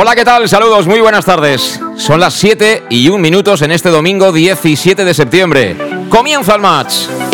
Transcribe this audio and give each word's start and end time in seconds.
Hola, 0.00 0.14
¿qué 0.14 0.24
tal? 0.24 0.48
Saludos, 0.48 0.86
muy 0.86 1.00
buenas 1.00 1.24
tardes. 1.24 1.80
Son 1.96 2.20
las 2.20 2.32
7 2.34 2.84
y 2.88 3.08
1 3.08 3.18
minutos 3.18 3.62
en 3.62 3.72
este 3.72 3.88
domingo 3.88 4.30
17 4.30 5.04
de 5.04 5.12
septiembre. 5.12 5.76
Comienza 6.08 6.54
el 6.54 6.60
match. 6.60 7.27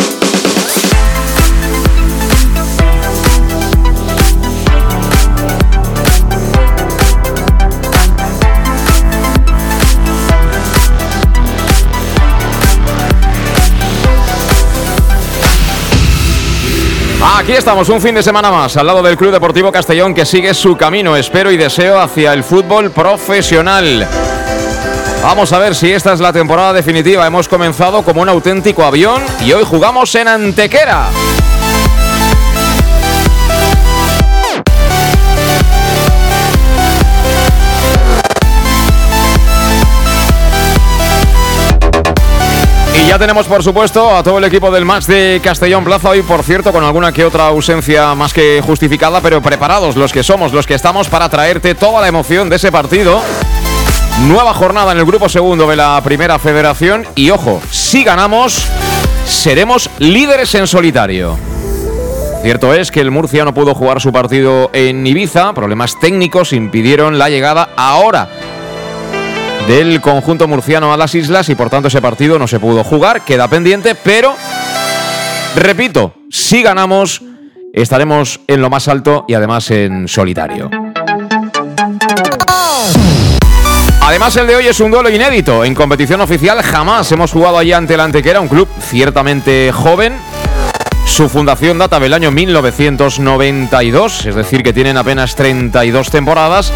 Aquí 17.37 17.51
estamos, 17.51 17.89
un 17.89 18.01
fin 18.01 18.15
de 18.15 18.23
semana 18.23 18.49
más, 18.53 18.77
al 18.77 18.87
lado 18.87 19.03
del 19.03 19.17
Club 19.17 19.33
Deportivo 19.33 19.73
Castellón 19.73 20.15
que 20.15 20.25
sigue 20.25 20.55
su 20.55 20.77
camino, 20.77 21.17
espero 21.17 21.51
y 21.51 21.57
deseo, 21.57 21.99
hacia 21.99 22.33
el 22.33 22.45
fútbol 22.45 22.93
profesional. 22.93 24.07
Vamos 25.21 25.53
a 25.53 25.59
ver 25.59 25.75
si 25.75 25.91
esta 25.91 26.13
es 26.13 26.21
la 26.21 26.33
temporada 26.33 26.73
definitiva. 26.73 27.27
Hemos 27.27 27.49
comenzado 27.49 28.03
como 28.03 28.23
un 28.23 28.29
auténtico 28.29 28.85
avión 28.85 29.21
y 29.45 29.53
hoy 29.53 29.65
jugamos 29.65 30.15
en 30.15 30.29
Antequera. 30.29 31.09
Y 43.03 43.09
ya 43.09 43.19
tenemos, 43.19 43.47
por 43.47 43.63
supuesto, 43.63 44.17
a 44.17 44.23
todo 44.23 44.39
el 44.39 44.45
equipo 44.45 44.71
del 44.71 44.85
match 44.85 45.07
de 45.07 45.41
Castellón 45.43 45.85
Plaza 45.85 46.11
hoy, 46.11 46.23
por 46.23 46.43
cierto, 46.43 46.73
con 46.73 46.85
alguna 46.85 47.13
que 47.13 47.25
otra 47.25 47.49
ausencia 47.49 48.15
más 48.15 48.33
que 48.33 48.63
justificada, 48.65 49.21
pero 49.21 49.43
preparados 49.43 49.97
los 49.97 50.13
que 50.13 50.23
somos, 50.23 50.53
los 50.53 50.67
que 50.67 50.75
estamos 50.75 51.09
para 51.09 51.29
traerte 51.29 51.75
toda 51.75 52.01
la 52.01 52.09
emoción 52.09 52.49
de 52.49 52.57
ese 52.57 52.71
partido. 52.71 53.21
Nueva 54.27 54.55
jornada 54.55 54.93
en 54.93 54.99
el 54.99 55.05
grupo 55.05 55.29
segundo 55.29 55.69
de 55.69 55.77
la 55.77 56.01
primera 56.05 56.39
federación 56.39 57.05
y 57.17 57.31
ojo, 57.31 57.61
si 57.71 58.05
ganamos, 58.05 58.69
seremos 59.27 59.91
líderes 59.99 60.55
en 60.55 60.67
solitario. 60.67 61.37
Cierto 62.43 62.75
es 62.75 62.91
que 62.91 63.01
el 63.01 63.11
Murcia 63.11 63.45
no 63.45 63.55
pudo 63.55 63.75
jugar 63.75 64.01
su 64.01 64.13
partido 64.13 64.71
en 64.73 65.07
Ibiza, 65.07 65.53
problemas 65.53 65.99
técnicos 65.99 66.53
impidieron 66.53 67.19
la 67.19 67.29
llegada 67.29 67.71
ahora 67.77 68.29
del 69.67 70.01
conjunto 70.01 70.47
murciano 70.49 70.93
a 70.93 70.97
las 70.97 71.15
islas 71.15 71.49
y 71.49 71.55
por 71.55 71.71
tanto 71.71 71.89
ese 71.89 72.03
partido 72.03 72.39
no 72.39 72.47
se 72.47 72.61
pudo 72.61 72.85
jugar, 72.85 73.23
queda 73.23 73.49
pendiente, 73.49 73.95
pero 73.95 74.35
repito, 75.57 76.15
si 76.31 76.63
ganamos 76.63 77.23
estaremos 77.75 78.41
en 78.47 78.61
lo 78.61 78.71
más 78.71 78.89
alto 78.89 79.25
y 79.27 79.35
además 79.35 79.71
en 79.71 80.07
solitario. 80.09 80.71
Además, 84.01 84.37
el 84.37 84.47
de 84.47 84.57
hoy 84.57 84.67
es 84.67 84.79
un 84.81 84.91
duelo 84.91 85.09
inédito. 85.09 85.65
En 85.65 85.75
competición 85.75 86.21
oficial 86.21 86.63
jamás 86.63 87.11
hemos 87.11 87.33
jugado 87.33 87.57
allí 87.59 87.73
ante 87.73 87.95
el 87.95 88.01
Antequera, 88.01 88.41
un 88.41 88.49
club 88.49 88.69
ciertamente 88.81 89.73
joven. 89.73 90.15
Su 91.07 91.29
fundación 91.29 91.79
data 91.79 91.99
del 91.99 92.13
año 92.13 92.31
1992, 92.31 94.27
es 94.27 94.35
decir, 94.35 94.63
que 94.63 94.73
tienen 94.73 94.97
apenas 94.97 95.35
32 95.35 96.11
temporadas. 96.11 96.73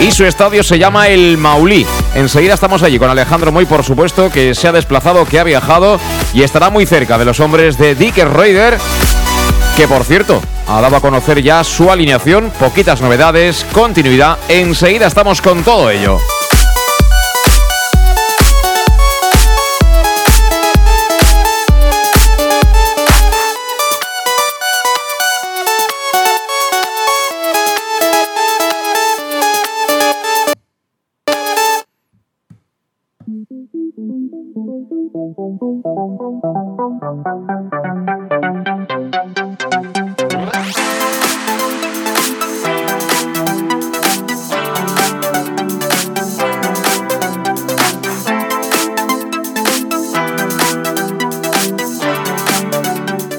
Y 0.00 0.12
su 0.12 0.24
estadio 0.24 0.62
se 0.62 0.78
llama 0.78 1.08
el 1.08 1.36
Maulí. 1.38 1.84
Enseguida 2.14 2.54
estamos 2.54 2.82
allí 2.82 2.98
con 2.98 3.10
Alejandro 3.10 3.50
Moy, 3.50 3.66
por 3.66 3.82
supuesto, 3.82 4.30
que 4.30 4.54
se 4.54 4.68
ha 4.68 4.72
desplazado, 4.72 5.24
que 5.24 5.40
ha 5.40 5.44
viajado 5.44 5.98
y 6.32 6.42
estará 6.42 6.70
muy 6.70 6.86
cerca 6.86 7.18
de 7.18 7.24
los 7.24 7.40
hombres 7.40 7.76
de 7.78 7.96
Dick 7.96 8.16
Raider, 8.16 8.78
que 9.76 9.88
por 9.88 10.04
cierto 10.04 10.40
ha 10.68 10.80
dado 10.80 10.96
a 10.96 11.00
conocer 11.00 11.42
ya 11.42 11.64
su 11.64 11.90
alineación, 11.90 12.52
poquitas 12.60 13.00
novedades, 13.00 13.66
continuidad. 13.72 14.38
Enseguida 14.48 15.08
estamos 15.08 15.42
con 15.42 15.64
todo 15.64 15.90
ello. 15.90 16.18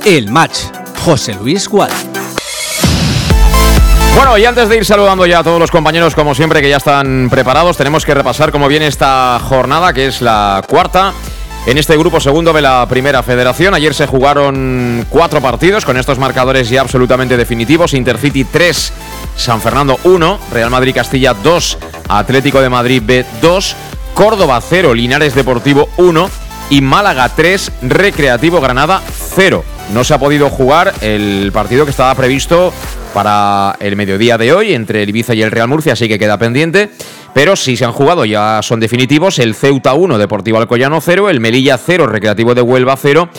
El 0.06 0.30
match. 0.30 0.58
José 1.06 1.36
Luis 1.36 1.70
Gual. 1.70 1.90
Bueno, 4.16 4.38
y 4.38 4.44
antes 4.44 4.68
de 4.68 4.76
ir 4.76 4.84
saludando 4.84 5.26
ya 5.26 5.40
a 5.40 5.44
todos 5.44 5.60
los 5.62 5.72
compañeros, 5.72 6.14
como 6.14 6.36
siempre, 6.36 6.62
que 6.62 6.70
ya 6.70 6.76
están 6.76 7.30
preparados, 7.30 7.78
tenemos 7.78 8.06
que 8.06 8.14
repasar 8.14 8.52
cómo 8.52 8.68
viene 8.68 8.88
esta 8.88 9.40
jornada, 9.40 9.94
que 9.94 10.08
es 10.08 10.22
la 10.22 10.62
cuarta 10.68 11.14
en 11.66 11.78
este 11.78 11.98
grupo 11.98 12.20
segundo 12.20 12.54
de 12.54 12.62
la 12.62 12.88
Primera 12.88 13.24
Federación. 13.24 13.74
Ayer 13.74 13.94
se 13.94 14.08
jugaron 14.08 15.06
cuatro 15.10 15.42
partidos 15.42 15.86
con 15.86 15.98
estos 15.98 16.20
marcadores 16.20 16.70
ya 16.70 16.82
absolutamente 16.82 17.38
definitivos. 17.38 17.94
Intercity 17.94 18.44
3, 18.44 18.94
San 19.36 19.62
Fernando 19.62 20.00
1, 20.04 20.40
Real 20.52 20.70
Madrid 20.70 20.96
Castilla 20.96 21.34
2, 21.34 21.78
Atlético 22.08 22.62
de 22.62 22.70
Madrid 22.70 23.02
B 23.06 23.26
2, 23.42 23.76
Córdoba 24.14 24.62
0, 24.62 24.94
Linares 24.94 25.36
Deportivo 25.36 25.90
1 25.98 26.30
y 26.70 26.82
Málaga 26.82 27.30
3, 27.36 27.72
Recreativo 27.84 28.62
Granada 28.62 29.02
0. 29.36 29.64
No 29.94 30.04
se 30.04 30.14
ha 30.14 30.20
podido 30.20 30.50
jugar 30.50 30.94
el 31.02 31.52
partido 31.52 31.86
que 31.86 31.92
estaba 31.92 32.14
previsto 32.16 32.74
para 33.14 33.76
el 33.80 33.96
mediodía 33.96 34.38
de 34.38 34.54
hoy 34.54 34.74
entre 34.74 35.04
el 35.04 35.10
Ibiza 35.10 35.34
y 35.34 35.42
el 35.42 35.52
Real 35.52 35.68
Murcia, 35.68 35.94
así 35.94 36.08
que 36.08 36.20
queda 36.20 36.38
pendiente. 36.38 36.92
Pero 37.34 37.56
sí 37.56 37.78
se 37.78 37.86
han 37.86 37.92
jugado, 37.92 38.26
ya 38.26 38.60
son 38.64 38.80
definitivos, 38.80 39.40
el 39.40 39.56
Ceuta 39.56 39.94
1, 39.94 40.18
Deportivo 40.18 40.58
Alcoyano 40.58 41.00
0, 41.02 41.30
el 41.30 41.40
Melilla 41.40 41.78
0, 41.78 42.08
Recreativo 42.08 42.56
de 42.56 42.62
Huelva 42.62 42.96
0 42.98 43.30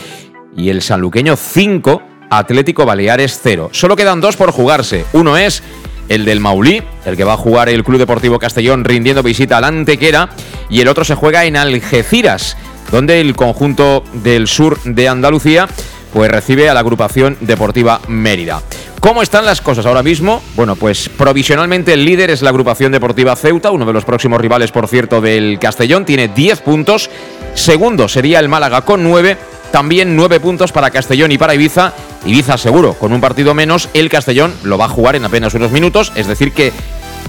y 0.56 0.70
el 0.70 0.82
Sanluqueño 0.82 1.36
5, 1.36 2.02
Atlético 2.30 2.86
Baleares 2.86 3.40
0. 3.42 3.70
Solo 3.72 3.96
quedan 3.96 4.20
dos 4.20 4.36
por 4.36 4.52
jugarse. 4.52 5.04
Uno 5.12 5.36
es 5.36 5.62
el 6.08 6.24
del 6.24 6.40
Maulí, 6.40 6.82
el 7.04 7.16
que 7.16 7.24
va 7.24 7.34
a 7.34 7.36
jugar 7.36 7.68
el 7.68 7.84
Club 7.84 7.98
Deportivo 7.98 8.38
Castellón 8.38 8.84
rindiendo 8.84 9.22
visita 9.22 9.58
al 9.58 9.64
Antequera, 9.64 10.30
y 10.68 10.80
el 10.80 10.88
otro 10.88 11.04
se 11.04 11.14
juega 11.14 11.44
en 11.44 11.56
Algeciras, 11.56 12.56
donde 12.90 13.20
el 13.20 13.36
conjunto 13.36 14.02
del 14.12 14.48
sur 14.48 14.80
de 14.84 15.08
Andalucía 15.08 15.68
pues 16.12 16.30
recibe 16.30 16.68
a 16.68 16.74
la 16.74 16.80
agrupación 16.80 17.36
deportiva 17.40 18.00
Mérida. 18.08 18.62
¿Cómo 19.00 19.22
están 19.22 19.46
las 19.46 19.62
cosas 19.62 19.86
ahora 19.86 20.02
mismo? 20.02 20.42
Bueno, 20.56 20.76
pues 20.76 21.08
provisionalmente 21.08 21.94
el 21.94 22.04
líder 22.04 22.28
es 22.28 22.42
la 22.42 22.50
agrupación 22.50 22.92
deportiva 22.92 23.34
Ceuta, 23.34 23.70
uno 23.70 23.86
de 23.86 23.94
los 23.94 24.04
próximos 24.04 24.38
rivales, 24.38 24.72
por 24.72 24.88
cierto, 24.88 25.22
del 25.22 25.58
Castellón, 25.58 26.04
tiene 26.04 26.28
10 26.28 26.60
puntos. 26.60 27.08
Segundo 27.54 28.08
sería 28.08 28.40
el 28.40 28.50
Málaga 28.50 28.82
con 28.82 29.02
9, 29.02 29.38
también 29.72 30.16
9 30.16 30.38
puntos 30.40 30.70
para 30.70 30.90
Castellón 30.90 31.32
y 31.32 31.38
para 31.38 31.54
Ibiza. 31.54 31.94
Ibiza 32.26 32.58
seguro, 32.58 32.92
con 32.92 33.14
un 33.14 33.22
partido 33.22 33.54
menos, 33.54 33.88
el 33.94 34.10
Castellón 34.10 34.52
lo 34.64 34.76
va 34.76 34.84
a 34.84 34.90
jugar 34.90 35.16
en 35.16 35.24
apenas 35.24 35.54
unos 35.54 35.72
minutos, 35.72 36.12
es 36.14 36.26
decir 36.26 36.52
que 36.52 36.70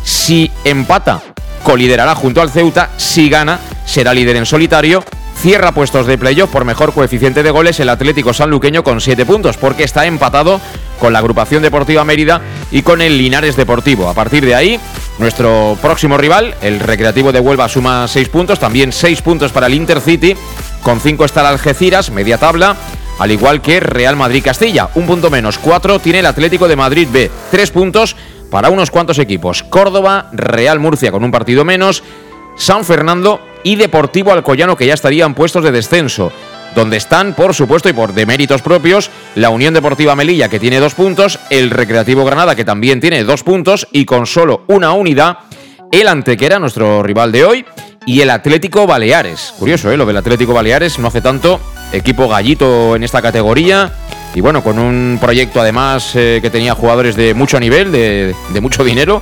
Si 0.03 0.51
empata, 0.65 1.21
coliderará 1.63 2.15
junto 2.15 2.41
al 2.41 2.49
Ceuta. 2.49 2.89
Si 2.97 3.29
gana, 3.29 3.59
será 3.85 4.13
líder 4.13 4.35
en 4.35 4.45
solitario. 4.45 5.05
Cierra 5.41 5.71
puestos 5.71 6.05
de 6.05 6.19
playoff 6.19 6.51
por 6.51 6.65
mejor 6.65 6.93
coeficiente 6.93 7.41
de 7.41 7.49
goles 7.49 7.79
el 7.79 7.89
Atlético 7.89 8.31
Sanluqueño 8.31 8.83
con 8.83 9.01
7 9.01 9.25
puntos, 9.25 9.57
porque 9.57 9.83
está 9.83 10.05
empatado 10.05 10.61
con 10.99 11.13
la 11.13 11.17
agrupación 11.17 11.63
deportiva 11.63 12.05
Mérida 12.05 12.41
y 12.69 12.83
con 12.83 13.01
el 13.01 13.17
Linares 13.17 13.55
Deportivo. 13.55 14.07
A 14.07 14.13
partir 14.13 14.45
de 14.45 14.53
ahí, 14.53 14.79
nuestro 15.17 15.79
próximo 15.81 16.15
rival, 16.15 16.53
el 16.61 16.79
Recreativo 16.79 17.31
de 17.31 17.39
Huelva, 17.39 17.67
suma 17.69 18.07
6 18.07 18.29
puntos, 18.29 18.59
también 18.59 18.91
6 18.91 19.23
puntos 19.23 19.51
para 19.51 19.65
el 19.65 19.73
Intercity, 19.73 20.35
con 20.83 20.99
5 20.99 21.25
está 21.25 21.41
el 21.41 21.47
Algeciras, 21.47 22.11
media 22.11 22.37
tabla, 22.37 22.75
al 23.17 23.31
igual 23.31 23.63
que 23.63 23.79
Real 23.79 24.15
Madrid 24.15 24.43
Castilla, 24.43 24.89
un 24.93 25.07
punto 25.07 25.31
menos, 25.31 25.57
4 25.57 25.97
tiene 25.97 26.19
el 26.19 26.27
Atlético 26.27 26.67
de 26.67 26.75
Madrid 26.75 27.07
B, 27.11 27.31
3 27.49 27.71
puntos 27.71 28.15
para 28.51 28.69
unos 28.69 28.91
cuantos 28.91 29.17
equipos, 29.17 29.63
Córdoba, 29.63 30.29
Real 30.33 30.79
Murcia 30.79 31.11
con 31.11 31.23
un 31.23 31.31
partido 31.31 31.65
menos, 31.65 32.03
San 32.55 32.85
Fernando 32.85 33.41
y 33.63 33.75
Deportivo 33.75 34.31
Alcoyano 34.31 34.75
que 34.75 34.87
ya 34.87 34.93
estarían 34.93 35.33
puestos 35.33 35.63
de 35.63 35.71
descenso 35.71 36.31
donde 36.75 36.97
están, 36.97 37.33
por 37.33 37.53
supuesto, 37.53 37.89
y 37.89 37.93
por 37.93 38.13
deméritos 38.13 38.61
propios, 38.61 39.09
la 39.35 39.49
Unión 39.49 39.73
Deportiva 39.73 40.15
Melilla, 40.15 40.49
que 40.49 40.59
tiene 40.59 40.79
dos 40.79 40.93
puntos, 40.93 41.39
el 41.49 41.69
Recreativo 41.69 42.23
Granada, 42.23 42.55
que 42.55 42.65
también 42.65 42.99
tiene 42.99 43.23
dos 43.23 43.43
puntos, 43.43 43.87
y 43.91 44.05
con 44.05 44.25
solo 44.25 44.63
una 44.67 44.93
unidad, 44.93 45.39
el 45.91 46.07
Antequera, 46.07 46.59
nuestro 46.59 47.03
rival 47.03 47.31
de 47.31 47.45
hoy, 47.45 47.65
y 48.05 48.21
el 48.21 48.29
Atlético 48.29 48.87
Baleares. 48.87 49.53
Curioso, 49.59 49.91
¿eh? 49.91 49.97
Lo 49.97 50.05
del 50.05 50.17
Atlético 50.17 50.53
Baleares, 50.53 50.97
no 50.97 51.09
hace 51.09 51.21
tanto, 51.21 51.59
equipo 51.91 52.27
gallito 52.27 52.95
en 52.95 53.03
esta 53.03 53.21
categoría, 53.21 53.91
y 54.33 54.39
bueno, 54.39 54.63
con 54.63 54.79
un 54.79 55.17
proyecto 55.19 55.59
además 55.59 56.15
eh, 56.15 56.39
que 56.41 56.49
tenía 56.49 56.73
jugadores 56.73 57.17
de 57.17 57.33
mucho 57.33 57.59
nivel, 57.59 57.91
de, 57.91 58.33
de 58.53 58.61
mucho 58.61 58.83
dinero, 58.85 59.21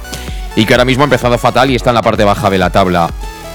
y 0.56 0.66
que 0.66 0.74
ahora 0.74 0.86
mismo 0.86 1.04
ha 1.04 1.06
empezado 1.06 1.38
fatal 1.38 1.70
y 1.70 1.76
está 1.76 1.92
en 1.92 1.96
la 1.96 2.02
parte 2.02 2.24
baja 2.24 2.50
de 2.50 2.58
la 2.58 2.70
tabla 2.70 3.10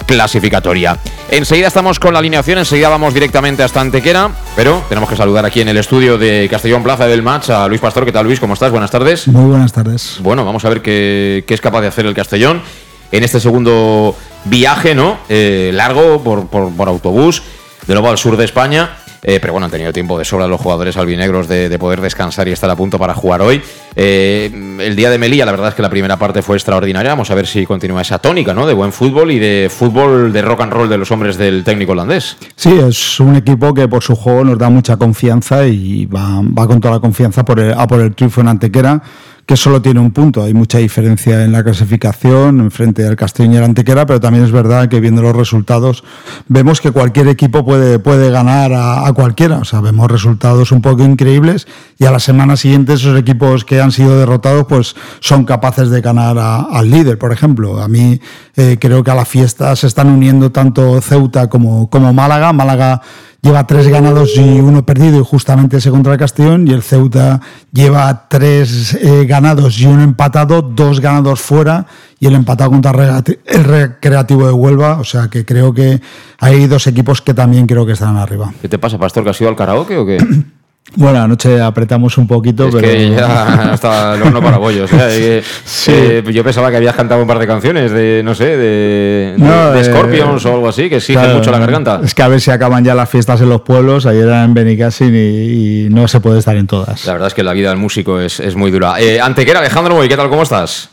clasificatoria. 0.06 0.98
Enseguida 1.30 1.68
estamos 1.68 1.98
con 1.98 2.12
la 2.12 2.18
alineación, 2.18 2.58
enseguida 2.58 2.88
vamos 2.88 3.14
directamente 3.14 3.62
hasta 3.62 3.80
Antequera, 3.80 4.30
pero 4.54 4.82
tenemos 4.88 5.08
que 5.08 5.16
saludar 5.16 5.44
aquí 5.44 5.60
en 5.60 5.68
el 5.68 5.78
estudio 5.78 6.18
de 6.18 6.46
Castellón 6.50 6.82
Plaza 6.82 7.06
del 7.06 7.22
Match 7.22 7.50
a 7.50 7.66
Luis 7.66 7.80
Pastor. 7.80 8.04
¿Qué 8.04 8.12
tal 8.12 8.26
Luis? 8.26 8.38
¿Cómo 8.40 8.54
estás? 8.54 8.70
Buenas 8.70 8.90
tardes. 8.90 9.26
Muy 9.28 9.50
buenas 9.50 9.72
tardes. 9.72 10.18
Bueno, 10.20 10.44
vamos 10.44 10.64
a 10.64 10.68
ver 10.68 10.82
qué, 10.82 11.44
es 11.48 11.60
capaz 11.60 11.80
de 11.80 11.88
hacer 11.88 12.06
el 12.06 12.14
Castellón 12.14 12.62
en 13.10 13.24
este 13.24 13.40
segundo 13.40 14.14
viaje, 14.44 14.94
¿no? 14.94 15.18
Eh, 15.28 15.70
largo 15.72 16.22
por, 16.22 16.46
por 16.46 16.88
autobús, 16.88 17.42
de 17.86 17.94
nuevo 17.94 18.10
al 18.10 18.18
sur 18.18 18.36
de 18.36 18.44
España. 18.44 18.90
Eh, 19.26 19.38
pero 19.40 19.54
bueno, 19.54 19.64
han 19.64 19.70
tenido 19.70 19.90
tiempo 19.92 20.18
de 20.18 20.24
sobra 20.24 20.46
los 20.46 20.60
jugadores 20.60 20.98
albinegros 20.98 21.48
de, 21.48 21.78
poder 21.78 22.02
descansar 22.02 22.46
y 22.46 22.52
estar 22.52 22.68
a 22.70 22.76
punto 22.76 22.98
para 22.98 23.14
jugar 23.14 23.40
hoy. 23.40 23.60
Eh, 23.96 24.50
el 24.80 24.94
día 24.94 25.08
de 25.08 25.18
Melilla, 25.18 25.46
la 25.46 25.52
verdad 25.52 25.68
es 25.68 25.74
que 25.74 25.82
la 25.82 25.88
primera 25.88 26.18
parte 26.18 26.42
fue 26.42 26.56
extraordinaria. 26.56 27.10
Vamos 27.10 27.30
a 27.30 27.34
ver 27.34 27.46
si 27.46 27.64
continúa 27.64 28.02
esa 28.02 28.18
tónica, 28.18 28.52
¿no? 28.52 28.66
De 28.66 28.74
buen 28.74 28.92
fútbol 28.92 29.30
y 29.30 29.38
de 29.38 29.70
fútbol 29.74 30.32
de 30.32 30.42
rock 30.42 30.60
and 30.60 30.72
roll 30.72 30.88
de 30.88 30.98
los 30.98 31.10
hombres 31.10 31.38
del 31.38 31.64
técnico 31.64 31.92
holandés. 31.92 32.36
Sí, 32.54 32.70
es 32.86 33.18
un 33.18 33.36
equipo 33.36 33.72
que 33.72 33.88
por 33.88 34.02
su 34.02 34.14
juego 34.14 34.44
nos 34.44 34.58
da 34.58 34.68
mucha 34.68 34.96
confianza 34.98 35.66
y 35.66 36.04
va, 36.04 36.42
con 36.66 36.80
toda 36.80 36.94
la 36.94 37.00
confianza 37.00 37.44
por 37.44 37.60
a 37.60 37.86
por 37.86 38.00
el 38.00 38.14
triunfo 38.14 38.42
en 38.42 38.48
Antequera 38.48 39.02
que 39.46 39.56
solo 39.56 39.82
tiene 39.82 40.00
un 40.00 40.10
punto. 40.10 40.42
Hay 40.42 40.54
mucha 40.54 40.78
diferencia 40.78 41.44
en 41.44 41.52
la 41.52 41.62
clasificación 41.62 42.70
frente 42.70 43.06
al 43.06 43.16
Castellón 43.16 43.54
y 43.54 43.56
el 43.56 43.64
Antequera, 43.64 44.06
pero 44.06 44.20
también 44.20 44.44
es 44.44 44.52
verdad 44.52 44.88
que 44.88 45.00
viendo 45.00 45.22
los 45.22 45.36
resultados 45.36 46.04
vemos 46.48 46.80
que 46.80 46.90
cualquier 46.92 47.28
equipo 47.28 47.64
puede, 47.64 47.98
puede 47.98 48.30
ganar 48.30 48.72
a, 48.74 49.12
cualquiera. 49.12 49.58
O 49.58 49.64
sea, 49.64 49.80
vemos 49.80 50.10
resultados 50.10 50.72
un 50.72 50.80
poco 50.80 51.02
increíbles 51.02 51.66
y 51.98 52.06
a 52.06 52.10
la 52.10 52.20
semana 52.20 52.56
siguiente 52.56 52.94
esos 52.94 53.18
equipos 53.18 53.64
que 53.64 53.80
han 53.80 53.92
sido 53.92 54.18
derrotados 54.18 54.66
pues 54.66 54.96
son 55.20 55.44
capaces 55.44 55.90
de 55.90 56.00
ganar 56.00 56.38
al 56.38 56.90
líder, 56.90 57.18
por 57.18 57.32
ejemplo. 57.32 57.80
A 57.82 57.88
mí 57.88 58.20
eh, 58.56 58.78
creo 58.80 59.04
que 59.04 59.10
a 59.10 59.14
la 59.14 59.24
fiesta 59.24 59.76
se 59.76 59.86
están 59.86 60.08
uniendo 60.08 60.52
tanto 60.52 61.00
Ceuta 61.00 61.48
como, 61.48 61.90
como 61.90 62.12
Málaga. 62.12 62.52
Málaga 62.52 63.02
lleva 63.44 63.66
tres 63.66 63.86
ganados 63.88 64.36
y 64.36 64.58
uno 64.58 64.84
perdido 64.86 65.20
y 65.20 65.24
justamente 65.24 65.76
ese 65.76 65.90
contra 65.90 66.14
el 66.14 66.18
Castellón 66.18 66.66
y 66.66 66.72
el 66.72 66.82
Ceuta 66.82 67.40
lleva 67.70 68.26
tres 68.28 68.94
eh, 68.94 69.26
ganados 69.26 69.78
y 69.78 69.86
uno 69.86 70.02
empatado, 70.02 70.62
dos 70.62 70.98
ganados 71.00 71.40
fuera 71.40 71.86
y 72.18 72.26
el 72.26 72.34
empatado 72.34 72.70
contra 72.70 73.22
el 73.44 73.64
Recreativo 73.64 74.46
de 74.46 74.52
Huelva, 74.52 74.98
o 74.98 75.04
sea 75.04 75.28
que 75.28 75.44
creo 75.44 75.74
que 75.74 76.00
hay 76.40 76.66
dos 76.66 76.86
equipos 76.86 77.20
que 77.20 77.34
también 77.34 77.66
creo 77.66 77.84
que 77.84 77.92
están 77.92 78.16
arriba. 78.16 78.52
¿Qué 78.62 78.68
te 78.68 78.78
pasa, 78.78 78.98
Pastor, 78.98 79.24
que 79.24 79.30
has 79.30 79.40
ido 79.40 79.50
al 79.50 79.56
karaoke 79.56 79.98
o 79.98 80.06
qué? 80.06 80.18
Bueno, 80.96 81.22
anoche 81.22 81.60
apretamos 81.60 82.18
un 82.18 82.26
poquito, 82.26 82.68
es 82.68 82.74
pero. 82.74 82.86
Que 82.86 83.10
ya 83.10 83.72
hasta 83.72 84.14
el 84.14 84.22
horno 84.22 84.40
para 84.40 84.58
bollos. 84.58 84.90
¿eh? 84.92 85.42
Eh, 85.88 86.24
yo 86.32 86.44
pensaba 86.44 86.70
que 86.70 86.76
habías 86.76 86.94
cantado 86.94 87.22
un 87.22 87.26
par 87.26 87.38
de 87.38 87.46
canciones 87.46 87.90
de, 87.90 88.22
no 88.22 88.34
sé, 88.34 88.56
de, 88.56 89.34
de, 89.36 89.84
Scorpions 89.84 90.44
o 90.44 90.54
algo 90.54 90.68
así, 90.68 90.88
que 90.88 90.96
exige 90.96 91.26
mucho 91.28 91.50
la 91.50 91.58
garganta. 91.58 92.00
Es 92.04 92.14
que 92.14 92.22
a 92.22 92.28
ver 92.28 92.40
si 92.40 92.50
acaban 92.50 92.84
ya 92.84 92.94
las 92.94 93.08
fiestas 93.08 93.40
en 93.40 93.48
los 93.48 93.62
pueblos. 93.62 94.06
Ayer 94.06 94.24
era 94.24 94.44
en 94.44 94.54
Benicassin 94.54 95.14
y, 95.14 95.88
no 95.90 96.06
se 96.06 96.20
puede 96.20 96.38
estar 96.38 96.56
en 96.56 96.66
todas. 96.66 97.04
La 97.06 97.12
verdad 97.12 97.28
es 97.28 97.34
que 97.34 97.42
la 97.42 97.52
vida 97.52 97.70
del 97.70 97.78
músico 97.78 98.20
es, 98.20 98.38
es 98.38 98.54
muy 98.54 98.70
dura. 98.70 99.00
Eh, 99.00 99.20
Antequera, 99.20 99.60
Alejandro, 99.60 100.04
¿y 100.04 100.08
qué 100.08 100.16
tal? 100.16 100.28
¿Cómo 100.28 100.42
estás? 100.42 100.90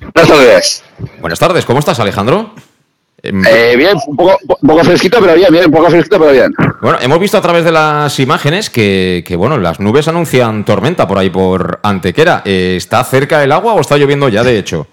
Buenas 0.00 0.28
tardes. 0.30 0.84
Buenas 1.20 1.38
tardes, 1.38 1.64
¿cómo 1.64 1.78
estás, 1.78 2.00
Alejandro? 2.00 2.54
Em, 3.20 3.44
eh, 3.44 3.74
bien, 3.76 3.98
un 4.06 4.16
poco, 4.16 4.84
fresquito, 4.84 5.18
pero 5.20 5.34
bien, 5.34 5.48
bien, 5.50 5.66
un 5.66 5.72
poco 5.72 5.90
fresquito, 5.90 6.20
pero 6.20 6.32
bien. 6.32 6.54
Bueno, 6.80 6.98
hemos 7.00 7.18
visto 7.18 7.36
a 7.36 7.40
través 7.40 7.64
de 7.64 7.72
las 7.72 8.18
imágenes 8.20 8.70
que, 8.70 9.34
bueno, 9.36 9.58
las 9.58 9.80
nubes 9.80 10.06
anuncian 10.06 10.64
tormenta 10.64 11.08
por 11.08 11.18
ahí 11.18 11.28
por 11.28 11.80
Antequera. 11.82 12.42
Eh, 12.44 12.74
¿Está 12.76 13.02
cerca 13.02 13.42
el 13.42 13.50
agua 13.50 13.74
o 13.74 13.80
está 13.80 13.96
lloviendo 13.96 14.28
ya, 14.28 14.44
de 14.44 14.58
hecho? 14.58 14.86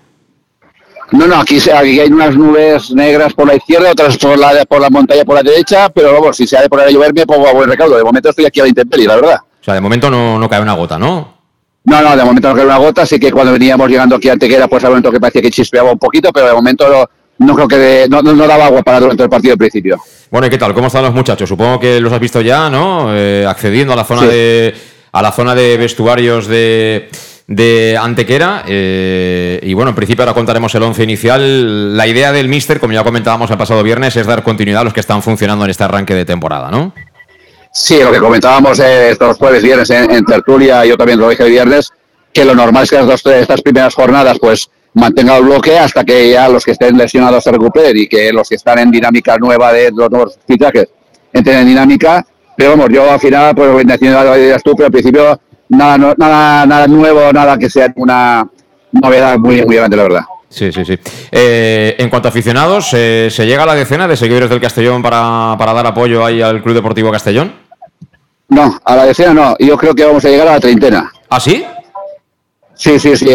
No, 1.12 1.28
no, 1.28 1.36
aquí, 1.36 1.58
aquí, 1.58 2.00
hay 2.00 2.10
unas 2.10 2.36
nubes 2.36 2.90
negras 2.92 3.32
por 3.34 3.48
la 3.48 3.56
izquierda, 3.56 3.92
otras 3.92 4.18
por 4.18 4.40
la, 4.40 4.66
por 4.66 4.82
la 4.82 4.90
montaña 4.90 5.24
por 5.24 5.36
la 5.36 5.44
derecha, 5.44 5.90
pero 5.90 6.14
vamos, 6.14 6.36
si 6.36 6.48
se 6.48 6.58
ha 6.58 6.62
de 6.62 6.70
poner 6.70 6.88
a 6.88 6.92
llover 6.92 7.14
me 7.14 7.28
pongo 7.28 7.48
a 7.48 7.54
buen 7.54 7.70
recaudo. 7.70 7.96
De 7.96 8.04
momento 8.04 8.30
estoy 8.30 8.46
aquí 8.46 8.60
a 8.60 8.64
la 8.64 8.70
intemperie, 8.70 9.06
la 9.06 9.16
verdad. 9.18 9.38
O 9.62 9.64
sea, 9.64 9.76
de 9.76 9.82
momento 9.82 10.10
no, 10.10 10.40
no 10.40 10.50
cae 10.50 10.62
una 10.62 10.74
gota, 10.74 10.98
¿no? 10.98 11.36
No, 11.84 12.02
no, 12.02 12.18
de 12.18 12.24
momento 12.24 12.50
no 12.50 12.56
cae 12.56 12.66
una 12.66 12.78
gota, 12.78 13.04
así 13.04 13.20
que 13.20 13.32
cuando 13.32 13.54
veníamos 13.54 13.88
llegando 13.88 14.16
aquí 14.16 14.30
a 14.30 14.34
Antequera, 14.34 14.68
pues 14.68 14.84
a 14.84 14.90
momento 14.90 15.12
que 15.12 15.20
parecía 15.20 15.44
que 15.44 15.52
chispeaba 15.52 15.92
un 15.92 16.00
poquito, 16.00 16.32
pero 16.34 16.48
de 16.48 16.54
momento 16.54 17.08
no 17.38 17.56
creo 17.56 17.68
que 17.68 18.08
no, 18.10 18.22
no, 18.22 18.48
daba 18.48 18.66
agua 18.66 18.82
para 18.82 19.00
durante 19.00 19.24
el 19.24 19.30
partido 19.30 19.54
al 19.54 19.58
principio. 19.58 20.00
Bueno, 20.32 20.48
¿y 20.48 20.50
qué 20.50 20.58
tal? 20.58 20.74
¿Cómo 20.74 20.88
están 20.88 21.04
los 21.04 21.14
muchachos? 21.14 21.48
Supongo 21.48 21.80
que 21.80 22.00
los 22.00 22.12
has 22.12 22.20
visto 22.20 22.42
ya, 22.42 22.70
¿no? 22.70 23.16
Eh, 23.16 23.46
accediendo 23.48 23.94
a 23.94 23.96
la 23.96 24.04
zona 24.04 24.24
de 24.24 24.74
a 25.12 25.22
la 25.22 25.32
zona 25.32 25.56
de 25.56 25.78
vestuarios 25.78 26.46
de, 26.48 27.10
de 27.48 27.98
Antequera. 28.00 28.64
Eh, 28.68 29.62
y 29.64 29.74
bueno, 29.74 29.90
en 29.90 29.96
principio 29.96 30.24
ahora 30.24 30.34
contaremos 30.34 30.76
el 30.76 30.84
once 30.84 31.04
inicial. 31.04 31.96
La 31.96 32.06
idea 32.06 32.34
del 32.34 32.50
Mister, 32.50 32.82
como 32.82 32.94
ya 32.94 33.04
comentábamos 33.04 33.50
el 33.50 33.58
pasado 33.58 33.82
viernes, 33.82 34.16
es 34.18 34.28
dar 34.28 34.44
continuidad 34.44 34.82
a 34.82 34.84
los 34.84 34.94
que 34.94 35.00
están 35.00 35.22
funcionando 35.22 35.64
en 35.64 35.72
este 35.72 35.86
arranque 35.86 36.14
de 36.14 36.26
temporada, 36.26 36.70
¿no? 36.70 36.94
Sí, 37.72 38.02
lo 38.02 38.12
que 38.12 38.20
comentábamos 38.20 38.80
estos 38.80 39.38
jueves, 39.38 39.64
viernes 39.64 39.90
en, 39.90 40.12
en, 40.12 40.26
tertulia, 40.26 40.86
yo 40.86 40.98
también 40.98 41.20
lo 41.20 41.30
dije 41.30 41.44
el 41.44 41.52
viernes, 41.52 41.92
que 42.32 42.46
lo 42.46 42.56
normal 42.56 42.84
es 42.84 42.90
que 42.90 42.96
las 42.98 43.06
dos, 43.06 43.26
estas 43.26 43.62
primeras 43.62 43.94
jornadas, 43.94 44.38
pues 44.40 44.70
mantenga 44.96 45.38
el 45.38 45.44
bloque 45.44 45.78
hasta 45.78 46.04
que 46.04 46.32
ya 46.32 46.50
los 46.50 46.64
que 46.66 46.72
estén 46.72 46.98
lesionados 46.98 47.44
se 47.44 47.52
recuperen 47.52 47.96
y 47.96 48.08
que 48.08 48.34
los 48.34 48.50
que 48.50 48.56
están 48.56 48.80
en 48.80 48.92
dinámica 48.92 49.38
nueva 49.38 49.72
de 49.72 49.92
los 49.92 50.10
nuevos 50.10 50.40
fichajes 50.48 50.88
entren 51.32 51.60
en 51.60 51.68
dinámica. 51.68 52.26
Pero 52.58 52.72
vamos, 52.72 52.88
yo 52.92 53.12
al 53.12 53.20
final, 53.20 53.54
pues 53.54 53.84
idea 53.84 54.58
tú, 54.60 54.74
pero 54.76 54.86
al 54.86 54.92
principio 54.92 55.40
nada, 55.70 56.16
nada, 56.18 56.66
nada 56.66 56.88
nuevo, 56.88 57.32
nada 57.34 57.58
que 57.58 57.70
sea 57.70 57.92
una 57.98 58.48
novedad 58.94 59.38
muy, 59.38 59.66
muy 59.66 59.76
grande, 59.76 59.98
la 59.98 60.04
verdad. 60.04 60.22
Sí, 60.48 60.72
sí, 60.72 60.86
sí. 60.86 60.98
Eh, 61.32 61.96
en 62.00 62.10
cuanto 62.10 62.30
a 62.30 62.32
aficionados, 62.32 62.94
eh, 62.94 63.28
¿se 63.30 63.46
llega 63.46 63.64
a 63.64 63.66
la 63.66 63.76
decena 63.76 64.08
de 64.08 64.16
seguidores 64.16 64.50
del 64.50 64.62
Castellón 64.62 65.02
para, 65.02 65.56
para 65.58 65.74
dar 65.74 65.88
apoyo 65.88 66.24
ahí 66.24 66.42
al 66.42 66.64
Club 66.64 66.76
Deportivo 66.76 67.12
Castellón? 67.12 67.52
No, 68.48 68.80
a 68.86 68.96
la 68.96 69.06
decena 69.06 69.34
no. 69.34 69.56
Yo 69.60 69.76
creo 69.78 69.94
que 69.94 70.06
vamos 70.06 70.24
a 70.24 70.30
llegar 70.30 70.48
a 70.48 70.54
la 70.54 70.60
treintena. 70.62 71.12
¿Ah, 71.30 71.42
sí? 71.42 71.66
Sí, 72.76 73.00
sí, 73.00 73.16
sí. 73.16 73.30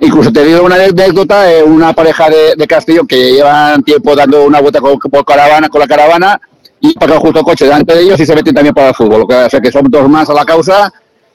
incluso 0.00 0.32
te 0.32 0.44
digo 0.44 0.62
una 0.62 0.76
anécdota, 0.76 1.42
de 1.42 1.62
una 1.62 1.92
pareja 1.92 2.28
de, 2.30 2.54
de, 2.56 2.66
que 3.06 3.32
llevan 3.32 3.82
tiempo 3.82 4.16
dando 4.16 4.44
una 4.44 4.60
vuelta 4.60 4.80
con, 4.80 4.98
caravana, 5.24 5.68
con 5.68 5.80
la 5.80 5.86
caravana 5.86 6.40
y 6.80 6.94
pasó 6.94 7.20
justo 7.20 7.42
coche 7.42 7.66
delante 7.66 7.94
de 7.94 8.02
ellos 8.02 8.20
y 8.20 8.26
se 8.26 8.34
meten 8.34 8.54
también 8.54 8.74
para 8.74 8.88
el 8.88 8.94
fútbol. 8.94 9.26
O 9.28 9.50
sea 9.50 9.60
que 9.60 9.70
son 9.70 9.84
dos 9.90 10.08
más 10.08 10.30
a 10.30 10.34
la 10.34 10.44
causa 10.44 10.92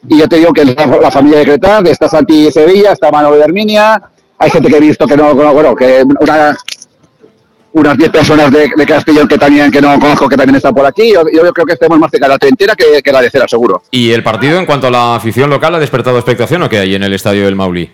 y 0.07 0.17
yo 0.17 0.27
te 0.27 0.37
digo 0.37 0.51
que 0.51 0.65
la, 0.65 1.11
familia 1.11 1.39
de 1.39 1.45
Cretar, 1.45 1.87
está 1.87 2.09
Santi 2.09 2.51
Sevilla, 2.51 2.91
está 2.91 3.11
Manolo 3.11 3.37
de 3.37 3.43
Herminia, 3.43 4.01
hay 4.37 4.49
gente 4.49 4.69
que 4.69 4.77
he 4.77 4.81
visto 4.81 5.07
que 5.07 5.15
no, 5.15 5.33
bueno, 5.33 5.75
que 5.75 6.03
una, 6.19 6.57
unas 7.73 7.97
10 7.97 8.09
personas 8.11 8.51
de, 8.51 8.69
Castellón 8.85 9.27
que 9.27 9.37
también 9.37 9.71
que 9.71 9.81
no 9.81 9.99
conozco 9.99 10.29
que 10.29 10.37
también 10.37 10.55
están 10.55 10.73
por 10.73 10.85
aquí. 10.85 11.13
Yo, 11.13 11.23
creo 11.23 11.65
que 11.65 11.73
estemos 11.73 11.97
más 11.97 12.11
cerca 12.11 12.27
de 12.27 12.33
la 12.33 12.37
treintena 12.37 12.75
que, 12.75 13.01
que, 13.01 13.11
la 13.11 13.21
de 13.21 13.29
cera, 13.29 13.47
seguro. 13.47 13.83
¿Y 13.91 14.11
el 14.11 14.23
partido 14.23 14.59
en 14.59 14.65
cuanto 14.65 14.87
a 14.87 14.91
la 14.91 15.15
afición 15.15 15.49
local 15.49 15.75
ha 15.75 15.79
despertado 15.79 16.17
expectación 16.17 16.63
o 16.63 16.69
qué 16.69 16.79
hay 16.79 16.95
en 16.95 17.03
el 17.03 17.13
estadio 17.13 17.45
del 17.45 17.55
Mauli? 17.55 17.91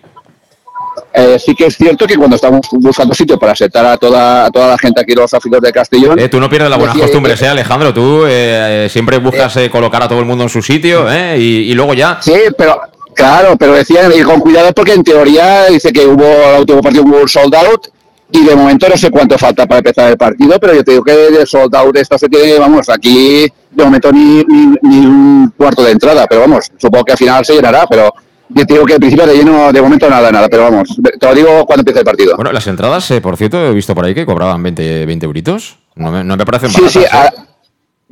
Eh, 1.13 1.39
sí 1.39 1.55
que 1.55 1.67
es 1.67 1.77
cierto 1.77 2.05
que 2.05 2.17
cuando 2.17 2.35
estamos 2.35 2.61
buscando 2.71 3.13
sitio 3.15 3.39
para 3.39 3.53
aceptar 3.53 3.85
a 3.85 3.97
toda, 3.97 4.49
toda 4.51 4.69
la 4.69 4.77
gente 4.77 5.01
aquí, 5.01 5.13
los 5.15 5.33
aficionados 5.33 5.63
de 5.63 5.71
Castellón... 5.71 6.19
Eh, 6.19 6.29
tú 6.29 6.39
no 6.39 6.49
pierdes 6.49 6.69
la 6.69 6.77
buena 6.77 6.93
costumbre, 6.93 7.33
¿eh, 7.39 7.47
Alejandro? 7.47 7.93
Tú 7.93 8.25
eh, 8.27 8.87
siempre 8.89 9.17
buscas 9.17 9.57
colocar 9.71 10.03
a 10.03 10.07
todo 10.07 10.19
el 10.19 10.25
mundo 10.25 10.43
en 10.43 10.49
su 10.49 10.61
sitio 10.61 11.07
y, 11.35 11.71
y, 11.71 11.73
luego 11.73 11.93
ya... 11.93 12.19
Sí, 12.21 12.33
pero 12.57 12.81
Claro, 13.13 13.57
pero 13.57 13.73
decían 13.73 14.13
ir 14.13 14.23
con 14.23 14.39
cuidado 14.39 14.71
porque 14.73 14.93
en 14.93 15.03
teoría 15.03 15.65
dice 15.65 15.91
que 15.91 16.05
hubo 16.05 16.23
el 16.23 16.59
último 16.61 16.81
partido 16.81 17.03
hubo 17.03 17.17
un 17.17 17.27
sold 17.27 17.53
out 17.53 17.87
y 18.31 18.43
de 18.45 18.55
momento 18.55 18.87
no 18.87 18.95
sé 18.97 19.09
cuánto 19.09 19.37
falta 19.37 19.65
para 19.65 19.79
empezar 19.79 20.09
el 20.11 20.17
partido, 20.17 20.59
pero 20.59 20.73
yo 20.75 20.83
te 20.83 20.91
digo 20.91 21.03
que 21.03 21.13
de 21.13 21.45
sold 21.45 21.75
out 21.75 21.95
esto 21.97 22.17
se 22.17 22.29
tiene, 22.29 22.59
vamos, 22.59 22.87
aquí 22.89 23.47
de 23.71 23.83
momento 23.83 24.11
ni, 24.11 24.43
ni, 24.43 24.75
ni 24.83 25.05
un 25.05 25.53
cuarto 25.57 25.83
de 25.83 25.91
entrada, 25.91 26.25
pero 26.27 26.41
vamos, 26.41 26.71
supongo 26.77 27.05
que 27.05 27.11
al 27.13 27.17
final 27.17 27.43
se 27.45 27.53
llenará, 27.55 27.85
pero 27.89 28.11
yo 28.49 28.65
te 28.65 28.73
digo 28.73 28.85
que 28.85 28.93
al 28.93 28.99
principio 28.99 29.25
de 29.27 29.35
lleno 29.35 29.71
de 29.71 29.81
momento 29.81 30.09
nada, 30.09 30.31
nada, 30.31 30.47
pero 30.49 30.63
vamos, 30.63 30.89
te 31.19 31.25
lo 31.27 31.35
digo 31.35 31.65
cuando 31.65 31.81
empiece 31.81 31.99
el 31.99 32.05
partido. 32.05 32.35
Bueno, 32.35 32.51
las 32.51 32.65
entradas, 32.67 33.09
eh, 33.11 33.21
por 33.21 33.35
cierto, 33.37 33.63
he 33.65 33.73
visto 33.73 33.93
por 33.95 34.05
ahí 34.05 34.13
que 34.15 34.25
cobraban 34.25 34.61
20, 34.63 35.05
20 35.05 35.25
euritos. 35.25 35.77
No 35.95 36.11
me, 36.11 36.23
no 36.23 36.35
me 36.37 36.45
parecen 36.45 36.69
Sí, 36.69 36.81
baratas. 36.81 36.93
sí, 36.93 36.99
¿eh? 36.99 37.07
a- 37.11 37.33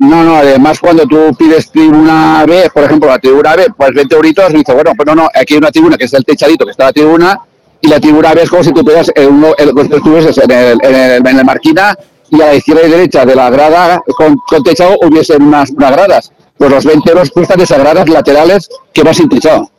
no, 0.00 0.22
no, 0.22 0.36
además 0.36 0.78
cuando 0.78 1.06
tú 1.08 1.34
pides 1.36 1.72
tribuna 1.72 2.44
B, 2.46 2.70
por 2.72 2.84
ejemplo, 2.84 3.08
la 3.08 3.18
tribuna 3.18 3.56
B, 3.56 3.66
pues 3.76 3.92
20 3.92 4.14
euritos, 4.14 4.50
y 4.50 4.58
dice, 4.58 4.72
bueno, 4.72 4.92
pues 4.96 5.06
no, 5.06 5.14
no, 5.16 5.28
aquí 5.34 5.54
hay 5.54 5.58
una 5.58 5.72
tribuna 5.72 5.96
que 5.96 6.04
es 6.04 6.14
el 6.14 6.24
techadito 6.24 6.64
que 6.64 6.70
está 6.70 6.84
la 6.84 6.92
tribuna, 6.92 7.36
y 7.80 7.88
la 7.88 8.00
tribuna 8.00 8.34
B 8.34 8.42
es 8.42 8.50
como 8.50 8.64
si 8.64 8.72
tú 8.72 8.82
pudieras, 8.82 9.10
en, 9.14 9.28
uno, 9.28 9.54
en, 9.58 9.68
el, 9.68 10.78
en, 10.82 10.94
el, 10.94 11.26
en 11.26 11.38
el 11.38 11.44
marquina, 11.44 11.96
y 12.30 12.42
a 12.42 12.46
la 12.46 12.54
izquierda 12.54 12.86
y 12.86 12.90
derecha 12.90 13.24
de 13.24 13.34
la 13.34 13.50
grada 13.50 14.02
con, 14.16 14.36
con 14.46 14.62
techado 14.62 14.98
hubiesen 15.02 15.42
unas, 15.42 15.70
unas 15.70 15.92
gradas. 15.92 16.32
Pues 16.56 16.70
los 16.70 16.84
20 16.84 17.10
euros 17.10 17.30
cuestan 17.30 17.60
esas 17.60 17.78
gradas 17.78 18.08
laterales 18.08 18.68
que 18.92 19.02
van 19.02 19.14
sin 19.14 19.28
techado. 19.28 19.70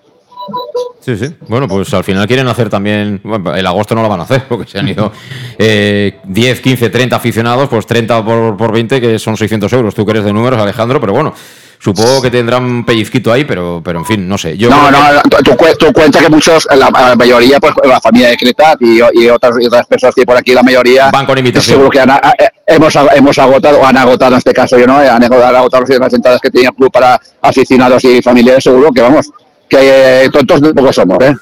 Sí, 1.02 1.18
sí. 1.18 1.36
Bueno, 1.48 1.68
pues 1.68 1.94
al 1.94 2.04
final 2.04 2.26
quieren 2.28 2.48
hacer 2.48 2.70
también. 2.70 3.20
Bueno, 3.24 3.56
el 3.56 3.68
agosto 3.68 3.96
no 3.96 4.02
lo 4.02 4.10
van 4.10 4.22
a 4.22 4.24
hacer, 4.24 4.46
porque 4.48 4.70
se 4.70 4.80
han 4.80 4.88
ido 4.88 5.12
eh, 5.58 6.20
10, 6.24 6.62
15, 6.62 6.90
30 6.90 7.16
aficionados, 7.16 7.70
pues 7.70 7.86
30 7.86 8.24
por, 8.24 8.58
por 8.58 8.72
20, 8.72 9.02
que 9.02 9.20
son 9.20 9.38
600 9.38 9.72
euros. 9.74 9.94
Tú 9.94 10.06
que 10.06 10.12
eres 10.12 10.24
de 10.24 10.34
números, 10.34 10.60
Alejandro, 10.60 11.00
pero 11.00 11.14
bueno, 11.14 11.34
supongo 11.80 12.22
que 12.22 12.30
tendrán 12.30 12.64
un 12.64 12.86
pellizquito 12.86 13.32
ahí, 13.32 13.46
pero, 13.46 13.82
pero 13.84 14.00
en 14.00 14.06
fin, 14.06 14.28
no 14.28 14.38
sé. 14.38 14.58
Yo 14.58 14.70
No, 14.70 14.88
creo 14.88 15.02
que- 15.02 15.14
no, 15.16 15.22
tú, 15.24 15.38
tú 15.44 15.56
cu- 15.58 15.78
tú 15.80 15.94
cuenta 15.94 16.20
que 16.20 16.30
muchos, 16.30 16.68
la, 16.76 16.90
la 16.90 17.16
mayoría, 17.16 17.60
pues 17.60 17.74
la 17.86 18.00
familia 18.02 18.30
de 18.30 18.38
Cretat 18.38 18.82
y, 18.82 19.00
y 19.14 19.30
otras, 19.30 19.56
y 19.60 19.66
otras 19.68 19.88
personas 19.88 20.14
que 20.16 20.26
por 20.26 20.36
aquí, 20.38 20.54
la 20.54 20.62
mayoría. 20.64 21.10
Van 21.12 21.26
con 21.26 21.38
invitación. 21.38 21.76
Seguro 21.76 21.90
que 21.90 22.00
han, 22.02 22.10
eh, 22.10 22.50
hemos, 22.68 22.94
hemos 23.16 23.40
agotado, 23.40 23.80
o 23.80 23.86
han 23.86 23.98
agotado 23.98 24.34
en 24.34 24.38
este 24.40 24.54
caso, 24.54 24.78
yo 24.78 24.86
no, 24.86 24.98
han 24.98 25.24
agotado, 25.24 25.46
han 25.48 25.56
agotado 25.56 25.86
las 26.00 26.14
entradas 26.14 26.42
que 26.42 26.50
tenía 26.52 26.70
el 26.70 26.76
club 26.76 26.92
para 26.92 27.20
aficionados 27.42 28.04
y 28.04 28.22
familiares, 28.22 28.64
seguro 28.64 28.92
que 28.92 29.02
vamos, 29.02 29.30
que 29.70 30.24
eh, 30.26 30.30
tontos 30.32 30.62
de 30.62 30.74
poco 30.74 30.92
somos, 30.92 31.18
¿eh? 31.22 31.34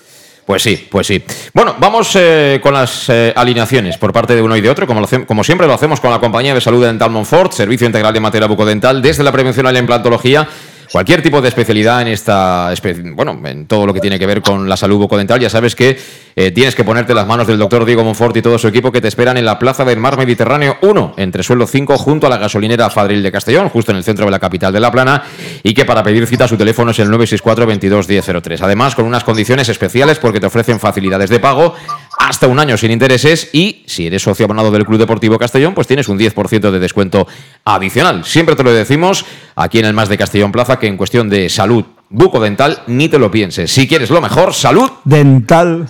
Pues 0.48 0.64
sí, 0.64 0.88
pues 0.90 1.06
sí. 1.06 1.22
Bueno, 1.54 1.76
vamos 1.78 2.16
eh, 2.16 2.62
con 2.64 2.74
las 2.74 3.10
eh, 3.10 3.34
alineaciones 3.36 3.98
por 3.98 4.14
parte 4.14 4.34
de 4.34 4.42
uno 4.42 4.56
y 4.56 4.62
de 4.62 4.70
otro, 4.70 4.88
como, 4.88 5.02
lo 5.02 5.26
como 5.26 5.44
siempre 5.44 5.68
lo 5.68 5.74
hacemos 5.74 6.00
con 6.00 6.10
la 6.10 6.22
compañía 6.22 6.54
de 6.54 6.62
salud 6.62 6.86
dental 6.86 7.12
Monfort, 7.12 7.52
servicio 7.52 7.86
integral 7.86 8.14
de 8.14 8.22
materia 8.22 8.48
bucodental, 8.48 9.02
desde 9.02 9.26
la 9.26 9.34
prevención 9.34 9.68
a 9.68 9.74
la 9.74 9.80
implantología. 9.80 10.48
Cualquier 10.92 11.22
tipo 11.22 11.42
de 11.42 11.50
especialidad 11.50 12.02
en 12.02 12.08
esta, 12.08 12.74
bueno, 13.14 13.40
en 13.46 13.68
todo 13.68 13.86
lo 13.86 13.94
que 13.94 14.00
tiene 14.00 14.18
que 14.20 14.26
ver 14.26 14.42
con 14.42 14.68
la 14.70 14.78
salud 14.78 14.98
bucodental, 14.98 15.40
ya 15.40 15.50
sabes 15.50 15.76
que 15.76 15.98
eh, 16.36 16.52
tienes 16.52 16.76
que 16.76 16.84
ponerte 16.84 17.14
las 17.14 17.28
manos 17.28 17.48
del 17.48 17.58
doctor 17.58 17.86
Diego 17.86 18.04
Monfort 18.04 18.36
y 18.38 18.42
todo 18.42 18.58
su 18.58 18.68
equipo 18.68 18.92
que 18.92 19.02
te 19.02 19.08
esperan 19.08 19.38
en 19.38 19.46
la 19.46 19.60
Plaza 19.60 19.84
del 19.86 20.00
Mar 20.00 20.18
Mediterráneo 20.18 20.78
1, 20.82 21.16
entre 21.18 21.44
suelo 21.44 21.68
5, 21.68 21.98
junto 21.98 22.28
a 22.28 22.30
la 22.30 22.38
gasolinera 22.38 22.90
Fadril 22.90 23.24
de 23.24 23.32
Castellón, 23.32 23.70
justo 23.70 23.92
en 23.92 23.98
el 23.98 24.04
centro 24.04 24.26
de 24.26 24.32
la 24.32 24.40
capital 24.40 24.72
de 24.72 24.80
La 24.80 24.92
Plana, 24.92 25.24
y 25.64 25.74
que 25.74 25.86
para 25.86 26.04
pedir 26.04 26.28
cita 26.28 26.48
su 26.48 26.58
teléfono 26.58 26.92
es 26.92 27.00
el 27.00 27.10
964 27.10 27.66
22 27.66 28.08
1003. 28.08 28.62
Además, 28.62 28.96
con 28.96 29.06
unas 29.06 29.24
condiciones 29.24 29.70
especiales 29.70 30.20
porque 30.20 30.40
te 30.40 30.48
ofrecen 30.48 30.80
facilidades 30.80 31.30
de 31.30 31.40
pago 31.40 31.76
hasta 32.18 32.48
un 32.48 32.60
año 32.60 32.78
sin 32.78 32.92
intereses 32.92 33.50
y 33.54 33.84
si 33.86 34.08
eres 34.08 34.24
socio 34.24 34.46
abonado 34.46 34.72
del 34.72 34.86
Club 34.86 35.00
Deportivo 35.00 35.38
Castellón, 35.38 35.74
pues 35.74 35.88
tienes 35.88 36.10
un 36.10 36.18
10% 36.18 36.72
de 36.72 36.80
descuento 36.80 37.28
adicional. 37.64 38.26
Siempre 38.26 38.56
te 38.56 38.64
lo 38.64 38.74
decimos 38.74 39.26
aquí 39.56 39.80
en 39.80 39.86
el 39.86 39.94
Más 39.94 40.10
de 40.10 40.18
Castellón 40.18 40.52
Plaza 40.52 40.80
que 40.80 40.88
en 40.88 40.98
cuestión 40.98 41.30
de 41.30 41.48
salud 41.50 41.86
bucodental 42.10 42.82
ni 42.88 43.08
te 43.08 43.20
lo 43.20 43.30
pienses. 43.30 43.72
Si 43.72 43.88
quieres 43.88 44.10
lo 44.10 44.22
mejor, 44.22 44.54
salud 44.54 44.90
Dental. 45.04 45.88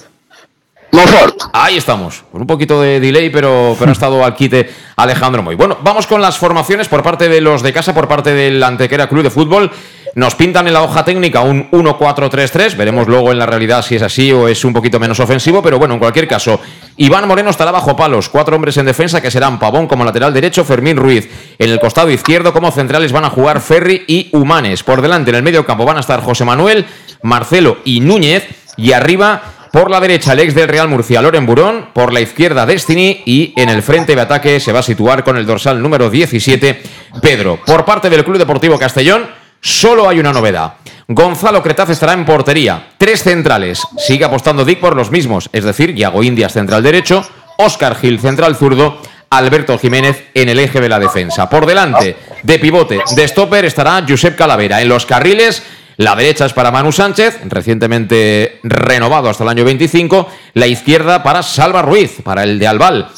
Monfort. 0.92 1.42
Ahí 1.54 1.78
estamos, 1.78 2.24
con 2.32 2.42
un 2.42 2.48
poquito 2.48 2.82
de 2.82 3.00
delay, 3.00 3.30
pero, 3.30 3.76
pero 3.78 3.90
ha 3.90 3.94
estado 3.94 4.24
al 4.24 4.36
quite 4.36 4.70
Alejandro 4.96 5.44
Moy. 5.44 5.56
Bueno, 5.56 5.78
vamos 5.84 6.08
con 6.08 6.22
las 6.22 6.38
formaciones 6.38 6.88
por 6.88 7.04
parte 7.04 7.30
de 7.30 7.42
los 7.42 7.62
de 7.62 7.74
casa, 7.74 7.94
por 7.94 8.08
parte 8.08 8.34
del 8.34 8.62
Antequera 8.64 9.08
Club 9.08 9.24
de 9.24 9.30
Fútbol. 9.30 9.72
Nos 10.18 10.34
pintan 10.34 10.66
en 10.66 10.74
la 10.74 10.82
hoja 10.82 11.06
técnica 11.06 11.42
un 11.42 11.70
1-4-3-3. 11.70 12.76
Veremos 12.76 13.08
luego 13.08 13.32
en 13.32 13.38
la 13.38 13.46
realidad 13.46 13.84
si 13.84 13.98
es 13.98 14.02
así 14.02 14.32
o 14.32 14.48
es 14.48 14.66
un 14.66 14.74
poquito 14.74 15.00
menos 15.00 15.20
ofensivo, 15.20 15.62
pero 15.62 15.78
bueno, 15.78 15.94
en 15.94 16.00
cualquier 16.00 16.28
caso, 16.28 16.60
Iván 16.96 17.28
Moreno 17.28 17.52
estará 17.52 17.70
bajo 17.70 17.96
palos. 17.96 18.28
Cuatro 18.28 18.56
hombres 18.56 18.76
en 18.78 18.88
defensa 18.88 19.22
que 19.22 19.30
serán 19.30 19.60
Pavón 19.60 19.86
como 19.86 20.04
lateral 20.04 20.34
derecho, 20.34 20.66
Fermín 20.66 20.98
Ruiz. 20.98 21.30
En 21.60 21.70
el 21.70 21.80
costado 21.80 22.10
izquierdo, 22.10 22.52
como 22.52 22.72
centrales, 22.72 23.12
van 23.12 23.26
a 23.26 23.30
jugar 23.30 23.62
Ferri 23.62 24.06
y 24.08 24.30
Humanes. 24.32 24.82
Por 24.82 25.04
delante, 25.04 25.30
en 25.30 25.36
el 25.36 25.44
medio 25.44 25.64
campo, 25.68 25.86
van 25.86 25.98
a 25.98 26.00
estar 26.00 26.20
José 26.24 26.44
Manuel, 26.46 26.88
Marcelo 27.22 27.78
y 27.86 28.00
Núñez. 28.00 28.48
Y 28.76 28.94
arriba, 28.94 29.44
por 29.72 29.92
la 29.92 30.00
derecha, 30.00 30.34
el 30.34 30.40
ex 30.40 30.56
del 30.56 30.68
Real 30.68 30.88
Murcia, 30.88 31.22
Loren 31.22 31.46
Burón. 31.46 31.90
Por 31.94 32.12
la 32.12 32.22
izquierda, 32.22 32.66
Destiny. 32.66 33.22
Y 33.28 33.54
en 33.56 33.70
el 33.70 33.84
frente 33.84 34.16
de 34.16 34.22
ataque 34.22 34.60
se 34.60 34.72
va 34.72 34.80
a 34.80 34.82
situar 34.82 35.24
con 35.24 35.38
el 35.38 35.46
dorsal 35.46 35.80
número 35.80 36.10
17, 36.10 36.82
Pedro. 37.22 37.60
Por 37.64 37.86
parte 37.86 38.10
del 38.10 38.24
Club 38.24 38.40
Deportivo 38.40 38.80
Castellón, 38.80 39.38
solo 39.62 40.10
hay 40.10 40.20
una 40.20 40.34
novedad. 40.34 40.74
Gonzalo 41.08 41.64
Cretaz 41.64 41.90
estará 41.90 42.14
en 42.14 42.26
portería. 42.26 42.90
Tres 42.98 43.24
centrales. 43.24 43.82
Sigue 43.98 44.26
apostando 44.26 44.66
Dick 44.66 44.80
por 44.80 44.96
los 44.96 45.12
mismos, 45.12 45.50
es 45.54 45.64
decir, 45.64 45.96
Yago 45.96 46.24
Indias, 46.24 46.54
central 46.54 46.84
derecho. 46.84 47.26
Óscar 47.58 47.96
Gil, 47.96 48.20
central 48.20 48.56
zurdo. 48.56 49.00
Alberto 49.30 49.78
Jiménez 49.78 50.24
en 50.34 50.50
el 50.50 50.60
eje 50.60 50.80
de 50.80 50.90
la 50.90 51.00
defensa. 51.00 51.50
Por 51.50 51.66
delante, 51.66 52.16
de 52.44 52.60
pivote, 52.60 53.02
de 53.16 53.28
stopper 53.28 53.66
estará 53.66 54.04
Josep 54.08 54.38
Calavera. 54.38 54.82
En 54.82 54.88
los 54.88 55.06
carriles, 55.06 55.64
la 55.98 56.16
derecha 56.16 56.46
es 56.46 56.54
para 56.54 56.72
Manu 56.72 56.92
Sánchez, 56.92 57.40
recientemente 57.46 58.60
renovado 58.64 59.30
hasta 59.30 59.44
el 59.44 59.50
año 59.50 59.66
25. 59.66 60.30
La 60.54 60.68
izquierda 60.68 61.24
para 61.24 61.44
Salva 61.44 61.82
Ruiz, 61.82 62.22
para 62.24 62.44
el 62.44 62.60
de 62.60 62.68
Albal. 62.68 63.10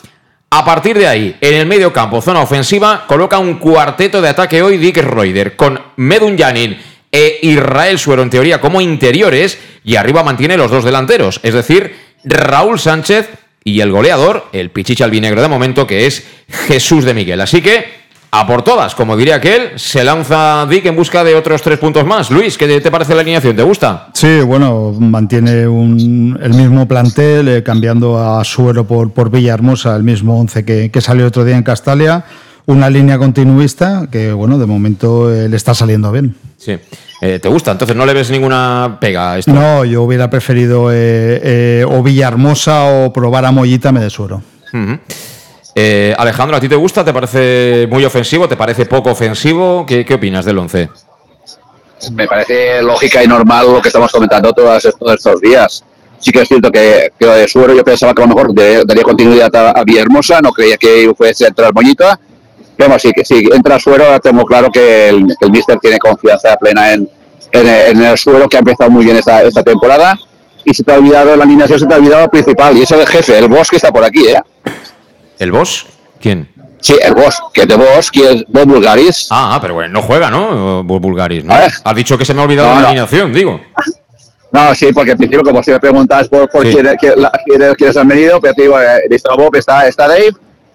A 0.51 0.65
partir 0.65 0.97
de 0.97 1.07
ahí, 1.07 1.35
en 1.41 1.53
el 1.53 1.67
medio 1.67 1.93
campo, 1.93 2.21
zona 2.21 2.41
ofensiva, 2.41 3.05
coloca 3.07 3.37
un 3.37 3.59
cuarteto 3.59 4.19
de 4.19 4.29
ataque 4.29 4.63
hoy 4.63 4.77
Dick 4.77 4.97
Reuter, 4.97 5.55
con 5.55 5.79
Medun 5.97 6.35
Janin 6.35 6.75
e 7.11 7.37
Israel 7.43 7.99
Suero 7.99 8.23
en 8.23 8.31
teoría 8.31 8.59
como 8.59 8.81
interiores, 8.81 9.59
y 9.83 9.95
arriba 9.95 10.23
mantiene 10.23 10.57
los 10.57 10.71
dos 10.71 10.83
delanteros, 10.83 11.39
es 11.43 11.53
decir, 11.53 11.95
Raúl 12.23 12.79
Sánchez 12.79 13.29
y 13.63 13.81
el 13.81 13.91
goleador, 13.91 14.47
el 14.51 14.71
pichicha 14.71 15.05
albinegro 15.05 15.39
de 15.43 15.47
momento, 15.47 15.85
que 15.85 16.07
es 16.07 16.25
Jesús 16.67 17.05
de 17.05 17.13
Miguel. 17.13 17.41
Así 17.41 17.61
que, 17.61 17.98
a 18.31 18.45
por 18.45 18.61
todas, 18.61 18.93
como 18.93 19.17
diría 19.17 19.35
aquel, 19.35 19.71
se 19.79 20.03
lanza 20.03 20.67
Dick 20.69 20.85
en 20.85 20.95
busca 20.95 21.23
de 21.23 21.33
otros 21.35 21.61
tres 21.63 21.79
puntos 21.79 22.05
más. 22.05 22.29
Luis, 22.29 22.57
¿qué 22.59 22.79
te 22.79 22.91
parece 22.91 23.15
la 23.15 23.21
alineación? 23.21 23.55
¿Te 23.55 23.63
gusta? 23.63 24.09
Sí, 24.13 24.41
bueno, 24.41 24.93
mantiene 24.99 25.67
un- 25.67 26.37
el 26.41 26.53
mismo 26.53 26.87
plantel, 26.87 27.47
eh, 27.47 27.63
cambiando 27.63 28.19
a 28.19 28.43
Suero 28.43 28.85
por, 28.85 29.11
por 29.11 29.31
Villahermosa, 29.31 29.95
el 29.95 30.03
mismo 30.03 30.39
11 30.39 30.63
que, 30.63 30.91
que 30.91 31.01
salió 31.01 31.25
otro 31.25 31.43
día 31.43 31.55
en 31.57 31.63
Castalia. 31.63 32.23
Una 32.67 32.87
línea 32.87 33.17
continuista 33.17 34.07
que, 34.11 34.31
bueno, 34.31 34.59
de 34.59 34.67
momento 34.67 35.33
eh, 35.33 35.49
le 35.49 35.57
está 35.57 35.73
saliendo 35.73 36.11
bien. 36.11 36.35
Sí. 36.57 36.77
Eh, 37.21 37.39
¿Te 37.39 37.49
gusta? 37.49 37.71
Entonces 37.71 37.97
no 37.97 38.05
le 38.05 38.13
ves 38.13 38.29
ninguna 38.29 38.97
pega 39.01 39.31
a 39.31 39.37
esto. 39.39 39.51
No, 39.51 39.83
yo 39.85 40.03
hubiera 40.03 40.29
preferido 40.29 40.83
o 40.83 42.03
Villahermosa 42.03 42.85
o 42.85 43.11
probar 43.11 43.45
a 43.45 43.51
Mollita 43.51 43.91
me 43.91 43.99
de 44.01 44.09
Suero. 44.11 44.43
Eh, 45.81 46.13
Alejandro, 46.17 46.57
¿a 46.57 46.59
ti 46.59 46.67
te 46.67 46.75
gusta? 46.75 47.05
¿Te 47.05 47.13
parece 47.13 47.87
muy 47.89 48.03
ofensivo? 48.03 48.49
¿Te 48.49 48.57
parece 48.57 48.85
poco 48.85 49.11
ofensivo? 49.11 49.85
¿Qué, 49.87 50.05
opinas 50.13 50.43
del 50.43 50.57
11? 50.57 50.89
me 52.11 52.27
parece 52.27 52.81
lógica 52.81 53.23
y 53.23 53.27
normal 53.27 53.71
lo 53.71 53.81
que 53.81 53.87
estamos 53.87 54.11
comentando 54.11 54.51
todos 54.51 54.83
estos, 54.83 55.39
días. 55.39 55.85
Sí 56.19 56.33
que 56.33 56.41
es 56.41 56.49
cierto 56.49 56.69
que, 56.69 57.13
que 57.17 57.25
de 57.25 57.47
Suero 57.47 57.73
yo 57.73 57.85
pensaba 57.85 58.13
que 58.13 58.21
a 58.21 58.25
lo 58.25 58.35
mejor 58.35 58.53
de- 58.53 58.83
daría 58.83 59.03
continuidad 59.03 59.55
a, 59.55 59.81
Villahermosa, 59.85 60.41
no 60.41 60.51
creía 60.51 60.75
que 60.75 61.13
fuese 61.15 61.47
entrar 61.47 61.73
Moñita. 61.73 62.19
Pero 62.75 62.99
sí, 62.99 63.13
que 63.13 63.23
sí, 63.23 63.47
entra 63.53 63.79
Suero, 63.79 64.19
tengo 64.19 64.43
claro 64.43 64.69
que 64.69 65.07
el, 65.07 65.33
el 65.39 65.49
Mister 65.49 65.79
tiene 65.79 65.97
confianza 65.97 66.57
plena 66.57 66.91
en, 66.91 67.09
el 67.53 68.17
Suero, 68.17 68.49
que 68.49 68.57
ha 68.57 68.59
empezado 68.59 68.89
muy 68.89 69.05
bien 69.05 69.15
esta, 69.15 69.63
temporada. 69.63 70.19
Y 70.65 70.73
se 70.73 70.83
te 70.83 70.91
ha 70.91 70.97
olvidado, 70.97 71.37
la 71.37 71.45
alineación 71.45 71.79
se 71.79 71.85
te 71.87 71.93
ha 71.93 71.97
olvidado 71.97 72.23
lo 72.23 72.29
principal, 72.29 72.75
y 72.75 72.81
es 72.81 72.91
el 72.91 73.07
jefe, 73.07 73.37
el 73.37 73.47
boss 73.47 73.69
que 73.69 73.77
está 73.77 73.93
por 73.93 74.03
aquí, 74.03 74.27
¿eh? 74.27 74.41
¿El 75.39 75.51
boss? 75.51 75.85
¿Quién? 76.21 76.49
Sí, 76.81 76.95
el 77.01 77.13
boss, 77.13 77.35
que 77.53 77.65
de 77.65 77.75
boss, 77.75 78.09
que 78.11 78.31
es 78.31 78.43
Bob 78.47 78.65
Bulgaris. 78.65 79.27
Ah, 79.31 79.55
ah, 79.55 79.59
pero 79.61 79.73
bueno, 79.73 79.91
no 79.93 80.01
juega, 80.01 80.29
¿no? 80.29 80.83
Bu- 80.83 80.99
Bulgaris, 80.99 81.43
¿no? 81.43 81.53
A 81.53 81.59
ver. 81.59 81.71
Has 81.83 81.95
dicho 81.95 82.17
que 82.17 82.23
se 82.25 82.33
me 82.33 82.41
ha 82.41 82.45
olvidado 82.45 82.69
No, 82.69 82.75
la 82.75 82.81
no. 82.81 82.87
alineación, 82.87 83.33
digo. 83.33 83.59
No, 84.51 84.73
sí, 84.75 84.91
porque 84.93 85.11
al 85.11 85.17
principio, 85.17 85.43
como 85.43 85.61
si 85.61 85.71
me 85.71 85.79
preguntas 85.79 86.27
por, 86.29 86.49
por 86.49 86.65
Sí. 86.65 86.73
quién, 86.73 86.87
quién- 86.99 87.13
quién- 87.45 87.75
quiénes 87.75 87.97
han 87.97 88.07
venido, 88.07 88.39
pero 88.41 88.53
te 88.53 88.61
digo, 88.63 88.79
eh, 88.81 89.01
he 89.05 89.07
visto 89.09 89.31
a 89.31 89.35
Bob, 89.35 89.55
está, 89.55 89.87
está 89.87 90.07
Dave, 90.07 90.31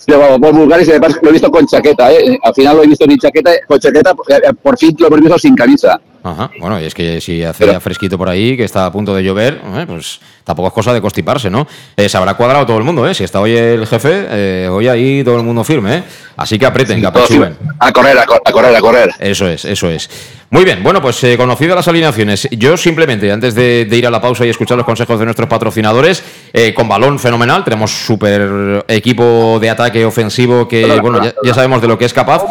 luego 0.07 0.39
Bob 0.39 0.53
Bulgaris, 0.55 0.87
y 0.89 0.91
además 0.93 1.19
lo 1.21 1.29
he 1.29 1.33
visto 1.33 1.51
con 1.51 1.67
chaqueta, 1.67 2.13
¿eh? 2.13 2.39
Al 2.43 2.55
final 2.55 2.77
lo 2.77 2.83
he 2.85 2.87
visto 2.87 3.05
sin 3.07 3.19
chaqueta, 3.19 3.51
con 3.67 3.81
chaqueta, 3.81 4.11
eh, 4.29 4.53
por 4.63 4.79
fin 4.79 4.95
lo 4.99 5.07
hemos 5.09 5.21
visto 5.21 5.39
sin 5.39 5.57
camisa. 5.57 6.01
Ajá. 6.25 6.51
Bueno, 6.59 6.81
y 6.81 6.85
es 6.85 6.95
que 6.95 7.21
si 7.21 7.45
hace 7.45 7.79
fresquito 7.81 8.17
por 8.17 8.31
ahí, 8.31 8.57
que 8.57 8.65
está 8.65 8.87
a 8.87 8.91
punto 8.91 9.15
de 9.15 9.23
llover, 9.23 9.61
eh, 9.63 9.85
pues 9.87 10.21
tampoco 10.43 10.69
es 10.69 10.75
cosa 10.75 10.95
de 10.95 11.03
constiparse, 11.03 11.51
¿no? 11.51 11.67
Eh, 11.99 12.09
se 12.09 12.17
habrá 12.17 12.33
cuadrado 12.33 12.65
todo 12.65 12.79
el 12.79 12.85
mundo, 12.85 13.07
¿eh? 13.07 13.15
Si 13.15 13.25
está 13.25 13.41
hoy 13.41 13.55
el 13.55 13.87
jefe, 13.87 14.27
eh, 14.31 14.69
hoy 14.71 14.89
ahí 14.89 15.23
todo 15.23 15.37
el 15.37 15.43
mundo 15.43 15.63
firme, 15.65 15.99
¿eh? 15.99 16.03
Así 16.39 16.59
que 16.59 16.65
aprieten, 16.65 16.99
que 16.99 17.07
apechuben. 17.07 17.59
A 17.79 17.93
correr, 17.93 18.19
a, 18.19 18.25
correr, 18.25 18.75
a 18.75 18.81
correr. 18.81 19.11
Eso 19.21 19.47
es, 19.47 19.67
eso 19.67 19.91
es. 19.91 20.09
Muy 20.55 20.65
bien, 20.65 20.85
bueno, 20.85 21.03
pues 21.03 21.23
eh, 21.25 21.37
conocidas 21.37 21.75
las 21.75 21.89
alineaciones, 21.89 22.49
yo 22.53 22.77
simplemente, 22.77 23.33
antes 23.33 23.57
de, 23.57 23.89
ir 23.91 24.07
a 24.07 24.11
la 24.11 24.21
pausa 24.21 24.47
y 24.47 24.51
escuchar 24.51 24.77
los 24.77 24.87
consejos 24.87 25.19
de 25.19 25.25
nuestros 25.25 25.49
patrocinadores, 25.49 26.23
eh, 26.53 26.73
con 26.73 26.89
balón 26.89 27.19
fenomenal, 27.19 27.65
tenemos 27.65 27.91
súper 27.91 28.85
equipo 28.87 29.59
de 29.61 29.71
ataque 29.71 30.05
ofensivo 30.05 30.69
que, 30.69 30.87
bueno, 31.01 31.21
ya, 31.43 31.55
sabemos 31.55 31.83
de 31.83 31.89
lo 31.89 31.99
que 31.99 32.05
es 32.05 32.13
capaz. 32.13 32.45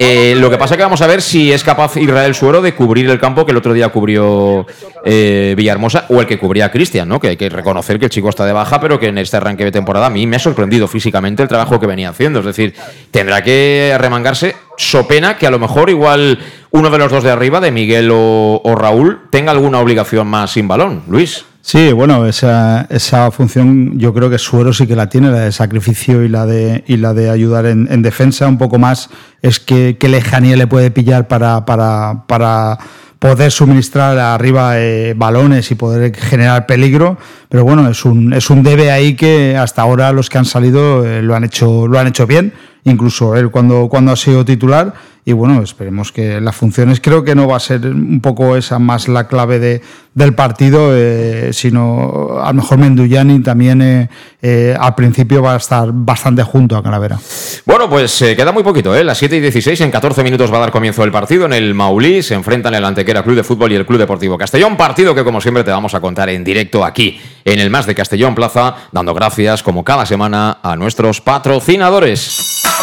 Eh, 0.00 0.34
lo 0.36 0.48
que 0.48 0.58
pasa 0.58 0.74
es 0.74 0.78
que 0.78 0.84
vamos 0.84 1.02
a 1.02 1.08
ver 1.08 1.20
si 1.20 1.52
es 1.52 1.64
capaz 1.64 1.96
Israel 1.96 2.34
Suero 2.34 2.62
de 2.62 2.74
cubrir 2.74 3.10
el 3.10 3.18
campo 3.18 3.44
que 3.44 3.50
el 3.50 3.56
otro 3.56 3.72
día 3.72 3.88
cubrió 3.88 4.64
Villahermosa 5.04 6.06
o 6.08 6.20
el 6.20 6.26
que 6.26 6.38
cubría 6.38 6.70
Cristian, 6.70 7.08
¿no? 7.08 7.18
Que 7.18 7.28
hay 7.28 7.36
que 7.36 7.48
reconocer 7.48 7.98
que 7.98 8.04
el 8.04 8.10
chico 8.10 8.28
está 8.28 8.46
de 8.46 8.52
baja, 8.52 8.80
pero 8.80 9.00
que 9.00 9.08
en 9.08 9.18
este 9.18 9.36
arranque 9.36 9.64
de 9.64 9.72
temporada 9.72 10.06
a 10.06 10.10
mí 10.10 10.26
me 10.26 10.36
ha 10.36 10.38
sorprendido 10.40 10.86
físicamente 10.86 11.42
el 11.42 11.48
trabajo 11.48 11.80
que 11.80 11.86
venía 11.86 12.10
haciendo. 12.10 12.38
Es 12.40 12.46
decir, 12.46 12.74
tendrá 13.10 13.42
que 13.42 13.96
remangarse 13.98 14.54
so 14.78 15.08
pena 15.08 15.36
que 15.36 15.46
a 15.46 15.50
lo 15.50 15.58
mejor 15.58 15.90
igual 15.90 16.38
uno 16.70 16.90
de 16.90 16.98
los 16.98 17.10
dos 17.10 17.24
de 17.24 17.30
arriba, 17.30 17.60
de 17.60 17.72
Miguel 17.72 18.10
o, 18.12 18.74
Raúl, 18.76 19.22
tenga 19.30 19.50
alguna 19.50 19.80
obligación 19.80 20.26
más 20.28 20.52
sin 20.52 20.68
balón. 20.68 21.02
Luis. 21.08 21.44
Sí, 21.60 21.92
bueno, 21.92 22.24
esa, 22.26 22.86
esa 22.88 23.30
función 23.30 23.98
yo 23.98 24.14
creo 24.14 24.30
que 24.30 24.38
Suero 24.38 24.72
sí 24.72 24.86
que 24.86 24.96
la 24.96 25.08
tiene, 25.08 25.30
la 25.30 25.40
de 25.40 25.52
sacrificio 25.52 26.22
y 26.22 26.28
la 26.28 26.46
de, 26.46 26.84
y 26.86 26.96
la 26.96 27.12
de 27.12 27.28
ayudar 27.28 27.66
en, 27.66 28.02
defensa. 28.02 28.48
Un 28.48 28.56
poco 28.56 28.78
más 28.78 29.10
es 29.42 29.60
que 29.60 29.98
qué 29.98 30.08
lejanía 30.08 30.56
le 30.56 30.66
puede 30.66 30.90
pillar 30.90 31.28
para, 31.28 31.66
para, 31.66 32.24
para 32.26 32.78
poder 33.18 33.50
suministrar 33.50 34.18
arriba 34.18 34.78
eh, 34.78 35.14
balones 35.16 35.70
y 35.70 35.74
poder 35.74 36.14
generar 36.16 36.66
peligro. 36.66 37.18
Pero 37.48 37.64
bueno, 37.64 37.88
es 37.90 38.04
un, 38.04 38.32
es 38.32 38.48
un 38.48 38.62
debe 38.62 38.90
ahí 38.90 39.14
que 39.14 39.56
hasta 39.56 39.82
ahora 39.82 40.12
los 40.12 40.30
que 40.30 40.38
han 40.38 40.46
salido 40.46 41.04
eh, 41.04 41.22
lo, 41.22 41.34
han 41.34 41.44
hecho, 41.44 41.86
lo 41.86 41.98
han 41.98 42.06
hecho 42.06 42.26
bien 42.26 42.54
incluso 42.90 43.36
él 43.36 43.50
cuando, 43.50 43.88
cuando 43.88 44.12
ha 44.12 44.16
sido 44.16 44.44
titular. 44.44 44.94
Y 45.28 45.32
bueno, 45.32 45.62
esperemos 45.62 46.10
que 46.10 46.40
las 46.40 46.56
funciones, 46.56 47.00
creo 47.02 47.22
que 47.22 47.34
no 47.34 47.46
va 47.46 47.58
a 47.58 47.60
ser 47.60 47.86
un 47.86 48.20
poco 48.22 48.56
esa 48.56 48.78
más 48.78 49.08
la 49.08 49.28
clave 49.28 49.58
de, 49.58 49.82
del 50.14 50.34
partido, 50.34 50.96
eh, 50.96 51.50
sino 51.52 52.38
a 52.42 52.46
lo 52.48 52.54
mejor 52.54 52.78
Menduyani 52.78 53.40
también 53.40 53.82
eh, 53.82 54.08
eh, 54.40 54.74
al 54.78 54.94
principio 54.94 55.42
va 55.42 55.52
a 55.52 55.56
estar 55.58 55.90
bastante 55.92 56.42
junto 56.42 56.78
a 56.78 56.82
Calavera. 56.82 57.18
Bueno, 57.66 57.90
pues 57.90 58.18
queda 58.18 58.52
muy 58.52 58.62
poquito, 58.62 58.96
¿eh? 58.96 59.04
Las 59.04 59.18
7 59.18 59.36
y 59.36 59.40
16, 59.40 59.78
en 59.82 59.90
14 59.90 60.24
minutos 60.24 60.50
va 60.50 60.56
a 60.56 60.60
dar 60.60 60.70
comienzo 60.70 61.04
el 61.04 61.12
partido 61.12 61.44
en 61.44 61.52
el 61.52 61.74
Maulí, 61.74 62.22
se 62.22 62.32
enfrentan 62.32 62.74
el 62.74 62.84
Antequera 62.86 63.22
Club 63.22 63.36
de 63.36 63.44
Fútbol 63.44 63.70
y 63.72 63.74
el 63.74 63.84
Club 63.84 63.98
Deportivo 63.98 64.38
Castellón, 64.38 64.78
partido 64.78 65.14
que 65.14 65.24
como 65.24 65.42
siempre 65.42 65.62
te 65.62 65.70
vamos 65.70 65.94
a 65.94 66.00
contar 66.00 66.30
en 66.30 66.42
directo 66.42 66.86
aquí, 66.86 67.20
en 67.44 67.60
el 67.60 67.68
Más 67.68 67.84
de 67.84 67.94
Castellón 67.94 68.34
Plaza, 68.34 68.76
dando 68.92 69.12
gracias 69.12 69.62
como 69.62 69.84
cada 69.84 70.06
semana 70.06 70.58
a 70.62 70.74
nuestros 70.74 71.20
patrocinadores. 71.20 72.77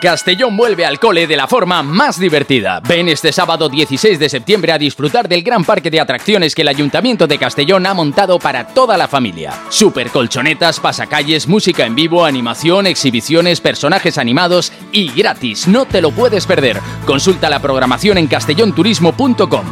Castellón 0.00 0.56
vuelve 0.56 0.84
al 0.84 0.98
cole 0.98 1.26
de 1.26 1.36
la 1.36 1.46
forma 1.46 1.82
más 1.82 2.18
divertida. 2.18 2.80
Ven 2.86 3.08
este 3.08 3.32
sábado 3.32 3.68
16 3.68 4.18
de 4.18 4.28
septiembre 4.28 4.72
a 4.72 4.78
disfrutar 4.78 5.28
del 5.28 5.42
gran 5.42 5.64
parque 5.64 5.90
de 5.90 6.00
atracciones 6.00 6.54
que 6.54 6.62
el 6.62 6.68
Ayuntamiento 6.68 7.26
de 7.26 7.38
Castellón 7.38 7.86
ha 7.86 7.94
montado 7.94 8.38
para 8.38 8.66
toda 8.66 8.96
la 8.96 9.08
familia. 9.08 9.52
Super 9.70 10.10
colchonetas, 10.10 10.80
pasacalles, 10.80 11.48
música 11.48 11.86
en 11.86 11.94
vivo, 11.94 12.24
animación, 12.24 12.86
exhibiciones, 12.86 13.60
personajes 13.60 14.18
animados 14.18 14.72
y 14.92 15.10
gratis. 15.12 15.66
No 15.66 15.86
te 15.86 16.02
lo 16.02 16.10
puedes 16.10 16.46
perder. 16.46 16.80
Consulta 17.06 17.48
la 17.48 17.60
programación 17.60 18.18
en 18.18 18.26
castellonturismo.com. 18.26 19.64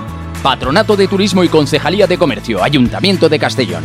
Patronato 0.43 0.97
de 0.97 1.07
Turismo 1.07 1.45
y 1.45 1.49
Concejalía 1.49 2.07
de 2.07 2.19
Comercio, 2.19 2.65
Ayuntamiento 2.65 3.29
de 3.29 3.39
Castellón. 3.39 3.85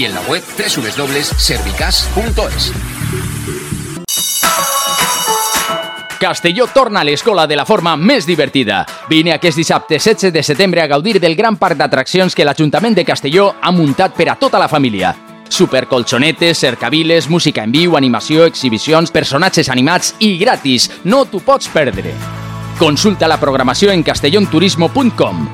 en 0.05 0.15
la 0.15 0.21
web 0.21 0.41
www.servicas.es. 0.57 2.71
Castelló 6.21 6.67
torna 6.67 7.01
a 7.01 7.03
l'escola 7.03 7.47
de 7.47 7.55
la 7.55 7.65
forma 7.65 7.95
més 7.97 8.27
divertida. 8.29 8.85
Vine 9.09 9.33
aquest 9.33 9.57
dissabte 9.57 9.97
16 9.97 10.29
de 10.31 10.43
setembre 10.45 10.83
a 10.83 10.87
gaudir 10.87 11.19
del 11.19 11.35
gran 11.35 11.57
parc 11.57 11.79
d'atraccions 11.79 12.37
que 12.37 12.45
l'Ajuntament 12.45 12.93
de 12.93 13.03
Castelló 13.03 13.55
ha 13.59 13.71
muntat 13.73 14.13
per 14.13 14.29
a 14.29 14.35
tota 14.37 14.61
la 14.61 14.67
família. 14.69 15.15
Supercolxonetes, 15.49 16.61
cercaviles, 16.61 17.27
música 17.27 17.65
en 17.65 17.73
viu, 17.73 17.97
animació, 17.97 18.45
exhibicions, 18.45 19.09
personatges 19.11 19.69
animats 19.69 20.13
i 20.19 20.37
gratis. 20.37 20.91
No 21.03 21.25
t'ho 21.25 21.41
pots 21.41 21.73
perdre. 21.73 22.13
Consulta 22.77 23.27
la 23.27 23.41
programació 23.41 23.89
en 23.91 24.05
castellonturismo.com. 24.05 25.47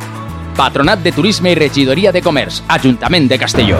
Patronat 0.58 1.00
de 1.00 1.16
Turisme 1.16 1.54
i 1.54 1.56
Regidoria 1.56 2.12
de 2.12 2.22
Comerç, 2.22 2.62
Ajuntament 2.68 3.32
de 3.32 3.40
Castelló. 3.40 3.80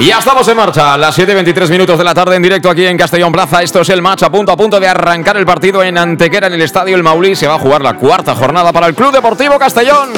Y 0.00 0.06
ya 0.06 0.18
estamos 0.18 0.48
en 0.48 0.56
marcha, 0.56 0.96
las 0.96 1.18
7.23 1.18 1.68
minutos 1.68 1.98
de 1.98 2.04
la 2.04 2.14
tarde 2.14 2.34
en 2.34 2.42
directo 2.42 2.70
aquí 2.70 2.86
en 2.86 2.96
Castellón 2.96 3.30
Plaza. 3.30 3.62
Esto 3.62 3.82
es 3.82 3.88
el 3.90 4.00
match 4.00 4.22
a 4.22 4.32
punto 4.32 4.50
a 4.50 4.56
punto 4.56 4.80
de 4.80 4.88
arrancar 4.88 5.36
el 5.36 5.44
partido 5.44 5.82
en 5.82 5.98
Antequera, 5.98 6.46
en 6.46 6.54
el 6.54 6.62
Estadio 6.62 6.96
El 6.96 7.02
Maulí. 7.02 7.36
Se 7.36 7.46
va 7.46 7.56
a 7.56 7.58
jugar 7.58 7.82
la 7.82 7.96
cuarta 7.96 8.34
jornada 8.34 8.72
para 8.72 8.86
el 8.86 8.94
Club 8.94 9.12
Deportivo 9.12 9.58
Castellón. 9.58 10.08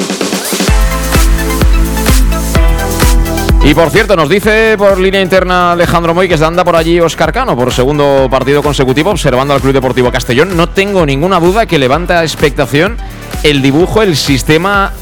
Y 3.65 3.73
por 3.73 3.89
cierto, 3.89 4.15
nos 4.15 4.29
dice 4.29 4.77
por 4.77 4.97
línea 4.97 5.19
interna 5.19 5.73
Alejandro 5.73 6.13
Moy 6.13 6.29
que 6.29 6.37
se 6.37 6.45
anda 6.45 6.63
por 6.63 6.77
allí 6.77 7.01
Oscar 7.01 7.33
Cano 7.33 7.57
por 7.57 7.73
segundo 7.73 8.29
partido 8.31 8.63
consecutivo 8.63 9.11
observando 9.11 9.53
al 9.53 9.59
Club 9.59 9.73
Deportivo 9.73 10.09
Castellón. 10.13 10.55
No 10.55 10.69
tengo 10.69 11.05
ninguna 11.05 11.41
duda 11.41 11.65
que 11.65 11.77
levanta 11.77 12.23
expectación 12.23 12.97
el 13.43 13.61
dibujo, 13.61 14.01
el 14.01 14.15
sistema 14.15 14.93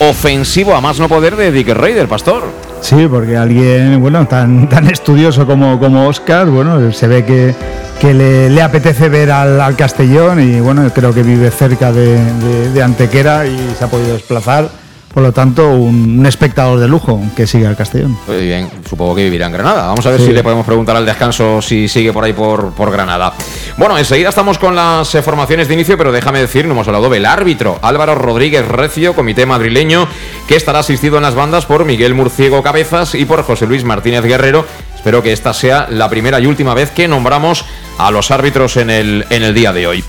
ofensivo 0.00 0.74
a 0.74 0.80
más 0.80 0.98
no 0.98 1.08
poder 1.08 1.36
de 1.36 1.52
Dick 1.52 1.68
Raider, 1.68 2.08
Pastor. 2.08 2.65
Sí, 2.80 3.06
porque 3.10 3.36
alguien, 3.36 4.00
bueno, 4.00 4.26
tan, 4.26 4.68
tan 4.68 4.86
estudioso 4.86 5.46
como, 5.46 5.78
como 5.80 6.06
Oscar, 6.06 6.46
bueno, 6.48 6.92
se 6.92 7.08
ve 7.08 7.24
que, 7.24 7.54
que 8.00 8.14
le, 8.14 8.62
apetece 8.62 9.08
ver 9.08 9.30
al, 9.32 9.60
al 9.60 9.74
Castellón 9.76 10.40
y 10.40 10.60
bueno, 10.60 10.88
creo 10.94 11.12
que 11.12 11.22
vive 11.22 11.50
cerca 11.50 11.90
de- 11.90 12.70
de 12.72 12.82
Antequera 12.82 13.46
y 13.46 13.56
se 13.78 13.84
ha 13.84 13.88
podido 13.88 14.12
desplazar. 14.14 14.68
Por 15.16 15.22
lo 15.22 15.32
tanto, 15.32 15.70
un, 15.70 16.18
un 16.18 16.26
espectador 16.26 16.78
de 16.78 16.86
lujo 16.88 17.18
que 17.34 17.46
sigue 17.46 17.66
al 17.66 17.74
Castellón. 17.74 18.18
Muy 18.26 18.36
bien, 18.36 18.68
supongo 18.86 19.14
que 19.14 19.24
vivirá 19.24 19.46
en 19.46 19.52
Granada. 19.52 19.86
Vamos 19.86 20.04
a 20.04 20.10
ver 20.10 20.20
Sí. 20.20 20.26
si 20.26 20.32
le 20.34 20.42
podemos 20.42 20.66
preguntar 20.66 20.94
al 20.94 21.06
descanso 21.06 21.62
si 21.62 21.88
sigue 21.88 22.12
por 22.12 22.22
ahí 22.22 22.34
por, 22.34 22.74
por 22.74 22.90
Granada. 22.90 23.32
Bueno, 23.78 23.96
enseguida 23.96 24.28
estamos 24.28 24.58
con 24.58 24.74
las 24.76 25.14
eh, 25.14 25.22
formaciones 25.22 25.68
de 25.68 25.74
inicio, 25.74 25.96
pero 25.96 26.12
déjame 26.12 26.40
decir, 26.40 26.66
no 26.66 26.72
hemos 26.72 26.86
hablado 26.86 27.08
del 27.08 27.24
árbitro, 27.24 27.78
Álvaro 27.80 28.14
Rodríguez 28.14 28.68
Recio, 28.68 29.14
comité 29.14 29.46
madrileño, 29.46 30.06
que 30.48 30.56
estará 30.56 30.80
asistido 30.80 31.16
en 31.16 31.22
las 31.22 31.34
bandas 31.34 31.64
por 31.64 31.86
Miguel 31.86 32.12
Murciego 32.14 32.62
Cabezas 32.62 33.14
y 33.14 33.24
por 33.24 33.42
José 33.42 33.66
Luis 33.66 33.84
Martínez 33.84 34.22
Guerrero. 34.22 34.66
Espero 35.06 35.22
que 35.22 35.32
esta 35.32 35.54
sea 35.54 35.86
la 35.88 36.10
primera 36.10 36.40
y 36.40 36.46
última 36.46 36.74
vez 36.74 36.90
que 36.90 37.06
nombramos 37.06 37.64
a 37.96 38.10
los 38.10 38.32
árbitros 38.32 38.76
en 38.76 38.90
el, 38.90 39.24
en 39.30 39.44
el 39.44 39.54
día 39.54 39.72
de 39.72 39.86
hoy. 39.86 40.02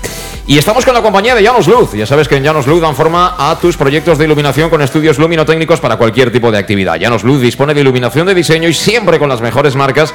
Y 0.44 0.58
estamos 0.58 0.84
con 0.84 0.92
la 0.92 1.02
compañía 1.02 1.36
de 1.36 1.42
Llanos 1.44 1.68
Luz. 1.68 1.92
Ya 1.92 2.04
sabes 2.04 2.26
que 2.26 2.34
en 2.34 2.42
Llanos 2.42 2.66
Luz 2.66 2.80
dan 2.80 2.96
forma 2.96 3.36
a 3.38 3.56
tus 3.60 3.76
proyectos 3.76 4.18
de 4.18 4.24
iluminación 4.24 4.68
con 4.68 4.82
estudios 4.82 5.20
luminotécnicos 5.20 5.78
para 5.78 5.98
cualquier 5.98 6.32
tipo 6.32 6.50
de 6.50 6.58
actividad. 6.58 6.96
Llanos 6.96 7.22
Luz 7.22 7.40
dispone 7.40 7.74
de 7.74 7.80
iluminación 7.80 8.26
de 8.26 8.34
diseño 8.34 8.68
y 8.68 8.74
siempre 8.74 9.20
con 9.20 9.28
las 9.28 9.40
mejores 9.40 9.76
marcas. 9.76 10.12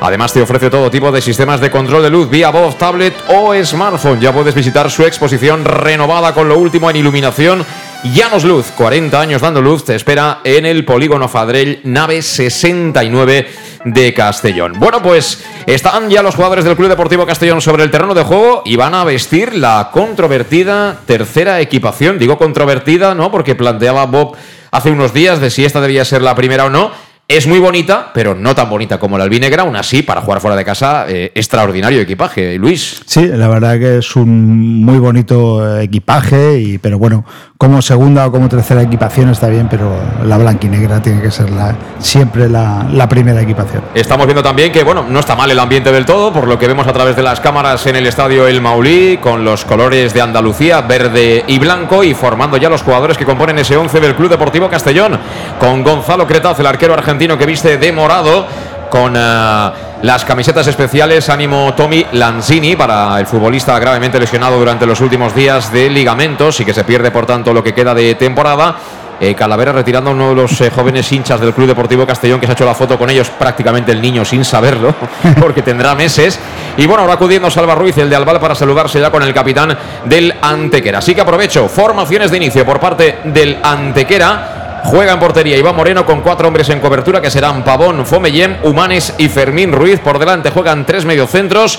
Además 0.00 0.32
te 0.32 0.40
ofrece 0.40 0.70
todo 0.70 0.92
tipo 0.92 1.10
de 1.10 1.20
sistemas 1.20 1.60
de 1.60 1.72
control 1.72 2.04
de 2.04 2.10
luz 2.10 2.30
vía 2.30 2.50
voz, 2.50 2.78
tablet 2.78 3.14
o 3.30 3.52
smartphone. 3.64 4.20
Ya 4.20 4.32
puedes 4.32 4.54
visitar 4.54 4.88
su 4.92 5.04
exposición 5.04 5.64
renovada 5.64 6.32
con 6.34 6.48
lo 6.48 6.56
último 6.56 6.88
en 6.88 6.94
iluminación. 6.94 7.66
Llanos 8.02 8.44
Luz, 8.44 8.72
40 8.76 9.20
años 9.20 9.42
dando 9.42 9.60
luz, 9.60 9.84
te 9.84 9.94
espera 9.94 10.40
en 10.42 10.64
el 10.64 10.86
Polígono 10.86 11.28
Fadrell, 11.28 11.80
nave 11.84 12.22
69 12.22 13.46
de 13.84 14.14
Castellón. 14.14 14.72
Bueno, 14.78 15.02
pues 15.02 15.44
están 15.66 16.08
ya 16.08 16.22
los 16.22 16.34
jugadores 16.34 16.64
del 16.64 16.76
Club 16.76 16.88
Deportivo 16.88 17.26
Castellón 17.26 17.60
sobre 17.60 17.84
el 17.84 17.90
terreno 17.90 18.14
de 18.14 18.22
juego 18.22 18.62
y 18.64 18.76
van 18.76 18.94
a 18.94 19.04
vestir 19.04 19.54
la 19.54 19.90
controvertida 19.92 20.98
tercera 21.04 21.60
equipación. 21.60 22.18
Digo 22.18 22.38
controvertida, 22.38 23.14
¿no? 23.14 23.30
Porque 23.30 23.54
planteaba 23.54 24.06
Bob 24.06 24.34
hace 24.70 24.90
unos 24.90 25.12
días 25.12 25.38
de 25.38 25.50
si 25.50 25.66
esta 25.66 25.82
debía 25.82 26.06
ser 26.06 26.22
la 26.22 26.34
primera 26.34 26.64
o 26.64 26.70
no. 26.70 26.92
Es 27.28 27.46
muy 27.46 27.60
bonita, 27.60 28.10
pero 28.12 28.34
no 28.34 28.56
tan 28.56 28.68
bonita 28.68 28.98
como 28.98 29.16
la 29.16 29.22
albinegra. 29.22 29.62
Aún 29.62 29.76
así, 29.76 30.02
para 30.02 30.20
jugar 30.20 30.40
fuera 30.40 30.56
de 30.56 30.64
casa, 30.64 31.04
eh, 31.08 31.30
extraordinario 31.32 32.00
equipaje. 32.00 32.58
Luis. 32.58 33.02
Sí, 33.06 33.24
la 33.28 33.46
verdad 33.46 33.78
que 33.78 33.98
es 33.98 34.16
un 34.16 34.84
muy 34.84 34.98
bonito 34.98 35.78
eh, 35.78 35.84
equipaje, 35.84 36.58
y, 36.58 36.78
pero 36.78 36.98
bueno, 36.98 37.24
como 37.60 37.82
segunda 37.82 38.26
o 38.26 38.32
como 38.32 38.48
tercera 38.48 38.80
equipación 38.80 39.28
está 39.28 39.48
bien, 39.48 39.68
pero 39.68 39.92
la 40.24 40.38
blanquinegra 40.38 41.02
tiene 41.02 41.20
que 41.20 41.30
ser 41.30 41.50
la, 41.50 41.76
siempre 41.98 42.48
la, 42.48 43.06
primera 43.06 43.42
equipación. 43.42 43.82
Estamos 43.92 44.26
viendo 44.26 44.42
también 44.42 44.72
que, 44.72 44.82
bueno, 44.82 45.04
no 45.06 45.20
está 45.20 45.36
mal 45.36 45.50
el 45.50 45.58
ambiente 45.58 45.92
del 45.92 46.06
todo, 46.06 46.32
por 46.32 46.48
lo 46.48 46.58
que 46.58 46.66
vemos 46.66 46.86
a 46.86 46.92
través 46.94 47.16
de 47.16 47.22
las 47.22 47.38
cámaras 47.38 47.86
en 47.86 47.96
el 47.96 48.06
estadio 48.06 48.46
El 48.46 48.62
Maulí, 48.62 49.18
con 49.18 49.44
los 49.44 49.66
colores 49.66 50.14
de 50.14 50.22
Andalucía, 50.22 50.80
verde 50.80 51.44
y 51.48 51.58
blanco, 51.58 52.02
y 52.02 52.14
formando 52.14 52.56
ya 52.56 52.70
los 52.70 52.80
jugadores 52.80 53.18
que 53.18 53.26
componen 53.26 53.58
ese 53.58 53.76
11 53.76 54.00
del 54.00 54.14
Club 54.14 54.30
Deportivo 54.30 54.70
Castellón, 54.70 55.18
con 55.58 55.82
Gonzalo 55.82 56.26
Cretaz, 56.26 56.58
el 56.60 56.66
arquero 56.66 56.94
argentino 56.94 57.36
que 57.36 57.44
viste 57.44 57.76
de 57.76 57.92
morado, 57.92 58.46
con... 58.90 59.16
Uh, 59.16 59.90
las 60.02 60.24
camisetas 60.24 60.66
especiales. 60.66 61.28
Ánimo 61.28 61.74
Tommy 61.74 62.06
Lanzini 62.12 62.76
para 62.76 63.20
el 63.20 63.26
futbolista 63.26 63.78
gravemente 63.78 64.18
lesionado 64.18 64.58
durante 64.58 64.86
los 64.86 65.00
últimos 65.00 65.34
días 65.34 65.72
de 65.72 65.90
ligamentos 65.90 66.58
y 66.60 66.64
que 66.64 66.74
se 66.74 66.84
pierde 66.84 67.10
por 67.10 67.26
tanto 67.26 67.52
lo 67.52 67.62
que 67.62 67.74
queda 67.74 67.94
de 67.94 68.14
temporada. 68.14 68.76
Eh, 69.20 69.34
Calavera 69.34 69.72
retirando 69.72 70.08
a 70.08 70.14
uno 70.14 70.30
de 70.30 70.34
los 70.34 70.58
eh, 70.62 70.70
jóvenes 70.70 71.12
hinchas 71.12 71.38
del 71.38 71.52
Club 71.52 71.66
Deportivo 71.66 72.06
Castellón 72.06 72.40
que 72.40 72.46
se 72.46 72.52
ha 72.52 72.54
hecho 72.54 72.64
la 72.64 72.74
foto 72.74 72.98
con 72.98 73.10
ellos 73.10 73.28
prácticamente 73.28 73.92
el 73.92 74.00
niño 74.00 74.24
sin 74.24 74.46
saberlo 74.46 74.94
porque 75.40 75.60
tendrá 75.60 75.94
meses. 75.94 76.40
Y 76.78 76.86
bueno 76.86 77.02
ahora 77.02 77.14
acudiendo 77.14 77.50
Salva 77.50 77.74
Ruiz 77.74 77.98
el 77.98 78.08
de 78.08 78.16
Albal 78.16 78.40
para 78.40 78.54
saludarse 78.54 78.98
ya 78.98 79.10
con 79.10 79.22
el 79.22 79.34
capitán 79.34 79.76
del 80.06 80.34
Antequera. 80.40 81.00
Así 81.00 81.14
que 81.14 81.20
aprovecho 81.20 81.68
formaciones 81.68 82.30
de 82.30 82.38
inicio 82.38 82.64
por 82.64 82.80
parte 82.80 83.18
del 83.24 83.58
Antequera 83.62 84.59
Juega 84.84 85.12
en 85.12 85.20
portería 85.20 85.56
Iván 85.56 85.76
Moreno 85.76 86.06
con 86.06 86.20
cuatro 86.20 86.48
hombres 86.48 86.68
en 86.70 86.80
cobertura 86.80 87.20
que 87.20 87.30
serán 87.30 87.62
Pavón, 87.62 88.06
Fomellem, 88.06 88.56
Humanes 88.62 89.14
y 89.18 89.28
Fermín 89.28 89.72
Ruiz. 89.72 90.00
Por 90.00 90.18
delante 90.18 90.50
juegan 90.50 90.86
tres 90.86 91.04
mediocentros, 91.04 91.78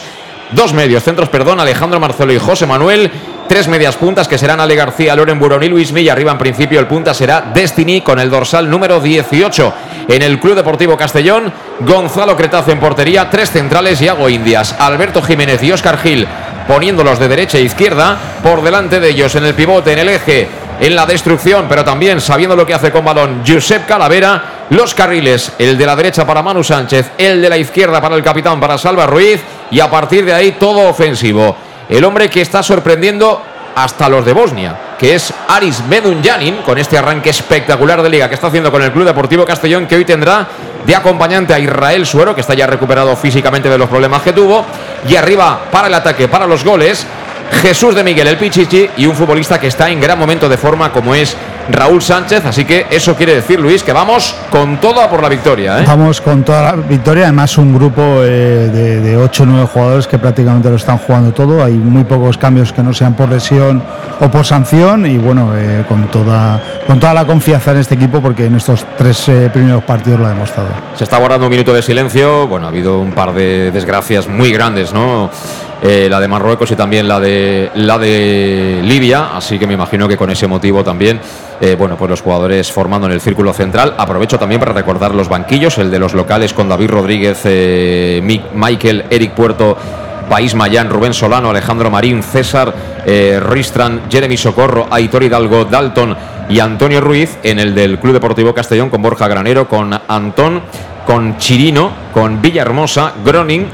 dos 0.51 0.73
mediocentros, 0.73 1.29
perdón, 1.29 1.59
Alejandro 1.59 1.99
Marcelo 1.99 2.33
y 2.33 2.39
José 2.39 2.65
Manuel. 2.65 3.11
Tres 3.47 3.67
medias 3.67 3.97
puntas 3.97 4.29
que 4.29 4.37
serán 4.37 4.61
Ale 4.61 4.75
García, 4.75 5.15
Loren 5.15 5.39
Burón 5.39 5.63
y 5.63 5.67
Luis 5.67 5.91
Milla. 5.91 6.13
Arriba 6.13 6.31
en 6.31 6.37
principio 6.37 6.79
el 6.79 6.87
punta 6.87 7.13
será 7.13 7.41
Destiny 7.53 7.99
con 8.01 8.17
el 8.17 8.29
dorsal 8.29 8.69
número 8.69 9.01
18. 9.01 9.73
En 10.07 10.21
el 10.21 10.39
Club 10.39 10.55
Deportivo 10.55 10.95
Castellón, 10.95 11.51
Gonzalo 11.81 12.37
Cretazo 12.37 12.71
en 12.71 12.79
portería, 12.79 13.29
tres 13.29 13.51
centrales 13.51 14.01
y 14.01 14.07
Hago 14.07 14.29
Indias. 14.29 14.75
Alberto 14.79 15.21
Jiménez 15.21 15.61
y 15.63 15.71
Oscar 15.71 15.97
Gil 15.97 16.27
poniéndolos 16.67 17.19
de 17.19 17.27
derecha 17.27 17.57
e 17.57 17.67
izquierda. 17.67 18.17
Por 18.41 18.61
delante 18.63 18.99
de 18.99 19.09
ellos 19.09 19.35
en 19.35 19.45
el 19.45 19.53
pivote, 19.53 19.93
en 19.93 19.99
el 19.99 20.09
eje, 20.09 20.47
en 20.82 20.96
la 20.96 21.06
destrucción, 21.06 21.67
pero 21.70 21.86
también 21.86 22.20
sabiendo 22.20 22.56
lo 22.56 22.65
que 22.65 22.74
hace 22.74 22.91
con 22.91 23.06
balón 23.06 23.44
Josep 23.48 23.86
Calavera. 23.86 24.65
Los 24.72 24.96
carriles, 24.96 25.54
el 25.60 25.78
de 25.78 25.86
la 25.86 25.96
derecha 25.96 26.26
para 26.26 26.41
Manu 26.41 26.63
Sánchez, 26.63 27.12
el 27.20 27.39
de 27.39 27.50
la 27.50 27.58
izquierda 27.58 28.02
para 28.02 28.15
el 28.15 28.24
capitán, 28.24 28.60
para 28.60 28.80
Salva 28.80 29.06
Ruiz, 29.06 29.41
y 29.70 29.80
a 29.80 29.89
partir 29.91 30.26
de 30.26 30.34
ahí 30.34 30.54
todo 30.54 30.89
ofensivo. 30.89 31.56
El 31.88 32.04
hombre 32.04 32.30
que 32.32 32.41
está 32.41 32.63
sorprendiendo 32.63 33.44
hasta 33.76 34.10
los 34.10 34.26
de 34.26 34.34
Bosnia, 34.34 34.76
que 34.98 35.13
es 35.13 35.32
Aris 35.50 35.84
Medunjanin, 35.88 36.58
con 36.63 36.80
este 36.80 36.98
arranque 36.98 37.30
espectacular 37.30 38.02
de 38.02 38.10
liga 38.10 38.28
que 38.28 38.36
está 38.36 38.48
haciendo 38.48 38.72
con 38.72 38.82
el 38.82 38.91
Club 38.91 39.06
Deportivo 39.06 39.46
Castellón, 39.46 39.86
que 39.86 39.98
hoy 39.98 40.06
tendrá 40.06 40.48
de 40.84 40.96
acompañante 40.96 41.54
a 41.54 41.60
Israel 41.60 42.08
Suero, 42.08 42.34
que 42.34 42.41
está 42.41 42.56
ya 42.56 42.65
recuperado 42.65 43.15
físicamente 43.15 43.70
de 43.70 43.78
los 43.78 43.88
problemas 43.88 44.24
que 44.24 44.34
tuvo, 44.34 44.65
y 45.08 45.15
arriba 45.15 45.60
para 45.72 45.88
el 45.88 45.94
ataque, 45.94 46.28
para 46.28 46.48
los 46.48 46.63
goles, 46.63 47.06
Jesús 47.51 47.93
de 47.93 48.03
Miguel 48.03 48.27
el 48.27 48.37
Pichichi 48.37 48.89
y 48.97 49.05
un 49.05 49.15
futbolista 49.15 49.59
que 49.59 49.67
está 49.67 49.89
en 49.89 49.99
gran 49.99 50.17
momento 50.17 50.47
de 50.47 50.57
forma 50.57 50.91
como 50.91 51.13
es 51.13 51.35
Raúl 51.69 52.01
Sánchez. 52.01 52.45
Así 52.45 52.65
que 52.65 52.87
eso 52.89 53.15
quiere 53.15 53.35
decir, 53.35 53.59
Luis, 53.59 53.83
que 53.83 53.93
vamos 53.93 54.35
con 54.49 54.79
todo 54.79 55.07
por 55.09 55.21
la 55.21 55.29
victoria. 55.29 55.81
¿eh? 55.81 55.83
Vamos 55.85 56.21
con 56.21 56.43
toda 56.43 56.61
la 56.61 56.71
victoria. 56.73 57.25
Además, 57.25 57.57
un 57.57 57.73
grupo 57.73 58.01
eh, 58.23 58.99
de, 59.03 59.17
8 59.17 59.43
o 59.43 59.45
9 59.45 59.67
jugadores 59.71 60.07
que 60.07 60.17
prácticamente 60.17 60.69
lo 60.69 60.75
están 60.75 60.97
jugando 60.97 61.31
todo. 61.33 61.63
Hay 61.63 61.73
muy 61.73 62.03
pocos 62.03 62.37
cambios 62.37 62.71
que 62.73 62.81
no 62.81 62.93
sean 62.93 63.13
por 63.13 63.29
lesión 63.29 63.83
o 64.19 64.29
por 64.29 64.45
sanción. 64.45 65.05
Y 65.05 65.17
bueno, 65.17 65.51
eh, 65.55 65.85
con, 65.87 66.07
toda, 66.07 66.61
con 66.87 66.99
toda 66.99 67.13
la 67.13 67.25
confianza 67.25 67.71
en 67.71 67.77
este 67.77 67.95
equipo 67.95 68.21
porque 68.21 68.45
en 68.45 68.55
estos 68.55 68.85
tres 68.97 69.29
primeros 69.53 69.83
partidos 69.83 70.19
lo 70.19 70.25
ha 70.25 70.29
demostrado. 70.29 70.69
Se 70.95 71.03
está 71.03 71.17
guardando 71.17 71.47
un 71.47 71.51
minuto 71.51 71.73
de 71.73 71.81
silencio. 71.81 72.47
Bueno, 72.47 72.65
ha 72.65 72.69
habido 72.69 72.99
un 72.99 73.11
par 73.11 73.33
de 73.33 73.71
desgracias 73.71 74.27
muy 74.27 74.51
grandes, 74.51 74.93
¿no? 74.93 75.29
La 75.82 76.20
de 76.20 76.28
Marruecos 76.28 76.70
y 76.72 76.76
también 76.76 77.08
la 77.08 77.20
de 77.20 77.72
la 77.76 77.98
de 77.98 78.82
Libia, 78.84 79.36
así 79.36 79.58
que 79.58 79.65
me 79.65 79.74
imagino 79.74 80.08
que 80.08 80.15
con 80.15 80.30
ese 80.30 80.46
motivo 80.46 80.84
también 80.84 81.20
eh, 81.63 81.76
bueno, 81.78 81.96
pues 81.96 82.10
los 82.10 82.22
jugadores 82.24 82.72
formando 82.72 83.06
en 83.06 83.13
el 83.13 83.22
círculo 83.22 83.54
central. 83.54 83.94
Aprovecho 83.96 84.39
también 84.39 84.60
para 84.60 84.74
recordar 84.74 85.13
los 85.13 85.30
banquillos, 85.30 85.78
el 85.78 85.91
de 85.91 86.00
los 86.00 86.15
locales 86.15 86.54
con 86.54 86.67
David 86.67 86.89
Rodríguez, 86.89 87.41
eh, 87.44 88.41
Michael, 88.54 89.06
Eric 89.10 89.34
Puerto. 89.34 89.78
País 90.30 90.56
Mayán, 90.56 90.89
Rubén 90.89 91.13
Solano, 91.13 91.50
Alejandro 91.50 91.91
Marín, 91.91 92.24
César 92.24 92.74
eh, 93.06 93.38
Ristran, 93.46 94.04
Jeremy 94.10 94.38
Socorro, 94.38 94.88
Aitor 94.89 95.24
Hidalgo, 95.24 95.65
Dalton 95.65 96.15
y 96.48 96.58
Antonio 96.62 97.02
Ruiz 97.02 97.38
en 97.44 97.60
el 97.60 97.76
del 97.76 98.00
Club 98.00 98.13
Deportivo 98.13 98.54
Castellón 98.54 98.89
con 98.89 99.02
Borja 99.02 99.28
Granero, 99.28 99.67
con 99.67 99.94
Antón, 100.08 100.62
con 101.06 101.38
Chirino, 101.38 101.91
con 102.13 102.41
Villahermosa, 102.41 103.12
Groning, 103.26 103.65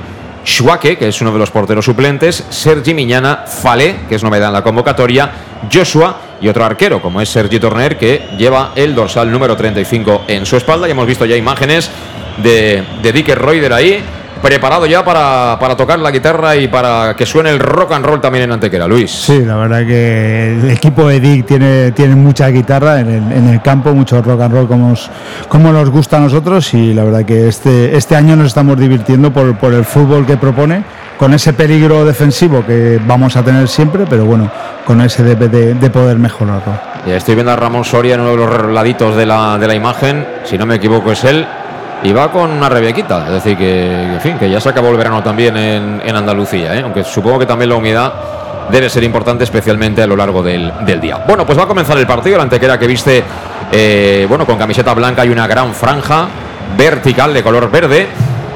Schwake, 0.47 0.97
que 0.97 1.09
es 1.09 1.19
uno 1.19 1.33
de 1.33 1.39
los 1.39 1.51
porteros 1.51 1.83
suplentes, 1.83 2.41
Sergi 2.49 2.93
Miñana, 2.93 3.43
Falé, 3.45 3.97
que 4.07 4.15
es 4.15 4.23
novedad 4.23 4.47
en 4.47 4.53
la 4.53 4.63
convocatoria, 4.63 5.29
Joshua 5.71 6.21
y 6.39 6.47
otro 6.47 6.63
arquero, 6.63 7.01
como 7.01 7.19
es 7.19 7.27
Sergi 7.27 7.59
Torner, 7.59 7.97
que 7.97 8.29
lleva 8.37 8.71
el 8.73 8.95
dorsal 8.95 9.29
número 9.29 9.57
35 9.57 10.23
en 10.25 10.45
su 10.45 10.55
espalda. 10.55 10.87
Y 10.87 10.91
hemos 10.91 11.05
visto 11.05 11.25
ya 11.25 11.35
imágenes 11.35 11.91
de, 12.37 12.81
de 13.01 13.11
Dicker 13.11 13.37
Reuter 13.37 13.73
ahí, 13.73 14.01
preparado 14.41 14.85
ya 14.85 15.03
para, 15.03 15.57
tocar 15.75 15.99
la 15.99 16.11
guitarra 16.11 16.55
y 16.55 16.67
para 16.67 17.15
que 17.15 17.25
suene 17.25 17.49
el 17.49 17.59
rock 17.59 17.93
and 17.93 18.05
roll 18.05 18.21
también 18.21 18.45
en 18.45 18.51
Antequera, 18.53 18.87
Luis. 18.87 19.11
Sí, 19.11 19.43
la 19.43 19.55
verdad 19.55 19.85
que 19.85 20.53
el 20.53 20.71
equipo 20.71 21.07
de 21.07 21.19
Dick 21.19 21.45
tiene, 21.45 21.91
tiene 21.91 22.15
mucha 22.15 22.47
guitarra 22.47 22.99
en 22.99 23.07
el, 23.09 23.31
en 23.31 23.49
el 23.49 23.61
campo, 23.61 23.93
mucho 23.93 24.21
rock 24.21 24.41
and 24.41 24.53
roll 24.53 24.67
como, 24.67 24.93
como 25.47 25.71
nos 25.71 25.89
gusta 25.89 26.17
a 26.17 26.19
nosotros 26.19 26.73
y 26.73 26.93
la 26.93 27.03
verdad 27.03 27.25
que 27.25 27.47
este, 27.47 27.95
este 27.95 28.15
año 28.15 28.35
nos 28.35 28.47
estamos 28.47 28.79
divirtiendo 28.79 29.31
por, 29.31 29.57
por 29.57 29.73
el 29.73 29.85
fútbol 29.85 30.25
que 30.25 30.37
propone 30.37 30.83
con 31.17 31.33
ese 31.33 31.53
peligro 31.53 32.05
defensivo 32.05 32.65
que 32.65 32.99
vamos 33.05 33.35
a 33.35 33.43
tener 33.43 33.67
siempre, 33.67 34.05
pero 34.07 34.25
bueno, 34.25 34.49
con 34.85 35.01
ese 35.01 35.23
debe 35.23 35.47
de, 35.49 35.89
poder 35.89 36.17
mejorarlo. 36.17 36.73
Ya 37.05 37.15
estoy 37.15 37.35
viendo 37.35 37.51
a 37.51 37.55
Ramón 37.55 37.83
Soria 37.83 38.15
en 38.15 38.21
uno 38.21 38.31
de 38.31 38.37
los 38.37 38.71
laditos 38.71 39.15
de 39.15 39.25
la, 39.25 39.57
de 39.57 39.67
la 39.67 39.75
imagen, 39.75 40.25
si 40.43 40.57
no 40.57 40.65
me 40.65 40.75
equivoco 40.75 41.11
es 41.11 41.23
él, 41.23 41.47
y 42.03 42.13
va 42.13 42.31
con 42.31 42.51
una 42.51 42.69
rebequita, 42.69 43.25
es 43.27 43.33
decir, 43.33 43.57
que, 43.57 44.03
en 44.13 44.21
fin, 44.21 44.37
que 44.37 44.49
ya 44.49 44.59
se 44.61 44.69
acabó 44.69 44.89
el 44.89 44.97
verano 44.97 45.23
también 45.23 45.57
en, 45.57 46.15
Andalucía, 46.15 46.75
¿eh? 46.75 46.81
aunque 46.83 47.03
supongo 47.03 47.39
que 47.39 47.45
también 47.45 47.69
la 47.69 47.75
humedad 47.75 48.13
debe 48.69 48.89
ser 48.89 49.03
importante, 49.03 49.43
especialmente 49.43 50.01
a 50.01 50.07
lo 50.07 50.15
largo 50.15 50.43
del, 50.43 50.71
día. 51.01 51.23
Bueno, 51.27 51.45
pues 51.45 51.57
va 51.57 51.63
a 51.63 51.67
comenzar 51.67 51.97
el 51.97 52.07
partido, 52.07 52.37
la 52.37 52.43
antequera 52.43 52.77
que 52.77 52.87
viste, 52.87 53.23
eh, 53.71 54.25
bueno, 54.27 54.45
con 54.45 54.57
camiseta 54.57 54.93
blanca 54.93 55.25
y 55.25 55.29
una 55.29 55.47
gran 55.47 55.73
franja 55.73 56.27
vertical 56.77 57.33
de 57.33 57.43
color 57.43 57.71
verde 57.71 58.07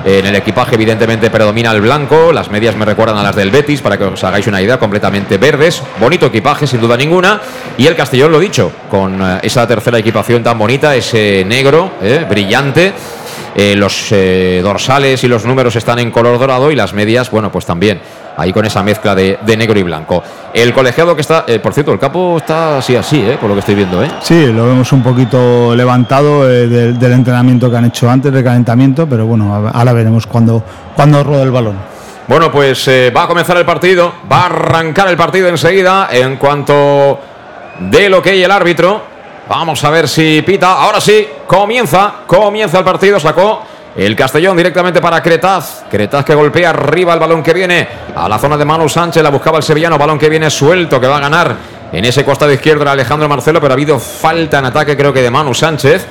en 0.04 0.26
el 0.26 0.36
equipaje, 0.36 0.76
evidentemente, 0.76 1.30
predomina 1.30 1.72
el 1.72 1.82
blanco. 1.82 2.32
Las 2.34 2.50
medias 2.50 2.76
me 2.76 2.86
recuerdan 2.86 3.18
a 3.18 3.24
las 3.24 3.36
del 3.36 3.52
Betis, 3.52 3.82
para 3.82 3.98
que 3.98 4.06
os 4.06 4.24
hagáis 4.24 4.48
una 4.48 4.62
idea, 4.62 4.80
completamente 4.80 5.38
verdes. 5.38 5.84
Bonito 6.00 6.26
equipaje, 6.26 6.66
sin 6.66 6.82
duda 6.82 6.98
ninguna. 6.98 7.40
Y 7.78 7.86
el 7.86 7.96
Castellón, 7.96 8.32
lo 8.32 8.40
dicho, 8.40 8.72
con 8.90 9.22
eh, 9.22 9.40
esa 9.44 9.68
tercera 9.68 10.00
equipación 10.00 10.44
tan 10.44 10.58
bonita, 10.58 10.96
ese 10.96 11.44
negro, 11.46 11.92
eh, 12.02 12.26
brillante. 12.28 12.94
Eh, 13.56 13.76
los 13.76 14.14
dorsales 14.64 15.24
y 15.24 15.28
los 15.28 15.46
números 15.46 15.76
están 15.76 16.00
en 16.00 16.12
color 16.12 16.40
dorado 16.40 16.72
y 16.72 16.76
las 16.76 16.94
medias, 16.94 17.30
bueno, 17.32 17.52
pues 17.52 17.66
también 17.66 18.02
ahí 18.38 18.54
con 18.54 18.66
esa 18.66 18.84
mezcla 18.84 19.16
de, 19.16 19.38
negro 19.58 19.80
y 19.80 19.84
blanco. 19.84 20.24
El 20.54 20.74
colegiado 20.74 21.16
que 21.16 21.22
está, 21.22 21.46
eh, 21.48 21.60
por 21.60 21.74
cierto, 21.74 21.92
el 21.94 22.00
capo 22.00 22.38
está 22.38 22.78
así, 22.78 22.96
así, 22.96 23.20
eh, 23.20 23.38
por 23.40 23.50
lo 23.50 23.56
que 23.56 23.60
estoy 23.60 23.76
viendo. 23.76 24.04
Eh. 24.04 24.10
Sí, 24.22 24.48
lo 24.48 24.66
vemos 24.68 24.92
un 24.92 25.04
poquito 25.04 25.76
levantado 25.76 26.50
eh, 26.50 26.68
del, 26.68 27.12
entrenamiento 27.12 27.70
que 27.70 27.78
han 27.78 27.86
hecho 27.86 28.10
antes, 28.10 28.32
del 28.32 28.44
calentamiento, 28.44 29.08
pero 29.08 29.26
bueno, 29.26 29.70
ahora 29.74 29.94
veremos 29.94 30.28
cuando, 30.28 30.64
cuando 30.96 31.24
roda 31.24 31.44
el 31.44 31.52
balón. 31.52 31.78
Bueno, 32.28 32.52
pues 32.52 32.88
va 33.16 33.24
a 33.24 33.28
comenzar 33.28 33.58
el 33.58 33.66
partido, 33.66 34.14
va 34.32 34.44
a 34.44 34.46
arrancar 34.46 35.10
el 35.10 35.18
partido 35.18 35.50
enseguida 35.50 36.08
en 36.12 36.38
cuanto 36.38 37.20
de 37.80 38.10
lo 38.10 38.22
que 38.22 38.30
hay 38.30 38.44
el 38.44 38.52
árbitro. 38.52 39.11
Vamos 39.48 39.84
a 39.84 39.90
ver 39.90 40.08
si 40.08 40.42
pita. 40.44 40.74
Ahora 40.74 41.02
sí, 41.02 41.28
comienza, 41.48 42.14
comienza 42.26 42.80
el 42.80 42.86
partido, 42.86 43.20
sacó 43.20 43.64
el 43.96 44.16
Castellón 44.16 44.56
directamente 44.56 45.02
para 45.02 45.22
Cretaz. 45.22 45.84
Cretaz 45.90 46.24
que 46.24 46.36
golpea 46.36 46.70
arriba 46.70 47.14
el 47.14 47.20
balón 47.20 47.44
que 47.44 47.54
viene 47.54 47.88
a 48.16 48.30
la 48.30 48.38
zona 48.38 48.58
de 48.58 48.66
Manu 48.66 48.88
Sánchez. 48.88 49.22
La 49.22 49.30
buscaba 49.30 49.58
el 49.58 49.64
sevillano. 49.64 49.98
Balón 49.98 50.18
que 50.18 50.30
viene 50.30 50.50
suelto, 50.50 51.00
que 51.00 51.08
va 51.08 51.18
a 51.18 51.22
ganar 51.22 51.56
en 51.92 52.06
ese 52.06 52.24
costado 52.24 52.52
izquierdo 52.52 52.90
Alejandro 52.90 53.28
Marcelo. 53.28 53.60
Pero 53.60 53.74
ha 53.74 53.76
habido 53.76 54.00
falta 54.00 54.60
en 54.60 54.66
ataque, 54.66 54.96
creo 54.96 55.12
que 55.12 55.22
de 55.22 55.30
Manu 55.30 55.54
Sánchez, 55.54 56.06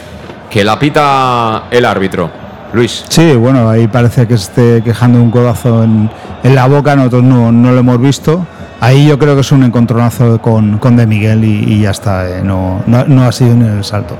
que 0.50 0.62
la 0.62 0.78
pita 0.78 1.64
el 1.70 1.84
árbitro. 1.84 2.30
Luis. 2.72 3.04
Sí, 3.08 3.34
bueno, 3.34 3.68
ahí 3.68 3.88
parece 3.88 4.28
que 4.28 4.34
esté 4.34 4.80
quejando 4.82 5.18
un 5.18 5.30
codazo 5.30 5.82
en, 5.82 6.10
la 6.42 6.66
boca. 6.66 6.94
Nosotros 6.94 7.22
no, 7.22 7.50
no, 7.50 7.72
lo 7.72 7.80
hemos 7.80 8.00
visto. 8.00 8.46
Ahí 8.80 9.06
yo 9.06 9.18
creo 9.18 9.34
que 9.34 9.42
es 9.42 9.52
un 9.52 9.62
encontronazo 9.62 10.40
con, 10.40 10.78
con 10.78 10.96
De 10.96 11.06
Miguel 11.06 11.44
y, 11.44 11.82
ya 11.82 11.90
está. 11.90 12.28
Eh, 12.28 12.40
no, 12.42 12.82
no, 12.86 13.04
no 13.04 13.24
ha 13.24 13.32
sido 13.32 13.52
en 13.52 13.62
el 13.62 13.84
salto. 13.84 14.16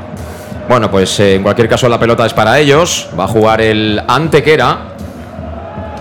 Bueno, 0.69 0.91
pues 0.91 1.19
eh, 1.19 1.37
en 1.37 1.43
cualquier 1.43 1.69
caso 1.69 1.89
la 1.89 1.99
pelota 1.99 2.27
es 2.27 2.35
para 2.35 2.59
ellos. 2.59 3.09
Va 3.19 3.25
a 3.25 3.29
jugar 3.29 3.63
el 3.63 4.03
Antequera. 4.07 4.79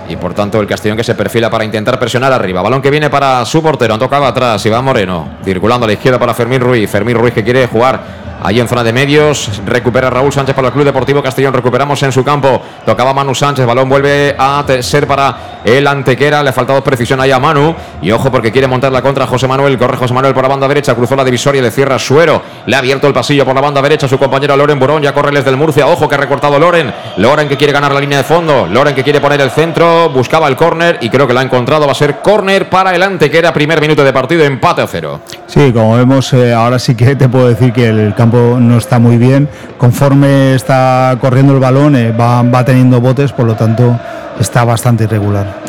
y 0.09 0.15
por 0.17 0.33
tanto 0.33 0.59
el 0.59 0.67
Castellón 0.67 0.97
que 0.97 1.05
se 1.05 1.15
perfila 1.15 1.49
para 1.49 1.63
intentar 1.63 1.97
presionar 1.97 2.33
arriba. 2.33 2.61
Balón 2.61 2.81
que 2.81 2.91
viene 2.91 3.09
para 3.09 3.45
su 3.45 3.63
portero, 3.63 3.93
han 3.93 3.99
tocado 3.99 4.25
atrás, 4.25 4.65
Iván 4.65 4.83
Moreno, 4.83 5.37
circulando 5.43 5.85
a 5.85 5.87
la 5.87 5.93
izquierda 5.93 6.19
para 6.19 6.33
Fermín 6.33 6.59
Ruiz. 6.59 6.89
Fermín 6.89 7.17
Ruiz 7.17 7.33
que 7.33 7.43
quiere 7.43 7.65
jugar 7.67 8.01
Ahí 8.41 8.57
en 8.59 8.69
zona 8.69 8.85
de 8.85 8.93
medios, 8.93 9.61
recupera 9.65 10.09
Raúl 10.09 10.31
Sánchez 10.31 10.55
para 10.55 10.69
el 10.69 10.73
Club 10.73 10.85
Deportivo 10.85 11.21
Castellón. 11.21 11.53
Recuperamos 11.53 12.01
en 12.03 12.13
su 12.13 12.23
campo. 12.23 12.61
Tocaba 12.85 13.13
Manu 13.13 13.35
Sánchez. 13.35 13.65
Balón 13.65 13.89
vuelve 13.89 14.33
a 14.37 14.63
ser 14.81 15.05
para 15.05 15.58
el 15.63 15.87
Antequera. 15.87 16.43
Le 16.43 16.49
ha 16.49 16.53
faltado 16.53 16.83
precisión 16.83 17.19
ahí 17.21 17.31
a 17.31 17.39
Manu. 17.39 17.75
Y 18.01 18.11
ojo 18.11 18.31
porque 18.31 18.51
quiere 18.51 18.67
montar 18.67 18.91
la 18.91 19.01
contra 19.01 19.27
José 19.27 19.47
Manuel. 19.47 19.77
Corre 19.77 19.97
José 19.97 20.13
Manuel 20.13 20.33
por 20.33 20.43
la 20.43 20.49
banda 20.49 20.67
derecha. 20.67 20.95
Cruzó 20.95 21.15
la 21.15 21.23
divisoria 21.23 21.61
le 21.61 21.71
cierra 21.71 21.99
Suero. 21.99 22.41
Le 22.65 22.75
ha 22.75 22.79
abierto 22.79 23.07
el 23.07 23.13
pasillo 23.13 23.45
por 23.45 23.55
la 23.55 23.61
banda 23.61 23.81
derecha 23.81 24.07
su 24.07 24.17
compañero 24.17 24.55
Loren 24.55 24.79
Burón. 24.79 25.01
Ya 25.01 25.13
corre 25.13 25.29
del 25.41 25.57
Murcia. 25.57 25.87
Ojo 25.87 26.07
que 26.07 26.15
ha 26.15 26.17
recortado 26.17 26.59
Loren. 26.59 26.93
Loren 27.17 27.47
que 27.47 27.57
quiere 27.57 27.73
ganar 27.73 27.93
la 27.93 27.99
línea 27.99 28.19
de 28.19 28.23
fondo. 28.23 28.67
Loren 28.67 28.95
que 28.95 29.03
quiere 29.03 29.21
poner 29.21 29.41
el 29.41 29.51
centro. 29.51 30.09
Buscaba 30.09 30.47
el 30.47 30.55
córner 30.55 30.97
y 31.01 31.09
creo 31.09 31.27
que 31.27 31.33
lo 31.33 31.39
ha 31.39 31.43
encontrado. 31.43 31.85
Va 31.85 31.91
a 31.91 31.95
ser 31.95 32.17
córner 32.21 32.69
para 32.69 32.95
el 32.95 33.03
Antequera. 33.03 33.53
Primer 33.53 33.81
minuto 33.81 34.03
de 34.03 34.13
partido. 34.13 34.43
Empate 34.43 34.81
a 34.81 34.87
cero. 34.87 35.21
Sí, 35.47 35.71
como 35.73 35.97
vemos, 35.97 36.31
eh, 36.33 36.53
ahora 36.53 36.79
sí 36.79 36.95
que 36.95 37.15
te 37.15 37.27
puedo 37.27 37.47
decir 37.47 37.73
que 37.73 37.87
el 37.87 38.13
campo 38.15 38.57
no 38.59 38.77
está 38.77 38.99
muy 38.99 39.17
bien. 39.17 39.49
Conforme 39.77 40.55
está 40.55 41.17
corriendo 41.19 41.53
el 41.53 41.59
balón, 41.59 41.95
eh, 41.95 42.11
va, 42.11 42.43
va 42.43 42.63
teniendo 42.63 43.01
botes, 43.01 43.31
por 43.31 43.45
lo 43.45 43.55
tanto 43.55 43.97
está 44.39 44.63
bastante 44.63 45.03
irregular. 45.03 45.61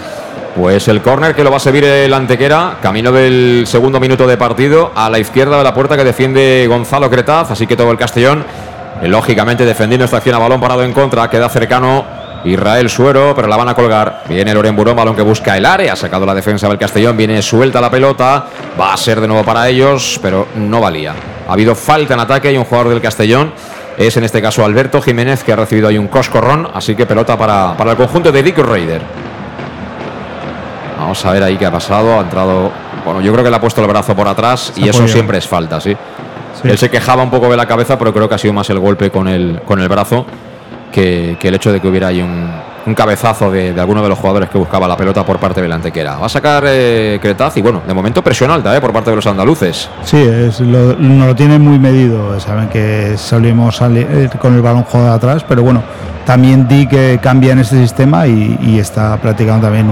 Pues 0.56 0.88
el 0.88 1.00
córner 1.00 1.34
que 1.34 1.44
lo 1.44 1.50
va 1.50 1.58
a 1.58 1.60
servir 1.60 1.84
el 1.84 2.12
Antequera, 2.12 2.78
camino 2.82 3.12
del 3.12 3.64
segundo 3.66 4.00
minuto 4.00 4.26
de 4.26 4.36
partido, 4.36 4.90
a 4.94 5.08
la 5.08 5.18
izquierda 5.18 5.56
de 5.58 5.64
la 5.64 5.72
puerta 5.72 5.96
que 5.96 6.04
defiende 6.04 6.66
Gonzalo 6.68 7.08
Cretaz, 7.08 7.52
así 7.52 7.66
que 7.66 7.76
todo 7.76 7.92
el 7.92 7.98
Castellón, 7.98 8.44
eh, 9.00 9.08
lógicamente 9.08 9.64
defendiendo 9.64 10.04
esta 10.04 10.16
acción 10.16 10.34
a 10.34 10.38
balón 10.38 10.60
parado 10.60 10.82
en 10.82 10.92
contra, 10.92 11.30
queda 11.30 11.48
cercano 11.48 12.04
Israel 12.44 12.88
Suero, 12.88 13.32
pero 13.34 13.48
la 13.48 13.56
van 13.56 13.68
a 13.68 13.74
colgar. 13.74 14.24
Viene 14.28 14.52
Loren 14.52 14.74
Burón, 14.74 14.96
balón 14.96 15.14
que 15.14 15.22
busca 15.22 15.56
el 15.56 15.66
área, 15.66 15.92
ha 15.92 15.96
sacado 15.96 16.26
la 16.26 16.34
defensa 16.34 16.68
del 16.68 16.78
Castellón, 16.78 17.16
viene 17.16 17.40
suelta 17.42 17.80
la 17.80 17.90
pelota, 17.90 18.46
va 18.78 18.92
a 18.92 18.96
ser 18.96 19.20
de 19.20 19.28
nuevo 19.28 19.44
para 19.44 19.68
ellos, 19.68 20.18
pero 20.22 20.48
no 20.56 20.80
valía. 20.80 21.14
Ha 21.48 21.52
habido 21.52 21.74
falta 21.74 22.14
en 22.14 22.20
ataque, 22.20 22.48
hay 22.48 22.56
un 22.56 22.64
jugador 22.64 22.88
del 22.88 23.00
Castellón. 23.00 23.52
Es 24.00 24.16
en 24.16 24.24
este 24.24 24.40
caso 24.40 24.64
Alberto 24.64 25.02
Jiménez 25.02 25.44
que 25.44 25.52
ha 25.52 25.56
recibido 25.56 25.86
ahí 25.86 25.98
un 25.98 26.08
coscorrón, 26.08 26.66
así 26.72 26.96
que 26.96 27.04
pelota 27.04 27.36
para, 27.36 27.76
para 27.76 27.90
el 27.90 27.96
conjunto 27.98 28.32
de 28.32 28.42
Dick 28.42 28.56
Raider. 28.56 29.02
Vamos 30.98 31.22
a 31.26 31.32
ver 31.32 31.42
ahí 31.42 31.58
qué 31.58 31.66
ha 31.66 31.70
pasado. 31.70 32.18
Ha 32.18 32.22
entrado. 32.22 32.72
Bueno, 33.04 33.20
yo 33.20 33.30
creo 33.30 33.44
que 33.44 33.50
le 33.50 33.56
ha 33.56 33.60
puesto 33.60 33.82
el 33.82 33.86
brazo 33.86 34.16
por 34.16 34.26
atrás 34.26 34.72
y 34.76 34.88
eso 34.88 35.06
siempre 35.06 35.36
es 35.36 35.46
falta, 35.46 35.82
¿sí? 35.82 35.94
Él 36.64 36.78
se 36.78 36.88
quejaba 36.88 37.22
un 37.22 37.30
poco 37.30 37.50
de 37.50 37.58
la 37.58 37.66
cabeza, 37.66 37.98
pero 37.98 38.14
creo 38.14 38.26
que 38.26 38.36
ha 38.36 38.38
sido 38.38 38.54
más 38.54 38.70
el 38.70 38.78
golpe 38.78 39.10
con 39.10 39.28
el, 39.28 39.60
con 39.66 39.78
el 39.80 39.88
brazo 39.90 40.24
que, 40.90 41.36
que 41.38 41.48
el 41.48 41.56
hecho 41.56 41.70
de 41.70 41.80
que 41.80 41.88
hubiera 41.88 42.08
ahí 42.08 42.22
un, 42.22 42.50
un 42.86 42.94
cabezazo 42.94 43.50
de, 43.50 43.78
alguno 43.78 44.02
de 44.02 44.08
los 44.08 44.18
jugadores 44.18 44.48
que 44.48 44.58
buscaba 44.58 44.88
la 44.88 44.96
pelota 44.96 45.24
por 45.24 45.38
parte 45.38 45.60
del 45.60 45.72
Antequera. 45.72 46.16
Va 46.16 46.26
a 46.26 46.28
sacar 46.28 46.64
eh, 46.66 47.18
Cretaz 47.20 47.56
y 47.56 47.62
bueno, 47.62 47.82
de 47.86 47.94
momento 47.94 48.22
presión 48.22 48.50
alta 48.50 48.76
eh, 48.76 48.80
por 48.80 48.92
parte 48.92 49.10
de 49.10 49.16
los 49.16 49.26
andaluces. 49.26 49.88
Sí, 50.04 50.18
es, 50.18 50.60
lo, 50.60 50.94
no 50.94 51.26
lo 51.26 51.34
tienen 51.34 51.62
muy 51.62 51.78
medido. 51.78 52.38
Saben 52.40 52.68
que 52.68 53.16
salimos 53.16 53.76
salir 53.76 54.30
con 54.38 54.54
el 54.54 54.62
balón 54.62 54.84
jugado 54.84 55.12
atrás, 55.12 55.44
pero 55.46 55.62
bueno, 55.62 55.82
también 56.24 56.68
di 56.68 56.86
que 56.86 57.18
cambia 57.22 57.52
en 57.52 57.60
este 57.60 57.76
sistema 57.76 58.26
y, 58.26 58.78
está 58.78 59.16
practicando 59.16 59.66
también 59.66 59.90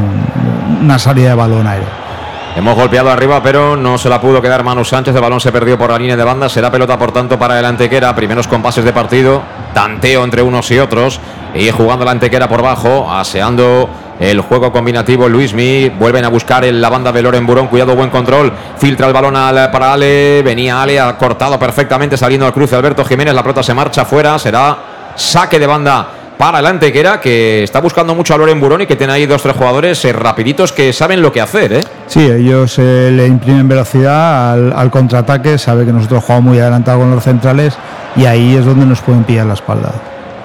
una 0.83 0.99
salida 0.99 1.31
de 1.31 1.35
balón 1.35 1.67
aéreo. 1.67 2.08
Hemos 2.57 2.75
golpeado 2.75 3.11
arriba, 3.11 3.41
pero 3.43 3.77
no 3.77 3.99
se 3.99 4.09
la 4.09 4.21
pudo 4.21 4.43
quedar 4.43 4.65
Manu 4.65 4.85
Sánchez. 4.85 5.15
El 5.15 5.21
balón 5.21 5.41
se 5.41 5.53
perdió 5.53 5.79
por 5.79 5.91
la 5.91 5.99
línea 5.99 6.17
de 6.17 6.25
banda. 6.25 6.49
Será 6.49 6.71
pelota, 6.71 6.99
por 6.99 7.13
tanto, 7.13 7.39
para 7.39 7.59
el 7.59 7.65
Antequera. 7.65 8.15
Primeros 8.15 8.49
compases 8.49 8.85
de 8.85 8.93
partido. 8.93 9.43
Tanteo 9.73 10.25
entre 10.25 10.43
unos 10.43 10.69
y 10.71 10.79
otros. 10.79 11.21
Y 11.55 11.71
jugando 11.71 12.05
la 12.05 12.11
Antequera 12.11 12.49
por 12.49 12.63
bajo. 12.63 13.09
Aseando 13.11 13.89
el 14.19 14.41
juego 14.41 14.73
combinativo. 14.73 15.29
Luismi. 15.29 15.89
Vuelven 15.91 16.25
a 16.25 16.29
buscar 16.29 16.65
en 16.65 16.81
la 16.81 16.89
banda 16.89 17.13
de 17.13 17.23
Loren 17.23 17.47
Burón. 17.47 17.69
Cuidado, 17.69 17.95
buen 17.95 18.11
control. 18.11 18.53
Filtra 18.77 19.07
el 19.07 19.13
balón 19.13 19.35
para 19.71 19.93
Ale. 19.93 20.43
Venía 20.43 20.83
Ale. 20.83 20.99
Ha 20.99 21.17
cortado 21.17 21.59
perfectamente 21.61 22.17
saliendo 22.17 22.47
al 22.47 22.53
cruce 22.53 22.75
Alberto 22.75 23.05
Jiménez. 23.05 23.35
La 23.35 23.43
pelota 23.43 23.63
se 23.63 23.73
marcha 23.73 24.05
fuera. 24.05 24.37
Será 24.39 24.77
saque 25.15 25.61
de 25.61 25.67
banda 25.67 26.18
para 26.39 26.61
el 26.61 26.67
Antequera, 26.67 27.21
que 27.21 27.65
está 27.65 27.81
buscando 27.81 28.15
mucho 28.15 28.33
a 28.33 28.39
Loren 28.39 28.61
Burón 28.61 28.83
y 28.83 28.87
que 28.87 28.95
tiene 28.95 29.13
ahí 29.13 29.27
dos 29.27 29.43
tres 29.43 29.57
jugadores 29.57 30.03
eh, 30.05 30.13
rapiditos 30.13 30.73
que 30.73 30.93
saben 30.93 31.21
lo 31.21 31.33
que 31.33 31.41
hacer. 31.41 31.73
¿eh? 31.73 31.85
Sí, 32.07 32.21
ellos 32.21 32.79
eh, 32.79 33.11
le 33.13 33.27
imprimen 33.27 33.67
velocidad 33.67 34.53
al, 34.73 34.91
contraataque, 34.91 35.59
sabe 35.59 35.85
que 35.85 35.93
nosotros 35.93 36.23
jugamos 36.23 36.51
muy 36.51 36.61
adelantado 36.61 37.01
con 37.01 37.11
los 37.11 37.25
centrales 37.25 37.77
y 38.15 38.25
ahí 38.25 38.55
es 38.55 38.65
donde 38.65 38.87
nos 38.87 39.01
pueden 39.01 39.25
pillar 39.25 39.47
la 39.47 39.55
espalda. 39.55 39.93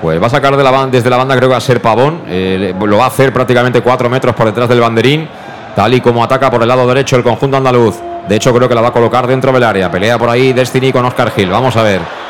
Pues 0.01 0.21
va 0.21 0.27
a 0.27 0.31
sacar 0.31 0.57
de 0.57 0.63
la 0.63 0.71
banda, 0.71 0.97
desde 0.97 1.09
la 1.11 1.17
banda, 1.17 1.35
creo 1.35 1.47
que 1.47 1.53
va 1.53 1.57
a 1.57 1.61
ser 1.61 1.79
Pavón. 1.79 2.23
lo 2.27 2.97
va 2.97 3.05
a 3.05 3.07
hacer 3.07 3.31
prácticamente 3.31 3.81
cuatro 3.81 4.09
metros 4.09 4.35
por 4.35 4.47
detrás 4.47 4.67
del 4.67 4.81
banderín, 4.81 5.29
tal 5.75 5.93
y 5.93 6.01
como 6.01 6.23
ataca 6.23 6.49
por 6.49 6.63
el 6.63 6.67
lado 6.67 6.87
derecho 6.87 7.15
el 7.15 7.23
conjunto 7.23 7.55
andaluz. 7.55 7.95
De 8.27 8.35
hecho, 8.35 8.53
creo 8.53 8.67
que 8.67 8.75
la 8.75 8.81
va 8.81 8.87
a 8.87 8.93
colocar 8.93 9.27
dentro 9.27 9.51
del 9.51 9.63
área. 9.63 9.91
Pelea 9.91 10.17
por 10.17 10.29
ahí 10.29 10.53
Destiny 10.53 10.91
con 10.91 11.05
Oscar 11.05 11.31
Gil. 11.31 11.49
Vamos 11.49 11.75
a 11.77 11.83
ver. 11.83 12.22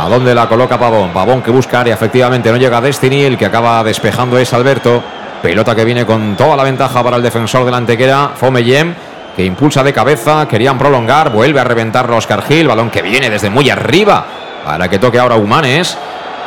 ¿A 0.00 0.08
dónde 0.08 0.34
la 0.34 0.48
coloca 0.48 0.78
Pavón? 0.78 1.10
Pavón 1.10 1.42
que 1.42 1.50
busca 1.50 1.80
área, 1.80 1.92
efectivamente 1.92 2.50
no 2.50 2.56
llega 2.56 2.80
Destiny, 2.80 3.24
el 3.24 3.36
que 3.36 3.44
acaba 3.44 3.84
despejando 3.84 4.38
es 4.38 4.50
Alberto. 4.54 5.02
Pelota 5.42 5.74
que 5.74 5.84
viene 5.84 6.06
con 6.06 6.36
toda 6.36 6.56
la 6.56 6.64
ventaja 6.64 7.02
para 7.02 7.18
el 7.18 7.22
defensor 7.22 7.66
del 7.66 7.74
Antequera, 7.74 8.30
Fomeyem, 8.34 8.94
que 9.36 9.44
impulsa 9.44 9.82
de 9.82 9.92
cabeza, 9.92 10.48
querían 10.48 10.78
prolongar, 10.78 11.30
vuelve 11.30 11.60
a 11.60 11.64
reventar 11.64 12.10
Oscar 12.10 12.42
Gil, 12.44 12.68
balón 12.68 12.88
que 12.88 13.02
viene 13.02 13.28
desde 13.28 13.50
muy 13.50 13.68
arriba 13.68 14.24
para 14.64 14.88
que 14.88 14.98
toque 14.98 15.18
ahora 15.18 15.36
Humanes. 15.36 15.98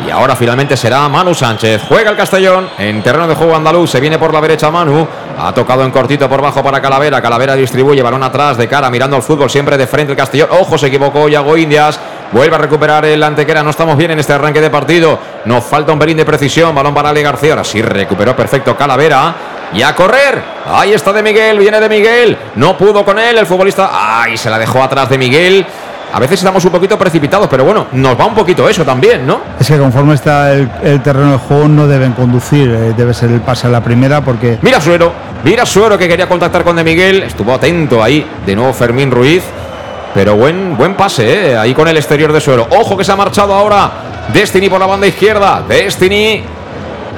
Y 0.07 0.09
ahora 0.09 0.35
finalmente 0.35 0.75
será 0.75 1.07
Manu 1.07 1.35
Sánchez. 1.35 1.83
Juega 1.87 2.09
el 2.09 2.17
Castellón 2.17 2.67
en 2.79 3.03
terreno 3.03 3.27
de 3.27 3.35
juego 3.35 3.55
andaluz. 3.55 3.91
Se 3.91 3.99
viene 3.99 4.17
por 4.17 4.33
la 4.33 4.41
derecha 4.41 4.71
Manu. 4.71 5.07
Ha 5.37 5.53
tocado 5.53 5.83
en 5.83 5.91
cortito 5.91 6.27
por 6.27 6.41
bajo 6.41 6.63
para 6.63 6.81
Calavera. 6.81 7.21
Calavera 7.21 7.55
distribuye 7.55 8.01
balón 8.01 8.23
atrás 8.23 8.57
de 8.57 8.67
cara, 8.67 8.89
mirando 8.89 9.15
al 9.15 9.21
fútbol 9.21 9.51
siempre 9.51 9.77
de 9.77 9.85
frente 9.85 10.13
el 10.13 10.17
Castellón. 10.17 10.49
Ojo, 10.51 10.79
se 10.79 10.87
equivocó 10.87 11.29
Yago 11.29 11.55
Indias. 11.55 11.99
Vuelve 12.33 12.55
a 12.55 12.57
recuperar 12.57 13.05
el 13.05 13.21
Antequera. 13.21 13.61
No 13.61 13.69
estamos 13.69 13.95
bien 13.95 14.09
en 14.09 14.19
este 14.19 14.33
arranque 14.33 14.59
de 14.59 14.71
partido. 14.71 15.19
Nos 15.45 15.63
falta 15.63 15.93
un 15.93 15.99
pelín 15.99 16.17
de 16.17 16.25
precisión. 16.25 16.73
Balón 16.73 16.93
para 16.93 17.09
Ale 17.09 17.21
García. 17.21 17.51
Ahora 17.51 17.63
sí 17.63 17.79
recuperó 17.79 18.35
perfecto 18.35 18.75
Calavera. 18.75 19.35
Y 19.71 19.83
a 19.83 19.93
correr. 19.93 20.41
Ahí 20.65 20.93
está 20.93 21.13
de 21.13 21.21
Miguel. 21.21 21.59
Viene 21.59 21.79
de 21.79 21.87
Miguel. 21.87 22.37
No 22.55 22.75
pudo 22.75 23.05
con 23.05 23.19
él 23.19 23.37
el 23.37 23.45
futbolista. 23.45 23.91
Ay, 23.93 24.35
se 24.35 24.49
la 24.49 24.57
dejó 24.57 24.81
atrás 24.81 25.09
de 25.09 25.19
Miguel. 25.19 25.63
A 26.11 26.19
veces 26.19 26.39
estamos 26.39 26.63
un 26.65 26.71
poquito 26.71 26.97
precipitados, 26.97 27.47
pero 27.47 27.63
bueno, 27.63 27.87
nos 27.91 28.19
va 28.19 28.25
un 28.25 28.35
poquito 28.35 28.69
eso 28.69 28.85
también, 28.85 29.25
¿no? 29.25 29.41
Es 29.59 29.67
que 29.67 29.79
conforme 29.79 30.13
está 30.13 30.53
el, 30.53 31.01
terreno 31.01 31.31
de 31.31 31.37
juego 31.39 31.67
no 31.67 31.87
deben 31.87 32.13
conducir, 32.13 32.69
eh, 32.69 32.93
debe 32.95 33.15
ser 33.15 33.31
el 33.31 33.41
pase 33.41 33.65
a 33.65 33.71
la 33.71 33.81
primera 33.81 34.21
porque... 34.21 34.59
Mira 34.61 34.79
Suero, 34.79 35.11
mira 35.43 35.65
Suero 35.65 35.97
que 35.97 36.07
quería 36.07 36.29
contactar 36.29 36.63
con 36.63 36.75
De 36.75 36.83
Miguel, 36.83 37.23
estuvo 37.23 37.51
atento 37.51 38.03
ahí, 38.03 38.27
de 38.45 38.55
nuevo 38.55 38.73
Fermín 38.73 39.09
Ruiz. 39.09 39.41
Pero 40.13 40.35
buen, 40.35 40.77
buen 40.77 40.95
pase, 40.95 41.51
¿eh? 41.51 41.57
ahí 41.57 41.73
con 41.73 41.87
el 41.87 41.97
exterior 41.97 42.31
de 42.31 42.39
suelo. 42.39 42.67
Ojo 42.69 42.95
que 42.95 43.03
se 43.03 43.11
ha 43.11 43.15
marchado 43.15 43.53
ahora. 43.53 43.91
Destiny 44.31 44.69
por 44.69 44.79
la 44.79 44.85
banda 44.85 45.07
izquierda. 45.07 45.63
Destiny. 45.67 46.43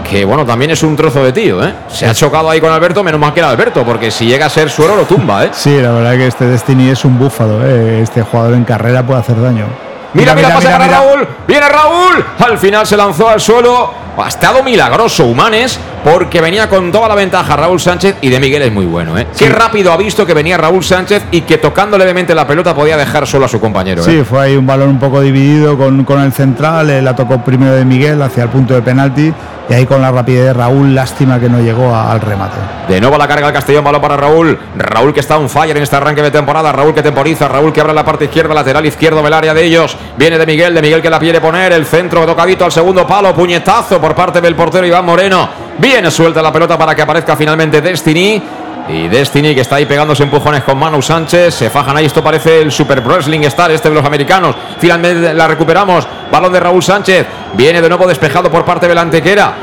Que 0.10 0.24
bueno, 0.24 0.46
también 0.46 0.72
es 0.72 0.84
un 0.84 0.96
trozo 0.96 1.24
de 1.24 1.34
tío, 1.34 1.64
¿eh? 1.64 1.74
Se 1.90 2.06
ha 2.06 2.14
chocado 2.14 2.50
ahí 2.50 2.62
con 2.62 2.72
Alberto, 2.72 3.04
menos 3.04 3.20
mal 3.20 3.34
que 3.34 3.40
era 3.40 3.50
Alberto, 3.50 3.84
porque 3.84 4.12
si 4.12 4.28
llega 4.28 4.46
a 4.46 4.50
ser 4.50 4.70
suelo 4.70 4.96
lo 4.96 5.04
tumba, 5.04 5.46
¿eh? 5.46 5.50
Sí, 5.52 5.82
la 5.82 5.92
verdad 5.92 6.16
que 6.16 6.28
este 6.28 6.46
Destiny 6.46 6.90
es 6.90 7.04
un 7.06 7.18
búfalo, 7.18 7.66
¿eh? 7.66 8.02
Este 8.02 8.22
jugador 8.22 8.54
en 8.54 8.64
carrera 8.64 9.04
puede 9.04 9.20
hacer 9.20 9.42
daño. 9.42 9.66
Mira, 10.14 10.36
mira, 10.36 10.48
mira, 10.48 10.56
pasa 10.56 10.78
para 10.78 10.88
Raúl. 10.88 11.28
Viene 11.48 11.68
Raúl. 11.68 12.26
Al 12.40 12.58
final 12.58 12.86
se 12.86 12.96
lanzó 12.96 13.28
al 13.28 13.42
suelo. 13.42 13.92
Ha 14.18 14.28
estado 14.28 14.64
milagroso 14.64 15.26
Humanes 15.26 15.80
porque 16.06 16.40
venía 16.40 16.70
con 16.70 16.92
toda 16.92 17.08
la 17.08 17.16
ventaja 17.16 17.56
Raúl 17.56 17.80
Sánchez 17.80 18.18
y 18.22 18.30
de 18.30 18.40
Miguel 18.40 18.62
es 18.62 18.72
muy 18.72 18.86
bueno. 18.86 19.18
¿eh? 19.18 19.26
Qué 19.36 19.50
rápido 19.50 19.92
ha 19.92 19.98
visto 19.98 20.24
que 20.24 20.36
venía 20.36 20.56
Raúl 20.56 20.84
Sánchez 20.84 21.24
y 21.32 21.42
que 21.42 21.58
tocando 21.58 21.98
levemente 21.98 22.36
la 22.36 22.46
pelota 22.46 22.76
podía 22.76 22.96
dejar 22.96 23.26
solo 23.26 23.46
a 23.46 23.48
su 23.48 23.60
compañero. 23.60 24.04
Sí, 24.04 24.18
¿eh? 24.18 24.24
fue 24.24 24.40
ahí 24.40 24.56
un 24.56 24.68
balón 24.68 24.90
un 24.90 25.00
poco 25.00 25.20
dividido 25.20 25.76
con, 25.80 26.06
con 26.06 26.22
el 26.22 26.32
central. 26.32 26.92
Eh, 26.92 27.02
la 27.02 27.16
tocó 27.16 27.44
primero 27.44 27.74
de 27.74 27.86
Miguel 27.86 28.22
hacia 28.22 28.44
el 28.44 28.50
punto 28.50 28.76
de 28.76 28.84
penalti 28.84 29.34
y 29.68 29.74
ahí 29.74 29.88
con 29.88 30.00
la 30.00 30.12
rapidez 30.12 30.46
de 30.46 30.54
Raúl, 30.54 30.94
lástima 30.94 31.40
que 31.40 31.50
no 31.50 31.60
llegó 31.60 31.96
al 31.96 32.22
remate. 32.22 32.58
De 32.88 33.02
nuevo 33.02 33.18
la 33.18 33.28
carga 33.28 33.48
el 33.48 33.54
Castellón, 33.54 33.84
balón 33.84 34.02
para 34.02 34.16
Raúl. 34.16 34.60
Raúl 34.78 35.12
que 35.12 35.22
está 35.22 35.40
un 35.40 35.50
fire 35.50 35.76
en 35.76 35.82
este 35.82 35.96
arranque 35.96 36.22
de 36.22 36.30
temporada. 36.30 36.72
Raúl 36.72 36.94
que 36.94 37.02
temporiza, 37.02 37.48
Raúl 37.48 37.74
que 37.74 37.82
abre 37.82 37.94
la 37.94 38.06
parte 38.06 38.26
izquierda, 38.26 38.54
lateral 38.54 38.86
izquierdo 38.86 39.24
del 39.24 39.34
área 39.34 39.56
de 39.56 39.64
ellos. 39.64 39.98
Viene 40.18 40.38
de 40.38 40.46
Miguel, 40.46 40.76
de 40.76 40.84
Miguel 40.84 41.02
que 41.02 41.10
la 41.10 41.18
quiere 41.18 41.42
poner. 41.42 41.72
El 41.74 41.88
centro 41.88 42.28
tocadito 42.28 42.64
al 42.64 42.72
segundo 42.72 43.08
palo, 43.08 43.34
puñetazo 43.34 44.00
por 44.00 44.14
parte 44.14 44.40
del 44.40 44.54
portero 44.54 44.86
Iván 44.86 45.04
Moreno. 45.04 45.65
Viene 45.78 46.10
suelta 46.10 46.42
la 46.42 46.52
pelota 46.52 46.78
para 46.78 46.96
que 46.96 47.02
aparezca 47.02 47.36
finalmente 47.36 47.82
Destiny. 47.82 48.42
Y 48.88 49.08
Destiny 49.08 49.56
que 49.56 49.62
está 49.62 49.78
ahí 49.78 49.86
pegándose 49.86 50.24
empujones 50.24 50.64
con 50.64 50.78
Manu 50.78 51.02
Sánchez. 51.02 51.54
Se 51.54 51.70
fajan 51.70 51.98
ahí. 51.98 52.06
Esto 52.06 52.24
parece 52.24 52.62
el 52.62 52.72
Super 52.72 53.02
Wrestling 53.02 53.42
Star 53.42 53.72
este 53.72 53.90
de 53.90 53.96
los 53.96 54.06
americanos. 54.06 54.56
Finalmente 54.80 55.34
la 55.34 55.48
recuperamos. 55.48 56.08
Balón 56.32 56.54
de 56.54 56.60
Raúl 56.60 56.84
Sánchez. 56.84 57.26
Viene 57.54 57.82
de 57.82 57.90
nuevo 57.90 58.08
despejado 58.08 58.52
por 58.52 58.64
parte 58.64 58.88
de 58.88 58.96
la 58.96 59.02
Antequera. 59.02 59.54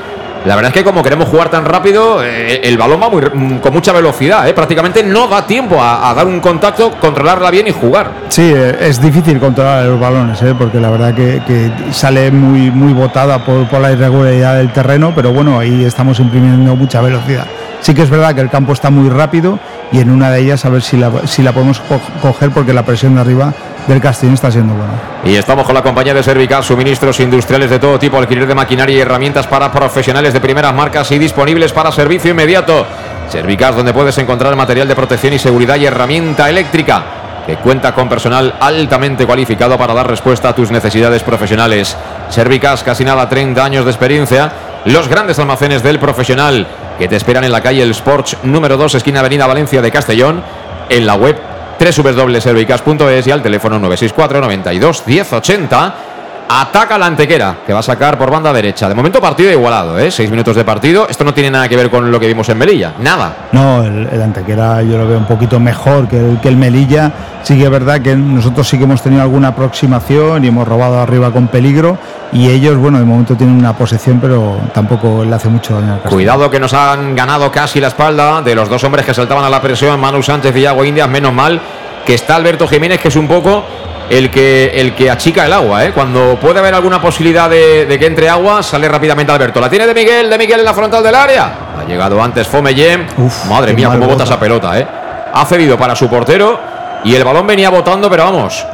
La 0.44 0.56
verdad 0.56 0.70
es 0.70 0.74
que 0.74 0.84
como 0.84 1.02
queremos 1.02 1.28
jugar 1.28 1.50
tan 1.50 1.64
rápido, 1.64 2.22
eh, 2.22 2.60
el 2.64 2.76
balón 2.76 3.00
va 3.00 3.08
muy, 3.08 3.22
mm, 3.22 3.58
con 3.58 3.72
mucha 3.72 3.92
velocidad. 3.92 4.48
Eh. 4.48 4.54
Prácticamente 4.54 5.02
no 5.02 5.28
da 5.28 5.46
tiempo 5.46 5.80
a, 5.80 6.12
dar 6.14 6.26
un 6.26 6.40
contacto, 6.40 6.92
controlarla 7.00 7.50
bien 7.50 7.68
y 7.68 7.70
jugar. 7.70 8.10
Sí, 8.28 8.52
eh, 8.54 8.76
es 8.80 9.00
difícil 9.00 9.38
controlar 9.38 9.86
los 9.86 10.00
balones, 10.00 10.40
porque 10.58 10.80
la 10.80 10.90
verdad 10.90 11.14
que, 11.14 11.70
sale 11.92 12.30
muy, 12.30 12.70
muy 12.70 12.92
botada 12.92 13.44
por, 13.44 13.68
por 13.68 13.80
la 13.80 13.92
irregularidad 13.92 14.56
del 14.56 14.72
terreno, 14.72 15.12
pero 15.14 15.32
bueno, 15.32 15.58
ahí 15.58 15.84
estamos 15.84 16.18
imprimiendo 16.18 16.74
mucha 16.74 17.00
velocidad 17.00 17.46
Sí 17.82 17.94
que 17.94 18.02
es 18.02 18.10
verdad 18.10 18.32
que 18.32 18.40
el 18.40 18.48
campo 18.48 18.72
está 18.72 18.90
muy 18.90 19.08
rápido 19.08 19.58
y 19.90 19.98
en 19.98 20.10
una 20.10 20.30
de 20.30 20.40
ellas 20.40 20.64
a 20.64 20.68
ver 20.68 20.82
si 20.82 20.96
la, 20.96 21.10
si 21.26 21.42
la 21.42 21.52
podemos 21.52 21.82
coger 22.22 22.50
porque 22.50 22.72
la 22.72 22.84
presión 22.84 23.16
de 23.16 23.20
arriba 23.20 23.52
del 23.86 24.00
Castellón 24.00 24.34
está 24.34 24.50
siendo 24.50 24.74
buena. 24.74 24.92
Y 25.24 25.36
estamos 25.36 25.64
con 25.64 25.74
la 25.74 25.82
compañía 25.82 26.14
de 26.14 26.22
Servical, 26.22 26.62
suministros 26.64 27.18
industriales 27.20 27.70
de 27.70 27.78
todo 27.78 27.98
tipo, 27.98 28.18
alquiler 28.18 28.46
de 28.46 28.54
maquinaria 28.54 28.96
y 28.96 29.00
herramientas 29.00 29.46
para 29.46 29.70
profesionales 29.72 30.32
de 30.32 30.40
primeras 30.40 30.74
marcas 30.74 31.10
y 31.12 31.18
disponibles 31.18 31.72
para 31.72 31.92
servicio 31.92 32.30
inmediato. 32.30 32.86
Servicas, 33.28 33.74
donde 33.74 33.92
puedes 33.92 34.16
encontrar 34.18 34.54
material 34.56 34.88
de 34.88 34.94
protección 34.94 35.32
y 35.32 35.38
seguridad 35.38 35.76
y 35.76 35.86
herramienta 35.86 36.50
eléctrica 36.50 37.04
que 37.46 37.56
cuenta 37.56 37.92
con 37.92 38.08
personal 38.08 38.54
altamente 38.60 39.26
cualificado 39.26 39.76
para 39.76 39.94
dar 39.94 40.08
respuesta 40.08 40.50
a 40.50 40.54
tus 40.54 40.70
necesidades 40.70 41.22
profesionales. 41.22 41.96
Servicas, 42.28 42.84
casi 42.84 43.04
nada, 43.04 43.28
30 43.28 43.64
años 43.64 43.84
de 43.84 43.90
experiencia. 43.90 44.52
Los 44.84 45.08
grandes 45.08 45.38
almacenes 45.38 45.82
del 45.82 45.98
profesional 45.98 46.66
que 46.98 47.08
te 47.08 47.16
esperan 47.16 47.44
en 47.44 47.52
la 47.52 47.60
calle 47.60 47.82
El 47.82 47.90
Sports 47.92 48.36
número 48.44 48.76
2, 48.76 48.96
esquina 48.96 49.20
Avenida 49.20 49.46
Valencia 49.46 49.82
de 49.82 49.90
Castellón, 49.90 50.42
en 50.88 51.06
la 51.06 51.14
web 51.14 51.36
www.servicas.es 51.82 53.26
y 53.26 53.30
al 53.30 53.42
teléfono 53.42 53.78
964 53.78 54.40
92 54.40 55.02
1080 55.06 56.11
Ataca 56.54 56.98
la 56.98 57.06
Antequera, 57.06 57.60
que 57.66 57.72
va 57.72 57.78
a 57.78 57.82
sacar 57.82 58.18
por 58.18 58.30
banda 58.30 58.52
derecha. 58.52 58.86
De 58.86 58.94
momento 58.94 59.22
partido 59.22 59.50
igualado, 59.50 59.98
¿eh? 59.98 60.10
Seis 60.10 60.30
minutos 60.30 60.54
de 60.54 60.64
partido. 60.64 61.08
Esto 61.08 61.24
no 61.24 61.32
tiene 61.32 61.50
nada 61.50 61.66
que 61.66 61.78
ver 61.78 61.88
con 61.88 62.10
lo 62.10 62.20
que 62.20 62.26
vimos 62.26 62.46
en 62.50 62.58
Melilla. 62.58 62.92
Nada. 62.98 63.48
No, 63.52 63.82
el, 63.82 64.20
Antequera 64.20 64.82
yo 64.82 64.98
lo 64.98 65.08
veo 65.08 65.16
un 65.16 65.24
poquito 65.24 65.58
mejor 65.58 66.08
que 66.08 66.18
el, 66.18 66.40
que 66.40 66.48
el 66.48 66.58
Melilla. 66.58 67.10
Sí 67.42 67.56
que 67.56 67.64
es 67.64 67.70
verdad 67.70 68.02
que 68.02 68.14
nosotros 68.14 68.68
sí 68.68 68.76
que 68.76 68.84
hemos 68.84 69.00
tenido 69.00 69.22
alguna 69.22 69.48
aproximación 69.48 70.44
y 70.44 70.48
hemos 70.48 70.68
robado 70.68 71.00
arriba 71.00 71.30
con 71.30 71.48
peligro. 71.48 71.96
Y 72.32 72.50
ellos, 72.50 72.76
bueno, 72.76 72.98
de 72.98 73.06
momento 73.06 73.34
tienen 73.34 73.56
una 73.56 73.72
posesión, 73.72 74.20
pero 74.20 74.60
tampoco 74.74 75.24
le 75.24 75.34
hace 75.34 75.48
mucho 75.48 75.80
daño 75.80 75.94
al 75.94 76.00
Cuidado 76.00 76.50
que 76.50 76.60
nos 76.60 76.74
han 76.74 77.16
ganado 77.16 77.50
casi 77.50 77.80
la 77.80 77.88
espalda 77.88 78.42
de 78.42 78.54
los 78.54 78.68
dos 78.68 78.84
hombres 78.84 79.06
que 79.06 79.14
saltaban 79.14 79.42
a 79.42 79.48
la 79.48 79.62
presión, 79.62 79.98
Manu 79.98 80.22
Sánchez 80.22 80.54
y 80.54 80.60
Iago 80.60 80.84
Indias. 80.84 81.08
Menos 81.08 81.32
mal 81.32 81.58
que 82.04 82.12
está 82.12 82.36
Alberto 82.36 82.68
Jiménez, 82.68 83.00
que 83.00 83.08
es 83.08 83.16
un 83.16 83.26
poco 83.26 83.64
el 84.12 84.30
que, 84.30 84.72
el 84.74 84.94
que 84.94 85.10
achica 85.10 85.46
el 85.46 85.52
agua. 85.54 85.86
¿eh? 85.86 85.92
Cuando 85.92 86.38
puede 86.38 86.58
haber 86.58 86.74
alguna 86.74 87.00
posibilidad 87.00 87.48
de, 87.48 87.96
que 87.98 88.06
entre 88.06 88.28
agua, 88.28 88.62
sale 88.62 88.86
rápidamente 88.86 89.32
Alberto. 89.32 89.58
La 89.58 89.70
tiene 89.70 89.86
de 89.86 89.94
Miguel, 89.94 90.28
de 90.28 90.36
Miguel 90.36 90.60
en 90.60 90.66
la 90.66 90.74
frontal 90.74 91.02
del 91.02 91.14
área. 91.14 91.52
Ha 91.80 91.84
llegado 91.84 92.22
antes 92.22 92.46
Fomellem. 92.46 93.06
Madre 93.48 93.72
mía, 93.72 93.88
cómo 93.88 94.06
bota 94.06 94.24
esa 94.24 94.38
pelota. 94.38 94.78
¿eh? 94.78 94.86
Ha 95.32 95.46
cedido 95.46 95.78
para 95.78 95.96
su 95.96 96.08
portero 96.08 96.60
y 97.04 97.14
el 97.14 97.24
balón 97.24 97.46
venía 97.46 97.70
botando, 97.70 98.10
pero 98.10 98.24
vamos. 98.24 98.66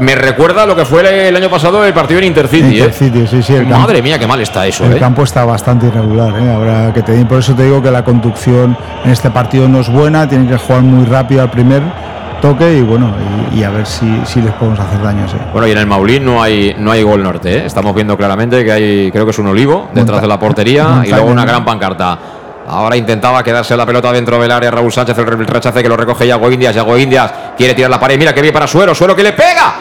Me 0.00 0.14
recuerda 0.14 0.66
lo 0.66 0.76
que 0.76 0.84
fue 0.84 1.28
el 1.28 1.34
año 1.34 1.48
pasado 1.48 1.84
el 1.84 1.94
partido 1.94 2.20
en 2.20 2.26
Intercity. 2.26 2.80
¿eh? 2.80 2.92
sí, 2.92 3.42
sí, 3.42 3.52
Madre 3.54 4.02
mía, 4.02 4.18
qué 4.18 4.26
mal 4.26 4.40
está 4.40 4.66
eso. 4.66 4.84
El 4.84 4.94
¿eh? 4.94 4.98
campo 4.98 5.24
está 5.24 5.44
bastante 5.44 5.86
irregular. 5.86 6.32
¿eh? 6.38 6.52
Ahora 6.52 6.92
que 6.92 7.02
te, 7.02 7.24
por 7.24 7.38
eso 7.38 7.54
te 7.54 7.64
digo 7.64 7.82
que 7.82 7.90
la 7.90 8.04
conducción 8.04 8.76
en 9.04 9.10
este 9.10 9.30
partido 9.30 9.68
no 9.68 9.80
es 9.80 9.88
buena. 9.88 10.28
Tienen 10.28 10.48
que 10.48 10.58
jugar 10.58 10.82
muy 10.82 11.06
rápido 11.06 11.42
al 11.42 11.50
primer 11.50 11.82
toque 12.40 12.78
y 12.78 12.82
bueno, 12.82 13.12
y, 13.54 13.62
a 13.62 13.70
ver 13.70 13.86
si, 13.86 14.06
si, 14.24 14.40
les 14.40 14.52
podemos 14.54 14.78
hacer 14.78 15.02
daño. 15.02 15.26
Bueno, 15.52 15.66
y 15.66 15.72
en 15.72 15.78
el 15.78 15.86
Maulín 15.86 16.24
no 16.24 16.42
hay, 16.42 16.74
no 16.78 16.90
hay 16.90 17.02
gol 17.02 17.22
norte, 17.22 17.58
¿eh? 17.58 17.66
estamos 17.66 17.94
viendo 17.94 18.16
claramente 18.16 18.64
que 18.64 18.72
hay, 18.72 19.10
creo 19.10 19.24
que 19.24 19.30
es 19.30 19.38
un 19.38 19.48
olivo 19.48 19.88
detrás 19.92 20.20
de 20.20 20.28
la 20.28 20.38
portería 20.38 21.02
y 21.06 21.10
luego 21.10 21.26
una 21.26 21.44
gran 21.44 21.64
pancarta. 21.64 22.18
Ahora 22.68 22.96
intentaba 22.96 23.44
quedarse 23.44 23.76
la 23.76 23.86
pelota 23.86 24.10
dentro 24.12 24.40
del 24.40 24.50
área 24.50 24.70
Raúl 24.70 24.92
Sánchez, 24.92 25.16
el 25.18 25.46
rechace 25.46 25.82
que 25.82 25.88
lo 25.88 25.96
recoge 25.96 26.26
Yago 26.26 26.50
Indias, 26.50 26.74
Yago 26.74 26.98
Indias 26.98 27.32
quiere 27.56 27.74
tirar 27.74 27.90
la 27.90 28.00
pared, 28.00 28.18
mira 28.18 28.34
que 28.34 28.42
bien 28.42 28.52
para 28.52 28.66
Suero, 28.66 28.94
Suero 28.94 29.14
que 29.14 29.22
le 29.22 29.32
pega. 29.32 29.74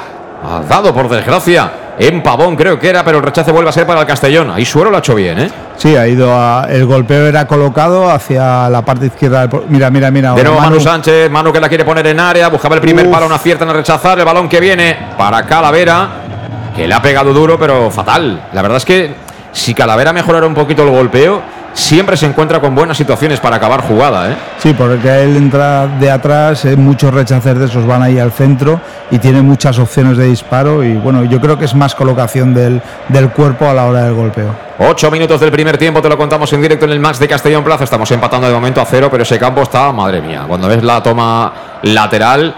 Ha 0.44 0.62
dado 0.68 0.94
por 0.94 1.10
desgracia 1.10 1.85
en 1.98 2.22
Pavón 2.22 2.56
creo 2.56 2.78
que 2.78 2.90
era, 2.90 3.04
pero 3.04 3.18
el 3.18 3.24
rechace 3.24 3.52
vuelve 3.52 3.70
a 3.70 3.74
ser 3.74 3.86
para 3.86 4.02
el 4.02 4.08
Castellón. 4.08 4.52
Ahí 4.52 4.66
Suero 4.66 4.90
lo 4.90 4.98
ha 4.98 5.00
hecho 5.00 5.16
bien, 5.16 5.40
¿eh? 5.40 5.52
Sí, 5.78 5.96
ha 5.96 6.08
ido 6.08 6.34
a, 6.34 6.68
el 6.70 6.86
golpeo 6.86 7.28
era 7.28 7.46
colocado 7.48 8.10
hacia 8.10 8.70
la 8.70 8.84
parte 8.84 9.08
izquierda. 9.08 9.50
mira, 9.68 9.90
mira, 9.90 10.12
mira. 10.12 10.34
De 10.34 10.44
nuevo 10.44 10.60
Manu, 10.60 10.80
Sánchez, 10.80 11.30
Manu 11.30 11.52
que 11.52 11.60
la 11.60 11.70
quiere 11.70 11.86
poner 11.86 12.08
en 12.08 12.20
área, 12.20 12.50
buscaba 12.50 12.76
el 12.76 12.82
primer 12.82 13.10
palo, 13.10 13.28
no 13.30 13.36
aciertan 13.36 13.70
a 13.70 13.74
rechazar, 13.74 14.18
el 14.20 14.26
balón 14.26 14.50
que 14.50 14.60
viene 14.60 14.98
para 15.18 15.46
Calavera, 15.46 16.10
que 16.76 16.88
le 16.88 16.94
ha 16.94 17.02
pegado 17.02 17.34
duro, 17.34 17.58
pero 17.58 17.90
fatal. 17.92 18.48
La 18.54 18.62
verdad 18.62 18.78
es 18.78 18.86
que 18.86 19.16
si 19.52 19.74
Calavera 19.74 20.12
mejorara 20.12 20.46
un 20.46 20.54
poquito 20.54 20.84
el 20.84 20.90
golpeo, 20.90 21.42
siempre 21.76 22.18
se 22.18 22.26
encuentra 22.26 22.60
con 22.60 22.74
buenas 22.74 22.98
situaciones 22.98 23.40
para 23.40 23.58
acabar 23.58 23.82
jugada. 23.82 24.32
¿eh? 24.32 24.36
Sí, 24.58 24.74
porque 24.74 25.24
él 25.24 25.36
entra 25.36 25.86
de 25.86 26.10
atrás, 26.10 26.66
eh, 26.66 26.76
muchos 26.76 27.14
rechaces 27.14 27.60
de 27.60 27.66
esos 27.66 27.86
van 27.86 28.02
ahí 28.02 28.18
al 28.18 28.32
centro 28.32 28.80
y 29.12 29.20
tiene 29.20 29.42
muchas 29.42 29.78
opciones 29.78 30.18
de 30.18 30.26
disparo 30.26 30.84
y 30.84 30.96
bueno, 30.96 31.24
yo 31.26 31.40
creo 31.40 31.60
que 31.60 31.66
es 31.66 31.76
más 31.76 31.94
colocación 31.94 32.54
del, 32.54 32.82
del 33.10 33.30
cuerpo 33.30 33.66
a 33.66 33.74
la 33.74 33.86
hora 33.86 34.04
del 34.04 34.14
golpeo. 34.14 34.56
Ocho 34.80 35.12
minutos 35.12 35.40
del 35.40 35.52
primer 35.52 35.78
tiempo, 35.78 36.02
te 36.02 36.10
lo 36.10 36.18
contamos 36.18 36.52
en 36.54 36.62
directo 36.62 36.86
en 36.86 36.92
el 36.92 37.00
Max 37.00 37.20
de 37.20 37.28
Castellón 37.28 37.64
Plaza. 37.64 37.84
Estamos 37.84 38.10
empatando 38.12 38.48
de 38.48 38.54
momento 38.54 38.82
a 38.82 38.86
cero, 38.86 39.10
pero 39.12 39.24
ese 39.24 39.38
campo 39.38 39.62
está, 39.62 39.92
madre 39.92 40.22
mía, 40.22 40.46
cuando 40.48 40.68
ves 40.68 40.82
la 40.84 41.04
toma 41.04 41.54
lateral, 41.84 42.56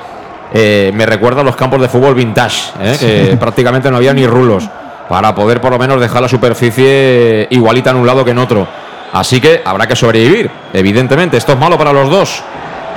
eh, 0.53 0.91
me 0.93 1.05
recuerda 1.05 1.41
a 1.41 1.43
los 1.43 1.55
campos 1.55 1.81
de 1.81 1.89
fútbol 1.89 2.15
vintage, 2.15 2.71
¿eh? 2.81 2.97
que 2.99 3.37
prácticamente 3.39 3.91
no 3.91 3.97
había 3.97 4.13
ni 4.13 4.25
rulos 4.25 4.69
para 5.09 5.33
poder 5.33 5.61
por 5.61 5.71
lo 5.71 5.79
menos 5.79 5.99
dejar 5.99 6.21
la 6.21 6.27
superficie 6.27 7.47
igualita 7.49 7.91
en 7.91 7.97
un 7.97 8.07
lado 8.07 8.23
que 8.25 8.31
en 8.31 8.37
otro. 8.37 8.67
Así 9.13 9.39
que 9.39 9.61
habrá 9.63 9.87
que 9.87 9.95
sobrevivir, 9.95 10.49
evidentemente. 10.73 11.37
Esto 11.37 11.53
es 11.53 11.59
malo 11.59 11.77
para 11.77 11.93
los 11.93 12.09
dos. 12.09 12.43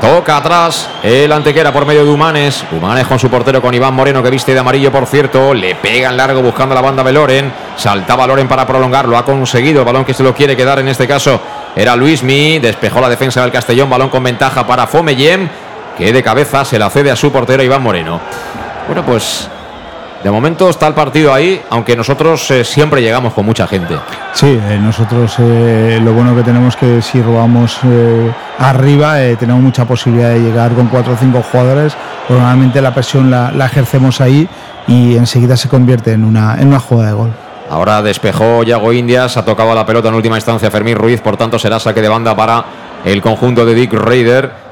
Toca 0.00 0.38
atrás 0.38 0.88
el 1.02 1.30
Antequera 1.30 1.72
por 1.72 1.84
medio 1.84 2.04
de 2.04 2.10
Humanes. 2.10 2.64
Humanes 2.72 3.06
con 3.06 3.18
su 3.18 3.28
portero 3.28 3.60
con 3.60 3.74
Iván 3.74 3.92
Moreno 3.92 4.22
que 4.22 4.30
viste 4.30 4.54
de 4.54 4.58
amarillo, 4.58 4.90
por 4.90 5.04
cierto. 5.06 5.52
Le 5.52 5.74
pega 5.74 6.08
en 6.08 6.16
largo 6.16 6.40
buscando 6.40 6.74
la 6.74 6.80
banda 6.80 7.04
de 7.04 7.12
Loren. 7.12 7.52
Saltaba 7.76 8.26
Loren 8.26 8.48
para 8.48 8.66
prolongarlo. 8.66 9.18
Ha 9.18 9.24
conseguido 9.26 9.80
el 9.80 9.84
balón 9.84 10.06
que 10.06 10.14
se 10.14 10.22
lo 10.22 10.34
quiere 10.34 10.56
quedar 10.56 10.78
en 10.78 10.88
este 10.88 11.06
caso. 11.06 11.38
Era 11.76 11.96
Luismi. 11.96 12.58
Despejó 12.60 13.00
la 13.00 13.10
defensa 13.10 13.42
del 13.42 13.52
Castellón. 13.52 13.90
Balón 13.90 14.08
con 14.08 14.22
ventaja 14.22 14.66
para 14.66 14.86
Fomellem. 14.86 15.48
Que 15.98 16.14
de 16.14 16.22
cabeza 16.22 16.64
se 16.64 16.78
la 16.78 16.88
cede 16.88 17.10
a 17.10 17.16
su 17.16 17.30
portero 17.30 17.62
Iván 17.62 17.82
Moreno. 17.82 18.20
Bueno, 18.86 19.04
pues 19.04 19.50
de 20.22 20.30
momento 20.30 20.68
está 20.68 20.86
el 20.86 20.94
partido 20.94 21.32
ahí, 21.32 21.60
aunque 21.70 21.96
nosotros 21.96 22.50
eh, 22.50 22.62
siempre 22.62 23.00
llegamos 23.00 23.32
con 23.32 23.46
mucha 23.46 23.66
gente. 23.66 23.94
Sí, 24.34 24.46
eh, 24.68 24.78
nosotros 24.78 25.34
eh, 25.38 25.98
lo 26.02 26.12
bueno 26.12 26.36
que 26.36 26.42
tenemos 26.42 26.76
que 26.76 27.00
si 27.00 27.22
robamos 27.22 27.80
arriba 28.58 29.16
tenemos 29.38 29.62
mucha 29.62 29.86
posibilidad 29.86 30.30
de 30.30 30.40
llegar 30.40 30.72
con 30.72 30.88
cuatro 30.88 31.14
o 31.14 31.16
cinco 31.16 31.42
jugadores. 31.42 31.96
Normalmente 32.28 32.82
la 32.82 32.92
presión 32.92 33.30
la, 33.30 33.64
ejercemos 33.64 34.20
ahí 34.20 34.46
y 34.86 35.16
enseguida 35.16 35.56
se 35.56 35.68
convierte 35.68 36.12
en 36.12 36.24
una, 36.24 36.60
en 36.60 36.68
una 36.68 36.80
jugada 36.80 37.08
de 37.08 37.16
gol. 37.16 37.30
Ahora 37.70 38.02
despejó 38.02 38.62
Yago 38.62 38.92
Indias, 38.92 39.36
ha 39.36 39.44
tocado 39.44 39.74
la 39.74 39.86
pelota 39.86 40.08
en 40.08 40.14
última 40.14 40.36
instancia 40.36 40.70
Fermín 40.70 40.96
Ruiz, 40.96 41.20
por 41.20 41.36
tanto 41.36 41.58
será 41.58 41.78
saque 41.78 42.02
de 42.02 42.08
banda 42.08 42.34
para 42.34 42.64
el 43.04 43.22
conjunto 43.22 43.64
de 43.64 43.74
Dick 43.74 43.92
Raider. 43.94 44.69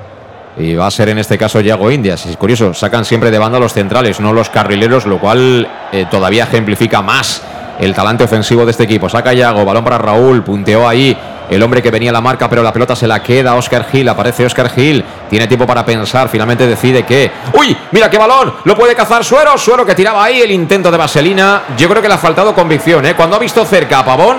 Y 0.59 0.74
va 0.74 0.88
a 0.88 0.90
ser 0.90 1.09
en 1.09 1.18
este 1.18 1.38
caso 1.38 1.61
Yago 1.61 1.90
Indias. 1.90 2.26
Es 2.26 2.36
curioso, 2.36 2.74
sacan 2.74 3.04
siempre 3.04 3.30
de 3.30 3.38
banda 3.38 3.61
los 3.61 3.72
centrales, 3.72 4.18
no 4.18 4.32
los 4.32 4.50
carrileros, 4.50 5.06
lo 5.06 5.18
cual 5.18 5.68
eh, 5.92 6.06
todavía 6.11 6.44
ejemplifica 6.44 7.00
más 7.00 7.42
el 7.78 7.94
talante 7.94 8.24
ofensivo 8.24 8.64
de 8.64 8.72
este 8.72 8.84
equipo. 8.84 9.09
Saca 9.09 9.32
Yago, 9.32 9.64
balón 9.64 9.84
para 9.84 9.98
Raúl, 9.98 10.42
punteó 10.42 10.88
ahí 10.88 11.16
el 11.48 11.62
hombre 11.62 11.80
que 11.80 11.90
venía 11.90 12.11
a 12.11 12.12
la 12.12 12.20
marca, 12.20 12.48
pero 12.50 12.62
la 12.62 12.72
pelota 12.72 12.94
se 12.94 13.06
la 13.06 13.22
queda 13.22 13.54
Oscar 13.54 13.86
Gil. 13.90 14.09
Aparece 14.09 14.44
Oscar 14.44 14.68
Gil, 14.70 15.04
tiene 15.30 15.46
tiempo 15.46 15.66
para 15.66 15.84
pensar, 15.84 16.28
finalmente 16.28 16.66
decide 16.66 17.04
que. 17.04 17.30
¡Uy! 17.54 17.76
¡Mira 17.92 18.11
qué 18.11 18.18
balón! 18.18 18.54
Lo 18.64 18.76
puede 18.76 18.94
cazar 18.94 19.24
Suero, 19.24 19.56
Suero 19.56 19.86
que 19.86 19.94
tiraba 19.94 20.24
ahí 20.24 20.40
el 20.40 20.50
intento 20.50 20.90
de 20.90 20.98
Vaselina. 20.98 21.62
Yo 21.76 21.88
creo 21.88 22.02
que 22.02 22.09
le 22.09 22.14
ha 22.14 22.18
faltado 22.18 22.54
convicción, 22.54 23.06
¿eh? 23.06 23.14
Cuando 23.14 23.36
ha 23.36 23.38
visto 23.38 23.64
cerca 23.64 24.00
a 24.00 24.04
Pavón, 24.04 24.38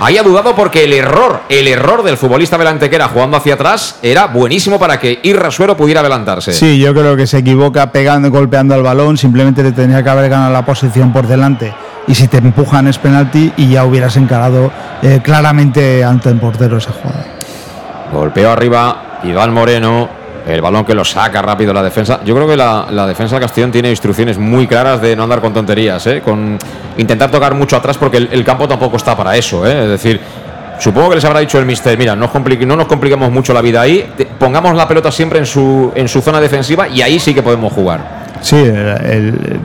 ahí 0.00 0.18
ha 0.18 0.22
dudado 0.22 0.54
porque 0.54 0.84
el 0.84 0.92
error, 0.92 1.42
el 1.48 1.68
error 1.68 2.02
del 2.02 2.16
futbolista 2.16 2.56
Velantequera 2.56 3.08
jugando 3.08 3.36
hacia 3.36 3.54
atrás 3.54 3.98
era 4.02 4.26
buenísimo 4.26 4.78
para 4.78 4.98
que 4.98 5.20
Irra 5.22 5.50
Suero 5.50 5.76
pudiera 5.76 6.00
adelantarse. 6.00 6.52
Sí, 6.52 6.78
yo 6.78 6.94
creo 6.94 7.16
que 7.16 7.26
se 7.26 7.38
equivoca 7.38 7.92
pegando, 7.92 8.30
golpeando 8.30 8.74
el 8.74 8.82
balón, 8.82 9.16
simplemente 9.16 9.62
le 9.62 9.72
tenía 9.72 10.02
que 10.02 10.10
haber 10.10 10.30
ganado 10.30 10.52
la 10.52 10.64
posición 10.64 11.12
por 11.12 11.26
delante 11.26 11.72
y 12.06 12.14
si 12.14 12.28
te 12.28 12.38
empujan 12.38 12.88
es 12.88 12.98
penalti 12.98 13.52
y 13.56 13.68
ya 13.68 13.84
hubieras 13.84 14.16
encarado 14.16 14.72
eh, 15.02 15.20
claramente 15.22 16.02
ante 16.02 16.30
el 16.30 16.40
portero 16.40 16.78
esa 16.78 16.92
jugada. 16.92 17.26
Golpeo 18.12 18.50
arriba, 18.50 19.20
Iván 19.22 19.52
Moreno, 19.52 20.19
el 20.46 20.60
balón 20.60 20.84
que 20.84 20.94
lo 20.94 21.04
saca 21.04 21.42
rápido 21.42 21.72
la 21.72 21.82
defensa. 21.82 22.20
Yo 22.24 22.34
creo 22.34 22.46
que 22.46 22.56
la, 22.56 23.06
defensa 23.06 23.36
de 23.36 23.42
Castellón 23.42 23.72
tiene 23.72 23.90
instrucciones 23.90 24.38
muy 24.38 24.66
claras 24.66 25.00
de 25.00 25.16
no 25.16 25.24
andar 25.24 25.40
con 25.40 25.52
tonterías, 25.52 26.06
¿eh? 26.06 26.20
con 26.20 26.58
intentar 26.96 27.30
tocar 27.30 27.54
mucho 27.54 27.76
atrás 27.76 27.98
porque 27.98 28.16
el, 28.16 28.44
campo 28.44 28.68
tampoco 28.68 28.96
está 28.96 29.16
para 29.16 29.36
eso. 29.36 29.66
¿eh? 29.66 29.84
Es 29.84 29.88
decir, 29.90 30.20
supongo 30.78 31.10
que 31.10 31.16
les 31.16 31.24
habrá 31.24 31.40
dicho 31.40 31.58
el 31.58 31.66
mister, 31.66 31.96
mira, 31.98 32.16
no, 32.16 32.30
no 32.32 32.76
nos 32.76 32.86
compliquemos 32.86 33.30
mucho 33.30 33.52
la 33.52 33.60
vida 33.60 33.80
ahí, 33.80 34.08
pongamos 34.38 34.74
la 34.74 34.86
pelota 34.86 35.10
siempre 35.10 35.38
en 35.38 35.46
su, 35.46 35.92
en 35.94 36.08
su 36.08 36.20
zona 36.20 36.40
defensiva 36.40 36.88
y 36.88 37.02
ahí 37.02 37.18
sí 37.18 37.34
que 37.34 37.42
podemos 37.42 37.72
jugar. 37.72 38.19
Sí, 38.40 38.56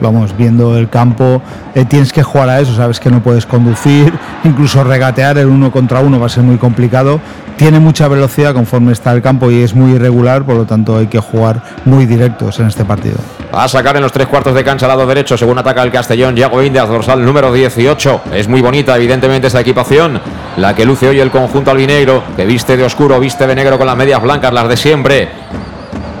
vamos, 0.00 0.36
viendo 0.36 0.76
el 0.76 0.88
campo, 0.88 1.40
eh, 1.74 1.84
tienes 1.84 2.12
que 2.12 2.22
jugar 2.22 2.48
a 2.48 2.60
eso, 2.60 2.74
sabes 2.74 3.00
que 3.00 3.10
no 3.10 3.22
puedes 3.22 3.46
conducir, 3.46 4.12
incluso 4.44 4.84
regatear 4.84 5.38
el 5.38 5.46
uno 5.46 5.70
contra 5.70 6.00
uno 6.00 6.20
va 6.20 6.26
a 6.26 6.28
ser 6.28 6.42
muy 6.42 6.56
complicado. 6.56 7.20
Tiene 7.56 7.80
mucha 7.80 8.06
velocidad 8.06 8.52
conforme 8.52 8.92
está 8.92 9.12
el 9.12 9.22
campo 9.22 9.50
y 9.50 9.62
es 9.62 9.74
muy 9.74 9.92
irregular, 9.92 10.44
por 10.44 10.56
lo 10.56 10.66
tanto 10.66 10.98
hay 10.98 11.06
que 11.06 11.20
jugar 11.20 11.62
muy 11.86 12.04
directos 12.04 12.60
en 12.60 12.66
este 12.66 12.84
partido. 12.84 13.16
A 13.50 13.66
sacar 13.66 13.96
en 13.96 14.02
los 14.02 14.12
tres 14.12 14.26
cuartos 14.26 14.54
de 14.54 14.62
cancha 14.62 14.86
lado 14.86 15.06
derecho, 15.06 15.38
según 15.38 15.58
ataca 15.58 15.82
el 15.82 15.90
Castellón, 15.90 16.36
Yago 16.36 16.62
Indias, 16.62 16.86
dorsal 16.86 17.24
número 17.24 17.50
18. 17.50 18.20
Es 18.34 18.46
muy 18.46 18.60
bonita, 18.60 18.94
evidentemente, 18.94 19.46
esta 19.46 19.60
equipación, 19.60 20.20
la 20.58 20.74
que 20.74 20.84
luce 20.84 21.08
hoy 21.08 21.20
el 21.20 21.30
conjunto 21.30 21.70
albinegro, 21.70 22.22
que 22.36 22.44
viste 22.44 22.76
de 22.76 22.84
oscuro, 22.84 23.18
viste 23.18 23.46
de 23.46 23.54
negro 23.54 23.78
con 23.78 23.86
las 23.86 23.96
medias 23.96 24.20
blancas, 24.22 24.52
las 24.52 24.68
de 24.68 24.76
siempre. 24.76 25.28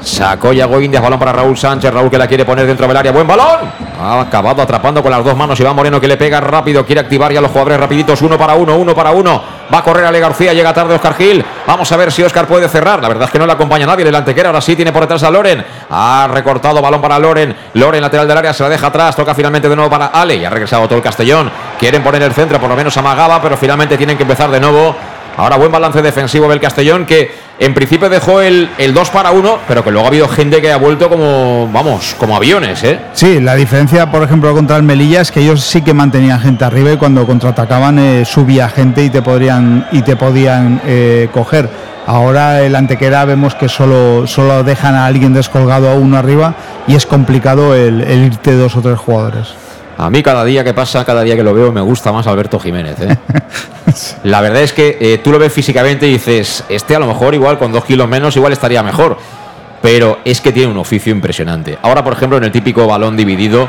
Sacó 0.06 0.52
Yago 0.52 0.80
Indias, 0.80 1.02
balón 1.02 1.18
para 1.18 1.32
Raúl 1.32 1.58
Sánchez, 1.58 1.92
Raúl 1.92 2.08
que 2.08 2.16
la 2.16 2.28
quiere 2.28 2.44
poner 2.44 2.64
dentro 2.64 2.86
del 2.86 2.96
área, 2.96 3.10
buen 3.10 3.26
balón. 3.26 3.68
Ha 4.00 4.20
acabado 4.20 4.62
atrapando 4.62 5.02
con 5.02 5.10
las 5.10 5.24
dos 5.24 5.36
manos 5.36 5.58
Iván 5.58 5.74
Moreno 5.74 6.00
que 6.00 6.06
le 6.06 6.16
pega 6.16 6.40
rápido, 6.40 6.86
quiere 6.86 7.00
activar 7.00 7.32
ya 7.32 7.40
los 7.40 7.50
jugadores 7.50 7.80
rapiditos, 7.80 8.22
uno 8.22 8.38
para 8.38 8.54
uno, 8.54 8.76
uno 8.76 8.94
para 8.94 9.10
uno. 9.10 9.42
Va 9.72 9.78
a 9.78 9.82
correr 9.82 10.04
Ale 10.04 10.20
García, 10.20 10.52
llega 10.54 10.72
tarde 10.72 10.94
Oscar 10.94 11.14
Gil. 11.14 11.44
Vamos 11.66 11.90
a 11.90 11.96
ver 11.96 12.12
si 12.12 12.22
Oscar 12.22 12.46
puede 12.46 12.68
cerrar. 12.68 13.02
La 13.02 13.08
verdad 13.08 13.24
es 13.24 13.30
que 13.32 13.38
no 13.40 13.46
le 13.46 13.52
acompaña 13.52 13.84
nadie. 13.84 14.06
El 14.06 14.14
antequera 14.14 14.50
ahora 14.50 14.60
sí 14.60 14.76
tiene 14.76 14.92
por 14.92 15.02
detrás 15.02 15.24
a 15.24 15.30
Loren. 15.30 15.64
Ha 15.90 16.28
recortado 16.30 16.80
balón 16.80 17.00
para 17.00 17.18
Loren. 17.18 17.56
Loren 17.74 18.00
lateral 18.00 18.28
del 18.28 18.38
área 18.38 18.52
se 18.52 18.62
la 18.62 18.68
deja 18.68 18.86
atrás. 18.86 19.16
Toca 19.16 19.34
finalmente 19.34 19.68
de 19.68 19.74
nuevo 19.74 19.90
para 19.90 20.06
Ale. 20.06 20.36
Y 20.36 20.44
ha 20.44 20.50
regresado 20.50 20.86
todo 20.86 20.98
el 20.98 21.02
Castellón. 21.02 21.50
Quieren 21.80 22.04
poner 22.04 22.22
el 22.22 22.32
centro, 22.32 22.60
por 22.60 22.68
lo 22.68 22.76
menos 22.76 22.96
amagaba, 22.96 23.42
pero 23.42 23.56
finalmente 23.56 23.96
tienen 23.96 24.16
que 24.16 24.22
empezar 24.22 24.50
de 24.50 24.60
nuevo. 24.60 24.94
Ahora 25.36 25.56
buen 25.56 25.70
balance 25.70 26.00
defensivo 26.00 26.48
del 26.48 26.60
Castellón 26.60 27.04
que 27.04 27.30
en 27.58 27.74
principio 27.74 28.08
dejó 28.08 28.40
el, 28.40 28.70
el 28.78 28.94
2 28.94 29.10
para 29.10 29.30
1, 29.30 29.58
pero 29.68 29.84
que 29.84 29.90
luego 29.90 30.06
ha 30.06 30.08
habido 30.08 30.28
gente 30.28 30.60
que 30.60 30.72
ha 30.72 30.76
vuelto 30.76 31.08
como, 31.08 31.68
vamos, 31.72 32.14
como 32.18 32.36
aviones, 32.36 32.82
¿eh? 32.84 33.00
Sí, 33.12 33.40
la 33.40 33.54
diferencia, 33.54 34.10
por 34.10 34.22
ejemplo, 34.22 34.52
contra 34.54 34.76
el 34.76 34.82
Melilla 34.82 35.20
es 35.20 35.30
que 35.30 35.40
ellos 35.40 35.62
sí 35.62 35.82
que 35.82 35.94
mantenían 35.94 36.40
gente 36.40 36.64
arriba 36.64 36.92
y 36.92 36.96
cuando 36.96 37.26
contraatacaban 37.26 37.98
eh, 37.98 38.24
subía 38.24 38.68
gente 38.68 39.04
y 39.04 39.10
te 39.10 39.22
podrían 39.22 39.86
y 39.92 40.02
te 40.02 40.16
podían 40.16 40.80
eh, 40.86 41.28
coger. 41.32 41.68
Ahora 42.06 42.62
el 42.62 42.76
Antequera 42.76 43.24
vemos 43.24 43.54
que 43.54 43.68
solo, 43.68 44.26
solo 44.26 44.62
dejan 44.62 44.94
a 44.94 45.06
alguien 45.06 45.34
descolgado 45.34 45.90
a 45.90 45.94
uno 45.94 46.16
arriba 46.16 46.54
y 46.86 46.94
es 46.94 47.04
complicado 47.04 47.74
el, 47.74 48.00
el 48.02 48.26
irte 48.26 48.54
dos 48.54 48.76
o 48.76 48.80
tres 48.80 48.98
jugadores. 48.98 49.65
A 49.98 50.10
mí 50.10 50.22
cada 50.22 50.44
día 50.44 50.62
que 50.62 50.74
pasa, 50.74 51.04
cada 51.04 51.22
día 51.22 51.36
que 51.36 51.42
lo 51.42 51.54
veo, 51.54 51.72
me 51.72 51.80
gusta 51.80 52.12
más 52.12 52.26
Alberto 52.26 52.58
Jiménez. 52.58 52.96
¿eh? 53.00 53.16
La 54.24 54.40
verdad 54.40 54.62
es 54.62 54.72
que 54.72 54.98
eh, 55.00 55.18
tú 55.18 55.32
lo 55.32 55.38
ves 55.38 55.52
físicamente 55.52 56.06
y 56.06 56.12
dices, 56.12 56.64
este 56.68 56.94
a 56.94 56.98
lo 56.98 57.06
mejor 57.06 57.34
igual 57.34 57.58
con 57.58 57.72
dos 57.72 57.84
kilos 57.84 58.06
menos 58.06 58.36
igual 58.36 58.52
estaría 58.52 58.82
mejor. 58.82 59.16
Pero 59.80 60.18
es 60.24 60.40
que 60.40 60.52
tiene 60.52 60.70
un 60.70 60.78
oficio 60.78 61.12
impresionante. 61.12 61.78
Ahora, 61.82 62.02
por 62.02 62.12
ejemplo, 62.12 62.36
en 62.38 62.44
el 62.44 62.52
típico 62.52 62.86
balón 62.86 63.16
dividido, 63.16 63.68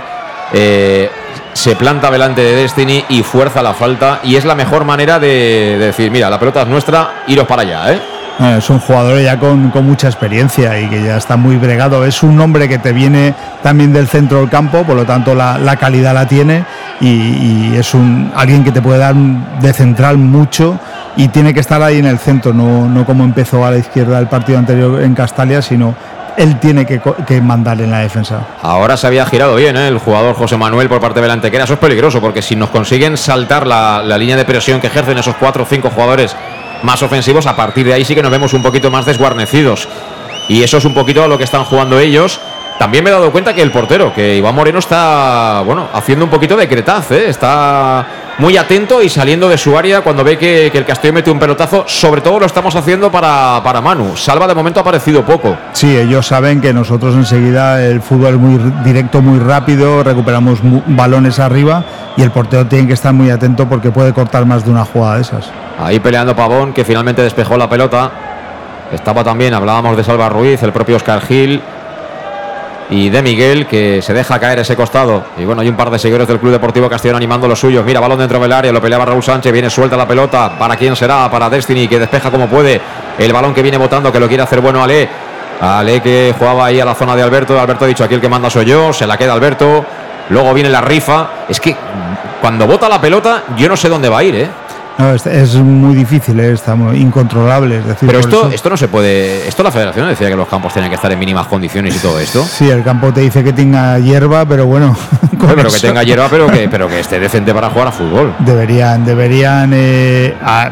eh, 0.53 1.09
se 1.53 1.75
planta 1.75 2.09
delante 2.09 2.41
de 2.41 2.55
Destiny 2.55 3.05
y 3.09 3.23
fuerza 3.23 3.61
la 3.61 3.73
falta. 3.73 4.21
Y 4.23 4.35
es 4.35 4.43
la 4.43 4.55
mejor 4.55 4.83
manera 4.83 5.19
de, 5.19 5.77
de 5.77 5.85
decir, 5.87 6.09
mira, 6.11 6.29
la 6.29 6.39
pelota 6.39 6.63
es 6.63 6.67
nuestra, 6.67 7.23
iros 7.27 7.47
para 7.47 7.61
allá, 7.61 7.93
¿eh? 7.93 8.16
Eh, 8.39 8.55
Es 8.57 8.69
un 8.69 8.79
jugador 8.79 9.19
ya 9.21 9.39
con, 9.39 9.71
mucha 9.83 10.07
experiencia 10.07 10.79
y 10.79 10.87
que 10.87 11.03
ya 11.03 11.17
está 11.17 11.37
muy 11.37 11.57
bregado. 11.57 12.05
Es 12.05 12.23
un 12.23 12.39
hombre 12.39 12.67
que 12.67 12.77
te 12.77 12.93
viene 12.93 13.33
también 13.63 13.93
del 13.93 14.07
centro 14.07 14.39
del 14.39 14.49
campo, 14.49 14.83
por 14.83 14.95
lo 14.95 15.05
tanto 15.05 15.33
la, 15.33 15.57
la 15.57 15.75
calidad 15.77 16.13
la 16.13 16.27
tiene 16.27 16.63
y, 17.01 17.75
es 17.75 17.93
un 17.93 18.31
alguien 18.35 18.63
que 18.63 18.71
te 18.71 18.81
puede 18.81 18.99
dar 18.99 19.15
de 19.15 19.73
central 19.73 20.17
mucho 20.17 20.79
y 21.15 21.27
tiene 21.27 21.53
que 21.53 21.59
estar 21.59 21.81
ahí 21.81 21.99
en 21.99 22.05
el 22.05 22.17
centro, 22.17 22.53
no, 22.53 22.87
no 22.87 23.05
como 23.05 23.23
empezó 23.23 23.65
a 23.65 23.71
la 23.71 23.77
izquierda 23.77 24.19
el 24.19 24.27
partido 24.27 24.57
anterior 24.57 25.01
en 25.01 25.13
Castalia, 25.13 25.61
sino 25.61 25.95
él 26.37 26.59
tiene 26.59 26.85
que, 26.85 27.41
mandar 27.41 27.81
en 27.81 27.89
la 27.89 27.99
defensa. 27.99 28.41
Ahora 28.61 28.95
se 28.95 29.07
había 29.07 29.25
girado 29.25 29.55
bien 29.55 29.75
¿eh? 29.75 29.87
el 29.87 29.97
jugador 29.97 30.35
José 30.35 30.55
Manuel 30.55 30.87
por 30.87 30.99
parte 30.99 31.19
del 31.19 31.31
Antequera. 31.31 31.63
Eso 31.63 31.73
es 31.73 31.79
peligroso 31.79 32.21
porque 32.21 32.43
si 32.43 32.55
nos 32.55 32.69
consiguen 32.69 33.17
saltar 33.17 33.65
la, 33.65 34.03
la 34.03 34.17
línea 34.17 34.37
de 34.37 34.45
presión 34.45 34.79
que 34.79 34.87
ejercen 34.87 35.17
esos 35.17 35.35
cuatro 35.35 35.63
o 35.63 35.65
cinco 35.65 35.89
jugadores 35.89 36.35
más 36.83 37.01
ofensivos, 37.03 37.47
a 37.47 37.55
partir 37.55 37.85
de 37.85 37.93
ahí 37.93 38.05
sí 38.05 38.15
que 38.15 38.21
nos 38.21 38.31
vemos 38.31 38.53
un 38.53 38.63
poquito 38.63 38.91
más 38.91 39.05
desguarnecidos. 39.05 39.87
Y 40.47 40.63
eso 40.63 40.77
es 40.77 40.85
un 40.85 40.93
poquito 40.93 41.27
lo 41.27 41.37
que 41.37 41.43
están 41.43 41.63
jugando 41.63 41.99
ellos. 41.99 42.39
También 42.79 43.03
me 43.03 43.09
he 43.09 43.13
dado 43.13 43.31
cuenta 43.31 43.55
que 43.55 43.61
el 43.63 43.71
portero, 43.71 44.13
que 44.13 44.35
Iván 44.35 44.53
Moreno 44.53 44.77
está, 44.77 45.63
bueno, 45.65 45.87
haciendo 45.93 46.25
un 46.25 46.31
poquito 46.31 46.55
de 46.55 46.67
cretaz, 46.67 47.11
¿eh? 47.11 47.27
está 47.27 48.05
muy 48.37 48.55
atento 48.55 49.01
y 49.01 49.09
saliendo 49.09 49.49
de 49.49 49.57
su 49.57 49.75
área 49.75 50.01
cuando 50.01 50.23
ve 50.23 50.37
que, 50.37 50.67
el 50.67 50.85
Castillo 50.85 51.13
mete 51.13 51.31
un 51.31 51.39
pelotazo. 51.39 51.85
Sobre 51.87 52.21
todo 52.21 52.39
lo 52.39 52.45
estamos 52.45 52.75
haciendo 52.75 53.11
para, 53.11 53.61
para 53.63 53.81
Manu. 53.81 54.15
Salva 54.15 54.47
de 54.47 54.53
momento 54.53 54.79
ha 54.79 54.81
aparecido 54.81 55.25
poco. 55.25 55.57
Sí, 55.73 55.97
ellos 55.97 56.27
saben 56.27 56.61
que 56.61 56.71
nosotros 56.71 57.15
enseguida 57.15 57.83
el 57.83 57.99
fútbol 57.99 58.35
es 58.35 58.39
muy 58.39 58.59
directo, 58.83 59.23
muy 59.23 59.39
rápido, 59.39 60.03
recuperamos 60.03 60.59
balones 60.85 61.39
arriba 61.39 61.83
y 62.15 62.21
el 62.21 62.29
portero 62.29 62.67
tiene 62.67 62.87
que 62.87 62.93
estar 62.93 63.11
muy 63.11 63.31
atento 63.31 63.67
porque 63.67 63.89
puede 63.89 64.13
cortar 64.13 64.45
más 64.45 64.63
de 64.63 64.69
una 64.69 64.85
jugada 64.85 65.15
de 65.15 65.21
esas. 65.21 65.51
Ahí 65.79 65.99
peleando 65.99 66.35
Pavón, 66.35 66.73
que 66.73 66.83
finalmente 66.83 67.21
despejó 67.21 67.57
la 67.57 67.69
pelota. 67.69 68.11
Estaba 68.91 69.23
también, 69.23 69.53
hablábamos 69.53 69.95
de 69.97 70.03
Salva 70.03 70.29
Ruiz, 70.29 70.61
el 70.63 70.71
propio 70.71 70.95
Oscar 70.95 71.21
Gil 71.21 71.61
y 72.89 73.09
de 73.09 73.21
Miguel, 73.21 73.67
que 73.67 74.01
se 74.01 74.13
deja 74.13 74.39
caer 74.39 74.59
ese 74.59 74.75
costado. 74.75 75.23
Y 75.37 75.43
bueno, 75.43 75.61
hay 75.61 75.67
un 75.67 75.75
par 75.75 75.89
de 75.89 75.99
seguidores 75.99 76.27
del 76.27 76.39
Club 76.39 76.53
Deportivo 76.53 76.89
Castellón 76.89 77.17
animando 77.17 77.47
los 77.47 77.59
suyos. 77.59 77.83
Mira, 77.85 77.99
balón 77.99 78.19
dentro 78.19 78.39
del 78.39 78.51
área, 78.51 78.71
lo 78.71 78.81
peleaba 78.81 79.05
Raúl 79.05 79.21
Sánchez, 79.21 79.51
viene 79.51 79.69
suelta 79.69 79.97
la 79.97 80.07
pelota. 80.07 80.57
¿Para 80.57 80.75
quién 80.77 80.95
será? 80.95 81.29
Para 81.29 81.49
Destiny, 81.49 81.87
que 81.87 81.99
despeja 81.99 82.31
como 82.31 82.47
puede. 82.47 82.79
El 83.17 83.33
balón 83.33 83.53
que 83.53 83.61
viene 83.61 83.77
botando, 83.77 84.11
que 84.11 84.19
lo 84.19 84.27
quiere 84.27 84.43
hacer 84.43 84.61
bueno 84.61 84.81
Ale. 84.81 85.09
Ale 85.59 86.01
que 86.01 86.33
jugaba 86.37 86.67
ahí 86.67 86.79
a 86.79 86.85
la 86.85 86.95
zona 86.95 87.15
de 87.15 87.23
Alberto. 87.23 87.59
Alberto 87.59 87.85
ha 87.85 87.87
dicho 87.87 88.03
aquí 88.03 88.13
el 88.13 88.21
que 88.21 88.29
manda 88.29 88.49
soy 88.49 88.65
yo, 88.65 88.93
se 88.93 89.05
la 89.05 89.17
queda 89.17 89.33
Alberto. 89.33 89.85
Luego 90.29 90.53
viene 90.53 90.69
la 90.69 90.81
rifa. 90.81 91.27
Es 91.49 91.59
que 91.59 91.75
cuando 92.41 92.67
bota 92.67 92.87
la 92.87 93.01
pelota, 93.01 93.43
yo 93.57 93.67
no 93.67 93.75
sé 93.75 93.89
dónde 93.89 94.07
va 94.07 94.19
a 94.19 94.23
ir, 94.23 94.35
¿eh? 94.35 94.49
No, 94.97 95.13
es, 95.13 95.25
es 95.27 95.53
muy 95.55 95.95
difícil, 95.95 96.39
¿eh? 96.39 96.53
está 96.53 96.73
muy 96.75 96.97
incontrolable. 96.99 97.77
Es 97.77 97.85
decir, 97.85 98.07
Pero 98.07 98.19
esto, 98.19 98.39
eso- 98.47 98.49
esto 98.55 98.69
no 98.71 98.77
se 98.77 98.87
puede. 98.87 99.47
Esto 99.47 99.61
la 99.61 99.71
federación 99.71 100.07
decía 100.09 100.27
que 100.27 100.35
los 100.35 100.47
campos 100.47 100.73
tenían 100.73 100.89
que 100.89 100.95
estar 100.95 101.11
en 101.11 101.19
mínimas 101.19 101.45
condiciones 101.47 101.95
y 101.95 101.99
todo 101.99 102.19
esto. 102.19 102.43
Sí, 102.43 102.69
el 102.69 102.83
campo 102.83 103.13
te 103.13 103.21
dice 103.21 103.43
que 103.43 103.53
tenga 103.53 103.99
hierba, 103.99 104.45
pero 104.45 104.65
bueno. 104.65 104.95
con 105.39 105.49
pero 105.55 105.69
que 105.71 105.79
tenga 105.79 106.01
hierba, 106.03 106.27
pero 106.29 106.47
que, 106.47 106.67
pero 106.67 106.87
que 106.87 106.99
esté 106.99 107.19
decente 107.19 107.53
para 107.53 107.69
jugar 107.69 107.89
a 107.89 107.91
fútbol. 107.91 108.33
Deberían, 108.39 109.05
deberían, 109.05 109.71
eh, 109.73 110.35
a- 110.43 110.71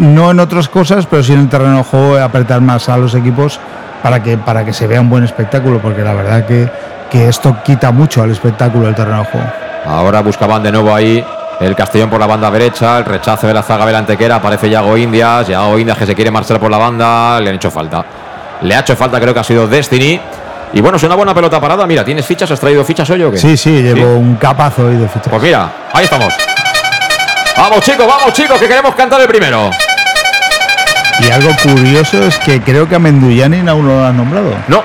no 0.00 0.30
en 0.32 0.40
otras 0.40 0.68
cosas, 0.68 1.06
pero 1.06 1.22
sí 1.22 1.32
en 1.32 1.40
el 1.40 1.48
terreno 1.48 1.78
de 1.78 1.84
juego, 1.84 2.18
apretar 2.18 2.60
más 2.60 2.88
a 2.90 2.96
los 2.98 3.14
equipos 3.14 3.58
para 4.02 4.22
que, 4.22 4.36
para 4.36 4.64
que 4.66 4.72
se 4.74 4.86
vea 4.86 5.00
un 5.00 5.08
buen 5.08 5.24
espectáculo, 5.24 5.78
porque 5.80 6.02
la 6.02 6.12
verdad 6.12 6.44
que, 6.44 6.68
que 7.10 7.28
esto 7.28 7.56
quita 7.64 7.90
mucho 7.90 8.22
al 8.22 8.30
espectáculo 8.30 8.84
del 8.84 8.94
terreno 8.94 9.20
de 9.20 9.24
juego. 9.24 9.46
Ahora 9.86 10.20
buscaban 10.20 10.62
de 10.62 10.72
nuevo 10.72 10.92
ahí 10.94 11.24
el 11.60 11.74
Castellón 11.74 12.10
por 12.10 12.20
la 12.20 12.26
banda 12.26 12.50
derecha, 12.50 12.98
el 12.98 13.04
rechazo 13.04 13.46
de 13.46 13.54
la 13.54 13.62
zaga 13.62 13.84
Antequera, 13.96 14.36
aparece 14.36 14.68
Yago 14.68 14.96
Indias, 14.96 15.48
Yago 15.48 15.78
Indias 15.78 15.96
que 15.96 16.06
se 16.06 16.14
quiere 16.14 16.30
marchar 16.30 16.60
por 16.60 16.70
la 16.70 16.78
banda, 16.78 17.40
le 17.40 17.50
han 17.50 17.56
hecho 17.56 17.70
falta. 17.70 18.04
Le 18.62 18.74
ha 18.74 18.80
hecho 18.80 18.96
falta, 18.96 19.20
creo 19.20 19.32
que 19.32 19.40
ha 19.40 19.44
sido 19.44 19.66
Destiny. 19.66 20.20
Y 20.72 20.80
bueno, 20.80 20.96
es 20.96 21.02
una 21.04 21.14
buena 21.14 21.34
pelota 21.34 21.60
parada. 21.60 21.86
Mira, 21.86 22.04
¿tienes 22.04 22.26
fichas? 22.26 22.50
¿Has 22.50 22.60
traído 22.60 22.84
fichas 22.84 23.08
hoy 23.10 23.22
o 23.22 23.30
qué? 23.30 23.38
Sí, 23.38 23.56
sí, 23.56 23.82
llevo 23.82 24.16
un 24.16 24.36
capazo 24.36 24.86
hoy 24.86 24.96
de 24.96 25.08
fichas. 25.08 25.28
Pues 25.28 25.42
mira, 25.42 25.70
ahí 25.92 26.04
estamos. 26.04 26.34
Vamos 27.56 27.80
chicos, 27.80 28.06
vamos 28.06 28.32
chicos, 28.32 28.58
que 28.58 28.68
queremos 28.68 28.94
cantar 28.94 29.20
el 29.20 29.28
primero. 29.28 29.70
Y 31.20 31.30
algo 31.30 31.50
curioso 31.62 32.22
es 32.24 32.38
que 32.38 32.60
creo 32.60 32.86
que 32.86 32.96
a 32.96 32.98
Menduyanin 32.98 33.66
aún 33.68 33.86
no 33.86 33.96
lo 33.96 34.04
han 34.04 34.16
nombrado. 34.16 34.50
No, 34.68 34.82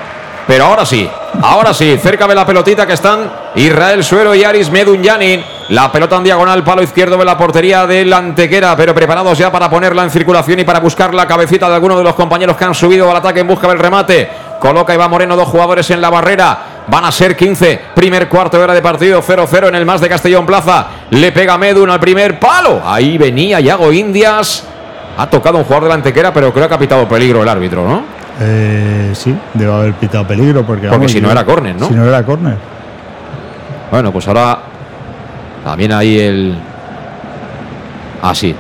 pero 0.47 0.65
ahora 0.65 0.85
sí. 0.85 1.09
Ahora 1.41 1.73
sí, 1.73 1.97
cerca 2.01 2.27
de 2.27 2.35
la 2.35 2.45
pelotita 2.45 2.87
que 2.87 2.93
están 2.93 3.29
Israel 3.55 4.03
Suero 4.03 4.33
y 4.33 4.43
Aris 4.43 4.69
Medunyanin. 4.71 5.43
La 5.71 5.89
pelota 5.89 6.17
en 6.17 6.25
diagonal, 6.25 6.65
palo 6.65 6.83
izquierdo 6.83 7.15
de 7.15 7.23
la 7.23 7.37
portería 7.37 7.87
del 7.87 8.11
Antequera, 8.11 8.75
pero 8.75 8.93
preparados 8.93 9.37
ya 9.37 9.49
para 9.49 9.69
ponerla 9.69 10.03
en 10.03 10.09
circulación 10.09 10.59
y 10.59 10.65
para 10.65 10.81
buscar 10.81 11.13
la 11.13 11.25
cabecita 11.25 11.69
de 11.69 11.75
alguno 11.75 11.97
de 11.97 12.03
los 12.03 12.13
compañeros 12.13 12.57
que 12.57 12.65
han 12.65 12.75
subido 12.75 13.09
al 13.09 13.15
ataque 13.15 13.39
en 13.39 13.47
busca 13.47 13.69
del 13.69 13.79
remate. 13.79 14.29
Coloca 14.59 14.93
Iván 14.93 15.09
Moreno 15.09 15.37
dos 15.37 15.47
jugadores 15.47 15.89
en 15.91 16.01
la 16.01 16.09
barrera. 16.09 16.57
Van 16.87 17.05
a 17.05 17.11
ser 17.13 17.37
15. 17.37 17.79
Primer 17.95 18.27
cuarto 18.27 18.57
de 18.57 18.65
hora 18.65 18.73
de 18.73 18.81
partido 18.81 19.23
0-0 19.23 19.69
en 19.69 19.75
el 19.75 19.85
más 19.85 20.01
de 20.01 20.09
Castellón 20.09 20.45
Plaza. 20.45 20.87
Le 21.09 21.31
pega 21.31 21.57
Medun 21.57 21.89
al 21.89 22.01
primer 22.01 22.37
palo. 22.37 22.81
Ahí 22.85 23.17
venía 23.17 23.61
Yago 23.61 23.93
Indias. 23.93 24.65
Ha 25.17 25.29
tocado 25.29 25.57
un 25.57 25.63
jugador 25.63 25.83
del 25.83 25.93
Antequera, 25.93 26.33
pero 26.33 26.51
creo 26.51 26.67
que 26.67 26.73
ha 26.73 26.79
pitado 26.79 27.07
peligro 27.07 27.43
el 27.43 27.47
árbitro, 27.47 27.87
¿no? 27.87 28.03
Eh, 28.41 29.11
sí, 29.13 29.33
debe 29.53 29.73
haber 29.73 29.93
pitado 29.93 30.27
peligro. 30.27 30.65
Porque, 30.65 30.89
Porque 30.89 31.07
si 31.07 31.21
no 31.21 31.31
era 31.31 31.45
córner, 31.45 31.77
¿no? 31.77 31.87
Si 31.87 31.93
no 31.93 32.05
era 32.05 32.25
córner. 32.25 32.57
Bueno, 33.89 34.11
pues 34.11 34.27
ahora 34.27 34.70
también 35.63 35.91
ahí 35.91 36.19
el. 36.19 36.55
Ah, 38.21 38.33
sí. 38.35 38.55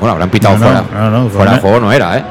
Bueno, 0.00 0.12
habrán 0.12 0.30
pitado 0.30 0.58
No, 0.58 0.64
fuera. 0.66 0.84
no, 0.92 1.10
no, 1.10 1.28
fuera 1.30 1.52
de 1.54 1.58
juego 1.60 1.80
no 1.80 1.92
era, 1.92 2.18
¿eh? 2.18 2.24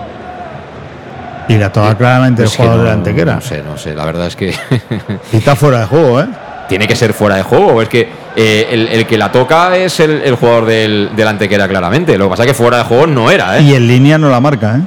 Y 1.47 1.57
la 1.57 1.72
toca 1.72 1.95
claramente 1.95 2.43
el 2.43 2.49
jugador 2.49 2.84
de 2.86 2.91
Antequera. 2.91 3.36
No 3.36 3.41
sé, 3.41 3.64
no 3.64 3.78
sé. 3.78 3.93
La 3.93 4.05
verdad 4.05 4.28
es 4.28 4.36
que 4.36 4.53
Pita 5.32 5.55
fuera 5.55 5.80
de 5.80 5.86
juego, 5.86 6.22
¿eh? 6.22 6.28
tiene 6.70 6.88
que 6.88 6.95
ser 6.95 7.14
fuera 7.14 7.36
de 7.36 7.43
juego. 7.43 7.82
Es 7.82 7.89
que 7.89 8.07
eh, 8.36 8.68
el, 8.72 8.88
el 8.88 9.05
que 9.05 9.18
la 9.18 9.32
toca 9.32 9.76
es 9.76 9.99
el, 9.99 10.22
el 10.24 10.36
jugador 10.36 10.66
del, 10.66 11.09
del 11.16 11.28
Antequera, 11.28 11.68
claramente. 11.68 12.18
Lo 12.18 12.26
que 12.26 12.30
pasa 12.32 12.43
es 12.43 12.47
que 12.47 12.53
fuera 12.53 12.78
de 12.78 12.84
juego 12.84 13.07
no 13.07 13.30
era, 13.32 13.57
¿eh? 13.57 13.64
Y 13.64 13.74
en 13.76 13.88
línea 13.88 14.18
no 14.18 14.30
la 14.30 14.39
marca, 14.39 14.78
¿eh? 14.78 14.82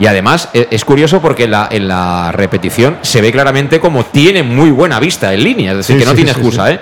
Y 0.00 0.06
además 0.06 0.48
e- 0.52 0.66
es 0.72 0.84
curioso 0.84 1.20
porque 1.20 1.44
en 1.44 1.52
la, 1.52 1.68
en 1.70 1.86
la 1.86 2.32
repetición 2.32 2.96
se 3.02 3.20
ve 3.20 3.30
claramente 3.30 3.78
como 3.78 4.04
tiene 4.04 4.42
muy 4.42 4.72
buena 4.72 4.98
vista 4.98 5.32
en 5.32 5.44
línea, 5.44 5.70
es 5.70 5.76
decir, 5.78 5.94
Sí, 5.96 6.00
que 6.00 6.04
no 6.06 6.10
sí, 6.12 6.16
tiene 6.16 6.30
excusa, 6.32 6.66
sí. 6.66 6.72
¿eh? 6.72 6.80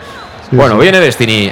Bueno, 0.53 0.77
viene 0.77 1.01
Destiny. 1.01 1.51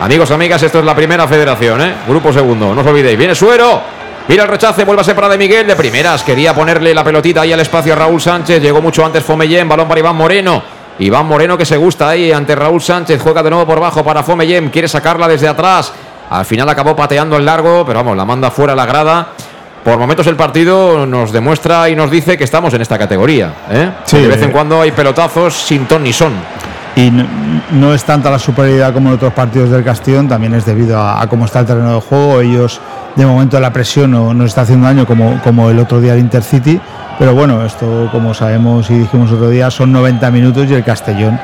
Amigos, 0.00 0.30
amigas, 0.30 0.62
esto 0.62 0.78
es 0.78 0.84
la 0.86 0.94
primera 0.94 1.28
federación, 1.28 1.82
¿eh? 1.82 1.94
Grupo 2.08 2.32
segundo, 2.32 2.74
no 2.74 2.80
os 2.80 2.86
olvidéis. 2.86 3.18
Viene 3.18 3.34
Suero. 3.34 3.82
Mira 4.28 4.44
el 4.44 4.48
rechace, 4.48 4.84
vuelve 4.84 5.02
a 5.02 5.28
de 5.28 5.36
Miguel 5.36 5.66
de 5.66 5.76
primeras. 5.76 6.22
Quería 6.22 6.54
ponerle 6.54 6.94
la 6.94 7.04
pelotita 7.04 7.42
ahí 7.42 7.52
al 7.52 7.60
espacio 7.60 7.92
a 7.92 7.96
Raúl 7.96 8.18
Sánchez. 8.18 8.62
Llegó 8.62 8.80
mucho 8.80 9.04
antes 9.04 9.22
Fomellén, 9.22 9.68
balón 9.68 9.86
para 9.86 10.00
Iván 10.00 10.16
Moreno. 10.16 10.62
Iván 11.00 11.26
Moreno 11.26 11.58
que 11.58 11.66
se 11.66 11.76
gusta 11.76 12.08
ahí 12.08 12.32
ante 12.32 12.54
Raúl 12.54 12.80
Sánchez. 12.80 13.20
Juega 13.20 13.42
de 13.42 13.50
nuevo 13.50 13.66
por 13.66 13.78
bajo 13.78 14.02
para 14.02 14.22
Fomellén. 14.22 14.70
Quiere 14.70 14.88
sacarla 14.88 15.28
desde 15.28 15.46
atrás. 15.46 15.92
Al 16.30 16.46
final 16.46 16.66
acabó 16.70 16.96
pateando 16.96 17.36
el 17.36 17.44
largo, 17.44 17.84
pero 17.84 17.98
vamos, 17.98 18.16
la 18.16 18.24
manda 18.24 18.50
fuera 18.50 18.72
a 18.72 18.76
la 18.76 18.86
grada. 18.86 19.28
Por 19.84 19.98
momentos 19.98 20.26
el 20.28 20.36
partido 20.36 21.04
nos 21.06 21.30
demuestra 21.30 21.90
y 21.90 21.96
nos 21.96 22.10
dice 22.10 22.38
que 22.38 22.44
estamos 22.44 22.72
en 22.72 22.80
esta 22.80 22.96
categoría. 22.96 23.52
¿eh? 23.70 23.90
Sí, 24.04 24.18
de 24.18 24.28
vez 24.28 24.42
en 24.42 24.50
cuando 24.50 24.80
hay 24.80 24.92
pelotazos 24.92 25.54
sin 25.54 25.84
ton 25.86 26.04
ni 26.04 26.14
son. 26.14 26.32
Y 27.00 27.10
no, 27.10 27.24
no 27.72 27.94
es 27.94 28.04
tanta 28.04 28.30
la 28.30 28.38
superioridad 28.38 28.92
como 28.92 29.08
en 29.08 29.14
otros 29.14 29.32
partidos 29.32 29.70
del 29.70 29.82
Castellón, 29.82 30.28
también 30.28 30.52
es 30.54 30.66
debido 30.66 31.00
a, 31.00 31.26
cómo 31.28 31.46
está 31.46 31.60
el 31.60 31.66
terreno 31.66 31.94
de 31.94 32.00
juego. 32.00 32.40
Ellos, 32.42 32.78
de 33.16 33.24
momento, 33.24 33.58
la 33.58 33.72
presión 33.72 34.10
no 34.10 34.34
nos 34.34 34.48
está 34.48 34.62
haciendo 34.62 34.86
daño 34.86 35.06
como, 35.06 35.40
como 35.42 35.70
el 35.70 35.78
otro 35.78 36.00
día 36.00 36.12
el 36.12 36.18
Intercity. 36.18 36.78
Pero 37.18 37.34
bueno, 37.34 37.64
esto, 37.64 38.08
como 38.12 38.34
sabemos 38.34 38.90
y 38.90 38.98
dijimos 38.98 39.32
otro 39.32 39.48
día, 39.48 39.70
son 39.70 39.92
90 39.92 40.30
minutos 40.30 40.66
y 40.68 40.74
el 40.74 40.84
Castellón 40.84 41.40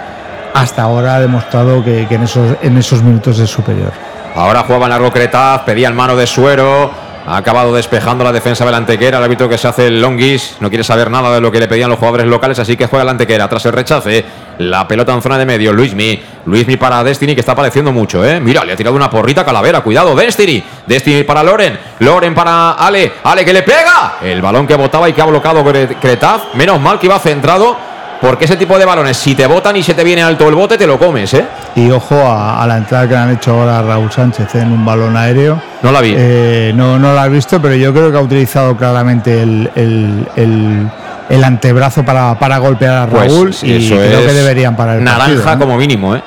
hasta 0.52 0.82
ahora 0.82 1.16
ha 1.16 1.20
demostrado 1.20 1.82
que, 1.82 2.02
en, 2.02 2.22
esos, 2.22 2.56
en 2.62 2.76
esos 2.76 3.02
minutos 3.02 3.38
es 3.38 3.48
superior. 3.48 3.92
Ahora 4.34 4.62
jugaba 4.62 4.86
en 4.86 4.90
largo 4.90 5.10
Cretaz, 5.10 5.62
pedía 5.62 5.88
el 5.88 5.94
mano 5.94 6.16
de 6.16 6.26
suero. 6.26 6.90
Ha 7.28 7.38
acabado 7.38 7.74
despejando 7.74 8.22
la 8.22 8.30
defensa 8.30 8.64
de 8.64 8.76
Antequera. 8.76 9.18
El 9.18 9.24
árbitro 9.24 9.48
que 9.48 9.58
se 9.58 9.66
hace 9.66 9.88
el 9.88 10.00
longuis 10.00 10.56
no 10.60 10.68
quiere 10.68 10.84
saber 10.84 11.10
nada 11.10 11.34
de 11.34 11.40
lo 11.40 11.50
que 11.50 11.58
le 11.58 11.66
pedían 11.66 11.90
los 11.90 11.98
jugadores 11.98 12.26
locales, 12.26 12.56
así 12.60 12.76
que 12.76 12.86
juega 12.86 13.04
la 13.04 13.10
Antequera. 13.10 13.48
Tras 13.48 13.66
el 13.66 13.72
rechace, 13.72 14.24
la 14.58 14.86
pelota 14.86 15.12
en 15.12 15.20
zona 15.20 15.36
de 15.36 15.44
medio. 15.44 15.72
Luismi. 15.72 16.22
Luismi 16.44 16.76
para 16.76 17.02
Destiny, 17.02 17.34
que 17.34 17.40
está 17.40 17.52
apareciendo 17.52 17.90
mucho, 17.90 18.24
¿eh? 18.24 18.38
Mira, 18.38 18.64
le 18.64 18.74
ha 18.74 18.76
tirado 18.76 18.94
una 18.94 19.10
porrita 19.10 19.40
a 19.40 19.44
Calavera. 19.44 19.80
Cuidado, 19.80 20.14
Destiny. 20.14 20.62
Destiny 20.86 21.24
para 21.24 21.42
Loren. 21.42 21.76
Loren 21.98 22.32
para 22.32 22.72
Ale. 22.72 23.14
Ale 23.24 23.44
que 23.44 23.52
le 23.52 23.64
pega. 23.64 24.18
El 24.22 24.40
balón 24.40 24.64
que 24.64 24.76
botaba 24.76 25.08
y 25.08 25.12
que 25.12 25.20
ha 25.20 25.24
bloqueado 25.24 25.64
Cretaz. 26.00 26.54
Menos 26.54 26.80
mal 26.80 27.00
que 27.00 27.06
iba 27.06 27.18
centrado. 27.18 27.95
Porque 28.20 28.46
ese 28.46 28.56
tipo 28.56 28.78
de 28.78 28.84
balones, 28.84 29.16
si 29.16 29.34
te 29.34 29.46
botan 29.46 29.76
y 29.76 29.82
se 29.82 29.92
te 29.94 30.02
viene 30.02 30.22
alto 30.22 30.48
el 30.48 30.54
bote, 30.54 30.78
te 30.78 30.86
lo 30.86 30.98
comes, 30.98 31.32
¿eh? 31.34 31.44
Y 31.74 31.90
ojo 31.90 32.14
a, 32.16 32.62
a 32.62 32.66
la 32.66 32.78
entrada 32.78 33.06
que 33.06 33.14
le 33.14 33.20
han 33.20 33.30
hecho 33.32 33.52
ahora 33.52 33.82
Raúl 33.82 34.10
Sánchez 34.10 34.54
en 34.54 34.72
un 34.72 34.84
balón 34.84 35.16
aéreo. 35.16 35.60
No 35.82 35.92
la 35.92 36.00
vi. 36.00 36.14
Eh, 36.16 36.72
no, 36.74 36.98
no 36.98 37.12
la 37.14 37.24
has 37.24 37.30
visto, 37.30 37.60
pero 37.60 37.74
yo 37.74 37.92
creo 37.92 38.10
que 38.10 38.16
ha 38.18 38.22
utilizado 38.22 38.76
claramente 38.76 39.42
el, 39.42 39.70
el- 39.74 40.26
el- 40.36 40.90
el 41.28 41.42
antebrazo 41.44 42.04
para, 42.04 42.38
para 42.38 42.58
golpear 42.58 42.98
a 42.98 43.06
Pues, 43.08 43.32
Raúl 43.32 43.48
y 43.62 43.84
eso 43.84 43.96
creo 43.96 44.20
es 44.20 44.26
que 44.26 44.32
deberían 44.32 44.76
parar 44.76 44.98
el 44.98 45.04
Naranja 45.04 45.24
partido, 45.26 45.44
¿no? 45.44 45.58
como 45.58 45.76
mínimo, 45.76 46.14
¿eh? 46.16 46.22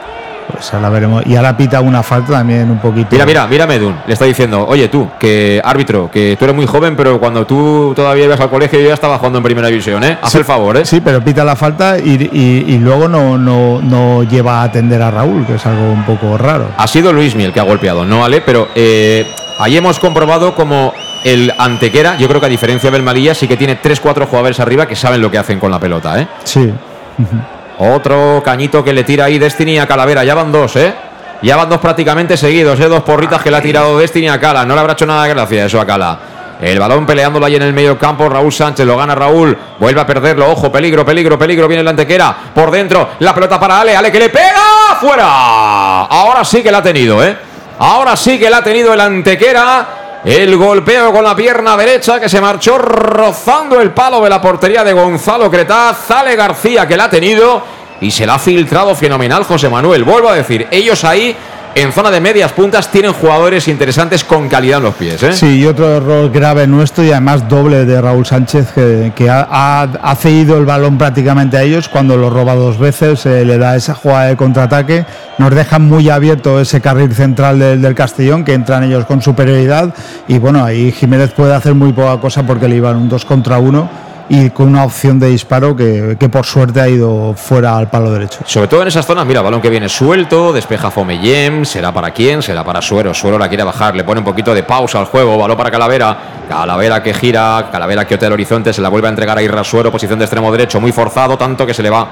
Pues 0.60 0.74
ahora 0.74 0.90
veremos. 0.90 1.26
Y 1.26 1.38
ahora 1.38 1.56
pita 1.56 1.80
una 1.80 2.04
falta 2.04 2.34
también 2.34 2.70
un 2.70 2.80
poquito. 2.80 3.08
Mira, 3.12 3.26
mira, 3.26 3.48
mira 3.48 3.66
Medun, 3.66 3.96
le 4.06 4.12
está 4.14 4.26
diciendo, 4.26 4.66
oye 4.68 4.90
tú, 4.90 5.08
que 5.18 5.62
árbitro, 5.64 6.10
que 6.12 6.36
tú 6.38 6.44
eres 6.44 6.56
muy 6.56 6.66
joven, 6.66 6.98
pero 6.98 7.18
cuando 7.18 7.48
tú 7.48 7.94
todavía 7.96 8.26
ibas 8.26 8.40
al 8.42 8.50
colegio 8.50 8.78
yo 8.80 8.90
ya 8.90 8.94
estaba 8.94 9.18
jugando 9.18 9.38
en 9.40 9.44
primera 9.46 9.70
división, 9.70 10.04
¿eh? 10.04 10.18
Haz 10.22 10.34
Sí, 10.34 10.38
el 10.40 10.44
favor, 10.44 10.76
¿eh? 10.76 10.86
Sí, 10.86 11.00
pero 11.00 11.24
pita 11.24 11.46
la 11.46 11.56
falta 11.56 11.98
y, 11.98 12.30
y- 12.34 12.66
y 12.74 12.78
luego 12.80 13.08
no, 13.08 13.38
no, 13.38 13.80
no 13.82 14.24
lleva 14.24 14.60
a 14.60 14.64
atender 14.64 15.02
a 15.02 15.10
Raúl, 15.12 15.46
que 15.46 15.56
es 15.56 15.66
algo 15.66 15.92
un 15.92 16.04
poco 16.04 16.38
raro. 16.38 16.66
Ha 16.78 16.88
sido 16.88 17.14
Luis 17.14 17.34
el 17.36 17.54
que 17.54 17.60
ha 17.62 17.64
golpeado, 17.64 18.04
no 18.04 18.26
Ale, 18.26 18.42
pero 18.42 18.68
eh, 18.76 19.26
ahí 19.60 19.78
hemos 19.78 19.98
comprobado 20.00 20.56
como 20.56 20.94
el 21.24 21.54
Antequera, 21.58 22.18
yo 22.18 22.28
creo 22.28 22.42
que 22.42 22.48
a 22.48 22.50
diferencia 22.50 22.92
del 22.92 23.02
Malilla, 23.04 23.34
sí 23.34 23.48
que 23.48 23.56
tiene 23.56 23.82
3-4 23.82 24.26
jugadores 24.28 24.60
arriba 24.60 24.86
que 24.88 24.96
saben 24.98 25.22
lo 25.22 25.32
que 25.32 25.38
hacen 25.38 25.58
con 25.60 25.72
la 25.72 25.80
pelota, 25.80 26.20
¿eh? 26.20 26.28
Sí. 26.44 26.70
Otro 27.80 28.42
cañito 28.44 28.84
que 28.84 28.94
le 28.94 29.04
tira 29.04 29.26
ahí 29.26 29.40
Destiny 29.40 29.80
a 29.80 29.88
Calavera, 29.88 30.24
ya 30.24 30.36
van 30.36 30.52
dos, 30.52 30.76
¿eh? 30.76 30.94
Ya 31.42 31.56
van 31.56 31.70
dos 31.70 31.80
prácticamente 31.80 32.36
seguidos, 32.36 32.80
¿eh? 32.80 32.90
Dos 32.90 33.04
porritas 33.04 33.42
que 33.42 33.50
le 33.50 33.58
ha 33.58 33.62
tirado 33.62 33.98
Destiny 33.98 34.28
a 34.28 34.40
Cala, 34.40 34.66
no 34.66 34.74
le 34.76 34.82
habrá 34.82 34.94
hecho 34.94 35.06
nada 35.06 35.24
de 35.24 35.30
gracia 35.30 35.66
eso 35.66 35.80
a 35.80 35.86
Cala. 35.86 36.20
El 36.62 36.78
balón 36.78 37.06
peleándolo 37.06 37.46
ahí 37.46 37.56
en 37.56 37.62
el 37.62 37.72
medio 37.72 37.98
campo. 37.98 38.28
Raúl 38.28 38.52
Sánchez 38.52 38.86
lo 38.86 38.98
gana 38.98 39.16
Raúl. 39.16 39.58
Vuelve 39.80 40.02
a 40.02 40.06
perderlo. 40.06 40.52
Ojo, 40.52 40.70
peligro, 40.70 41.06
peligro, 41.06 41.40
peligro. 41.40 41.70
Viene 41.70 41.84
la 41.84 41.92
antequera. 41.92 42.36
Por 42.54 42.70
dentro. 42.70 43.12
La 43.20 43.34
pelota 43.34 43.58
para 43.58 43.80
Ale. 43.80 43.96
Ale 43.96 44.12
que 44.12 44.20
le 44.20 44.30
pega. 44.30 44.98
¡Fuera! 45.00 46.02
Ahora 46.04 46.44
sí 46.44 46.62
que 46.62 46.70
la 46.70 46.80
ha 46.80 46.84
tenido, 46.84 47.24
¿eh? 47.24 47.38
Ahora 47.80 48.18
sí 48.18 48.38
que 48.38 48.50
la 48.50 48.58
ha 48.58 48.62
tenido 48.62 48.94
el 48.94 49.00
antequera. 49.00 49.88
El 50.26 50.58
golpeo 50.58 51.14
con 51.14 51.24
la 51.24 51.34
pierna 51.34 51.78
derecha 51.78 52.20
que 52.20 52.28
se 52.28 52.42
marchó 52.42 52.78
rozando 52.78 53.80
el 53.80 53.92
palo 53.92 54.22
de 54.22 54.30
la 54.30 54.42
portería 54.42 54.84
de 54.84 54.92
Gonzalo 54.92 55.50
Cretaz. 55.50 56.12
Ale 56.12 56.36
García 56.36 56.86
que 56.86 56.98
la 56.98 57.06
ha 57.06 57.10
tenido 57.10 57.64
y 58.02 58.12
se 58.12 58.26
la 58.26 58.36
ha 58.36 58.40
filtrado 58.40 58.94
fenomenal 58.96 59.46
José 59.46 59.70
Manuel. 59.70 60.04
Vuelvo 60.04 60.28
a 60.28 60.36
decir, 60.36 60.68
ellos 60.72 61.06
ahí 61.06 61.36
en 61.76 61.92
zona 61.92 62.12
de 62.12 62.20
medias 62.20 62.52
puntas 62.52 62.92
tienen 62.92 63.14
jugadores 63.14 63.68
interesantes 63.68 64.24
con 64.24 64.50
calidad 64.50 64.80
en 64.80 64.84
los 64.84 64.96
pies. 64.96 65.22
¿eh? 65.24 65.34
Sí, 65.34 65.60
y 65.60 65.66
otro 65.66 65.98
error 65.98 66.32
grave 66.32 66.68
nuestro 66.68 67.04
y 67.04 67.12
además 67.12 67.48
doble 67.48 67.86
de 67.86 68.02
Raúl 68.02 68.26
Sánchez, 68.26 68.72
que, 68.74 69.30
ha, 69.30 70.16
cedido 70.20 70.58
el 70.58 70.66
balón 70.66 70.98
prácticamente 70.98 71.58
a 71.58 71.64
ellos 71.64 71.88
cuando 71.88 72.18
lo 72.18 72.30
roba 72.30 72.56
dos 72.56 72.78
veces, 72.78 73.26
eh, 73.26 73.46
le 73.46 73.58
da 73.58 73.76
esa 73.76 73.94
jugada 73.94 74.26
de 74.26 74.36
contraataque, 74.36 75.06
nos 75.38 75.54
dejan 75.54 75.88
muy 75.88 76.10
abierto 76.10 76.60
ese 76.60 76.82
carril 76.82 77.14
central 77.14 77.60
del, 77.60 77.82
del 77.82 77.96
Castellón, 77.96 78.44
que 78.44 78.54
entran 78.54 78.84
ellos 78.84 79.06
con 79.06 79.22
superioridad 79.22 79.94
y 80.28 80.38
bueno, 80.38 80.64
ahí 80.64 80.92
Jiménez 80.92 81.32
puede 81.32 81.54
hacer 81.54 81.76
muy 81.76 81.94
poca 81.94 82.20
cosa 82.20 82.44
porque 82.44 82.68
le 82.68 82.76
iban 82.76 82.98
un 82.98 83.10
2 83.10 83.26
contra 83.26 83.60
1 83.60 84.09
y 84.30 84.52
con 84.52 84.70
una 84.70 84.84
opción 84.84 85.20
de 85.20 85.28
disparo 85.28 85.76
que, 85.76 86.16
que 86.20 86.30
por 86.30 86.46
suerte 86.46 86.80
ha 86.80 86.88
ido 86.88 87.34
fuera 87.34 87.76
al 87.76 87.90
palo 87.90 88.12
derecho. 88.12 88.40
Sobre 88.46 88.68
todo 88.68 88.84
en 88.84 88.88
esas 88.88 89.06
zonas, 89.06 89.26
mira, 89.26 89.42
balón 89.42 89.60
que 89.60 89.72
viene 89.72 89.90
suelto, 89.90 90.54
despeja 90.54 90.92
Fomellem, 90.92 91.66
será 91.66 91.92
para 91.92 92.12
quién, 92.12 92.44
será 92.44 92.64
para 92.64 92.82
Suero, 92.82 93.14
Suero 93.14 93.40
la 93.40 93.50
quiere 93.50 93.64
bajar, 93.64 93.96
le 93.96 94.04
pone 94.04 94.20
un 94.20 94.26
poquito 94.26 94.54
de 94.54 94.62
pausa 94.62 95.00
al 95.00 95.06
juego, 95.06 95.36
balón 95.36 95.58
para 95.58 95.72
Calavera, 95.72 96.18
Calavera 96.48 97.02
que 97.02 97.14
gira, 97.14 97.70
Calavera 97.72 98.06
que 98.06 98.16
otea 98.16 98.28
el 98.28 98.34
horizonte, 98.34 98.72
se 98.72 98.82
la 98.82 98.90
vuelve 98.90 99.08
a 99.08 99.10
entregar 99.10 99.38
a 99.38 99.42
Irra 99.42 99.64
Suero, 99.64 99.92
posición 99.92 100.20
de 100.20 100.26
extremo 100.26 100.52
derecho, 100.52 100.80
muy 100.80 100.92
forzado, 100.92 101.36
tanto 101.36 101.66
que 101.66 101.74
se 101.74 101.82
le 101.82 101.90
va, 101.90 102.08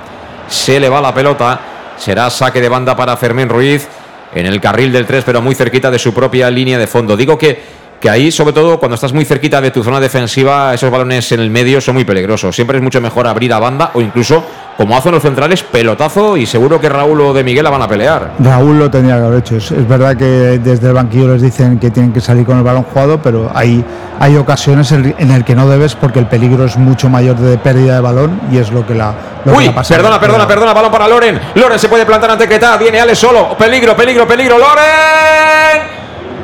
se 0.48 0.80
le 0.80 0.90
va 0.90 1.00
la 1.00 1.14
pelota, 1.14 1.60
será 1.98 2.32
saque 2.32 2.60
de 2.60 2.70
banda 2.70 2.96
para 2.96 3.16
Fermín 3.16 3.48
Ruiz, 3.48 3.88
en 4.34 4.46
el 4.46 4.60
carril 4.60 4.92
del 4.92 5.06
3, 5.06 5.24
pero 5.24 5.42
muy 5.42 5.56
cerquita 5.56 5.90
de 5.92 6.00
su 6.00 6.14
propia 6.14 6.50
línea 6.50 6.78
de 6.78 6.88
fondo. 6.88 7.16
Digo 7.16 7.38
que 7.38 7.77
que 8.00 8.10
ahí, 8.10 8.32
sobre 8.32 8.54
todo, 8.54 8.78
cuando 8.80 8.96
estás 8.96 9.12
muy 9.12 9.26
cerquita 9.26 9.60
de 9.60 9.72
tu 9.72 9.84
zona 9.84 10.00
defensiva, 10.00 10.74
esos 10.74 10.92
balones 10.92 11.32
en 11.32 11.40
el 11.40 11.50
medio 11.50 11.82
son 11.82 11.96
muy 11.96 12.06
peligrosos. 12.06 12.56
Siempre 12.56 12.78
es 12.78 12.84
mucho 12.84 13.02
mejor 13.02 13.26
abrir 13.28 13.52
a 13.54 13.60
banda 13.60 13.90
o 13.96 14.02
incluso, 14.02 14.44
como 14.78 14.96
hacen 14.96 15.12
los 15.14 15.24
centrales, 15.24 15.64
pelotazo 15.64 16.38
y 16.38 16.46
seguro 16.46 16.80
que 16.80 16.90
Raúl 16.90 17.20
o 17.22 17.34
de 17.34 17.44
Miguel 17.44 17.64
la 17.64 17.72
van 17.72 17.82
a 17.82 17.88
pelear. 17.88 18.34
Raúl 18.38 18.78
lo 18.78 18.92
tenía 18.92 19.16
que 19.18 19.24
haber 19.26 19.40
hecho. 19.40 19.56
Es, 19.58 19.72
es 19.72 19.88
verdad 19.88 20.16
que 20.16 20.26
desde 20.26 20.90
el 20.90 20.94
banquillo 20.94 21.30
les 21.30 21.42
dicen 21.42 21.80
que 21.80 21.90
tienen 21.90 22.14
que 22.14 22.22
salir 22.22 22.46
con 22.46 22.58
el 22.60 22.64
balón 22.64 22.84
jugado, 22.84 23.20
pero 23.20 23.50
hay, 23.56 23.84
hay 24.20 24.38
ocasiones 24.38 24.92
en 24.92 25.16
en 25.18 25.32
el 25.32 25.44
que 25.44 25.56
no 25.56 25.68
debes 25.68 25.96
porque 25.96 26.20
el 26.20 26.28
peligro 26.28 26.66
es 26.66 26.78
mucho 26.78 27.10
mayor 27.10 27.36
de 27.38 27.58
pérdida 27.58 27.96
de 27.96 28.02
balón 28.02 28.40
y 28.52 28.58
es 28.60 28.72
lo 28.72 28.86
que 28.86 28.94
la. 28.94 29.14
lo 29.44 29.54
que 29.54 29.58
Uy, 29.58 29.66
la 29.66 29.74
pasa. 29.74 29.96
perdona, 29.96 30.20
perdona, 30.20 30.48
perdona, 30.48 30.74
balón 30.74 30.92
para 30.92 31.08
Loren. 31.08 31.40
Loren 31.56 31.80
se 31.80 31.90
puede 31.90 32.06
plantar 32.06 32.30
ante 32.30 32.48
Quetá, 32.48 32.78
viene 32.78 33.00
Ale 33.00 33.16
solo. 33.16 33.58
Peligro, 33.58 33.96
peligro, 33.96 34.28
peligro. 34.28 34.60
Loren. 34.60 35.98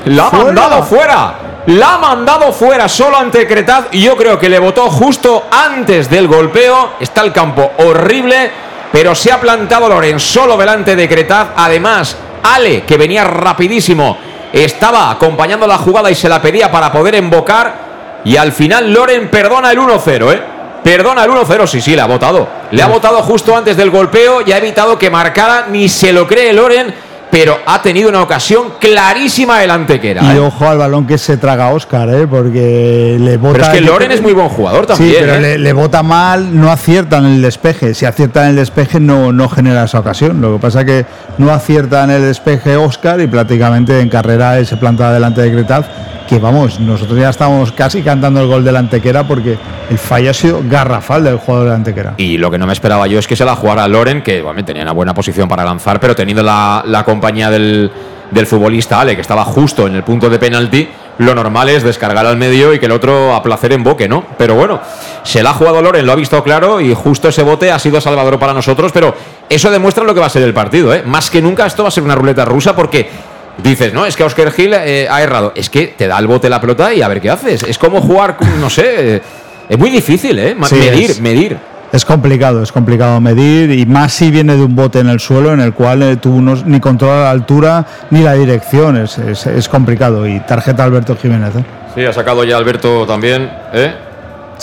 La 0.05 0.27
ha 0.27 0.31
mandado 0.31 0.83
fuera. 0.83 1.35
La 1.67 1.93
ha 1.93 1.97
mandado 1.97 2.51
fuera 2.51 2.89
solo 2.89 3.17
ante 3.17 3.47
Cretaz 3.47 3.85
y 3.91 4.01
yo 4.01 4.17
creo 4.17 4.37
que 4.37 4.49
le 4.49 4.59
votó 4.59 4.89
justo 4.89 5.45
antes 5.49 6.09
del 6.09 6.27
golpeo. 6.27 6.95
Está 6.99 7.21
el 7.21 7.31
campo 7.31 7.71
horrible, 7.77 8.51
pero 8.91 9.15
se 9.15 9.31
ha 9.31 9.39
plantado 9.39 9.87
Loren 9.87 10.19
solo 10.19 10.57
delante 10.57 10.93
de 10.97 11.07
Cretaz. 11.07 11.51
Además, 11.55 12.17
Ale, 12.43 12.83
que 12.83 12.97
venía 12.97 13.23
rapidísimo, 13.23 14.17
estaba 14.51 15.09
acompañando 15.09 15.65
la 15.65 15.77
jugada 15.77 16.11
y 16.11 16.15
se 16.15 16.27
la 16.27 16.41
pedía 16.41 16.69
para 16.69 16.91
poder 16.91 17.15
embocar. 17.15 18.21
Y 18.25 18.35
al 18.35 18.51
final 18.51 18.91
Loren 18.91 19.29
perdona 19.29 19.71
el 19.71 19.79
1-0, 19.79 20.33
¿eh? 20.33 20.41
Perdona 20.83 21.23
el 21.23 21.31
1-0, 21.31 21.65
sí, 21.65 21.79
sí, 21.79 21.95
le 21.95 22.01
ha 22.01 22.07
votado. 22.07 22.45
Le 22.71 22.81
ha 22.81 22.87
votado 22.87 23.21
justo 23.23 23.55
antes 23.55 23.77
del 23.77 23.89
golpeo 23.89 24.41
y 24.45 24.51
ha 24.51 24.57
evitado 24.57 24.99
que 24.99 25.09
marcara, 25.09 25.67
ni 25.69 25.87
se 25.87 26.11
lo 26.11 26.27
cree 26.27 26.51
Loren, 26.51 26.93
pero 27.33 27.57
ha 27.65 27.81
tenido 27.81 28.09
una 28.09 28.21
ocasión 28.21 28.73
clarísima 28.79 29.63
el 29.63 29.71
antequera. 29.71 30.21
Y 30.21 30.37
¿eh? 30.37 30.39
ojo 30.39 30.67
al 30.67 30.77
balón 30.77 31.07
que 31.07 31.17
se 31.17 31.35
traga 31.35 31.69
Oscar, 31.69 32.07
¿eh? 32.09 32.27
porque 32.27 33.17
le 33.19 33.37
bota. 33.37 33.53
Pero 33.53 33.65
es 33.65 33.73
que 33.73 33.81
Loren 33.81 34.11
es 34.11 34.21
muy 34.21 34.33
buen 34.33 34.49
jugador 34.49 34.85
también. 34.85 35.09
Sí, 35.09 35.17
pero 35.19 35.33
¿eh? 35.33 35.39
le, 35.39 35.57
le 35.57 35.73
bota 35.73 36.03
mal, 36.03 36.61
no 36.61 36.71
acierta 36.71 37.17
en 37.17 37.25
el 37.25 37.41
despeje. 37.41 37.95
Si 37.95 38.05
acierta 38.05 38.43
en 38.43 38.51
el 38.51 38.55
despeje, 38.57 38.99
no, 38.99 39.31
no 39.31 39.49
genera 39.49 39.85
esa 39.85 39.97
ocasión. 39.97 40.41
Lo 40.41 40.53
que 40.53 40.59
pasa 40.59 40.81
es 40.81 40.85
que 40.85 41.05
no 41.39 41.51
acierta 41.51 42.03
en 42.03 42.11
el 42.11 42.21
despeje 42.21 42.77
Oscar 42.77 43.19
y 43.19 43.25
prácticamente 43.25 43.99
en 43.99 44.09
carrera 44.09 44.63
se 44.63 44.77
planta 44.77 45.11
delante 45.11 45.41
de 45.41 45.51
Cretaz. 45.53 45.87
Que 46.27 46.39
vamos, 46.39 46.79
nosotros 46.79 47.19
ya 47.19 47.29
estamos 47.29 47.71
casi 47.73 48.01
cantando 48.01 48.39
el 48.41 48.47
gol 48.47 48.63
de 48.63 48.75
Antequera 48.77 49.27
porque 49.27 49.57
el 49.89 49.97
fallo 49.97 50.31
ha 50.31 50.33
sido 50.33 50.61
garrafal 50.63 51.23
del 51.23 51.37
jugador 51.37 51.65
de 51.65 51.69
la 51.71 51.75
Antequera. 51.75 52.13
Y 52.17 52.37
lo 52.37 52.49
que 52.49 52.57
no 52.57 52.65
me 52.65 52.73
esperaba 52.73 53.07
yo 53.07 53.19
es 53.19 53.27
que 53.27 53.35
se 53.35 53.45
la 53.45 53.55
jugara 53.55 53.87
Loren, 53.87 54.21
que 54.21 54.41
bueno, 54.41 54.63
tenía 54.63 54.83
una 54.83 54.93
buena 54.93 55.13
posición 55.13 55.47
para 55.47 55.63
lanzar, 55.63 55.99
pero 55.99 56.15
teniendo 56.15 56.41
la, 56.41 56.83
la 56.87 57.03
compañía 57.03 57.49
del, 57.49 57.91
del 58.31 58.47
futbolista 58.47 59.01
Ale, 59.01 59.15
que 59.15 59.21
estaba 59.21 59.43
justo 59.43 59.85
en 59.85 59.95
el 59.95 60.03
punto 60.03 60.29
de 60.29 60.39
penalti, 60.39 60.87
lo 61.19 61.35
normal 61.35 61.69
es 61.69 61.83
descargar 61.83 62.25
al 62.25 62.37
medio 62.37 62.73
y 62.73 62.79
que 62.79 62.87
el 62.87 62.91
otro 62.93 63.35
a 63.35 63.43
placer 63.43 63.73
en 63.73 63.83
boque, 63.83 64.07
¿no? 64.07 64.23
Pero 64.37 64.55
bueno, 64.55 64.79
se 65.23 65.43
la 65.43 65.51
ha 65.51 65.53
jugado 65.53 65.81
Loren, 65.81 66.05
lo 66.05 66.13
ha 66.13 66.15
visto 66.15 66.41
claro 66.43 66.81
y 66.81 66.93
justo 66.93 67.27
ese 67.27 67.43
bote 67.43 67.71
ha 67.71 67.77
sido 67.77 68.01
salvador 68.01 68.39
para 68.39 68.53
nosotros, 68.53 68.91
pero 68.91 69.13
eso 69.49 69.69
demuestra 69.69 70.03
lo 70.03 70.13
que 70.13 70.19
va 70.19 70.25
a 70.25 70.29
ser 70.29 70.41
el 70.43 70.53
partido, 70.53 70.93
¿eh? 70.93 71.03
Más 71.05 71.29
que 71.29 71.41
nunca 71.41 71.65
esto 71.65 71.83
va 71.83 71.89
a 71.89 71.91
ser 71.91 72.03
una 72.03 72.15
ruleta 72.15 72.45
rusa 72.45 72.75
porque 72.75 73.07
dices, 73.57 73.93
no, 73.93 74.05
es 74.05 74.15
que 74.15 74.23
Oscar 74.23 74.51
Gil 74.51 74.73
eh, 74.73 75.07
ha 75.09 75.21
errado. 75.21 75.53
Es 75.55 75.69
que 75.69 75.87
te 75.87 76.07
da 76.07 76.17
el 76.19 76.27
bote 76.27 76.49
la 76.49 76.61
pelota 76.61 76.93
y 76.93 77.01
a 77.01 77.07
ver 77.07 77.21
qué 77.21 77.29
haces. 77.29 77.63
Es 77.63 77.77
como 77.77 78.01
jugar, 78.01 78.37
no 78.59 78.69
sé, 78.69 79.21
es 79.69 79.77
muy 79.77 79.89
difícil, 79.89 80.37
¿eh? 80.39 80.55
medir, 80.55 81.21
medir. 81.21 81.73
Es 81.93 82.05
complicado, 82.05 82.63
es 82.63 82.71
complicado 82.71 83.21
medir 83.21 83.69
y 83.69 83.85
más 83.85 84.13
si 84.13 84.31
viene 84.31 84.55
de 84.55 84.63
un 84.63 84.75
bote 84.75 84.97
en 84.99 85.09
el 85.09 85.19
suelo 85.19 85.53
en 85.53 85.59
el 85.59 85.73
cual 85.73 86.01
eh, 86.01 86.15
tú 86.15 86.41
no, 86.41 86.55
ni 86.55 86.79
controla 86.79 87.25
la 87.25 87.29
altura 87.29 87.85
ni 88.09 88.23
la 88.23 88.33
dirección, 88.33 88.97
es, 88.97 89.19
es, 89.19 89.69
complicado. 89.69 90.27
Y 90.27 90.39
tarjeta 90.39 90.83
Alberto 90.83 91.15
Jiménez. 91.15 91.55
¿eh? 91.55 91.63
Sí, 91.93 92.03
ha 92.03 92.11
sacado 92.11 92.43
ya 92.43 92.57
Alberto 92.57 93.05
también, 93.05 93.47
¿eh? 93.73 93.93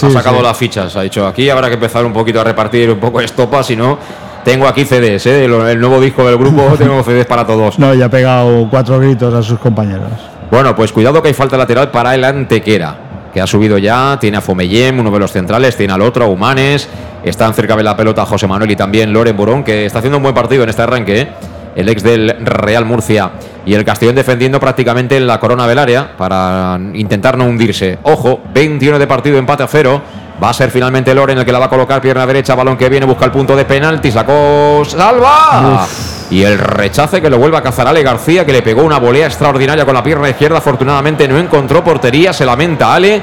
ha 0.03 0.11
sacado 0.11 0.43
las 0.43 0.57
fichas, 0.57 0.97
ha 0.97 1.03
dicho 1.03 1.25
aquí 1.25 1.49
habrá 1.49 1.69
que 1.69 1.75
empezar 1.75 2.05
un 2.05 2.13
poquito 2.13 2.41
a 2.41 2.45
repartir 2.45 2.91
un 2.91 2.99
poco 2.99 3.21
de 3.21 3.27
estopa, 3.27 3.63
si 3.63 3.77
no 3.77 3.97
tengo 4.45 4.67
aquí 4.67 4.85
CDs, 4.85 5.27
¿eh? 5.27 5.45
el, 5.45 5.81
nuevo 5.81 6.01
disco 6.01 6.25
del 6.27 6.37
grupo, 6.37 6.75
tengo 6.79 7.03
CDs 7.03 7.27
para 7.27 7.47
todos. 7.47 7.79
No, 7.79 7.95
ya 7.95 8.07
ha 8.07 8.09
pegado 8.09 8.69
cuatro 8.71 8.99
gritos 8.99 9.33
a 9.35 9.43
sus 9.43 9.59
compañeros. 9.59 10.11
Bueno, 10.51 10.75
pues 10.75 10.93
cuidado 10.93 11.23
que 11.23 11.29
hay 11.29 11.35
falta 11.35 11.57
lateral 11.57 11.91
para 11.91 12.15
el 12.15 12.25
Antequera, 12.25 12.97
que 13.33 13.41
ha 13.41 13.47
subido 13.47 13.79
ya, 13.79 14.19
tiene 14.21 14.39
a 14.39 14.41
Fomellem, 14.41 14.99
uno 14.99 15.11
de 15.11 15.19
los 15.19 15.31
centrales, 15.31 15.77
tiene 15.77 15.93
al 15.93 16.03
otro, 16.03 16.25
a 16.25 16.29
Humanes, 16.29 16.89
están 17.23 17.55
cerca 17.55 17.77
de 17.77 17.83
la 17.83 17.97
pelota 17.97 18.27
José 18.27 18.47
Manuel 18.47 18.71
y 18.71 18.77
también 18.77 19.13
Loren 19.13 19.37
Burón, 19.37 19.63
que 19.63 19.87
está 19.87 19.99
haciendo 19.99 20.17
un 20.17 20.23
buen 20.23 20.35
partido 20.35 20.65
en 20.65 20.71
este 20.71 20.83
arranque, 20.83 21.21
¿eh? 21.21 21.29
el 21.77 21.89
ex 21.89 22.03
del 22.03 22.37
Real 22.45 22.85
Murcia. 22.85 23.31
Y 23.67 23.75
el 23.75 23.85
Castellón 23.85 24.17
defendiendo 24.17 24.59
prácticamente 24.59 25.17
en 25.17 25.27
la 25.27 25.39
corona 25.39 25.67
del 25.67 25.79
área 25.79 26.17
para 26.17 26.79
intentar 26.95 27.37
no 27.37 27.45
hundirse. 27.45 27.99
Ojo, 28.03 28.41
21 28.55 28.99
de 28.99 29.07
partido, 29.07 29.39
empate 29.39 29.63
a 29.63 29.69
cero. 29.69 30.03
Va 30.43 30.51
a 30.51 30.53
ser 30.55 30.71
finalmente 30.71 31.15
Loren 31.15 31.39
el 31.39 31.45
que 31.45 31.53
la 31.53 31.59
va 31.59 31.67
a 31.67 31.69
colocar 31.69 32.01
pierna 32.01 32.25
derecha, 32.27 32.55
balón 32.55 32.77
que 32.77 32.89
viene, 32.89 33.05
busca 33.05 33.27
el 33.27 33.31
punto 33.31 33.55
de 33.55 33.67
penalti, 33.67 34.11
sacó, 34.11 34.83
salva. 34.87 35.87
Y 36.31 36.43
el 36.43 36.59
rechace 36.59 37.21
que 37.21 37.29
lo 37.29 37.39
vuelve 37.39 37.59
a 37.59 37.63
cazar 37.63 37.87
Ale 37.87 38.03
García, 38.03 38.47
que 38.47 38.53
le 38.53 38.63
pegó 38.63 38.83
una 38.83 38.99
volea 38.99 39.27
extraordinaria 39.27 39.85
con 39.85 39.93
la 39.95 40.03
pierna 40.03 40.31
izquierda. 40.31 40.59
Afortunadamente 40.59 41.29
no 41.29 41.37
encontró 41.37 41.85
portería, 41.85 42.33
se 42.33 42.47
lamenta 42.47 42.95
Ale, 42.95 43.21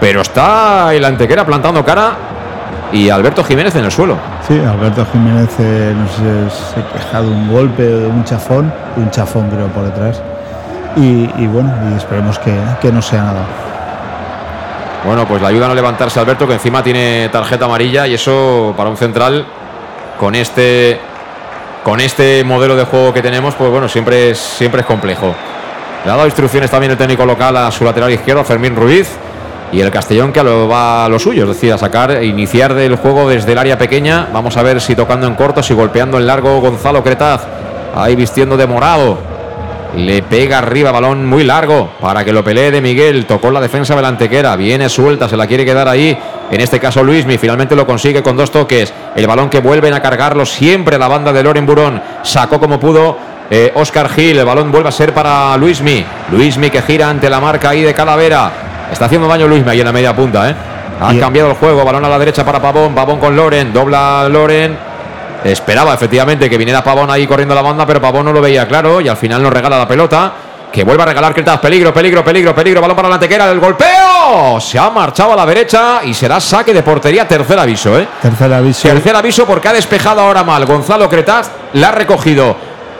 pero 0.00 0.20
está 0.20 0.94
el 0.94 1.04
antequera 1.04 1.44
plantando 1.44 1.84
cara 1.84 2.12
y 2.92 3.08
Alberto 3.08 3.42
Jiménez 3.42 3.74
en 3.74 3.84
el 3.84 3.90
suelo. 3.90 4.16
Sí, 4.46 4.58
Alberto 4.58 5.06
Jiménez, 5.12 5.48
eh, 5.58 5.94
no 5.96 6.08
sé 6.08 6.56
se 6.74 6.82
queja 6.92 7.20
de 7.20 7.28
un 7.28 7.52
golpe 7.52 7.82
de 7.82 8.06
un 8.06 8.24
chafón, 8.24 8.72
de 8.96 9.02
un 9.02 9.10
chafón 9.10 9.48
creo 9.50 9.66
por 9.68 9.84
detrás. 9.84 10.20
Y, 10.96 11.26
bueno, 11.46 11.72
y 11.92 11.96
esperemos 11.96 12.38
que, 12.40 12.52
que 12.80 12.90
no 12.90 13.00
sea 13.00 13.22
nada. 13.22 13.69
Bueno, 15.04 15.26
pues 15.26 15.40
la 15.40 15.48
ayudan 15.48 15.70
a 15.70 15.74
levantarse 15.74 16.20
Alberto, 16.20 16.46
que 16.46 16.54
encima 16.54 16.82
tiene 16.82 17.28
tarjeta 17.32 17.64
amarilla 17.64 18.06
y 18.06 18.14
eso 18.14 18.74
para 18.76 18.90
un 18.90 18.96
central 18.96 19.46
con 20.18 20.34
este 20.34 21.00
con 21.82 21.98
este 22.00 22.44
modelo 22.44 22.76
de 22.76 22.84
juego 22.84 23.14
que 23.14 23.22
tenemos, 23.22 23.54
pues 23.54 23.70
bueno, 23.70 23.88
siempre 23.88 24.30
es, 24.30 24.38
siempre 24.38 24.82
es 24.82 24.86
complejo. 24.86 25.34
Le 26.04 26.10
ha 26.10 26.14
dado 26.14 26.26
instrucciones 26.26 26.70
también 26.70 26.92
el 26.92 26.98
técnico 26.98 27.24
local 27.24 27.56
a 27.56 27.70
su 27.70 27.84
lateral 27.84 28.12
izquierdo, 28.12 28.44
Fermín 28.44 28.76
Ruiz, 28.76 29.08
y 29.72 29.80
el 29.80 29.90
Castellón 29.90 30.32
que 30.32 30.42
lo 30.42 30.68
va 30.68 31.06
a 31.06 31.08
lo 31.08 31.18
suyo, 31.18 31.44
es 31.44 31.48
decir, 31.48 31.72
a 31.72 31.78
sacar, 31.78 32.10
e 32.10 32.26
iniciar 32.26 32.74
del 32.74 32.96
juego 32.96 33.28
desde 33.28 33.52
el 33.52 33.58
área 33.58 33.78
pequeña. 33.78 34.28
Vamos 34.32 34.56
a 34.58 34.62
ver 34.62 34.80
si 34.80 34.94
tocando 34.94 35.26
en 35.26 35.34
corto, 35.34 35.62
si 35.62 35.72
golpeando 35.72 36.18
en 36.18 36.26
largo 36.26 36.60
Gonzalo 36.60 37.02
Cretaz, 37.02 37.46
ahí 37.94 38.14
vistiendo 38.14 38.56
de 38.56 38.66
morado. 38.66 39.29
Le 39.96 40.22
pega 40.22 40.58
arriba, 40.58 40.92
balón 40.92 41.26
muy 41.26 41.42
largo 41.42 41.90
para 42.00 42.24
que 42.24 42.32
lo 42.32 42.44
pelee 42.44 42.70
de 42.70 42.80
Miguel. 42.80 43.26
Tocó 43.26 43.50
la 43.50 43.60
defensa 43.60 43.96
delantequera. 43.96 44.54
Viene 44.56 44.88
suelta, 44.88 45.28
se 45.28 45.36
la 45.36 45.46
quiere 45.46 45.64
quedar 45.64 45.88
ahí. 45.88 46.16
En 46.50 46.60
este 46.60 46.78
caso 46.78 47.02
Luismi 47.02 47.38
finalmente 47.38 47.74
lo 47.74 47.86
consigue 47.86 48.22
con 48.22 48.36
dos 48.36 48.50
toques. 48.50 48.92
El 49.16 49.26
balón 49.26 49.50
que 49.50 49.60
vuelven 49.60 49.92
a 49.92 50.00
cargarlo 50.00 50.46
siempre 50.46 50.98
la 50.98 51.08
banda 51.08 51.32
de 51.32 51.42
Loren 51.42 51.66
Burón. 51.66 52.00
Sacó 52.22 52.60
como 52.60 52.78
pudo 52.78 53.16
Oscar 53.74 54.06
eh, 54.06 54.14
Gil. 54.14 54.38
El 54.38 54.44
balón 54.44 54.70
vuelve 54.70 54.88
a 54.88 54.92
ser 54.92 55.12
para 55.12 55.56
Luismi. 55.56 56.04
Luismi 56.30 56.70
que 56.70 56.82
gira 56.82 57.08
ante 57.08 57.28
la 57.28 57.40
marca 57.40 57.70
ahí 57.70 57.82
de 57.82 57.92
Calavera. 57.92 58.50
Está 58.92 59.06
haciendo 59.06 59.26
daño 59.26 59.48
Luismi 59.48 59.70
ahí 59.70 59.80
en 59.80 59.86
la 59.86 59.92
media 59.92 60.14
punta. 60.14 60.50
¿eh? 60.50 60.54
Ha 61.00 61.14
cambiado 61.18 61.50
el 61.50 61.56
juego. 61.56 61.84
Balón 61.84 62.04
a 62.04 62.08
la 62.08 62.18
derecha 62.18 62.44
para 62.44 62.60
Pavón. 62.60 62.94
Pavón 62.94 63.18
con 63.18 63.34
Loren. 63.34 63.72
Dobla 63.72 64.28
Loren. 64.28 64.89
Esperaba 65.44 65.94
efectivamente 65.94 66.50
que 66.50 66.58
viniera 66.58 66.84
Pavón 66.84 67.10
ahí 67.10 67.26
corriendo 67.26 67.54
la 67.54 67.62
banda, 67.62 67.86
pero 67.86 68.00
Pavón 68.00 68.26
no 68.26 68.32
lo 68.32 68.40
veía 68.40 68.66
claro 68.68 69.00
y 69.00 69.08
al 69.08 69.16
final 69.16 69.42
nos 69.42 69.52
regala 69.52 69.78
la 69.78 69.88
pelota. 69.88 70.32
Que 70.72 70.84
vuelve 70.84 71.02
a 71.02 71.06
regalar 71.06 71.34
Cretas. 71.34 71.58
Peligro, 71.58 71.92
peligro, 71.92 72.22
peligro, 72.24 72.54
peligro. 72.54 72.80
Balón 72.80 72.94
para 72.94 73.08
la 73.08 73.18
tequera. 73.18 73.50
El 73.50 73.58
golpeo. 73.58 74.60
Se 74.60 74.78
ha 74.78 74.88
marchado 74.90 75.32
a 75.32 75.36
la 75.36 75.44
derecha 75.44 76.00
y 76.04 76.14
será 76.14 76.38
saque 76.38 76.72
de 76.72 76.82
portería. 76.82 77.26
Tercer 77.26 77.58
aviso, 77.58 77.98
¿eh? 77.98 78.06
Tercer 78.22 78.52
aviso. 78.52 78.88
Tercer 78.88 79.16
aviso 79.16 79.46
porque 79.46 79.66
ha 79.66 79.72
despejado 79.72 80.20
ahora 80.20 80.44
mal. 80.44 80.64
Gonzalo 80.66 81.08
Cretas 81.08 81.50
la 81.72 81.88
ha 81.88 81.92
recogido 81.92 82.54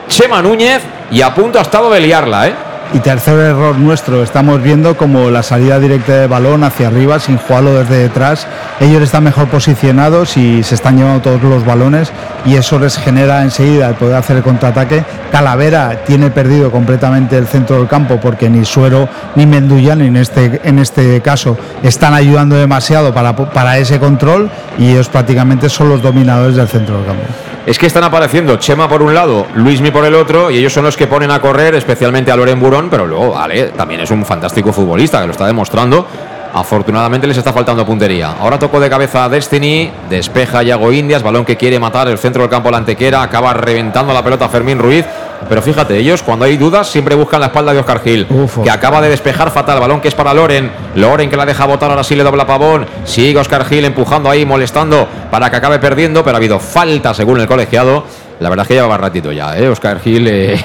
Chema 0.08 0.42
Núñez 0.42 0.82
y 1.12 1.22
a 1.22 1.32
punto 1.32 1.60
ha 1.60 1.62
estado 1.62 1.90
de 1.90 2.00
liarla, 2.00 2.48
¿eh? 2.48 2.54
Y 2.92 2.98
tercer 2.98 3.38
error 3.38 3.78
nuestro, 3.78 4.24
estamos 4.24 4.60
viendo 4.64 4.96
como 4.96 5.30
la 5.30 5.44
salida 5.44 5.78
directa 5.78 6.12
de 6.12 6.26
balón 6.26 6.64
hacia 6.64 6.88
arriba, 6.88 7.20
sin 7.20 7.38
jugarlo 7.38 7.74
desde 7.74 7.98
detrás, 7.98 8.48
ellos 8.80 9.00
están 9.02 9.22
mejor 9.22 9.46
posicionados 9.46 10.36
y 10.36 10.64
se 10.64 10.74
están 10.74 10.96
llevando 10.96 11.20
todos 11.20 11.40
los 11.40 11.64
balones 11.64 12.10
y 12.44 12.56
eso 12.56 12.80
les 12.80 12.98
genera 12.98 13.42
enseguida 13.42 13.90
el 13.90 13.94
poder 13.94 14.16
hacer 14.16 14.38
el 14.38 14.42
contraataque. 14.42 15.04
Calavera 15.30 16.02
tiene 16.04 16.30
perdido 16.30 16.72
completamente 16.72 17.38
el 17.38 17.46
centro 17.46 17.76
del 17.76 17.86
campo 17.86 18.18
porque 18.20 18.50
ni 18.50 18.64
Suero 18.64 19.08
ni 19.36 19.46
Menduyan 19.46 20.00
en 20.00 20.16
este, 20.16 20.60
en 20.64 20.80
este 20.80 21.20
caso 21.20 21.56
están 21.84 22.12
ayudando 22.12 22.56
demasiado 22.56 23.14
para, 23.14 23.36
para 23.36 23.78
ese 23.78 24.00
control 24.00 24.50
y 24.78 24.90
ellos 24.90 25.08
prácticamente 25.08 25.68
son 25.68 25.90
los 25.90 26.02
dominadores 26.02 26.56
del 26.56 26.66
centro 26.66 26.96
del 26.96 27.06
campo 27.06 27.49
es 27.66 27.78
que 27.78 27.86
están 27.86 28.04
apareciendo 28.04 28.56
Chema 28.56 28.88
por 28.88 29.02
un 29.02 29.14
lado, 29.14 29.46
Luismi 29.54 29.90
por 29.90 30.04
el 30.04 30.14
otro, 30.14 30.50
y 30.50 30.58
ellos 30.58 30.72
son 30.72 30.84
los 30.84 30.96
que 30.96 31.06
ponen 31.06 31.30
a 31.30 31.40
correr, 31.40 31.74
especialmente 31.74 32.30
a 32.30 32.36
Loren 32.36 32.58
Burón, 32.58 32.88
pero 32.90 33.06
luego, 33.06 33.32
vale, 33.32 33.66
también 33.68 34.00
es 34.00 34.10
un 34.10 34.24
fantástico 34.24 34.72
futbolista 34.72 35.20
que 35.20 35.26
lo 35.26 35.32
está 35.32 35.46
demostrando. 35.46 36.06
Afortunadamente 36.52 37.28
les 37.28 37.36
está 37.36 37.52
faltando 37.52 37.86
puntería. 37.86 38.34
Ahora 38.40 38.58
tocó 38.58 38.80
de 38.80 38.90
cabeza 38.90 39.24
a 39.24 39.28
Destiny, 39.28 39.90
despeja 40.08 40.64
Yago 40.64 40.90
Indias, 40.90 41.22
balón 41.22 41.44
que 41.44 41.56
quiere 41.56 41.78
matar 41.78 42.08
el 42.08 42.18
centro 42.18 42.42
del 42.42 42.50
campo 42.50 42.70
la 42.70 42.78
antequera, 42.78 43.22
acaba 43.22 43.52
reventando 43.52 44.12
la 44.12 44.24
pelota 44.24 44.48
Fermín 44.48 44.78
Ruiz. 44.78 45.04
Pero 45.48 45.62
fíjate, 45.62 45.96
ellos 45.96 46.22
cuando 46.22 46.44
hay 46.44 46.56
dudas 46.56 46.88
siempre 46.88 47.14
buscan 47.14 47.40
la 47.40 47.46
espalda 47.46 47.72
de 47.72 47.78
Oscar 47.80 48.00
Gil, 48.02 48.26
que 48.62 48.70
acaba 48.70 49.00
de 49.00 49.08
despejar 49.08 49.50
fatal 49.50 49.80
balón 49.80 50.00
que 50.00 50.08
es 50.08 50.14
para 50.14 50.34
Loren. 50.34 50.70
Loren 50.94 51.30
que 51.30 51.36
la 51.36 51.46
deja 51.46 51.66
botar, 51.66 51.90
ahora 51.90 52.04
sí 52.04 52.14
le 52.14 52.22
dobla 52.22 52.46
pavón. 52.46 52.86
Sigue 53.04 53.38
Oscar 53.38 53.64
Gil 53.64 53.84
empujando 53.84 54.30
ahí, 54.30 54.44
molestando 54.44 55.08
para 55.30 55.50
que 55.50 55.56
acabe 55.56 55.78
perdiendo, 55.78 56.22
pero 56.22 56.36
ha 56.36 56.38
habido 56.38 56.60
falta 56.60 57.14
según 57.14 57.40
el 57.40 57.46
colegiado. 57.46 58.04
La 58.40 58.48
verdad 58.48 58.64
es 58.64 58.68
que 58.68 58.74
llevaba 58.74 58.96
ratito 58.96 59.32
ya, 59.32 59.56
¿eh? 59.58 59.68
Oscar 59.68 60.00
Gil 60.00 60.26
eh, 60.28 60.58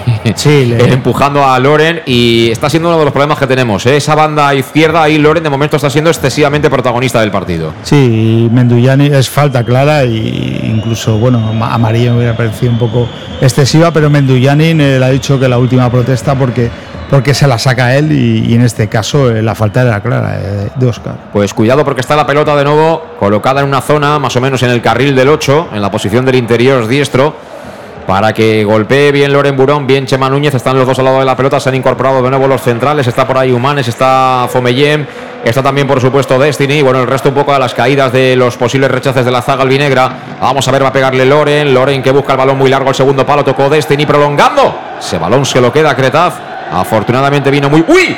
empujando 0.88 1.46
a 1.46 1.60
Loren 1.60 2.02
y 2.06 2.50
está 2.50 2.70
siendo 2.70 2.88
uno 2.88 2.98
de 2.98 3.04
los 3.04 3.12
problemas 3.12 3.38
que 3.38 3.48
tenemos. 3.48 3.86
¿eh? 3.86 3.98
Esa 3.98 4.16
banda 4.16 4.56
izquierda 4.56 5.04
ahí, 5.04 5.18
Loren 5.18 5.44
de 5.44 5.50
momento 5.50 5.76
está 5.76 5.90
siendo 5.90 6.10
excesivamente 6.10 6.70
protagonista 6.70 7.20
del 7.20 7.32
partido. 7.32 7.74
Sí, 7.84 8.50
Menduyani 8.50 9.08
es 9.08 9.30
falta 9.30 9.66
clara 9.66 10.06
y 10.06 10.62
incluso, 10.64 11.18
bueno, 11.18 11.52
a 11.62 11.78
María 11.78 12.12
me 12.12 12.18
hubiera 12.18 12.38
parecido 12.38 12.72
un 12.72 12.80
poco 12.80 13.10
excesiva, 13.42 13.92
pero 13.92 14.10
Menduyani 14.10 14.74
le 14.74 15.04
ha 15.04 15.10
dicho 15.10 15.38
que 15.38 15.50
la 15.50 15.58
última 15.58 15.90
protesta 15.92 16.34
porque 16.34 16.72
porque 17.10 17.34
se 17.34 17.48
la 17.48 17.60
saca 17.60 17.96
él 17.96 18.12
y, 18.12 18.54
en 18.56 18.62
este 18.62 18.88
caso 18.88 19.30
eh, 19.30 19.42
la 19.42 19.54
falta 19.54 19.82
era 19.82 20.02
clara 20.02 20.40
eh, 20.40 20.70
de 20.76 20.88
Oscar. 20.88 21.16
Pues 21.32 21.54
cuidado 21.54 21.86
porque 21.86 22.02
está 22.02 22.16
la 22.16 22.26
pelota 22.26 22.56
de 22.56 22.64
nuevo 22.64 23.04
colocada 23.20 23.62
en 23.62 23.68
una 23.68 23.82
zona 23.82 24.18
más 24.18 24.36
o 24.36 24.42
menos 24.42 24.64
en 24.64 24.72
el 24.72 24.82
carril 24.82 25.16
del 25.16 25.30
8, 25.30 25.70
en 25.74 25.82
la 25.82 25.92
posición 25.92 26.26
del 26.26 26.36
interior 26.36 26.88
diestro 26.88 27.36
para 28.06 28.34
que 28.34 28.64
golpee 28.64 29.12
bien 29.12 29.34
Loren 29.34 29.58
Burón, 29.58 29.88
bien 29.88 30.06
Chema 30.06 30.30
Núñez. 30.30 30.54
Están 30.54 30.78
los 30.78 30.88
dos 30.88 30.98
al 31.00 31.06
lado 31.06 31.20
de 31.20 31.26
la 31.26 31.36
pelota, 31.36 31.60
se 31.60 31.70
han 31.70 31.76
incorporado 31.76 32.22
de 32.22 32.30
nuevo 32.30 32.48
los 32.48 32.62
centrales. 32.62 33.08
Está 33.08 33.26
por 33.26 33.38
ahí 33.38 33.52
Humanes, 33.52 33.88
está 33.88 34.48
Fomellem, 34.52 35.06
está 35.44 35.64
también, 35.64 35.88
por 35.88 36.00
supuesto, 36.00 36.38
Destiny. 36.38 36.82
Bueno, 36.82 37.02
el 37.02 37.08
resto 37.08 37.30
un 37.30 37.36
poco 37.36 37.54
de 37.54 37.60
las 37.60 37.74
caídas 37.74 38.12
de 38.12 38.36
los 38.36 38.58
posibles 38.58 38.92
rechaces 38.92 39.26
de 39.26 39.32
la 39.32 39.42
zaga 39.42 39.64
albinegra. 39.64 40.12
Vamos 40.40 40.68
a 40.68 40.72
ver, 40.72 40.84
va 40.84 40.90
a 40.90 40.94
pegarle 40.94 41.26
Loren. 41.26 41.74
Loren 41.74 42.04
que 42.04 42.12
busca 42.12 42.34
el 42.34 42.38
balón 42.38 42.58
muy 42.58 42.70
largo, 42.70 42.90
el 42.90 42.96
segundo 42.96 43.26
palo 43.26 43.44
tocó 43.44 43.70
Destiny 43.70 44.06
prolongando. 44.06 44.80
Ese 45.00 45.18
balón 45.18 45.46
se 45.46 45.60
lo 45.60 45.72
queda 45.72 45.96
Cretaz. 45.96 46.36
Afortunadamente 46.72 47.50
vino 47.52 47.70
muy. 47.70 47.84
¡Uy! 47.88 48.18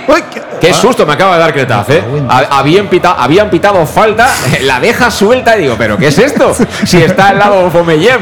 ¡Qué 0.60 0.74
susto 0.74 1.06
me 1.06 1.14
acaba 1.14 1.36
de 1.36 1.40
dar 1.40 1.54
Cretaz! 1.54 1.90
¿eh? 1.90 2.04
Habían, 2.50 2.88
pitado, 2.88 3.16
habían 3.20 3.50
pitado 3.50 3.86
falta, 3.86 4.28
la 4.64 4.80
deja 4.80 5.12
suelta 5.12 5.58
y 5.58 5.62
digo, 5.62 5.76
¿pero 5.78 5.98
qué 5.98 6.08
es 6.08 6.18
esto? 6.18 6.54
Si 6.86 6.98
está 6.98 7.30
al 7.30 7.40
lado 7.40 7.70
Fomellem. 7.70 8.22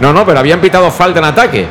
No, 0.00 0.12
no, 0.12 0.24
pero 0.24 0.38
habían 0.38 0.60
pitado 0.60 0.90
falta 0.90 1.18
en 1.18 1.24
ataque. 1.26 1.66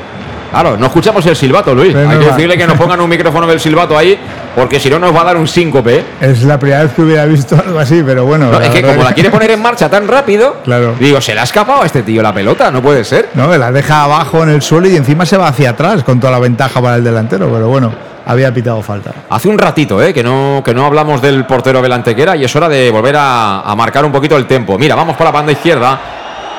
Claro, 0.52 0.78
no 0.78 0.88
escuchamos 0.88 1.24
el 1.28 1.36
silbato, 1.36 1.76
Luis. 1.76 1.96
Hay 1.96 2.18
que 2.18 2.26
decirle 2.26 2.58
que 2.58 2.66
nos 2.66 2.78
pongan 2.80 3.00
un 3.02 3.10
micrófono 3.10 3.46
del 3.46 3.60
silbato 3.60 3.96
ahí, 3.98 4.18
porque 4.56 4.80
si 4.80 4.90
no 4.90 4.98
nos 4.98 5.16
va 5.16 5.22
a 5.22 5.26
dar 5.26 5.38
un 5.38 5.48
síncope. 5.48 6.04
Es 6.20 6.44
la 6.44 6.58
primera 6.58 6.84
vez 6.84 6.94
que 6.94 7.02
hubiera 7.04 7.26
visto 7.26 7.56
algo 7.56 7.78
así, 7.78 8.02
pero 8.06 8.26
bueno. 8.26 8.52
es 8.60 8.70
que 8.70 8.82
como 8.82 9.04
la 9.04 9.14
quiere 9.14 9.30
poner 9.30 9.52
en 9.52 9.62
marcha 9.62 9.90
tan 9.90 10.08
rápido, 10.08 10.58
claro. 10.64 10.96
digo, 11.00 11.22
se 11.22 11.36
le 11.36 11.42
ha 11.42 11.44
escapado 11.44 11.84
a 11.84 11.86
este 11.86 12.02
tío 12.02 12.24
la 12.24 12.34
pelota, 12.34 12.72
no 12.72 12.82
puede 12.82 13.04
ser. 13.04 13.30
No, 13.36 13.56
la 13.56 13.72
deja 13.72 14.04
abajo 14.04 14.44
en 14.44 14.50
el 14.50 14.62
suelo 14.62 14.88
y 14.88 14.96
encima 14.96 15.26
se 15.26 15.38
va 15.38 15.48
hacia 15.50 15.72
atrás 15.72 16.04
con 16.04 16.20
toda 16.20 16.32
la 16.32 16.40
ventaja 16.40 16.82
para 16.82 16.96
el 16.96 17.04
delantero, 17.04 17.48
pero 17.52 17.68
bueno. 17.68 17.92
había 18.26 18.52
pitado 18.52 18.82
falta. 18.82 19.12
Hace 19.30 19.50
un 19.50 19.58
ratito, 19.60 20.02
¿eh? 20.02 20.14
Que 20.14 20.24
no, 20.24 20.64
que 20.66 20.74
no 20.74 20.86
hablamos 20.86 21.22
del 21.22 21.46
portero 21.46 21.80
Belantequera 21.80 22.36
y 22.36 22.44
es 22.46 22.56
hora 22.56 22.68
de 22.68 22.90
volver 22.90 23.18
a, 23.18 23.62
a 23.62 23.76
marcar 23.76 24.04
un 24.04 24.12
poquito 24.12 24.36
el 24.36 24.48
tiempo. 24.48 24.80
Mira, 24.80 24.96
vamos 24.96 25.16
por 25.16 25.26
la 25.26 25.32
banda 25.32 25.52
izquierda. 25.52 26.00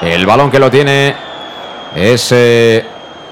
El 0.03 0.25
balón 0.27 0.51
que 0.51 0.59
lo 0.59 0.71
tiene 0.71 1.30
es 1.95 2.35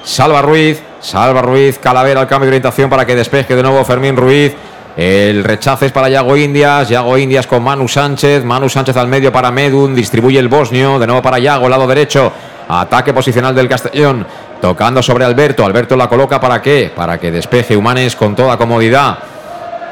Salva 0.05 0.43
Ruiz. 0.43 0.83
Salva 1.01 1.43
Ruiz, 1.43 1.79
Calavera 1.79 2.21
al 2.21 2.27
cambio 2.27 2.47
de 2.47 2.57
orientación 2.57 2.91
para 2.91 3.07
que 3.07 3.15
despeje 3.15 3.55
de 3.55 3.63
nuevo 3.63 3.85
Fermín 3.85 4.17
Ruiz. 4.17 4.55
El 4.97 5.45
rechace 5.45 5.87
es 5.87 5.93
para 5.93 6.09
Yago 6.09 6.37
Indias. 6.37 6.89
Yago 6.89 7.17
Indias 7.17 7.47
con 7.47 7.63
Manu 7.63 7.87
Sánchez. 7.87 8.43
Manu 8.43 8.69
Sánchez 8.69 8.97
al 8.97 9.07
medio 9.07 9.31
para 9.31 9.53
Medun. 9.53 9.95
Distribuye 9.95 10.41
el 10.41 10.49
bosnio. 10.49 10.99
De 10.99 11.07
nuevo 11.07 11.23
para 11.23 11.39
Yago, 11.39 11.69
lado 11.69 11.87
derecho. 11.87 12.33
Ataque 12.69 13.15
posicional 13.15 13.55
del 13.55 13.69
Castellón. 13.69 14.27
Tocando 14.61 15.01
sobre 15.01 15.25
Alberto. 15.25 15.65
Alberto 15.65 15.95
la 15.97 16.09
coloca 16.09 16.41
para 16.41 16.61
qué? 16.61 16.91
Para 16.95 17.17
que 17.19 17.31
despeje 17.31 17.77
Humanes 17.77 18.17
con 18.17 18.35
toda 18.35 18.57
comodidad. 18.57 19.19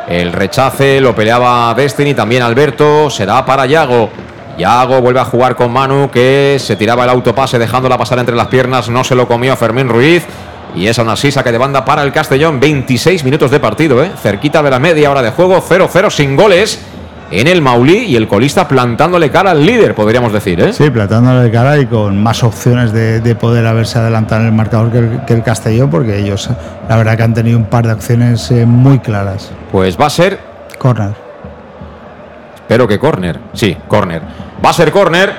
El 0.08 0.32
rechace 0.32 1.00
lo 1.00 1.14
peleaba 1.14 1.72
Destiny. 1.74 2.12
También 2.12 2.42
Alberto. 2.42 3.08
Será 3.08 3.46
para 3.46 3.64
Yago. 3.66 4.10
Yago 4.58 5.00
vuelve 5.00 5.20
a 5.20 5.24
jugar 5.24 5.56
con 5.56 5.72
Manu 5.72 6.10
que 6.10 6.56
se 6.58 6.76
tiraba 6.76 7.04
el 7.04 7.10
autopase 7.10 7.58
dejándola 7.58 7.98
pasar 7.98 8.18
entre 8.18 8.34
las 8.34 8.48
piernas. 8.48 8.88
No 8.88 9.04
se 9.04 9.14
lo 9.14 9.28
comió 9.28 9.56
Fermín 9.56 9.88
Ruiz. 9.88 10.24
Y 10.74 10.88
es 10.88 10.98
una 10.98 11.16
sisa 11.16 11.42
que 11.42 11.52
de 11.52 11.58
banda 11.58 11.84
para 11.84 12.02
el 12.02 12.12
Castellón. 12.12 12.60
26 12.60 13.24
minutos 13.24 13.50
de 13.50 13.60
partido, 13.60 14.02
¿eh? 14.02 14.10
cerquita 14.20 14.62
de 14.62 14.70
la 14.70 14.78
media 14.78 15.10
hora 15.10 15.22
de 15.22 15.30
juego. 15.30 15.62
0-0 15.62 16.10
sin 16.10 16.36
goles 16.36 16.80
en 17.30 17.48
el 17.48 17.62
Maulí 17.62 18.04
y 18.04 18.16
el 18.16 18.28
colista 18.28 18.68
plantándole 18.68 19.30
cara 19.30 19.50
al 19.50 19.64
líder, 19.64 19.94
podríamos 19.94 20.32
decir. 20.32 20.60
¿eh? 20.60 20.72
Sí, 20.72 20.90
plantándole 20.90 21.50
cara 21.50 21.78
y 21.78 21.86
con 21.86 22.22
más 22.22 22.42
opciones 22.42 22.92
de, 22.92 23.20
de 23.20 23.34
poder 23.34 23.66
haberse 23.66 23.98
adelantado 23.98 24.42
en 24.42 24.48
el 24.48 24.52
marcador 24.52 24.92
que 24.92 24.98
el, 24.98 25.24
que 25.26 25.34
el, 25.34 25.42
Castellón, 25.42 25.90
porque 25.90 26.18
ellos, 26.18 26.50
la 26.88 26.96
verdad, 26.96 27.16
que 27.16 27.22
han 27.22 27.34
tenido 27.34 27.58
un 27.58 27.64
par 27.64 27.86
de 27.86 27.92
acciones 27.92 28.50
eh, 28.50 28.66
muy 28.66 28.98
claras. 28.98 29.50
Pues 29.72 29.98
va 29.98 30.06
a 30.06 30.10
ser. 30.10 30.38
Corner. 30.78 31.14
Espero 32.54 32.86
que 32.86 32.98
corner. 32.98 33.38
Sí, 33.54 33.76
corner. 33.88 34.22
Va 34.64 34.70
a 34.70 34.72
ser 34.72 34.90
corner. 34.90 35.34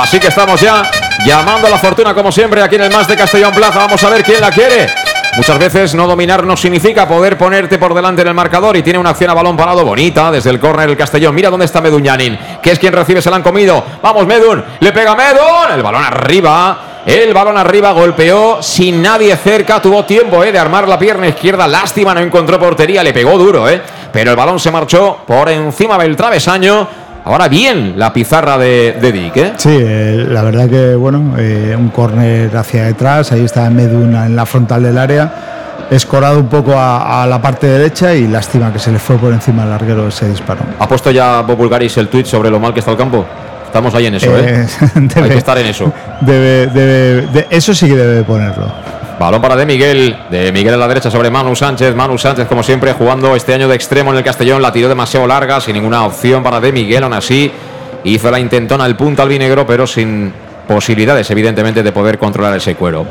Así 0.00 0.18
que 0.18 0.28
estamos 0.28 0.60
ya 0.60 0.82
llamando 1.24 1.66
a 1.66 1.70
la 1.70 1.78
fortuna, 1.78 2.14
como 2.14 2.32
siempre, 2.32 2.62
aquí 2.62 2.76
en 2.76 2.82
el 2.82 2.90
Más 2.90 3.06
de 3.06 3.16
Castellón 3.16 3.54
Plaza. 3.54 3.80
Vamos 3.80 4.02
a 4.02 4.10
ver 4.10 4.22
quién 4.22 4.40
la 4.40 4.50
quiere. 4.50 5.01
Muchas 5.34 5.58
veces 5.58 5.94
no 5.94 6.06
dominar 6.06 6.44
no 6.44 6.58
significa 6.58 7.08
poder 7.08 7.38
ponerte 7.38 7.78
por 7.78 7.94
delante 7.94 8.20
en 8.20 8.28
el 8.28 8.34
marcador 8.34 8.76
y 8.76 8.82
tiene 8.82 8.98
una 8.98 9.10
acción 9.10 9.30
a 9.30 9.34
balón 9.34 9.56
parado 9.56 9.82
bonita 9.82 10.30
desde 10.30 10.50
el 10.50 10.60
córner 10.60 10.90
el 10.90 10.96
Castellón. 10.96 11.34
Mira 11.34 11.48
dónde 11.48 11.64
está 11.64 11.80
Medun 11.80 12.02
Yanin, 12.02 12.38
que 12.62 12.72
es 12.72 12.78
quien 12.78 12.92
recibe, 12.92 13.22
se 13.22 13.30
la 13.30 13.36
han 13.36 13.42
comido. 13.42 13.82
Vamos 14.02 14.26
Medun, 14.26 14.62
le 14.80 14.92
pega 14.92 15.14
Medun, 15.14 15.72
el 15.74 15.82
balón 15.82 16.04
arriba. 16.04 16.78
El 17.06 17.32
balón 17.32 17.56
arriba 17.56 17.92
golpeó 17.92 18.62
sin 18.62 19.02
nadie 19.02 19.34
cerca, 19.36 19.80
tuvo 19.82 20.04
tiempo 20.04 20.44
eh, 20.44 20.52
de 20.52 20.58
armar 20.58 20.86
la 20.86 20.98
pierna 20.98 21.26
izquierda. 21.26 21.66
Lástima, 21.66 22.14
no 22.14 22.20
encontró 22.20 22.60
portería, 22.60 23.02
le 23.02 23.12
pegó 23.14 23.38
duro, 23.38 23.68
eh. 23.68 23.80
Pero 24.12 24.30
el 24.30 24.36
balón 24.36 24.60
se 24.60 24.70
marchó 24.70 25.18
por 25.26 25.48
encima 25.48 25.96
del 25.98 26.14
travesaño. 26.14 26.86
Ahora 27.24 27.48
bien, 27.48 27.94
la 27.96 28.12
pizarra 28.12 28.58
de, 28.58 28.98
de 29.00 29.12
Dick, 29.12 29.36
¿eh? 29.36 29.52
Sí, 29.56 29.70
eh, 29.70 30.26
la 30.28 30.42
verdad 30.42 30.68
que, 30.68 30.96
bueno, 30.96 31.34
eh, 31.38 31.76
un 31.78 31.88
córner 31.90 32.56
hacia 32.56 32.84
detrás, 32.84 33.30
ahí 33.30 33.44
está 33.44 33.70
Meduna 33.70 34.26
en 34.26 34.34
la 34.34 34.44
frontal 34.44 34.82
del 34.82 34.98
área, 34.98 35.32
escorado 35.90 36.40
un 36.40 36.48
poco 36.48 36.72
a, 36.72 37.22
a, 37.22 37.26
la 37.26 37.40
parte 37.40 37.68
derecha 37.68 38.12
y 38.14 38.26
lástima 38.26 38.72
que 38.72 38.80
se 38.80 38.90
le 38.90 38.98
fue 38.98 39.16
por 39.18 39.32
encima 39.32 39.62
al 39.62 39.70
larguero 39.70 40.08
ese 40.08 40.28
disparo. 40.28 40.60
¿Ha 40.80 40.88
puesto 40.88 41.12
ya 41.12 41.42
Bob 41.42 41.58
Bulgaris 41.58 41.96
el 41.98 42.08
tweet 42.08 42.24
sobre 42.24 42.50
lo 42.50 42.58
mal 42.58 42.74
que 42.74 42.80
está 42.80 42.90
el 42.90 42.96
campo? 42.96 43.24
Estamos 43.66 43.94
ahí 43.94 44.06
en 44.06 44.14
eso, 44.16 44.36
¿eh? 44.36 44.66
debe, 44.94 45.22
Hay 45.22 45.30
que 45.30 45.38
estar 45.38 45.56
en 45.56 45.66
eso. 45.66 45.92
Debe, 46.20 46.66
debe, 46.66 47.26
de, 47.28 47.46
eso 47.50 47.72
sí 47.72 47.86
que 47.86 47.96
debe 47.96 48.22
ponerlo. 48.22 48.66
Balón 49.22 49.40
para 49.40 49.54
De 49.54 49.64
Miguel. 49.64 50.16
De 50.30 50.50
Miguel 50.50 50.74
a 50.74 50.76
la 50.76 50.88
derecha 50.88 51.08
sobre 51.08 51.30
Manu 51.30 51.54
Sánchez. 51.54 51.94
Manu 51.94 52.18
Sánchez, 52.18 52.48
como 52.48 52.64
siempre, 52.64 52.92
jugando 52.92 53.36
este 53.36 53.54
año 53.54 53.68
de 53.68 53.76
extremo 53.76 54.10
en 54.10 54.16
el 54.16 54.24
Castellón. 54.24 54.60
La 54.60 54.72
tiró 54.72 54.88
demasiado 54.88 55.28
larga, 55.28 55.60
sin 55.60 55.74
ninguna 55.74 56.04
opción 56.04 56.42
para 56.42 56.58
De 56.58 56.72
Miguel. 56.72 57.04
Aún 57.04 57.12
así, 57.12 57.48
hizo 58.02 58.30
la 58.32 58.40
intentona 58.40 58.82
al 58.82 58.96
punto 58.96 59.22
albinegro, 59.22 59.64
pero 59.64 59.86
sin 59.86 60.32
posibilidades, 60.66 61.30
evidentemente, 61.30 61.84
de 61.84 61.92
poder 61.92 62.18
controlar 62.18 62.56
ese 62.56 62.74
cuero. 62.74 63.06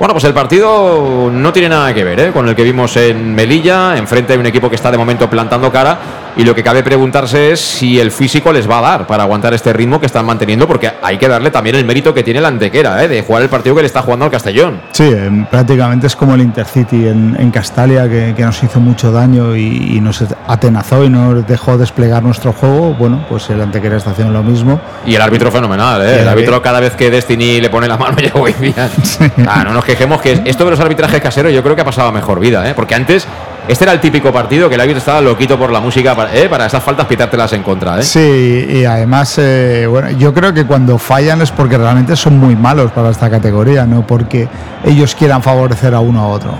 Bueno, 0.00 0.14
pues 0.14 0.24
el 0.24 0.34
partido 0.34 1.30
no 1.32 1.52
tiene 1.52 1.68
nada 1.68 1.94
que 1.94 2.02
ver 2.02 2.18
¿eh? 2.18 2.32
con 2.32 2.48
el 2.48 2.56
que 2.56 2.64
vimos 2.64 2.96
en 2.96 3.32
Melilla. 3.32 3.96
Enfrente 3.96 4.32
hay 4.32 4.40
un 4.40 4.46
equipo 4.46 4.68
que 4.68 4.74
está 4.74 4.90
de 4.90 4.98
momento 4.98 5.30
plantando 5.30 5.70
cara. 5.70 5.96
Y 6.36 6.44
lo 6.44 6.54
que 6.54 6.62
cabe 6.62 6.82
preguntarse 6.82 7.52
es 7.52 7.60
si 7.60 8.00
el 8.00 8.10
físico 8.10 8.52
les 8.52 8.68
va 8.68 8.78
a 8.78 8.80
dar 8.80 9.06
para 9.06 9.24
aguantar 9.24 9.52
este 9.52 9.72
ritmo 9.72 10.00
que 10.00 10.06
están 10.06 10.24
manteniendo, 10.24 10.66
porque 10.66 10.90
hay 11.02 11.18
que 11.18 11.28
darle 11.28 11.50
también 11.50 11.76
el 11.76 11.84
mérito 11.84 12.14
que 12.14 12.22
tiene 12.22 12.40
la 12.40 12.48
antequera, 12.48 13.04
¿eh? 13.04 13.08
de 13.08 13.22
jugar 13.22 13.42
el 13.42 13.48
partido 13.50 13.74
que 13.74 13.82
le 13.82 13.86
está 13.86 14.02
jugando 14.02 14.24
al 14.24 14.30
Castellón. 14.30 14.80
Sí, 14.92 15.04
eh, 15.04 15.46
prácticamente 15.50 16.06
es 16.06 16.16
como 16.16 16.34
el 16.34 16.40
Intercity 16.40 17.08
en, 17.08 17.36
en 17.38 17.50
Castalia, 17.50 18.08
que, 18.08 18.34
que, 18.34 18.42
nos 18.42 18.62
hizo 18.62 18.80
mucho 18.80 19.12
daño 19.12 19.54
y, 19.54 19.96
y, 19.96 20.00
nos 20.00 20.24
atenazó 20.48 21.04
y 21.04 21.10
nos 21.10 21.46
dejó 21.46 21.76
desplegar 21.76 22.22
nuestro 22.22 22.52
juego. 22.52 22.94
Bueno, 22.94 23.24
pues 23.28 23.50
el 23.50 23.60
antequera 23.60 23.98
está 23.98 24.10
haciendo 24.12 24.32
lo 24.32 24.42
mismo. 24.42 24.80
Y 25.04 25.14
el 25.14 25.20
árbitro 25.20 25.50
fenomenal, 25.50 26.00
¿eh? 26.02 26.22
El 26.22 26.28
árbitro 26.28 26.62
cada 26.62 26.80
vez 26.80 26.94
que 26.94 27.10
Destiny 27.10 27.60
le 27.60 27.68
pone 27.68 27.88
la 27.88 27.98
mano 27.98 28.16
ya 28.20 28.32
hoy 28.34 28.54
día. 28.54 28.88
Sí. 29.02 29.24
Ah, 29.46 29.64
no 29.64 29.72
nos 29.72 29.84
quejemos 29.84 30.20
que 30.22 30.40
esto 30.44 30.64
de 30.64 30.70
los 30.70 30.80
arbitrajes 30.80 31.20
caseros 31.20 31.52
yo 31.52 31.62
creo 31.62 31.74
que 31.74 31.82
ha 31.82 31.84
pasado 31.84 32.08
a 32.08 32.12
mejor 32.12 32.40
vida, 32.40 32.68
¿eh? 32.68 32.72
porque 32.74 32.94
antes 32.94 33.26
este 33.68 33.84
era 33.84 33.92
el 33.92 34.00
típico 34.00 34.32
partido 34.32 34.68
que 34.68 34.74
el 34.74 34.80
árbitro 34.80 34.98
estaba 34.98 35.20
loquito 35.20 35.58
por 35.58 35.70
la 35.70 35.80
música 35.80 36.14
para, 36.14 36.34
¿eh? 36.34 36.48
para 36.48 36.66
esas 36.66 36.82
faltas 36.82 37.06
pitártelas 37.06 37.52
en 37.52 37.62
contra. 37.62 38.00
¿eh? 38.00 38.02
Sí, 38.02 38.66
y 38.68 38.84
además, 38.84 39.38
eh, 39.38 39.86
bueno, 39.88 40.10
yo 40.10 40.34
creo 40.34 40.52
que 40.52 40.66
cuando 40.66 40.98
fallan 40.98 41.42
es 41.42 41.50
porque 41.50 41.78
realmente 41.78 42.16
son 42.16 42.38
muy 42.38 42.56
malos 42.56 42.90
para 42.90 43.10
esta 43.10 43.30
categoría, 43.30 43.86
no 43.86 44.06
porque 44.06 44.48
ellos 44.84 45.14
quieran 45.14 45.42
favorecer 45.42 45.94
a 45.94 46.00
uno 46.00 46.20
a 46.22 46.28
otro. 46.28 46.54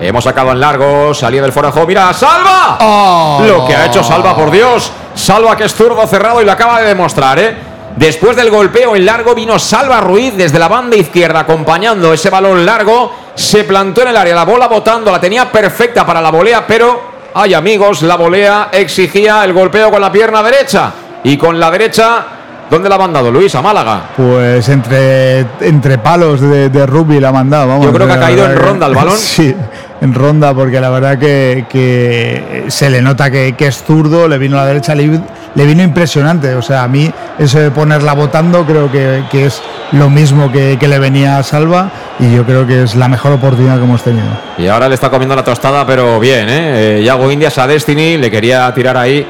Hemos 0.00 0.24
sacado 0.24 0.52
en 0.52 0.60
largo, 0.60 1.14
salía 1.14 1.40
del 1.40 1.52
juego. 1.52 1.86
¡Mira, 1.86 2.12
Salva! 2.12 2.78
Oh. 2.80 3.42
Lo 3.46 3.64
que 3.66 3.74
ha 3.74 3.86
hecho 3.86 4.02
Salva, 4.02 4.34
por 4.36 4.50
Dios. 4.50 4.92
Salva 5.14 5.56
que 5.56 5.64
es 5.64 5.74
zurdo 5.74 6.06
cerrado 6.06 6.42
y 6.42 6.44
lo 6.44 6.52
acaba 6.52 6.80
de 6.80 6.88
demostrar, 6.88 7.38
¿eh? 7.38 7.73
Después 7.96 8.34
del 8.36 8.50
golpeo 8.50 8.96
en 8.96 9.06
largo 9.06 9.36
vino 9.36 9.56
Salva 9.56 10.00
Ruiz 10.00 10.36
desde 10.36 10.58
la 10.58 10.66
banda 10.66 10.96
izquierda 10.96 11.40
acompañando 11.40 12.12
ese 12.12 12.28
balón 12.28 12.66
largo. 12.66 13.12
Se 13.36 13.62
plantó 13.62 14.02
en 14.02 14.08
el 14.08 14.16
área, 14.16 14.34
la 14.34 14.44
bola 14.44 14.66
botando, 14.66 15.12
la 15.12 15.20
tenía 15.20 15.50
perfecta 15.50 16.04
para 16.04 16.20
la 16.20 16.30
volea, 16.30 16.66
pero, 16.66 17.02
ay 17.34 17.54
amigos, 17.54 18.02
la 18.02 18.16
volea 18.16 18.68
exigía 18.72 19.44
el 19.44 19.52
golpeo 19.52 19.92
con 19.92 20.00
la 20.00 20.10
pierna 20.10 20.42
derecha. 20.42 20.92
Y 21.22 21.36
con 21.36 21.58
la 21.58 21.70
derecha, 21.70 22.26
¿dónde 22.70 22.88
la 22.88 22.94
ha 22.96 22.98
mandado 22.98 23.30
Luis? 23.30 23.54
A 23.54 23.62
Málaga. 23.62 24.10
Pues 24.16 24.68
entre, 24.68 25.40
entre 25.60 25.98
palos 25.98 26.40
de, 26.40 26.68
de 26.68 26.86
rugby 26.86 27.20
la 27.20 27.28
ha 27.28 27.32
mandado. 27.32 27.68
Vamos, 27.68 27.86
Yo 27.86 27.92
creo 27.92 28.06
que 28.06 28.12
ha 28.12 28.20
caído 28.20 28.44
en 28.44 28.56
ronda 28.56 28.86
el 28.86 28.94
balón. 28.94 29.14
Sí, 29.34 29.54
en 30.00 30.14
ronda, 30.14 30.52
porque 30.54 30.80
la 30.80 30.90
verdad 30.90 31.18
que, 31.18 31.64
que 31.68 32.64
se 32.68 32.90
le 32.90 33.00
nota 33.00 33.30
que, 33.30 33.54
que, 33.56 33.66
es 33.66 33.82
zurdo, 33.82 34.28
le 34.28 34.38
vino 34.38 34.56
a 34.58 34.60
la 34.60 34.66
derecha, 34.66 34.94
le, 34.94 35.20
le, 35.54 35.64
vino 35.66 35.82
impresionante. 35.82 36.54
O 36.54 36.62
sea, 36.62 36.84
a 36.84 36.88
mí 36.88 37.10
eso 37.38 37.58
de 37.58 37.70
ponerla 37.70 38.12
votando 38.12 38.64
creo 38.64 38.92
que, 38.92 39.24
que 39.30 39.46
es 39.46 39.62
lo 39.92 40.10
mismo 40.10 40.52
que, 40.52 40.76
que, 40.78 40.88
le 40.88 40.98
venía 40.98 41.38
a 41.38 41.42
Salva 41.42 41.90
y 42.20 42.34
yo 42.34 42.44
creo 42.44 42.66
que 42.66 42.82
es 42.82 42.94
la 42.94 43.08
mejor 43.08 43.32
oportunidad 43.32 43.78
que 43.78 43.84
hemos 43.84 44.02
tenido. 44.02 44.26
Y 44.58 44.68
ahora 44.68 44.88
le 44.88 44.94
está 44.94 45.10
comiendo 45.10 45.34
la 45.34 45.44
tostada, 45.44 45.86
pero 45.86 46.20
bien, 46.20 46.46
¿eh? 46.48 47.02
Yago 47.04 47.30
Indias 47.30 47.56
a 47.58 47.66
Destiny, 47.66 48.18
le 48.18 48.30
quería 48.30 48.72
tirar 48.74 48.96
ahí. 48.96 49.26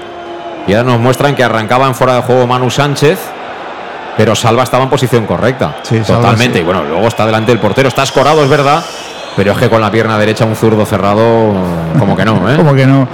Y 0.66 0.74
ahora 0.74 0.92
nos 0.92 1.00
muestran 1.00 1.34
que 1.34 1.44
arrancaba 1.44 1.86
en 1.86 1.94
fuera 1.94 2.16
de 2.16 2.22
juego 2.22 2.46
Manu 2.46 2.70
Sánchez. 2.70 3.18
Pero 4.16 4.34
Salva 4.34 4.62
estaba 4.62 4.84
en 4.84 4.90
posición 4.90 5.26
correcta. 5.26 5.76
Sí, 5.82 5.98
totalmente. 6.00 6.58
Sí. 6.58 6.62
Y 6.62 6.64
bueno, 6.64 6.84
luego 6.84 7.08
está 7.08 7.26
delante 7.26 7.50
del 7.50 7.60
portero. 7.60 7.88
Está 7.88 8.04
escorado, 8.04 8.42
es 8.42 8.48
verdad. 8.48 8.82
Pero 9.36 9.52
es 9.52 9.58
que 9.58 9.68
con 9.68 9.80
la 9.80 9.90
pierna 9.90 10.16
derecha 10.16 10.44
un 10.44 10.54
zurdo 10.54 10.86
cerrado, 10.86 11.52
como 11.98 12.16
que 12.16 12.24
no, 12.24 12.48
¿eh? 12.52 12.56
como 12.56 12.74
que 12.74 12.86
no. 12.86 13.08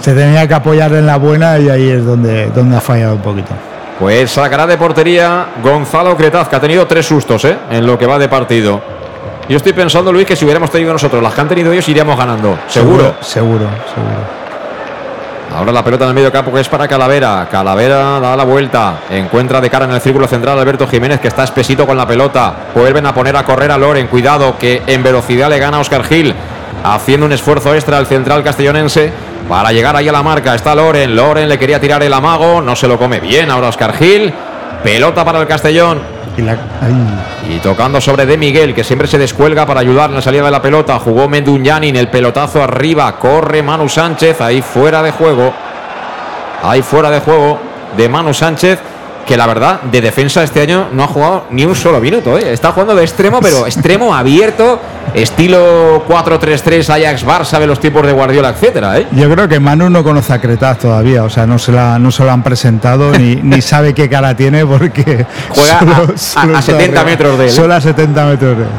Se 0.00 0.14
tenía 0.14 0.46
que 0.48 0.54
apoyar 0.54 0.92
en 0.94 1.06
la 1.06 1.16
buena 1.16 1.58
y 1.58 1.68
ahí 1.68 1.90
es 1.90 2.04
donde, 2.04 2.46
donde 2.46 2.76
ha 2.76 2.80
fallado 2.80 3.16
un 3.16 3.20
poquito. 3.20 3.52
Pues 3.98 4.30
sacará 4.30 4.66
de 4.66 4.78
portería 4.78 5.46
Gonzalo 5.62 6.16
Cretaz, 6.16 6.48
que 6.48 6.56
ha 6.56 6.60
tenido 6.60 6.86
tres 6.86 7.04
sustos 7.04 7.44
¿eh? 7.44 7.58
en 7.70 7.84
lo 7.84 7.98
que 7.98 8.06
va 8.06 8.18
de 8.18 8.28
partido. 8.28 8.80
Yo 9.48 9.56
estoy 9.56 9.72
pensando, 9.72 10.12
Luis, 10.12 10.26
que 10.26 10.36
si 10.36 10.44
hubiéramos 10.44 10.70
tenido 10.70 10.92
nosotros 10.92 11.22
las 11.22 11.34
que 11.34 11.40
han 11.40 11.48
tenido 11.48 11.72
ellos, 11.72 11.88
iríamos 11.88 12.16
ganando. 12.16 12.58
Seguro. 12.68 13.16
Seguro, 13.20 13.22
seguro. 13.22 13.68
seguro. 13.94 14.38
Ahora 15.54 15.72
la 15.72 15.82
pelota 15.82 16.04
en 16.04 16.10
el 16.10 16.14
medio 16.14 16.30
campo 16.30 16.52
que 16.52 16.60
es 16.60 16.68
para 16.68 16.86
Calavera. 16.86 17.48
Calavera 17.50 18.20
da 18.20 18.36
la 18.36 18.44
vuelta. 18.44 19.00
Encuentra 19.10 19.60
de 19.60 19.70
cara 19.70 19.86
en 19.86 19.92
el 19.92 20.00
círculo 20.00 20.26
central 20.26 20.58
Alberto 20.58 20.86
Jiménez 20.86 21.20
que 21.20 21.28
está 21.28 21.44
espesito 21.44 21.86
con 21.86 21.96
la 21.96 22.06
pelota. 22.06 22.54
Vuelven 22.74 23.06
a 23.06 23.14
poner 23.14 23.36
a 23.36 23.44
correr 23.44 23.70
a 23.70 23.78
Loren. 23.78 24.08
Cuidado 24.08 24.56
que 24.58 24.82
en 24.86 25.02
velocidad 25.02 25.48
le 25.48 25.58
gana 25.58 25.80
Oscar 25.80 26.04
Gil. 26.04 26.34
Haciendo 26.84 27.26
un 27.26 27.32
esfuerzo 27.32 27.74
extra 27.74 27.98
al 27.98 28.06
central 28.06 28.44
castellonense 28.44 29.10
para 29.48 29.72
llegar 29.72 29.96
ahí 29.96 30.08
a 30.08 30.12
la 30.12 30.22
marca. 30.22 30.54
Está 30.54 30.74
Loren. 30.74 31.16
Loren 31.16 31.48
le 31.48 31.58
quería 31.58 31.80
tirar 31.80 32.02
el 32.02 32.12
amago. 32.12 32.60
No 32.60 32.76
se 32.76 32.86
lo 32.86 32.98
come 32.98 33.18
bien 33.18 33.50
ahora 33.50 33.68
Oscar 33.68 33.94
Gil. 33.94 34.32
Pelota 34.82 35.24
para 35.24 35.40
el 35.40 35.46
Castellón. 35.46 36.17
Y, 37.48 37.58
tocando 37.58 38.00
sobre 38.00 38.26
De 38.26 38.36
Miguel, 38.36 38.74
que 38.74 38.84
siempre 38.84 39.08
se 39.08 39.18
descuelga 39.18 39.66
para 39.66 39.80
ayudar 39.80 40.10
en 40.10 40.16
la 40.16 40.22
salida 40.22 40.44
de 40.44 40.50
la 40.50 40.62
pelota. 40.62 40.98
Jugó 40.98 41.28
Medunyanin, 41.28 41.96
el 41.96 42.08
pelotazo 42.08 42.62
arriba. 42.62 43.18
Corre 43.18 43.62
Manu 43.62 43.88
Sánchez, 43.88 44.40
ahí 44.40 44.62
fuera 44.62 45.02
de 45.02 45.10
juego. 45.10 45.52
Ahí 46.62 46.82
fuera 46.82 47.10
de 47.10 47.20
juego 47.20 47.58
de 47.96 48.08
Manu 48.08 48.34
Sánchez, 48.34 48.78
que 49.28 49.36
la 49.36 49.46
verdad, 49.46 49.82
de 49.82 50.00
defensa 50.00 50.42
este 50.42 50.62
año 50.62 50.88
no 50.90 51.04
ha 51.04 51.06
jugado 51.06 51.44
ni 51.50 51.66
un 51.66 51.76
solo 51.76 52.00
minuto. 52.00 52.38
¿eh? 52.38 52.50
Está 52.50 52.72
jugando 52.72 52.94
de 52.94 53.04
extremo, 53.04 53.40
pero 53.40 53.66
extremo 53.66 54.14
abierto, 54.14 54.80
estilo 55.12 56.02
4-3-3, 56.08 56.88
Ajax 56.88 57.24
Bar, 57.24 57.44
sabe 57.44 57.66
los 57.66 57.78
tipos 57.78 58.04
de 58.06 58.12
Guardiola, 58.12 58.48
etcétera. 58.48 58.98
¿eh? 58.98 59.06
Yo 59.12 59.30
creo 59.30 59.46
que 59.46 59.60
Manu 59.60 59.90
no 59.90 60.02
conoce 60.02 60.32
a 60.32 60.40
Cretaz 60.40 60.78
todavía, 60.78 61.24
o 61.24 61.30
sea, 61.30 61.46
no 61.46 61.58
se, 61.58 61.72
la, 61.72 61.98
no 61.98 62.10
se 62.10 62.24
lo 62.24 62.32
han 62.32 62.42
presentado 62.42 63.12
ni, 63.18 63.36
ni 63.42 63.60
sabe 63.60 63.92
qué 63.92 64.08
cara 64.08 64.34
tiene 64.34 64.64
porque 64.64 65.26
juega 65.50 65.80
a, 66.56 66.62
70 66.62 67.04
metros 67.04 67.38
de 67.38 67.44
él. 67.44 67.50
¿eh? 67.50 67.54
Solo 67.54 67.74
a 67.74 67.80
70 67.82 68.24
metros 68.24 68.56
de 68.56 68.62
él. 68.62 68.70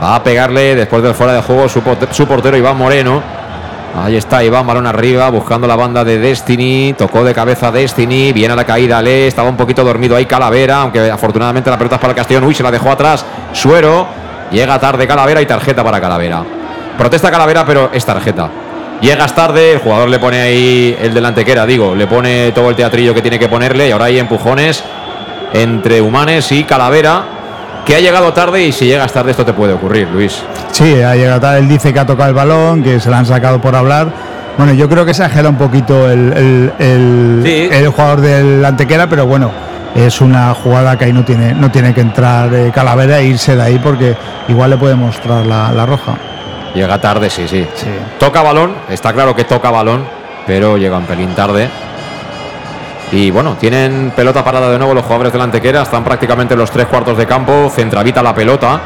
Va 0.00 0.14
a 0.14 0.22
pegarle 0.22 0.76
después 0.76 1.02
del 1.02 1.14
fuera 1.14 1.32
de 1.32 1.42
juego 1.42 1.68
su, 1.68 1.82
su 2.12 2.26
portero 2.26 2.56
Iván 2.56 2.76
Moreno. 2.76 3.20
Ahí 3.98 4.16
está 4.16 4.44
Iván, 4.44 4.66
balón 4.66 4.86
arriba, 4.86 5.30
buscando 5.30 5.66
la 5.66 5.74
banda 5.74 6.04
de 6.04 6.18
Destiny. 6.18 6.94
Tocó 6.98 7.24
de 7.24 7.32
cabeza 7.32 7.72
Destiny. 7.72 8.32
Viene 8.32 8.52
a 8.52 8.56
la 8.56 8.64
caída 8.64 9.00
Le. 9.00 9.26
Estaba 9.26 9.48
un 9.48 9.56
poquito 9.56 9.82
dormido 9.82 10.14
ahí 10.14 10.26
Calavera. 10.26 10.82
Aunque 10.82 11.10
afortunadamente 11.10 11.70
la 11.70 11.78
pelota 11.78 11.96
es 11.96 12.00
para 12.00 12.10
el 12.10 12.16
Castellón. 12.16 12.44
Uy, 12.44 12.54
se 12.54 12.62
la 12.62 12.70
dejó 12.70 12.90
atrás. 12.90 13.24
Suero. 13.52 14.06
Llega 14.50 14.78
tarde 14.78 15.06
Calavera 15.06 15.40
y 15.40 15.46
tarjeta 15.46 15.82
para 15.82 15.98
Calavera. 15.98 16.44
Protesta 16.98 17.30
Calavera, 17.30 17.64
pero 17.64 17.90
es 17.92 18.04
tarjeta. 18.04 18.50
Llegas 19.00 19.34
tarde, 19.34 19.72
el 19.72 19.78
jugador 19.78 20.08
le 20.08 20.18
pone 20.18 20.40
ahí 20.40 20.96
el 21.00 21.12
delante 21.12 21.44
que 21.44 21.52
era, 21.52 21.66
digo, 21.66 21.94
le 21.94 22.06
pone 22.06 22.52
todo 22.52 22.70
el 22.70 22.76
teatrillo 22.76 23.12
que 23.12 23.20
tiene 23.20 23.38
que 23.38 23.46
ponerle 23.46 23.88
y 23.88 23.90
ahora 23.90 24.06
hay 24.06 24.18
empujones 24.18 24.82
entre 25.52 26.00
Humanes 26.00 26.50
y 26.52 26.64
Calavera 26.64 27.35
que 27.86 27.94
ha 27.94 28.00
llegado 28.00 28.32
tarde 28.32 28.64
y 28.64 28.72
si 28.72 28.86
llegas 28.86 29.12
tarde 29.12 29.30
esto 29.30 29.44
te 29.44 29.52
puede 29.52 29.72
ocurrir, 29.72 30.08
Luis. 30.08 30.42
Sí, 30.72 31.00
ha 31.00 31.14
llegado 31.14 31.40
tarde, 31.40 31.60
él 31.60 31.68
dice 31.68 31.92
que 31.92 32.00
ha 32.00 32.04
tocado 32.04 32.28
el 32.28 32.34
balón, 32.34 32.82
que 32.82 32.98
se 32.98 33.08
la 33.08 33.18
han 33.18 33.26
sacado 33.26 33.60
por 33.60 33.76
hablar. 33.76 34.08
Bueno, 34.58 34.72
yo 34.72 34.88
creo 34.88 35.06
que 35.06 35.14
se 35.14 35.22
agela 35.22 35.48
un 35.48 35.56
poquito 35.56 36.10
el, 36.10 36.72
el, 36.78 37.88
jugador 37.88 38.20
del 38.20 38.64
Antequera, 38.64 39.06
pero 39.08 39.26
bueno, 39.26 39.52
es 39.94 40.20
una 40.20 40.52
jugada 40.54 40.98
que 40.98 41.04
ahí 41.04 41.12
no 41.12 41.24
tiene, 41.24 41.54
no 41.54 41.70
tiene 41.70 41.94
que 41.94 42.00
entrar 42.00 42.52
eh, 42.52 42.72
Calavera 42.74 43.20
e 43.20 43.26
irse 43.26 43.54
de 43.54 43.62
ahí 43.62 43.78
porque 43.78 44.16
igual 44.48 44.70
le 44.70 44.76
puede 44.76 44.96
mostrar 44.96 45.46
la, 45.46 45.70
la 45.70 45.86
roja. 45.86 46.16
Llega 46.74 47.00
tarde, 47.00 47.30
sí, 47.30 47.46
sí, 47.46 47.66
sí. 47.74 47.86
Toca 48.18 48.42
balón, 48.42 48.74
está 48.90 49.12
claro 49.12 49.36
que 49.36 49.44
toca 49.44 49.70
balón, 49.70 50.04
pero 50.46 50.76
llega 50.76 50.98
un 50.98 51.06
pelín 51.06 51.34
tarde. 51.34 51.68
Y 53.12 53.30
bueno, 53.30 53.56
tienen 53.58 54.12
pelota 54.14 54.42
parada 54.44 54.70
de 54.70 54.78
nuevo 54.78 54.92
los 54.92 55.04
jugadores 55.04 55.32
del 55.32 55.42
Antequera, 55.42 55.82
están 55.82 56.02
prácticamente 56.02 56.54
en 56.54 56.60
los 56.60 56.70
tres 56.70 56.86
cuartos 56.86 57.16
de 57.16 57.26
campo, 57.26 57.70
centravita 57.70 58.22
la 58.22 58.34
pelota. 58.34 58.80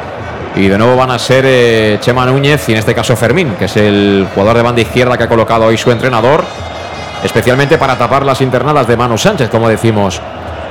Y 0.56 0.68
de 0.68 0.76
nuevo 0.76 0.96
van 0.96 1.10
a 1.10 1.18
ser 1.18 1.44
eh, 1.46 1.98
Chema 2.00 2.26
Núñez 2.26 2.68
y 2.68 2.72
en 2.72 2.78
este 2.78 2.94
caso 2.94 3.16
Fermín, 3.16 3.54
que 3.58 3.66
es 3.66 3.76
el 3.76 4.26
jugador 4.34 4.56
de 4.56 4.62
banda 4.62 4.80
izquierda 4.80 5.16
que 5.16 5.24
ha 5.24 5.28
colocado 5.28 5.66
hoy 5.66 5.78
su 5.78 5.90
entrenador, 5.90 6.44
especialmente 7.22 7.78
para 7.78 7.96
tapar 7.96 8.26
las 8.26 8.40
internadas 8.40 8.86
de 8.86 8.96
Manu 8.96 9.16
Sánchez, 9.16 9.48
como 9.48 9.68
decimos. 9.68 10.20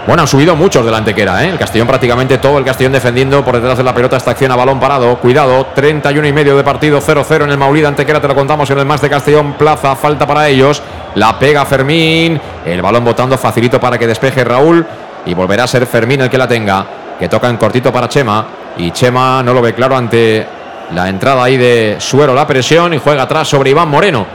Bueno, 0.07 0.23
han 0.23 0.27
subido 0.27 0.55
muchos 0.55 0.83
del 0.83 0.93
Antequera, 0.93 1.43
¿eh? 1.43 1.49
El 1.49 1.57
Castellón 1.57 1.87
prácticamente 1.87 2.37
todo 2.39 2.57
el 2.57 2.65
Castellón 2.65 2.93
defendiendo 2.93 3.43
por 3.43 3.55
detrás 3.55 3.77
de 3.77 3.83
la 3.83 3.93
pelota 3.93 4.17
esta 4.17 4.31
acción 4.31 4.51
a 4.51 4.55
balón 4.55 4.79
parado. 4.79 5.17
Cuidado, 5.17 5.67
31 5.75 6.27
y 6.27 6.33
medio 6.33 6.57
de 6.57 6.63
partido, 6.63 6.99
0-0 6.99 7.43
en 7.43 7.51
el 7.51 7.57
Maulida 7.57 7.89
Antequera, 7.89 8.19
te 8.19 8.27
lo 8.27 8.33
contamos 8.33 8.69
en 8.71 8.79
el 8.79 8.85
más 8.85 9.01
de 9.01 9.09
Castellón 9.09 9.53
Plaza, 9.53 9.95
falta 9.95 10.25
para 10.25 10.47
ellos. 10.47 10.81
La 11.15 11.37
pega 11.37 11.65
Fermín, 11.65 12.39
el 12.65 12.81
balón 12.81 13.03
botando 13.03 13.37
facilito 13.37 13.79
para 13.79 13.97
que 13.97 14.07
despeje 14.07 14.43
Raúl 14.43 14.85
y 15.25 15.33
volverá 15.33 15.65
a 15.65 15.67
ser 15.67 15.85
Fermín 15.85 16.21
el 16.21 16.29
que 16.29 16.37
la 16.37 16.47
tenga, 16.47 16.85
que 17.19 17.29
toca 17.29 17.49
en 17.49 17.57
cortito 17.57 17.91
para 17.91 18.07
Chema 18.07 18.45
y 18.77 18.91
Chema 18.91 19.43
no 19.43 19.53
lo 19.53 19.61
ve 19.61 19.73
claro 19.73 19.95
ante 19.97 20.45
la 20.93 21.09
entrada 21.09 21.43
ahí 21.43 21.57
de 21.57 21.97
Suero, 21.99 22.33
la 22.33 22.47
presión 22.47 22.93
y 22.93 22.97
juega 22.97 23.23
atrás 23.23 23.47
sobre 23.47 23.69
Iván 23.71 23.89
Moreno. 23.89 24.25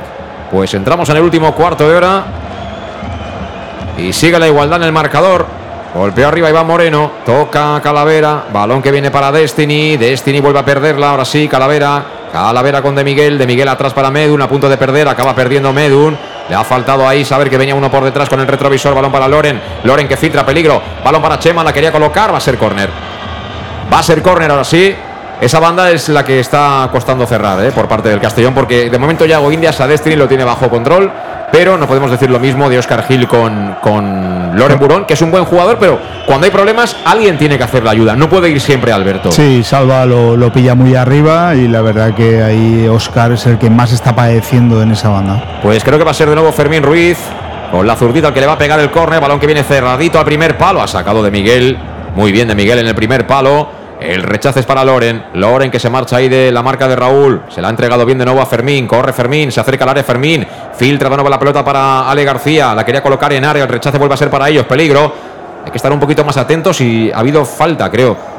Pues 0.51 0.73
entramos 0.75 1.09
en 1.09 1.17
el 1.17 1.23
último 1.23 1.53
cuarto 1.55 1.89
de 1.89 1.97
hora 1.97 2.25
y 3.97 4.13
sigue 4.13 4.39
la 4.39 4.49
igualdad 4.49 4.79
en 4.79 4.85
el 4.85 4.93
marcador. 4.93 5.47
Golpeó 5.95 6.27
arriba 6.27 6.51
Iván 6.51 6.67
Moreno, 6.67 7.13
toca 7.25 7.81
Calavera, 7.81 8.45
balón 8.53 8.83
que 8.83 8.91
viene 8.91 9.13
para 9.13 9.31
Destiny, 9.31 9.97
Destiny 9.97 10.41
vuelve 10.41 10.59
a 10.59 10.65
perderla, 10.65 11.11
ahora 11.11 11.25
sí, 11.25 11.47
Calavera, 11.47 12.05
Calavera 12.33 12.83
con 12.83 12.97
De 12.97 13.05
Miguel, 13.05 13.39
De 13.39 13.47
Miguel 13.47 13.69
atrás 13.69 13.93
para 13.93 14.11
Medun, 14.11 14.43
a 14.43 14.49
punto 14.49 14.69
de 14.69 14.77
perder, 14.77 15.09
acaba 15.09 15.37
perdiendo 15.37 15.73
Medun, 15.73 16.19
le 16.49 16.55
ha 16.55 16.65
faltado 16.65 17.07
ahí 17.07 17.25
saber 17.25 17.49
que 17.49 17.57
venía 17.57 17.77
uno 17.77 17.93
por 17.93 18.03
detrás 18.03 18.29
con 18.29 18.41
el 18.41 18.49
retrovisor, 18.49 18.93
balón 18.93 19.13
para 19.13 19.29
Loren, 19.29 19.61
Loren 19.85 20.09
que 20.09 20.17
filtra 20.17 20.45
peligro, 20.45 20.83
balón 21.05 21.23
para 21.23 21.39
Chema, 21.39 21.63
la 21.63 21.73
quería 21.73 21.93
colocar, 21.93 22.33
va 22.33 22.39
a 22.39 22.41
ser 22.41 22.59
córner. 22.59 22.91
Va 23.93 24.01
a 24.01 24.03
ser 24.03 24.21
córner 24.23 24.51
ahora 24.51 24.65
sí. 24.65 24.95
Esa 25.41 25.61
banda 25.61 25.91
es 25.91 26.09
la 26.09 26.25
que 26.25 26.41
está 26.41 26.89
costando 26.91 27.27
cerrar 27.27 27.63
¿eh? 27.65 27.71
por 27.71 27.87
parte 27.87 28.09
del 28.09 28.21
Castellón, 28.21 28.55
porque 28.55 28.89
de 28.89 28.99
momento 28.99 29.27
Yago 29.27 29.53
Indias 29.53 29.81
a 29.81 29.87
Destiny 29.87 30.17
lo 30.17 30.27
tiene 30.27 30.43
bajo 30.43 30.69
control, 30.71 31.13
pero 31.53 31.77
no 31.77 31.87
podemos 31.87 32.11
decir 32.11 32.31
lo 32.31 32.39
mismo 32.39 32.69
de 32.69 32.79
Oscar 32.79 33.05
Gil 33.07 33.29
con, 33.29 33.77
con 33.81 34.57
Loren 34.57 34.79
Burón, 34.79 35.05
que 35.05 35.15
es 35.15 35.23
un 35.23 35.31
buen 35.31 35.45
jugador, 35.45 35.79
pero 35.79 35.99
cuando 36.27 36.47
hay 36.47 36.51
problemas 36.51 36.97
alguien 37.05 37.39
tiene 37.39 37.59
que 37.59 37.65
hacer 37.65 37.85
la 37.85 37.93
ayuda, 37.93 38.17
no 38.17 38.29
puede 38.29 38.51
ir 38.51 38.61
siempre 38.61 38.93
Alberto. 38.93 39.31
Sí, 39.33 39.63
Salva 39.63 40.07
lo, 40.07 40.37
lo 40.37 40.53
pilla 40.53 40.75
muy 40.75 40.95
arriba 40.95 41.55
y 41.55 41.69
la 41.69 41.81
verdad 41.83 42.15
que 42.15 42.43
ahí 42.43 42.89
Oscar 42.89 43.33
es 43.33 43.47
el 43.47 43.59
que 43.59 43.71
más 43.71 43.93
está 43.93 44.15
padeciendo 44.15 44.83
en 44.83 44.93
esa 44.93 45.09
banda. 45.09 45.61
Pues 45.63 45.85
creo 45.85 45.99
que 45.99 46.05
va 46.05 46.11
a 46.11 46.15
ser 46.15 46.29
de 46.29 46.35
nuevo 46.35 46.53
Fermín 46.53 46.83
Ruiz, 46.83 47.19
con 47.71 47.87
la 47.87 47.97
zurdita 47.97 48.29
al 48.29 48.35
que 48.35 48.41
le 48.41 48.47
va 48.47 48.55
a 48.55 48.59
pegar 48.59 48.81
el 48.81 48.91
córner, 48.91 49.21
balón 49.21 49.41
que 49.41 49.47
viene 49.47 49.63
cerradito 49.63 50.19
al 50.19 50.25
primer 50.25 50.57
palo, 50.57 50.83
ha 50.83 50.89
sacado 50.89 51.23
de 51.23 51.31
Miguel, 51.31 51.79
muy 52.15 52.33
bien 52.33 52.49
de 52.49 52.55
Miguel 52.55 52.79
en 52.79 52.87
el 52.87 52.95
primer 52.95 53.27
palo. 53.27 53.84
El 54.05 54.23
rechazo 54.23 54.61
es 54.61 54.67
para 54.67 54.85
Loren. 54.85 55.25
Loren 55.33 55.71
que 55.71 55.81
se 55.81 55.89
marcha 55.89 56.17
ahí 56.17 56.29
de 56.29 56.53
la 56.53 56.63
marca 56.63 56.87
de 56.87 56.95
Raúl. 56.95 57.41
Se 57.49 57.63
la 57.63 57.69
ha 57.69 57.71
entregado 57.71 58.05
bien 58.05 58.19
de 58.19 58.27
nuevo 58.27 58.43
a 58.43 58.45
Fermín. 58.45 58.87
Corre 58.87 59.15
Fermín. 59.15 59.51
Se 59.51 59.61
acerca 59.61 59.85
al 59.85 59.91
área 59.91 60.05
Fermín. 60.05 60.47
Filtra 60.77 61.09
de 61.09 61.17
nuevo 61.17 61.31
la 61.31 61.39
pelota 61.39 61.65
para 61.65 62.11
Ale 62.11 62.23
García. 62.23 62.75
La 62.75 62.85
quería 62.85 63.03
colocar 63.03 63.33
en 63.33 63.47
área. 63.47 63.63
El 63.63 63.69
rechazo 63.71 63.99
vuelve 63.99 64.13
a 64.13 64.19
ser 64.19 64.29
para 64.29 64.51
ellos. 64.51 64.67
Peligro. 64.67 65.11
Hay 65.65 65.71
que 65.71 65.79
estar 65.79 65.91
un 65.91 65.99
poquito 65.99 66.23
más 66.23 66.37
atentos 66.37 66.79
y 66.83 67.11
ha 67.11 67.19
habido 67.19 67.47
falta, 67.47 67.91
creo. 67.91 68.34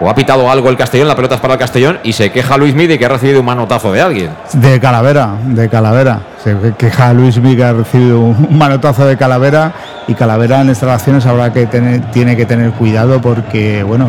O 0.00 0.10
ha 0.10 0.14
pitado 0.14 0.50
algo 0.50 0.68
el 0.68 0.76
Castellón, 0.76 1.08
la 1.08 1.16
pelota 1.16 1.36
es 1.36 1.40
para 1.40 1.54
el 1.54 1.58
Castellón 1.58 1.98
y 2.02 2.12
se 2.12 2.30
queja 2.30 2.56
Luis 2.58 2.74
Midi 2.74 2.98
que 2.98 3.06
ha 3.06 3.08
recibido 3.08 3.40
un 3.40 3.46
manotazo 3.46 3.92
de 3.92 4.02
alguien. 4.02 4.30
De 4.52 4.78
Calavera, 4.78 5.30
de 5.42 5.68
Calavera. 5.70 6.20
Se 6.44 6.54
queja 6.76 7.14
Luis 7.14 7.38
Midi 7.38 7.56
que 7.56 7.64
ha 7.64 7.72
recibido 7.72 8.20
un 8.20 8.48
manotazo 8.58 9.06
de 9.06 9.16
Calavera 9.16 9.72
y 10.06 10.14
Calavera 10.14 10.60
en 10.60 10.68
instalaciones 10.68 11.24
habrá 11.24 11.52
que 11.52 11.66
tener, 11.66 12.10
tiene 12.10 12.36
que 12.36 12.44
tener 12.44 12.72
cuidado 12.72 13.22
porque, 13.22 13.82
bueno, 13.82 14.08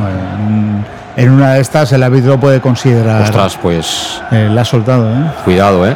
en, 1.15 1.29
una 1.29 1.53
de 1.53 1.61
estas 1.61 1.91
el 1.93 2.03
árbitro 2.03 2.37
puede 2.37 2.59
considerar. 2.59 3.21
Ostras, 3.21 3.57
pues. 3.61 4.21
Eh, 4.31 4.49
la 4.51 4.61
ha 4.61 4.65
soltado, 4.65 5.09
¿eh? 5.09 5.31
Cuidado, 5.45 5.87
¿eh? 5.87 5.95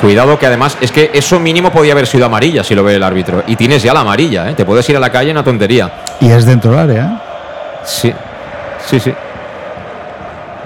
Cuidado 0.00 0.38
que 0.38 0.46
además 0.46 0.76
es 0.80 0.92
que 0.92 1.10
eso 1.14 1.40
mínimo 1.40 1.70
podía 1.70 1.94
haber 1.94 2.06
sido 2.06 2.26
amarilla 2.26 2.62
si 2.62 2.74
lo 2.74 2.84
ve 2.84 2.94
el 2.94 3.02
árbitro. 3.02 3.42
Y 3.46 3.56
tienes 3.56 3.82
ya 3.82 3.92
la 3.92 4.00
amarilla, 4.00 4.50
¿eh? 4.50 4.54
Te 4.54 4.64
puedes 4.64 4.88
ir 4.88 4.96
a 4.96 5.00
la 5.00 5.10
calle 5.10 5.30
en 5.30 5.36
una 5.36 5.44
tontería. 5.44 5.90
Y 6.20 6.28
es 6.28 6.46
dentro 6.46 6.70
del 6.70 6.80
área, 6.80 7.04
¿eh? 7.04 7.18
Sí, 7.84 8.12
sí, 8.86 9.00
sí. 9.00 9.14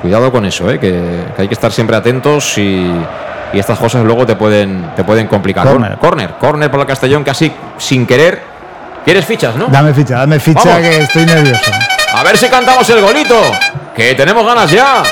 Cuidado 0.00 0.32
con 0.32 0.44
eso, 0.46 0.70
¿eh? 0.70 0.78
que, 0.78 1.24
hay 1.36 1.48
que 1.48 1.54
estar 1.54 1.72
siempre 1.72 1.96
atentos 1.96 2.56
y, 2.58 2.90
estas 3.52 3.80
cosas 3.80 4.04
luego 4.04 4.24
te 4.24 4.36
pueden, 4.36 4.92
te 4.94 5.02
pueden 5.02 5.26
complicar. 5.26 5.66
Corner. 5.66 5.98
corner, 5.98 6.30
corner 6.38 6.70
por 6.70 6.78
el 6.80 6.86
Castellón 6.86 7.24
casi 7.24 7.52
sin 7.78 8.06
querer. 8.06 8.40
¿Quieres 9.04 9.24
fichas, 9.24 9.56
no? 9.56 9.66
Dame 9.66 9.92
ficha, 9.92 10.18
dame 10.18 10.38
ficha 10.38 10.80
que 10.80 10.98
estoy 10.98 11.26
nervioso. 11.26 11.70
A 12.14 12.22
ver 12.22 12.38
si 12.38 12.48
cantamos 12.48 12.88
el 12.90 13.00
golito, 13.00 13.40
que 13.94 14.14
tenemos 14.14 14.46
ganas 14.46 14.70
ya. 14.70 15.02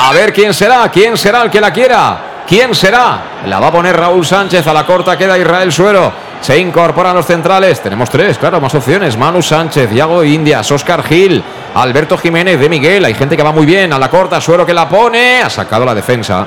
A 0.00 0.12
ver 0.12 0.32
quién 0.32 0.54
será, 0.54 0.88
quién 0.88 1.18
será 1.18 1.42
el 1.42 1.50
que 1.50 1.60
la 1.60 1.72
quiera. 1.72 2.18
¿Quién 2.46 2.74
será? 2.74 3.18
La 3.46 3.60
va 3.60 3.68
a 3.68 3.72
poner 3.72 3.96
Raúl 3.96 4.24
Sánchez, 4.24 4.66
a 4.66 4.72
la 4.72 4.84
corta 4.86 5.16
queda 5.16 5.38
Israel 5.38 5.72
Suero. 5.72 6.12
Se 6.44 6.58
incorporan 6.58 7.16
los 7.16 7.24
centrales. 7.24 7.80
Tenemos 7.80 8.10
tres, 8.10 8.36
claro, 8.36 8.60
más 8.60 8.74
opciones. 8.74 9.16
Manu 9.16 9.40
Sánchez, 9.40 9.90
Iago 9.90 10.22
Indias, 10.22 10.70
Oscar 10.70 11.02
Gil, 11.02 11.42
Alberto 11.74 12.18
Jiménez 12.18 12.60
de 12.60 12.68
Miguel. 12.68 13.02
Hay 13.06 13.14
gente 13.14 13.34
que 13.34 13.42
va 13.42 13.50
muy 13.50 13.64
bien. 13.64 13.94
A 13.94 13.98
la 13.98 14.10
corta, 14.10 14.42
Suero 14.42 14.66
que 14.66 14.74
la 14.74 14.86
pone. 14.86 15.40
Ha 15.40 15.48
sacado 15.48 15.86
la 15.86 15.94
defensa. 15.94 16.46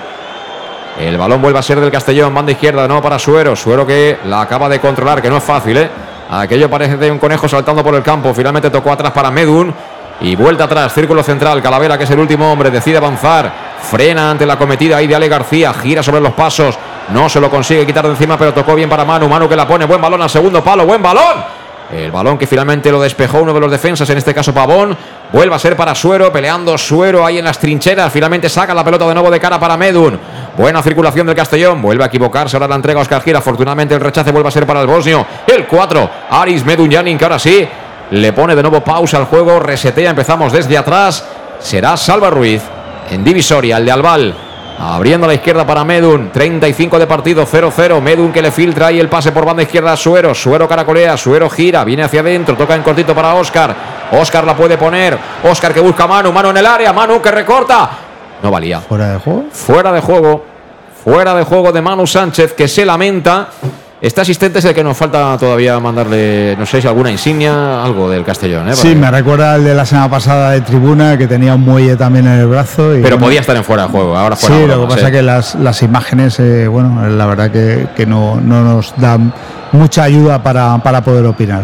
El 0.99 1.17
balón 1.17 1.41
vuelve 1.41 1.57
a 1.57 1.63
ser 1.63 1.79
del 1.79 1.89
Castellón, 1.89 2.31
banda 2.31 2.51
izquierda, 2.51 2.87
no 2.87 3.01
para 3.01 3.17
Suero. 3.17 3.55
Suero 3.55 3.87
que 3.87 4.19
la 4.25 4.41
acaba 4.41 4.69
de 4.69 4.79
controlar, 4.79 5.19
que 5.19 5.31
no 5.31 5.37
es 5.37 5.43
fácil, 5.43 5.77
¿eh? 5.77 5.89
Aquello 6.29 6.69
parece 6.69 6.95
de 6.97 7.09
un 7.09 7.17
conejo 7.17 7.47
saltando 7.47 7.83
por 7.83 7.95
el 7.95 8.03
campo. 8.03 8.31
Finalmente 8.35 8.69
tocó 8.69 8.91
atrás 8.91 9.11
para 9.13 9.31
Medun. 9.31 9.73
Y 10.21 10.35
vuelta 10.35 10.65
atrás, 10.65 10.93
círculo 10.93 11.23
central. 11.23 11.59
Calavera, 11.59 11.97
que 11.97 12.03
es 12.03 12.11
el 12.11 12.19
último 12.19 12.51
hombre, 12.51 12.69
decide 12.69 12.97
avanzar. 12.97 13.51
Frena 13.81 14.29
ante 14.29 14.45
la 14.45 14.59
cometida 14.59 14.97
ahí 14.97 15.07
de 15.07 15.15
Ale 15.15 15.27
García. 15.27 15.73
Gira 15.73 16.03
sobre 16.03 16.21
los 16.21 16.33
pasos. 16.33 16.77
No 17.09 17.29
se 17.29 17.39
lo 17.39 17.49
consigue 17.49 17.85
quitar 17.85 18.05
de 18.05 18.11
encima, 18.11 18.37
pero 18.37 18.53
tocó 18.53 18.75
bien 18.75 18.89
para 18.89 19.05
Manu. 19.05 19.29
Manu 19.29 19.47
que 19.47 19.55
la 19.55 19.67
pone. 19.67 19.85
Buen 19.85 20.01
balón 20.01 20.21
al 20.21 20.29
segundo 20.29 20.63
palo. 20.63 20.85
Buen 20.85 21.01
balón. 21.01 21.57
El 21.91 22.11
balón 22.11 22.37
que 22.37 22.45
finalmente 22.45 22.91
lo 22.91 22.99
despejó 22.99 23.39
uno 23.39 23.53
de 23.53 23.61
los 23.61 23.71
defensas, 23.71 24.09
en 24.09 24.17
este 24.17 24.33
caso 24.33 24.53
Pavón. 24.53 24.97
Vuelve 25.31 25.55
a 25.55 25.59
ser 25.59 25.77
para 25.77 25.95
Suero, 25.95 26.33
peleando 26.33 26.77
Suero 26.77 27.25
ahí 27.25 27.37
en 27.37 27.45
las 27.45 27.59
trincheras. 27.59 28.11
Finalmente 28.11 28.49
saca 28.49 28.73
la 28.73 28.83
pelota 28.83 29.07
de 29.07 29.13
nuevo 29.13 29.31
de 29.31 29.39
cara 29.39 29.57
para 29.57 29.77
Medun. 29.77 30.19
Buena 30.57 30.83
circulación 30.83 31.25
del 31.27 31.35
Castellón. 31.35 31.81
Vuelve 31.81 32.03
a 32.03 32.07
equivocarse. 32.07 32.57
Ahora 32.57 32.67
la 32.67 32.75
entrega 32.75 32.99
a 32.99 33.03
Oscar 33.03 33.21
Gira. 33.21 33.39
Afortunadamente 33.39 33.93
el 33.93 34.01
rechace 34.01 34.31
vuelve 34.33 34.49
a 34.49 34.51
ser 34.51 34.65
para 34.65 34.81
el 34.81 34.87
bosnio. 34.87 35.25
El 35.47 35.65
4. 35.65 36.09
Aris 36.29 36.65
Medun 36.65 36.91
Janin, 36.91 37.17
que 37.17 37.23
ahora 37.23 37.39
sí 37.39 37.65
le 38.11 38.33
pone 38.33 38.53
de 38.53 38.61
nuevo 38.61 38.81
pausa 38.81 39.17
al 39.17 39.25
juego. 39.25 39.57
Resetea. 39.59 40.09
Empezamos 40.09 40.51
desde 40.51 40.77
atrás. 40.77 41.25
Será 41.59 41.95
Salva 41.95 42.29
Ruiz 42.29 42.61
en 43.09 43.23
divisoria, 43.23 43.77
el 43.77 43.85
de 43.85 43.91
Albal. 43.91 44.46
Abriendo 44.79 45.25
a 45.25 45.29
la 45.29 45.33
izquierda 45.33 45.65
para 45.65 45.83
Medun. 45.83 46.29
35 46.31 46.99
de 46.99 47.07
partido, 47.07 47.45
0-0. 47.45 47.99
Medun 47.99 48.31
que 48.31 48.41
le 48.41 48.51
filtra 48.51 48.87
ahí 48.87 48.99
el 48.99 49.09
pase 49.09 49.31
por 49.31 49.45
banda 49.45 49.63
izquierda 49.63 49.93
a 49.93 49.97
Suero. 49.97 50.35
Suero 50.35 50.67
caracolea, 50.67 51.17
Suero 51.17 51.49
gira, 51.49 51.83
viene 51.83 52.03
hacia 52.03 52.21
adentro, 52.21 52.55
toca 52.55 52.75
en 52.75 52.83
cortito 52.83 53.15
para 53.15 53.33
Oscar. 53.33 53.75
Oscar 54.11 54.43
la 54.43 54.55
puede 54.55 54.77
poner. 54.77 55.17
Oscar 55.43 55.73
que 55.73 55.79
busca 55.79 56.03
a 56.03 56.07
Manu, 56.07 56.31
Manu 56.31 56.49
en 56.49 56.57
el 56.57 56.65
área, 56.65 56.93
Manu 56.93 57.19
que 57.21 57.31
recorta. 57.31 57.89
No 58.43 58.51
valía. 58.51 58.79
¿Fuera 58.81 59.13
de 59.13 59.19
juego? 59.19 59.45
Fuera 59.51 59.91
de 59.91 60.01
juego. 60.01 60.45
Fuera 61.03 61.33
de 61.33 61.43
juego 61.43 61.71
de 61.71 61.81
Manu 61.81 62.05
Sánchez 62.05 62.53
que 62.53 62.67
se 62.67 62.85
lamenta. 62.85 63.49
Este 63.99 64.21
asistente 64.21 64.59
es 64.59 64.65
el 64.65 64.75
que 64.75 64.83
nos 64.83 64.95
falta 64.95 65.35
todavía 65.39 65.79
mandarle, 65.79 66.55
no 66.55 66.67
sé 66.67 66.79
si 66.79 66.87
alguna 66.87 67.09
insignia, 67.09 67.83
algo 67.83 68.07
del 68.07 68.23
Castellón. 68.23 68.69
¿eh? 68.69 68.75
Sí, 68.75 68.89
Para- 68.89 68.99
me 68.99 69.17
recuerda 69.17 69.53
al 69.55 69.63
de 69.63 69.73
la 69.73 69.87
semana 69.87 70.07
pasada 70.07 70.51
de 70.51 70.61
tribuna, 70.61 71.17
que 71.17 71.25
tenía 71.25 71.55
un 71.55 71.61
muelle 71.61 71.95
también 71.95 72.27
en 72.27 72.33
el 72.33 72.45
brazo. 72.45 72.91
y 72.95 73.01
Pero 73.01 73.15
bueno, 73.15 73.25
podía 73.25 73.39
estar 73.39 73.55
en 73.55 73.63
fuera 73.63 73.83
de 73.83 73.89
juego. 73.89 74.15
Ahora 74.15 74.35
Sí, 74.35 74.45
fuera 74.45 74.61
de 74.61 74.67
lo 74.67 74.73
juego, 74.73 74.87
que 74.87 74.93
pasa 74.93 74.99
sí. 74.99 75.05
es 75.07 75.11
que 75.17 75.23
las, 75.23 75.55
las 75.55 75.81
imágenes, 75.81 76.39
eh, 76.39 76.67
bueno, 76.67 77.07
la 77.09 77.25
verdad 77.25 77.49
que, 77.49 77.87
que 77.95 78.05
no, 78.05 78.39
no 78.39 78.61
nos 78.63 78.93
dan 78.97 79.33
mucha 79.71 80.03
ayuda 80.03 80.43
para, 80.43 80.77
para 80.77 81.01
poder 81.01 81.25
opinar. 81.25 81.63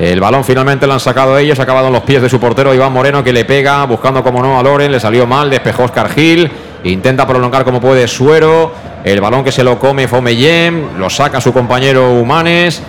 El 0.00 0.20
balón 0.20 0.44
finalmente 0.44 0.84
lo 0.88 0.94
han 0.94 1.00
sacado 1.00 1.38
ellos, 1.38 1.60
ha 1.60 1.62
acabado 1.62 1.86
en 1.86 1.92
los 1.92 2.02
pies 2.02 2.20
de 2.22 2.28
su 2.28 2.40
portero 2.40 2.74
Iván 2.74 2.92
Moreno 2.92 3.22
que 3.22 3.32
le 3.32 3.44
pega, 3.44 3.84
buscando 3.84 4.22
como 4.24 4.42
no 4.42 4.58
a 4.58 4.62
Loren, 4.64 4.90
le 4.90 4.98
salió 4.98 5.28
mal, 5.28 5.48
despejó 5.48 5.84
Oscar 5.84 6.10
Gil, 6.10 6.50
intenta 6.90 7.26
prolongar 7.26 7.64
como 7.64 7.80
puede 7.80 8.06
Suero, 8.08 8.72
el 9.04 9.20
balón 9.20 9.44
que 9.44 9.52
se 9.52 9.62
lo 9.64 9.78
come 9.78 10.08
Fomeyem, 10.08 10.98
lo 10.98 11.10
saca 11.10 11.40
su 11.40 11.52
compañero 11.52 12.12
Humanes 12.14 12.82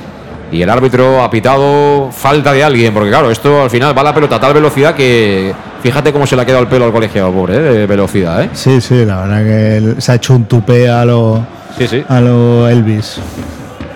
y 0.51 0.61
el 0.61 0.69
árbitro 0.69 1.21
ha 1.21 1.29
pitado 1.29 2.09
falta 2.11 2.53
de 2.53 2.63
alguien, 2.63 2.93
porque 2.93 3.09
claro, 3.09 3.29
esto 3.31 3.61
al 3.63 3.69
final 3.69 3.97
va 3.97 4.03
la 4.03 4.13
pelota 4.13 4.37
a 4.37 4.39
tal 4.39 4.53
velocidad 4.53 4.95
que 4.95 5.53
fíjate 5.83 6.11
cómo 6.13 6.25
se 6.25 6.35
le 6.35 6.41
ha 6.41 6.45
quedado 6.45 6.63
el 6.63 6.69
pelo 6.69 6.85
al 6.85 6.91
colegiado, 6.91 7.31
pobre, 7.31 7.57
¿eh? 7.57 7.61
de 7.61 7.85
velocidad, 7.85 8.43
¿eh? 8.43 8.49
Sí, 8.53 8.79
sí, 8.81 9.05
la 9.05 9.21
verdad 9.25 9.43
que 9.43 10.01
se 10.01 10.11
ha 10.11 10.15
hecho 10.15 10.33
un 10.35 10.45
tupé 10.45 10.89
a 10.89 11.03
lo, 11.05 11.45
Sí, 11.77 11.87
sí. 11.87 12.03
a 12.07 12.19
lo 12.21 12.67
Elvis. 12.67 13.19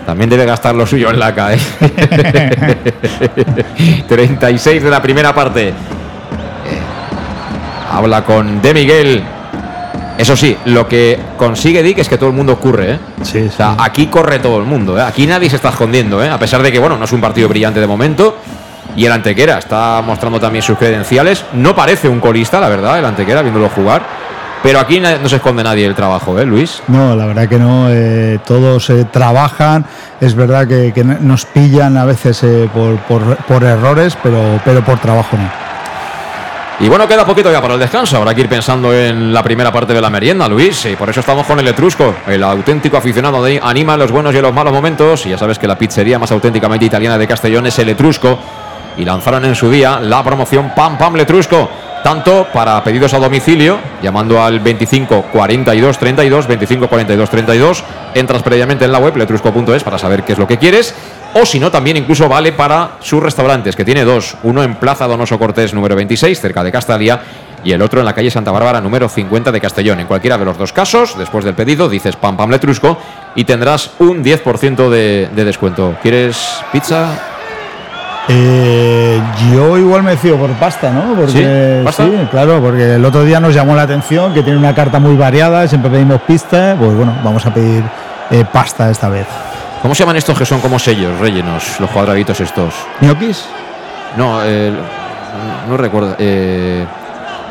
También 0.05 0.29
debe 0.29 0.45
gastar 0.45 0.75
lo 0.75 0.85
suyo 0.85 1.09
en 1.09 1.19
la 1.19 1.33
CAE. 1.33 1.57
36 4.07 4.83
de 4.83 4.89
la 4.89 5.01
primera 5.01 5.33
parte. 5.33 5.69
Eh, 5.69 5.73
Habla 7.91 8.23
con 8.23 8.61
De 8.61 8.73
Miguel. 8.73 9.23
Eso 10.21 10.35
sí, 10.37 10.55
lo 10.65 10.87
que 10.87 11.17
consigue 11.35 11.81
Dick 11.81 11.97
es 11.97 12.07
que 12.07 12.15
todo 12.17 12.29
el 12.29 12.35
mundo 12.35 12.53
ocurre, 12.53 12.91
¿eh? 12.93 12.99
Sí, 13.23 13.47
O 13.47 13.51
sea, 13.51 13.75
aquí 13.79 14.05
corre 14.05 14.37
todo 14.37 14.59
el 14.59 14.65
mundo, 14.65 14.95
¿eh? 14.95 15.01
Aquí 15.01 15.25
nadie 15.25 15.49
se 15.49 15.55
está 15.55 15.69
escondiendo, 15.69 16.23
¿eh? 16.23 16.29
A 16.29 16.37
pesar 16.37 16.61
de 16.61 16.71
que, 16.71 16.77
bueno, 16.77 16.95
no 16.95 17.05
es 17.05 17.11
un 17.11 17.19
partido 17.21 17.49
brillante 17.49 17.79
de 17.79 17.87
momento. 17.87 18.37
Y 18.95 19.05
el 19.05 19.11
Antequera 19.13 19.57
está 19.57 20.03
mostrando 20.05 20.39
también 20.39 20.61
sus 20.61 20.77
credenciales. 20.77 21.43
No 21.53 21.73
parece 21.75 22.07
un 22.07 22.19
colista, 22.19 22.59
la 22.59 22.69
verdad, 22.69 22.99
el 22.99 23.05
Antequera, 23.05 23.41
viéndolo 23.41 23.67
jugar. 23.69 24.03
Pero 24.61 24.79
aquí 24.79 24.99
no 24.99 25.27
se 25.27 25.37
esconde 25.37 25.63
nadie 25.63 25.87
el 25.87 25.95
trabajo, 25.95 26.37
¿eh, 26.37 26.45
Luis? 26.45 26.83
No, 26.87 27.15
la 27.15 27.25
verdad 27.25 27.49
que 27.49 27.57
no. 27.57 27.87
eh, 27.89 28.37
todos 28.45 28.91
eh, 28.91 29.05
trabajan. 29.11 29.85
Es 30.19 30.35
verdad 30.35 30.67
que, 30.67 30.91
que 30.93 31.03
nos 31.03 31.45
pillan 31.45 31.97
a 31.97 32.05
veces 32.05 32.43
eh, 32.43 32.69
por, 32.71 32.95
por- 33.07 33.37
por 33.37 33.63
errores, 33.63 34.15
pero, 34.21 34.61
pero 34.63 34.83
por 34.85 34.99
trabajo 34.99 35.35
no. 35.35 35.70
Y 36.81 36.89
bueno, 36.89 37.07
queda 37.07 37.23
poquito 37.23 37.51
ya 37.51 37.61
para 37.61 37.75
el 37.75 37.79
descanso. 37.79 38.17
Habrá 38.17 38.33
que 38.33 38.41
ir 38.41 38.49
pensando 38.49 38.91
en 38.91 39.31
la 39.31 39.43
primera 39.43 39.71
parte 39.71 39.93
de 39.93 40.01
la 40.01 40.09
merienda, 40.09 40.47
Luis. 40.47 40.83
Y 40.85 40.95
por 40.95 41.11
eso 41.11 41.19
estamos 41.19 41.45
con 41.45 41.59
el 41.59 41.67
Etrusco, 41.67 42.15
el 42.25 42.41
auténtico 42.41 42.97
aficionado 42.97 43.43
de 43.43 43.59
anima 43.61 43.93
en 43.93 43.99
los 43.99 44.11
buenos 44.11 44.33
y 44.33 44.37
en 44.37 44.41
los 44.41 44.53
malos 44.53 44.73
momentos. 44.73 45.23
Y 45.27 45.29
ya 45.29 45.37
sabes 45.37 45.59
que 45.59 45.67
la 45.67 45.77
pizzería 45.77 46.17
más 46.17 46.31
auténticamente 46.31 46.83
italiana 46.83 47.19
de 47.19 47.27
Castellón 47.27 47.67
es 47.67 47.77
el 47.77 47.89
Etrusco. 47.89 48.39
Y 48.97 49.05
lanzaron 49.05 49.45
en 49.45 49.53
su 49.53 49.69
día 49.69 49.99
la 49.99 50.23
promoción 50.23 50.73
Pam 50.75 50.97
Pam 50.97 51.15
Letrusco. 51.15 51.69
Tanto 52.03 52.47
para 52.51 52.83
pedidos 52.83 53.13
a 53.13 53.19
domicilio, 53.19 53.79
llamando 54.01 54.41
al 54.41 54.59
25 54.59 55.27
42 55.31 55.97
32, 55.99 56.47
25 56.47 56.87
42 56.87 57.29
32. 57.29 57.83
Entras 58.15 58.41
previamente 58.41 58.85
en 58.85 58.91
la 58.91 58.97
web 58.97 59.15
letrusco.es 59.15 59.83
para 59.83 59.99
saber 59.99 60.23
qué 60.23 60.33
es 60.33 60.39
lo 60.39 60.47
que 60.47 60.57
quieres. 60.57 60.95
O 61.35 61.45
si 61.45 61.59
no, 61.59 61.69
también 61.69 61.97
incluso 61.97 62.27
vale 62.27 62.51
para 62.53 62.97
sus 63.01 63.21
restaurantes, 63.21 63.75
que 63.75 63.85
tiene 63.85 64.03
dos. 64.03 64.35
Uno 64.43 64.63
en 64.63 64.75
Plaza 64.75 65.07
Donoso 65.07 65.37
Cortés, 65.37 65.73
número 65.73 65.95
26, 65.95 66.41
cerca 66.41 66.63
de 66.63 66.71
Castalia, 66.71 67.21
y 67.63 67.71
el 67.71 67.81
otro 67.81 67.99
en 67.99 68.05
la 68.05 68.13
calle 68.13 68.31
Santa 68.31 68.51
Bárbara, 68.51 68.81
número 68.81 69.07
50 69.07 69.51
de 69.51 69.61
Castellón. 69.61 69.99
En 69.99 70.07
cualquiera 70.07 70.37
de 70.37 70.45
los 70.45 70.57
dos 70.57 70.73
casos, 70.73 71.17
después 71.17 71.45
del 71.45 71.53
pedido, 71.53 71.87
dices 71.87 72.15
pam 72.15 72.35
pam 72.35 72.49
letrusco 72.49 72.97
y 73.35 73.43
tendrás 73.43 73.91
un 73.99 74.23
10% 74.23 74.89
de, 74.89 75.29
de 75.33 75.45
descuento. 75.45 75.95
¿Quieres 76.01 76.63
pizza? 76.71 77.30
Eh, 78.27 79.19
yo 79.51 79.77
igual 79.77 80.03
me 80.03 80.11
decido 80.11 80.37
por 80.37 80.51
pasta, 80.51 80.91
¿no? 80.91 81.15
Porque, 81.15 81.31
¿Sí? 81.79 81.83
¿Pasta? 81.83 82.03
sí, 82.05 82.11
claro, 82.29 82.61
porque 82.61 82.95
el 82.95 83.03
otro 83.03 83.23
día 83.23 83.39
nos 83.39 83.53
llamó 83.53 83.75
la 83.75 83.81
atención 83.83 84.33
que 84.33 84.43
tiene 84.43 84.59
una 84.59 84.75
carta 84.75 84.99
muy 84.99 85.15
variada, 85.15 85.67
siempre 85.67 85.89
pedimos 85.89 86.21
pista, 86.21 86.75
pues 86.77 86.95
bueno, 86.95 87.13
vamos 87.23 87.45
a 87.45 87.53
pedir 87.53 87.83
eh, 88.29 88.45
pasta 88.51 88.89
esta 88.89 89.09
vez. 89.09 89.27
¿Cómo 89.81 89.95
se 89.95 90.03
llaman 90.03 90.17
estos 90.17 90.37
que 90.37 90.45
son 90.45 90.61
como 90.61 90.77
sellos, 90.77 91.19
rellenos, 91.19 91.79
los 91.79 91.89
cuadraditos 91.89 92.39
estos? 92.39 92.75
¿Ñoquis? 93.01 93.45
No, 94.15 94.43
eh, 94.43 94.71
no 95.67 95.75
recuerdo. 95.77 96.15
Eh, 96.19 96.85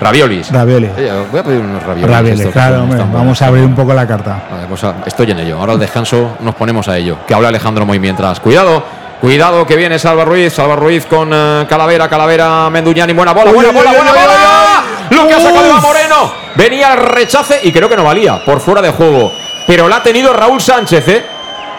raviolis. 0.01 0.53
Ravioli. 0.53 0.91
Eh, 0.97 1.27
voy 1.31 1.41
a 1.41 1.43
pedir 1.43 1.61
unos 1.61 1.83
raviolis. 1.83 2.41
Que 2.41 2.51
claro, 2.51 2.85
hombre, 2.85 2.99
vamos 3.13 3.43
a 3.43 3.47
abrir 3.47 3.65
un 3.65 3.75
poco 3.75 3.93
la 3.93 4.07
carta. 4.07 4.43
Vale, 4.51 4.67
pues 4.69 4.85
ah, 4.85 4.95
estoy 5.05 5.31
en 5.33 5.41
ello. 5.41 5.59
Ahora 5.59 5.73
al 5.73 5.81
descanso 5.81 6.37
nos 6.41 6.55
ponemos 6.55 6.87
a 6.89 6.97
ello. 6.97 7.19
Que 7.27 7.35
habla 7.35 7.49
Alejandro 7.49 7.85
Moy 7.85 7.99
mientras. 7.99 8.39
Cuidado, 8.39 8.85
cuidado 9.21 9.67
que 9.67 9.77
viene 9.77 9.99
Salva 9.99 10.25
Ruiz. 10.25 10.53
Salva 10.53 10.77
Ruiz 10.77 11.07
con 11.07 11.31
eh, 11.33 11.67
Calavera, 11.69 12.09
Calavera, 12.09 12.71
Menduñani. 12.71 13.13
Buena 13.13 13.33
bola, 13.33 13.53
buena 13.53 13.71
bola, 13.71 13.93
buena 13.93 14.13
bola. 14.13 14.83
Lo 15.11 15.29
que 15.29 15.35
ha 15.35 15.41
sacado 15.41 15.81
Moreno. 15.81 16.33
Venía 16.57 16.95
el 16.95 17.01
rechace 17.01 17.61
y 17.63 17.73
creo 17.73 17.89
que 17.89 17.97
no 17.97 18.05
valía. 18.05 18.45
Por 18.45 18.61
fuera 18.61 18.83
de 18.83 18.91
juego. 18.91 19.33
Pero 19.67 19.89
la 19.89 19.97
ha 19.97 20.03
tenido 20.03 20.33
Raúl 20.33 20.61
Sánchez, 20.61 21.09
¿eh? 21.09 21.27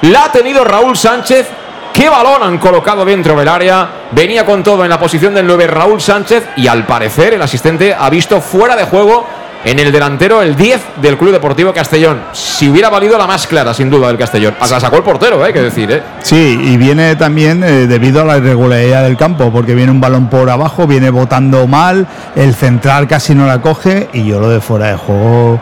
La 0.02 0.26
ha 0.26 0.32
tenido 0.32 0.64
Raúl 0.64 0.96
Sánchez. 0.96 1.48
¿Qué 1.94 2.08
balón 2.08 2.42
han 2.42 2.58
colocado 2.58 3.04
dentro 3.04 3.36
del 3.38 3.48
área? 3.48 3.90
Venía 4.12 4.46
con 4.46 4.64
todo 4.64 4.84
en 4.84 4.90
la 4.90 5.00
posición 5.00 5.34
del 5.34 5.46
9 5.46 5.68
Raúl 5.68 6.00
Sánchez 6.00 6.48
y 6.56 6.68
al 6.68 6.86
parecer 6.86 7.34
el 7.34 7.42
asistente 7.42 7.94
ha 7.94 8.10
visto 8.10 8.40
fuera 8.40 8.78
de 8.78 8.86
juego 8.86 9.28
en 9.64 9.80
el 9.80 9.92
delantero 9.92 10.42
el 10.42 10.56
10 10.56 10.82
del 11.02 11.18
Club 11.18 11.32
Deportivo 11.32 11.72
Castellón. 11.74 12.20
Si 12.34 12.68
hubiera 12.70 12.90
valido 12.90 13.18
la 13.18 13.28
más 13.28 13.46
clara, 13.46 13.74
sin 13.74 13.90
duda, 13.90 14.08
del 14.08 14.18
Castellón. 14.18 14.56
Hasta 14.60 14.80
sacó 14.80 14.98
el 14.98 15.04
portero, 15.04 15.44
¿eh? 15.44 15.48
hay 15.48 15.54
que 15.54 15.62
decir, 15.62 15.92
¿eh? 15.92 16.02
Sí, 16.24 16.60
y 16.64 16.78
viene 16.78 17.16
también 17.16 17.64
eh, 17.64 17.88
debido 17.88 18.22
a 18.22 18.26
la 18.26 18.38
irregularidad 18.38 19.04
del 19.04 19.18
campo, 19.18 19.52
porque 19.52 19.76
viene 19.76 19.92
un 19.92 20.02
balón 20.02 20.30
por 20.30 20.50
abajo, 20.50 20.88
viene 20.88 21.10
botando 21.10 21.68
mal, 21.68 22.08
el 22.36 22.56
central 22.56 23.08
casi 23.08 23.36
no 23.36 23.46
la 23.46 23.62
coge 23.62 24.10
y 24.14 24.26
yo 24.26 24.40
lo 24.40 24.50
de 24.50 24.62
fuera 24.62 24.88
de 24.88 24.98
juego, 24.98 25.60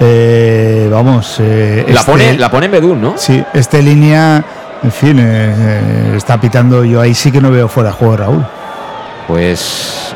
eh, 0.00 0.88
vamos. 0.92 1.36
La 1.40 1.44
este- 2.00 2.04
pone, 2.04 2.38
la 2.38 2.50
pone 2.50 2.66
en 2.66 2.72
Bedún, 2.72 3.00
¿no? 3.00 3.14
Sí, 3.16 3.42
este 3.54 3.82
línea, 3.82 4.44
en 4.82 4.92
fin, 4.92 5.18
está 5.18 6.38
pitando, 6.40 6.84
yo 6.84 7.00
ahí 7.00 7.14
sí 7.14 7.32
que 7.32 7.40
no 7.40 7.50
veo 7.50 7.66
fuera 7.68 7.90
de 7.90 7.94
juego 7.96 8.16
Raúl. 8.16 8.46
Pues 9.26 10.14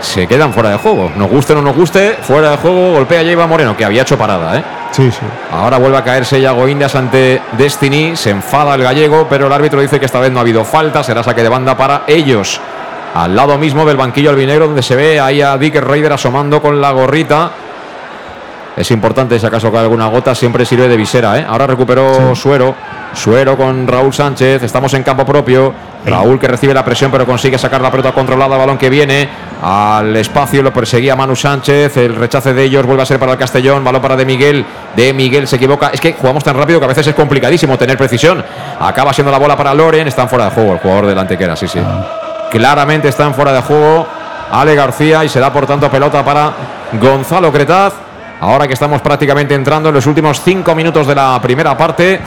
se 0.00 0.26
quedan 0.26 0.52
fuera 0.52 0.70
de 0.70 0.78
juego. 0.78 1.10
Nos 1.16 1.30
guste 1.30 1.52
o 1.52 1.56
no 1.56 1.62
nos 1.62 1.76
guste, 1.76 2.16
fuera 2.22 2.52
de 2.52 2.56
juego 2.56 2.92
golpea 2.92 3.22
Iván 3.22 3.48
Moreno, 3.48 3.76
que 3.76 3.84
había 3.84 4.02
hecho 4.02 4.18
parada, 4.18 4.58
¿eh? 4.58 4.64
Sí, 4.90 5.10
sí. 5.10 5.20
Ahora 5.52 5.78
vuelve 5.78 5.98
a 5.98 6.04
caerse 6.04 6.40
Yago 6.40 6.66
Indias 6.68 6.94
ante 6.94 7.40
Destiny. 7.52 8.16
Se 8.16 8.30
enfada 8.30 8.74
el 8.74 8.82
gallego, 8.82 9.26
pero 9.28 9.46
el 9.46 9.52
árbitro 9.52 9.80
dice 9.80 10.00
que 10.00 10.06
esta 10.06 10.20
vez 10.20 10.32
no 10.32 10.38
ha 10.38 10.42
habido 10.42 10.64
falta. 10.64 11.02
Será 11.02 11.22
saque 11.22 11.42
de 11.42 11.48
banda 11.48 11.76
para 11.76 12.02
ellos. 12.06 12.60
Al 13.14 13.34
lado 13.34 13.58
mismo 13.58 13.84
del 13.84 13.96
banquillo 13.96 14.30
albinegro, 14.30 14.66
donde 14.66 14.82
se 14.82 14.96
ve 14.96 15.20
ahí 15.20 15.42
a 15.42 15.56
Dick 15.58 15.76
Raider 15.76 16.12
asomando 16.12 16.60
con 16.60 16.80
la 16.80 16.90
gorrita. 16.90 17.50
Es 18.76 18.90
importante, 18.90 19.38
si 19.38 19.44
acaso 19.44 19.70
cae 19.70 19.80
alguna 19.80 20.06
gota, 20.06 20.34
siempre 20.34 20.64
sirve 20.64 20.88
de 20.88 20.96
visera. 20.96 21.38
¿eh? 21.38 21.46
Ahora 21.48 21.66
recuperó 21.66 22.34
Suero. 22.34 22.74
Suero 23.12 23.56
con 23.56 23.86
Raúl 23.86 24.14
Sánchez. 24.14 24.62
Estamos 24.62 24.94
en 24.94 25.02
campo 25.02 25.26
propio. 25.26 25.74
Raúl 26.06 26.38
que 26.38 26.46
recibe 26.46 26.72
la 26.72 26.84
presión, 26.84 27.10
pero 27.10 27.26
consigue 27.26 27.58
sacar 27.58 27.80
la 27.80 27.90
pelota 27.90 28.12
controlada. 28.12 28.56
Balón 28.56 28.78
que 28.78 28.88
viene 28.88 29.28
al 29.62 30.16
espacio. 30.16 30.62
Lo 30.62 30.72
perseguía 30.72 31.16
Manu 31.16 31.34
Sánchez. 31.34 31.96
El 31.96 32.14
rechace 32.14 32.54
de 32.54 32.62
ellos 32.62 32.86
vuelve 32.86 33.02
a 33.02 33.06
ser 33.06 33.18
para 33.18 33.32
el 33.32 33.38
Castellón. 33.38 33.82
Balón 33.82 34.00
para 34.00 34.16
De 34.16 34.24
Miguel. 34.24 34.64
De 34.96 35.12
Miguel 35.12 35.48
se 35.48 35.56
equivoca. 35.56 35.88
Es 35.92 36.00
que 36.00 36.12
jugamos 36.14 36.44
tan 36.44 36.56
rápido 36.56 36.78
que 36.78 36.84
a 36.84 36.88
veces 36.88 37.08
es 37.08 37.14
complicadísimo 37.14 37.76
tener 37.76 37.98
precisión. 37.98 38.42
Acaba 38.78 39.12
siendo 39.12 39.32
la 39.32 39.38
bola 39.38 39.56
para 39.56 39.74
Loren. 39.74 40.06
Están 40.06 40.28
fuera 40.28 40.44
de 40.46 40.50
juego 40.52 40.74
el 40.74 40.78
jugador 40.78 41.06
del 41.06 41.18
Antequera. 41.18 41.56
Sí, 41.56 41.66
sí. 41.66 41.80
Claramente 42.50 43.08
están 43.08 43.34
fuera 43.34 43.52
de 43.52 43.60
juego. 43.60 44.06
Ale 44.52 44.74
García 44.74 45.24
y 45.24 45.28
se 45.28 45.40
da 45.40 45.52
por 45.52 45.66
tanto 45.66 45.90
pelota 45.90 46.24
para 46.24 46.52
Gonzalo 47.00 47.52
Cretaz. 47.52 48.09
Ahora 48.40 48.66
que 48.66 48.74
estamos 48.74 49.00
prácticamente 49.02 49.54
entrando 49.54 49.88
en 49.90 49.94
los 49.94 50.06
últimos 50.06 50.40
cinco 50.42 50.74
minutos 50.74 51.06
de 51.06 51.14
la 51.14 51.38
primera 51.42 51.76
parte. 51.76 52.20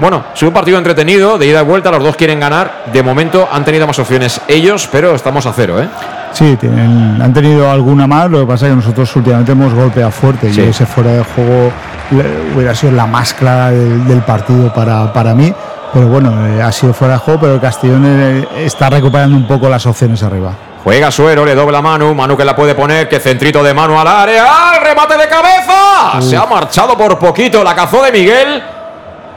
Bueno, 0.00 0.24
es 0.34 0.42
un 0.42 0.52
partido 0.52 0.76
entretenido, 0.76 1.38
de 1.38 1.46
ida 1.46 1.60
y 1.62 1.64
vuelta, 1.64 1.90
los 1.90 2.02
dos 2.02 2.16
quieren 2.16 2.40
ganar. 2.40 2.84
De 2.92 3.02
momento 3.02 3.48
han 3.50 3.64
tenido 3.64 3.86
más 3.86 3.98
opciones 3.98 4.40
ellos, 4.48 4.88
pero 4.90 5.14
estamos 5.14 5.46
a 5.46 5.52
cero, 5.52 5.80
¿eh? 5.80 5.88
Sí, 6.32 6.56
tienen, 6.56 7.22
han 7.22 7.32
tenido 7.32 7.70
alguna 7.70 8.08
más, 8.08 8.28
lo 8.28 8.40
que 8.40 8.46
pasa 8.46 8.66
es 8.66 8.72
que 8.72 8.76
nosotros 8.76 9.14
últimamente 9.14 9.52
hemos 9.52 9.72
golpeado 9.72 10.10
fuerte 10.10 10.52
Sí. 10.52 10.62
y 10.62 10.68
ese 10.68 10.84
fuera 10.84 11.12
de 11.12 11.22
juego 11.24 11.70
le- 12.10 12.54
hubiera 12.56 12.74
sido 12.74 12.92
la 12.92 13.06
más 13.06 13.32
clara 13.34 13.70
del, 13.70 14.04
del 14.08 14.18
partido 14.22 14.72
para, 14.72 15.12
para 15.12 15.32
mí. 15.34 15.54
Pero 15.92 16.08
bueno, 16.08 16.44
eh, 16.48 16.60
ha 16.60 16.72
sido 16.72 16.92
fuera 16.92 17.14
de 17.14 17.20
juego, 17.20 17.40
pero 17.40 17.54
el 17.54 17.60
Castellón 17.60 18.02
eh, 18.04 18.48
está 18.58 18.90
recuperando 18.90 19.36
un 19.36 19.46
poco 19.46 19.68
las 19.68 19.86
opciones 19.86 20.20
arriba. 20.24 20.50
Juega 20.84 21.10
Suero, 21.10 21.46
le 21.46 21.54
dobla 21.54 21.80
Manu. 21.80 22.14
Manu 22.14 22.36
que 22.36 22.44
la 22.44 22.54
puede 22.54 22.74
poner. 22.74 23.08
Que 23.08 23.18
centrito 23.18 23.62
de 23.62 23.72
Manu 23.72 23.98
al 23.98 24.06
área. 24.06 24.78
¡Remate 24.82 25.16
de 25.16 25.26
cabeza! 25.26 26.20
Se 26.20 26.36
ha 26.36 26.44
marchado 26.44 26.96
por 26.96 27.18
poquito. 27.18 27.64
La 27.64 27.74
cazó 27.74 28.02
de 28.02 28.12
Miguel. 28.12 28.62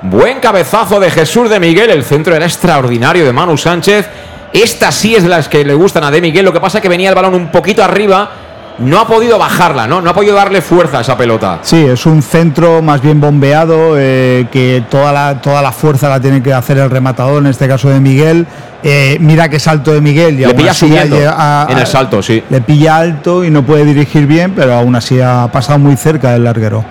Buen 0.01 0.41
cabezazo 0.41 0.99
de 0.99 1.09
Jesús 1.09 1.49
de 1.49 1.59
Miguel. 1.61 1.89
El 1.89 2.03
centro 2.03 2.35
era 2.35 2.45
extraordinario 2.45 3.23
de 3.23 3.31
Manu 3.31 3.57
Sánchez. 3.57 4.09
Esta 4.51 4.91
sí 4.91 5.15
es 5.15 5.23
las 5.23 5.47
que 5.47 5.63
le 5.63 5.73
gustan 5.73 6.03
a 6.03 6.11
de 6.11 6.19
Miguel. 6.19 6.43
Lo 6.43 6.51
que 6.51 6.59
pasa 6.59 6.79
es 6.79 6.81
que 6.81 6.89
venía 6.89 7.09
el 7.09 7.15
balón 7.15 7.33
un 7.33 7.49
poquito 7.49 7.81
arriba. 7.81 8.29
No 8.79 8.99
ha 8.99 9.07
podido 9.07 9.39
bajarla, 9.39 9.87
¿no? 9.87 10.01
No 10.01 10.11
ha 10.11 10.13
podido 10.13 10.35
darle 10.35 10.61
fuerza 10.61 10.99
a 10.99 11.01
esa 11.01 11.17
pelota. 11.17 11.59
Sí, 11.63 11.83
es 11.83 12.05
un 12.05 12.21
centro 12.21 12.81
más 12.81 13.01
bien 13.01 13.19
bombeado, 13.19 13.95
eh, 13.97 14.47
que 14.51 14.83
toda 14.89 15.11
la, 15.11 15.41
toda 15.41 15.61
la 15.61 15.71
fuerza 15.71 16.09
la 16.09 16.19
tiene 16.19 16.43
que 16.43 16.53
hacer 16.53 16.77
el 16.77 16.89
rematador, 16.89 17.41
en 17.41 17.47
este 17.47 17.67
caso 17.67 17.89
de 17.89 17.99
Miguel. 17.99 18.45
Eh, 18.83 19.17
mira 19.19 19.49
qué 19.49 19.59
salto 19.59 19.91
de 19.93 20.01
Miguel. 20.01 20.35
Y 20.35 20.37
le 20.37 20.45
aún 20.45 20.55
pilla 20.55 20.71
así 20.71 20.87
subiendo 20.87 21.17
en 21.17 21.77
el 21.77 21.87
salto, 21.87 22.21
sí. 22.21 22.43
Le 22.49 22.61
pilla 22.61 22.97
alto 22.97 23.43
y 23.43 23.49
no 23.49 23.63
puede 23.63 23.83
dirigir 23.83 24.27
bien, 24.27 24.53
pero 24.55 24.75
aún 24.75 24.95
así 24.95 25.19
ha 25.19 25.49
pasado 25.51 25.79
muy 25.79 25.95
cerca 25.95 26.31
del 26.33 26.43
larguero. 26.43 26.85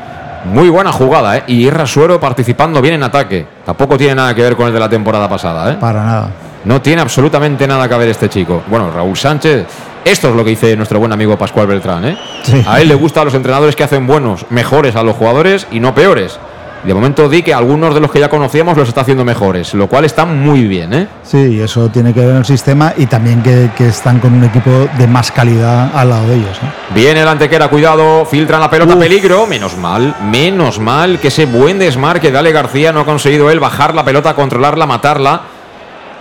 Muy 0.53 0.69
buena 0.69 0.93
jugada, 0.93 1.39
¿eh? 1.39 1.45
Y 1.49 1.67
Irra 1.67 1.87
Suero 1.87 2.21
participando 2.21 2.81
bien 2.81 2.95
en 2.95 3.03
ataque. 3.05 3.47
Tampoco 3.65 3.97
tiene 3.97 4.15
nada 4.15 4.35
que 4.35 4.43
ver 4.43 4.57
con 4.57 4.67
el 4.67 4.73
de 4.73 4.81
la 4.81 4.89
temporada 4.89 5.29
pasada, 5.29 5.73
¿eh? 5.73 5.77
Para 5.81 6.05
nada. 6.05 6.29
No 6.67 6.83
tiene 6.83 7.01
absolutamente 7.01 7.65
nada 7.69 7.89
que 7.89 7.95
ver 7.95 8.09
este 8.09 8.29
chico. 8.29 8.65
Bueno, 8.67 8.91
Raúl 8.91 9.17
Sánchez, 9.17 9.67
esto 10.05 10.31
es 10.31 10.35
lo 10.35 10.43
que 10.43 10.51
dice 10.51 10.77
nuestro 10.77 10.99
buen 10.99 11.13
amigo 11.13 11.39
Pascual 11.39 11.69
Beltrán, 11.69 12.05
¿eh? 12.05 12.19
Sí. 12.43 12.61
A 12.67 12.81
él 12.81 12.89
le 12.89 12.97
gustan 12.97 13.25
los 13.25 13.35
entrenadores 13.35 13.77
que 13.77 13.85
hacen 13.85 14.05
buenos, 14.05 14.47
mejores 14.51 14.97
a 14.97 15.05
los 15.05 15.15
jugadores 15.15 15.69
y 15.71 15.79
no 15.79 15.95
peores. 15.95 16.41
De 16.83 16.93
momento 16.93 17.29
di 17.29 17.45
que 17.45 17.55
algunos 17.55 17.95
de 17.95 18.01
los 18.01 18.11
que 18.11 18.19
ya 18.19 18.29
conocíamos 18.29 18.77
los 18.77 18.89
está 18.89 19.03
haciendo 19.03 19.25
mejores, 19.25 19.75
lo 19.75 19.87
cual 19.87 20.07
está 20.07 20.25
muy 20.25 20.67
bien, 20.67 20.93
¿eh? 20.93 21.09
Sí, 21.23 21.61
eso 21.61 21.89
tiene 21.89 22.13
que 22.13 22.19
ver 22.19 22.31
en 22.31 22.37
el 22.39 22.45
sistema 22.45 22.93
y 22.97 23.07
también 23.07 23.45
que, 23.45 23.71
que 23.77 23.87
están 23.87 24.19
con 24.19 24.35
un 24.35 24.43
equipo 24.43 24.89
de 24.99 25.07
más 25.07 25.31
calidad 25.31 25.93
al 25.95 26.09
lado 26.09 26.27
de 26.27 26.35
ellos. 26.35 26.57
¿eh? 26.65 26.67
Viene 26.93 27.21
el 27.21 27.29
antequera, 27.29 27.69
cuidado, 27.69 28.25
filtran 28.25 28.61
la 28.61 28.69
pelota, 28.69 28.99
peligro. 28.99 29.47
Menos 29.47 29.77
mal, 29.77 30.17
menos 30.33 30.81
mal 30.81 31.21
que 31.21 31.29
ese 31.29 31.47
buen 31.47 31.79
desmarque 31.79 32.33
de 32.33 32.39
Ale 32.39 32.51
García 32.51 32.93
no 32.93 33.01
ha 33.01 33.05
conseguido 33.05 33.53
él 33.53 33.61
bajar 33.61 33.95
la 33.95 34.05
pelota, 34.05 34.35
controlarla, 34.35 34.85
matarla. 34.87 35.43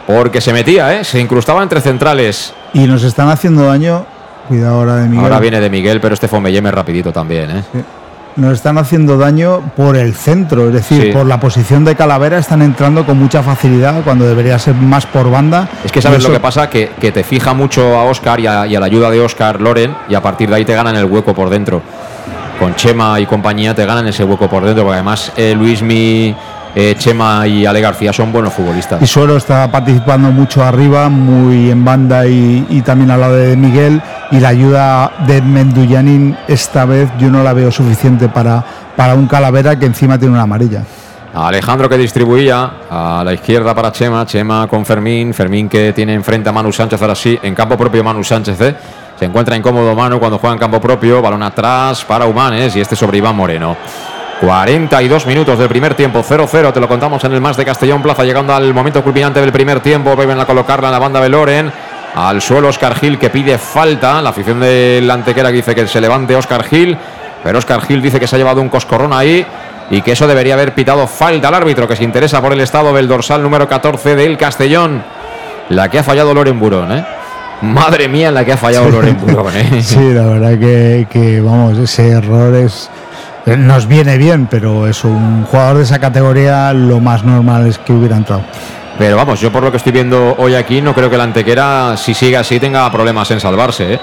Porque 0.08 0.40
se 0.42 0.54
metía, 0.54 0.94
¿eh? 1.00 1.04
Se 1.04 1.20
incrustaba 1.20 1.64
entre 1.64 1.82
centrales. 1.82 2.54
Y 2.74 2.86
nos 2.86 3.04
están 3.04 3.30
haciendo 3.30 3.66
daño. 3.66 4.06
Cuidado 4.48 4.76
ahora 4.76 4.96
de 4.98 5.08
Miguel. 5.08 5.24
Ahora 5.24 5.40
viene 5.40 5.60
de 5.60 5.70
Miguel, 5.70 6.00
pero 6.00 6.14
este 6.14 6.28
Fombelleme 6.28 6.70
es 6.70 6.76
rapidito 6.76 7.12
también, 7.12 7.50
¿eh? 7.50 7.64
Nos 8.36 8.52
están 8.54 8.78
haciendo 8.78 9.18
daño 9.18 9.62
por 9.78 9.96
el 9.96 10.14
centro, 10.14 10.68
es 10.68 10.74
decir, 10.74 11.02
Sí. 11.04 11.12
por 11.12 11.26
la 11.26 11.40
posición 11.40 11.86
de 11.86 11.96
Calavera 11.96 12.38
están 12.38 12.62
entrando 12.62 13.06
con 13.06 13.18
mucha 13.18 13.42
facilidad 13.42 14.04
cuando 14.04 14.28
debería 14.28 14.60
ser 14.60 14.76
más 14.76 15.06
por 15.06 15.32
banda. 15.32 15.70
Es 15.86 15.92
que 15.92 16.02
sabes 16.02 16.22
lo 16.22 16.32
que 16.32 16.42
pasa, 16.42 16.70
que, 16.70 16.92
que 17.00 17.14
te 17.14 17.24
fija 17.24 17.54
mucho 17.54 17.98
a 17.98 18.04
Oscar 18.04 18.40
y 18.42 18.46
a, 18.48 18.68
y 18.68 18.76
a 18.76 18.80
la 18.82 18.88
ayuda 18.88 19.10
de 19.10 19.22
Oscar 19.22 19.62
Loren 19.62 19.96
y 20.10 20.16
a 20.16 20.22
partir 20.22 20.50
de 20.50 20.56
ahí 20.58 20.66
te 20.66 20.76
ganan 20.76 20.98
el 20.98 21.06
hueco 21.06 21.34
por 21.34 21.50
dentro. 21.50 21.82
Con 22.60 22.76
Chema 22.76 23.20
y 23.22 23.26
compañía 23.26 23.74
te 23.74 23.86
ganan 23.86 24.06
ese 24.08 24.24
hueco 24.26 24.50
por 24.50 24.64
dentro, 24.66 24.84
porque 24.84 24.96
además 24.96 25.32
eh, 25.38 25.54
Luismi, 25.58 26.36
eh, 26.76 26.94
Chema 26.98 27.48
y 27.48 27.66
Ale 27.66 27.80
García 27.80 28.12
son 28.12 28.32
buenos 28.32 28.54
futbolistas. 28.54 29.02
Y 29.02 29.08
Suero 29.08 29.38
está 29.38 29.72
participando 29.72 30.30
mucho 30.32 30.64
arriba, 30.64 31.10
muy 31.10 31.72
en 31.72 31.86
banda 31.86 32.28
y, 32.28 32.66
y 32.70 32.82
también 32.82 33.12
al 33.12 33.22
lado 33.22 33.36
de 33.36 33.56
Miguel. 33.56 34.02
Y 34.32 34.40
la 34.40 34.50
ayuda 34.50 35.12
de 35.26 35.42
Menduyanin 35.42 36.38
esta 36.48 36.86
vez 36.86 37.10
yo 37.18 37.30
no 37.30 37.44
la 37.44 37.54
veo 37.54 37.72
suficiente 37.72 38.28
para, 38.28 38.64
para 38.96 39.16
un 39.16 39.28
Calavera 39.28 39.80
que 39.80 39.86
encima 39.86 40.18
tiene 40.18 40.34
una 40.34 40.44
amarilla. 40.44 40.84
Alejandro 41.34 41.90
que 41.90 41.98
distribuía 41.98 42.72
a 42.90 43.22
la 43.26 43.34
izquierda 43.34 43.76
para 43.76 43.92
Chema, 43.92 44.26
Chema 44.26 44.68
con 44.68 44.86
Fermín, 44.86 45.34
Fermín 45.34 45.68
que 45.68 45.92
tiene 45.92 46.14
enfrente 46.14 46.48
a 46.48 46.54
Manu 46.54 46.72
Sánchez 46.72 47.02
ahora 47.02 47.16
sí, 47.16 47.38
en 47.42 47.54
campo 47.54 47.78
propio 47.78 48.06
Manu 48.06 48.24
Sánchez, 48.24 48.62
¿eh? 48.62 48.76
se 49.20 49.26
encuentra 49.26 49.56
incómodo 49.56 49.94
Manu 49.96 50.18
cuando 50.18 50.38
juega 50.38 50.54
en 50.54 50.60
campo 50.60 50.80
propio, 50.80 51.22
balón 51.22 51.44
atrás 51.44 52.06
para 52.06 52.26
Humanes 52.26 52.74
y 52.78 52.80
este 52.80 52.96
sobre 52.96 53.18
Iván 53.18 53.36
Moreno. 53.36 53.76
42 54.42 55.26
minutos 55.28 55.58
del 55.58 55.70
primer 55.70 55.96
tiempo, 55.96 56.22
0-0, 56.22 56.74
te 56.74 56.80
lo 56.80 56.88
contamos 56.88 57.24
en 57.24 57.32
el 57.32 57.40
más 57.40 57.56
de 57.56 57.64
Castellón 57.64 58.02
Plaza, 58.02 58.24
llegando 58.24 58.54
al 58.54 58.74
momento 58.74 59.02
culminante 59.02 59.40
del 59.40 59.54
primer 59.54 59.80
tiempo, 59.80 60.16
vuelven 60.16 60.40
a 60.40 60.46
colocarla 60.46 60.90
en 60.90 60.92
la 60.92 61.00
banda 61.00 61.22
de 61.22 61.30
Loren, 61.30 61.72
al 62.16 62.42
suelo 62.42 62.68
Oscar 62.68 62.96
Gil 62.96 63.18
que 63.18 63.30
pide 63.30 63.58
falta, 63.58 64.22
la 64.22 64.32
afición 64.32 64.60
del 64.60 65.10
Antequera 65.10 65.50
que 65.50 65.58
dice 65.58 65.74
que 65.74 65.88
se 65.88 66.02
levante 66.02 66.36
Oscar 66.36 66.64
Gil, 66.64 66.98
pero 67.44 67.60
Oscar 67.60 67.82
Gil 67.82 68.02
dice 68.02 68.20
que 68.20 68.28
se 68.28 68.36
ha 68.36 68.40
llevado 68.40 68.62
un 68.62 68.70
coscorrón 68.70 69.14
ahí 69.14 69.46
y 69.90 70.02
que 70.02 70.12
eso 70.12 70.28
debería 70.28 70.56
haber 70.56 70.74
pitado 70.74 71.08
falta 71.08 71.48
al 71.48 71.54
árbitro 71.54 71.88
que 71.88 71.96
se 71.96 72.04
interesa 72.04 72.42
por 72.42 72.52
el 72.52 72.60
estado 72.60 72.94
del 72.94 73.08
dorsal 73.08 73.42
número 73.42 73.68
14 73.68 74.16
del 74.16 74.38
Castellón. 74.38 75.04
La 75.70 75.90
que 75.90 76.00
ha 76.00 76.04
fallado 76.04 76.34
Loren 76.34 76.60
Burón, 76.60 76.92
¿eh? 76.92 77.06
Madre 77.62 78.08
mía, 78.08 78.32
la 78.32 78.44
que 78.44 78.54
ha 78.54 78.58
fallado 78.58 78.90
Loren 78.90 79.18
Burón, 79.18 79.56
¿eh? 79.56 79.80
Sí, 79.82 80.14
la 80.14 80.26
verdad 80.26 80.60
que, 80.60 81.08
que, 81.10 81.40
vamos, 81.40 81.78
ese 81.78 82.10
error 82.10 82.54
es 82.56 82.90
nos 83.46 83.88
viene 83.88 84.18
bien, 84.18 84.48
pero 84.50 84.88
eso, 84.88 85.08
un 85.08 85.46
jugador 85.46 85.78
de 85.78 85.84
esa 85.84 86.00
categoría 86.00 86.74
lo 86.74 87.00
más 87.00 87.24
normal 87.24 87.68
es 87.68 87.78
que 87.78 87.94
hubiera 87.94 88.18
entrado. 88.18 88.42
Pero 88.98 89.18
vamos, 89.18 89.40
yo 89.42 89.52
por 89.52 89.62
lo 89.62 89.72
que 89.72 89.78
estoy 89.78 89.92
viendo 89.92 90.36
hoy 90.38 90.56
aquí, 90.56 90.82
no 90.82 90.94
creo 90.94 91.10
que 91.10 91.18
la 91.18 91.26
Antequera, 91.26 91.98
si 91.98 92.14
sigue 92.14 92.38
así, 92.38 92.60
tenga 92.60 92.90
problemas 92.92 93.30
en 93.32 93.40
salvarse, 93.40 93.94
¿eh? 93.96 94.00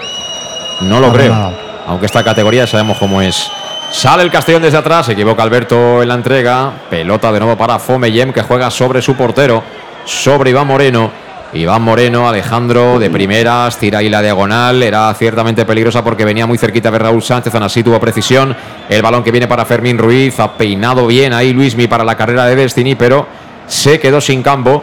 No 0.82 1.00
lo 1.00 1.12
creo. 1.12 1.52
Aunque 1.86 2.06
esta 2.06 2.22
categoría 2.22 2.66
sabemos 2.66 2.98
cómo 2.98 3.22
es. 3.22 3.50
Sale 3.90 4.22
el 4.22 4.30
Castellón 4.30 4.62
desde 4.62 4.78
atrás, 4.78 5.06
se 5.06 5.12
equivoca 5.12 5.42
Alberto 5.42 6.02
en 6.02 6.08
la 6.08 6.14
entrega. 6.14 6.72
Pelota 6.88 7.30
de 7.32 7.40
nuevo 7.40 7.56
para 7.56 7.78
Fomeyem 7.78 8.32
que 8.32 8.42
juega 8.42 8.70
sobre 8.70 9.02
su 9.02 9.14
portero, 9.14 9.62
sobre 10.04 10.50
Iván 10.50 10.66
Moreno. 10.66 11.10
Iván 11.54 11.82
Moreno, 11.82 12.26
Alejandro 12.26 12.98
de 12.98 13.10
primeras, 13.10 13.76
tira 13.76 13.98
ahí 13.98 14.08
la 14.08 14.22
diagonal. 14.22 14.82
Era 14.82 15.12
ciertamente 15.12 15.66
peligrosa 15.66 16.02
porque 16.02 16.24
venía 16.24 16.46
muy 16.46 16.56
cerquita 16.56 16.90
de 16.90 16.98
Raúl 16.98 17.22
Sánchez, 17.22 17.54
así 17.54 17.82
tuvo 17.82 18.00
precisión. 18.00 18.56
El 18.88 19.02
balón 19.02 19.22
que 19.22 19.30
viene 19.30 19.46
para 19.46 19.66
Fermín 19.66 19.98
Ruiz, 19.98 20.40
ha 20.40 20.56
peinado 20.56 21.06
bien 21.06 21.34
ahí 21.34 21.52
Luismi 21.52 21.88
para 21.88 22.04
la 22.04 22.16
carrera 22.16 22.46
de 22.46 22.56
Destiny, 22.56 22.94
pero 22.94 23.26
se 23.66 24.00
quedó 24.00 24.22
sin 24.22 24.42
campo 24.42 24.82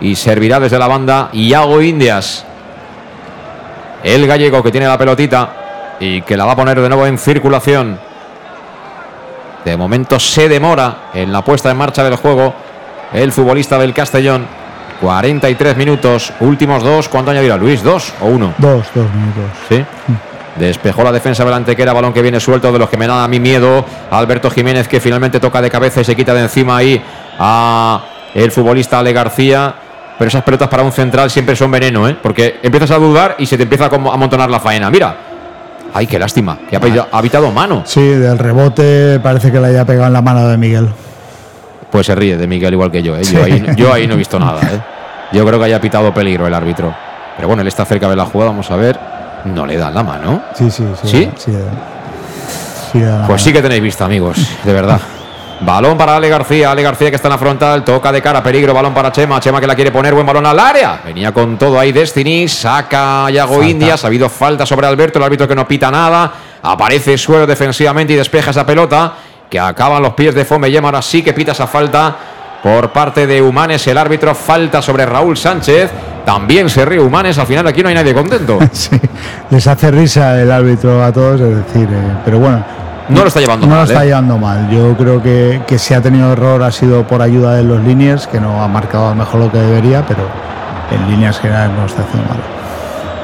y 0.00 0.16
servirá 0.16 0.58
desde 0.58 0.80
la 0.80 0.88
banda 0.88 1.28
Iago 1.32 1.80
Indias. 1.80 2.44
El 4.02 4.26
gallego 4.26 4.64
que 4.64 4.72
tiene 4.72 4.88
la 4.88 4.98
pelotita 4.98 5.96
y 6.00 6.22
que 6.22 6.36
la 6.36 6.44
va 6.44 6.52
a 6.52 6.56
poner 6.56 6.80
de 6.80 6.88
nuevo 6.88 7.06
en 7.06 7.18
circulación. 7.18 8.00
De 9.64 9.76
momento 9.76 10.18
se 10.18 10.48
demora 10.48 11.10
en 11.14 11.32
la 11.32 11.44
puesta 11.44 11.70
en 11.70 11.76
marcha 11.76 12.02
del 12.02 12.16
juego 12.16 12.52
el 13.12 13.30
futbolista 13.30 13.78
del 13.78 13.94
Castellón. 13.94 14.59
43 15.00 15.76
minutos, 15.76 16.32
últimos 16.40 16.82
dos. 16.82 17.08
¿Cuánto 17.08 17.30
añadirá 17.30 17.56
Luis? 17.56 17.82
¿Dos 17.82 18.12
o 18.20 18.26
uno? 18.26 18.54
Dos, 18.58 18.86
dos 18.94 19.06
minutos. 19.14 19.44
Sí. 19.68 19.84
Despejó 20.56 21.02
la 21.02 21.12
defensa 21.12 21.44
delante 21.44 21.74
que 21.74 21.82
era 21.82 21.92
balón 21.92 22.12
que 22.12 22.20
viene 22.20 22.38
suelto 22.38 22.70
de 22.70 22.78
los 22.78 22.88
que 22.90 22.96
me 22.96 23.06
da 23.06 23.24
a 23.24 23.28
mí 23.28 23.40
miedo. 23.40 23.84
Alberto 24.10 24.50
Jiménez 24.50 24.88
que 24.88 25.00
finalmente 25.00 25.40
toca 25.40 25.62
de 25.62 25.70
cabeza 25.70 26.00
y 26.02 26.04
se 26.04 26.14
quita 26.14 26.34
de 26.34 26.42
encima 26.42 26.76
ahí 26.76 27.02
a 27.38 28.04
el 28.34 28.50
futbolista 28.50 28.98
Ale 28.98 29.12
García. 29.12 29.74
Pero 30.18 30.28
esas 30.28 30.42
pelotas 30.42 30.68
para 30.68 30.82
un 30.82 30.92
central 30.92 31.30
siempre 31.30 31.56
son 31.56 31.70
veneno, 31.70 32.06
¿eh? 32.06 32.14
Porque 32.22 32.60
empiezas 32.62 32.90
a 32.90 32.96
dudar 32.96 33.36
y 33.38 33.46
se 33.46 33.56
te 33.56 33.62
empieza 33.62 33.86
a 33.86 33.88
amontonar 33.88 34.50
la 34.50 34.60
faena. 34.60 34.90
Mira. 34.90 35.16
Ay, 35.94 36.06
qué 36.06 36.18
lástima. 36.18 36.58
Que 36.68 36.76
ha 36.76 37.08
habitado 37.10 37.50
mano. 37.50 37.82
Sí, 37.84 38.02
del 38.02 38.38
rebote 38.38 39.18
parece 39.20 39.50
que 39.50 39.58
le 39.58 39.68
haya 39.68 39.84
pegado 39.84 40.08
en 40.08 40.12
la 40.12 40.22
mano 40.22 40.46
de 40.46 40.56
Miguel. 40.56 40.88
Pues 41.90 42.06
se 42.06 42.14
ríe 42.14 42.36
de 42.36 42.46
Miguel 42.46 42.74
igual 42.74 42.90
que 42.90 43.02
yo, 43.02 43.16
¿eh? 43.16 43.22
Yo, 43.24 43.42
ahí, 43.42 43.66
yo 43.76 43.92
ahí 43.92 44.06
no 44.06 44.14
he 44.14 44.16
visto 44.16 44.38
nada, 44.38 44.60
¿eh? 44.62 44.80
Yo 45.32 45.44
creo 45.46 45.58
que 45.58 45.64
haya 45.66 45.80
pitado 45.80 46.12
peligro 46.12 46.46
el 46.46 46.54
árbitro. 46.54 46.94
Pero 47.36 47.48
bueno, 47.48 47.62
él 47.62 47.68
está 47.68 47.84
cerca 47.84 48.08
de 48.08 48.16
la 48.16 48.26
jugada, 48.26 48.50
vamos 48.50 48.70
a 48.70 48.76
ver. 48.76 48.98
No 49.44 49.66
le 49.66 49.76
dan 49.76 49.94
la 49.94 50.02
mano. 50.02 50.42
Sí, 50.54 50.70
sí, 50.70 50.84
sí. 51.02 51.08
¿Sí? 51.08 51.30
Sí, 52.92 53.00
da 53.00 53.20
la 53.20 53.26
Pues 53.26 53.42
sí 53.42 53.52
que 53.52 53.62
tenéis 53.62 53.82
vista, 53.82 54.04
amigos, 54.04 54.36
de 54.64 54.72
verdad. 54.72 55.00
Balón 55.62 55.98
para 55.98 56.16
Ale 56.16 56.28
García, 56.30 56.70
Ale 56.70 56.82
García 56.82 57.10
que 57.10 57.16
está 57.16 57.28
en 57.28 57.32
la 57.32 57.38
frontal, 57.38 57.84
toca 57.84 58.10
de 58.10 58.22
cara, 58.22 58.42
peligro, 58.42 58.72
balón 58.72 58.94
para 58.94 59.12
Chema, 59.12 59.38
Chema 59.40 59.60
que 59.60 59.66
la 59.66 59.74
quiere 59.74 59.92
poner, 59.92 60.14
buen 60.14 60.26
balón 60.26 60.46
al 60.46 60.58
área. 60.58 61.00
Venía 61.04 61.32
con 61.32 61.58
todo 61.58 61.78
ahí 61.78 61.92
Destiny, 61.92 62.48
saca 62.48 63.30
Yago 63.30 63.56
Falta. 63.56 63.68
Indias, 63.68 64.04
ha 64.04 64.06
habido 64.06 64.30
falta 64.30 64.64
sobre 64.64 64.86
Alberto, 64.86 65.18
el 65.18 65.24
árbitro 65.24 65.46
que 65.46 65.54
no 65.54 65.68
pita 65.68 65.90
nada, 65.90 66.32
aparece 66.62 67.18
suelo 67.18 67.46
defensivamente 67.46 68.14
y 68.14 68.16
despeja 68.16 68.52
esa 68.52 68.64
pelota, 68.64 69.12
que 69.50 69.58
acaban 69.58 70.02
los 70.02 70.14
pies 70.14 70.34
de 70.34 70.44
Fomeyem, 70.44 70.84
ahora 70.84 71.02
sí 71.02 71.22
que 71.22 71.32
pita 71.32 71.52
esa 71.52 71.66
falta 71.66 72.16
por 72.62 72.92
parte 72.92 73.26
de 73.26 73.42
Humanes, 73.42 73.86
el 73.88 73.98
árbitro, 73.98 74.34
falta 74.34 74.80
sobre 74.80 75.04
Raúl 75.04 75.36
Sánchez, 75.36 75.90
también 76.24 76.70
se 76.70 76.84
ríe 76.84 77.00
Humanes, 77.00 77.36
al 77.38 77.46
final 77.46 77.66
aquí 77.66 77.82
no 77.82 77.88
hay 77.88 77.94
nadie 77.96 78.14
contento. 78.14 78.58
Sí, 78.72 78.98
les 79.50 79.66
hace 79.66 79.90
risa 79.90 80.40
el 80.40 80.50
árbitro 80.50 81.02
a 81.02 81.12
todos, 81.12 81.40
es 81.40 81.56
decir, 81.66 81.88
eh, 81.90 82.12
pero 82.24 82.38
bueno. 82.38 82.64
No 83.08 83.22
lo 83.22 83.26
está 83.26 83.40
llevando 83.40 83.66
no 83.66 83.74
mal, 83.74 83.84
lo 83.84 83.90
está 83.90 84.04
¿eh? 84.04 84.08
llevando 84.08 84.38
mal. 84.38 84.70
Yo 84.70 84.96
creo 84.96 85.20
que, 85.20 85.62
que 85.66 85.78
si 85.78 85.94
ha 85.94 86.00
tenido 86.00 86.32
error 86.32 86.62
ha 86.62 86.70
sido 86.70 87.04
por 87.08 87.20
ayuda 87.20 87.56
de 87.56 87.64
los 87.64 87.80
líneas, 87.82 88.28
que 88.28 88.38
no 88.38 88.62
ha 88.62 88.68
marcado 88.68 89.12
mejor 89.16 89.40
lo 89.40 89.50
que 89.50 89.58
debería, 89.58 90.06
pero 90.06 90.22
en 90.92 91.10
líneas 91.10 91.40
generales 91.40 91.72
no 91.72 91.80
lo 91.80 91.86
está 91.86 92.02
haciendo 92.02 92.28
mal. 92.28 92.59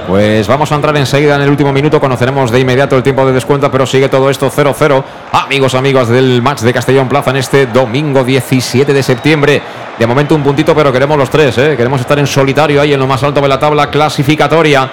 Pues 0.06 0.46
vamos 0.46 0.70
a 0.70 0.76
entrar 0.76 0.96
enseguida 0.96 1.34
en 1.34 1.42
el 1.42 1.50
último 1.50 1.72
minuto. 1.72 2.00
Conoceremos 2.00 2.52
de 2.52 2.60
inmediato 2.60 2.96
el 2.96 3.02
tiempo 3.02 3.26
de 3.26 3.32
descuento, 3.32 3.68
pero 3.72 3.86
sigue 3.86 4.08
todo 4.08 4.30
esto 4.30 4.48
0-0. 4.48 5.02
Amigos, 5.32 5.74
amigas 5.74 6.08
del 6.08 6.40
match 6.42 6.60
de 6.60 6.72
Castellón 6.72 7.08
Plaza 7.08 7.30
en 7.30 7.38
este 7.38 7.66
domingo 7.66 8.22
17 8.22 8.94
de 8.94 9.02
septiembre. 9.02 9.60
De 9.98 10.06
momento 10.06 10.36
un 10.36 10.44
puntito, 10.44 10.76
pero 10.76 10.92
queremos 10.92 11.18
los 11.18 11.28
tres. 11.28 11.58
¿eh? 11.58 11.74
Queremos 11.76 12.00
estar 12.00 12.16
en 12.20 12.26
solitario 12.28 12.80
ahí 12.80 12.92
en 12.92 13.00
lo 13.00 13.08
más 13.08 13.20
alto 13.24 13.40
de 13.40 13.48
la 13.48 13.58
tabla 13.58 13.90
clasificatoria. 13.90 14.88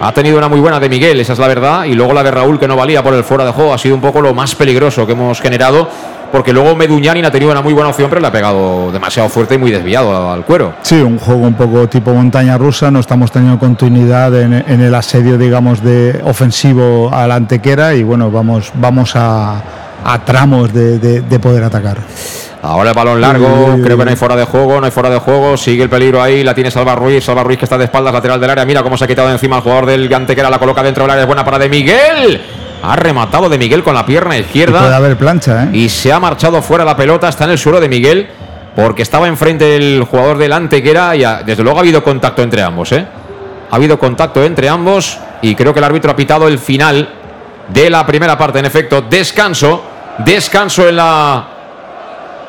Ha 0.00 0.12
tenido 0.12 0.38
una 0.38 0.48
muy 0.48 0.60
buena 0.60 0.80
de 0.80 0.88
Miguel, 0.88 1.20
esa 1.20 1.34
es 1.34 1.38
la 1.38 1.48
verdad, 1.48 1.84
y 1.84 1.92
luego 1.92 2.14
la 2.14 2.22
de 2.22 2.30
Raúl 2.30 2.58
que 2.58 2.68
no 2.68 2.76
valía 2.76 3.02
por 3.02 3.12
el 3.14 3.24
fuera 3.24 3.44
de 3.44 3.50
juego 3.50 3.74
ha 3.74 3.78
sido 3.78 3.96
un 3.96 4.00
poco 4.00 4.22
lo 4.22 4.32
más 4.32 4.54
peligroso 4.54 5.04
que 5.04 5.12
hemos 5.12 5.40
generado 5.40 5.90
porque 6.30 6.52
luego 6.52 6.74
Meduñanin 6.76 7.24
ha 7.24 7.30
tenido 7.30 7.50
una 7.50 7.62
muy 7.62 7.72
buena 7.72 7.90
opción, 7.90 8.08
pero 8.08 8.20
le 8.20 8.26
ha 8.26 8.32
pegado 8.32 8.92
demasiado 8.92 9.28
fuerte 9.28 9.54
y 9.54 9.58
muy 9.58 9.70
desviado 9.70 10.30
al 10.30 10.44
cuero. 10.44 10.74
Sí, 10.82 10.96
un 10.96 11.18
juego 11.18 11.42
un 11.42 11.54
poco 11.54 11.88
tipo 11.88 12.12
montaña 12.12 12.58
rusa, 12.58 12.90
no 12.90 13.00
estamos 13.00 13.30
teniendo 13.32 13.58
continuidad 13.58 14.34
en, 14.40 14.52
el 14.52 14.94
asedio, 14.94 15.38
digamos, 15.38 15.82
de 15.82 16.20
ofensivo 16.24 17.10
a 17.12 17.26
la 17.26 17.36
antequera 17.36 17.94
y 17.94 18.02
bueno, 18.02 18.30
vamos, 18.30 18.70
vamos 18.74 19.12
a, 19.14 19.62
tramos 20.24 20.72
de, 20.72 21.38
poder 21.40 21.64
atacar. 21.64 21.98
Ahora 22.60 22.90
el 22.90 22.96
balón 22.96 23.20
largo, 23.20 23.78
creo 23.82 23.96
que 23.96 24.04
no 24.04 24.10
hay 24.10 24.16
fuera 24.16 24.34
de 24.34 24.44
juego, 24.44 24.80
no 24.80 24.86
hay 24.86 24.90
fuera 24.90 25.10
de 25.10 25.18
juego, 25.18 25.56
sigue 25.56 25.84
el 25.84 25.88
peligro 25.88 26.20
ahí, 26.20 26.42
la 26.42 26.54
tiene 26.54 26.72
Salva 26.72 26.96
Ruiz, 26.96 27.24
Salva 27.24 27.44
Ruiz 27.44 27.58
que 27.58 27.64
está 27.64 27.78
de 27.78 27.84
espaldas 27.84 28.12
lateral 28.12 28.40
del 28.40 28.50
área, 28.50 28.64
mira 28.64 28.82
cómo 28.82 28.96
se 28.96 29.04
ha 29.04 29.06
quitado 29.06 29.30
encima 29.30 29.56
el 29.56 29.62
jugador 29.62 29.86
del 29.86 30.12
Antequera, 30.12 30.50
la 30.50 30.58
coloca 30.58 30.82
dentro 30.82 31.04
del 31.04 31.12
área, 31.12 31.22
es 31.22 31.26
buena 31.26 31.44
para 31.44 31.58
de 31.58 31.68
Miguel. 31.68 32.40
Ha 32.82 32.96
rematado 32.96 33.48
de 33.48 33.58
Miguel 33.58 33.82
con 33.82 33.94
la 33.94 34.06
pierna 34.06 34.36
izquierda. 34.38 34.78
Y 34.78 34.82
puede 34.82 34.94
haber 34.94 35.16
plancha, 35.16 35.64
¿eh? 35.64 35.70
Y 35.72 35.88
se 35.88 36.12
ha 36.12 36.20
marchado 36.20 36.62
fuera 36.62 36.84
la 36.84 36.96
pelota. 36.96 37.28
Está 37.28 37.44
en 37.44 37.50
el 37.50 37.58
suelo 37.58 37.80
de 37.80 37.88
Miguel. 37.88 38.28
Porque 38.76 39.02
estaba 39.02 39.26
enfrente 39.26 39.64
del 39.64 40.04
jugador 40.04 40.38
delante 40.38 40.82
que 40.82 40.90
era. 40.90 41.16
Y 41.16 41.24
desde 41.44 41.62
luego 41.62 41.78
ha 41.78 41.82
habido 41.82 42.04
contacto 42.04 42.42
entre 42.42 42.62
ambos, 42.62 42.92
¿eh? 42.92 43.04
Ha 43.70 43.74
habido 43.76 43.98
contacto 43.98 44.44
entre 44.44 44.68
ambos. 44.68 45.18
Y 45.42 45.54
creo 45.54 45.72
que 45.72 45.80
el 45.80 45.84
árbitro 45.84 46.12
ha 46.12 46.16
pitado 46.16 46.46
el 46.46 46.58
final 46.58 47.08
de 47.68 47.90
la 47.90 48.06
primera 48.06 48.38
parte. 48.38 48.60
En 48.60 48.66
efecto, 48.66 49.02
descanso. 49.02 49.82
Descanso 50.18 50.88
en 50.88 50.96
la 50.96 51.57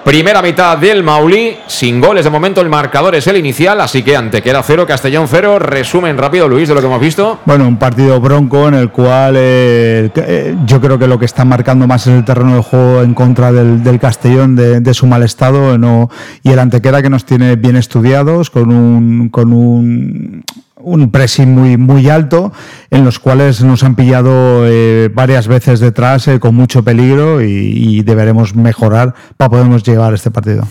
Primera 0.04 0.42
mitad 0.42 0.78
del 0.78 1.04
Maulí, 1.04 1.58
sin 1.68 2.00
goles 2.00 2.24
de 2.24 2.30
momento, 2.30 2.62
el 2.62 2.70
marcador 2.70 3.16
es 3.16 3.28
el 3.28 3.38
inicial, 3.38 3.80
así 3.82 4.02
que 4.02 4.16
ante 4.16 4.42
que 4.42 4.50
era 4.50 4.64
cero, 4.64 4.88
Castellón 4.88 5.28
cero. 5.28 5.60
Resumen 5.60 6.18
rápido, 6.18 6.48
Luis, 6.48 6.68
de 6.68 6.74
lo 6.74 6.80
que 6.80 6.88
hemos 6.88 7.02
visto. 7.02 7.40
Bueno, 7.46 7.68
un 7.68 7.78
partido 7.78 8.20
bronco 8.20 8.68
en 8.68 8.74
el 8.76 8.90
cual 8.90 9.36
eh, 9.38 10.10
eh, 10.16 10.56
yo 10.66 10.80
creo 10.82 10.98
que 10.98 11.06
lo 11.06 11.20
que 11.20 11.26
está 11.26 11.46
marcando 11.46 11.86
más 11.86 12.08
es 12.08 12.14
el 12.14 12.26
terreno 12.26 12.56
de 12.56 12.62
juego 12.62 13.02
en 13.02 13.14
contra 13.14 13.52
del, 13.52 14.00
Castellón, 14.00 14.56
de, 14.56 14.94
su 14.94 15.06
mal 15.06 15.24
estado, 15.24 15.78
no, 15.78 16.10
y 16.44 16.52
el 16.52 16.60
Antequera 16.60 17.02
que 17.02 17.10
nos 17.10 17.26
tiene 17.26 17.56
bien 17.56 17.76
estudiados, 17.76 18.50
con 18.50 18.72
un, 18.72 19.30
con 19.30 19.52
un 19.52 20.44
un 20.80 21.12
pressing 21.12 21.54
muy, 21.54 21.78
muy 21.78 22.10
alto, 22.10 22.52
en 22.90 23.04
los 23.04 23.20
cuales 23.20 23.62
nos 23.64 23.84
han 23.84 23.96
pillado 23.96 24.66
eh, 24.66 25.10
varias 25.14 25.48
veces 25.48 25.80
detrás 25.80 26.28
eh, 26.28 26.40
con 26.40 26.56
mucho 26.56 26.84
peligro 26.84 27.42
y, 27.42 28.02
deberemos 28.04 28.56
mejorar 28.56 29.14
para 29.38 29.50
podernos 29.50 29.84
llevar 29.84 30.14
este 30.14 30.32
partido. 30.32 30.64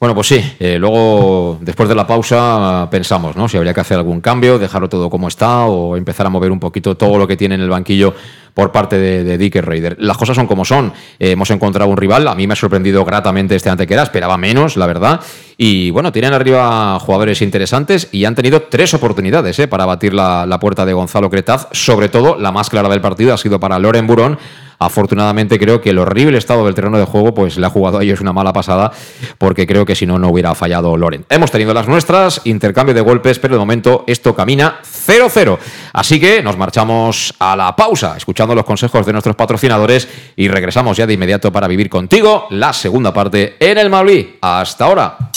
Bueno, 0.00 0.14
pues 0.14 0.28
sí, 0.28 0.40
eh, 0.60 0.78
luego 0.78 1.58
después 1.60 1.88
de 1.88 1.94
la 1.96 2.06
pausa 2.06 2.86
pensamos, 2.88 3.34
¿no? 3.34 3.48
Si 3.48 3.56
habría 3.56 3.74
que 3.74 3.80
hacer 3.80 3.96
algún 3.96 4.20
cambio, 4.20 4.56
dejarlo 4.56 4.88
todo 4.88 5.10
como 5.10 5.26
está 5.26 5.64
o 5.64 5.96
empezar 5.96 6.24
a 6.24 6.30
mover 6.30 6.52
un 6.52 6.60
poquito 6.60 6.96
todo 6.96 7.18
lo 7.18 7.26
que 7.26 7.36
tiene 7.36 7.56
en 7.56 7.62
el 7.62 7.68
banquillo 7.68 8.14
por 8.54 8.70
parte 8.70 8.96
de, 8.96 9.24
de 9.36 9.60
Raider. 9.60 9.96
Las 9.98 10.16
cosas 10.16 10.36
son 10.36 10.46
como 10.46 10.64
son. 10.64 10.92
Eh, 11.18 11.32
hemos 11.32 11.50
encontrado 11.50 11.90
un 11.90 11.96
rival, 11.96 12.28
a 12.28 12.36
mí 12.36 12.46
me 12.46 12.52
ha 12.52 12.56
sorprendido 12.56 13.04
gratamente 13.04 13.56
este 13.56 13.70
Antequera, 13.70 14.04
esperaba 14.04 14.38
menos, 14.38 14.76
la 14.76 14.86
verdad. 14.86 15.20
Y 15.56 15.90
bueno, 15.90 16.12
tienen 16.12 16.32
arriba 16.32 16.96
jugadores 17.00 17.42
interesantes 17.42 18.08
y 18.12 18.24
han 18.24 18.36
tenido 18.36 18.62
tres 18.62 18.94
oportunidades 18.94 19.58
eh, 19.58 19.66
para 19.66 19.84
batir 19.84 20.14
la, 20.14 20.46
la, 20.46 20.60
puerta 20.60 20.86
de 20.86 20.92
Gonzalo 20.92 21.28
Cretaz. 21.28 21.66
Sobre 21.72 22.08
todo, 22.08 22.38
la 22.38 22.52
más 22.52 22.70
clara 22.70 22.88
del 22.88 23.00
partido 23.00 23.34
ha 23.34 23.38
sido 23.38 23.58
para 23.58 23.80
Loren 23.80 24.06
Burón 24.06 24.38
Afortunadamente 24.78 25.58
creo 25.58 25.80
que 25.80 25.90
el 25.90 25.98
horrible 25.98 26.38
estado 26.38 26.64
del 26.64 26.74
terreno 26.74 26.98
de 26.98 27.04
juego 27.04 27.34
pues 27.34 27.58
le 27.58 27.66
ha 27.66 27.70
jugado 27.70 27.98
a 27.98 28.02
ellos 28.02 28.20
una 28.20 28.32
mala 28.32 28.52
pasada 28.52 28.92
porque 29.38 29.66
creo 29.66 29.84
que 29.84 29.94
si 29.94 30.06
no, 30.06 30.18
no 30.18 30.28
hubiera 30.28 30.54
fallado 30.54 30.96
Loren. 30.96 31.24
Hemos 31.28 31.50
tenido 31.50 31.74
las 31.74 31.88
nuestras, 31.88 32.40
intercambio 32.44 32.94
de 32.94 33.00
golpes, 33.00 33.38
pero 33.38 33.54
de 33.54 33.58
momento 33.58 34.04
esto 34.06 34.34
camina 34.34 34.80
0-0. 34.82 35.58
Así 35.92 36.20
que 36.20 36.42
nos 36.42 36.56
marchamos 36.56 37.34
a 37.38 37.56
la 37.56 37.74
pausa, 37.74 38.16
escuchando 38.16 38.54
los 38.54 38.64
consejos 38.64 39.04
de 39.04 39.12
nuestros 39.12 39.36
patrocinadores 39.36 40.08
y 40.36 40.48
regresamos 40.48 40.96
ya 40.96 41.06
de 41.06 41.14
inmediato 41.14 41.50
para 41.50 41.68
vivir 41.68 41.90
contigo 41.90 42.46
la 42.50 42.72
segunda 42.72 43.12
parte 43.12 43.56
en 43.60 43.78
el 43.78 43.90
Maulí. 43.90 44.38
Hasta 44.40 44.84
ahora. 44.84 45.27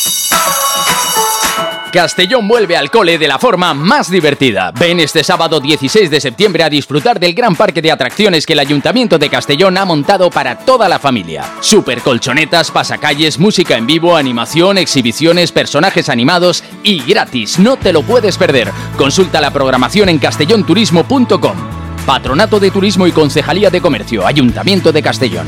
Castellón 1.91 2.47
vuelve 2.47 2.77
al 2.77 2.89
cole 2.89 3.17
de 3.17 3.27
la 3.27 3.37
forma 3.37 3.73
más 3.73 4.09
divertida. 4.09 4.71
Ven 4.71 4.99
este 5.01 5.23
sábado 5.23 5.59
16 5.59 6.09
de 6.09 6.21
septiembre 6.21 6.63
a 6.63 6.69
disfrutar 6.69 7.19
del 7.19 7.33
gran 7.33 7.55
parque 7.55 7.81
de 7.81 7.91
atracciones 7.91 8.45
que 8.45 8.53
el 8.53 8.59
Ayuntamiento 8.59 9.19
de 9.19 9.29
Castellón 9.29 9.77
ha 9.77 9.83
montado 9.83 10.29
para 10.29 10.57
toda 10.59 10.87
la 10.87 10.99
familia. 10.99 11.43
Super 11.59 12.01
colchonetas, 12.01 12.71
pasacalles, 12.71 13.37
música 13.37 13.75
en 13.75 13.85
vivo, 13.85 14.15
animación, 14.15 14.77
exhibiciones, 14.77 15.51
personajes 15.51 16.07
animados 16.07 16.63
y 16.83 17.03
gratis. 17.03 17.59
No 17.59 17.75
te 17.75 17.91
lo 17.91 18.03
puedes 18.03 18.37
perder. 18.37 18.71
Consulta 18.97 19.41
la 19.41 19.51
programación 19.51 20.07
en 20.07 20.17
castellonturismo.com. 20.17 21.57
Patronato 22.05 22.59
de 22.59 22.71
Turismo 22.71 23.05
y 23.05 23.11
Concejalía 23.11 23.69
de 23.69 23.81
Comercio, 23.81 24.25
Ayuntamiento 24.25 24.91
de 24.91 25.03
Castellón. 25.03 25.47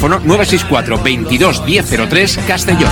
964 0.00 1.02
22 1.02 1.62
1003 1.64 2.38
Castellón. 2.46 2.90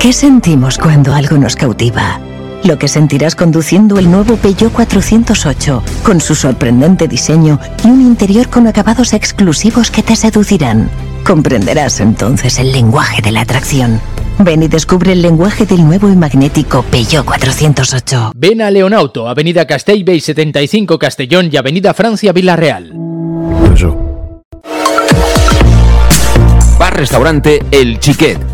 ¿Qué 0.00 0.12
sentimos 0.12 0.76
cuando 0.76 1.14
algo 1.14 1.38
nos 1.38 1.56
cautiva? 1.56 2.20
Lo 2.64 2.78
que 2.78 2.88
sentirás 2.88 3.36
conduciendo 3.36 3.98
el 3.98 4.10
nuevo 4.10 4.36
Peugeot 4.36 4.72
408, 4.72 5.82
con 6.02 6.18
su 6.18 6.34
sorprendente 6.34 7.06
diseño 7.06 7.60
y 7.84 7.88
un 7.88 8.00
interior 8.00 8.48
con 8.48 8.66
acabados 8.66 9.12
exclusivos 9.12 9.90
que 9.90 10.02
te 10.02 10.16
seducirán. 10.16 10.88
Comprenderás 11.26 12.00
entonces 12.00 12.58
el 12.58 12.72
lenguaje 12.72 13.20
de 13.20 13.32
la 13.32 13.42
atracción. 13.42 14.00
Ven 14.38 14.62
y 14.62 14.68
descubre 14.68 15.12
el 15.12 15.20
lenguaje 15.20 15.66
del 15.66 15.84
nuevo 15.84 16.08
y 16.08 16.16
magnético 16.16 16.82
Peugeot 16.84 17.26
408. 17.26 18.32
Ven 18.34 18.62
a 18.62 18.70
Leonauto, 18.70 19.28
Avenida 19.28 19.66
Castell 19.66 20.02
75 20.18 20.98
Castellón 20.98 21.50
y 21.52 21.58
Avenida 21.58 21.92
Francia 21.92 22.32
Villarreal. 22.32 22.94
Bar 26.78 26.96
Restaurante 26.96 27.62
El 27.70 28.00
Chiquet. 28.00 28.53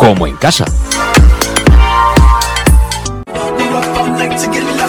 como 0.00 0.26
en 0.26 0.34
casa. 0.36 0.64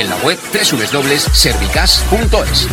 en 0.00 0.08
la 0.08 0.16
web 0.16 0.38
www.servicas.es. 0.52 2.68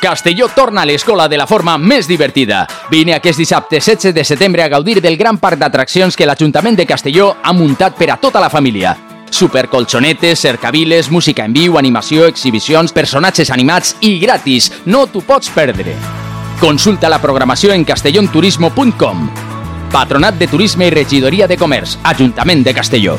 Castelló 0.00 0.48
torna 0.54 0.82
a 0.82 0.86
l'escola 0.86 1.28
de 1.28 1.38
la 1.38 1.46
forma 1.46 1.78
més 1.78 2.08
divertida. 2.08 2.66
Vine 2.90 3.14
aquest 3.14 3.38
dissabte 3.38 3.80
16 3.80 4.14
de 4.14 4.24
setembre 4.24 4.62
a 4.62 4.68
gaudir 4.68 5.00
del 5.02 5.16
gran 5.16 5.38
parc 5.38 5.58
d'atraccions 5.58 6.16
que 6.16 6.26
l'Ajuntament 6.26 6.76
de 6.76 6.86
Castelló 6.86 7.36
ha 7.42 7.52
muntat 7.52 7.96
per 7.96 8.10
a 8.10 8.16
tota 8.16 8.40
la 8.40 8.50
família. 8.50 8.96
Supercolxonetes, 9.30 10.40
cercaviles, 10.40 11.10
música 11.10 11.44
en 11.44 11.52
viu, 11.52 11.78
animació, 11.78 12.26
exhibicions, 12.26 12.92
personatges 12.92 13.50
animats 13.50 13.96
i 14.00 14.18
gratis. 14.18 14.72
No 14.86 15.06
t'ho 15.06 15.22
pots 15.26 15.50
perdre. 15.50 15.94
Consulta 16.60 17.10
la 17.10 17.22
programació 17.22 17.72
en 17.72 17.84
castellonturismo.com. 17.84 19.30
Patronat 19.92 20.38
de 20.38 20.46
Turisme 20.50 20.86
i 20.86 20.90
Regidoria 20.90 21.46
de 21.46 21.56
Comerç, 21.56 21.98
Ajuntament 22.02 22.64
de 22.64 22.74
Castelló. 22.74 23.18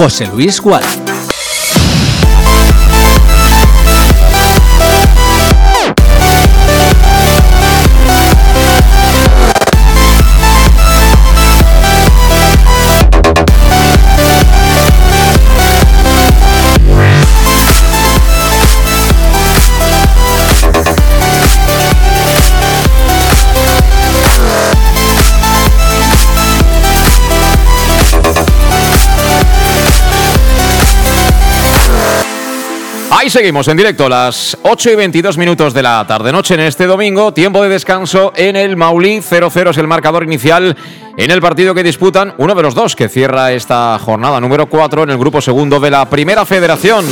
José 0.00 0.24
Luis 0.24 0.58
Gual. 0.62 1.09
Seguimos 33.30 33.68
en 33.68 33.76
directo, 33.76 34.08
las 34.08 34.58
8 34.62 34.90
y 34.90 34.96
22 34.96 35.38
minutos 35.38 35.72
de 35.72 35.84
la 35.84 36.04
tarde-noche 36.04 36.54
en 36.54 36.60
este 36.60 36.86
domingo. 36.86 37.32
Tiempo 37.32 37.62
de 37.62 37.68
descanso 37.68 38.32
en 38.34 38.56
el 38.56 38.76
Maulí. 38.76 39.20
0-0 39.20 39.70
es 39.70 39.78
el 39.78 39.86
marcador 39.86 40.24
inicial 40.24 40.76
en 41.16 41.30
el 41.30 41.40
partido 41.40 41.72
que 41.72 41.84
disputan 41.84 42.34
uno 42.38 42.56
de 42.56 42.62
los 42.62 42.74
dos 42.74 42.96
que 42.96 43.08
cierra 43.08 43.52
esta 43.52 43.96
jornada 44.00 44.40
número 44.40 44.66
4 44.66 45.04
en 45.04 45.10
el 45.10 45.18
grupo 45.18 45.40
segundo 45.40 45.78
de 45.78 45.92
la 45.92 46.10
Primera 46.10 46.44
Federación. 46.44 47.04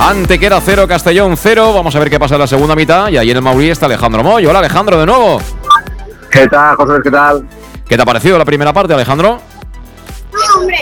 Antequera 0.00 0.60
0, 0.60 0.88
Castellón 0.88 1.36
0. 1.36 1.72
Vamos 1.72 1.94
a 1.94 2.00
ver 2.00 2.10
qué 2.10 2.18
pasa 2.18 2.34
en 2.34 2.40
la 2.40 2.46
segunda 2.48 2.74
mitad. 2.74 3.08
Y 3.08 3.16
ahí 3.16 3.30
en 3.30 3.36
el 3.36 3.42
Maulí 3.42 3.70
está 3.70 3.86
Alejandro 3.86 4.24
Moy. 4.24 4.44
Hola 4.44 4.58
Alejandro, 4.58 4.98
de 4.98 5.06
nuevo. 5.06 5.40
¿Qué 6.32 6.48
tal, 6.48 6.74
José? 6.74 6.94
¿Qué 7.02 7.10
tal? 7.12 7.46
¿Qué 7.88 7.96
te 7.96 8.02
ha 8.02 8.06
parecido 8.06 8.38
la 8.38 8.44
primera 8.44 8.72
parte, 8.72 8.92
Alejandro? 8.92 9.40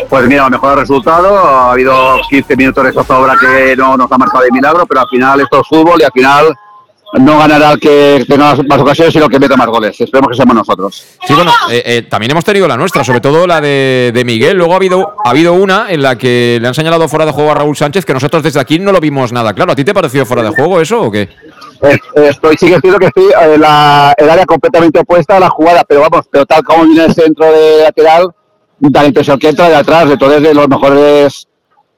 Pues 0.09 0.27
mira, 0.27 0.49
mejor 0.49 0.73
el 0.73 0.78
resultado. 0.81 1.37
Ha 1.37 1.73
habido 1.73 2.20
15 2.28 2.57
minutos 2.57 2.85
de 2.85 2.93
zozobra 2.93 3.35
que 3.41 3.77
no 3.77 3.97
nos 3.97 4.11
ha 4.11 4.19
marcado 4.19 4.45
de 4.45 4.51
milagro, 4.51 4.87
pero 4.87 5.01
al 5.01 5.09
final 5.09 5.41
esto 5.41 5.61
es 5.61 5.69
fútbol 5.69 6.01
y 6.01 6.05
al 6.05 6.12
final 6.12 6.57
no 7.15 7.39
ganará 7.39 7.73
el 7.73 7.81
que 7.81 8.24
tenga 8.28 8.55
más 8.69 8.81
ocasiones, 8.81 9.12
sino 9.12 9.27
el 9.27 9.31
que 9.31 9.39
meta 9.39 9.57
más 9.57 9.69
goles. 9.69 10.01
Esperemos 10.01 10.31
que 10.31 10.37
seamos 10.37 10.55
nosotros. 10.55 11.05
Sí, 11.27 11.35
bueno, 11.35 11.53
eh, 11.70 11.83
eh, 11.85 12.03
también 12.03 12.31
hemos 12.33 12.45
tenido 12.45 12.69
la 12.69 12.77
nuestra, 12.77 13.05
sobre 13.05 13.20
todo 13.20 13.47
la 13.47 13.61
de, 13.61 14.11
de 14.12 14.24
Miguel. 14.24 14.57
Luego 14.57 14.74
ha 14.74 14.77
habido, 14.77 15.15
ha 15.24 15.31
habido 15.31 15.53
una 15.55 15.91
en 15.91 16.03
la 16.03 16.16
que 16.16 16.59
le 16.61 16.69
han 16.69 16.74
señalado 16.74 17.09
fuera 17.09 17.24
de 17.27 17.33
juego 17.33 17.51
a 17.51 17.55
Raúl 17.55 17.77
Sánchez, 17.77 18.05
que 18.05 18.12
nosotros 18.12 18.43
desde 18.43 18.61
aquí 18.61 18.78
no 18.78 18.93
lo 18.93 19.01
vimos 19.01 19.33
nada 19.33 19.55
claro. 19.55 19.73
¿A 19.73 19.77
ti 19.77 19.85
te 19.85 19.93
ha 19.93 19.95
parecido 19.95 20.27
fuera 20.27 20.43
de 20.43 20.51
juego 20.51 20.81
eso 20.81 21.03
o 21.03 21.11
qué? 21.11 21.28
Eh, 21.83 21.99
Estoy, 22.15 22.57
sí 22.59 22.69
que 22.69 22.74
es 22.74 22.81
cierto 22.81 22.99
que 22.99 23.07
estoy 23.07 23.27
en 23.41 23.61
la, 23.61 24.15
el 24.16 24.31
área 24.31 24.47
completamente 24.47 25.01
opuesta 25.01 25.37
a 25.37 25.41
la 25.41 25.51
jugada, 25.51 25.85
pero 25.89 26.01
vamos, 26.01 26.27
pero 26.31 26.45
tal 26.47 26.62
como 26.65 26.85
viene 26.85 27.05
el 27.05 27.15
centro 27.15 27.47
de 27.47 27.83
lateral, 27.83 28.31
da 28.78 29.03
la 29.03 29.09
impresión 29.09 29.39
que 29.39 29.48
entra 29.48 29.69
de 29.69 29.77
atrás, 29.77 30.11
entonces 30.11 30.43
de 30.43 30.55
los 30.55 30.69
mejores, 30.69 31.48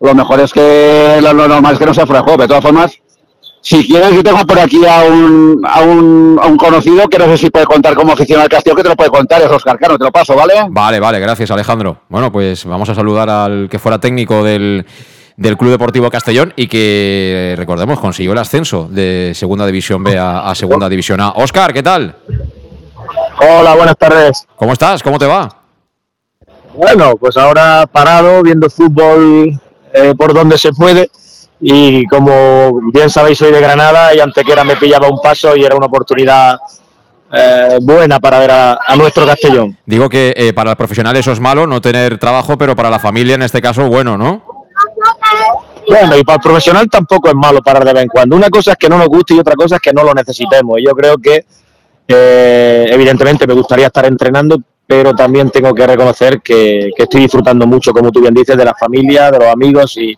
los 0.00 0.14
mejores 0.14 0.52
que 0.52 1.18
lo, 1.22 1.32
lo 1.32 1.48
normal 1.48 1.72
es 1.72 1.78
que 1.78 1.86
no 1.86 1.94
sea 1.94 2.06
fuera 2.06 2.20
de 2.20 2.24
juego, 2.24 2.38
pero 2.38 2.44
de 2.44 2.48
todas 2.48 2.64
formas, 2.64 2.92
si 3.60 3.86
quieres, 3.86 4.12
yo 4.12 4.22
tengo 4.22 4.38
por 4.46 4.59
aquí 4.59 4.80
a 4.86 5.02
un, 5.02 5.62
a 5.68 5.80
un, 5.80 6.38
a 6.40 6.46
un 6.46 6.56
conocido 6.56 7.09
que 7.09 7.18
no 7.18 7.26
sé 7.26 7.36
si 7.36 7.50
puede 7.50 7.66
contar 7.66 7.94
como 7.94 8.12
aficionado 8.12 8.44
al 8.44 8.48
Castillo, 8.48 8.76
que 8.76 8.82
te 8.82 8.88
lo 8.88 8.96
puede 8.96 9.10
contar, 9.10 9.42
es 9.42 9.50
Oscar 9.50 9.78
Cano, 9.78 9.98
te 9.98 10.05
lo 10.05 10.12
paso, 10.12 10.36
¿vale? 10.36 10.55
Vale, 10.70 11.00
vale, 11.00 11.18
gracias 11.18 11.50
Alejandro. 11.50 12.02
Bueno, 12.09 12.30
pues 12.30 12.64
vamos 12.64 12.88
a 12.88 12.94
saludar 12.94 13.28
al 13.28 13.68
que 13.68 13.78
fuera 13.78 13.98
técnico 13.98 14.44
del, 14.44 14.86
del 15.36 15.56
Club 15.56 15.72
Deportivo 15.72 16.09
Castellón 16.09 16.52
y 16.56 16.68
que, 16.68 17.55
recordemos, 17.56 17.98
consiguió 17.98 18.32
el 18.32 18.38
ascenso 18.38 18.88
de 18.90 19.32
Segunda 19.34 19.66
División 19.66 20.05
B 20.05 20.16
a, 20.16 20.48
a 20.48 20.55
Segunda 20.55 20.88
División 20.88 21.20
A. 21.20 21.30
Oscar, 21.30 21.72
¿qué 21.72 21.82
tal? 21.82 22.14
Hola, 23.40 23.74
buenas 23.74 23.96
tardes. 23.96 24.46
¿Cómo 24.56 24.72
estás? 24.72 25.02
¿Cómo 25.02 25.18
te 25.18 25.26
va? 25.26 25.57
Bueno, 26.78 27.16
pues 27.16 27.36
ahora 27.36 27.88
parado, 27.90 28.40
viendo 28.40 28.70
fútbol 28.70 29.60
eh, 29.92 30.14
por 30.16 30.32
donde 30.32 30.56
se 30.56 30.72
puede 30.72 31.10
y 31.60 32.06
como 32.06 32.80
bien 32.92 33.10
sabéis 33.10 33.38
soy 33.38 33.50
de 33.50 33.60
Granada 33.60 34.14
y 34.14 34.20
Antequera 34.20 34.62
me 34.62 34.76
pillaba 34.76 35.09
un 35.09 35.20
paso 35.20 35.56
y 35.56 35.64
era 35.64 35.74
una 35.74 35.86
oportunidad 35.86 36.56
eh, 37.32 37.78
buena 37.82 38.20
para 38.20 38.38
ver 38.38 38.50
a, 38.52 38.78
nuestro 38.96 39.26
Castellón. 39.26 39.76
Digo 39.86 40.09
que 40.09 40.32
eh, 40.36 40.52
para 40.52 40.70
el 40.70 40.76
profesional 40.76 41.16
eso 41.16 41.32
es 41.32 41.40
malo, 41.40 41.66
no 41.66 41.80
tener 41.80 42.16
trabajo, 42.16 42.56
pero 42.56 42.76
para 42.76 42.90
la 42.90 43.00
familia 43.00 43.34
en 43.34 43.42
este 43.42 43.60
caso 43.60 43.88
bueno, 43.88 44.16
¿no? 44.16 44.44
Bueno, 45.88 46.16
y 46.16 46.22
para 46.22 46.36
el 46.36 46.42
profesional 46.42 46.88
tampoco 46.88 47.28
es 47.28 47.34
malo 47.34 47.60
parar 47.60 47.84
de 47.84 47.92
vez 47.92 48.05
en 48.05 48.09
cuando. 48.09 48.36
Una 48.36 48.50
cosa 48.50 48.70
es 48.70 48.76
que 48.78 48.88
no 48.88 48.98
nos 48.98 49.09
guste 49.09 49.34
y 49.34 49.40
otra 49.40 49.56
cosa 49.56 49.76
es 49.76 49.82
que 49.82 49.92
no 49.92 50.05
lo 50.05 50.14
necesitemos. 50.14 50.78
Y 50.78 50.84
yo 50.84 50.92
creo 50.92 51.18
que, 51.18 51.44
eh, 52.06 52.86
evidentemente, 52.88 53.48
me 53.48 53.55
gustaría 53.55 53.86
estar 53.86 54.05
entrenando, 54.05 54.62
pero 54.89 55.15
también 55.15 55.51
tengo 55.51 55.74
que 55.74 55.86
reconocer 55.86 56.40
que, 56.40 56.90
estoy 56.97 57.20
disfrutando 57.20 57.66
mucho, 57.66 57.93
como 57.93 58.10
tú 58.10 58.23
bien 58.23 58.32
dices, 58.32 58.56
de 58.56 58.65
la 58.65 58.74
familia, 58.74 59.31
de 59.31 59.39
los 59.39 59.48
amigos 59.48 59.97
y, 59.98 60.16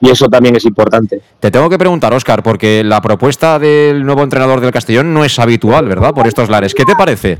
y 0.00 0.10
eso 0.10 0.28
también 0.28 0.56
es 0.56 0.64
importante. 0.64 1.22
Te 1.38 1.52
tengo 1.52 1.70
que 1.70 1.78
preguntar, 1.78 2.12
Óscar, 2.12 2.42
porque 2.42 2.82
la 2.82 3.00
propuesta 3.00 3.60
del 3.60 4.04
nuevo 4.04 4.24
entrenador 4.24 4.60
del 4.60 4.72
Castellón 4.72 5.14
no 5.14 5.24
es 5.24 5.38
habitual, 5.38 5.86
¿verdad? 5.86 6.12
Por 6.12 6.26
estos 6.26 6.50
lares. 6.50 6.74
¿Qué 6.74 6.84
te 6.84 6.96
parece? 6.96 7.38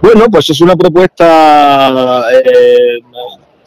Bueno, 0.00 0.26
pues 0.30 0.48
es 0.48 0.60
una 0.62 0.74
propuesta, 0.74 2.24
eh, 2.32 3.00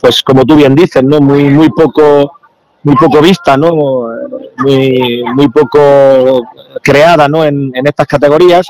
pues 0.02 0.24
como 0.24 0.44
tú 0.46 0.56
bien 0.56 0.74
dices, 0.74 1.04
¿no? 1.04 1.22
Muy, 1.22 1.44
muy 1.44 1.70
poco, 1.70 2.40
muy 2.82 2.96
poco 2.96 3.22
vista, 3.22 3.56
¿no? 3.56 4.10
Muy, 4.58 5.24
muy 5.36 5.50
poco 5.50 6.42
creada, 6.82 7.28
¿no? 7.28 7.46
En, 7.46 7.72
estas 7.76 8.08
categorías. 8.08 8.68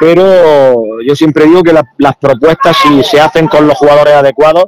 Pero 0.00 1.00
yo 1.02 1.16
siempre 1.16 1.46
digo 1.46 1.62
que 1.62 1.72
las 1.72 2.16
propuestas, 2.16 2.76
si 2.76 3.02
se 3.02 3.20
hacen 3.20 3.48
con 3.48 3.66
los 3.66 3.76
jugadores 3.76 4.14
adecuados, 4.14 4.66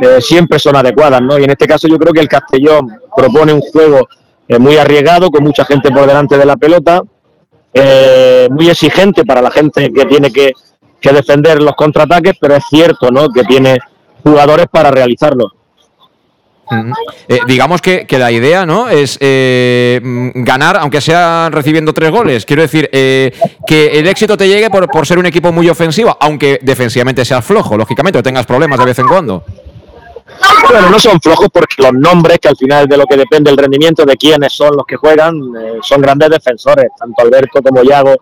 eh, 0.00 0.20
siempre 0.20 0.58
son 0.58 0.76
adecuadas, 0.76 1.20
¿no? 1.20 1.38
Y 1.38 1.44
en 1.44 1.50
este 1.50 1.66
caso 1.66 1.86
yo 1.86 1.98
creo 1.98 2.12
que 2.12 2.20
el 2.20 2.28
Castellón 2.28 2.88
propone 3.14 3.52
un 3.52 3.60
juego 3.60 4.08
eh, 4.48 4.58
muy 4.58 4.76
arriesgado, 4.76 5.30
con 5.30 5.44
mucha 5.44 5.64
gente 5.64 5.90
por 5.90 6.06
delante 6.06 6.38
de 6.38 6.46
la 6.46 6.56
pelota, 6.56 7.02
eh, 7.74 8.48
muy 8.50 8.70
exigente 8.70 9.24
para 9.24 9.42
la 9.42 9.50
gente 9.50 9.92
que 9.92 10.06
tiene 10.06 10.32
que, 10.32 10.52
defender 11.02 11.62
los 11.62 11.74
contraataques, 11.76 12.34
pero 12.40 12.54
es 12.56 12.64
cierto, 12.68 13.10
¿no? 13.10 13.28
Que 13.30 13.42
tiene 13.44 13.78
jugadores 14.22 14.66
para 14.70 14.90
realizarlo. 14.90 15.50
Digamos 17.46 17.80
que, 17.80 18.06
la 18.10 18.30
idea 18.30 18.66
no 18.66 18.88
es 18.88 19.18
ganar, 19.20 20.76
aunque 20.76 21.00
sea 21.00 21.48
recibiendo 21.50 21.92
tres 21.92 22.10
goles. 22.10 22.44
Quiero 22.44 22.62
decir, 22.62 22.88
que 22.90 23.90
el 23.92 24.06
éxito 24.06 24.36
te 24.36 24.48
llegue 24.48 24.70
por, 24.70 24.88
por, 24.88 25.06
ser 25.06 25.18
un 25.18 25.26
equipo 25.26 25.52
muy 25.52 25.68
ofensivo, 25.68 26.16
aunque 26.20 26.58
defensivamente 26.62 27.24
seas 27.24 27.44
flojo, 27.44 27.76
lógicamente, 27.76 28.18
o 28.18 28.22
tengas 28.22 28.46
problemas 28.46 28.78
de 28.78 28.84
vez 28.84 28.98
en 28.98 29.08
cuando. 29.08 29.44
Bueno, 30.68 30.90
no 30.90 30.98
son 30.98 31.20
flojos 31.20 31.48
porque 31.52 31.82
los 31.82 31.92
nombres, 31.92 32.38
que 32.38 32.48
al 32.48 32.56
final 32.56 32.86
de 32.86 32.96
lo 32.96 33.04
que 33.04 33.16
depende 33.16 33.50
el 33.50 33.56
rendimiento 33.56 34.04
de 34.04 34.16
quiénes 34.16 34.52
son 34.52 34.76
los 34.76 34.86
que 34.86 34.96
juegan, 34.96 35.34
eh, 35.36 35.78
son 35.82 36.00
grandes 36.00 36.30
defensores, 36.30 36.86
tanto 36.98 37.22
Alberto 37.22 37.62
como 37.62 37.82
Yago, 37.82 38.14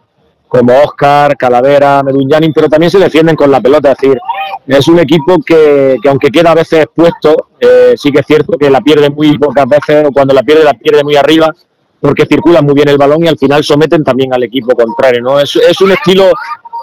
como 0.48 0.72
Oscar, 0.82 1.36
Calavera, 1.36 2.02
Medunyanin, 2.02 2.52
pero 2.52 2.68
también 2.68 2.90
se 2.90 2.98
defienden 2.98 3.36
con 3.36 3.50
la 3.50 3.60
pelota. 3.60 3.92
Es 3.92 3.98
decir, 3.98 4.18
es 4.66 4.88
un 4.88 4.98
equipo 4.98 5.38
que, 5.44 5.96
aunque 6.08 6.30
queda 6.30 6.52
a 6.52 6.54
veces 6.54 6.84
expuesto, 6.84 7.48
eh, 7.60 7.94
sí 7.96 8.10
que 8.10 8.20
es 8.20 8.26
cierto 8.26 8.56
que 8.58 8.70
la 8.70 8.80
pierde 8.80 9.10
muy 9.10 9.38
pocas 9.38 9.66
veces, 9.68 10.06
o 10.08 10.12
cuando 10.12 10.34
la 10.34 10.42
pierde, 10.42 10.64
la 10.64 10.74
pierde 10.74 11.04
muy 11.04 11.16
arriba, 11.16 11.54
porque 12.00 12.26
circulan 12.26 12.64
muy 12.64 12.74
bien 12.74 12.88
el 12.88 12.96
balón 12.96 13.24
y 13.24 13.28
al 13.28 13.38
final 13.38 13.62
someten 13.62 14.02
también 14.02 14.32
al 14.32 14.42
equipo 14.42 14.74
contrario. 14.74 15.20
¿no? 15.22 15.38
Es, 15.38 15.56
un 15.80 15.92
estilo 15.92 16.32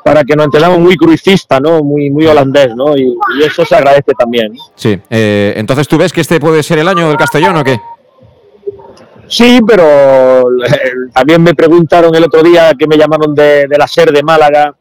para 0.04 0.24
que 0.24 0.36
nos 0.36 0.46
entendamos 0.46 0.80
muy 0.80 0.96
crucista, 0.96 1.60
¿no? 1.60 1.82
Muy, 1.82 2.12
muy 2.12 2.28
holandés, 2.28 2.76
¿no? 2.76 2.96
Y, 2.96 3.18
eso 3.44 3.66
se 3.66 3.76
agradece 3.76 4.12
también. 4.18 4.54
Sí. 4.76 5.00
Eh, 5.10 5.54
entonces, 5.58 5.88
¿tú 5.88 5.98
ves 5.98 6.14
que 6.14 6.22
este 6.22 6.40
puede 6.40 6.62
ser 6.62 6.78
el 6.78 6.88
año 6.88 7.08
del 7.08 7.18
Castellón 7.18 7.58
o 7.58 7.64
qué? 7.64 7.80
Sí, 9.28 9.60
pero 9.66 10.46
también 11.14 11.42
me 11.44 11.54
preguntaron 11.54 12.14
el 12.16 12.24
otro 12.24 12.44
día 12.44 12.74
que 12.78 12.88
me 12.88 12.98
llamaron 12.98 13.34
de, 13.34 13.68
la 13.78 13.88
SER 13.88 14.12
de 14.12 14.24
Málaga, 14.24 14.76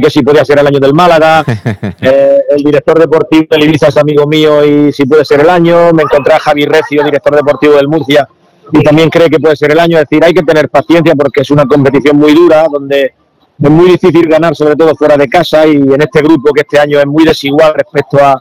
que 0.00 0.10
si 0.10 0.22
podía 0.22 0.44
ser 0.44 0.58
el 0.58 0.66
año 0.66 0.80
del 0.80 0.94
Málaga. 0.94 1.44
Eh, 2.00 2.38
el 2.50 2.62
director 2.62 2.98
deportivo 2.98 3.46
del 3.50 3.64
Ibiza 3.64 3.88
es 3.88 3.96
amigo 3.96 4.26
mío 4.26 4.64
y 4.64 4.92
si 4.92 5.06
puede 5.06 5.24
ser 5.24 5.40
el 5.40 5.50
año. 5.50 5.92
Me 5.92 6.02
encontré 6.02 6.34
a 6.34 6.38
Javi 6.38 6.64
Recio, 6.64 7.02
director 7.02 7.34
deportivo 7.34 7.74
del 7.74 7.88
Murcia, 7.88 8.28
y 8.70 8.82
también 8.82 9.10
cree 9.10 9.28
que 9.28 9.40
puede 9.40 9.56
ser 9.56 9.72
el 9.72 9.80
año. 9.80 9.98
Es 9.98 10.04
decir, 10.08 10.24
hay 10.24 10.34
que 10.34 10.42
tener 10.42 10.68
paciencia 10.68 11.14
porque 11.14 11.40
es 11.40 11.50
una 11.50 11.66
competición 11.66 12.16
muy 12.16 12.34
dura 12.34 12.66
donde 12.70 13.14
es 13.60 13.70
muy 13.70 13.90
difícil 13.90 14.28
ganar, 14.28 14.54
sobre 14.54 14.76
todo 14.76 14.94
fuera 14.94 15.16
de 15.16 15.28
casa, 15.28 15.66
y 15.66 15.76
en 15.76 16.00
este 16.00 16.20
grupo 16.20 16.52
que 16.52 16.60
este 16.60 16.78
año 16.78 17.00
es 17.00 17.06
muy 17.06 17.24
desigual 17.24 17.74
respecto 17.74 18.18
a, 18.22 18.40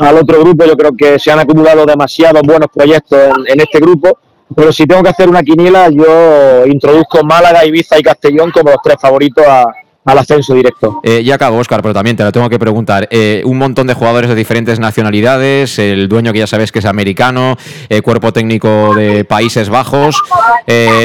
al 0.00 0.16
otro 0.16 0.40
grupo, 0.40 0.64
yo 0.64 0.76
creo 0.76 0.92
que 0.96 1.18
se 1.18 1.30
han 1.30 1.40
acumulado 1.40 1.84
demasiados 1.84 2.42
buenos 2.42 2.68
proyectos 2.72 3.18
en, 3.46 3.60
este 3.60 3.80
grupo. 3.80 4.18
Pero 4.54 4.72
si 4.72 4.86
tengo 4.86 5.02
que 5.02 5.10
hacer 5.10 5.28
una 5.28 5.42
quiniela, 5.42 5.88
yo 5.90 6.66
introduzco 6.66 7.22
Málaga, 7.22 7.64
Ibiza 7.64 7.98
y 7.98 8.02
Castellón 8.02 8.50
como 8.50 8.70
los 8.70 8.80
tres 8.82 8.96
favoritos 9.00 9.44
a, 9.46 9.66
al 10.08 10.18
ascenso 10.18 10.54
directo. 10.54 11.00
Eh, 11.02 11.22
ya 11.22 11.34
acabo, 11.34 11.58
Oscar, 11.58 11.82
pero 11.82 11.92
también 11.92 12.16
te 12.16 12.24
lo 12.24 12.32
tengo 12.32 12.48
que 12.48 12.58
preguntar. 12.58 13.06
Eh, 13.10 13.42
un 13.44 13.58
montón 13.58 13.86
de 13.86 13.94
jugadores 13.94 14.30
de 14.30 14.34
diferentes 14.34 14.80
nacionalidades, 14.80 15.78
el 15.78 16.08
dueño 16.08 16.32
que 16.32 16.38
ya 16.38 16.46
sabes 16.46 16.72
que 16.72 16.78
es 16.78 16.86
americano, 16.86 17.56
eh, 17.90 18.00
cuerpo 18.00 18.32
técnico 18.32 18.94
de 18.94 19.24
Países 19.24 19.68
Bajos. 19.68 20.16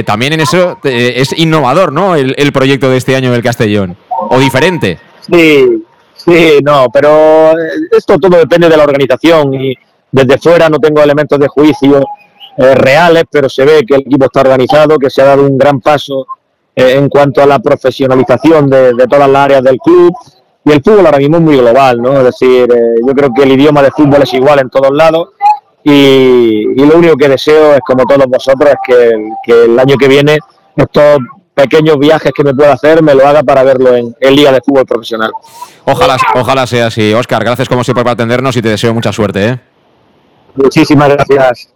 también 0.05 0.33
en 0.33 0.39
eso 0.39 0.77
es 0.83 1.37
innovador, 1.37 1.91
¿no? 1.91 2.15
El, 2.15 2.53
proyecto 2.53 2.89
de 2.89 2.97
este 2.97 3.15
año 3.15 3.31
del 3.31 3.41
Castellón. 3.41 3.97
¿O 4.29 4.39
diferente? 4.39 4.99
Sí, 5.21 5.83
sí, 6.15 6.59
no, 6.63 6.87
pero 6.93 7.53
esto 7.91 8.17
todo 8.19 8.37
depende 8.37 8.69
de 8.69 8.77
la 8.77 8.83
organización 8.83 9.53
y 9.53 9.73
desde 10.11 10.37
fuera 10.37 10.69
no 10.69 10.77
tengo 10.79 11.01
elementos 11.01 11.39
de 11.39 11.47
juicio 11.47 12.05
reales, 12.57 13.23
pero 13.29 13.49
se 13.49 13.65
ve 13.65 13.83
que 13.87 13.95
el 13.95 14.01
equipo 14.01 14.25
está 14.25 14.41
organizado, 14.41 14.97
que 14.97 15.09
se 15.09 15.21
ha 15.21 15.25
dado 15.25 15.43
un 15.43 15.57
gran 15.57 15.79
paso 15.79 16.27
eh, 16.75 16.95
en 16.97 17.07
cuanto 17.07 17.41
a 17.41 17.45
la 17.45 17.59
profesionalización 17.59 18.69
de, 18.69 18.93
todas 19.09 19.29
las 19.29 19.45
áreas 19.45 19.63
del 19.63 19.77
club. 19.77 20.13
Y 20.65 20.71
el 20.71 20.81
fútbol 20.81 21.05
ahora 21.05 21.17
mismo 21.17 21.37
es 21.37 21.43
muy 21.43 21.57
global, 21.57 22.01
¿no? 22.01 22.17
Es 22.17 22.23
decir, 22.23 22.71
eh, 22.71 22.95
yo 23.05 23.13
creo 23.13 23.33
que 23.33 23.43
el 23.43 23.51
idioma 23.51 23.81
de 23.81 23.91
fútbol 23.91 24.23
es 24.23 24.33
igual 24.33 24.59
en 24.59 24.69
todos 24.69 24.91
lados. 24.91 25.29
Y, 25.83 26.73
lo 26.75 26.97
único 26.97 27.17
que 27.17 27.27
deseo 27.27 27.73
es, 27.73 27.81
como 27.85 28.05
todos 28.05 28.25
vosotros, 28.27 28.69
es 28.71 28.77
que, 28.85 29.29
que, 29.45 29.65
el 29.65 29.77
año 29.77 29.97
que 29.97 30.07
viene 30.07 30.37
estos 30.75 31.19
pequeños 31.53 31.99
viajes 31.99 32.31
que 32.35 32.43
me 32.43 32.53
pueda 32.53 32.73
hacer 32.73 33.03
me 33.03 33.13
lo 33.13 33.27
haga 33.27 33.43
para 33.43 33.63
verlo 33.63 33.95
en, 33.95 34.15
el 34.19 34.35
Liga 34.35 34.51
de 34.51 34.61
Fútbol 34.61 34.85
Profesional. 34.85 35.31
Ojalá, 35.85 36.17
ojalá 36.35 36.65
sea 36.65 36.87
así. 36.87 37.13
Oscar, 37.13 37.43
gracias 37.43 37.67
como 37.67 37.83
siempre 37.83 38.03
por 38.03 38.13
atendernos 38.13 38.55
y 38.55 38.61
te 38.61 38.69
deseo 38.69 38.93
mucha 38.93 39.11
suerte. 39.11 39.45
¿eh? 39.45 39.59
Muchísimas 40.55 41.09
gracias. 41.09 41.73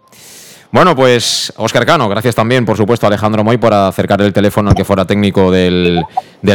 Bueno, 0.70 0.94
pues 0.94 1.52
Oscar 1.56 1.86
Cano, 1.86 2.08
gracias 2.08 2.34
también, 2.34 2.66
por 2.66 2.76
supuesto, 2.76 3.06
a 3.06 3.08
Alejandro 3.08 3.42
Moy 3.42 3.56
por 3.56 3.72
acercar 3.72 4.20
el 4.20 4.34
teléfono 4.34 4.68
al 4.68 4.76
que 4.76 4.84
fuera 4.84 5.06
técnico 5.06 5.50
del, 5.50 6.04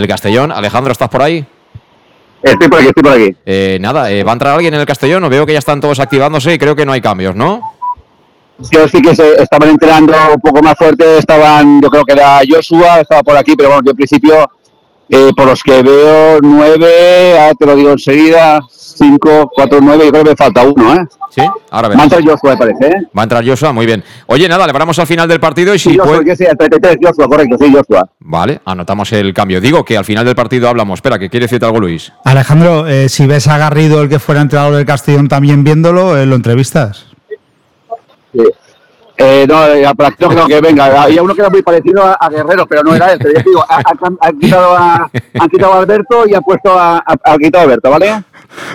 Castellón. 0.08 0.52
Alejandro, 0.52 0.92
¿estás 0.92 1.10
por 1.10 1.24
ahí? 1.24 1.44
Estoy 2.44 2.68
por 2.68 2.80
aquí, 2.80 2.88
estoy 2.90 3.04
por 3.04 3.14
aquí. 3.14 3.36
Eh, 3.46 3.78
nada, 3.82 4.12
eh, 4.12 4.24
¿va 4.24 4.32
a 4.32 4.34
entrar 4.34 4.54
alguien 4.54 4.74
en 4.74 4.82
el 4.82 4.86
Castellón? 4.86 5.28
Veo 5.30 5.46
que 5.46 5.54
ya 5.54 5.60
están 5.60 5.82
todos 5.82 6.00
activándose 6.00 6.54
y 6.54 6.60
creo 6.60 6.76
que 6.76 6.86
no 6.86 6.92
hay 6.92 7.02
cambios, 7.02 7.36
¿no? 7.36 7.62
Yo 8.72 8.88
sí 8.88 9.02
que 9.02 9.16
se 9.16 9.42
estaban 9.42 9.70
entrenando 9.70 10.14
un 10.36 10.42
poco 10.42 10.62
más 10.62 10.76
fuerte, 10.78 11.18
estaban, 11.18 11.82
yo 11.82 11.90
creo 11.90 12.04
que 12.04 12.14
era 12.14 12.40
Joshua, 12.48 13.02
estaba 13.02 13.24
por 13.24 13.36
aquí, 13.36 13.56
pero 13.56 13.70
bueno, 13.70 13.82
yo 13.84 13.92
en 13.92 13.98
principio, 13.98 14.48
eh, 15.10 15.32
por 15.36 15.48
los 15.48 15.62
que 15.62 15.82
veo, 15.82 16.40
nueve, 16.42 17.54
te 17.58 17.66
lo 17.66 17.76
digo 17.76 17.92
enseguida, 17.92 18.62
5, 18.70 19.52
4, 19.56 19.80
9, 19.82 20.06
yo 20.06 20.12
creo 20.12 20.24
que 20.24 20.30
me 20.32 20.36
falta 20.36 20.64
uno, 20.64 20.94
¿eh? 20.94 21.06
Sí, 21.30 21.42
ahora 21.72 21.88
veremos. 21.88 21.98
Va 21.98 22.02
a 22.02 22.20
entrar 22.20 22.24
Joshua, 22.24 22.52
me 22.52 22.58
parece, 22.58 22.88
¿eh? 22.88 23.08
Va 23.18 23.22
a 23.22 23.24
entrar 23.24 23.46
Joshua, 23.46 23.74
muy 23.74 23.86
bien. 23.86 24.04
Oye, 24.28 24.48
nada, 24.48 24.68
le 24.68 24.74
paramos 24.74 24.98
al 25.00 25.08
final 25.08 25.28
del 25.28 25.40
partido 25.40 25.74
y 25.74 25.80
si 25.80 25.92
sí, 25.92 25.98
Joshua, 25.98 26.18
puede... 26.18 26.36
sí, 26.36 26.46
el 26.46 26.58
33, 26.58 26.98
Joshua, 27.02 27.28
correcto, 27.28 27.58
sí, 27.60 27.74
Joshua. 27.74 28.08
Vale, 28.20 28.62
anotamos 28.66 29.12
el 29.14 29.34
cambio. 29.34 29.60
Digo 29.60 29.84
que 29.84 29.98
al 29.98 30.06
final 30.06 30.26
del 30.26 30.36
partido 30.36 30.70
hablamos. 30.70 30.98
Espera, 30.98 31.18
que 31.18 31.30
quiere 31.30 31.46
decirte 31.46 31.66
algo, 31.66 31.80
Luis. 31.80 32.14
Alejandro, 32.24 32.88
eh, 32.88 33.10
si 33.10 33.26
ves 33.26 33.48
a 33.48 33.58
Garrido, 33.58 34.02
el 34.02 34.10
que 34.10 34.20
fuera 34.20 34.42
entrenador 34.42 34.76
del 34.76 34.86
Castellón, 34.86 35.28
también 35.28 35.64
viéndolo, 35.64 36.18
eh, 36.18 36.26
¿lo 36.26 36.36
entrevistas? 36.36 37.08
Sí. 38.32 38.42
Eh, 39.18 39.46
no, 39.48 39.68
eh, 39.68 39.86
no 40.20 40.30
creo 40.30 40.48
que 40.48 40.62
venga. 40.62 41.04
Había 41.04 41.22
uno 41.22 41.36
que 41.36 41.42
era 41.42 41.50
muy 41.50 41.62
parecido 41.62 42.04
a, 42.04 42.30
Guerrero, 42.30 42.66
pero 42.66 42.84
no 42.84 42.96
era 42.96 43.14
él. 43.14 43.20
Pero 43.22 43.42
digo, 43.46 43.64
han, 43.70 44.40
quitado 44.40 44.76
a, 44.76 45.10
quitado 45.50 45.74
a 45.74 45.78
Alberto 45.80 46.28
y 46.28 46.34
han 46.34 46.42
puesto 46.42 46.78
a, 46.78 46.98
a, 46.98 47.38
quitado 47.38 47.62
a 47.62 47.64
Alberto, 47.64 47.90
¿vale? 47.92 48.24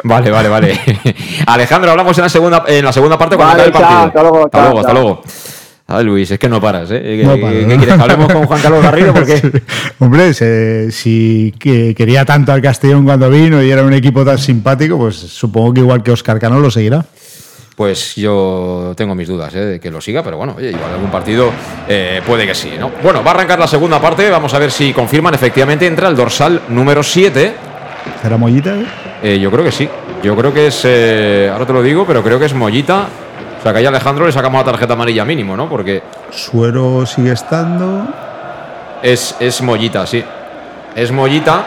Vale, 0.04 0.30
vale, 0.30 0.48
vale. 0.48 0.80
Alejandro, 1.46 1.90
hablamos 1.90 2.16
en 2.18 2.22
la 2.22 2.28
segunda, 2.28 2.64
en 2.66 2.84
la 2.84 2.92
segunda 2.92 3.18
parte 3.18 3.36
cuando 3.36 3.54
vale, 3.54 3.66
el 3.66 3.72
partido. 3.72 4.00
hasta 4.00 4.22
luego. 4.22 4.44
Hasta 4.44 4.62
luego, 4.62 4.80
hasta 4.80 4.92
luego. 4.92 5.22
Ay, 5.90 6.04
Luis, 6.04 6.30
es 6.30 6.38
que 6.38 6.50
no 6.50 6.60
paras, 6.60 6.90
¿eh? 6.90 7.00
¿Qué, 7.02 7.66
quieres? 7.66 7.98
hablemos 7.98 8.30
con 8.30 8.44
Juan 8.44 8.60
Carlos 8.60 8.82
Garrido? 8.82 9.14
Porque... 9.14 9.62
Hombre, 9.98 10.34
si 10.34 11.54
quería 11.58 12.26
tanto 12.26 12.52
al 12.52 12.60
Castellón 12.60 13.04
cuando 13.04 13.30
vino 13.30 13.62
y 13.62 13.70
era 13.70 13.82
un 13.82 13.94
equipo 13.94 14.22
tan 14.22 14.36
simpático, 14.36 14.98
pues 14.98 15.16
supongo 15.16 15.72
que 15.72 15.80
igual 15.80 16.02
que 16.02 16.12
Oscar 16.12 16.38
Cano 16.38 16.60
lo 16.60 16.70
seguirá. 16.70 17.06
Pues 17.78 18.16
yo 18.16 18.92
tengo 18.96 19.14
mis 19.14 19.28
dudas 19.28 19.54
¿eh? 19.54 19.64
de 19.64 19.78
que 19.78 19.88
lo 19.88 20.00
siga, 20.00 20.20
pero 20.24 20.36
bueno, 20.36 20.56
oye, 20.58 20.70
igual 20.70 20.94
algún 20.94 21.12
partido 21.12 21.48
eh, 21.88 22.20
puede 22.26 22.44
que 22.44 22.52
sí, 22.52 22.72
¿no? 22.76 22.90
Bueno, 23.04 23.22
va 23.22 23.30
a 23.30 23.34
arrancar 23.34 23.56
la 23.56 23.68
segunda 23.68 24.00
parte, 24.00 24.28
vamos 24.30 24.52
a 24.52 24.58
ver 24.58 24.72
si 24.72 24.92
confirman 24.92 25.32
efectivamente 25.32 25.86
entra 25.86 26.08
el 26.08 26.16
dorsal 26.16 26.62
número 26.70 27.04
7. 27.04 27.54
¿Será 28.20 28.36
Mollita? 28.36 28.74
Eh, 29.22 29.38
yo 29.38 29.48
creo 29.52 29.64
que 29.64 29.70
sí. 29.70 29.88
Yo 30.24 30.34
creo 30.34 30.52
que 30.52 30.66
es. 30.66 30.84
ahora 31.52 31.64
te 31.66 31.72
lo 31.72 31.80
digo, 31.80 32.04
pero 32.04 32.20
creo 32.20 32.40
que 32.40 32.46
es 32.46 32.54
Mollita. 32.54 33.06
O 33.60 33.62
sea 33.62 33.70
que 33.70 33.78
ahí 33.78 33.84
a 33.84 33.90
Alejandro 33.90 34.26
le 34.26 34.32
sacamos 34.32 34.58
la 34.58 34.72
tarjeta 34.72 34.94
amarilla 34.94 35.24
mínimo, 35.24 35.56
¿no? 35.56 35.68
Porque 35.68 36.02
Suero 36.32 37.06
sigue 37.06 37.30
estando. 37.30 38.08
es, 39.04 39.36
es 39.38 39.62
Mollita, 39.62 40.04
sí. 40.04 40.24
Es 40.96 41.12
Mollita. 41.12 41.64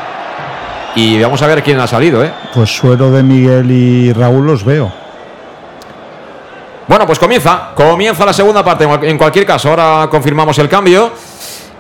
Y 0.94 1.22
vamos 1.22 1.42
a 1.42 1.48
ver 1.48 1.64
quién 1.64 1.80
ha 1.80 1.88
salido, 1.88 2.22
¿eh? 2.22 2.34
Pues 2.54 2.70
Suero 2.70 3.12
de 3.12 3.24
Miguel 3.24 3.72
y 3.72 4.12
Raúl 4.12 4.46
los 4.46 4.66
veo. 4.66 4.92
Bueno, 6.88 7.06
pues 7.06 7.20
comienza, 7.20 7.72
comienza 7.76 8.26
la 8.26 8.34
segunda 8.34 8.64
parte. 8.64 8.88
En 9.04 9.18
cualquier 9.18 9.46
caso, 9.46 9.70
ahora 9.70 10.08
confirmamos 10.10 10.58
el 10.60 10.68
cambio. 10.68 11.12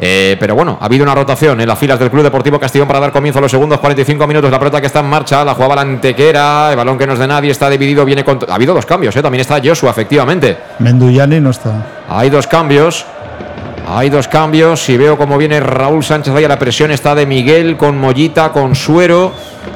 Eh, 0.03 0.35
pero 0.39 0.55
bueno, 0.55 0.79
ha 0.81 0.85
habido 0.85 1.03
una 1.03 1.13
rotación 1.13 1.61
en 1.61 1.67
las 1.67 1.77
filas 1.77 1.99
del 1.99 2.09
Club 2.09 2.23
Deportivo 2.23 2.59
Castellón 2.59 2.87
para 2.87 2.99
dar 2.99 3.11
comienzo 3.11 3.37
a 3.37 3.41
los 3.43 3.51
segundos 3.51 3.79
45 3.79 4.25
minutos. 4.25 4.49
La 4.49 4.57
pelota 4.57 4.81
que 4.81 4.87
está 4.87 5.01
en 5.01 5.05
marcha, 5.05 5.45
la 5.45 5.53
jugaba 5.53 5.75
la 5.75 5.81
Antequera, 5.81 6.71
el 6.71 6.75
balón 6.75 6.97
que 6.97 7.05
no 7.05 7.13
es 7.13 7.19
de 7.19 7.27
nadie, 7.27 7.51
está 7.51 7.69
dividido, 7.69 8.03
viene 8.03 8.23
con... 8.23 8.39
Ha 8.49 8.55
habido 8.55 8.73
dos 8.73 8.87
cambios, 8.87 9.15
¿eh? 9.15 9.21
también 9.21 9.41
está 9.41 9.61
Joshua, 9.63 9.91
efectivamente. 9.91 10.57
Menduyani 10.79 11.39
no 11.39 11.51
está. 11.51 11.85
Hay 12.09 12.31
dos 12.31 12.47
cambios. 12.47 13.05
Hay 13.87 14.09
dos 14.09 14.27
cambios. 14.27 14.81
Si 14.81 14.97
veo 14.97 15.17
cómo 15.17 15.37
viene 15.37 15.59
Raúl 15.59 16.03
Sánchez 16.03 16.33
ahí 16.33 16.45
a 16.45 16.47
la 16.47 16.57
presión, 16.57 16.89
está 16.89 17.13
de 17.13 17.27
Miguel 17.27 17.77
con 17.77 17.99
Mollita, 17.99 18.51
con 18.51 18.73
Suero. 18.73 19.31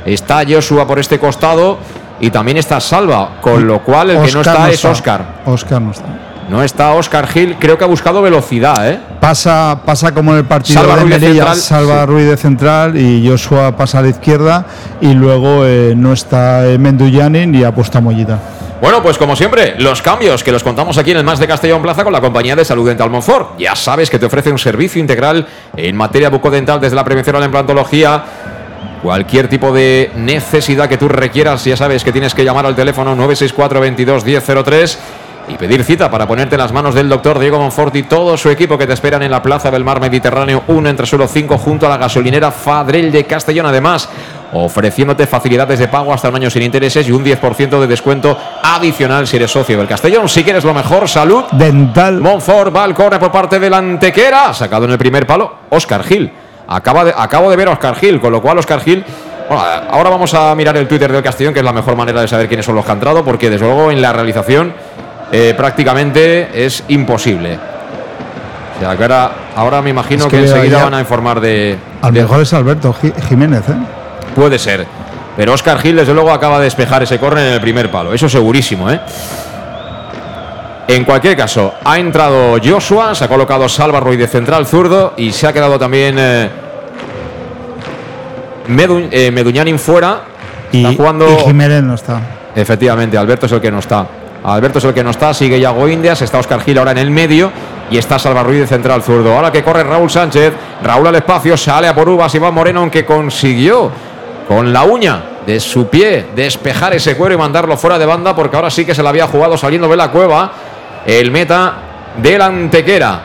Está 0.06 0.44
Joshua 0.48 0.88
por 0.88 0.98
este 0.98 1.20
costado. 1.20 1.78
Y 2.20 2.30
también 2.30 2.58
está 2.58 2.80
Salva. 2.80 3.38
Con 3.42 3.68
lo 3.68 3.84
cual 3.84 4.12
el 4.12 4.22
que 4.24 4.32
no 4.32 4.42
está 4.42 4.70
es 4.70 4.84
Oscar. 4.86 5.42
Oscar 5.46 5.82
no 5.82 5.92
está. 5.92 6.06
No 6.50 6.62
está 6.62 6.94
Oscar 6.94 7.28
Gil. 7.28 7.56
Creo 7.60 7.78
que 7.78 7.84
ha 7.84 7.88
buscado 7.88 8.22
velocidad, 8.22 8.88
¿eh? 8.88 9.00
Pasa, 9.20 9.80
pasa 9.84 10.14
como 10.14 10.32
en 10.32 10.40
el 10.40 10.46
partido 10.46 10.80
Salva 10.80 10.96
de 10.98 11.02
Ruiz 11.02 11.20
de 11.20 11.28
central, 11.28 11.56
Salva 11.58 12.02
sí. 12.02 12.06
Ruiz 12.06 12.26
de 12.28 12.38
central 12.38 12.98
y 12.98 13.28
Joshua 13.28 13.76
pasa 13.76 14.00
a 14.00 14.02
la 14.04 14.10
izquierda 14.10 14.66
y 15.02 15.14
luego 15.14 15.66
eh, 15.66 15.94
no 15.98 16.14
está 16.14 16.68
eh, 16.68 16.78
Menduyani 16.78 17.48
ni 17.48 17.64
ha 17.64 17.74
puesto 17.74 17.98
a 17.98 18.02
Mollita. 18.02 18.40
Bueno, 18.82 19.02
pues 19.02 19.18
como 19.18 19.36
siempre, 19.36 19.76
los 19.80 20.02
cambios 20.02 20.44
que 20.44 20.52
los 20.52 20.62
contamos 20.62 20.98
aquí 20.98 21.12
en 21.12 21.18
el 21.18 21.24
Más 21.24 21.40
de 21.40 21.48
Castellón 21.48 21.82
Plaza 21.82 22.04
con 22.04 22.14
la 22.14 22.22
compañía 22.22 22.56
de 22.56 22.66
Salud 22.66 22.86
Dental 22.86 23.10
Monfort. 23.10 23.58
Ya 23.58 23.74
sabes 23.76 24.10
que 24.10 24.20
te 24.20 24.26
ofrece 24.26 24.52
un 24.52 24.60
servicio 24.60 25.00
integral 25.00 25.48
en 25.76 25.96
materia 25.96 26.30
bucodental 26.30 26.80
desde 26.80 26.96
la 26.96 27.04
prevención 27.04 27.38
a 27.38 27.40
la 27.40 27.46
implantología. 27.46 28.24
Cualquier 29.06 29.48
tipo 29.48 29.72
de 29.72 30.10
necesidad 30.16 30.90
que 30.90 30.98
tú 30.98 31.08
requieras, 31.08 31.64
ya 31.64 31.78
sabes 31.78 32.04
que 32.04 32.12
tienes 32.12 32.34
que 32.34 32.44
llamar 32.44 32.66
al 32.66 32.76
teléfono 32.76 33.16
964 33.16 33.80
22 33.80 34.26
1003 34.26 35.00
y 35.48 35.54
pedir 35.58 35.84
cita 35.84 36.10
para 36.10 36.28
ponerte 36.28 36.56
en 36.56 36.62
las 36.62 36.72
manos 36.72 36.96
del 36.96 37.08
doctor 37.08 37.38
Diego 37.38 37.60
Monfort 37.60 37.96
y 37.98 38.02
todo 38.02 38.36
su 38.36 38.50
equipo 38.50 38.80
que 38.80 38.88
te 38.88 38.94
esperan 38.94 39.22
en 39.22 39.30
la 39.30 39.44
Plaza 39.44 39.70
del 39.70 39.84
Mar 39.84 40.02
Mediterráneo 40.02 40.64
1 40.70 40.90
entre 40.90 41.06
suelo 41.06 41.28
5 41.28 41.56
junto 41.60 41.86
a 41.86 41.90
la 41.90 41.98
gasolinera 41.98 42.50
Fadrell 42.50 43.12
de 43.12 43.26
Castellón. 43.26 43.68
Además, 43.68 44.10
ofreciéndote 44.54 45.28
facilidades 45.28 45.78
de 45.78 45.88
pago 45.88 46.12
hasta 46.12 46.30
un 46.30 46.38
año 46.38 46.50
sin 46.50 46.64
intereses 46.64 47.08
y 47.08 47.12
un 47.12 47.24
10% 47.24 47.80
de 47.80 47.86
descuento 47.86 48.36
adicional 48.64 49.28
si 49.28 49.36
eres 49.36 49.52
socio 49.52 49.78
del 49.78 49.88
Castellón. 49.88 50.28
Si 50.28 50.44
quieres 50.44 50.64
lo 50.64 50.74
mejor, 50.74 51.08
salud. 51.08 51.44
Dental. 51.52 52.20
Monfort 52.20 52.76
va 52.76 52.84
al 52.84 52.96
córner 52.96 53.20
por 53.20 53.32
parte 53.32 53.60
del 53.60 53.76
Antequera. 53.76 54.52
Sacado 54.52 54.86
en 54.86 54.94
el 54.94 54.98
primer 54.98 55.28
palo, 55.28 55.58
Oscar 55.70 56.04
Gil. 56.04 56.32
Acaba 56.68 57.06
de, 57.06 57.14
acabo 57.16 57.50
de 57.50 57.56
ver 57.56 57.68
a 57.68 57.72
Oscar 57.72 57.96
Gil, 57.96 58.20
con 58.20 58.32
lo 58.32 58.42
cual 58.42 58.58
Oscar 58.58 58.80
Gil. 58.82 59.04
Bueno, 59.48 59.64
ahora 59.92 60.10
vamos 60.10 60.34
a 60.34 60.54
mirar 60.56 60.76
el 60.78 60.88
Twitter 60.88 61.12
del 61.12 61.22
Castellón, 61.22 61.54
que 61.54 61.60
es 61.60 61.66
la 61.66 61.74
mejor 61.74 61.96
manera 61.96 62.22
de 62.22 62.28
saber 62.28 62.48
quiénes 62.48 62.66
son 62.66 62.76
los 62.76 62.84
que 62.84 62.92
han 62.92 62.98
entrado, 62.98 63.24
porque 63.24 63.50
desde 63.50 63.66
luego 63.66 63.92
en 63.92 64.02
la 64.02 64.12
realización 64.12 64.74
eh, 65.32 65.54
prácticamente 65.56 66.66
es 66.66 66.84
imposible. 66.88 67.60
O 68.78 68.80
sea, 68.80 68.98
que 68.98 69.04
ahora, 69.04 69.32
ahora 69.56 69.82
me 69.82 69.92
imagino 69.92 70.26
Es 70.26 70.32
que, 70.32 70.38
que 70.38 70.44
enseguida 70.48 70.84
van 70.84 70.94
a 70.96 71.00
informar 71.00 71.40
de. 71.40 71.78
Al 72.02 72.14
de- 72.14 72.22
mejor 72.22 72.42
es 72.42 72.54
Alberto 72.54 72.94
Ji- 72.94 73.14
Jiménez, 73.30 73.62
¿eh? 73.70 73.74
Puede 74.36 74.58
ser. 74.60 74.86
Pero 75.38 75.54
Oscar 75.54 75.80
Gil, 75.80 75.96
desde 75.98 76.14
luego, 76.14 76.32
acaba 76.32 76.58
de 76.60 76.66
despejar 76.66 77.04
ese 77.04 77.20
córner 77.20 77.46
en 77.48 77.54
el 77.54 77.62
primer 77.62 77.92
palo. 77.92 78.14
Eso 78.14 78.28
segurísimo, 78.28 78.90
¿eh? 78.90 79.00
En 80.88 81.04
cualquier 81.04 81.36
caso, 81.36 81.74
ha 81.84 81.98
entrado 81.98 82.58
Joshua, 82.64 83.16
se 83.16 83.26
ha 83.26 83.28
colocado 83.28 83.68
Salva 83.68 84.00
Ruiz 84.00 84.20
de 84.20 84.28
central 84.28 84.68
zurdo 84.68 85.14
y 85.18 85.32
se 85.32 85.48
ha 85.48 85.54
quedado 85.54 85.80
también 85.80 86.16
eh, 86.20 86.50
Medu- 88.68 89.08
eh, 89.12 89.32
Meduñanin 89.32 89.80
fuera. 89.80 90.22
Y, 90.72 90.84
está 90.84 90.96
jugando. 90.96 91.28
y 91.28 91.44
Jiménez 91.44 91.84
no 91.84 91.96
está. 91.96 92.20
Efectivamente, 92.56 93.18
Alberto 93.18 93.46
es 93.46 93.52
el 93.52 93.62
que 93.62 93.72
no 93.72 93.80
está. 93.80 94.06
Alberto 94.44 94.78
es 94.78 94.86
el 94.86 94.94
que 94.94 95.04
no 95.04 95.10
está, 95.10 95.34
sigue 95.34 95.60
Yago 95.60 95.88
Indias, 95.88 96.22
está 96.22 96.38
Oscar 96.38 96.62
Gil 96.62 96.78
ahora 96.78 96.92
en 96.92 97.00
el 97.00 97.10
medio 97.10 97.52
y 97.90 97.98
está 97.98 98.20
Salva 98.20 98.44
Ruiz 98.44 98.60
de 98.62 98.68
central 98.68 99.02
zurdo. 99.02 99.34
Ahora 99.36 99.52
que 99.52 99.64
corre 99.64 99.84
Raúl 99.84 100.10
Sánchez, 100.10 100.54
Raúl 100.84 101.08
al 101.08 101.16
espacio, 101.16 101.58
sale 101.58 101.88
a 101.88 101.96
por 101.96 102.08
Uvas, 102.08 102.34
Iván 102.36 102.54
Moreno, 102.54 102.82
aunque 102.82 103.04
consiguió 103.06 103.90
con 104.48 104.72
la 104.72 104.84
uña 104.84 105.20
de 105.48 105.60
su 105.60 105.88
pie 105.88 106.28
despejar 106.36 106.94
ese 106.94 107.18
cuero 107.18 107.34
y 107.34 107.38
mandarlo 107.40 107.76
fuera 107.76 107.98
de 107.98 108.06
banda, 108.06 108.36
porque 108.36 108.56
ahora 108.56 108.70
sí 108.70 108.86
que 108.86 108.94
se 108.94 109.02
la 109.02 109.10
había 109.10 109.26
jugado 109.26 109.58
saliendo 109.58 109.88
de 109.88 109.98
la 109.98 110.12
cueva 110.12 110.52
el 111.06 111.32
meta 111.32 111.74
del 112.22 112.42
Antequera, 112.42 113.22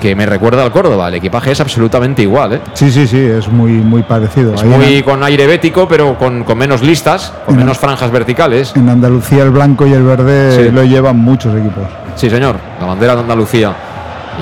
que 0.00 0.14
me 0.16 0.26
recuerda 0.26 0.64
al 0.64 0.72
Córdoba. 0.72 1.08
El 1.08 1.14
equipaje 1.14 1.52
es 1.52 1.60
absolutamente 1.60 2.22
igual, 2.22 2.54
¿eh? 2.54 2.60
Sí, 2.74 2.90
sí, 2.90 3.06
sí, 3.06 3.18
es 3.18 3.46
muy, 3.48 3.70
muy 3.72 4.02
parecido. 4.02 4.54
Es 4.54 4.62
Ahí 4.62 4.72
en- 4.72 4.80
muy 4.80 5.02
con 5.02 5.22
aire 5.22 5.46
bético, 5.46 5.86
pero 5.86 6.18
con, 6.18 6.42
con 6.44 6.58
menos 6.58 6.82
listas, 6.82 7.32
con 7.46 7.54
En- 7.54 7.60
menos 7.60 7.78
franjas 7.78 8.10
verticales. 8.10 8.74
En 8.74 8.88
Andalucía 8.88 9.44
el 9.44 9.50
blanco 9.50 9.86
y 9.86 9.92
el 9.92 10.02
verde 10.02 10.64
Sí. 10.66 10.70
lo 10.72 10.82
llevan 10.84 11.18
muchos 11.18 11.54
equipos. 11.56 11.84
Sí, 12.16 12.28
señor, 12.28 12.56
la 12.80 12.86
bandera 12.86 13.14
de 13.14 13.20
Andalucía. 13.20 13.72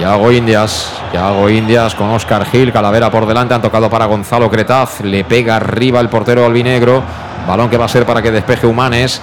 Yago 0.01 0.31
Indias, 0.31 0.93
Yago 1.13 1.51
Indias 1.51 1.95
con 1.97 2.09
Oscar 2.11 2.47
Gil, 2.47 2.73
Calavera 2.73 3.11
por 3.11 3.27
delante, 3.27 3.55
han 3.55 3.61
tocado 3.63 3.91
para 3.91 4.07
Gonzalo 4.07 4.49
Cretaz, 4.49 5.01
le 5.01 5.25
pega 5.25 5.57
arriba 5.57 5.99
el 6.01 6.09
portero 6.09 6.47
albinegro, 6.47 7.03
balón 7.47 7.69
que 7.69 7.77
va 7.77 7.87
a 7.87 7.89
ser 7.89 8.07
para 8.07 8.23
que 8.23 8.31
despeje 8.31 8.69
Humanes, 8.69 9.21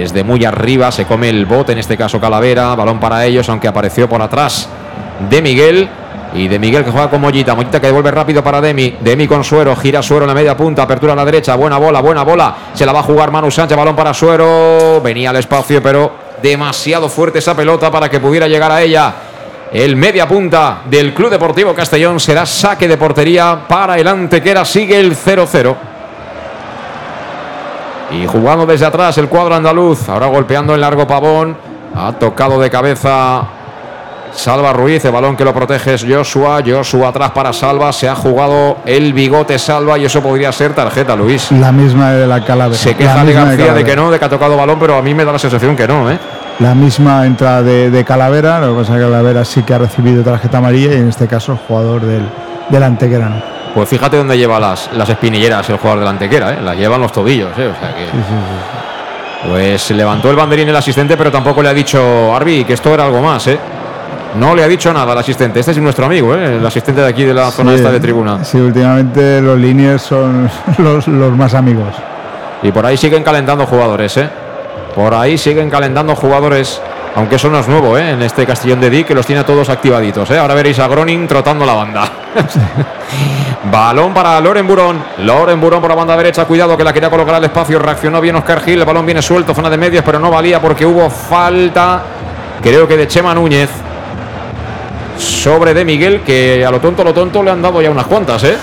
desde 0.00 0.24
muy 0.24 0.44
arriba 0.44 0.90
se 0.90 1.06
come 1.06 1.28
el 1.28 1.46
bote, 1.46 1.72
en 1.72 1.78
este 1.78 1.96
caso 1.96 2.20
Calavera, 2.20 2.74
balón 2.74 2.98
para 2.98 3.24
ellos, 3.24 3.48
aunque 3.48 3.68
apareció 3.68 4.08
por 4.08 4.20
atrás 4.20 4.68
de 5.30 5.40
Miguel, 5.40 5.88
y 6.34 6.48
de 6.48 6.58
Miguel 6.58 6.84
que 6.84 6.90
juega 6.90 7.08
con 7.08 7.20
Mollita, 7.20 7.54
Mollita 7.54 7.80
que 7.80 7.86
devuelve 7.86 8.10
rápido 8.10 8.42
para 8.42 8.60
Demi, 8.60 8.96
Demi 9.00 9.28
con 9.28 9.44
Suero, 9.44 9.74
gira 9.76 10.02
Suero 10.02 10.24
en 10.24 10.28
la 10.28 10.34
media 10.34 10.56
punta, 10.56 10.82
apertura 10.82 11.12
a 11.12 11.16
la 11.16 11.24
derecha, 11.24 11.54
buena 11.54 11.78
bola, 11.78 12.00
buena 12.00 12.24
bola, 12.24 12.54
se 12.74 12.84
la 12.84 12.92
va 12.92 13.00
a 13.00 13.02
jugar 13.04 13.30
Manu 13.30 13.50
Sánchez, 13.50 13.76
balón 13.76 13.94
para 13.94 14.12
Suero, 14.12 15.00
venía 15.00 15.30
al 15.30 15.36
espacio, 15.36 15.80
pero 15.80 16.12
demasiado 16.42 17.08
fuerte 17.08 17.38
esa 17.38 17.54
pelota 17.54 17.90
para 17.90 18.08
que 18.08 18.18
pudiera 18.18 18.48
llegar 18.48 18.72
a 18.72 18.82
ella. 18.82 19.14
El 19.72 19.96
media 19.96 20.26
punta 20.26 20.82
del 20.84 21.14
Club 21.14 21.30
Deportivo 21.30 21.74
Castellón 21.74 22.18
será 22.18 22.44
saque 22.46 22.88
de 22.88 22.96
portería 22.96 23.60
para 23.68 23.96
el 23.98 24.06
Antequera, 24.06 24.64
sigue 24.64 24.98
el 24.98 25.16
0-0. 25.16 25.93
Y 28.10 28.26
jugando 28.26 28.66
desde 28.66 28.86
atrás 28.86 29.16
el 29.18 29.28
cuadro 29.28 29.54
andaluz, 29.54 30.08
ahora 30.08 30.26
golpeando 30.26 30.74
el 30.74 30.80
largo 30.80 31.06
pavón, 31.06 31.56
ha 31.94 32.12
tocado 32.12 32.60
de 32.60 32.70
cabeza 32.70 33.44
Salva 34.32 34.72
Ruiz, 34.72 35.04
el 35.04 35.12
balón 35.12 35.36
que 35.36 35.44
lo 35.44 35.54
protege 35.54 35.94
es 35.94 36.04
Joshua, 36.08 36.60
Joshua 36.64 37.08
atrás 37.08 37.30
para 37.30 37.52
Salva, 37.52 37.92
se 37.92 38.08
ha 38.08 38.14
jugado 38.14 38.78
el 38.84 39.12
bigote 39.12 39.58
Salva 39.58 39.96
y 39.98 40.04
eso 40.04 40.20
podría 40.22 40.52
ser 40.52 40.74
tarjeta, 40.74 41.14
Luis. 41.14 41.50
La 41.52 41.72
misma 41.72 42.12
de 42.12 42.26
la 42.26 42.44
Calavera. 42.44 42.78
Se 42.78 42.94
queja 42.94 43.24
de 43.24 43.32
García 43.32 43.72
de 43.72 43.84
que 43.84 43.96
no, 43.96 44.10
de 44.10 44.18
que 44.18 44.24
ha 44.24 44.28
tocado 44.28 44.56
balón, 44.56 44.78
pero 44.78 44.96
a 44.96 45.02
mí 45.02 45.14
me 45.14 45.24
da 45.24 45.32
la 45.32 45.38
sensación 45.38 45.76
que 45.76 45.86
no, 45.86 46.10
¿eh? 46.10 46.18
La 46.60 46.74
misma 46.74 47.26
entrada 47.26 47.62
de, 47.62 47.90
de 47.90 48.04
Calavera, 48.04 48.60
lo 48.60 48.74
que 48.74 48.80
pasa 48.80 48.92
es 48.92 48.98
que 48.98 49.04
Calavera 49.04 49.44
sí 49.44 49.62
que 49.62 49.74
ha 49.74 49.78
recibido 49.78 50.22
tarjeta 50.22 50.58
amarilla 50.58 50.94
y 50.94 50.98
en 50.98 51.08
este 51.08 51.26
caso 51.26 51.52
el 51.52 51.58
jugador 51.58 52.02
del, 52.02 52.22
del 52.70 52.82
Antequera 52.82 53.28
no. 53.28 53.53
Pues 53.74 53.88
fíjate 53.88 54.16
dónde 54.16 54.38
lleva 54.38 54.60
las, 54.60 54.90
las 54.92 55.08
espinilleras 55.08 55.68
el 55.68 55.76
jugador 55.78 55.98
de 56.00 56.04
la 56.04 56.10
Antequera, 56.12 56.52
¿eh? 56.52 56.58
las 56.62 56.76
llevan 56.76 57.00
los 57.00 57.10
tobillos. 57.12 57.50
¿eh? 57.58 57.66
O 57.76 57.80
sea 57.80 57.94
que, 57.94 58.04
Sí, 58.04 58.10
sí, 58.12 58.18
sí. 59.42 59.48
pues 59.50 59.90
levantó 59.90 60.30
el 60.30 60.36
banderín 60.36 60.68
el 60.68 60.76
asistente, 60.76 61.16
pero 61.16 61.32
tampoco 61.32 61.60
le 61.62 61.68
ha 61.70 61.74
dicho 61.74 62.34
Arbi 62.34 62.64
que 62.64 62.74
esto 62.74 62.94
era 62.94 63.04
algo 63.06 63.20
más. 63.20 63.46
¿eh? 63.48 63.58
No 64.36 64.54
le 64.54 64.62
ha 64.64 64.68
dicho 64.68 64.92
nada 64.92 65.10
al 65.12 65.18
asistente. 65.18 65.58
Este 65.60 65.72
es 65.72 65.78
nuestro 65.78 66.06
amigo, 66.06 66.34
¿eh? 66.34 66.56
el 66.56 66.66
asistente 66.66 67.00
de 67.00 67.08
aquí 67.08 67.24
de 67.24 67.34
la 67.34 67.50
zona 67.50 67.70
Sí, 67.72 67.76
esta 67.78 67.90
de 67.90 68.00
tribuna. 68.00 68.44
Sí, 68.44 68.58
últimamente 68.58 69.40
los 69.40 69.58
líneas 69.58 70.02
son 70.02 70.48
los, 70.78 71.08
los 71.08 71.32
más 71.36 71.54
amigos. 71.54 71.94
Y 72.62 72.70
por 72.72 72.86
ahí 72.86 72.96
siguen 72.96 73.22
calentando 73.24 73.66
jugadores. 73.66 74.16
¿eh? 74.16 74.28
Por 74.94 75.14
ahí 75.14 75.36
siguen 75.36 75.68
calentando 75.68 76.14
jugadores. 76.14 76.80
Aunque 77.16 77.36
eso 77.36 77.48
no 77.48 77.60
es 77.60 77.68
nuevo, 77.68 77.96
¿eh? 77.96 78.10
en 78.10 78.22
este 78.22 78.44
Castellón 78.44 78.80
de 78.80 78.90
Di, 78.90 79.04
que 79.04 79.14
los 79.14 79.24
tiene 79.24 79.44
todos 79.44 79.68
activaditos. 79.68 80.28
¿eh? 80.30 80.38
Ahora 80.38 80.54
veréis 80.54 80.80
a 80.80 80.88
Groning 80.88 81.28
trotando 81.28 81.64
la 81.64 81.74
banda. 81.74 82.10
balón 83.70 84.12
para 84.12 84.40
Loren 84.40 84.66
Burón. 84.66 85.04
Loren 85.18 85.60
Burón 85.60 85.80
por 85.80 85.90
la 85.90 85.96
banda 85.96 86.16
derecha. 86.16 86.44
Cuidado 86.44 86.76
que 86.76 86.82
la 86.82 86.92
quería 86.92 87.10
colocar 87.10 87.36
al 87.36 87.44
espacio. 87.44 87.78
Reaccionó 87.78 88.20
bien 88.20 88.34
Oscar 88.34 88.60
Gil. 88.62 88.80
El 88.80 88.84
balón 88.84 89.06
viene 89.06 89.22
suelto, 89.22 89.54
zona 89.54 89.70
de 89.70 89.78
medios, 89.78 90.04
pero 90.04 90.18
no 90.18 90.28
valía 90.28 90.60
porque 90.60 90.84
hubo 90.84 91.08
falta. 91.08 92.02
Creo 92.60 92.88
que 92.88 92.96
de 92.96 93.06
Chema 93.06 93.32
Núñez. 93.32 93.70
Sobre 95.16 95.74
de 95.74 95.84
Miguel, 95.84 96.20
que 96.22 96.64
a 96.64 96.70
lo 96.70 96.80
tonto, 96.80 97.04
lo 97.04 97.14
tonto 97.14 97.42
le 97.42 97.50
han 97.50 97.62
dado 97.62 97.80
ya 97.80 97.90
unas 97.90 98.06
cuantas, 98.06 98.42
¿eh? 98.44 98.56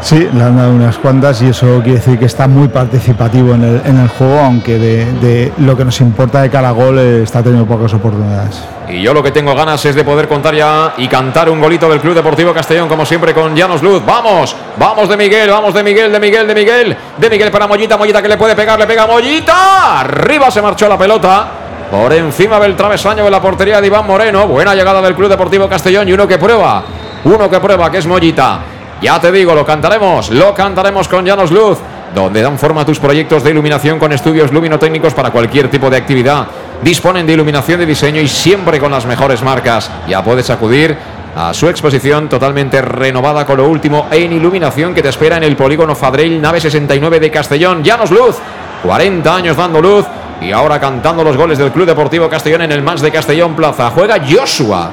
Sí, 0.00 0.28
le 0.32 0.42
han 0.42 0.56
dado 0.56 0.70
unas 0.70 0.98
cuantas 0.98 1.40
y 1.42 1.48
eso 1.48 1.80
quiere 1.82 1.98
decir 1.98 2.18
que 2.18 2.26
está 2.26 2.46
muy 2.46 2.68
participativo 2.68 3.54
en 3.54 3.62
el, 3.62 3.82
en 3.86 4.00
el 4.00 4.08
juego, 4.08 4.38
aunque 4.40 4.78
de, 4.78 5.06
de 5.14 5.52
lo 5.58 5.76
que 5.76 5.84
nos 5.84 6.00
importa 6.00 6.42
de 6.42 6.50
cada 6.50 6.72
gol 6.72 6.98
eh, 6.98 7.22
está 7.22 7.42
teniendo 7.42 7.66
pocas 7.66 7.94
oportunidades. 7.94 8.62
Y 8.86 9.00
yo 9.00 9.14
lo 9.14 9.22
que 9.22 9.30
tengo 9.30 9.54
ganas 9.54 9.82
es 9.86 9.94
de 9.94 10.04
poder 10.04 10.28
contar 10.28 10.54
ya 10.54 10.92
y 10.98 11.08
cantar 11.08 11.48
un 11.48 11.58
golito 11.58 11.88
del 11.88 12.00
Club 12.00 12.14
Deportivo 12.14 12.52
Castellón, 12.52 12.86
como 12.86 13.06
siempre 13.06 13.32
con 13.32 13.56
Llanos 13.56 13.82
Luz. 13.82 14.02
¡Vamos! 14.04 14.54
¡Vamos 14.78 15.08
de 15.08 15.16
Miguel! 15.16 15.48
¡Vamos 15.48 15.72
de 15.72 15.82
Miguel, 15.82 16.12
de 16.12 16.20
Miguel, 16.20 16.46
de 16.46 16.54
Miguel! 16.54 16.96
De 17.16 17.30
Miguel 17.30 17.50
para 17.50 17.66
Mollita, 17.66 17.96
Mollita 17.96 18.20
que 18.20 18.28
le 18.28 18.36
puede 18.36 18.54
pegar, 18.54 18.78
le 18.78 18.86
pega 18.86 19.04
a 19.04 19.06
Mollita. 19.06 20.00
Arriba 20.00 20.50
se 20.50 20.60
marchó 20.60 20.86
la 20.86 20.98
pelota. 20.98 21.48
Por 21.90 22.12
encima 22.12 22.58
del 22.58 22.76
travesaño 22.76 23.24
de 23.24 23.30
la 23.30 23.40
portería 23.40 23.80
de 23.80 23.86
Iván 23.86 24.06
Moreno. 24.06 24.46
Buena 24.46 24.74
llegada 24.74 25.00
del 25.02 25.14
Club 25.14 25.28
Deportivo 25.28 25.68
Castellón 25.68 26.08
y 26.08 26.12
uno 26.12 26.26
que 26.26 26.38
prueba. 26.38 26.82
Uno 27.24 27.48
que 27.48 27.60
prueba, 27.60 27.90
que 27.90 27.98
es 27.98 28.06
Mollita. 28.06 28.60
Ya 29.00 29.20
te 29.20 29.30
digo, 29.30 29.54
lo 29.54 29.64
cantaremos. 29.64 30.30
Lo 30.30 30.54
cantaremos 30.54 31.08
con 31.08 31.24
Llanos 31.24 31.50
Luz. 31.50 31.78
Donde 32.14 32.42
dan 32.42 32.58
forma 32.58 32.82
a 32.82 32.86
tus 32.86 32.98
proyectos 32.98 33.42
de 33.44 33.50
iluminación 33.50 33.98
con 33.98 34.12
estudios 34.12 34.52
luminotécnicos 34.52 35.14
para 35.14 35.30
cualquier 35.30 35.70
tipo 35.70 35.90
de 35.90 35.96
actividad. 35.96 36.46
Disponen 36.82 37.26
de 37.26 37.32
iluminación 37.32 37.80
de 37.80 37.86
diseño 37.86 38.20
y 38.20 38.28
siempre 38.28 38.80
con 38.80 38.90
las 38.90 39.04
mejores 39.04 39.42
marcas. 39.42 39.90
Ya 40.08 40.22
puedes 40.22 40.48
acudir 40.50 40.96
a 41.36 41.52
su 41.52 41.68
exposición 41.68 42.28
totalmente 42.28 42.80
renovada 42.80 43.44
con 43.44 43.56
lo 43.56 43.68
último 43.68 44.06
en 44.10 44.32
iluminación 44.32 44.94
que 44.94 45.02
te 45.02 45.08
espera 45.08 45.36
en 45.36 45.42
el 45.42 45.56
polígono 45.56 45.94
Fadrell, 45.94 46.40
nave 46.40 46.60
69 46.60 47.20
de 47.20 47.30
Castellón. 47.30 47.82
Llanos 47.82 48.10
Luz, 48.10 48.36
40 48.84 49.34
años 49.34 49.56
dando 49.56 49.80
luz 49.80 50.06
y 50.44 50.52
ahora 50.52 50.78
cantando 50.78 51.24
los 51.24 51.36
goles 51.36 51.58
del 51.58 51.72
Club 51.72 51.86
Deportivo 51.86 52.28
Castellón 52.28 52.62
en 52.62 52.72
el 52.72 52.82
Mans 52.82 53.00
de 53.00 53.10
Castellón 53.10 53.54
Plaza. 53.54 53.90
Juega 53.90 54.16
Joshua. 54.18 54.90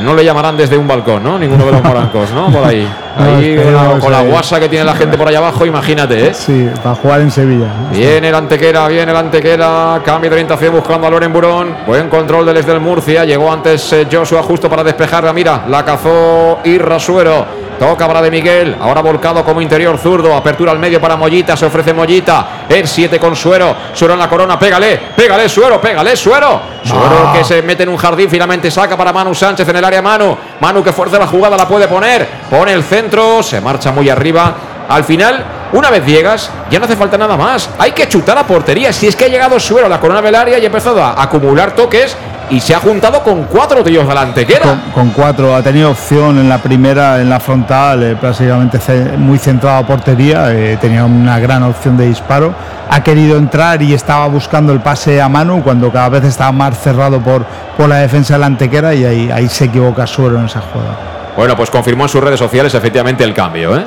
No 0.00 0.14
le 0.14 0.24
llamarán 0.24 0.56
desde 0.56 0.76
un 0.76 0.86
balcón, 0.86 1.22
¿no? 1.22 1.38
Ninguno 1.38 1.66
de 1.66 1.72
los 1.72 1.82
morancos, 1.82 2.30
¿no? 2.32 2.50
Por 2.50 2.64
ahí. 2.64 2.88
Ahí 3.16 3.56
con, 3.56 3.74
la, 3.74 3.98
con 3.98 4.12
la 4.12 4.22
guasa 4.22 4.58
que 4.58 4.68
tiene 4.68 4.84
la 4.84 4.94
gente 4.94 5.18
por 5.18 5.28
allá 5.28 5.38
abajo, 5.38 5.66
imagínate, 5.66 6.28
¿eh? 6.28 6.34
Sí, 6.34 6.68
va 6.84 6.92
a 6.92 6.94
jugar 6.94 7.20
en 7.20 7.30
Sevilla. 7.30 7.66
Viene 7.92 8.28
el 8.28 8.34
Antequera, 8.34 8.88
viene 8.88 9.10
el 9.10 9.16
Antequera, 9.16 10.00
cambio 10.04 10.30
de 10.30 10.34
orientación 10.36 10.74
buscando 10.74 11.06
a 11.06 11.10
Loren 11.10 11.32
Burón. 11.32 11.76
Buen 11.86 12.08
control 12.08 12.46
del 12.46 12.64
del 12.64 12.80
Murcia. 12.80 13.24
Llegó 13.24 13.52
antes 13.52 13.92
eh, 13.92 14.06
Joshua 14.10 14.42
justo 14.42 14.68
para 14.68 14.84
despejarla. 14.84 15.32
Mira, 15.32 15.64
la 15.68 15.84
cazó 15.84 16.60
Irrasuero. 16.64 17.62
Toca 17.78 18.06
para 18.06 18.22
de 18.22 18.30
Miguel, 18.30 18.76
ahora 18.80 19.00
volcado 19.00 19.44
como 19.44 19.60
interior 19.60 19.98
zurdo, 19.98 20.36
apertura 20.36 20.70
al 20.70 20.78
medio 20.78 21.00
para 21.00 21.16
Mollita, 21.16 21.56
se 21.56 21.66
ofrece 21.66 21.92
Mollita, 21.92 22.66
el 22.68 22.86
7 22.86 23.18
con 23.18 23.34
Suero, 23.34 23.74
Suero 23.92 24.14
en 24.14 24.20
la 24.20 24.28
corona, 24.28 24.56
pégale, 24.56 25.00
pégale 25.16 25.48
Suero, 25.48 25.80
pégale 25.80 26.14
Suero, 26.14 26.60
Suero 26.84 27.32
que 27.32 27.42
se 27.42 27.60
mete 27.62 27.82
en 27.82 27.88
un 27.88 27.96
jardín, 27.96 28.30
finalmente 28.30 28.70
saca 28.70 28.96
para 28.96 29.12
Manu 29.12 29.34
Sánchez 29.34 29.68
en 29.68 29.76
el 29.76 29.84
área 29.84 30.00
Manu, 30.00 30.36
Manu 30.62 30.84
que 30.84 30.92
fuerza 30.92 31.18
la 31.18 31.26
jugada, 31.26 31.56
la 31.56 31.66
puede 31.66 31.88
poner, 31.88 32.24
pone 32.48 32.72
el 32.72 32.84
centro, 32.84 33.42
se 33.42 33.60
marcha 33.60 33.90
muy 33.90 34.08
arriba, 34.08 34.54
al 34.88 35.02
final, 35.02 35.44
una 35.72 35.90
vez 35.90 36.06
llegas, 36.06 36.50
ya 36.70 36.78
no 36.78 36.84
hace 36.84 36.94
falta 36.94 37.18
nada 37.18 37.36
más. 37.36 37.68
Hay 37.80 37.90
que 37.90 38.06
chutar 38.06 38.38
a 38.38 38.44
portería. 38.44 38.92
Si 38.92 39.08
es 39.08 39.16
que 39.16 39.24
ha 39.24 39.28
llegado 39.28 39.58
Suero 39.58 39.88
la 39.88 39.98
corona 39.98 40.22
del 40.22 40.36
área 40.36 40.60
y 40.60 40.62
ha 40.62 40.66
empezado 40.66 41.02
a 41.02 41.20
acumular 41.20 41.72
toques 41.72 42.16
y 42.48 42.60
se 42.60 42.76
ha 42.76 42.78
juntado 42.78 43.24
con 43.24 43.42
cuatro 43.44 43.82
tíos 43.82 44.06
delante. 44.06 44.46
¿Qué? 44.46 44.60
Con, 44.94 45.10
cuatro, 45.10 45.52
ha 45.52 45.62
tenido 45.62 45.90
opción 45.90 46.38
en 46.38 46.48
la 46.48 46.58
primera, 46.58 47.20
en 47.20 47.28
la 47.28 47.40
frontal, 47.40 48.00
eh, 48.04 48.14
prácticamente 48.14 48.78
muy 49.16 49.38
centrado 49.38 49.78
a 49.78 49.86
portería, 49.86 50.52
eh, 50.52 50.78
tenía 50.80 51.04
una 51.04 51.40
gran 51.40 51.64
opción 51.64 51.96
de 51.96 52.06
disparo. 52.06 52.54
Ha 52.94 53.02
querido 53.02 53.38
entrar 53.38 53.80
y 53.80 53.94
estaba 53.94 54.26
buscando 54.26 54.70
el 54.70 54.80
pase 54.80 55.18
a 55.18 55.26
Manu 55.26 55.62
cuando 55.62 55.90
cada 55.90 56.10
vez 56.10 56.24
estaba 56.24 56.52
más 56.52 56.78
cerrado 56.78 57.20
por, 57.20 57.42
por 57.74 57.88
la 57.88 57.96
defensa 57.96 58.36
de 58.36 58.44
Antequera 58.44 58.92
y 58.94 59.02
ahí, 59.02 59.30
ahí 59.30 59.48
se 59.48 59.64
equivoca 59.64 60.06
Suero 60.06 60.38
en 60.38 60.44
esa 60.44 60.60
jugada. 60.60 60.98
Bueno, 61.34 61.56
pues 61.56 61.70
confirmó 61.70 62.02
en 62.02 62.10
sus 62.10 62.22
redes 62.22 62.38
sociales 62.38 62.74
efectivamente 62.74 63.24
el 63.24 63.32
cambio. 63.32 63.78
¿eh? 63.78 63.86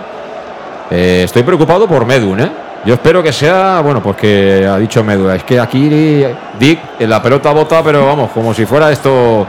Eh, 0.90 1.22
estoy 1.24 1.44
preocupado 1.44 1.88
por 1.88 2.04
Medun. 2.04 2.40
¿eh? 2.40 2.52
Yo 2.84 2.96
espero 2.96 3.22
que 3.22 3.32
sea, 3.32 3.80
bueno, 3.82 4.02
pues 4.02 4.18
que 4.18 4.66
ha 4.68 4.78
dicho 4.80 5.04
Medun. 5.04 5.36
Es 5.36 5.44
que 5.44 5.60
aquí 5.60 6.26
Dick, 6.58 6.80
en 6.98 7.08
la 7.08 7.22
pelota 7.22 7.52
bota, 7.52 7.84
pero 7.84 8.08
vamos, 8.08 8.32
como 8.32 8.56
si 8.56 8.66
fuera 8.66 8.92
esto. 8.92 9.46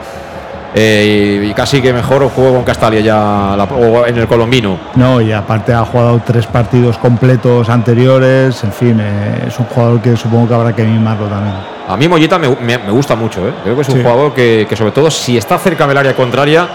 Eh, 0.75 1.47
y 1.49 1.53
casi 1.53 1.81
que 1.81 1.93
mejor 1.93 2.27
juego 2.29 2.55
con 2.55 2.63
Castalia 2.63 2.99
ya 2.99 3.55
la- 3.57 3.63
o 3.65 4.05
en 4.05 4.17
el 4.17 4.27
colombino. 4.27 4.77
No, 4.95 5.21
y 5.21 5.31
aparte 5.31 5.73
ha 5.73 5.85
jugado 5.85 6.21
tres 6.25 6.45
partidos 6.47 6.97
completos 6.97 7.69
anteriores, 7.69 8.63
en 8.63 8.71
fin, 8.71 8.99
eh, 9.01 9.45
es 9.47 9.57
un 9.59 9.65
jugador 9.65 10.01
que 10.01 10.15
supongo 10.17 10.47
que 10.47 10.53
habrá 10.53 10.73
que 10.75 10.83
mimarlo 10.83 11.27
también. 11.27 11.55
A 11.87 11.95
mí 11.95 12.07
Mollita 12.07 12.37
me, 12.37 12.49
me- 12.49 12.77
me 12.79 12.91
gusta 12.91 13.15
mucho, 13.15 13.47
¿eh? 13.47 13.53
creo 13.63 13.75
que 13.75 13.81
es 13.81 13.89
un 13.89 13.95
Sí. 13.95 14.01
jugador 14.01 14.33
que, 14.33 14.65
que 14.69 14.75
sobre 14.75 14.91
todo 14.91 15.09
si 15.09 15.37
está 15.37 15.57
cerca 15.57 15.87
del 15.87 15.97
área 15.97 16.13
contraria 16.13 16.67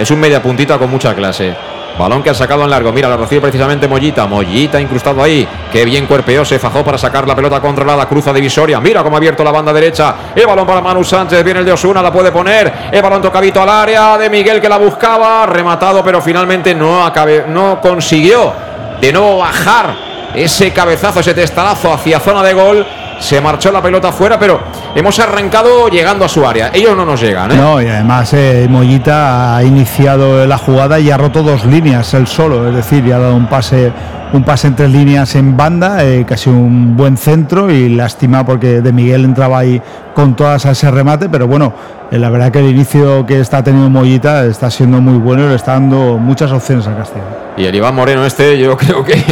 es 0.00 0.10
un 0.10 0.18
media 0.18 0.42
puntita 0.42 0.78
con 0.78 0.90
mucha 0.90 1.14
clase. 1.14 1.54
Balón 1.98 2.22
que 2.22 2.30
ha 2.30 2.34
sacado 2.34 2.64
en 2.64 2.70
largo, 2.70 2.90
mira, 2.90 3.08
lo 3.10 3.18
recibe 3.18 3.42
precisamente 3.42 3.86
Mollita, 3.86 4.26
Mollita 4.26 4.80
incrustado 4.80 5.22
ahí, 5.22 5.46
qué 5.70 5.84
bien 5.84 6.06
cuerpeó, 6.06 6.42
se 6.42 6.58
fajó 6.58 6.82
para 6.82 6.96
sacar 6.96 7.28
la 7.28 7.36
pelota 7.36 7.60
controlada, 7.60 8.08
cruza 8.08 8.32
divisoria, 8.32 8.80
mira 8.80 9.02
cómo 9.02 9.16
ha 9.16 9.18
abierto 9.18 9.44
la 9.44 9.50
banda 9.50 9.74
derecha, 9.74 10.14
el 10.34 10.46
balón 10.46 10.66
para 10.66 10.80
Manu 10.80 11.04
Sánchez, 11.04 11.44
viene 11.44 11.60
el 11.60 11.66
de 11.66 11.72
Osuna, 11.72 12.00
la 12.00 12.10
puede 12.10 12.32
poner, 12.32 12.72
el 12.90 13.02
balón 13.02 13.20
tocadito 13.20 13.60
al 13.60 13.68
área 13.68 14.16
de 14.16 14.30
Miguel 14.30 14.58
que 14.62 14.68
la 14.70 14.78
buscaba, 14.78 15.44
rematado, 15.44 16.02
pero 16.02 16.22
finalmente 16.22 16.74
no, 16.74 17.04
acabe, 17.04 17.44
no 17.46 17.78
consiguió 17.82 18.54
de 18.98 19.12
nuevo 19.12 19.36
bajar 19.36 19.94
ese 20.34 20.72
cabezazo, 20.72 21.20
ese 21.20 21.34
testarazo 21.34 21.92
hacia 21.92 22.20
zona 22.20 22.42
de 22.42 22.54
gol. 22.54 22.86
Se 23.20 23.40
marchó 23.40 23.70
la 23.70 23.82
pelota 23.82 24.10
fuera, 24.10 24.38
pero 24.38 24.60
hemos 24.94 25.18
arrancado 25.18 25.88
llegando 25.88 26.24
a 26.24 26.28
su 26.28 26.44
área. 26.46 26.70
Ellos 26.72 26.96
no 26.96 27.04
nos 27.04 27.20
llegan, 27.20 27.52
¿eh? 27.52 27.56
No, 27.56 27.80
y 27.80 27.86
además 27.86 28.32
eh, 28.32 28.66
Mollita 28.68 29.56
ha 29.56 29.62
iniciado 29.62 30.46
la 30.46 30.58
jugada 30.58 30.98
y 30.98 31.10
ha 31.10 31.16
roto 31.16 31.42
dos 31.42 31.64
líneas 31.64 32.12
él 32.14 32.26
solo, 32.26 32.68
es 32.68 32.74
decir, 32.74 33.06
y 33.06 33.12
ha 33.12 33.18
dado 33.18 33.36
un 33.36 33.46
pase, 33.46 33.92
un 34.32 34.44
pase 34.44 34.68
en 34.68 34.76
tres 34.76 34.90
líneas 34.90 35.34
en 35.34 35.56
banda, 35.56 36.04
eh, 36.04 36.24
casi 36.26 36.50
un 36.50 36.96
buen 36.96 37.16
centro 37.16 37.70
y 37.70 37.88
lástima 37.88 38.44
porque 38.44 38.80
de 38.80 38.92
Miguel 38.92 39.24
entraba 39.24 39.58
ahí 39.58 39.82
con 40.14 40.36
todas 40.36 40.66
a 40.66 40.70
ese 40.70 40.90
remate, 40.90 41.28
pero 41.28 41.48
bueno, 41.48 41.72
eh, 42.10 42.18
la 42.18 42.30
verdad 42.30 42.52
que 42.52 42.60
el 42.60 42.70
inicio 42.70 43.26
que 43.26 43.40
está 43.40 43.62
teniendo 43.62 43.90
Mollita 43.90 44.44
está 44.44 44.70
siendo 44.70 45.00
muy 45.00 45.18
bueno 45.18 45.46
y 45.46 45.48
le 45.48 45.56
está 45.56 45.72
dando 45.72 46.16
muchas 46.18 46.52
opciones 46.52 46.86
a 46.86 46.96
Castellón. 46.96 47.28
Y 47.56 47.64
el 47.64 47.74
Iván 47.74 47.94
Moreno 47.94 48.24
este, 48.24 48.58
yo 48.58 48.76
creo 48.76 49.04
que 49.04 49.22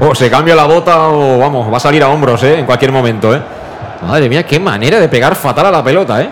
o 0.00 0.14
se 0.14 0.30
cambia 0.30 0.54
la 0.54 0.64
bota 0.64 1.08
o 1.08 1.38
vamos, 1.38 1.72
va 1.72 1.78
a 1.78 1.80
salir 1.80 2.02
a 2.02 2.08
hombros, 2.08 2.42
¿eh? 2.42 2.58
En 2.58 2.66
cualquier 2.66 2.92
momento, 2.92 3.34
¿eh? 3.34 3.40
Madre 4.06 4.28
mía, 4.28 4.44
qué 4.44 4.60
manera 4.60 5.00
de 5.00 5.08
pegar 5.08 5.34
fatal 5.34 5.66
a 5.66 5.70
la 5.70 5.82
pelota, 5.82 6.20
¿eh? 6.20 6.30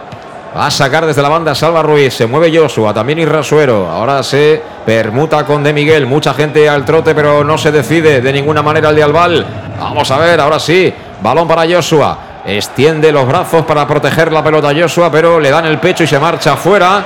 Va 0.55 0.67
a 0.67 0.71
sacar 0.71 1.07
desde 1.07 1.23
la 1.23 1.31
banda 1.31 1.55
Salva 1.55 1.83
Ruiz, 1.83 2.13
se 2.13 2.27
mueve 2.27 2.55
Joshua, 2.55 2.93
también 2.93 3.19
Irrasuero. 3.19 3.89
Ahora 3.89 4.23
se 4.23 4.63
permuta 4.85 5.47
con 5.47 5.65
De 5.65 5.73
Miguel, 5.73 6.05
mucha 6.07 6.35
gente 6.35 6.69
al 6.69 6.85
trote, 6.85 7.15
pero 7.15 7.43
no 7.43 7.57
se 7.57 7.73
decide 7.73 8.21
de 8.21 8.33
ninguna 8.35 8.61
manera 8.61 8.91
el 8.91 8.97
de 8.97 9.03
Albal. 9.03 9.47
Vamos 9.81 10.11
a 10.11 10.19
ver, 10.19 10.39
ahora 10.41 10.59
sí, 10.59 10.93
balón 11.23 11.49
para 11.49 11.63
Joshua. 11.67 12.19
Extiende 12.45 13.11
los 13.13 13.27
brazos 13.27 13.65
para 13.65 13.87
proteger 13.87 14.31
la 14.31 14.45
pelota 14.45 14.69
a 14.69 14.75
Joshua, 14.75 15.11
pero 15.11 15.41
le 15.41 15.49
dan 15.49 15.65
el 15.65 15.79
pecho 15.79 16.05
y 16.05 16.07
se 16.07 16.19
marcha 16.19 16.53
afuera. 16.53 17.03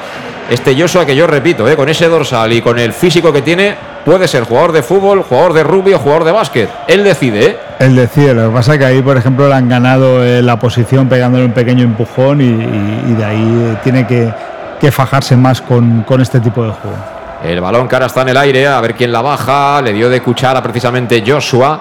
Este 0.50 0.80
Joshua 0.80 1.06
que 1.06 1.14
yo 1.14 1.28
repito, 1.28 1.68
¿eh? 1.68 1.76
con 1.76 1.88
ese 1.88 2.08
dorsal 2.08 2.52
y 2.52 2.60
con 2.60 2.78
el 2.80 2.92
físico 2.92 3.32
que 3.32 3.42
tiene, 3.42 3.76
puede 4.06 4.26
ser 4.28 4.44
jugador 4.44 4.72
de 4.72 4.82
fútbol, 4.82 5.22
jugador 5.22 5.52
de 5.52 5.62
rugby 5.64 5.92
o 5.92 5.98
jugador 5.98 6.24
de 6.24 6.32
básquet. 6.32 6.70
Él 6.88 7.04
decide, 7.04 7.44
¿eh? 7.44 7.58
El 7.80 7.94
decide, 7.96 8.32
lo 8.32 8.48
que 8.48 8.54
pasa 8.54 8.72
es 8.74 8.78
que 8.78 8.84
ahí, 8.86 9.02
por 9.02 9.18
ejemplo, 9.18 9.46
le 9.48 9.54
han 9.54 9.68
ganado 9.68 10.24
eh, 10.24 10.40
la 10.40 10.58
posición 10.58 11.08
pegándole 11.08 11.44
un 11.44 11.52
pequeño 11.52 11.82
empujón 11.84 12.40
y, 12.40 12.44
y- 12.44 13.04
y 13.10 13.14
de 13.14 13.24
ahí 13.24 13.68
eh, 13.72 13.76
tiene 13.84 14.06
que, 14.06 14.32
que 14.80 14.90
fajarse 14.90 15.36
más 15.36 15.60
con, 15.60 16.02
con 16.04 16.22
este 16.22 16.40
tipo 16.40 16.62
de 16.64 16.70
juego. 16.70 16.96
El 17.44 17.60
balón 17.60 17.86
que 17.86 17.94
ahora 17.96 18.06
está 18.06 18.22
en 18.22 18.28
el 18.30 18.36
aire, 18.38 18.66
a 18.66 18.80
ver 18.80 18.94
quién 18.94 19.12
la 19.12 19.20
baja. 19.20 19.82
Le 19.82 19.92
dio 19.92 20.08
de 20.08 20.22
cuchara 20.22 20.62
precisamente 20.62 21.22
Joshua. 21.26 21.80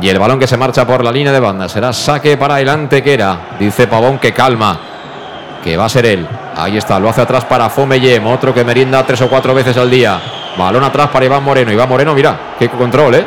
Y 0.00 0.08
el 0.08 0.18
balón 0.18 0.38
que 0.40 0.46
se 0.46 0.56
marcha 0.56 0.86
por 0.86 1.04
la 1.04 1.12
línea 1.12 1.32
de 1.32 1.38
banda 1.40 1.68
será 1.68 1.92
saque 1.92 2.36
para 2.36 2.60
el 2.60 2.68
Antequera. 2.68 3.36
Dice 3.60 3.86
Pavón 3.86 4.18
que 4.18 4.32
calma, 4.32 4.78
que 5.62 5.76
va 5.76 5.84
a 5.84 5.88
ser 5.88 6.06
él. 6.06 6.26
Ahí 6.56 6.76
está, 6.78 6.98
lo 6.98 7.08
hace 7.10 7.20
atrás 7.20 7.44
para 7.44 7.68
Fomeyem, 7.68 8.26
otro 8.26 8.52
que 8.54 8.64
merienda 8.64 9.04
tres 9.04 9.20
o 9.22 9.28
cuatro 9.28 9.54
veces 9.54 9.76
al 9.76 9.90
día. 9.90 10.18
Balón 10.56 10.84
atrás 10.84 11.08
para 11.08 11.24
Iván 11.24 11.42
Moreno. 11.42 11.72
Iván 11.72 11.88
Moreno, 11.88 12.14
mira, 12.14 12.38
qué 12.58 12.68
control, 12.68 13.14
¿eh? 13.14 13.26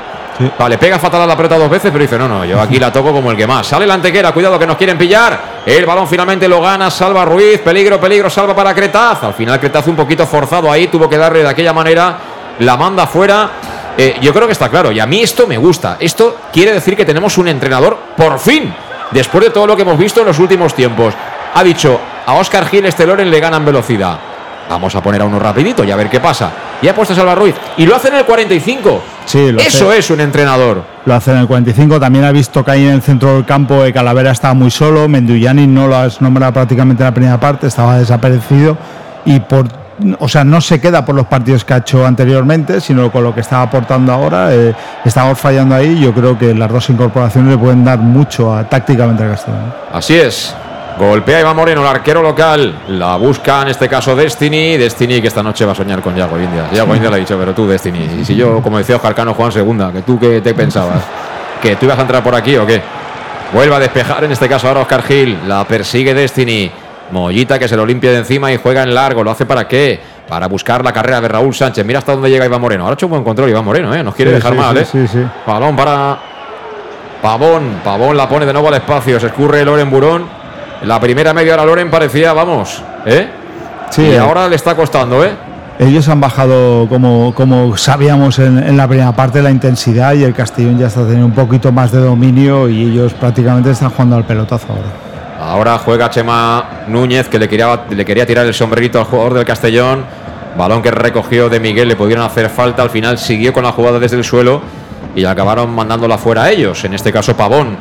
Vale, 0.58 0.78
pega 0.78 0.99
fatal 0.99 1.24
a 1.24 1.26
la 1.26 1.36
pelota 1.36 1.58
dos 1.58 1.70
veces, 1.70 1.90
pero 1.91 2.04
dice, 2.04 2.18
no, 2.18 2.28
no, 2.28 2.45
yo 2.45 2.62
aquí 2.62 2.78
la 2.78 2.94
toco 2.94 3.12
como 3.12 3.32
el 3.32 3.38
que 3.38 3.48
más. 3.48 3.66
Sale 3.66 3.86
el 3.86 3.91
Antequera, 3.91 4.32
cuidado 4.32 4.60
que 4.60 4.68
nos 4.68 4.78
quieren 4.78 4.98
pillar. 4.98 5.64
El 5.66 5.86
balón 5.86 6.08
finalmente 6.08 6.48
lo 6.48 6.62
gana, 6.62 6.91
salva 6.91 7.26
Ruiz, 7.26 7.60
peligro, 7.62 7.99
peligro, 7.99 8.30
salva 8.30 8.56
para 8.56 8.74
Cretaz. 8.76 9.24
Al 9.24 9.34
final 9.34 9.60
Cretaz 9.60 9.88
un 9.88 9.95
poquito 9.95 10.28
forzado 10.28 10.72
ahí, 10.72 10.88
tuvo 10.88 11.10
que 11.10 11.18
darle 11.18 11.40
de 11.40 11.49
aquella 11.49 11.74
manera, 11.74 12.18
la 12.60 12.78
manda 12.78 13.08
fuera. 13.08 13.49
Eh, 13.98 14.18
yo 14.22 14.32
creo 14.32 14.45
que 14.45 14.54
está 14.54 14.70
claro, 14.70 14.91
y 14.91 14.99
a 14.99 15.08
mí 15.08 15.24
esto 15.24 15.48
me 15.48 15.58
gusta. 15.58 15.98
Esto 15.99 16.38
quiere 16.54 16.72
decir 16.72 16.95
que 16.95 17.04
tenemos 17.04 17.36
un 17.40 17.48
entrenador, 17.48 17.98
por 18.16 18.38
fin, 18.38 18.72
después 19.10 19.45
de 19.45 19.49
todo 19.49 19.66
lo 19.66 19.76
que 19.76 19.82
hemos 19.82 19.98
visto 19.98 20.20
en 20.20 20.28
los 20.28 20.38
últimos 20.38 20.76
tiempos. 20.76 21.16
Ha 21.56 21.64
dicho, 21.64 21.99
a 22.28 22.36
Oscar 22.36 22.68
Gil 22.68 22.86
este 22.86 23.08
Loren 23.08 23.32
le 23.32 23.40
ganan 23.40 23.66
velocidad. 23.66 24.20
Vamos 24.69 24.94
a 24.95 25.02
poner 25.02 25.22
a 25.22 25.26
uno 25.26 25.39
rapidito 25.39 25.84
y 25.84 25.91
a 25.91 25.95
ver 25.95 26.10
qué 26.10 26.19
pasa. 26.19 26.52
Y 26.81 26.88
ha 26.88 26.94
puesto 26.94 27.14
a 27.14 27.15
Salva 27.15 27.35
Ruiz. 27.35 27.56
Y 27.77 27.85
lo 27.85 27.95
hace 27.95 28.10
en 28.10 28.15
el 28.15 28.26
45. 28.26 29.02
Sí, 29.26 29.52
lo 29.52 29.60
Eso 29.60 29.89
hace. 29.89 29.99
es 29.99 30.10
un 30.11 30.19
entrenador. 30.19 30.84
Lo 31.06 31.14
hace 31.15 31.31
en 31.31 31.38
el 31.38 31.48
45. 31.48 31.99
También 31.99 32.26
ha 32.26 32.31
visto 32.31 32.64
que 32.65 32.72
ahí 32.72 32.85
en 32.85 32.94
el 32.95 33.02
centro 33.02 33.35
del 33.35 33.45
campo 33.45 33.84
de 33.84 33.94
Calavera 33.94 34.31
estaba 34.31 34.53
muy 34.53 34.69
solo. 34.69 35.07
Menduyani 35.07 35.68
no 35.68 35.88
lo 35.88 35.95
has 35.95 36.22
nombrado 36.22 36.53
prácticamente 36.53 37.02
en 37.03 37.06
la 37.07 37.14
primera 37.14 37.39
parte, 37.39 37.68
estaba 37.68 37.98
desaparecido. 37.98 38.77
Y 39.26 39.39
por, 39.39 39.68
o 40.19 40.27
sea, 40.27 40.44
no 40.44 40.60
se 40.61 40.80
queda 40.81 41.03
por 41.06 41.15
los 41.15 41.27
partidos 41.27 41.64
que 41.65 41.73
ha 41.73 41.77
hecho 41.77 42.06
anteriormente, 42.06 42.81
sino 42.81 43.10
con 43.11 43.23
lo 43.23 43.34
que 43.34 43.41
está 43.41 43.61
aportando 43.61 44.11
ahora. 44.11 44.53
eh, 44.53 44.76
estamos 45.06 45.39
fallando 45.39 45.76
ahí. 45.76 45.99
Yo 45.99 46.14
creo 46.14 46.38
que 46.38 46.53
las 46.53 46.69
dos 46.72 46.89
incorporaciones 46.89 47.52
le 47.52 47.57
pueden 47.57 47.84
dar 47.85 47.99
mucho 47.99 48.53
a, 48.53 48.68
tácticamente 48.68 49.23
a 49.23 49.30
Castellón. 49.30 49.73
Así 49.94 50.15
es. 50.15 50.53
Golpea 50.98 51.41
Iván 51.41 51.56
Moreno, 51.56 51.82
el 51.82 51.88
arquero 51.88 52.22
local. 52.24 52.74
La 52.90 53.18
busca 53.18 53.61
en 53.61 53.68
este 53.68 53.88
caso 53.88 54.15
Destiny. 54.15 54.78
Destiny 54.78 55.22
que 55.22 55.28
esta 55.28 55.44
noche 55.44 55.64
va 55.65 55.74
a 55.74 55.76
soñar 55.76 56.02
con 56.02 56.15
Yago 56.15 56.40
India. 56.40 56.69
Yago 56.72 56.95
India 56.95 57.10
le 57.10 57.18
ha 57.18 57.19
dicho, 57.19 57.38
pero 57.38 57.53
tú 57.53 57.68
Destiny. 57.68 58.19
Y 58.22 58.26
si 58.26 58.36
yo, 58.36 58.61
como 58.61 58.78
decía 58.80 58.95
Oscar 58.95 59.14
Cano, 59.14 59.34
Juan 59.36 59.52
segunda, 59.52 59.91
que 59.91 60.02
tú 60.02 60.19
qué 60.19 60.41
te 60.41 60.53
pensabas? 60.56 61.03
¿Que 61.61 61.76
tú 61.76 61.86
ibas 61.86 61.99
a 61.99 62.02
entrar 62.02 62.24
por 62.24 62.34
aquí 62.34 62.56
o 62.57 62.65
qué? 62.65 62.82
Vuelve 63.53 63.76
a 63.76 63.80
despejar, 63.80 64.24
en 64.24 64.32
este 64.32 64.49
caso 64.49 64.68
ahora 64.68 64.82
Oscar 64.82 65.03
Gil. 65.03 65.38
La 65.48 65.64
persigue 65.65 66.14
Destiny. 66.14 66.72
Mollita 67.11 67.57
que 67.57 67.68
se 67.69 67.78
lo 67.78 67.86
limpia 67.86 68.11
de 68.11 68.18
encima 68.18 68.52
y 68.52 68.57
juega 68.57 68.84
en 68.84 68.94
largo. 68.94 69.24
¿Lo 69.24 69.32
hace 69.32 69.45
para 69.45 69.68
qué? 69.68 69.99
Para 70.28 70.48
buscar 70.48 70.84
la 70.84 70.91
carrera 70.91 71.22
de 71.22 71.28
Raúl 71.30 71.53
Sánchez. 71.56 71.86
Mira 71.86 71.99
hasta 71.99 72.14
dónde 72.14 72.30
llega 72.30 72.45
Iván 72.45 72.60
Moreno. 72.60 72.84
Ahora 72.84 72.94
ha 72.94 72.95
hecho 72.95 73.06
un 73.06 73.11
buen 73.11 73.24
control 73.24 73.49
Iván 73.49 73.64
Moreno, 73.64 73.94
¿eh? 73.94 74.03
Nos 74.03 74.14
quiere 74.15 74.32
Sí, 74.32 74.36
dejar 74.36 74.52
sí, 74.53 74.57
mal, 74.57 74.78
¿eh? 74.78 74.86
sí, 74.86 75.07
sí. 75.07 75.19
Balón 75.45 75.76
para 75.76 76.18
Pavón. 77.22 77.80
Pavón 77.84 78.18
la 78.18 78.28
pone 78.28 78.45
de 78.45 78.52
nuevo 78.52 78.68
al 78.68 78.74
espacio. 78.74 79.19
Se 79.19 79.28
escurre 79.28 79.64
Loren 79.64 79.90
Burón. 79.90 80.37
La 80.84 80.99
primera 80.99 81.34
media 81.34 81.54
hora 81.54 81.66
Loren 81.66 81.90
parecía, 81.90 82.34
vamos, 82.34 82.82
¿eh? 83.06 83.28
Sí, 83.90 84.04
y 84.04 84.12
eh. 84.12 84.20
ahora 84.20 84.48
le 84.48 84.56
está 84.56 84.76
costando, 84.76 85.24
¿eh? 85.24 85.32
Ellos 85.80 86.08
han 86.10 86.20
bajado, 86.20 86.88
como, 86.88 87.34
como 87.36 87.78
sabíamos 87.78 88.40
en, 88.40 88.58
en 88.58 88.78
la 88.78 88.88
primera 88.88 89.12
parte, 89.12 89.41
la 89.41 89.52
intensidad 89.52 90.14
y 90.14 90.24
el 90.24 90.34
Castellón 90.34 90.80
ya 90.80 90.88
está 90.88 91.02
teniendo 91.02 91.28
un 91.28 91.34
poquito 91.34 91.72
más 91.72 91.91
de 91.91 91.99
dominio 91.99 92.68
y 92.68 92.84
ellos 92.84 93.14
prácticamente 93.14 93.72
están 93.72 93.91
jugando 93.91 94.16
al 94.16 94.26
pelotazo 94.26 94.68
ahora. 94.70 95.08
Ahora 95.40 95.78
juega 95.78 96.10
Chema 96.10 96.66
Núñez 96.88 97.30
que 97.30 97.38
le 97.38 97.48
quería, 97.48 97.82
le 97.90 98.04
quería 98.04 98.26
tirar 98.26 98.45
el 98.45 98.54
sombrerito 98.54 98.99
al 98.99 99.06
jugador 99.06 99.36
del 99.36 99.45
Castellón. 99.45 100.04
Balón 100.58 100.82
que 100.82 100.90
recogió 100.90 101.49
de 101.49 101.60
Miguel, 101.60 101.88
le 101.88 101.95
pudieron 101.95 102.26
hacer 102.26 102.49
falta. 102.49 102.82
Al 102.82 102.90
final 102.90 103.20
siguió 103.20 103.54
con 103.54 103.64
la 103.64 103.72
jugada 103.72 103.99
desde 103.99 104.18
el 104.18 104.24
suelo 104.24 104.62
y 105.16 105.26
acabaron 105.26 105.74
mandándola 105.74 106.18
fuera 106.18 106.44
a 106.44 106.49
ellos, 106.49 106.84
en 106.86 106.95
este 106.95 107.14
caso 107.14 107.38
Pavón. 107.38 107.78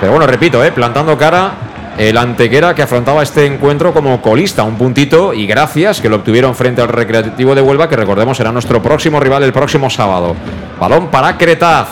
Pero 0.00 0.12
bueno, 0.12 0.26
repito, 0.26 0.62
¿eh? 0.62 0.70
plantando 0.70 1.16
cara 1.16 1.52
el 1.98 2.16
Antequera 2.16 2.74
que 2.74 2.82
afrontaba 2.82 3.22
este 3.22 3.46
encuentro 3.46 3.92
como 3.92 4.20
colista, 4.22 4.62
un 4.62 4.76
puntito 4.76 5.34
y 5.34 5.46
gracias 5.46 6.00
que 6.00 6.08
lo 6.08 6.16
obtuvieron 6.16 6.54
frente 6.54 6.80
al 6.82 6.88
Recreativo 6.88 7.54
de 7.54 7.60
Huelva, 7.62 7.88
que 7.88 7.96
recordemos 7.96 8.36
será 8.36 8.50
nuestro 8.52 8.82
próximo 8.82 9.20
rival 9.20 9.42
el 9.42 9.52
próximo 9.52 9.90
sábado. 9.90 10.34
Balón 10.80 11.08
para 11.08 11.36
Cretaz. 11.36 11.88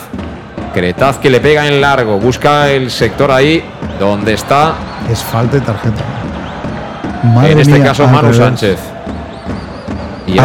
Cretaz 0.72 1.18
que 1.18 1.28
le 1.30 1.40
pega 1.40 1.66
en 1.66 1.80
largo, 1.80 2.18
busca 2.18 2.70
el 2.70 2.90
sector 2.90 3.30
ahí 3.30 3.62
donde 3.98 4.34
está 4.34 4.74
Es 5.10 5.22
falta 5.22 5.56
de 5.56 5.62
tarjeta. 5.62 6.02
Madre 7.24 7.52
en 7.52 7.58
este 7.60 7.74
mía, 7.74 7.84
caso 7.84 8.06
Manu 8.06 8.28
revés. 8.28 8.36
Sánchez. 8.36 8.78
Y 10.26 10.38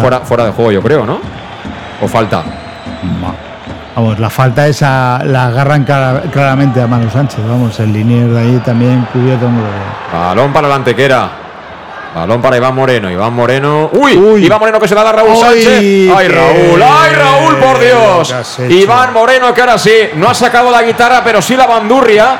fuera- 0.00 0.20
fuera 0.20 0.44
de 0.46 0.50
juego, 0.52 0.72
yo 0.72 0.82
creo, 0.82 1.04
¿no? 1.06 1.20
¿O 2.02 2.08
falta? 2.08 2.42
Vamos, 4.00 4.18
la 4.18 4.30
falta 4.30 4.66
esa 4.66 5.20
la 5.24 5.48
agarran 5.48 5.84
cara- 5.84 6.22
claramente 6.32 6.80
a 6.80 6.86
Manu 6.86 7.10
Sánchez. 7.10 7.40
Vamos, 7.46 7.78
el 7.80 7.92
linier 7.92 8.28
de 8.28 8.40
ahí 8.40 8.62
también 8.64 9.06
cubierto. 9.12 9.46
Balón 10.10 10.54
para 10.54 10.68
la 10.68 10.76
antequera. 10.76 11.28
Balón 12.14 12.40
para 12.40 12.56
Iván 12.56 12.74
Moreno. 12.74 13.10
Iván 13.10 13.34
Moreno. 13.34 13.90
¡Uy! 13.92 14.42
Iván 14.42 14.58
Moreno 14.58 14.80
que 14.80 14.88
se 14.88 14.94
la 14.94 15.02
da 15.04 15.10
a 15.10 15.12
Raúl 15.12 15.32
Uy, 15.32 15.38
Sánchez. 15.38 16.10
¡Ay, 16.16 16.28
Raúl! 16.28 16.82
¡Ay, 16.82 17.12
Raúl, 17.14 17.56
por 17.56 17.78
Dios! 17.78 18.34
Iván 18.70 19.12
Moreno 19.12 19.52
que 19.52 19.60
ahora 19.60 19.76
sí, 19.76 19.92
no 20.14 20.30
ha 20.30 20.34
sacado 20.34 20.70
la 20.70 20.82
guitarra, 20.82 21.20
pero 21.22 21.42
sí 21.42 21.54
la 21.54 21.66
bandurria. 21.66 22.38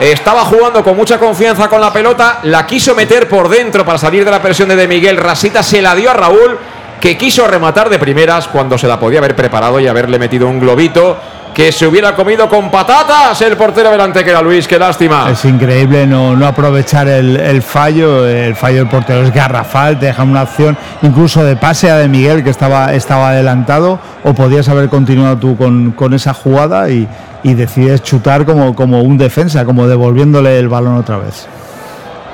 Estaba 0.00 0.40
jugando 0.46 0.82
con 0.82 0.96
mucha 0.96 1.18
confianza 1.18 1.68
con 1.68 1.78
la 1.82 1.92
pelota. 1.92 2.38
La 2.44 2.64
quiso 2.66 2.94
meter 2.94 3.28
por 3.28 3.50
dentro 3.50 3.84
para 3.84 3.98
salir 3.98 4.24
de 4.24 4.30
la 4.30 4.40
presión 4.40 4.66
de, 4.70 4.76
de 4.76 4.88
Miguel. 4.88 5.18
Rasita 5.18 5.62
se 5.62 5.82
la 5.82 5.94
dio 5.94 6.10
a 6.10 6.14
Raúl, 6.14 6.58
que 7.02 7.18
quiso 7.18 7.48
rematar 7.48 7.90
de 7.90 7.98
primeras 7.98 8.46
cuando 8.46 8.78
se 8.78 8.86
la 8.86 9.00
podía 9.00 9.18
haber 9.18 9.34
preparado 9.34 9.80
y 9.80 9.88
haberle 9.88 10.20
metido 10.20 10.46
un 10.46 10.60
globito. 10.60 11.18
Que 11.52 11.70
se 11.72 11.86
hubiera 11.86 12.14
comido 12.14 12.48
con 12.48 12.70
patatas 12.70 13.42
el 13.42 13.58
portero 13.58 13.90
delante 13.90 14.24
que 14.24 14.30
era 14.30 14.40
Luis, 14.40 14.66
qué 14.66 14.78
lástima. 14.78 15.28
Es 15.28 15.44
increíble 15.44 16.06
no, 16.06 16.34
no 16.34 16.46
aprovechar 16.46 17.08
el, 17.08 17.60
fallo. 17.60 18.26
El 18.26 18.54
fallo 18.54 18.78
del 18.78 18.88
portero 18.88 19.22
es 19.22 19.34
garrafal, 19.34 19.98
te 19.98 20.06
deja 20.06 20.22
una 20.22 20.44
opción 20.44 20.78
incluso 21.02 21.44
de 21.44 21.56
pase 21.56 21.90
a 21.90 21.96
de 21.96 22.08
Miguel 22.08 22.44
que 22.44 22.50
estaba, 22.50 22.94
estaba 22.94 23.30
adelantado. 23.30 23.98
O 24.22 24.32
podías 24.32 24.68
haber 24.68 24.88
continuado 24.88 25.36
tú 25.36 25.56
con, 25.56 25.90
con 25.90 26.14
esa 26.14 26.32
jugada 26.32 26.88
y, 26.88 27.06
y 27.42 27.54
decides 27.54 28.02
chutar 28.02 28.46
como, 28.46 28.76
como 28.76 29.02
un 29.02 29.18
defensa, 29.18 29.64
como 29.64 29.88
devolviéndole 29.88 30.58
el 30.58 30.68
balón 30.68 30.96
otra 30.96 31.18
vez. 31.18 31.48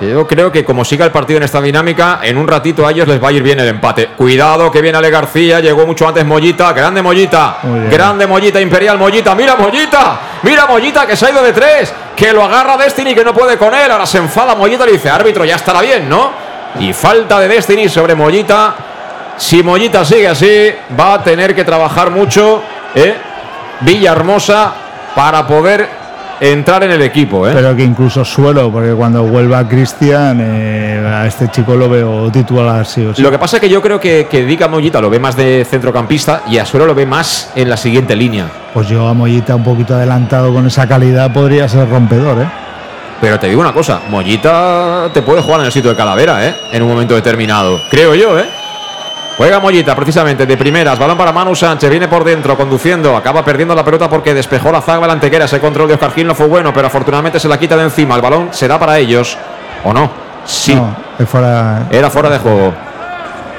Yo 0.00 0.26
creo 0.26 0.52
que 0.52 0.64
como 0.64 0.84
siga 0.84 1.04
el 1.04 1.10
partido 1.10 1.38
en 1.38 1.42
esta 1.42 1.60
dinámica, 1.60 2.20
en 2.22 2.36
un 2.36 2.46
ratito 2.46 2.86
a 2.86 2.92
ellos 2.92 3.08
les 3.08 3.22
va 3.22 3.28
a 3.28 3.32
ir 3.32 3.42
bien 3.42 3.58
el 3.58 3.68
empate. 3.68 4.08
Cuidado 4.16 4.70
que 4.70 4.80
viene 4.80 4.98
Ale 4.98 5.10
García, 5.10 5.58
llegó 5.60 5.86
mucho 5.86 6.06
antes 6.06 6.24
Mollita, 6.24 6.72
grande 6.72 7.02
Mollita, 7.02 7.58
grande 7.90 8.26
Mollita, 8.26 8.60
Imperial 8.60 8.96
Mollita, 8.96 9.34
mira 9.34 9.56
Mollita, 9.56 10.20
mira 10.42 10.66
Mollita 10.66 11.06
que 11.06 11.16
se 11.16 11.26
ha 11.26 11.30
ido 11.30 11.42
de 11.42 11.52
tres, 11.52 11.92
que 12.14 12.32
lo 12.32 12.44
agarra 12.44 12.76
Destiny 12.76 13.14
que 13.14 13.24
no 13.24 13.34
puede 13.34 13.58
con 13.58 13.74
él, 13.74 13.90
ahora 13.90 14.06
se 14.06 14.18
enfada 14.18 14.54
Mollita 14.54 14.86
le 14.86 14.92
dice, 14.92 15.10
árbitro, 15.10 15.44
ya 15.44 15.56
estará 15.56 15.80
bien, 15.80 16.08
¿no? 16.08 16.30
Y 16.78 16.92
falta 16.92 17.40
de 17.40 17.48
Destiny 17.48 17.88
sobre 17.88 18.14
Mollita. 18.14 18.74
Si 19.36 19.62
Mollita 19.62 20.04
sigue 20.04 20.28
así, 20.28 20.72
va 20.98 21.14
a 21.14 21.22
tener 21.22 21.54
que 21.54 21.64
trabajar 21.64 22.10
mucho, 22.10 22.62
¿eh? 22.94 23.14
Villahermosa 23.80 24.72
para 25.14 25.46
poder 25.46 25.88
entrar 26.40 26.82
en 26.84 26.92
el 26.92 27.02
equipo, 27.02 27.48
¿eh? 27.48 27.52
Pero 27.54 27.74
que 27.74 27.84
incluso 27.84 28.24
suelo, 28.24 28.70
porque 28.70 28.92
cuando 28.92 29.24
vuelva 29.24 29.66
Cristian, 29.68 30.38
eh, 30.40 31.04
a 31.06 31.26
este 31.26 31.48
chico 31.48 31.74
lo 31.74 31.88
veo 31.88 32.30
titular 32.30 32.84
sí 32.86 33.04
o 33.04 33.14
sí. 33.14 33.22
Lo 33.22 33.30
que 33.30 33.38
pasa 33.38 33.56
es 33.56 33.60
que 33.60 33.68
yo 33.68 33.82
creo 33.82 34.00
que, 34.00 34.26
que 34.30 34.44
Dica 34.44 34.68
Mollita 34.68 35.00
lo 35.00 35.10
ve 35.10 35.18
más 35.18 35.36
de 35.36 35.66
centrocampista 35.68 36.42
y 36.48 36.58
Asuero 36.58 36.86
lo 36.86 36.94
ve 36.94 37.06
más 37.06 37.52
en 37.54 37.68
la 37.68 37.76
siguiente 37.76 38.14
línea. 38.16 38.46
Pues 38.72 38.88
yo 38.88 39.08
a 39.08 39.14
Mollita 39.14 39.54
un 39.56 39.64
poquito 39.64 39.94
adelantado 39.94 40.52
con 40.52 40.66
esa 40.66 40.86
calidad 40.86 41.32
podría 41.32 41.68
ser 41.68 41.88
rompedor, 41.88 42.42
¿eh? 42.42 42.48
Pero 43.20 43.38
te 43.40 43.48
digo 43.48 43.60
una 43.60 43.72
cosa, 43.72 44.00
Mollita 44.08 45.10
te 45.12 45.22
puede 45.22 45.42
jugar 45.42 45.60
en 45.60 45.66
el 45.66 45.72
sitio 45.72 45.90
de 45.90 45.96
Calavera, 45.96 46.46
¿eh? 46.46 46.54
En 46.72 46.82
un 46.82 46.88
momento 46.88 47.14
determinado. 47.14 47.80
Creo 47.90 48.14
yo, 48.14 48.38
¿eh? 48.38 48.44
Juega 49.38 49.60
Mollita 49.60 49.94
precisamente 49.94 50.46
de 50.46 50.56
primeras, 50.56 50.98
balón 50.98 51.16
para 51.16 51.32
Manu 51.32 51.54
Sánchez, 51.54 51.88
viene 51.88 52.08
por 52.08 52.24
dentro, 52.24 52.56
conduciendo, 52.56 53.16
acaba 53.16 53.44
perdiendo 53.44 53.72
la 53.72 53.84
pelota 53.84 54.10
porque 54.10 54.34
despejó 54.34 54.72
la 54.72 54.80
zaga 54.80 55.06
la 55.06 55.12
antequera, 55.12 55.44
ese 55.44 55.60
control 55.60 55.86
de 55.86 55.94
Oscar 55.94 56.10
Gil 56.12 56.26
no 56.26 56.34
fue 56.34 56.46
bueno, 56.48 56.72
pero 56.74 56.88
afortunadamente 56.88 57.38
se 57.38 57.46
la 57.46 57.56
quita 57.56 57.76
de 57.76 57.84
encima, 57.84 58.16
el 58.16 58.20
balón 58.20 58.48
será 58.50 58.80
para 58.80 58.98
ellos, 58.98 59.38
¿o 59.84 59.92
no? 59.92 60.10
Sí, 60.44 60.74
No, 60.74 60.96
fuera. 61.24 61.86
era 61.88 62.10
fuera 62.10 62.30
de 62.30 62.38
juego. 62.38 62.74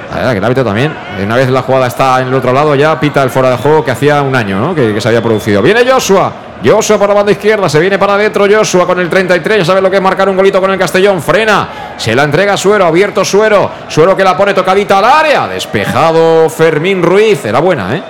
La 0.09 0.15
verdad 0.17 0.31
que 0.31 0.37
el 0.39 0.43
árbitro 0.43 0.65
también, 0.65 0.93
una 1.23 1.35
vez 1.37 1.49
la 1.49 1.61
jugada 1.61 1.87
está 1.87 2.19
en 2.19 2.27
el 2.27 2.33
otro 2.33 2.51
lado, 2.51 2.75
ya 2.75 2.99
pita 2.99 3.23
el 3.23 3.29
fuera 3.29 3.51
de 3.51 3.57
juego 3.57 3.85
que 3.85 3.91
hacía 3.91 4.21
un 4.21 4.35
año, 4.35 4.59
¿no? 4.59 4.75
Que, 4.75 4.93
que 4.93 4.99
se 4.99 5.07
había 5.07 5.21
producido. 5.21 5.61
Viene 5.61 5.89
Joshua, 5.89 6.33
Joshua 6.65 6.97
por 6.97 7.07
la 7.07 7.13
banda 7.15 7.31
izquierda, 7.31 7.69
se 7.69 7.79
viene 7.79 7.97
para 7.97 8.15
adentro 8.15 8.45
Joshua 8.51 8.85
con 8.85 8.99
el 8.99 9.07
33, 9.07 9.59
ya 9.59 9.65
sabe 9.65 9.81
lo 9.81 9.89
que 9.89 9.95
es 9.97 10.01
marcar 10.01 10.27
un 10.27 10.35
golito 10.35 10.59
con 10.59 10.71
el 10.71 10.79
Castellón, 10.79 11.21
frena, 11.21 11.67
se 11.99 12.15
la 12.15 12.23
entrega 12.23 12.57
Suero, 12.57 12.85
abierto 12.85 13.23
Suero, 13.23 13.69
Suero 13.87 14.15
que 14.15 14.23
la 14.23 14.35
pone 14.35 14.53
tocadita 14.53 14.97
al 14.97 15.05
área, 15.05 15.47
despejado 15.47 16.49
Fermín 16.49 17.03
Ruiz, 17.03 17.45
era 17.45 17.59
buena, 17.59 17.95
¿eh? 17.95 18.03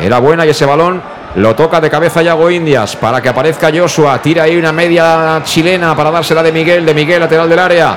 Era 0.00 0.18
buena 0.18 0.44
y 0.44 0.50
ese 0.50 0.66
balón 0.66 1.00
lo 1.36 1.54
toca 1.54 1.80
de 1.80 1.88
cabeza 1.88 2.20
Yago 2.20 2.50
Indias 2.50 2.96
para 2.96 3.22
que 3.22 3.28
aparezca 3.28 3.70
Joshua. 3.74 4.20
Tira 4.20 4.42
ahí 4.42 4.56
una 4.56 4.72
media 4.72 5.40
chilena 5.44 5.94
para 5.94 6.10
dársela 6.10 6.42
de 6.42 6.50
Miguel, 6.50 6.84
de 6.84 6.94
Miguel, 6.94 7.20
lateral 7.20 7.48
del 7.48 7.58
área. 7.58 7.96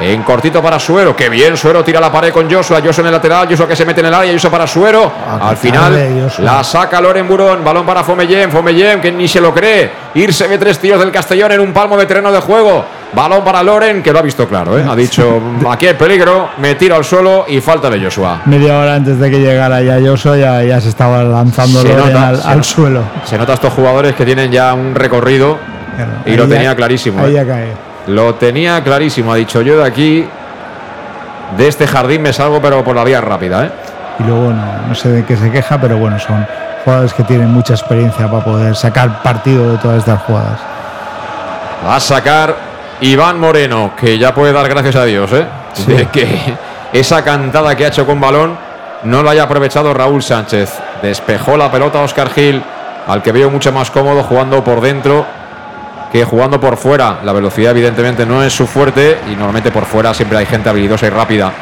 En 0.00 0.22
cortito 0.22 0.62
para 0.62 0.78
Suero. 0.78 1.14
Qué 1.14 1.28
bien, 1.28 1.54
Suero 1.54 1.84
tira 1.84 2.00
la 2.00 2.10
pared 2.10 2.32
con 2.32 2.50
Joshua. 2.50 2.80
Joshua 2.82 3.02
en 3.02 3.06
el 3.08 3.12
lateral, 3.12 3.46
Joshua 3.48 3.68
que 3.68 3.76
se 3.76 3.84
mete 3.84 4.00
en 4.00 4.06
el 4.06 4.14
área, 4.14 4.32
Joshua 4.32 4.50
para 4.50 4.66
Suero. 4.66 5.12
Ah, 5.28 5.50
Al 5.50 5.56
final 5.58 5.92
tarde, 5.92 6.28
la 6.38 6.64
saca 6.64 6.98
Loren 7.00 7.28
Burón. 7.28 7.62
Balón 7.62 7.84
para 7.84 8.02
Fomellén. 8.02 8.50
Fomellén 8.50 9.02
que 9.02 9.12
ni 9.12 9.28
se 9.28 9.40
lo 9.40 9.52
cree. 9.52 9.90
Irse 10.14 10.46
ve 10.48 10.56
tres 10.56 10.78
tiros 10.78 10.98
del 10.98 11.12
Castellón 11.12 11.52
en 11.52 11.60
un 11.60 11.72
palmo 11.74 11.98
de 11.98 12.06
terreno 12.06 12.32
de 12.32 12.40
juego. 12.40 12.84
Balón 13.14 13.44
para 13.44 13.62
Loren 13.62 14.02
que 14.02 14.10
lo 14.12 14.20
ha 14.20 14.22
visto 14.22 14.48
claro. 14.48 14.78
¿eh? 14.78 14.84
Ha 14.88 14.96
dicho 14.96 15.40
aquí 15.70 15.86
hay 15.86 15.94
peligro. 15.94 16.48
Me 16.58 16.74
tiro 16.76 16.96
al 16.96 17.04
suelo 17.04 17.44
y 17.48 17.60
falta 17.60 17.90
de 17.90 18.00
Joshua. 18.02 18.40
Media 18.46 18.78
hora 18.78 18.94
antes 18.94 19.18
de 19.18 19.30
que 19.30 19.38
llegara 19.38 19.82
ya 19.82 19.98
Yoso, 19.98 20.34
ya, 20.36 20.62
ya 20.62 20.80
se 20.80 20.88
estaba 20.88 21.22
lanzando 21.22 21.82
Se 21.82 21.88
Loren 21.88 22.06
nota, 22.12 22.28
al, 22.28 22.36
se 22.38 22.48
al 22.48 22.54
nota. 22.56 22.62
suelo. 22.62 23.02
Se 23.24 23.36
nota 23.38 23.52
estos 23.54 23.72
jugadores 23.74 24.14
que 24.14 24.24
tienen 24.24 24.50
ya 24.50 24.72
un 24.74 24.94
recorrido 24.94 25.58
y 26.24 26.34
lo 26.36 26.48
tenía 26.48 26.70
ya- 26.70 26.76
clarísimo. 26.76 27.22
Ahí 27.22 27.32
¿eh? 27.32 27.34
ya 27.34 27.46
cae. 27.46 27.72
Lo 28.06 28.34
tenía 28.36 28.82
clarísimo. 28.82 29.32
Ha 29.32 29.36
dicho 29.36 29.60
yo 29.60 29.78
de 29.78 29.84
aquí, 29.86 30.26
de 31.58 31.68
este 31.68 31.86
jardín 31.86 32.22
me 32.22 32.32
salgo, 32.32 32.60
pero 32.62 32.82
por 32.82 32.96
la 32.96 33.04
vía 33.04 33.20
rápida. 33.20 33.66
¿eh? 33.66 33.70
Y 34.20 34.22
luego 34.24 34.52
no, 34.52 34.88
no 34.88 34.94
sé 34.94 35.10
de 35.10 35.24
qué 35.24 35.36
se 35.36 35.50
queja, 35.50 35.78
pero 35.80 35.98
bueno, 35.98 36.18
son 36.18 36.46
jugadores 36.84 37.12
que 37.12 37.22
tienen 37.24 37.50
mucha 37.52 37.74
experiencia 37.74 38.26
para 38.30 38.42
poder 38.42 38.74
sacar 38.74 39.22
partido 39.22 39.72
de 39.72 39.78
todas 39.78 39.98
estas 39.98 40.20
jugadas. 40.22 40.58
Va 41.86 41.96
a 41.96 42.00
sacar 42.00 42.71
Iván 43.02 43.40
Moreno, 43.40 43.92
que 43.98 44.16
ya 44.16 44.32
puede 44.32 44.52
dar 44.52 44.68
gracias 44.68 44.94
a 44.94 45.04
Dios, 45.04 45.30
¿eh? 45.32 45.44
De 45.88 46.06
que 46.06 46.56
esa 46.92 47.24
cantada 47.24 47.74
que 47.74 47.84
ha 47.84 47.88
hecho 47.88 48.06
con 48.06 48.20
balón 48.20 48.56
no 49.02 49.24
lo 49.24 49.30
haya 49.30 49.42
aprovechado 49.42 49.92
Raúl 49.92 50.22
Sánchez. 50.22 50.78
Despejó 51.02 51.56
la 51.56 51.68
pelota 51.68 51.98
a 51.98 52.02
Oscar 52.02 52.30
Gil, 52.30 52.62
al 53.08 53.20
que 53.20 53.32
veo 53.32 53.50
mucho 53.50 53.72
más 53.72 53.90
cómodo 53.90 54.22
jugando 54.22 54.62
por 54.62 54.80
dentro 54.80 55.26
que 56.12 56.24
jugando 56.24 56.60
por 56.60 56.76
fuera. 56.76 57.18
La 57.24 57.32
velocidad, 57.32 57.72
evidentemente, 57.72 58.24
no 58.24 58.40
es 58.40 58.52
su 58.52 58.68
fuerte 58.68 59.18
y 59.26 59.30
normalmente 59.30 59.72
por 59.72 59.84
fuera 59.84 60.14
siempre 60.14 60.38
hay 60.38 60.46
gente 60.46 60.68
habilidosa 60.68 61.06
y 61.06 61.10
rápida. 61.10 61.52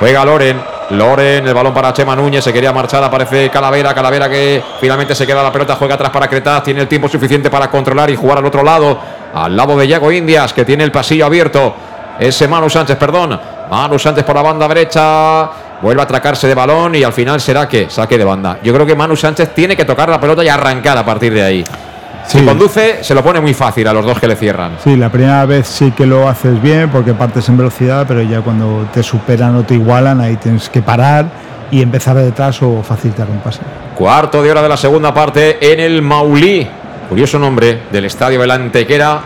Juega 0.00 0.24
Loren. 0.24 0.60
Loren, 0.90 1.46
el 1.46 1.54
balón 1.54 1.72
para 1.72 1.92
Chema 1.92 2.16
Núñez, 2.16 2.42
se 2.42 2.52
quería 2.52 2.72
marchar, 2.72 3.04
aparece 3.04 3.48
Calavera, 3.48 3.94
Calavera 3.94 4.28
que 4.28 4.60
finalmente 4.80 5.14
se 5.14 5.24
queda 5.24 5.40
la 5.40 5.52
pelota, 5.52 5.76
juega 5.76 5.94
atrás 5.94 6.10
para 6.10 6.26
Cretaz, 6.26 6.64
tiene 6.64 6.80
el 6.80 6.88
tiempo 6.88 7.08
suficiente 7.08 7.48
para 7.48 7.70
controlar 7.70 8.10
y 8.10 8.16
jugar 8.16 8.38
al 8.38 8.44
otro 8.44 8.64
lado, 8.64 8.98
al 9.34 9.56
lado 9.56 9.76
de 9.76 9.86
Yago 9.86 10.10
Indias, 10.12 10.52
que 10.52 10.64
tiene 10.64 10.84
el 10.84 10.92
pasillo 10.92 11.26
abierto. 11.26 11.74
Ese 12.18 12.48
Manu 12.48 12.68
Sánchez, 12.68 12.96
perdón. 12.96 13.38
Manu 13.70 13.98
Sánchez 13.98 14.24
por 14.24 14.34
la 14.34 14.42
banda 14.42 14.68
derecha. 14.68 15.48
Vuelve 15.80 16.02
a 16.02 16.04
atracarse 16.04 16.46
de 16.46 16.54
balón 16.54 16.94
y 16.94 17.02
al 17.02 17.12
final 17.12 17.40
será 17.40 17.66
que 17.66 17.88
saque 17.88 18.18
de 18.18 18.24
banda. 18.24 18.58
Yo 18.62 18.74
creo 18.74 18.84
que 18.84 18.94
Manu 18.94 19.16
Sánchez 19.16 19.54
tiene 19.54 19.76
que 19.76 19.84
tocar 19.84 20.08
la 20.08 20.20
pelota 20.20 20.44
y 20.44 20.48
arrancar 20.48 20.98
a 20.98 21.04
partir 21.04 21.32
de 21.32 21.42
ahí. 21.42 21.64
Si 22.26 22.44
conduce, 22.44 23.02
se 23.02 23.14
lo 23.14 23.24
pone 23.24 23.40
muy 23.40 23.54
fácil 23.54 23.88
a 23.88 23.92
los 23.92 24.04
dos 24.04 24.20
que 24.20 24.28
le 24.28 24.36
cierran. 24.36 24.72
Sí, 24.84 24.96
la 24.96 25.08
primera 25.08 25.44
vez 25.46 25.66
sí 25.66 25.90
que 25.90 26.06
lo 26.06 26.28
haces 26.28 26.60
bien 26.62 26.90
porque 26.90 27.14
partes 27.14 27.48
en 27.48 27.56
velocidad, 27.56 28.04
pero 28.06 28.22
ya 28.22 28.40
cuando 28.40 28.86
te 28.92 29.02
superan 29.02 29.56
o 29.56 29.62
te 29.62 29.74
igualan, 29.74 30.20
ahí 30.20 30.36
tienes 30.36 30.68
que 30.68 30.82
parar 30.82 31.26
y 31.70 31.82
empezar 31.82 32.16
de 32.16 32.24
detrás 32.24 32.62
o 32.62 32.82
facilitar 32.82 33.28
un 33.28 33.38
pase. 33.38 33.60
Cuarto 33.96 34.42
de 34.42 34.50
hora 34.50 34.62
de 34.62 34.68
la 34.68 34.76
segunda 34.76 35.12
parte 35.12 35.72
en 35.72 35.80
el 35.80 36.02
Maulí. 36.02 36.68
Curioso 37.10 37.38
nombre 37.40 37.82
del 37.90 38.04
estadio 38.04 38.40
del 38.40 38.50
Antequera. 38.52 39.20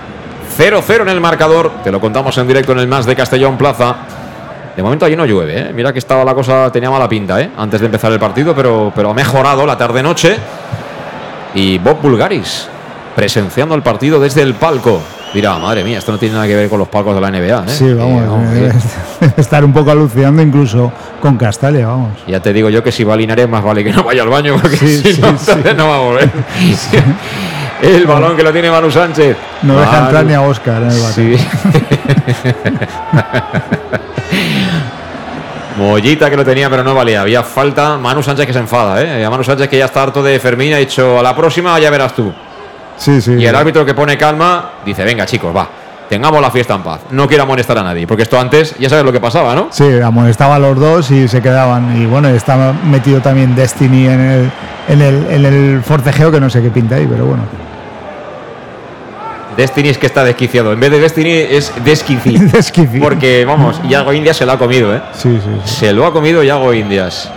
0-0 0.59 1.03
en 1.03 1.09
el 1.11 1.21
marcador. 1.21 1.71
Te 1.85 1.93
lo 1.93 2.01
contamos 2.01 2.37
en 2.39 2.49
directo 2.49 2.73
en 2.73 2.79
el 2.79 2.89
Más 2.89 3.05
de 3.05 3.15
Castellón 3.15 3.59
Plaza. 3.59 3.95
De 4.75 4.83
momento 4.83 5.05
allí 5.05 5.15
no 5.17 5.27
llueve, 5.27 5.59
¿eh? 5.59 5.73
Mira 5.75 5.93
que 5.93 5.99
estaba 5.99 6.25
la 6.25 6.35
cosa, 6.35 6.73
tenía 6.73 6.91
mala 6.91 7.09
pinta, 7.09 7.39
¿eh? 7.41 7.51
Antes 7.59 7.81
de 7.81 7.87
empezar 7.87 8.11
el 8.11 8.19
partido, 8.19 8.55
pero, 8.55 8.91
pero 8.97 9.11
ha 9.11 9.15
mejorado 9.15 9.67
la 9.67 9.77
tarde-noche. 9.77 10.37
Y 11.55 11.77
Bob 11.79 12.01
Bulgaris 12.01 12.69
presenciando 13.15 13.75
el 13.75 13.83
partido 13.83 14.19
desde 14.19 14.41
el 14.43 14.55
palco. 14.55 15.01
Mira, 15.35 15.59
madre 15.59 15.85
mía, 15.85 15.99
esto 15.99 16.11
no 16.13 16.19
tiene 16.19 16.35
nada 16.37 16.47
que 16.47 16.55
ver 16.57 16.69
con 16.69 16.79
los 16.79 16.89
palcos 16.89 17.15
de 17.15 17.21
la 17.21 17.31
NBA. 17.31 17.65
¿eh? 17.65 17.69
Sí, 17.69 17.93
vamos, 17.93 18.49
Eh, 18.55 18.73
estar 19.37 19.65
un 19.65 19.73
poco 19.73 19.91
alucinando 19.91 20.41
incluso 20.43 20.91
con 21.21 21.37
Castalia, 21.37 21.89
vamos. 21.89 22.13
Ya 22.27 22.41
te 22.41 22.53
digo 22.53 22.71
yo 22.71 22.83
que 22.83 22.91
si 22.93 23.05
va 23.05 23.15
a 23.15 23.17
Linares 23.17 23.49
más 23.49 23.63
vale 23.63 23.85
que 23.85 23.93
no 23.93 24.03
vaya 24.05 24.23
al 24.23 24.29
baño 24.29 24.57
porque 24.61 24.77
Sí, 24.77 24.97
si 25.03 25.13
sí, 25.15 25.21
no, 25.21 25.37
sí. 25.39 25.53
no 25.77 25.89
va 25.89 25.97
a 25.97 26.01
volver. 26.01 26.31
el 27.85 28.07
balón 28.07 28.37
que 28.37 28.43
lo 28.43 28.53
tiene 28.53 28.71
Manu 28.71 28.91
Sánchez. 28.91 29.37
No 29.63 29.79
deja 29.79 29.93
Manu- 29.93 30.05
entrar 30.07 30.25
ni 30.25 30.35
a 30.35 30.41
Oscar 30.43 30.83
en 30.83 30.91
el 30.91 31.01
bate. 31.01 31.39
Sí. 31.39 31.47
Mollita 35.79 36.31
que 36.31 36.37
lo 36.37 36.45
tenía, 36.45 36.71
pero 36.71 36.85
no 36.85 36.95
valía. 36.95 37.21
Había 37.23 37.43
falta. 37.43 37.97
Manu 37.99 38.23
Sánchez 38.23 38.47
que 38.47 38.53
se 38.53 38.61
enfada, 38.61 39.03
¿eh? 39.03 39.25
A 39.25 39.31
Manu 39.31 39.43
Sánchez 39.43 39.69
que 39.69 39.79
ya 39.79 39.87
está 39.87 40.03
harto 40.05 40.23
de 40.23 40.39
Fermín 40.39 40.73
ha 40.73 40.77
dicho 40.79 41.19
a 41.19 41.23
la 41.23 41.35
próxima 41.35 41.79
ya 41.81 41.91
verás 41.91 42.15
tú. 42.15 42.33
Sí, 42.97 43.21
sí. 43.21 43.33
Y 43.35 43.47
el 43.47 43.55
árbitro 43.57 43.85
que 43.85 43.93
pone 43.95 44.17
calma 44.17 44.71
dice: 44.85 45.03
Venga, 45.05 45.27
chicos, 45.27 45.55
va. 45.55 45.69
Tengamos 46.09 46.41
la 46.41 46.51
fiesta 46.51 46.75
en 46.75 46.83
paz. 46.83 47.01
No 47.11 47.27
quiero 47.27 47.43
amonestar 47.45 47.77
a 47.79 47.83
nadie. 47.83 48.07
Porque 48.07 48.23
esto 48.23 48.39
antes, 48.39 48.77
ya 48.79 48.89
sabes 48.89 49.05
lo 49.05 49.11
que 49.11 49.21
pasaba, 49.21 49.55
¿no? 49.55 49.69
Sí, 49.71 49.99
amonestaba 50.01 50.57
a 50.57 50.59
los 50.61 50.79
dos 50.79 51.11
y 51.11 51.27
se 51.27 51.43
quedaban. 51.43 52.01
Y 52.01 52.07
bueno, 52.07 52.29
está 52.29 52.73
metido 52.85 53.21
también 53.21 53.57
Destiny 53.57 54.07
en 54.07 54.21
el, 54.21 54.51
en 54.89 55.03
el, 55.03 55.27
en 55.31 55.45
el 55.47 55.83
forcejeo, 55.83 56.31
que 56.31 56.39
no 56.41 56.49
sé 56.51 56.63
qué 56.63 56.71
pinta 56.71 56.95
ahí, 56.97 57.07
pero 57.11 57.25
bueno. 57.25 57.43
Destiny 59.57 59.89
es 59.91 59.99
que 59.99 60.07
está 60.07 60.25
desquiciado. 60.25 60.73
En 60.73 60.81
vez 60.81 60.91
de 60.91 60.99
Destiny 60.99 61.33
es 61.33 61.73
Desquici. 61.85 62.39
Desquici. 62.53 62.99
Porque, 62.99 63.45
vamos, 63.45 63.81
Yago 63.89 64.13
Indias 64.13 64.37
se 64.37 64.47
lo 64.47 64.53
ha 64.53 64.59
comido, 64.59 64.95
¿eh? 64.95 65.01
Sí, 65.13 65.39
sí. 65.43 65.51
sí. 65.65 65.77
Se 65.77 65.93
lo 65.93 66.07
ha 66.07 66.13
comido 66.13 66.43
Yago 66.43 66.73
Indias. 66.73 67.31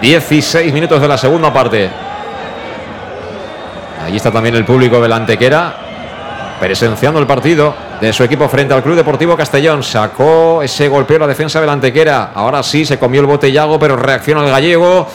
16 0.00 0.72
minutos 0.72 1.00
de 1.00 1.08
la 1.08 1.18
segunda 1.18 1.52
parte. 1.52 1.90
Allí 4.04 4.16
está 4.16 4.30
también 4.30 4.56
el 4.56 4.64
público 4.64 5.00
de 5.00 5.08
la 5.08 5.16
Antequera. 5.16 5.74
Presenciando 6.58 7.20
el 7.20 7.26
partido 7.26 7.74
de 8.00 8.12
su 8.12 8.22
equipo 8.24 8.48
frente 8.48 8.74
al 8.74 8.82
Club 8.82 8.96
Deportivo 8.96 9.36
Castellón. 9.36 9.82
Sacó 9.82 10.62
ese 10.62 10.88
golpeo 10.88 11.16
a 11.16 11.20
la 11.20 11.26
defensa 11.26 11.60
de 11.60 11.66
la 11.66 11.72
Antequera. 11.72 12.32
Ahora 12.34 12.62
sí 12.62 12.84
se 12.84 12.98
comió 12.98 13.20
el 13.20 13.26
bote 13.26 13.52
Yago, 13.52 13.78
pero 13.78 13.96
reacciona 13.96 14.44
el 14.44 14.50
gallego. 14.50 15.06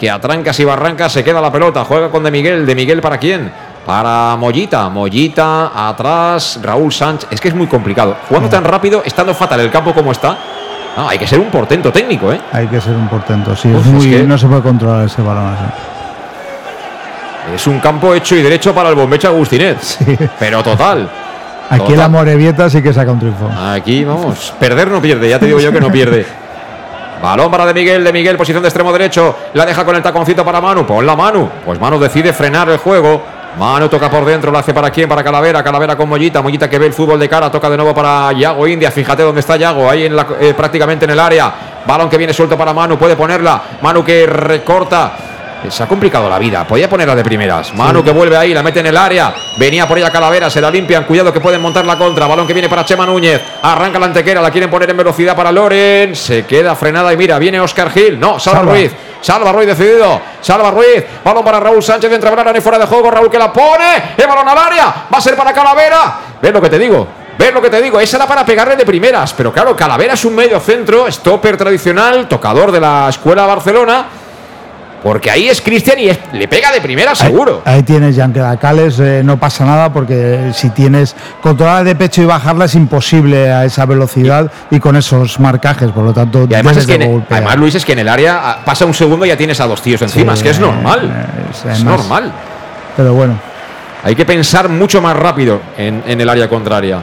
Que 0.00 0.10
a 0.10 0.20
trancas 0.20 0.58
y 0.58 0.64
barrancas 0.64 1.12
se 1.12 1.22
queda 1.22 1.40
la 1.40 1.52
pelota. 1.52 1.84
Juega 1.84 2.10
con 2.10 2.24
De 2.24 2.30
Miguel. 2.30 2.66
¿De 2.66 2.74
Miguel 2.74 3.00
para 3.00 3.18
quién? 3.18 3.52
Para 3.86 4.36
Mollita. 4.36 4.88
Mollita 4.88 5.88
atrás. 5.88 6.58
Raúl 6.62 6.92
Sánchez. 6.92 7.28
Es 7.30 7.40
que 7.40 7.48
es 7.48 7.54
muy 7.54 7.66
complicado. 7.66 8.16
Jugando 8.28 8.48
tan 8.48 8.64
rápido, 8.64 9.02
estando 9.04 9.34
fatal 9.34 9.60
el 9.60 9.70
campo 9.70 9.92
como 9.92 10.12
está. 10.12 10.36
No, 10.96 11.08
hay 11.08 11.18
que 11.18 11.26
ser 11.26 11.40
un 11.40 11.50
portento 11.50 11.90
técnico, 11.92 12.32
¿eh? 12.32 12.40
Hay 12.52 12.66
que 12.68 12.80
ser 12.80 12.94
un 12.94 13.08
portento, 13.08 13.54
sí. 13.56 13.68
Uf, 13.68 13.80
es 13.84 13.86
muy, 13.92 14.14
es 14.14 14.20
que- 14.22 14.26
No 14.26 14.38
se 14.38 14.46
puede 14.46 14.62
controlar 14.62 15.04
ese 15.06 15.20
balón 15.22 15.48
así. 15.54 15.64
Es 17.54 17.66
un 17.66 17.78
campo 17.80 18.14
hecho 18.14 18.36
y 18.36 18.42
derecho 18.42 18.74
para 18.74 18.88
el 18.88 18.94
bombecho 18.94 19.28
Agustinet. 19.28 19.78
Pero 20.38 20.62
total. 20.62 21.08
Aquí 21.68 21.80
Total. 21.80 21.96
la 21.98 22.08
Morevieta 22.08 22.70
sí 22.70 22.82
que 22.82 22.92
saca 22.92 23.10
un 23.10 23.18
triunfo. 23.18 23.48
Aquí, 23.50 24.04
vamos. 24.04 24.52
Perder 24.58 24.88
no 24.90 25.00
pierde, 25.00 25.28
ya 25.28 25.38
te 25.38 25.46
digo 25.46 25.58
yo 25.60 25.72
que 25.72 25.80
no 25.80 25.90
pierde. 25.90 26.26
Balón 27.22 27.50
para 27.50 27.64
De 27.66 27.72
Miguel, 27.74 28.04
De 28.04 28.12
Miguel, 28.12 28.36
posición 28.36 28.62
de 28.62 28.68
extremo 28.68 28.92
derecho. 28.92 29.34
La 29.54 29.64
deja 29.64 29.84
con 29.84 29.96
el 29.96 30.02
taconcito 30.02 30.44
para 30.44 30.60
Manu. 30.60 30.84
Pon 30.86 31.04
la 31.06 31.16
Manu. 31.16 31.48
Pues 31.64 31.80
Manu 31.80 31.98
decide 31.98 32.32
frenar 32.32 32.68
el 32.68 32.76
juego. 32.78 33.22
Manu 33.58 33.88
toca 33.88 34.10
por 34.10 34.24
dentro, 34.24 34.50
lo 34.50 34.58
hace 34.58 34.74
para 34.74 34.90
quién, 34.90 35.08
para 35.08 35.22
Calavera, 35.22 35.62
Calavera 35.62 35.96
con 35.96 36.08
Mollita, 36.08 36.42
Mollita 36.42 36.68
que 36.68 36.78
ve 36.78 36.86
el 36.86 36.92
fútbol 36.92 37.18
de 37.20 37.28
cara, 37.28 37.50
toca 37.50 37.70
de 37.70 37.76
nuevo 37.76 37.94
para 37.94 38.32
Yago 38.32 38.66
India, 38.66 38.90
fíjate 38.90 39.22
dónde 39.22 39.40
está 39.40 39.56
Yago, 39.56 39.88
ahí 39.88 40.06
en 40.06 40.16
la, 40.16 40.26
eh, 40.40 40.54
prácticamente 40.56 41.04
en 41.04 41.12
el 41.12 41.20
área, 41.20 41.52
balón 41.86 42.10
que 42.10 42.18
viene 42.18 42.32
suelto 42.32 42.58
para 42.58 42.72
Manu, 42.72 42.98
puede 42.98 43.14
ponerla, 43.16 43.62
Manu 43.80 44.04
que 44.04 44.26
recorta, 44.26 45.12
Eh, 45.64 45.70
se 45.70 45.82
ha 45.82 45.86
complicado 45.86 46.28
la 46.28 46.38
vida, 46.38 46.66
podía 46.66 46.90
ponerla 46.90 47.14
de 47.14 47.24
primeras, 47.24 47.72
Manu 47.72 48.04
que 48.04 48.10
vuelve 48.10 48.36
ahí, 48.36 48.52
la 48.52 48.62
mete 48.62 48.80
en 48.80 48.86
el 48.86 48.96
área, 48.98 49.32
venía 49.58 49.88
por 49.88 49.96
ella 49.96 50.10
Calavera, 50.10 50.50
se 50.50 50.60
la 50.60 50.70
limpian, 50.70 51.04
cuidado 51.04 51.32
que 51.32 51.40
pueden 51.40 51.62
montar 51.62 51.86
la 51.86 51.96
contra, 51.96 52.26
balón 52.26 52.46
que 52.46 52.52
viene 52.52 52.68
para 52.68 52.84
Chema 52.84 53.06
Núñez, 53.06 53.40
arranca 53.62 53.98
la 53.98 54.06
antequera, 54.06 54.42
la 54.42 54.50
quieren 54.50 54.68
poner 54.68 54.90
en 54.90 54.96
velocidad 54.98 55.34
para 55.34 55.50
Loren, 55.50 56.14
se 56.14 56.44
queda 56.44 56.74
frenada 56.74 57.10
y 57.14 57.16
mira, 57.16 57.38
viene 57.38 57.60
Oscar 57.60 57.90
Gil, 57.90 58.20
no, 58.20 58.38
Salva, 58.38 58.58
Salva. 58.58 58.72
Ruiz, 58.74 58.92
Salva 59.24 59.52
Ruiz 59.52 59.66
decidido. 59.66 60.20
Salva 60.42 60.70
Ruiz. 60.70 61.02
Balón 61.24 61.42
para 61.42 61.58
Raúl 61.58 61.82
Sánchez. 61.82 62.12
Entra 62.12 62.30
Brana 62.30 62.52
y 62.58 62.60
fuera 62.60 62.78
de 62.78 62.84
juego. 62.84 63.10
Raúl 63.10 63.30
que 63.30 63.38
la 63.38 63.50
pone. 63.50 64.12
El 64.18 64.26
balón 64.26 64.46
al 64.46 64.58
área. 64.58 65.06
Va 65.12 65.16
a 65.16 65.20
ser 65.20 65.34
para 65.34 65.50
Calavera. 65.50 66.18
¿Ves 66.42 66.52
lo 66.52 66.60
que 66.60 66.68
te 66.68 66.78
digo? 66.78 67.08
¿Ves 67.38 67.54
lo 67.54 67.62
que 67.62 67.70
te 67.70 67.80
digo? 67.80 67.98
Esa 67.98 68.18
era 68.18 68.26
para 68.26 68.44
pegarle 68.44 68.76
de 68.76 68.84
primeras. 68.84 69.32
Pero 69.32 69.50
claro, 69.50 69.74
Calavera 69.74 70.12
es 70.12 70.26
un 70.26 70.34
medio 70.34 70.60
centro. 70.60 71.10
Stopper 71.10 71.56
tradicional. 71.56 72.28
Tocador 72.28 72.70
de 72.70 72.80
la 72.80 73.06
escuela 73.08 73.46
Barcelona. 73.46 74.04
Porque 75.04 75.30
ahí 75.30 75.48
es 75.50 75.60
Cristian 75.60 75.98
y 75.98 76.08
es- 76.08 76.18
le 76.32 76.48
pega 76.48 76.72
de 76.72 76.80
primera 76.80 77.14
seguro. 77.14 77.60
Ahí 77.66 77.82
tienes 77.82 78.16
Yankelacales, 78.16 78.98
eh, 79.00 79.20
no 79.22 79.38
pasa 79.38 79.66
nada 79.66 79.92
porque 79.92 80.50
si 80.54 80.70
tienes 80.70 81.14
controlar 81.42 81.84
de 81.84 81.94
pecho 81.94 82.22
y 82.22 82.24
bajarla 82.24 82.64
es 82.64 82.74
imposible 82.74 83.52
a 83.52 83.66
esa 83.66 83.84
velocidad 83.84 84.50
y, 84.70 84.80
con 84.80 84.96
esos 84.96 85.38
marcajes, 85.38 85.90
por 85.92 86.04
lo 86.04 86.14
tanto, 86.14 86.46
Y 86.48 86.54
además, 86.54 86.78
es 86.78 86.86
que 86.86 86.94
en- 86.94 87.26
además, 87.28 87.56
Luis, 87.56 87.74
es 87.74 87.84
que 87.84 87.92
en 87.92 87.98
el 87.98 88.08
área 88.08 88.40
ah, 88.42 88.58
pasa 88.64 88.86
un 88.86 88.94
segundo 88.94 89.26
y 89.26 89.28
ya 89.28 89.36
tienes 89.36 89.60
a 89.60 89.66
dos 89.66 89.82
tíos 89.82 90.00
encima. 90.00 90.32
Sí, 90.32 90.38
es 90.38 90.42
que 90.42 90.50
es 90.50 90.58
normal. 90.58 91.00
eh, 91.14 91.70
es- 91.72 91.84
normal. 91.84 92.32
Pero 92.96 93.12
bueno, 93.12 93.38
Hay 94.06 94.14
que 94.14 94.24
pensar 94.26 94.68
mucho 94.68 95.00
más 95.00 95.16
rápido 95.16 95.60
en, 95.78 96.02
en 96.06 96.20
el 96.20 96.28
área 96.28 96.46
contraria. 96.48 96.98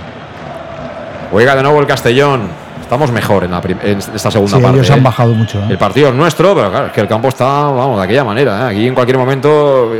Juega 1.32 1.56
de 1.56 1.64
nuevo 1.64 1.80
el 1.80 1.88
Castellón. 1.88 2.48
Estamos 2.92 3.10
mejor 3.14 3.46
en, 3.46 3.52
la 3.52 3.62
en 3.84 4.00
esta 4.00 4.30
segunda 4.30 4.58
sí, 4.58 4.62
parte. 4.62 4.78
ellos 4.80 4.90
¿eh? 4.90 4.94
han 4.94 5.02
bajado 5.02 5.34
mucho. 5.34 5.60
¿eh? 5.60 5.68
El 5.70 5.78
partido 5.78 6.10
es 6.10 6.14
nuestro, 6.14 6.54
pero 6.54 6.70
claro, 6.70 6.88
es 6.88 6.92
que 6.92 7.00
el 7.00 7.08
campo 7.08 7.30
está, 7.30 7.46
vamos, 7.46 7.98
de 7.98 8.04
aquella 8.04 8.26
manera. 8.26 8.64
¿eh? 8.64 8.76
Aquí 8.76 8.86
en 8.86 8.94
cualquier 8.94 9.18
momento. 9.18 9.94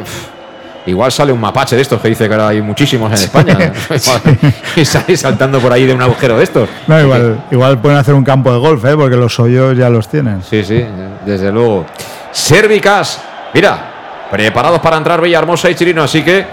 Igual 0.86 1.10
sale 1.10 1.32
un 1.32 1.40
mapache 1.40 1.78
de 1.78 1.84
estos 1.84 2.02
que 2.02 2.10
dice 2.10 2.28
que 2.28 2.34
ahora 2.34 2.50
hay 2.50 2.62
muchísimos 2.62 3.10
en 3.14 3.18
España. 3.18 3.72
y 4.76 4.84
sale 4.84 5.16
saltando 5.16 5.60
por 5.60 5.72
ahí 5.72 5.86
de 5.86 5.94
un 5.94 6.02
agujero 6.02 6.38
de 6.38 6.44
estos. 6.44 6.68
No, 6.86 7.00
igual, 7.00 7.42
igual 7.50 7.80
pueden 7.80 7.98
hacer 7.98 8.14
un 8.14 8.26
campo 8.26 8.52
de 8.52 8.60
golf, 8.60 8.84
¿eh? 8.84 8.98
porque 8.98 9.16
los 9.16 9.40
hoyos 9.40 9.78
ya 9.78 9.90
los 9.90 10.10
tienen. 10.10 10.44
Sí, 10.44 10.62
sí, 10.62 10.86
desde 11.26 11.50
luego. 11.50 11.86
Servicas, 12.34 13.22
mira, 13.54 14.28
preparados 14.30 14.82
para 14.82 14.98
entrar 14.98 15.22
Villahermosa 15.22 15.70
y 15.70 15.76
Chirino, 15.76 16.04
así 16.04 16.24
que 16.24 16.46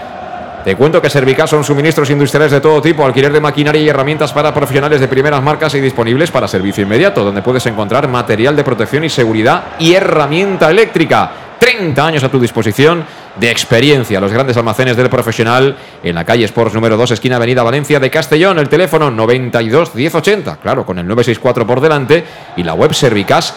te 0.63 0.75
cuento 0.75 1.01
que 1.01 1.09
Servicas 1.09 1.49
son 1.49 1.63
suministros 1.63 2.09
industriales 2.09 2.51
de 2.51 2.59
todo 2.59 2.81
tipo, 2.81 3.05
alquiler 3.05 3.31
de 3.31 3.39
maquinaria 3.39 3.81
y 3.81 3.87
herramientas 3.87 4.33
para 4.33 4.53
profesionales 4.53 4.99
de 4.99 5.07
primeras 5.07 5.41
marcas 5.41 5.73
y 5.75 5.79
disponibles 5.79 6.31
para 6.31 6.47
servicio 6.47 6.83
inmediato, 6.83 7.23
donde 7.23 7.41
puedes 7.41 7.65
encontrar 7.65 8.07
material 8.09 8.55
de 8.55 8.63
protección 8.63 9.03
y 9.03 9.09
seguridad 9.09 9.63
y 9.79 9.93
herramienta 9.93 10.69
eléctrica. 10.69 11.31
30 11.59 12.05
años 12.05 12.23
a 12.23 12.29
tu 12.29 12.39
disposición 12.39 13.03
de 13.35 13.51
experiencia. 13.51 14.19
Los 14.19 14.31
grandes 14.31 14.57
almacenes 14.57 14.95
del 14.97 15.09
profesional 15.09 15.77
en 16.03 16.15
la 16.15 16.23
calle 16.25 16.45
Sports 16.45 16.73
número 16.73 16.97
2, 16.97 17.11
esquina 17.11 17.35
Avenida 17.35 17.63
Valencia 17.63 17.99
de 17.99 18.09
Castellón. 18.09 18.59
El 18.59 18.69
teléfono 18.69 19.11
92 19.11 19.93
1080, 19.95 20.57
claro, 20.57 20.85
con 20.85 20.99
el 20.99 21.07
964 21.07 21.67
por 21.67 21.81
delante 21.81 22.23
y 22.55 22.63
la 22.63 22.73
web 22.73 22.93
servicas.es. 22.93 23.55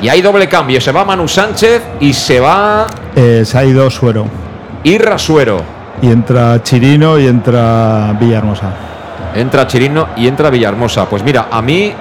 Y 0.00 0.08
hay 0.08 0.22
doble 0.22 0.48
cambio. 0.48 0.80
Se 0.80 0.92
va 0.92 1.04
Manu 1.04 1.26
Sánchez 1.26 1.82
y 2.00 2.12
se 2.12 2.38
va 2.40 2.86
Eh, 3.16 3.42
se 3.44 3.58
ha 3.58 3.64
ido 3.64 3.90
Suero. 3.90 4.47
Irra 4.84 5.18
Suero. 5.18 5.62
Y 6.00 6.10
entra 6.10 6.62
Chirino 6.62 7.18
y 7.18 7.26
entra 7.26 8.14
Villahermosa. 8.18 8.70
Entra 9.34 9.66
Chirino 9.66 10.08
y 10.16 10.28
entra 10.28 10.48
Villahermosa. 10.50 11.06
Pues 11.06 11.22
mira, 11.24 11.46
a 11.50 11.60
mí, 11.60 11.92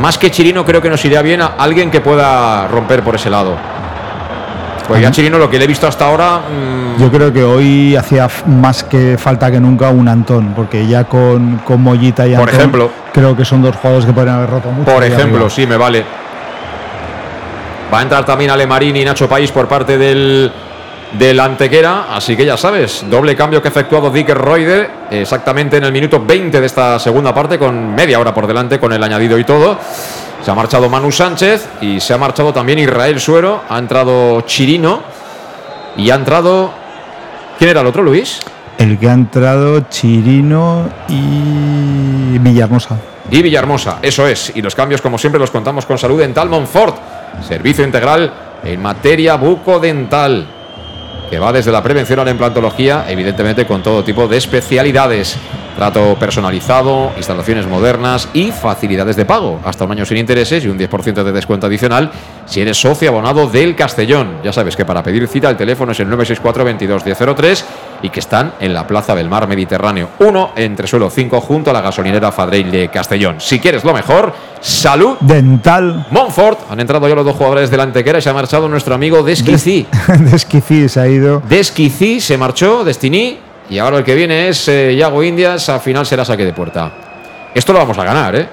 más 0.00 0.18
que 0.18 0.30
Chirino, 0.30 0.64
creo 0.64 0.82
que 0.82 0.90
nos 0.90 1.04
iría 1.04 1.22
bien 1.22 1.40
a 1.42 1.52
alguien 1.58 1.90
que 1.90 2.00
pueda 2.00 2.66
romper 2.68 3.02
por 3.02 3.14
ese 3.14 3.30
lado. 3.30 3.54
Pues 4.88 5.00
ya 5.00 5.10
Chirino, 5.10 5.38
lo 5.38 5.50
que 5.50 5.58
le 5.58 5.64
he 5.64 5.68
visto 5.68 5.86
hasta 5.88 6.06
ahora. 6.06 6.38
mm, 6.48 7.00
Yo 7.00 7.10
creo 7.10 7.32
que 7.32 7.42
hoy 7.42 7.96
hacía 7.96 8.28
más 8.46 8.84
que 8.84 9.16
falta 9.18 9.50
que 9.50 9.58
nunca 9.60 9.90
un 9.90 10.06
Antón, 10.08 10.52
porque 10.54 10.86
ya 10.86 11.04
con, 11.04 11.58
con 11.64 11.80
Mollita 11.82 12.26
y 12.26 12.30
Por 12.34 12.40
Antón, 12.42 12.54
ejemplo. 12.56 12.90
creo 13.12 13.36
que 13.36 13.44
son 13.44 13.62
dos 13.62 13.74
jugadores 13.76 14.06
que 14.06 14.12
podrían 14.12 14.36
haber 14.36 14.50
roto 14.50 14.70
mucho. 14.70 14.92
Por 14.92 15.02
ejemplo, 15.02 15.50
sí, 15.50 15.66
me 15.66 15.76
vale. 15.76 16.04
Va 17.92 18.00
a 18.00 18.02
entrar 18.02 18.24
también 18.24 18.50
Alemarín 18.50 18.96
y 18.96 19.04
Nacho 19.04 19.28
País 19.28 19.50
por 19.52 19.66
parte 19.68 19.96
del, 19.98 20.52
del 21.12 21.38
Antequera. 21.40 22.14
Así 22.14 22.36
que 22.36 22.44
ya 22.44 22.56
sabes, 22.56 23.04
doble 23.08 23.36
cambio 23.36 23.60
que 23.60 23.68
ha 23.68 23.70
efectuado 23.70 24.10
Dick 24.10 24.28
Reuter 24.30 24.90
exactamente 25.10 25.76
en 25.76 25.84
el 25.84 25.92
minuto 25.92 26.24
20 26.24 26.60
de 26.60 26.66
esta 26.66 26.98
segunda 26.98 27.34
parte, 27.34 27.58
con 27.58 27.94
media 27.94 28.18
hora 28.18 28.34
por 28.34 28.46
delante, 28.46 28.78
con 28.78 28.92
el 28.92 29.02
añadido 29.02 29.38
y 29.38 29.44
todo. 29.44 29.78
Se 30.42 30.50
ha 30.50 30.54
marchado 30.54 30.88
Manu 30.88 31.10
Sánchez 31.10 31.68
y 31.80 32.00
se 32.00 32.14
ha 32.14 32.18
marchado 32.18 32.52
también 32.52 32.78
Israel 32.78 33.18
Suero. 33.20 33.62
Ha 33.68 33.78
entrado 33.78 34.42
Chirino 34.42 35.02
y 35.96 36.10
ha 36.10 36.14
entrado 36.14 36.86
¿Quién 37.58 37.70
era 37.70 37.80
el 37.80 37.86
otro, 37.86 38.02
Luis? 38.02 38.40
El 38.76 38.98
que 38.98 39.08
ha 39.08 39.14
entrado 39.14 39.80
Chirino 39.88 40.90
y 41.08 42.38
Villahermosa. 42.38 42.98
Y 43.30 43.40
Villahermosa, 43.40 43.98
eso 44.02 44.26
es. 44.26 44.52
Y 44.54 44.60
los 44.60 44.74
cambios, 44.74 45.00
como 45.00 45.16
siempre, 45.16 45.38
los 45.38 45.50
contamos 45.50 45.86
con 45.86 45.96
Salud 45.96 46.20
Dental 46.20 46.50
Monfort. 46.50 46.96
Servicio 47.48 47.82
integral 47.82 48.30
en 48.62 48.82
materia 48.82 49.36
bucodental 49.36 50.46
que 51.30 51.38
va 51.38 51.52
desde 51.52 51.72
la 51.72 51.82
prevención 51.82 52.20
a 52.20 52.24
la 52.24 52.30
implantología, 52.30 53.04
evidentemente 53.08 53.66
con 53.66 53.82
todo 53.82 54.04
tipo 54.04 54.28
de 54.28 54.36
especialidades. 54.36 55.36
Trato 55.76 56.16
personalizado, 56.18 57.12
instalaciones 57.18 57.66
modernas 57.66 58.30
y 58.32 58.50
facilidades 58.50 59.14
de 59.14 59.26
pago. 59.26 59.60
Hasta 59.62 59.84
un 59.84 59.92
año 59.92 60.06
sin 60.06 60.16
intereses 60.16 60.64
y 60.64 60.68
un 60.68 60.78
10% 60.78 61.22
de 61.22 61.32
descuento 61.32 61.66
adicional 61.66 62.10
si 62.46 62.62
eres 62.62 62.80
socio 62.80 63.10
abonado 63.10 63.46
del 63.46 63.76
Castellón. 63.76 64.38
Ya 64.42 64.54
sabes 64.54 64.74
que 64.74 64.86
para 64.86 65.02
pedir 65.02 65.28
cita 65.28 65.50
el 65.50 65.56
teléfono 65.56 65.92
es 65.92 66.00
el 66.00 66.08
964 66.08 66.64
22 66.64 67.04
1003 67.04 67.64
y 68.02 68.10
que 68.10 68.20
están 68.20 68.52
en 68.60 68.72
la 68.74 68.86
Plaza 68.86 69.14
del 69.14 69.28
Mar 69.28 69.46
Mediterráneo 69.48 70.08
1, 70.18 70.50
entre 70.56 70.86
suelo 70.86 71.10
5, 71.10 71.40
junto 71.40 71.70
a 71.70 71.72
la 71.72 71.80
gasolinera 71.80 72.32
Fadreil 72.32 72.70
de 72.70 72.88
Castellón. 72.88 73.36
Si 73.40 73.58
quieres 73.58 73.84
lo 73.84 73.92
mejor, 73.94 74.32
salud. 74.60 75.16
Dental. 75.20 76.06
Montfort. 76.10 76.60
Han 76.70 76.80
entrado 76.80 77.08
ya 77.08 77.14
los 77.14 77.24
dos 77.24 77.36
jugadores 77.36 77.70
de 77.70 77.76
la 77.76 77.82
Antequera 77.84 78.18
y 78.18 78.22
se 78.22 78.30
ha 78.30 78.34
marchado 78.34 78.68
nuestro 78.68 78.94
amigo 78.94 79.22
Desquicí. 79.22 79.86
Desquicí 80.20 80.88
se 80.88 81.00
ha 81.00 81.06
ido. 81.08 81.42
Desquicí 81.48 82.20
se 82.20 82.36
marchó, 82.38 82.84
Destiny. 82.84 83.38
Y 83.68 83.78
ahora 83.78 83.98
el 83.98 84.04
que 84.04 84.14
viene 84.14 84.48
es 84.48 84.68
eh, 84.68 84.94
Yago 84.96 85.22
Indias. 85.22 85.68
Al 85.68 85.80
final 85.80 86.06
será 86.06 86.24
saque 86.24 86.44
de 86.44 86.52
puerta. 86.52 86.90
Esto 87.54 87.72
lo 87.72 87.80
vamos 87.80 87.98
a 87.98 88.04
ganar, 88.04 88.36
¿eh? 88.36 88.48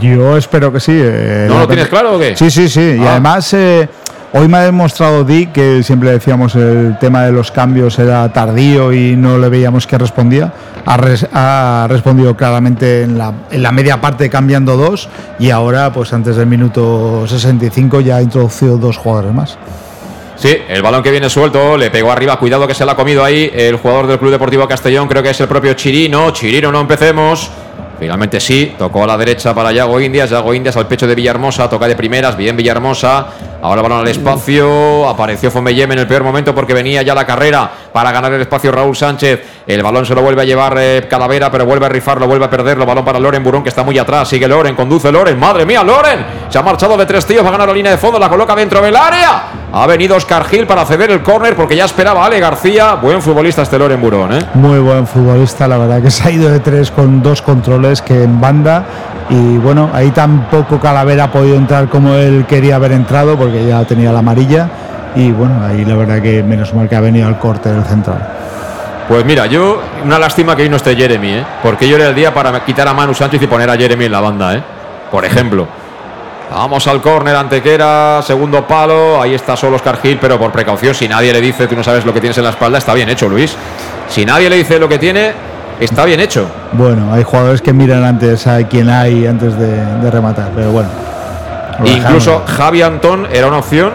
Yo 0.00 0.36
espero 0.36 0.72
que 0.72 0.78
sí. 0.80 0.92
eh, 0.94 1.46
¿No 1.48 1.58
lo 1.58 1.66
tienes 1.66 1.88
claro 1.88 2.14
o 2.14 2.18
qué? 2.18 2.36
Sí, 2.36 2.50
sí, 2.50 2.68
sí. 2.68 2.96
Y 2.98 3.04
Ah. 3.04 3.10
además, 3.12 3.52
eh, 3.54 3.88
hoy 4.32 4.48
me 4.48 4.58
ha 4.58 4.62
demostrado 4.62 5.24
Dick 5.24 5.52
que 5.52 5.82
siempre 5.82 6.10
decíamos 6.10 6.54
el 6.54 6.96
tema 6.98 7.24
de 7.24 7.32
los 7.32 7.50
cambios 7.50 7.98
era 7.98 8.32
tardío 8.32 8.92
y 8.92 9.16
no 9.16 9.38
le 9.38 9.48
veíamos 9.48 9.86
que 9.86 9.98
respondía. 9.98 10.52
Ha, 10.84 10.96
res- 10.96 11.26
ha 11.32 11.86
respondido 11.88 12.36
claramente 12.36 13.02
en 13.02 13.16
la, 13.18 13.32
en 13.50 13.62
la 13.62 13.70
media 13.72 14.00
parte 14.00 14.28
cambiando 14.28 14.76
dos 14.76 15.08
y 15.38 15.50
ahora, 15.50 15.92
pues 15.92 16.12
antes 16.12 16.36
del 16.36 16.46
minuto 16.46 17.24
65 17.26 18.00
ya 18.00 18.16
ha 18.16 18.22
introducido 18.22 18.76
dos 18.78 18.96
jugadores 18.96 19.32
más. 19.32 19.58
Sí, 20.34 20.56
el 20.68 20.82
balón 20.82 21.04
que 21.04 21.12
viene 21.12 21.30
suelto, 21.30 21.76
le 21.76 21.90
pegó 21.90 22.10
arriba, 22.10 22.36
cuidado 22.38 22.66
que 22.66 22.74
se 22.74 22.84
la 22.84 22.92
ha 22.92 22.96
comido 22.96 23.22
ahí 23.22 23.48
el 23.54 23.76
jugador 23.76 24.08
del 24.08 24.18
Club 24.18 24.32
Deportivo 24.32 24.66
Castellón, 24.66 25.06
creo 25.06 25.22
que 25.22 25.30
es 25.30 25.40
el 25.40 25.46
propio 25.46 25.74
Chirino, 25.74 26.30
Chirino 26.32 26.72
no 26.72 26.80
empecemos. 26.80 27.48
Finalmente 28.02 28.40
sí, 28.40 28.74
tocó 28.76 29.04
a 29.04 29.06
la 29.06 29.16
derecha 29.16 29.54
para 29.54 29.70
Yago 29.70 30.00
Indias, 30.00 30.28
Yago 30.28 30.52
Indias 30.52 30.76
al 30.76 30.88
pecho 30.88 31.06
de 31.06 31.14
Villahermosa, 31.14 31.70
toca 31.70 31.86
de 31.86 31.94
primeras, 31.94 32.36
bien 32.36 32.56
Villahermosa, 32.56 33.28
ahora 33.62 33.80
balón 33.80 34.00
al 34.00 34.08
espacio, 34.08 35.08
apareció 35.08 35.52
Fombellem 35.52 35.92
en 35.92 36.00
el 36.00 36.08
peor 36.08 36.24
momento 36.24 36.52
porque 36.52 36.74
venía 36.74 37.02
ya 37.02 37.14
la 37.14 37.24
carrera 37.24 37.70
para 37.92 38.10
ganar 38.10 38.32
el 38.32 38.40
espacio 38.40 38.72
Raúl 38.72 38.96
Sánchez, 38.96 39.62
el 39.68 39.84
balón 39.84 40.04
se 40.04 40.16
lo 40.16 40.22
vuelve 40.22 40.42
a 40.42 40.44
llevar 40.44 40.74
eh, 40.80 41.06
Calavera, 41.08 41.48
pero 41.48 41.64
vuelve 41.64 41.86
a 41.86 41.90
rifarlo, 41.90 42.26
vuelve 42.26 42.44
a 42.44 42.50
perderlo, 42.50 42.84
balón 42.84 43.04
para 43.04 43.20
Loren 43.20 43.44
Burón 43.44 43.62
que 43.62 43.68
está 43.68 43.84
muy 43.84 43.96
atrás, 43.96 44.28
sigue 44.28 44.48
Loren, 44.48 44.74
conduce 44.74 45.12
Loren, 45.12 45.38
madre 45.38 45.64
mía, 45.64 45.84
Loren, 45.84 46.26
se 46.48 46.58
ha 46.58 46.62
marchado 46.62 46.96
de 46.96 47.06
tres 47.06 47.24
tíos, 47.24 47.44
va 47.44 47.50
a 47.50 47.52
ganar 47.52 47.68
la 47.68 47.74
línea 47.74 47.92
de 47.92 47.98
fondo, 47.98 48.18
la 48.18 48.28
coloca 48.28 48.56
dentro 48.56 48.82
del 48.82 48.96
área, 48.96 49.44
ha 49.72 49.86
venido 49.86 50.16
Oscar 50.16 50.44
Gil 50.44 50.66
para 50.66 50.84
ceder 50.84 51.10
el 51.10 51.22
córner 51.22 51.56
porque 51.56 51.74
ya 51.74 51.86
esperaba 51.86 52.26
Ale 52.26 52.38
García, 52.40 52.94
buen 52.94 53.22
futbolista 53.22 53.62
este 53.62 53.78
Loren 53.78 54.00
Burón, 54.00 54.34
¿eh? 54.34 54.40
Muy 54.54 54.78
buen 54.80 55.06
futbolista, 55.06 55.66
la 55.66 55.78
verdad 55.78 56.02
que 56.02 56.10
se 56.10 56.28
ha 56.28 56.30
ido 56.30 56.50
de 56.50 56.60
tres 56.60 56.90
con 56.90 57.22
dos 57.22 57.40
controles 57.40 58.02
que 58.02 58.22
en 58.22 58.40
banda. 58.40 58.84
Y 59.30 59.56
bueno, 59.56 59.88
ahí 59.94 60.10
tampoco 60.10 60.78
Calavera 60.78 61.24
ha 61.24 61.32
podido 61.32 61.56
entrar 61.56 61.88
como 61.88 62.14
él 62.14 62.44
quería 62.46 62.76
haber 62.76 62.92
entrado 62.92 63.38
porque 63.38 63.66
ya 63.66 63.82
tenía 63.84 64.12
la 64.12 64.18
amarilla. 64.18 64.68
Y 65.14 65.30
bueno, 65.32 65.64
ahí 65.64 65.84
la 65.84 65.96
verdad 65.96 66.20
que 66.20 66.42
menos 66.42 66.74
mal 66.74 66.88
que 66.88 66.96
ha 66.96 67.00
venido 67.00 67.26
al 67.26 67.38
corte 67.38 67.70
del 67.70 67.84
central. 67.84 68.28
Pues 69.08 69.24
mira, 69.24 69.46
yo, 69.46 69.80
una 70.04 70.18
lástima 70.18 70.54
que 70.54 70.62
hoy 70.62 70.68
no 70.68 70.76
esté 70.76 70.94
Jeremy, 70.94 71.32
¿eh? 71.32 71.44
Porque 71.62 71.88
yo 71.88 71.96
era 71.96 72.08
el 72.08 72.14
día 72.14 72.32
para 72.34 72.62
quitar 72.64 72.86
a 72.88 72.92
Manu 72.92 73.14
Sánchez 73.14 73.42
y 73.42 73.46
poner 73.46 73.70
a 73.70 73.76
Jeremy 73.76 74.04
en 74.04 74.12
la 74.12 74.20
banda, 74.20 74.54
¿eh? 74.54 74.62
Por 75.10 75.24
ejemplo. 75.24 75.81
Vamos 76.54 76.86
al 76.86 77.00
córner, 77.00 77.34
Antequera, 77.34 78.20
segundo 78.22 78.66
palo. 78.66 79.20
Ahí 79.22 79.34
está 79.34 79.56
solo 79.56 79.76
Oscar 79.76 79.98
Gil, 80.02 80.18
pero 80.20 80.38
por 80.38 80.52
precaución, 80.52 80.94
si 80.94 81.08
nadie 81.08 81.32
le 81.32 81.40
dice, 81.40 81.66
tú 81.66 81.74
no 81.74 81.82
sabes 81.82 82.04
lo 82.04 82.12
que 82.12 82.20
tienes 82.20 82.36
en 82.36 82.44
la 82.44 82.50
espalda, 82.50 82.76
está 82.76 82.92
bien 82.92 83.08
hecho, 83.08 83.26
Luis. 83.26 83.56
Si 84.08 84.26
nadie 84.26 84.50
le 84.50 84.56
dice 84.56 84.78
lo 84.78 84.86
que 84.86 84.98
tiene, 84.98 85.32
está 85.80 86.04
bien 86.04 86.20
hecho. 86.20 86.46
Bueno, 86.72 87.10
hay 87.10 87.22
jugadores 87.22 87.62
que 87.62 87.72
miran 87.72 88.04
antes 88.04 88.46
a 88.46 88.62
quién 88.68 88.90
hay 88.90 89.26
antes 89.26 89.58
de, 89.58 89.82
de 89.82 90.10
rematar, 90.10 90.50
pero 90.54 90.70
bueno. 90.72 90.90
Incluso. 91.84 92.42
Javi 92.46 92.82
Antón 92.82 93.26
era 93.32 93.46
una 93.46 93.56
opción 93.56 93.90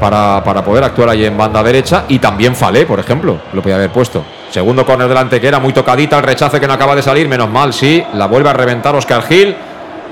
para, 0.00 0.42
para 0.42 0.64
poder 0.64 0.84
actuar 0.84 1.10
ahí 1.10 1.26
en 1.26 1.36
banda 1.36 1.62
derecha 1.62 2.04
y 2.08 2.18
también 2.18 2.56
Falé, 2.56 2.86
por 2.86 2.98
ejemplo, 2.98 3.38
lo 3.52 3.60
podía 3.60 3.76
haber 3.76 3.90
puesto. 3.90 4.24
Segundo 4.50 4.86
córner 4.86 5.06
del 5.06 5.18
Antequera, 5.18 5.60
muy 5.60 5.74
tocadita, 5.74 6.16
el 6.16 6.24
rechace 6.24 6.58
que 6.58 6.66
no 6.66 6.72
acaba 6.72 6.96
de 6.96 7.02
salir, 7.02 7.28
menos 7.28 7.50
mal, 7.50 7.74
sí, 7.74 8.02
la 8.14 8.26
vuelve 8.26 8.48
a 8.48 8.54
reventar 8.54 8.96
Oscar 8.96 9.22
Gil 9.22 9.54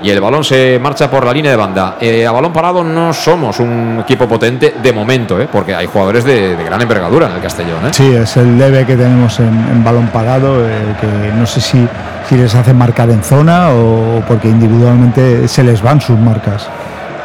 y 0.01 0.09
el 0.09 0.21
balón 0.21 0.43
se 0.43 0.79
marcha 0.81 1.09
por 1.09 1.25
la 1.25 1.33
línea 1.33 1.51
de 1.51 1.57
banda. 1.57 1.97
Eh, 1.99 2.25
a 2.25 2.31
balón 2.31 2.53
parado 2.53 2.83
no 2.83 3.13
somos 3.13 3.59
un 3.59 3.99
equipo 4.01 4.27
potente 4.27 4.75
de 4.81 4.93
momento, 4.93 5.39
¿eh? 5.39 5.47
porque 5.51 5.75
hay 5.75 5.87
jugadores 5.87 6.23
de, 6.23 6.55
gran 6.55 6.81
envergadura 6.81 7.27
en 7.27 7.33
el 7.33 7.41
Castellón. 7.41 7.87
¿eh? 7.87 7.89
Sí, 7.91 8.13
es 8.13 8.37
el 8.37 8.57
leve 8.57 8.85
que 8.85 8.95
tenemos 8.95 9.39
en, 9.39 9.47
en 9.47 9.83
balón 9.83 10.07
parado, 10.07 10.65
eh, 10.67 10.95
que 10.99 11.33
no 11.35 11.45
sé 11.45 11.61
si, 11.61 11.87
si 12.27 12.35
les 12.35 12.53
hacen 12.55 12.77
marcar 12.77 13.09
en 13.09 13.23
zona 13.23 13.69
o 13.71 14.23
porque 14.27 14.47
individualmente 14.47 15.47
se 15.47 15.63
les 15.63 15.81
van 15.81 15.99
sus 15.99 16.17
marcas. 16.17 16.69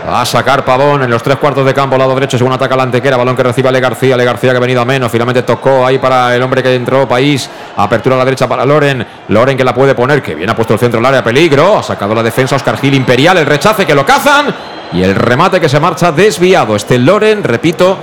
Va 0.06 0.20
a 0.20 0.26
sacar 0.26 0.66
Pavón 0.66 1.02
en 1.02 1.10
los 1.10 1.22
tres 1.22 1.38
cuartos 1.38 1.64
de 1.64 1.72
campo, 1.72 1.96
lado 1.96 2.14
derecho, 2.14 2.36
según 2.36 2.52
ataca 2.52 2.76
la 2.76 2.82
antequera, 2.82 3.16
balón 3.16 3.34
que 3.34 3.42
recibe 3.42 3.70
Ale 3.70 3.80
García, 3.80 4.14
Ale 4.14 4.24
García 4.26 4.50
que 4.50 4.58
ha 4.58 4.60
venido 4.60 4.82
a 4.82 4.84
menos, 4.84 5.10
finalmente 5.10 5.42
tocó 5.42 5.86
ahí 5.86 5.96
para 5.96 6.36
el 6.36 6.42
hombre 6.42 6.62
que 6.62 6.74
entró, 6.74 7.08
País, 7.08 7.48
apertura 7.74 8.14
a 8.16 8.18
la 8.18 8.24
derecha 8.26 8.46
para 8.46 8.66
Loren, 8.66 9.06
Loren 9.28 9.56
que 9.56 9.64
la 9.64 9.72
puede 9.72 9.94
poner, 9.94 10.22
que 10.22 10.34
bien 10.34 10.50
ha 10.50 10.54
puesto 10.54 10.74
el 10.74 10.78
centro 10.78 10.98
del 10.98 11.06
área, 11.06 11.24
peligro, 11.24 11.78
ha 11.78 11.82
sacado 11.82 12.14
la 12.14 12.22
defensa 12.22 12.56
Oscar 12.56 12.76
Gil 12.76 12.92
Imperial, 12.92 13.38
el 13.38 13.46
rechace 13.46 13.86
que 13.86 13.94
lo 13.94 14.04
cazan 14.04 14.54
y 14.92 15.02
el 15.02 15.14
remate 15.14 15.58
que 15.58 15.70
se 15.70 15.80
marcha 15.80 16.12
desviado. 16.12 16.76
Este 16.76 16.98
Loren, 16.98 17.42
repito, 17.42 17.96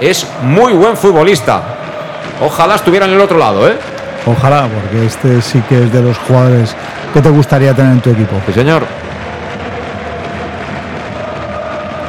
es 0.00 0.26
muy 0.42 0.72
buen 0.72 0.96
futbolista. 0.96 1.62
Ojalá 2.44 2.74
estuviera 2.74 3.06
en 3.06 3.12
el 3.12 3.20
otro 3.20 3.38
lado, 3.38 3.68
¿eh? 3.68 3.78
Ojalá, 4.26 4.68
porque 4.68 5.06
este 5.06 5.40
sí 5.40 5.62
que 5.68 5.84
es 5.84 5.92
de 5.92 6.02
los 6.02 6.18
jugadores 6.18 6.74
que 7.14 7.22
te 7.22 7.28
gustaría 7.28 7.72
tener 7.72 7.92
en 7.92 8.00
tu 8.00 8.10
equipo. 8.10 8.34
Sí, 8.46 8.52
señor. 8.52 8.82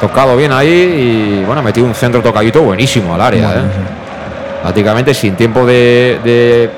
Tocado 0.00 0.36
bien 0.36 0.52
ahí 0.52 1.40
y 1.40 1.44
bueno, 1.44 1.62
metió 1.62 1.84
un 1.84 1.94
centro 1.94 2.22
tocadito 2.22 2.62
buenísimo 2.62 3.14
al 3.14 3.20
área. 3.20 3.46
Bueno, 3.48 3.62
¿eh? 3.62 3.70
sí. 3.72 4.62
Prácticamente 4.62 5.14
sin 5.14 5.34
tiempo 5.34 5.64
de, 5.64 6.20
de 6.24 6.70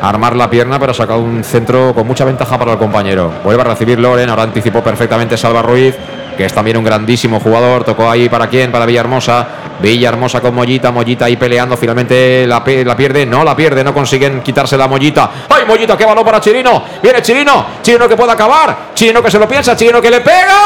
armar 0.00 0.36
la 0.36 0.48
pierna, 0.48 0.78
pero 0.78 0.92
ha 0.92 0.94
sacado 0.94 1.20
un 1.20 1.42
centro 1.42 1.92
con 1.94 2.06
mucha 2.06 2.24
ventaja 2.24 2.58
para 2.58 2.72
el 2.72 2.78
compañero. 2.78 3.32
Vuelve 3.44 3.62
a 3.62 3.64
recibir 3.64 3.98
Loren, 3.98 4.28
ahora 4.30 4.44
anticipó 4.44 4.82
perfectamente 4.82 5.36
Salva 5.36 5.62
Ruiz, 5.62 5.94
que 6.36 6.44
es 6.44 6.52
también 6.52 6.76
un 6.76 6.84
grandísimo 6.84 7.40
jugador. 7.40 7.84
Tocó 7.84 8.08
ahí 8.08 8.28
para 8.28 8.46
quién, 8.48 8.70
para 8.70 8.86
Villahermosa. 8.86 9.46
Villahermosa 9.80 10.40
con 10.40 10.54
Mollita, 10.54 10.90
Mollita 10.90 11.26
ahí 11.26 11.36
peleando, 11.36 11.76
finalmente 11.76 12.46
la, 12.46 12.64
pierde, 12.64 13.24
no 13.24 13.44
la 13.44 13.54
pierde, 13.54 13.84
no 13.84 13.94
consiguen 13.94 14.42
quitarse 14.42 14.76
la 14.76 14.88
Mollita. 14.88 15.30
¡Ay, 15.48 15.64
Mollita, 15.66 15.96
qué 15.96 16.04
balón 16.04 16.24
para 16.24 16.40
Chirino! 16.40 16.82
Viene 17.02 17.22
Chirino, 17.22 17.66
Chirino 17.82 18.08
que 18.08 18.16
puede 18.16 18.32
acabar, 18.32 18.88
Chirino 18.94 19.22
que 19.22 19.30
se 19.30 19.38
lo 19.38 19.48
piensa, 19.48 19.76
Chirino 19.76 20.02
que 20.02 20.10
le 20.10 20.20
pega. 20.20 20.58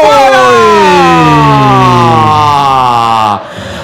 ¡Fuera! 0.00 0.44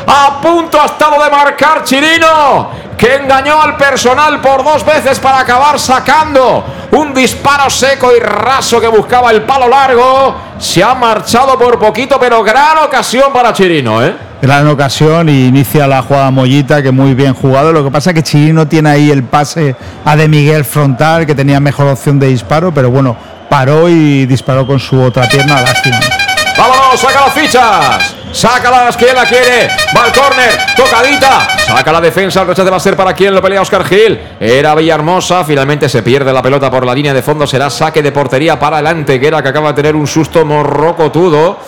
A 0.07 0.41
punto 0.41 0.81
ha 0.81 0.87
estado 0.87 1.23
de 1.23 1.31
marcar 1.31 1.85
Chirino, 1.85 2.71
que 3.01 3.15
engañó 3.15 3.63
al 3.63 3.79
personal 3.79 4.43
por 4.43 4.63
dos 4.63 4.85
veces 4.85 5.19
para 5.19 5.41
acabar 5.41 5.81
sacando 5.81 6.63
un 6.93 7.15
disparo 7.15 7.71
seco 7.71 8.15
y 8.15 8.21
raso 8.21 8.79
que 8.79 8.89
buscaba 8.89 9.31
el 9.31 9.41
palo 9.41 9.69
largo. 9.69 10.37
Se 10.59 10.85
ha 10.85 10.95
marchado 10.95 11.59
por 11.59 11.79
poquito, 11.79 12.19
pero 12.21 12.43
gran 12.43 12.77
ocasión 12.77 13.33
para 13.33 13.55
Chirino, 13.55 14.05
¿eh? 14.05 14.15
Gran 14.43 14.69
ocasión 14.69 15.31
y 15.31 15.47
inicia 15.47 15.87
la 15.87 16.03
jugada 16.03 16.31
Mollita, 16.31 16.83
que 16.83 16.91
muy 16.91 17.15
bien 17.15 17.33
jugado. 17.33 17.73
Lo 17.73 17.83
que 17.83 17.91
pasa 17.91 18.11
es 18.11 18.17
que 18.17 18.23
Chirino 18.23 18.69
tiene 18.69 18.91
ahí 18.91 19.11
el 19.11 19.23
pase 19.23 19.75
a 20.05 20.15
De 20.15 20.29
Miguel 20.29 20.67
frontal, 20.67 21.25
que 21.25 21.35
tenía 21.35 21.59
mejor 21.59 21.87
opción 21.87 22.19
de 22.19 22.27
disparo, 22.27 22.71
pero 22.71 22.91
bueno, 22.91 23.17
paró 23.49 23.89
y 23.89 24.27
disparó 24.27 24.67
con 24.67 24.79
su 24.79 25.01
otra 25.01 25.27
pierna, 25.27 25.63
lástima. 25.63 26.20
Vámonos, 26.61 27.01
saca 27.01 27.21
las 27.27 27.33
fichas. 27.33 28.17
Sácalas, 28.33 28.97
quien 28.97 29.15
la 29.17 29.25
quiere. 29.25 29.69
Va 29.97 30.05
al 30.05 30.13
córner, 30.13 30.51
tocadita. 30.77 31.49
Saca 31.67 31.91
la 31.93 32.01
defensa, 32.01 32.43
el 32.43 32.49
rechace 32.49 32.71
va 32.71 32.77
a 32.77 32.81
ser 32.81 32.97
para 32.97 33.13
quien 33.15 33.35
lo 33.35 33.41
pelea 33.43 33.63
Oscar 33.63 33.85
Gil. 33.85 34.21
Era 34.39 34.75
Villahermosa, 34.75 35.43
finalmente 35.45 35.89
se 35.89 36.03
pierde 36.03 36.33
la 36.33 36.43
pelota 36.43 36.71
por 36.71 36.85
la 36.85 36.95
línea 36.95 37.15
de 37.15 37.23
fondo. 37.23 37.47
Será 37.47 37.71
saque 37.71 38.03
de 38.03 38.13
portería 38.13 38.59
para 38.59 38.79
el 38.79 38.87
Antequera, 38.87 39.43
que 39.43 39.49
acaba 39.49 39.69
de 39.69 39.75
tener 39.75 39.97
un 39.97 40.07
susto 40.07 40.45
morrocotudo. 40.45 41.59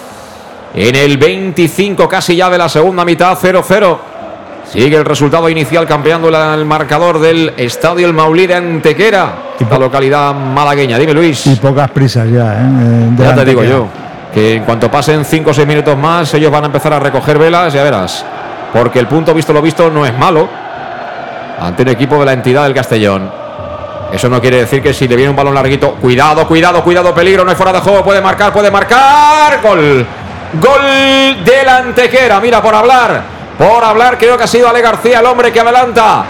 En 0.75 0.95
el 0.95 1.17
25, 1.19 2.09
casi 2.09 2.37
ya 2.37 2.49
de 2.49 2.59
la 2.59 2.69
segunda 2.69 3.05
mitad, 3.05 3.37
0-0. 3.41 3.99
Sigue 4.71 4.97
el 4.97 5.05
resultado 5.05 5.49
inicial 5.49 5.87
campeando 5.87 6.31
la- 6.31 6.55
el 6.55 6.65
marcador 6.65 7.19
del 7.19 7.53
Estadio 7.57 8.07
El 8.07 8.13
Maulí 8.15 8.47
de 8.47 8.55
Antequera, 8.55 9.33
la 9.69 9.79
localidad 9.79 10.33
malagueña. 10.35 10.97
Dime, 10.99 11.13
Luis. 11.13 11.47
Y 11.47 11.57
pocas 11.57 11.91
prisas 11.91 12.27
ya, 12.31 12.55
¿eh? 12.55 12.59
Eh, 12.61 13.09
Ya 13.19 13.35
te 13.35 13.45
digo 13.45 13.65
yo, 13.65 13.89
que 14.33 14.55
en 14.55 14.65
cuanto 14.65 14.91
pasen 14.91 15.25
5 15.25 15.51
o 15.51 15.55
6 15.55 15.67
minutos 15.67 15.97
más, 15.97 16.33
ellos 16.35 16.51
van 16.51 16.65
a 16.65 16.67
empezar 16.67 16.93
a 16.93 16.99
recoger 16.99 17.39
velas, 17.39 17.73
ya 17.73 17.83
verás. 17.83 18.25
Porque 18.73 18.99
el 18.99 19.07
punto 19.07 19.35
visto 19.35 19.53
lo 19.53 19.61
visto 19.61 19.91
no 19.91 20.07
es 20.07 20.17
malo. 20.17 20.49
ante 21.61 21.83
un 21.83 21.89
equipo 21.89 22.19
de 22.19 22.25
la 22.25 22.33
entidad 22.33 22.65
del 22.65 22.75
Castellón. 22.75 23.31
Eso 24.13 24.29
no 24.29 24.41
quiere 24.41 24.59
decir 24.59 24.83
que 24.83 24.93
si 24.93 25.07
le 25.07 25.17
viene 25.17 25.31
un 25.31 25.37
balón 25.37 25.55
larguito, 25.55 25.93
cuidado, 25.93 26.47
cuidado, 26.47 26.83
cuidado, 26.83 27.15
peligro, 27.15 27.45
no 27.45 27.51
hay 27.51 27.57
fuera 27.57 27.73
de 27.73 27.81
juego, 27.81 28.03
puede 28.03 28.21
marcar, 28.21 28.53
puede 28.53 28.71
marcar. 28.71 29.61
Gol. 29.63 30.07
Gol 30.61 30.81
Antequera. 31.69 32.41
Mira, 32.41 32.61
por 32.61 32.75
hablar, 32.75 33.23
por 33.57 33.83
hablar, 33.83 34.19
creo 34.19 34.37
que 34.37 34.45
ha 34.45 34.47
sido 34.47 34.69
Ale 34.69 34.83
García 34.83 35.21
el 35.21 35.27
hombre 35.27 35.51
que 35.51 35.61
adelanta. 35.61 36.25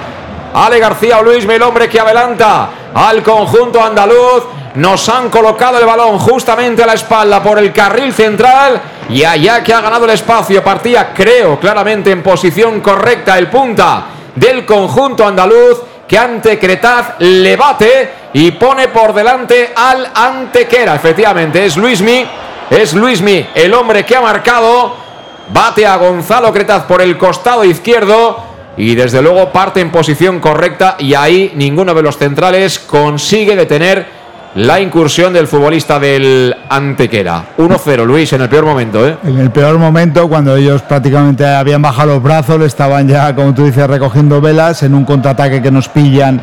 Ale 0.54 0.78
García 0.78 1.18
o 1.18 1.22
Luis 1.22 1.44
el 1.44 1.62
hombre 1.62 1.88
que 1.88 1.98
adelanta 1.98 2.68
al 2.94 3.22
conjunto 3.22 3.82
andaluz. 3.82 4.44
Nos 4.74 5.06
han 5.10 5.28
colocado 5.28 5.78
el 5.78 5.84
balón 5.84 6.18
justamente 6.18 6.82
a 6.82 6.86
la 6.86 6.94
espalda 6.94 7.42
por 7.42 7.58
el 7.58 7.72
carril 7.72 8.12
central. 8.12 8.80
Y 9.10 9.22
allá 9.24 9.62
que 9.62 9.74
ha 9.74 9.80
ganado 9.80 10.06
el 10.06 10.12
espacio, 10.12 10.64
partía, 10.64 11.12
creo, 11.12 11.60
claramente 11.60 12.10
en 12.10 12.22
posición 12.22 12.80
correcta 12.80 13.36
el 13.38 13.48
punta 13.48 14.04
del 14.34 14.64
conjunto 14.64 15.26
andaluz. 15.26 15.82
Que 16.08 16.18
ante 16.18 16.58
Cretaz 16.58 17.14
le 17.20 17.56
bate 17.56 18.10
y 18.34 18.50
pone 18.52 18.88
por 18.88 19.14
delante 19.14 19.72
al 19.74 20.10
Antequera. 20.14 20.94
Efectivamente, 20.94 21.64
es 21.64 21.76
Luismi. 21.76 22.26
Es 22.68 22.92
Luismi 22.94 23.48
el 23.54 23.72
hombre 23.74 24.04
que 24.04 24.16
ha 24.16 24.20
marcado. 24.20 24.94
Bate 25.52 25.86
a 25.86 25.96
Gonzalo 25.96 26.52
Cretaz 26.52 26.84
por 26.84 27.02
el 27.02 27.18
costado 27.18 27.64
izquierdo 27.64 28.52
y 28.76 28.94
desde 28.94 29.20
luego 29.20 29.50
parte 29.50 29.80
en 29.80 29.90
posición 29.90 30.40
correcta 30.40 30.96
y 30.98 31.14
ahí 31.14 31.52
ninguno 31.54 31.94
de 31.94 32.02
los 32.02 32.16
centrales 32.16 32.78
consigue 32.78 33.56
detener 33.56 34.21
la 34.54 34.80
incursión 34.80 35.32
del 35.32 35.46
futbolista 35.46 35.98
del 35.98 36.54
Antequera. 36.68 37.44
1-0, 37.56 38.04
Luis, 38.04 38.32
en 38.32 38.42
el 38.42 38.48
peor 38.48 38.66
momento. 38.66 39.06
¿eh? 39.06 39.16
En 39.24 39.38
el 39.38 39.50
peor 39.50 39.78
momento, 39.78 40.28
cuando 40.28 40.56
ellos 40.56 40.82
prácticamente 40.82 41.46
habían 41.46 41.80
bajado 41.80 42.14
los 42.14 42.22
brazos, 42.22 42.60
estaban 42.62 43.08
ya, 43.08 43.34
como 43.34 43.54
tú 43.54 43.64
dices, 43.64 43.86
recogiendo 43.86 44.40
velas 44.40 44.82
en 44.82 44.94
un 44.94 45.04
contraataque 45.04 45.62
que 45.62 45.70
nos 45.70 45.88
pillan. 45.88 46.40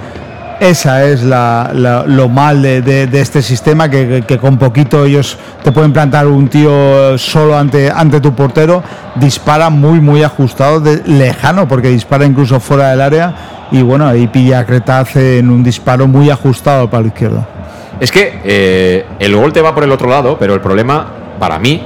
Esa 0.60 1.06
es 1.06 1.24
la, 1.24 1.72
lo 2.06 2.28
mal 2.28 2.62
de, 2.62 3.08
este 3.14 3.42
sistema, 3.42 3.90
que, 3.90 4.38
con 4.42 4.58
poquito 4.58 5.06
ellos 5.06 5.38
te 5.64 5.72
pueden 5.72 5.94
plantar 5.94 6.28
un 6.28 6.50
tío 6.50 7.18
solo 7.18 7.58
ante, 7.58 7.90
ante 7.90 8.20
tu 8.20 8.34
portero, 8.34 8.84
dispara 9.16 9.70
muy, 9.70 10.02
muy 10.02 10.22
ajustado, 10.24 10.82
de, 10.82 11.02
lejano, 11.06 11.66
porque 11.66 11.88
dispara 11.88 12.26
incluso 12.26 12.60
fuera 12.60 12.90
del 12.90 13.00
área, 13.00 13.34
y 13.72 13.84
bueno, 13.84 14.06
ahí 14.06 14.28
pilla 14.28 14.60
a 14.60 14.66
Cretaz 14.66 15.16
en 15.16 15.50
un 15.50 15.64
disparo 15.64 16.08
muy 16.08 16.30
ajustado 16.30 16.90
para 16.90 17.04
la 17.04 17.08
izquierda. 17.08 17.59
Es 18.00 18.12
que 18.12 18.40
eh, 18.44 19.06
el 19.20 19.36
gol 19.36 19.52
te 19.52 19.62
va 19.62 19.74
por 19.74 19.84
el 19.84 19.92
otro 19.92 20.10
lado, 20.10 20.38
pero 20.40 20.54
el 20.54 20.62
problema, 20.62 21.08
para 21.40 21.60
mí, 21.60 21.84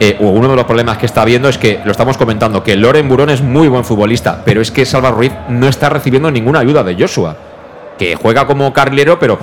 eh, 0.00 0.16
o 0.20 0.30
uno 0.30 0.48
de 0.48 0.56
los 0.56 0.64
problemas 0.64 0.98
que 0.98 1.06
está 1.06 1.24
viendo 1.24 1.48
es 1.48 1.58
que, 1.58 1.80
lo 1.84 1.92
estamos 1.92 2.16
comentando, 2.16 2.62
que 2.64 2.74
Loren 2.76 3.08
Burón 3.08 3.30
es 3.30 3.42
muy 3.42 3.68
buen 3.68 3.84
futbolista, 3.84 4.42
pero 4.44 4.60
es 4.60 4.70
que 4.70 4.84
Salva 4.86 5.10
Ruiz 5.10 5.32
no 5.48 5.68
está 5.68 5.88
recibiendo 5.88 6.30
ninguna 6.30 6.60
ayuda 6.60 6.82
de 6.82 6.96
Joshua, 6.98 7.36
que 7.98 8.16
juega 8.16 8.46
como 8.46 8.72
carrilero, 8.72 9.18
pero 9.18 9.38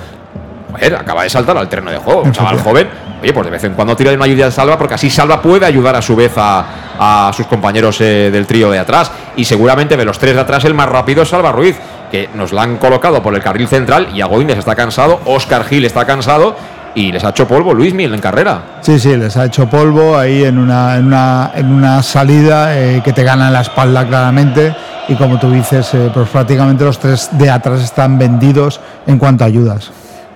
joder, 0.70 0.96
acaba 0.96 1.22
de 1.22 1.30
saltar 1.30 1.56
al 1.56 1.68
terreno 1.68 1.90
de 1.90 1.98
juego. 1.98 2.22
Un 2.22 2.32
chaval 2.32 2.58
joven, 2.58 2.88
oye, 3.22 3.32
pues 3.32 3.46
de 3.46 3.50
vez 3.50 3.64
en 3.64 3.74
cuando 3.74 3.96
tira 3.96 4.12
una 4.12 4.24
ayuda 4.24 4.46
de 4.46 4.50
Salva, 4.50 4.76
porque 4.76 4.94
así 4.94 5.08
Salva 5.08 5.40
puede 5.40 5.64
ayudar 5.64 5.94
a 5.96 6.02
su 6.02 6.16
vez 6.16 6.32
a, 6.36 7.30
sus 7.34 7.46
compañeros 7.46 8.00
eh, 8.00 8.30
del 8.30 8.46
trío 8.46 8.70
de 8.70 8.78
atrás. 8.78 9.10
Y 9.36 9.44
seguramente 9.44 9.96
de 9.96 10.04
los 10.04 10.18
tres 10.18 10.34
de 10.34 10.40
atrás, 10.40 10.64
el 10.64 10.74
más 10.74 10.88
rápido 10.88 11.22
es 11.22 11.28
Salva 11.28 11.52
Ruiz 11.52 11.76
que 12.10 12.28
nos 12.34 12.52
la 12.52 12.62
han 12.62 12.76
colocado 12.76 13.22
por 13.22 13.34
el 13.34 13.42
carril 13.42 13.68
central 13.68 14.08
y 14.14 14.20
Agoínez 14.20 14.58
está 14.58 14.74
cansado, 14.74 15.20
Oscar 15.24 15.64
Gil 15.64 15.84
está 15.84 16.04
cansado 16.04 16.56
y 16.94 17.12
les 17.12 17.22
ha 17.24 17.30
hecho 17.30 17.46
polvo 17.46 17.72
Luis 17.72 17.94
Mil 17.94 18.12
en 18.12 18.20
carrera. 18.20 18.62
Sí, 18.80 18.98
sí, 18.98 19.16
les 19.16 19.36
ha 19.36 19.46
hecho 19.46 19.68
polvo 19.68 20.16
ahí 20.16 20.44
en 20.44 20.58
una, 20.58 20.96
en 20.96 21.06
una, 21.06 21.52
en 21.54 21.72
una 21.72 22.02
salida 22.02 22.76
eh, 22.76 23.00
que 23.04 23.12
te 23.12 23.22
gana 23.22 23.48
en 23.48 23.52
la 23.52 23.60
espalda 23.60 24.06
claramente 24.06 24.74
y 25.08 25.14
como 25.14 25.38
tú 25.38 25.50
dices, 25.50 25.92
eh, 25.94 26.10
pues 26.12 26.28
prácticamente 26.28 26.84
los 26.84 26.98
tres 26.98 27.30
de 27.32 27.50
atrás 27.50 27.80
están 27.80 28.18
vendidos 28.18 28.80
en 29.06 29.18
cuanto 29.18 29.44
a 29.44 29.46
ayudas. 29.46 29.90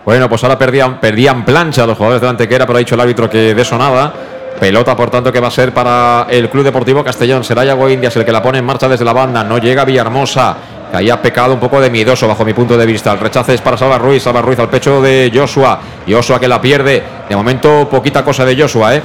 Bueno, 0.05 0.29
pues 0.29 0.43
ahora 0.45 0.59
perdían, 0.59 1.01
perdían 1.01 1.45
plancha 1.45 1.87
los 1.87 1.97
jugadores 1.97 2.21
de 2.21 2.29
Antequera, 2.29 2.67
pero 2.67 2.77
ha 2.77 2.81
dicho 2.81 2.95
el 2.95 3.01
árbitro 3.01 3.31
que 3.31 3.55
de 3.55 3.63
eso 3.63 3.79
nada. 3.79 4.13
Pelota, 4.61 4.95
por 4.95 5.11
tanto, 5.11 5.33
que 5.33 5.41
va 5.41 5.49
a 5.49 5.51
ser 5.51 5.73
para 5.73 6.27
el 6.31 6.49
Club 6.49 6.65
Deportivo 6.65 7.03
Castellón. 7.03 7.43
Será 7.43 7.65
Yago 7.65 7.89
Indias 7.89 8.15
el 8.17 8.25
que 8.25 8.31
la 8.31 8.43
pone 8.43 8.59
en 8.59 8.65
marcha 8.65 8.89
desde 8.89 9.05
la 9.05 9.13
banda. 9.13 9.43
No 9.43 9.59
llega 9.59 9.85
Villahermosa 9.85 10.57
ahí 10.93 11.11
ha 11.11 11.21
pecado 11.21 11.55
un 11.55 11.61
poco 11.61 11.81
de 11.81 11.91
miedoso 11.91 12.29
bajo 12.29 12.45
mi 12.45 12.53
punto 12.53 12.77
de 12.77 12.87
vista. 12.87 13.13
El 13.13 13.21
rechace 13.21 13.55
es 13.55 13.61
para 13.61 13.77
Salva 13.77 13.99
Ruiz, 13.99 14.23
Salva 14.23 14.43
Ruiz 14.43 14.59
al 14.59 14.69
pecho 14.69 15.01
de 15.01 15.31
Joshua. 15.35 15.81
Joshua 16.09 16.39
que 16.39 16.49
la 16.49 16.61
pierde. 16.61 17.03
De 17.29 17.37
momento, 17.37 17.89
poquita 17.89 18.25
cosa 18.25 18.45
de 18.45 18.61
Joshua, 18.61 18.95
¿eh? 18.97 19.03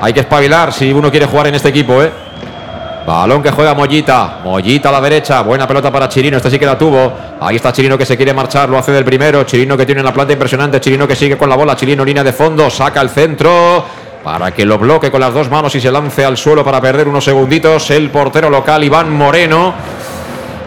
Hay 0.00 0.12
que 0.12 0.20
espabilar 0.20 0.72
si 0.72 0.92
uno 0.92 1.10
quiere 1.10 1.26
jugar 1.26 1.48
en 1.48 1.54
este 1.54 1.68
equipo, 1.68 2.02
¿eh? 2.02 2.10
Balón 3.06 3.42
que 3.42 3.50
juega 3.50 3.74
Mollita. 3.74 4.38
Mollita 4.44 4.88
a 4.88 4.92
la 4.92 5.00
derecha. 5.00 5.42
Buena 5.42 5.66
pelota 5.66 5.90
para 5.90 6.08
Chirino. 6.08 6.36
Este 6.36 6.50
sí 6.50 6.58
que 6.58 6.66
la 6.66 6.78
tuvo. 6.78 7.12
Ahí 7.40 7.56
está 7.56 7.72
Chirino 7.72 7.98
que 7.98 8.06
se 8.06 8.16
quiere 8.16 8.32
marchar. 8.32 8.68
Lo 8.68 8.78
hace 8.78 8.92
del 8.92 9.04
primero. 9.04 9.42
Chirino 9.44 9.76
que 9.76 9.86
tiene 9.86 10.00
una 10.00 10.12
planta 10.12 10.32
impresionante. 10.32 10.80
Chirino 10.80 11.08
que 11.08 11.16
sigue 11.16 11.36
con 11.36 11.48
la 11.48 11.56
bola. 11.56 11.74
Chirino 11.74 12.04
línea 12.04 12.22
de 12.22 12.32
fondo. 12.32 12.70
Saca 12.70 13.00
el 13.00 13.10
centro. 13.10 13.84
Para 14.22 14.52
que 14.52 14.66
lo 14.66 14.78
bloque 14.78 15.10
con 15.10 15.20
las 15.20 15.32
dos 15.32 15.50
manos 15.50 15.74
y 15.74 15.80
se 15.80 15.90
lance 15.90 16.24
al 16.24 16.36
suelo 16.36 16.62
para 16.62 16.80
perder 16.80 17.08
unos 17.08 17.24
segunditos. 17.24 17.90
El 17.90 18.10
portero 18.10 18.50
local 18.50 18.84
Iván 18.84 19.10
Moreno. 19.10 19.74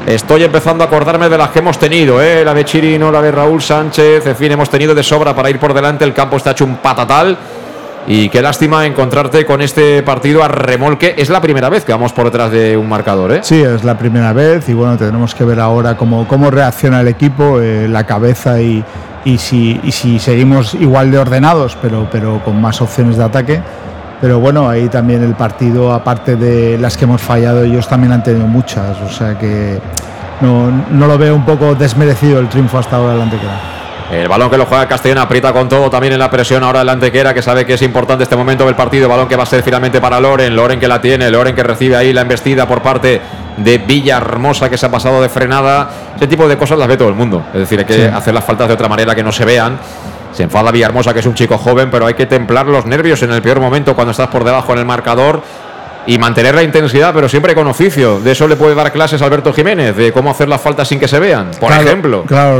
Estoy 0.06 0.44
empezando 0.44 0.84
a 0.84 0.88
acordarme 0.88 1.30
de 1.30 1.38
las 1.38 1.50
que 1.50 1.60
hemos 1.60 1.80
tenido, 1.80 2.22
¿eh? 2.22 2.44
la 2.44 2.54
de 2.54 2.66
Chirino, 2.66 3.10
la 3.10 3.22
de 3.22 3.32
Raúl 3.32 3.62
Sánchez, 3.62 4.28
en 4.28 4.36
fin, 4.36 4.52
hemos 4.52 4.70
tenido 4.70 4.94
de 4.94 5.02
sobra 5.02 5.34
para 5.34 5.50
ir 5.50 5.60
por 5.60 5.74
delante, 5.74 6.04
el 6.04 6.14
campo 6.14 6.36
está 6.36 6.52
hecho 6.52 6.66
un 6.66 6.78
patatal. 6.78 7.38
Y 8.06 8.28
qué 8.28 8.42
lástima 8.42 8.86
encontrarte 8.86 9.46
con 9.46 9.62
este 9.62 10.04
partido 10.04 10.44
a 10.44 10.50
remolque. 10.50 11.16
Es 11.18 11.30
la 11.30 11.40
primera 11.40 11.70
vez 11.70 11.86
que 11.86 11.94
vamos 11.94 12.12
por 12.12 12.26
detrás 12.26 12.52
de 12.52 12.76
un 12.76 12.90
marcador, 12.90 13.32
¿eh? 13.32 13.40
Sí, 13.44 13.62
es 13.62 13.86
la 13.86 13.98
primera 13.98 14.34
vez 14.34 14.68
y 14.68 14.74
bueno, 14.74 14.98
tenemos 14.98 15.34
que 15.34 15.46
ver 15.46 15.62
ahora 15.62 15.96
cómo, 15.96 16.28
cómo 16.28 16.52
reacciona 16.52 17.00
el 17.00 17.08
equipo, 17.08 17.62
eh, 17.62 17.88
la 17.88 18.06
cabeza 18.06 18.60
y, 18.60 18.84
y, 19.24 19.38
si, 19.38 19.80
y 19.84 19.94
si 19.94 20.20
seguimos 20.20 20.74
igual 20.74 21.12
de 21.12 21.20
ordenados, 21.20 21.78
pero, 21.82 22.10
pero 22.12 22.42
con 22.44 22.60
más 22.60 22.82
opciones 22.82 23.16
de 23.16 23.24
ataque 23.24 23.62
pero 24.24 24.40
bueno, 24.40 24.70
ahí 24.70 24.88
también 24.88 25.22
el 25.22 25.36
partido, 25.36 25.92
aparte 25.92 26.38
de 26.38 26.78
las 26.78 26.96
que 26.96 27.04
hemos 27.04 27.22
fallado, 27.22 27.62
ellos 27.64 27.90
también 27.90 28.14
han 28.14 28.24
tenido 28.24 28.48
muchas, 28.48 28.96
o 29.02 29.10
sea 29.10 29.38
que 29.38 29.82
no, 30.40 30.72
lo 31.08 31.18
veo 31.18 31.36
un 31.36 31.44
poco 31.44 31.76
desmerecido 31.76 32.40
el 32.40 32.48
triunfo 32.48 32.78
hasta 32.78 32.96
ahora 32.96 33.12
del 33.12 33.24
Antequera. 33.24 33.60
El 34.14 34.30
balón 34.30 34.50
que 34.50 34.58
lo 34.58 34.66
juega 34.66 34.88
Castellón 34.88 35.18
aprieta 35.18 35.52
con 35.52 35.68
todo 35.68 35.90
también 35.90 36.14
en 36.14 36.20
la 36.20 36.32
presión 36.32 36.64
ahora 36.64 36.80
del 36.80 36.88
Antequera, 36.88 37.34
que 37.34 37.42
sabe 37.42 37.66
que 37.66 37.74
es 37.74 37.82
importante 37.82 38.24
este 38.24 38.38
momento 38.38 38.66
del 38.66 38.76
partido. 38.76 39.10
Balón 39.10 39.28
que 39.28 39.36
va 39.36 39.44
a 39.44 39.46
ser 39.46 39.62
finalmente 39.62 40.00
para 40.00 40.22
Loren. 40.22 40.56
Loren 40.56 40.80
que 40.80 40.88
la 40.88 41.02
tiene. 41.02 41.30
Loren 41.30 41.54
que 41.54 41.64
recibe 41.64 41.98
ahí 41.98 42.14
la 42.14 42.22
embestida 42.22 42.66
por 42.66 42.82
parte 42.82 43.20
de 43.58 43.78
Villahermosa, 43.80 44.70
que 44.70 44.78
se 44.78 44.86
ha 44.86 44.92
pasado 44.92 45.22
de 45.22 45.28
frenada. 45.28 45.90
Ese 46.16 46.28
tipo 46.28 46.48
de 46.48 46.58
cosas 46.58 46.78
las 46.78 46.88
ve 46.88 46.96
todo 46.96 47.10
el 47.10 47.16
mundo. 47.16 47.44
Es 47.54 47.62
decir, 47.62 47.80
hay 47.80 47.86
que 47.86 48.06
hacer 48.08 48.34
las 48.34 48.46
faltas 48.46 48.70
de 48.70 48.74
otra 48.76 48.88
manera 48.88 49.16
que 49.16 49.24
no 49.24 49.32
se 49.32 49.44
vean. 49.44 49.78
Se 50.34 50.44
enfada 50.44 50.72
Villahermosa, 50.72 51.14
que 51.14 51.20
es 51.20 51.26
un 51.26 51.36
chico 51.36 51.58
joven, 51.58 51.92
pero 51.92 52.06
hay 52.08 52.16
que 52.16 52.26
templar 52.26 52.66
los 52.66 52.86
nervios 52.86 53.22
en 53.22 53.32
el 53.32 53.42
peor 53.42 53.60
momento 53.60 53.96
cuando 53.96 54.12
estás 54.12 54.30
por 54.30 54.44
debajo 54.44 54.74
en 54.74 54.80
el 54.80 54.86
marcador 54.86 55.42
y 56.06 56.18
mantener 56.18 56.56
la 56.56 56.64
intensidad, 56.64 57.14
pero 57.14 57.30
siempre 57.30 57.56
con 57.56 57.68
oficio. 57.68 58.20
De 58.20 58.32
eso 58.32 58.48
le 58.48 58.56
puede 58.56 58.76
dar 58.76 58.92
clases 58.92 59.22
a 59.22 59.26
Alberto 59.26 59.54
Jiménez, 59.54 59.96
de 59.96 60.12
cómo 60.12 60.32
hacer 60.32 60.50
las 60.50 60.62
faltas 60.62 60.88
sin 60.88 61.00
que 61.00 61.08
se 61.08 61.20
vean, 61.20 61.52
por 61.60 61.72
ejemplo. 61.72 62.24
Claro, 62.24 62.60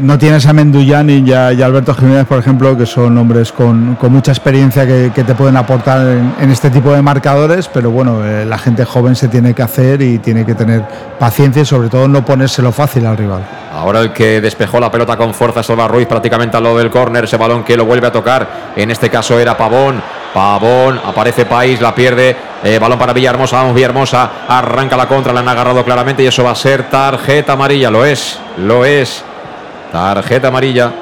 no 0.00 0.18
tienes 0.18 0.46
a 0.46 0.52
Mendullán 0.52 1.10
y 1.10 1.32
a, 1.32 1.48
Alberto 1.48 1.94
Jiménez, 1.94 2.26
por 2.26 2.38
ejemplo, 2.38 2.76
que 2.76 2.86
son 2.86 3.16
hombres 3.18 3.52
con, 3.52 3.96
mucha 4.08 4.32
experiencia 4.32 4.86
que, 4.86 5.10
te 5.10 5.34
pueden 5.34 5.56
aportar 5.56 6.06
en, 6.40 6.50
este 6.50 6.70
tipo 6.70 6.92
de 6.92 7.02
marcadores, 7.02 7.68
pero 7.68 7.90
bueno, 7.90 8.24
eh, 8.24 8.44
la 8.46 8.58
gente 8.58 8.84
joven 8.84 9.16
se 9.16 9.28
tiene 9.28 9.52
que 9.52 9.62
hacer 9.62 10.00
y 10.00 10.18
tiene 10.18 10.46
que 10.46 10.54
tener 10.54 10.84
paciencia 11.18 11.62
y 11.62 11.64
sobre 11.64 11.88
todo 11.88 12.06
no 12.06 12.24
ponérselo 12.24 12.70
fácil 12.70 13.06
al 13.06 13.16
rival. 13.16 13.44
Ahora 13.72 14.00
el 14.00 14.12
que 14.12 14.40
despejó 14.40 14.80
la 14.80 14.90
pelota 14.90 15.16
con 15.16 15.34
fuerza 15.34 15.60
es 15.60 15.88
Ruiz, 15.88 16.06
prácticamente 16.06 16.56
al 16.56 16.62
lado 16.62 16.78
del 16.78 16.90
córner, 16.90 17.24
ese 17.24 17.36
balón 17.36 17.64
que 17.64 17.76
lo 17.76 17.84
vuelve 17.84 18.06
a 18.06 18.12
tocar, 18.12 18.72
en 18.76 18.90
este 18.90 19.10
caso 19.10 19.38
era 19.38 19.56
Pavón, 19.56 20.00
Pavón, 20.36 21.00
aparece 21.02 21.46
País, 21.46 21.80
la 21.80 21.94
pierde. 21.94 22.36
Eh, 22.62 22.78
balón 22.78 22.98
para 22.98 23.14
Villahermosa, 23.14 23.56
vamos 23.56 23.74
Villahermosa, 23.74 24.30
arranca 24.46 24.94
la 24.94 25.08
contra, 25.08 25.32
la 25.32 25.40
han 25.40 25.48
agarrado 25.48 25.82
claramente 25.82 26.22
y 26.22 26.26
eso 26.26 26.44
va 26.44 26.50
a 26.50 26.54
ser 26.54 26.90
tarjeta 26.90 27.54
amarilla, 27.54 27.90
lo 27.90 28.04
es, 28.04 28.38
lo 28.58 28.84
es. 28.84 29.24
Tarjeta 29.90 30.48
amarilla 30.48 30.92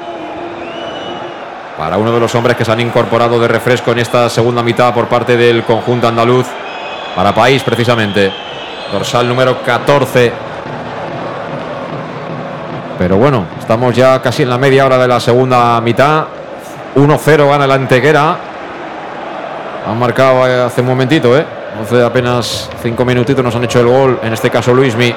para 1.77 1.97
uno 1.97 2.13
de 2.13 2.19
los 2.21 2.33
hombres 2.33 2.55
que 2.55 2.63
se 2.63 2.71
han 2.71 2.79
incorporado 2.79 3.37
de 3.37 3.49
refresco 3.49 3.91
en 3.91 3.99
esta 3.99 4.29
segunda 4.29 4.63
mitad 4.63 4.93
por 4.93 5.07
parte 5.07 5.35
del 5.35 5.65
conjunto 5.65 6.07
andaluz. 6.07 6.47
Para 7.13 7.35
País, 7.35 7.61
precisamente. 7.61 8.31
Dorsal 8.93 9.27
número 9.27 9.61
14. 9.61 10.31
Pero 12.97 13.17
bueno, 13.17 13.47
estamos 13.59 13.93
ya 13.93 14.21
casi 14.21 14.43
en 14.43 14.49
la 14.49 14.57
media 14.57 14.85
hora 14.85 14.97
de 14.97 15.09
la 15.09 15.19
segunda 15.19 15.81
mitad. 15.81 16.23
1-0 16.95 17.49
gana 17.49 17.67
la 17.67 17.73
Antequera. 17.73 18.54
Han 19.87 19.99
marcado 19.99 20.43
hace 20.65 20.81
un 20.81 20.87
momentito, 20.87 21.37
¿eh? 21.37 21.45
Hace 21.81 22.01
apenas 22.03 22.69
cinco 22.81 23.05
minutitos 23.05 23.43
nos 23.43 23.55
han 23.55 23.63
hecho 23.65 23.79
el 23.81 23.87
gol, 23.87 24.19
en 24.23 24.33
este 24.33 24.49
caso 24.49 24.73
Luismi, 24.73 25.13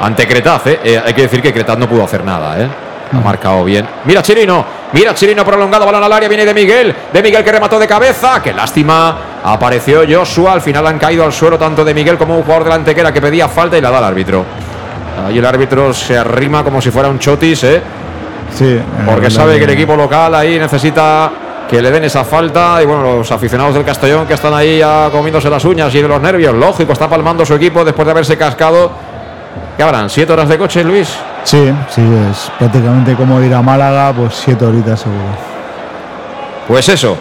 ante 0.00 0.26
Cretaz, 0.26 0.66
¿eh? 0.66 0.80
¿eh? 0.84 1.02
Hay 1.04 1.14
que 1.14 1.22
decir 1.22 1.42
que 1.42 1.52
Cretaz 1.52 1.78
no 1.78 1.88
pudo 1.88 2.04
hacer 2.04 2.24
nada, 2.24 2.60
¿eh? 2.60 2.68
Ha 3.12 3.20
marcado 3.20 3.64
bien. 3.64 3.86
Mira 4.04 4.20
Chirino, 4.22 4.64
mira 4.92 5.14
Chirino 5.14 5.44
prolongado, 5.44 5.86
balón 5.86 6.02
al 6.02 6.12
área, 6.12 6.28
viene 6.28 6.44
de 6.44 6.52
Miguel, 6.52 6.94
de 7.12 7.22
Miguel 7.22 7.42
que 7.44 7.52
remató 7.52 7.78
de 7.78 7.86
cabeza, 7.86 8.42
qué 8.42 8.52
lástima. 8.52 9.16
Apareció 9.44 10.02
Joshua, 10.08 10.52
al 10.52 10.60
final 10.60 10.86
han 10.86 10.98
caído 10.98 11.24
al 11.24 11.32
suelo 11.32 11.56
tanto 11.58 11.84
de 11.84 11.94
Miguel 11.94 12.18
como 12.18 12.36
un 12.36 12.42
jugador 12.42 12.64
delante 12.64 12.94
que 12.94 13.00
era 13.00 13.12
que 13.12 13.20
pedía 13.20 13.48
falta 13.48 13.78
y 13.78 13.80
la 13.80 13.90
da 13.90 13.98
al 13.98 14.04
árbitro. 14.04 14.44
Ahí 15.26 15.38
el 15.38 15.46
árbitro 15.46 15.94
se 15.94 16.18
arrima 16.18 16.62
como 16.64 16.80
si 16.82 16.90
fuera 16.90 17.08
un 17.08 17.18
chotis, 17.18 17.62
¿eh? 17.64 17.80
Sí. 18.52 18.80
Porque 19.06 19.28
eh, 19.28 19.30
sabe 19.30 19.54
que 19.56 19.62
el 19.62 19.66
la- 19.68 19.72
equipo 19.74 19.96
local 19.96 20.34
ahí 20.34 20.58
necesita 20.58 21.30
que 21.68 21.82
le 21.82 21.90
den 21.90 22.04
esa 22.04 22.24
falta. 22.24 22.82
Y 22.82 22.86
bueno, 22.86 23.02
los 23.02 23.30
aficionados 23.32 23.74
del 23.74 23.84
Castellón 23.84 24.26
que 24.26 24.34
están 24.34 24.54
ahí 24.54 24.78
ya 24.78 25.08
comiéndose 25.10 25.50
las 25.50 25.64
uñas 25.64 25.94
y 25.94 26.02
de 26.02 26.08
los 26.08 26.20
nervios, 26.20 26.54
lógico, 26.54 26.92
está 26.92 27.08
palmando 27.08 27.44
su 27.44 27.54
equipo 27.54 27.84
después 27.84 28.06
de 28.06 28.12
haberse 28.12 28.36
cascado. 28.36 28.90
¿Qué 29.76 29.82
habrán? 29.82 30.08
¿Siete 30.08 30.32
horas 30.32 30.48
de 30.48 30.56
coche, 30.56 30.82
Luis? 30.82 31.14
Sí, 31.44 31.72
sí, 31.90 32.02
es 32.30 32.50
prácticamente 32.58 33.14
como 33.14 33.40
ir 33.42 33.54
a 33.54 33.62
Málaga, 33.62 34.12
pues 34.12 34.34
siete 34.34 34.64
horitas 34.64 35.00
seguro. 35.00 35.20
Pues 36.66 36.88
eso, 36.88 37.16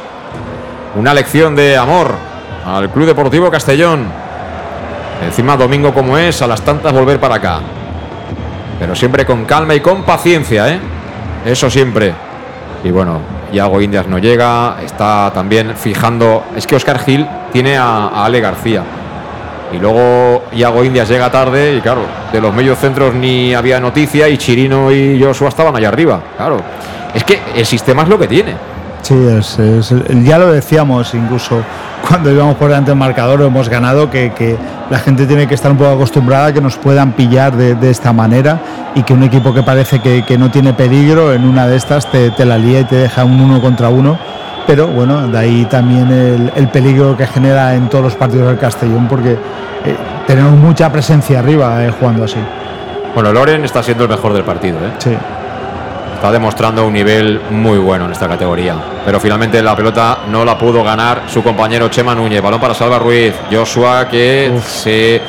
una 0.96 1.14
lección 1.14 1.56
de 1.56 1.78
amor 1.78 2.16
al 2.66 2.90
Club 2.90 3.06
Deportivo 3.06 3.52
Castellón. 3.52 4.08
Encima 5.24 5.56
domingo 5.56 5.94
como 5.94 6.18
es, 6.18 6.42
a 6.42 6.48
las 6.48 6.62
tantas 6.62 6.92
volver 6.92 7.20
para 7.20 7.36
acá. 7.36 7.60
Pero 8.80 8.96
siempre 8.96 9.26
con 9.26 9.46
calma 9.46 9.76
y 9.76 9.80
con 9.80 10.04
paciencia, 10.04 10.70
¿eh? 10.70 10.80
Eso 11.46 11.70
siempre. 11.70 12.14
Y 12.84 12.92
bueno, 12.92 13.20
Iago 13.52 13.82
Indias 13.82 14.08
no 14.08 14.18
llega, 14.20 14.78
está 14.84 15.32
también 15.34 15.76
fijando... 15.76 16.44
Es 16.56 16.66
que 16.68 16.76
Oscar 16.76 17.00
Gil 17.00 17.28
tiene 17.52 17.78
a, 17.78 18.08
Ale 18.26 18.40
García. 18.42 18.84
Y 19.74 19.78
luego 19.78 20.44
Iago 20.54 20.84
Indias 20.84 21.10
llega 21.10 21.30
tarde 21.32 21.76
y 21.76 21.82
claro, 21.82 22.02
de 22.32 22.40
los 22.42 22.54
medios 22.54 22.78
centros 22.80 23.14
ni 23.14 23.54
había 23.54 23.80
noticia 23.80 24.30
y 24.30 24.38
Chirino 24.38 24.92
y 24.92 25.22
Joshua 25.22 25.50
estaban 25.50 25.76
allá 25.76 25.88
arriba. 25.90 26.22
Claro, 26.38 26.58
es 27.14 27.24
que 27.24 27.40
el 27.56 27.66
sistema 27.66 28.04
es 28.04 28.10
lo 28.10 28.18
que 28.20 28.28
tiene. 28.28 28.54
Sí, 29.02 29.16
es- 29.38 29.94
ya 30.24 30.38
lo 30.38 30.52
decíamos 30.52 31.14
incluso 31.14 31.62
cuando 32.08 32.32
íbamos 32.32 32.56
por 32.56 32.70
delante 32.70 32.92
del 32.92 33.00
marcador, 33.00 33.40
lo 33.40 33.46
hemos 33.48 33.70
ganado, 33.70 34.10
que, 34.10 34.32
que 34.34 34.58
la 34.90 35.00
gente 35.00 35.26
tiene 35.26 35.48
que 35.48 35.56
estar 35.56 35.72
un 35.72 35.78
poco 35.78 35.92
acostumbrada 35.92 36.48
a 36.48 36.54
que 36.54 36.62
nos 36.62 36.78
puedan 36.78 37.14
pillar 37.14 37.56
de, 37.56 37.76
de 37.76 37.90
esta 37.90 38.14
manera 38.14 38.60
y 38.94 39.04
que 39.04 39.14
un 39.14 39.24
equipo 39.24 39.54
que 39.54 39.64
parece 39.64 40.00
que, 40.00 40.24
que 40.26 40.38
no 40.38 40.52
tiene 40.52 40.74
peligro 40.74 41.34
en 41.34 41.46
una 41.46 41.68
de 41.68 41.76
estas 41.76 42.10
te, 42.12 42.32
te 42.32 42.46
la 42.46 42.58
lía 42.58 42.82
y 42.82 42.84
te 42.84 42.96
deja 42.96 43.24
un 43.24 43.40
uno 43.42 43.62
contra 43.62 43.90
uno. 43.90 44.18
Pero 44.68 44.88
bueno, 44.88 45.28
de 45.28 45.38
ahí 45.38 45.66
también 45.66 46.12
el, 46.12 46.52
el 46.56 46.68
peligro 46.70 47.16
que 47.16 47.28
genera 47.28 47.76
en 47.76 47.88
todos 47.88 48.04
los 48.04 48.16
partidos 48.16 48.48
del 48.48 48.58
Castellón, 48.58 49.08
porque 49.08 49.34
eh, 49.34 49.38
tenemos 50.26 50.54
mucha 50.54 50.92
presencia 50.92 51.40
arriba 51.40 51.84
eh, 51.84 51.92
jugando 51.92 52.24
así. 52.24 52.40
Bueno, 53.14 53.32
Loren 53.32 53.64
está 53.64 53.84
siendo 53.84 54.06
el 54.06 54.10
mejor 54.10 54.34
del 54.34 54.44
partido, 54.44 54.78
¿eh? 54.80 54.92
Sí. 54.98 55.16
Está 56.26 56.34
demostrando 56.34 56.88
un 56.88 56.94
nivel 56.94 57.40
muy 57.52 57.78
bueno 57.78 58.06
en 58.06 58.12
esta 58.12 58.28
categoría. 58.28 58.76
Pero 59.06 59.20
finalmente 59.20 59.62
la 59.62 59.76
pelota 59.76 60.22
no 60.28 60.44
la 60.44 60.58
pudo 60.58 60.84
ganar 60.84 61.26
su 61.28 61.44
compañero 61.44 61.88
Chema 61.90 62.16
Núñez. 62.16 62.42
Balón 62.42 62.60
para 62.60 62.74
Salva 62.74 62.98
Ruiz. 62.98 63.36
Joshua 63.52 64.08
que 64.10 64.52
se 64.66 65.22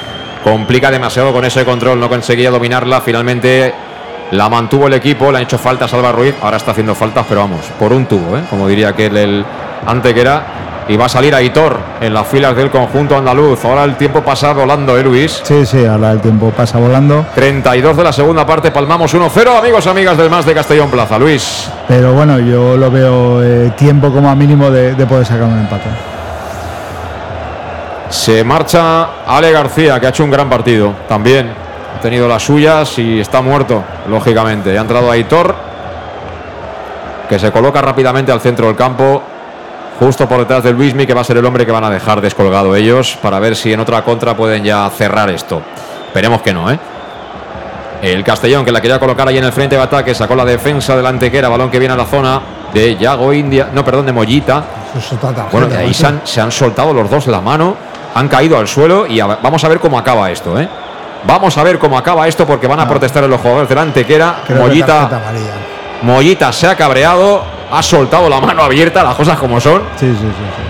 complica 0.42 0.90
demasiado 0.90 1.34
con 1.34 1.44
ese 1.44 1.66
control. 1.66 2.00
No 2.00 2.08
conseguía 2.08 2.50
dominarla. 2.50 3.02
Finalmente 3.02 3.74
la 4.30 4.48
mantuvo 4.48 4.86
el 4.86 4.94
equipo. 4.94 5.30
Le 5.30 5.36
han 5.36 5.44
hecho 5.44 5.58
falta 5.58 5.84
a 5.84 5.88
Salva 5.88 6.12
Ruiz. 6.12 6.34
Ahora 6.40 6.56
está 6.56 6.70
haciendo 6.70 6.94
faltas, 6.94 7.26
pero 7.28 7.42
vamos, 7.42 7.66
por 7.78 7.92
un 7.92 8.06
tubo, 8.06 8.38
¿eh? 8.38 8.44
como 8.48 8.66
diría 8.66 8.88
aquel 8.88 9.18
el 9.18 9.44
antequera. 9.84 10.46
Y 10.88 10.96
va 10.96 11.06
a 11.06 11.08
salir 11.08 11.34
Aitor 11.34 11.76
en 12.00 12.14
las 12.14 12.28
filas 12.28 12.54
del 12.54 12.70
conjunto 12.70 13.16
andaluz. 13.16 13.64
Ahora 13.64 13.82
el 13.84 13.96
tiempo 13.96 14.22
pasa 14.22 14.52
volando, 14.52 14.96
¿eh, 14.96 15.02
Luis? 15.02 15.40
Sí, 15.42 15.66
sí, 15.66 15.84
ahora 15.84 16.12
el 16.12 16.20
tiempo 16.20 16.50
pasa 16.50 16.78
volando. 16.78 17.26
32 17.34 17.96
de 17.96 18.04
la 18.04 18.12
segunda 18.12 18.46
parte, 18.46 18.70
palmamos 18.70 19.12
1-0. 19.12 19.58
Amigos, 19.58 19.86
amigas 19.88 20.16
del 20.16 20.30
Más 20.30 20.46
de 20.46 20.54
Castellón 20.54 20.88
Plaza. 20.88 21.18
Luis. 21.18 21.68
Pero 21.88 22.12
bueno, 22.12 22.38
yo 22.38 22.76
lo 22.76 22.88
veo 22.88 23.42
eh, 23.42 23.72
tiempo 23.76 24.12
como 24.12 24.30
a 24.30 24.36
mínimo 24.36 24.70
de, 24.70 24.94
de 24.94 25.06
poder 25.06 25.26
sacar 25.26 25.44
un 25.44 25.58
empate. 25.58 25.88
Se 28.08 28.44
marcha 28.44 29.24
Ale 29.26 29.50
García, 29.50 29.98
que 29.98 30.06
ha 30.06 30.10
hecho 30.10 30.22
un 30.22 30.30
gran 30.30 30.48
partido. 30.48 30.92
También 31.08 31.50
ha 31.96 32.00
tenido 32.00 32.28
las 32.28 32.44
suyas 32.44 32.96
y 33.00 33.18
está 33.18 33.42
muerto, 33.42 33.82
lógicamente. 34.08 34.78
Ha 34.78 34.82
entrado 34.82 35.10
Aitor, 35.10 35.52
que 37.28 37.40
se 37.40 37.50
coloca 37.50 37.82
rápidamente 37.82 38.30
al 38.30 38.40
centro 38.40 38.68
del 38.68 38.76
campo, 38.76 39.22
justo 39.98 40.28
por 40.28 40.38
detrás 40.38 40.62
de 40.62 40.72
Luismi, 40.72 41.06
que 41.06 41.14
va 41.14 41.22
a 41.22 41.24
ser 41.24 41.36
el 41.36 41.44
hombre 41.44 41.64
que 41.64 41.72
van 41.72 41.84
a 41.84 41.90
dejar 41.90 42.20
descolgado 42.20 42.74
ellos, 42.74 43.18
para 43.20 43.38
ver 43.38 43.56
si 43.56 43.72
en 43.72 43.80
otra 43.80 44.02
contra 44.02 44.36
pueden 44.36 44.64
ya 44.64 44.88
cerrar 44.90 45.30
esto. 45.30 45.62
Esperemos 46.06 46.42
que 46.42 46.52
no, 46.52 46.70
¿eh? 46.70 46.78
El 48.02 48.22
Castellón, 48.22 48.64
que 48.64 48.72
la 48.72 48.80
quería 48.80 48.98
colocar 48.98 49.26
ahí 49.26 49.38
en 49.38 49.44
el 49.44 49.52
frente 49.52 49.76
de 49.76 49.82
ataque, 49.82 50.14
sacó 50.14 50.34
la 50.36 50.44
defensa 50.44 50.94
del 50.94 51.06
antequera, 51.06 51.48
balón 51.48 51.70
que 51.70 51.78
viene 51.78 51.94
a 51.94 51.96
la 51.96 52.04
zona 52.04 52.40
de 52.72 52.96
Yago 52.96 53.32
India, 53.32 53.70
no, 53.72 53.84
perdón, 53.84 54.06
de 54.06 54.12
Mollita. 54.12 54.62
Bueno, 55.50 55.66
de 55.66 55.78
ahí 55.78 55.94
se 55.94 56.06
han, 56.06 56.20
se 56.24 56.40
han 56.40 56.52
soltado 56.52 56.92
los 56.92 57.08
dos 57.08 57.26
la 57.26 57.40
mano, 57.40 57.74
han 58.14 58.28
caído 58.28 58.58
al 58.58 58.68
suelo 58.68 59.06
y 59.06 59.18
a 59.20 59.26
vamos 59.26 59.64
a 59.64 59.68
ver 59.68 59.80
cómo 59.80 59.98
acaba 59.98 60.30
esto, 60.30 60.58
¿eh? 60.60 60.68
Vamos 61.26 61.56
a 61.58 61.62
ver 61.62 61.78
cómo 61.78 61.98
acaba 61.98 62.28
esto 62.28 62.46
porque 62.46 62.66
van 62.66 62.80
a 62.80 62.88
protestar 62.88 63.24
en 63.24 63.30
los 63.30 63.40
jugadores 63.40 63.68
del 63.68 63.78
antequera. 63.78 64.42
Creo 64.46 64.58
que 64.58 64.64
Mollita, 64.64 64.86
tarjeta 64.86 65.16
amarilla. 65.16 65.52
Mollita 66.02 66.52
se 66.52 66.68
ha 66.68 66.76
cabreado, 66.76 67.44
ha 67.70 67.82
soltado 67.82 68.28
la 68.28 68.40
mano 68.40 68.62
abierta, 68.62 69.02
las 69.02 69.14
cosas 69.14 69.38
como 69.38 69.60
son. 69.60 69.82
Sí, 69.96 70.06
sí, 70.06 70.16
sí. 70.18 70.26
sí. 70.28 70.62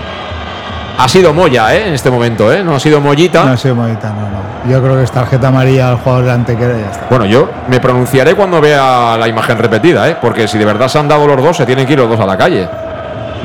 Ha 0.99 1.07
sido 1.07 1.31
Moya, 1.31 1.75
¿eh? 1.75 1.87
En 1.89 1.93
este 1.93 2.09
momento, 2.09 2.51
¿eh? 2.51 2.63
No 2.63 2.75
ha 2.75 2.79
sido 2.79 2.99
Mollita. 2.99 3.43
No 3.45 3.51
ha 3.51 3.57
sido 3.57 3.75
bonita, 3.75 4.09
no, 4.09 4.21
no. 4.21 4.71
Yo 4.71 4.81
creo 4.81 4.95
que 4.95 5.03
es 5.03 5.11
tarjeta 5.11 5.49
amarilla 5.49 5.89
al 5.89 5.97
jugador 5.97 6.25
de 6.25 6.31
antequera 6.31 6.73
y 6.75 6.81
ya 6.81 6.89
está. 6.89 7.05
Bueno, 7.09 7.25
yo 7.25 7.47
me 7.67 7.79
pronunciaré 7.79 8.33
cuando 8.33 8.59
vea 8.59 9.15
la 9.15 9.27
imagen 9.27 9.59
repetida, 9.59 10.09
¿eh? 10.09 10.17
Porque 10.19 10.47
si 10.47 10.57
de 10.57 10.65
verdad 10.65 10.87
se 10.87 10.97
han 10.97 11.07
dado 11.07 11.27
los 11.27 11.37
dos, 11.41 11.55
se 11.55 11.67
tienen 11.67 11.85
que 11.85 11.93
ir 11.93 11.99
los 11.99 12.09
dos 12.09 12.19
a 12.19 12.25
la 12.25 12.35
calle. 12.35 12.67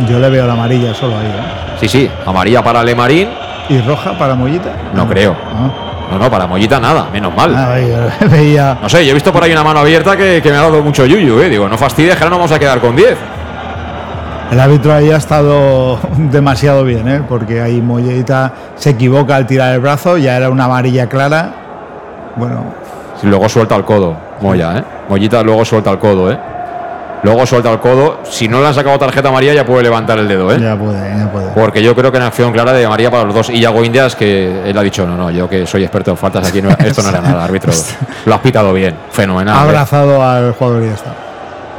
Yo 0.08 0.18
le 0.18 0.30
veo 0.30 0.46
la 0.46 0.54
amarilla 0.54 0.94
solo 0.94 1.18
ahí, 1.18 1.26
¿eh? 1.26 1.76
Sí, 1.78 1.88
sí, 1.88 2.10
amarilla 2.24 2.62
para 2.64 2.82
Lemarín, 2.82 3.28
¿Y 3.68 3.80
roja 3.82 4.16
para 4.18 4.34
Mollita? 4.34 4.70
no 4.94 5.06
creo. 5.06 5.36
No, 6.10 6.18
no, 6.18 6.30
para 6.30 6.46
Mollita 6.46 6.80
nada, 6.80 7.06
menos 7.12 7.34
mal. 7.36 7.54
Ah, 7.54 7.78
yo 7.78 8.28
veía. 8.28 8.78
No 8.80 8.88
sé, 8.88 9.04
yo 9.04 9.10
he 9.10 9.14
visto 9.14 9.30
por 9.32 9.44
ahí 9.44 9.52
una 9.52 9.62
mano 9.62 9.80
abierta 9.80 10.16
que, 10.16 10.40
que 10.42 10.50
me 10.50 10.56
ha 10.56 10.62
dado 10.62 10.82
mucho 10.82 11.04
yuyu, 11.04 11.38
¿eh? 11.40 11.50
Digo, 11.50 11.68
no 11.68 11.76
fastidies, 11.76 12.16
que 12.16 12.24
ahora 12.24 12.30
no 12.30 12.38
vamos 12.38 12.52
a 12.52 12.58
quedar 12.58 12.80
con 12.80 12.96
10. 12.96 13.16
El 14.50 14.60
árbitro 14.60 14.92
ahí 14.92 15.10
ha 15.10 15.16
estado 15.16 15.98
demasiado 16.30 16.84
bien, 16.84 17.08
¿eh? 17.08 17.22
Porque 17.26 17.60
ahí 17.60 17.80
Mollita 17.80 18.52
se 18.76 18.90
equivoca 18.90 19.36
al 19.36 19.46
tirar 19.46 19.72
el 19.74 19.80
brazo, 19.80 20.18
ya 20.18 20.36
era 20.36 20.50
una 20.50 20.64
amarilla 20.64 21.08
clara. 21.08 21.52
Bueno, 22.36 22.64
Y 23.22 23.26
luego 23.26 23.48
suelta 23.48 23.76
el 23.76 23.84
codo, 23.84 24.14
Moya, 24.40 24.78
¿eh? 24.78 24.84
Mollita 25.08 25.42
luego 25.42 25.64
suelta 25.64 25.90
el 25.90 25.98
codo, 25.98 26.30
¿eh? 26.30 26.38
Luego 27.22 27.46
suelta 27.46 27.70
el 27.70 27.78
codo. 27.78 28.18
Si 28.24 28.48
no 28.48 28.60
le 28.60 28.66
han 28.66 28.74
sacado 28.74 28.98
tarjeta 28.98 29.28
amarilla, 29.28 29.54
ya 29.54 29.64
puede 29.64 29.84
levantar 29.84 30.18
el 30.18 30.26
dedo, 30.26 30.52
¿eh? 30.52 30.58
ya 30.60 30.76
puede, 30.76 31.16
ya 31.18 31.30
puede. 31.30 31.46
Porque 31.54 31.80
yo 31.82 31.94
creo 31.94 32.10
que 32.10 32.18
en 32.18 32.24
acción 32.24 32.52
clara 32.52 32.72
de 32.72 32.86
María 32.88 33.10
para 33.12 33.24
los 33.24 33.34
dos. 33.34 33.48
Y 33.50 33.60
Yago 33.60 33.84
Indias, 33.84 34.16
que 34.16 34.68
él 34.68 34.76
ha 34.76 34.82
dicho, 34.82 35.06
no, 35.06 35.16
no, 35.16 35.30
yo 35.30 35.48
que 35.48 35.64
soy 35.66 35.82
experto 35.84 36.10
en 36.10 36.16
faltas 36.16 36.48
aquí, 36.48 36.60
no- 36.60 36.70
esto 36.70 37.00
no 37.02 37.10
era 37.10 37.20
nada, 37.22 37.44
árbitro. 37.44 37.72
Lo 38.26 38.34
has 38.34 38.40
pitado 38.40 38.72
bien, 38.74 38.96
fenomenal. 39.10 39.54
Ha 39.56 39.60
¿eh? 39.60 39.68
abrazado 39.68 40.22
al 40.22 40.52
jugador 40.52 40.82
y 40.82 40.86
ya 40.88 40.94
está. 40.94 41.10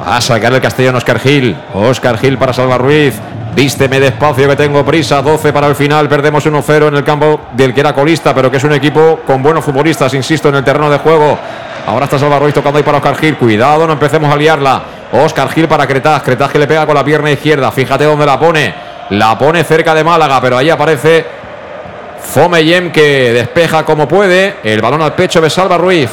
A 0.05 0.19
sacar 0.21 0.53
el 0.53 0.61
Castellón 0.61 0.95
Oscar 0.95 1.19
Gil. 1.19 1.55
Oscar 1.73 2.17
Gil 2.17 2.37
para 2.37 2.53
Salva 2.53 2.77
Ruiz. 2.77 3.13
Vísteme 3.55 3.99
despacio 3.99 4.49
que 4.49 4.55
tengo 4.55 4.83
prisa. 4.83 5.21
12 5.21 5.53
para 5.53 5.67
el 5.67 5.75
final. 5.75 6.09
Perdemos 6.09 6.45
1-0 6.45 6.87
en 6.87 6.95
el 6.95 7.03
campo 7.03 7.41
del 7.53 7.73
que 7.73 7.81
era 7.81 7.93
colista, 7.93 8.33
pero 8.33 8.49
que 8.49 8.57
es 8.57 8.63
un 8.63 8.73
equipo 8.73 9.21
con 9.25 9.43
buenos 9.43 9.63
futbolistas, 9.63 10.13
insisto, 10.13 10.49
en 10.49 10.55
el 10.55 10.63
terreno 10.63 10.89
de 10.89 10.97
juego. 10.97 11.37
Ahora 11.85 12.05
está 12.05 12.17
Salva 12.17 12.39
Ruiz 12.39 12.53
tocando 12.53 12.77
ahí 12.77 12.83
para 12.83 12.97
Oscar 12.97 13.15
Gil. 13.17 13.37
Cuidado, 13.37 13.85
no 13.85 13.93
empecemos 13.93 14.33
a 14.33 14.35
liarla. 14.35 14.81
Oscar 15.11 15.49
Gil 15.49 15.67
para 15.67 15.85
Cretaz. 15.85 16.23
Cretaz 16.23 16.51
que 16.51 16.59
le 16.59 16.67
pega 16.67 16.85
con 16.85 16.95
la 16.95 17.03
pierna 17.03 17.31
izquierda. 17.31 17.71
Fíjate 17.71 18.05
dónde 18.05 18.25
la 18.25 18.39
pone. 18.39 18.73
La 19.11 19.37
pone 19.37 19.63
cerca 19.63 19.93
de 19.93 20.03
Málaga, 20.03 20.41
pero 20.41 20.57
ahí 20.57 20.69
aparece 20.69 21.25
Fomeyem 22.19 22.91
que 22.91 23.31
despeja 23.33 23.83
como 23.85 24.07
puede. 24.07 24.55
El 24.63 24.81
balón 24.81 25.01
al 25.01 25.13
pecho 25.13 25.39
de 25.39 25.49
Salva 25.49 25.77
Ruiz. 25.77 26.09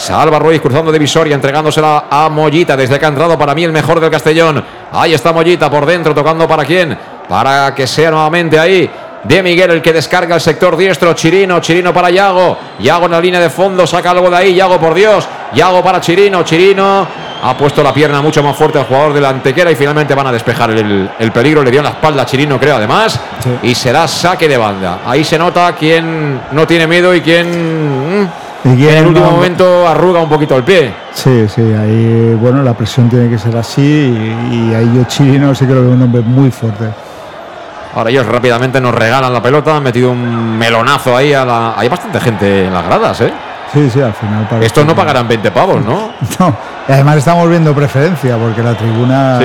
Salva 0.00 0.38
Ruiz 0.38 0.62
cruzando 0.62 0.90
divisoria, 0.90 1.34
entregándosela 1.34 2.06
a 2.10 2.30
Mollita. 2.30 2.74
Desde 2.74 2.98
que 2.98 3.04
ha 3.04 3.08
entrado 3.08 3.38
para 3.38 3.54
mí 3.54 3.64
el 3.64 3.72
mejor 3.72 4.00
del 4.00 4.10
Castellón. 4.10 4.64
Ahí 4.92 5.12
está 5.12 5.30
Mollita 5.30 5.70
por 5.70 5.84
dentro, 5.84 6.14
tocando 6.14 6.48
para 6.48 6.64
quién. 6.64 6.96
Para 7.28 7.74
que 7.74 7.86
sea 7.86 8.10
nuevamente 8.10 8.58
ahí. 8.58 8.90
De 9.22 9.42
Miguel 9.42 9.72
el 9.72 9.82
que 9.82 9.92
descarga 9.92 10.34
el 10.34 10.40
sector 10.40 10.74
diestro. 10.74 11.12
Chirino, 11.12 11.60
Chirino 11.60 11.92
para 11.92 12.08
Yago. 12.08 12.56
Yago 12.78 13.04
en 13.04 13.12
la 13.12 13.20
línea 13.20 13.40
de 13.40 13.50
fondo, 13.50 13.86
saca 13.86 14.12
algo 14.12 14.30
de 14.30 14.36
ahí. 14.36 14.54
Yago 14.54 14.80
por 14.80 14.94
Dios. 14.94 15.28
Yago 15.52 15.82
para 15.82 16.00
Chirino. 16.00 16.44
Chirino 16.44 17.06
ha 17.42 17.54
puesto 17.58 17.82
la 17.82 17.92
pierna 17.92 18.22
mucho 18.22 18.42
más 18.42 18.56
fuerte 18.56 18.78
al 18.78 18.86
jugador 18.86 19.12
de 19.12 19.20
la 19.20 19.28
antequera 19.28 19.70
y 19.70 19.74
finalmente 19.74 20.14
van 20.14 20.28
a 20.28 20.32
despejar 20.32 20.70
el, 20.70 21.10
el 21.18 21.30
peligro. 21.30 21.62
Le 21.62 21.70
dio 21.70 21.80
en 21.80 21.84
la 21.84 21.90
espalda 21.90 22.22
a 22.22 22.26
Chirino, 22.26 22.58
creo, 22.58 22.76
además. 22.76 23.20
Y 23.62 23.74
será 23.74 24.08
saque 24.08 24.48
de 24.48 24.56
banda. 24.56 25.00
Ahí 25.06 25.24
se 25.24 25.38
nota 25.38 25.74
quién 25.78 26.40
no 26.52 26.66
tiene 26.66 26.86
miedo 26.86 27.14
y 27.14 27.20
quién. 27.20 28.39
Mm, 28.64 28.72
¿Y 28.72 28.76
quién 28.76 28.90
en 28.90 28.98
el 28.98 29.06
último 29.08 29.30
momento 29.30 29.88
arruga 29.88 30.20
un 30.20 30.28
poquito 30.28 30.56
el 30.56 30.64
pie. 30.64 30.92
Sí, 31.12 31.46
sí, 31.48 31.60
ahí, 31.60 32.36
bueno, 32.40 32.62
la 32.62 32.74
presión 32.74 33.08
tiene 33.08 33.28
que 33.28 33.38
ser 33.38 33.56
así 33.56 33.82
y, 33.82 34.70
y 34.70 34.74
ahí 34.74 34.90
yo 34.94 35.04
Chirino 35.04 35.54
sí 35.54 35.66
que 35.66 35.74
lo 35.74 35.82
veo 35.82 35.92
un 35.92 36.02
hombre 36.02 36.22
muy 36.22 36.50
fuerte. 36.50 36.86
Ahora 37.94 38.10
ellos 38.10 38.26
rápidamente 38.26 38.80
nos 38.80 38.94
regalan 38.94 39.32
la 39.32 39.42
pelota, 39.42 39.76
han 39.76 39.82
metido 39.82 40.12
un 40.12 40.56
melonazo 40.56 41.16
ahí 41.16 41.32
a 41.32 41.44
la. 41.44 41.74
Hay 41.76 41.88
bastante 41.88 42.20
gente 42.20 42.66
en 42.66 42.72
las 42.72 42.84
gradas, 42.84 43.20
¿eh? 43.22 43.32
Sí, 43.72 43.90
sí, 43.90 44.00
al 44.00 44.14
final. 44.14 44.46
Estos 44.62 44.84
no 44.84 44.94
pagarán 44.94 45.26
20 45.26 45.50
pavos, 45.50 45.84
¿no? 45.84 46.10
No, 46.38 46.56
y 46.88 46.92
además 46.92 47.18
estamos 47.18 47.48
viendo 47.48 47.74
preferencia, 47.74 48.36
porque 48.36 48.62
la 48.62 48.74
tribuna, 48.74 49.38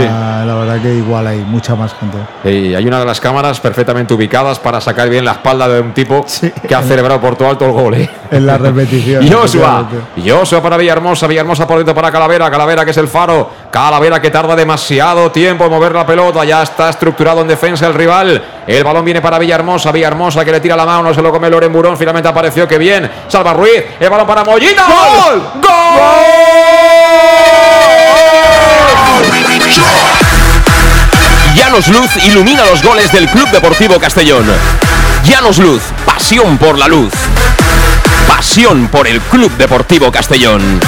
la 0.45 0.55
verdad 0.55 0.81
que 0.81 0.93
igual 0.95 1.27
hay 1.27 1.39
mucha 1.39 1.75
más 1.75 1.93
gente. 1.93 2.17
Y 2.49 2.73
hay 2.73 2.85
una 2.87 2.99
de 2.99 3.05
las 3.05 3.19
cámaras 3.19 3.59
perfectamente 3.59 4.13
ubicadas 4.13 4.59
para 4.59 4.81
sacar 4.81 5.09
bien 5.09 5.25
la 5.25 5.33
espalda 5.33 5.67
de 5.67 5.79
un 5.81 5.93
tipo 5.93 6.25
que 6.67 6.75
ha 6.75 6.81
celebrado 6.81 7.19
por 7.21 7.35
todo 7.35 7.49
alto 7.49 7.65
el 7.65 7.71
gol. 7.71 7.93
¿eh? 7.95 8.09
En 8.31 8.45
la 8.45 8.57
repetición. 8.57 9.27
Joshua. 9.31 9.87
Joshua 10.25 10.61
para 10.61 10.77
Villahermosa, 10.77 11.27
Villahermosa 11.27 11.67
por 11.67 11.77
dentro 11.77 11.93
para 11.93 12.11
Calavera, 12.11 12.49
Calavera 12.49 12.85
que 12.85 12.91
es 12.91 12.97
el 12.97 13.07
faro, 13.07 13.49
Calavera 13.71 14.21
que 14.21 14.31
tarda 14.31 14.55
demasiado 14.55 15.31
tiempo 15.31 15.65
en 15.65 15.71
mover 15.71 15.93
la 15.93 16.05
pelota, 16.05 16.43
ya 16.43 16.63
está 16.63 16.89
estructurado 16.89 17.41
en 17.41 17.47
defensa 17.47 17.87
el 17.87 17.93
rival, 17.93 18.41
el 18.65 18.83
balón 18.83 19.05
viene 19.05 19.21
para 19.21 19.37
Villahermosa, 19.37 19.91
Villahermosa 19.91 20.43
que 20.43 20.51
le 20.51 20.59
tira 20.59 20.75
la 20.75 20.85
mano, 20.85 21.13
se 21.13 21.21
lo 21.21 21.31
come 21.31 21.49
Loren 21.49 21.71
Burón, 21.71 21.97
finalmente 21.97 22.29
apareció, 22.29 22.67
que 22.67 22.77
bien, 22.77 23.09
Salva 23.27 23.53
Ruiz, 23.53 23.83
el 23.99 24.09
balón 24.09 24.25
para 24.25 24.43
Mollita, 24.43 24.83
¡Gol! 24.85 25.41
Llanos 31.55 31.87
Luz 31.87 32.15
ilumina 32.23 32.65
los 32.65 32.83
goles 32.83 33.11
del 33.11 33.27
Club 33.29 33.49
Deportivo 33.49 33.99
Castellón. 33.99 34.45
Llanos 35.23 35.57
Luz, 35.57 35.81
pasión 36.05 36.57
por 36.57 36.77
la 36.77 36.87
luz. 36.87 37.11
Pasión 38.27 38.87
por 38.89 39.07
el 39.07 39.19
Club 39.21 39.51
Deportivo 39.57 40.11
Castellón. 40.11 40.79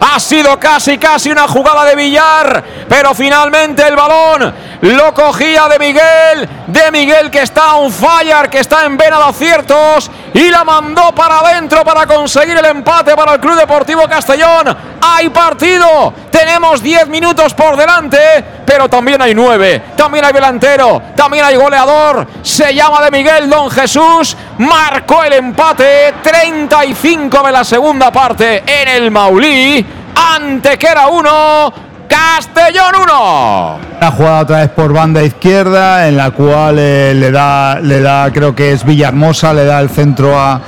Ha 0.00 0.18
sido 0.18 0.60
casi, 0.60 0.98
casi 0.98 1.30
una 1.30 1.48
jugada 1.48 1.84
de 1.84 1.96
billar, 1.96 2.64
pero 2.88 3.14
finalmente 3.14 3.86
el 3.86 3.96
balón 3.96 4.69
lo 4.82 5.12
cogía 5.12 5.68
de 5.68 5.78
Miguel, 5.78 6.48
de 6.66 6.90
Miguel 6.90 7.30
que 7.30 7.42
está 7.42 7.74
on 7.74 7.92
fire, 7.92 8.48
que 8.48 8.60
está 8.60 8.84
en 8.84 8.96
vena 8.96 9.18
de 9.18 9.24
aciertos 9.24 10.10
y 10.32 10.48
la 10.48 10.64
mandó 10.64 11.14
para 11.14 11.40
adentro 11.40 11.84
para 11.84 12.06
conseguir 12.06 12.56
el 12.56 12.64
empate 12.64 13.14
para 13.14 13.34
el 13.34 13.40
Club 13.40 13.56
Deportivo 13.56 14.08
Castellón. 14.08 14.76
Hay 15.02 15.28
partido, 15.28 16.14
tenemos 16.30 16.82
10 16.82 17.08
minutos 17.08 17.52
por 17.54 17.76
delante, 17.76 18.18
pero 18.64 18.88
también 18.88 19.20
hay 19.20 19.34
9, 19.34 19.82
también 19.96 20.24
hay 20.24 20.32
delantero, 20.32 21.02
también 21.14 21.44
hay 21.44 21.56
goleador. 21.56 22.26
Se 22.42 22.74
llama 22.74 23.02
de 23.02 23.10
Miguel 23.10 23.50
Don 23.50 23.70
Jesús, 23.70 24.36
marcó 24.58 25.24
el 25.24 25.34
empate, 25.34 26.14
35 26.22 27.42
de 27.42 27.52
la 27.52 27.64
segunda 27.64 28.10
parte 28.10 28.62
en 28.66 28.88
el 28.88 29.10
Maulí, 29.10 29.84
Antequera 30.14 31.08
1, 31.08 31.89
Castellón 32.10 32.92
1. 33.04 33.78
Una 33.98 34.10
jugada 34.10 34.40
otra 34.40 34.58
vez 34.58 34.70
por 34.70 34.92
banda 34.92 35.22
izquierda, 35.22 36.08
en 36.08 36.16
la 36.16 36.32
cual 36.32 36.76
eh, 36.78 37.12
le 37.14 37.30
da, 37.30 37.78
le 37.80 38.00
da, 38.00 38.30
creo 38.32 38.54
que 38.54 38.72
es 38.72 38.84
Villahermosa, 38.84 39.52
le 39.54 39.64
da 39.64 39.78
el 39.80 39.88
centro 39.90 40.38
a, 40.38 40.60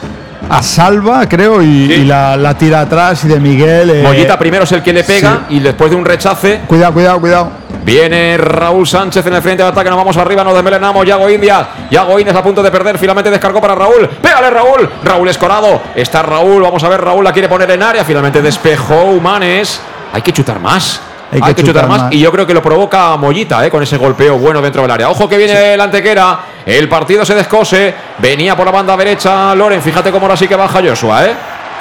a 0.48 0.62
Salva, 0.62 1.28
creo, 1.28 1.60
y, 1.60 1.66
y 1.92 2.04
la, 2.04 2.36
la 2.36 2.54
tira 2.54 2.82
atrás 2.82 3.24
y 3.24 3.28
de 3.28 3.40
Miguel. 3.40 3.90
eh, 3.90 4.02
Mollita 4.04 4.38
primero 4.38 4.64
es 4.64 4.72
el 4.72 4.82
que 4.82 4.92
le 4.92 5.02
pega 5.02 5.46
y 5.48 5.58
después 5.60 5.90
de 5.90 5.96
un 5.96 6.04
rechace 6.04 6.60
Cuidado, 6.68 6.92
cuidado, 6.92 7.20
cuidado. 7.20 7.50
Viene 7.84 8.36
Raúl 8.38 8.86
Sánchez 8.86 9.26
en 9.26 9.34
el 9.34 9.42
frente 9.42 9.64
de 9.64 9.68
ataque. 9.70 9.90
Nos 9.90 9.98
vamos 9.98 10.16
arriba, 10.16 10.44
nos 10.44 10.54
desmelenamos. 10.54 11.04
Yago 11.04 11.28
Indias. 11.28 11.66
Yago 11.90 12.16
Indias 12.20 12.36
a 12.36 12.42
punto 12.42 12.62
de 12.62 12.70
perder. 12.70 12.96
Finalmente 12.96 13.28
descargó 13.28 13.60
para 13.60 13.74
Raúl. 13.74 14.08
Pégale 14.22 14.50
Raúl. 14.50 14.88
Raúl 15.02 15.28
escorado. 15.28 15.80
Está 15.96 16.22
Raúl. 16.22 16.62
Vamos 16.62 16.84
a 16.84 16.88
ver. 16.88 17.00
Raúl 17.00 17.24
la 17.24 17.32
quiere 17.32 17.48
poner 17.48 17.68
en 17.72 17.82
área. 17.82 18.04
Finalmente 18.04 18.40
despejó 18.40 19.06
Humanes. 19.06 19.80
Hay 20.12 20.22
que 20.22 20.32
chutar 20.32 20.60
más. 20.60 21.00
Hay 21.40 21.54
que, 21.54 21.64
chutar, 21.64 21.88
más. 21.88 22.12
Y 22.12 22.20
yo 22.20 22.30
creo 22.30 22.46
que 22.46 22.52
lo 22.52 22.62
provoca 22.62 23.16
Mollita, 23.16 23.64
¿eh? 23.64 23.70
con 23.70 23.82
ese 23.82 23.96
golpeo 23.96 24.38
bueno 24.38 24.60
dentro 24.60 24.82
del 24.82 24.90
área. 24.90 25.08
Ojo 25.08 25.28
que 25.28 25.38
viene 25.38 25.74
el 25.74 25.80
antequera. 25.80 26.40
El 26.66 26.88
partido 26.88 27.24
se 27.24 27.34
descose. 27.34 27.94
Venía 28.18 28.54
por 28.54 28.66
la 28.66 28.72
banda 28.72 28.96
derecha 28.96 29.54
Loren. 29.54 29.80
Fíjate 29.80 30.10
cómo 30.10 30.26
ahora 30.26 30.36
sí 30.36 30.46
que 30.46 30.56
baja 30.56 30.80
Joshua, 30.84 31.24
¿eh? 31.24 31.34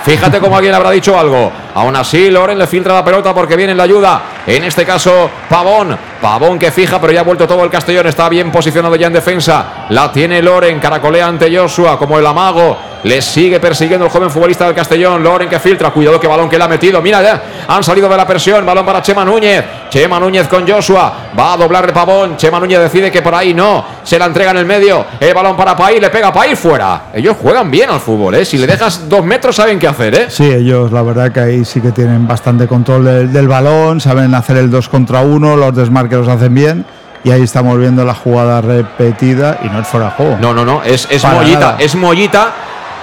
Fíjate 0.06 0.40
cómo 0.40 0.56
alguien 0.56 0.74
habrá 0.74 0.90
dicho 0.92 1.20
algo. 1.20 1.52
Aún 1.76 1.96
así, 1.96 2.32
Loren 2.32 2.58
le 2.58 2.66
filtra 2.66 2.94
la 2.94 3.04
pelota 3.04 3.34
porque 3.34 3.56
viene 3.56 3.72
en 3.74 3.78
la 3.78 3.84
ayuda. 3.84 4.22
En 4.48 4.64
este 4.64 4.86
caso, 4.86 5.30
Pavón. 5.50 5.98
Pavón 6.22 6.60
que 6.60 6.72
fija, 6.72 7.02
pero 7.02 7.12
ya 7.12 7.22
ha 7.22 7.24
vuelto 7.24 7.48
todo 7.48 7.64
el 7.64 7.70
Castellón. 7.70 8.06
Está 8.06 8.30
bien 8.30 8.52
posicionado 8.52 8.96
ya 8.96 9.08
en 9.08 9.14
defensa. 9.14 9.88
La 9.90 10.12
tiene 10.12 10.42
Loren. 10.42 10.80
Caracolea 10.80 11.28
ante 11.28 11.56
Joshua 11.56 11.98
como 11.98 12.20
el 12.20 12.26
amago. 12.26 12.78
Le 13.04 13.20
sigue 13.20 13.60
persiguiendo 13.60 14.06
el 14.06 14.12
joven 14.12 14.30
futbolista 14.30 14.66
del 14.66 14.76
Castellón. 14.76 15.24
Loren 15.24 15.50
que 15.50 15.60
filtra. 15.60 15.90
Cuidado 15.90 16.20
que 16.20 16.28
balón 16.28 16.48
que 16.48 16.60
le 16.60 16.64
ha 16.64 16.68
metido. 16.68 17.02
Mira 17.02 17.24
ya. 17.24 17.42
Han 17.68 17.84
salido 17.84 18.08
de 18.08 18.16
la 18.16 18.28
presión. 18.28 18.64
Balón 18.64 18.86
para 18.86 19.02
Chema 19.02 19.26
Núñez. 19.26 19.66
Chema 19.90 20.20
Núñez 20.20 20.48
con 20.48 20.68
Joshua. 20.68 21.12
Va 21.38 21.54
a 21.54 21.58
doblar 21.58 21.92
Pavón. 21.92 22.38
Chema 22.38 22.60
Núñez 22.60 22.80
decide 22.80 23.12
que 23.12 23.24
por 23.24 23.34
ahí 23.34 23.56
no. 23.56 23.84
Se 24.04 24.20
la 24.20 24.26
entrega 24.26 24.52
en 24.52 24.58
el 24.58 24.66
medio. 24.68 25.04
El 25.20 25.34
balón 25.34 25.58
para 25.58 25.76
País. 25.76 26.00
Le 26.00 26.12
pega 26.12 26.32
País 26.32 26.60
fuera. 26.60 27.06
Ellos 27.16 27.36
juegan 27.42 27.72
bien 27.72 27.90
al 27.90 28.00
fútbol, 28.00 28.36
¿eh? 28.36 28.46
Si 28.46 28.60
le 28.60 28.68
dejas 28.68 29.10
dos 29.10 29.26
metros, 29.26 29.56
saben 29.56 29.80
qué 29.80 29.88
hacer, 29.88 30.14
¿eh? 30.14 30.26
Sí, 30.30 30.44
ellos 30.44 30.92
la 30.92 31.02
verdad 31.02 31.32
que 31.32 31.40
ahí 31.40 31.66
sí 31.66 31.82
que 31.82 31.92
tienen 31.92 32.28
bastante 32.28 32.68
control 32.68 33.06
del, 33.06 33.34
del 33.34 33.48
balón, 33.48 34.00
saben 34.00 34.36
hacer 34.36 34.58
el 34.58 34.70
2 34.70 34.90
contra 34.90 35.22
1, 35.22 35.56
los 35.56 35.76
desmarques 35.76 36.11
los 36.16 36.28
hacen 36.28 36.54
bien 36.54 36.86
y 37.24 37.32
ahí 37.32 37.44
estamos 37.44 37.78
viendo 37.78 38.04
la 38.04 38.14
jugada 38.16 38.62
repetida 38.62 39.60
y 39.64 39.68
no 39.70 39.80
es 39.80 39.88
fuera 39.88 40.08
de 40.08 40.12
juego. 40.14 40.38
No, 40.42 40.54
no, 40.54 40.66
no, 40.66 40.82
es, 40.84 41.08
es 41.10 41.22
Para 41.22 41.36
mollita, 41.36 41.60
nada. 41.60 41.76
es 41.80 41.96
mollita. 41.96 42.52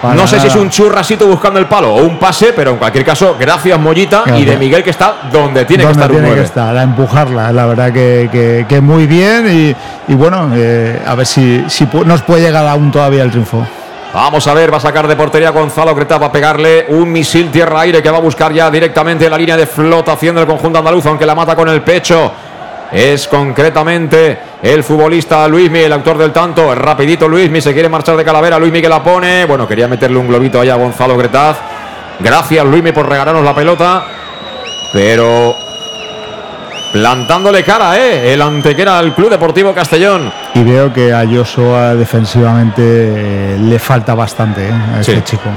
Para 0.03 0.15
no 0.15 0.29
sé 0.29 0.39
si 0.39 0.47
es 0.47 0.55
un 0.55 0.71
churrasito 0.71 1.27
buscando 1.27 1.59
el 1.59 1.67
palo 1.67 1.93
o 1.93 2.03
un 2.05 2.19
pase, 2.21 2.53
pero 2.55 2.71
en 2.71 2.77
cualquier 2.77 3.05
caso, 3.05 3.37
gracias 3.39 3.77
Mollita 3.81 4.23
y 4.37 4.45
de. 4.45 4.57
Miguel 4.57 4.85
que 4.85 4.91
está 4.91 5.23
donde 5.33 5.65
tiene 5.65 5.85
que 5.85 5.91
estar 5.91 6.09
un 6.09 6.13
tiene 6.19 6.29
que 6.29 6.35
9. 6.37 6.45
estar, 6.47 6.77
a 6.77 6.83
empujarla, 6.85 7.51
la 7.53 7.67
verdad 7.67 7.93
que, 7.93 8.29
que- 8.31 8.65
que 8.69 8.81
muy 8.81 9.09
bien 9.09 9.47
y, 10.09 10.13
y 10.13 10.15
bueno, 10.15 10.51
eh, 10.55 11.03
a 11.05 11.17
ver 11.17 11.27
si, 11.27 11.65
si 11.69 11.89
nos 12.07 12.23
puede 12.23 12.43
llegar 12.43 12.65
aún 12.69 12.93
todavía 12.93 13.25
el 13.25 13.31
triunfo. 13.33 13.67
Vamos 14.15 14.47
a 14.47 14.55
ver, 14.55 14.73
va 14.73 14.77
a 14.77 14.81
sacar 14.81 15.09
de 15.09 15.17
portería 15.17 15.51
Gonzalo 15.51 15.95
Creta, 15.97 16.17
va 16.17 16.27
a 16.29 16.33
pegarle 16.33 16.87
un 16.91 17.11
misil 17.11 17.51
tierra-aire 17.51 18.01
que 18.01 18.09
va 18.11 18.19
a 18.19 18.21
buscar 18.21 18.53
ya 18.53 18.71
directamente 18.71 19.29
la 19.29 19.37
línea 19.37 19.57
de 19.57 19.67
flotación 19.67 20.37
del 20.37 20.47
conjunto 20.47 20.79
andaluz, 20.79 21.05
aunque 21.07 21.27
la 21.27 21.35
mata 21.35 21.57
con 21.57 21.69
el 21.69 21.83
pecho. 21.83 22.31
Es 22.91 23.29
concretamente 23.29 24.39
el 24.63 24.83
futbolista 24.83 25.47
Luismi, 25.47 25.81
el 25.81 25.93
autor 25.93 26.17
del 26.19 26.33
tanto. 26.33 26.75
Rapidito 26.75 27.29
Luismi, 27.29 27.61
se 27.61 27.73
quiere 27.75 27.89
marchar 27.89 28.17
de 28.17 28.25
calavera. 28.25 28.59
Luismi 28.59 28.81
que 28.81 28.89
la 28.89 29.03
pone. 29.03 29.45
Bueno, 29.45 29.69
quería 29.69 29.87
meterle 29.89 30.17
un 30.19 30.29
globito 30.29 30.61
ahí 30.61 30.71
a 30.71 30.75
Gonzalo 30.77 31.17
Gretaz. 31.17 31.57
Gracias 32.21 32.65
Luismi 32.65 32.93
por 32.93 33.09
regalarnos 33.09 33.45
la 33.45 33.55
pelota. 33.55 34.05
Pero 34.93 35.55
plantándole 36.93 37.63
cara, 37.63 37.99
¿eh? 37.99 38.33
El 38.33 38.41
antequera 38.41 38.99
al 38.99 39.15
Club 39.15 39.29
Deportivo 39.31 39.75
Castellón. 39.75 40.33
Y 40.55 40.65
veo 40.65 40.91
que 40.93 41.13
a 41.13 41.25
Joshua 41.31 41.95
defensivamente 41.95 42.83
eh, 42.83 43.57
le 43.61 43.79
falta 43.79 44.15
bastante 44.15 44.67
eh, 44.67 44.73
a 44.97 45.01
este 45.01 45.17
Sí. 45.17 45.23
chico. 45.25 45.51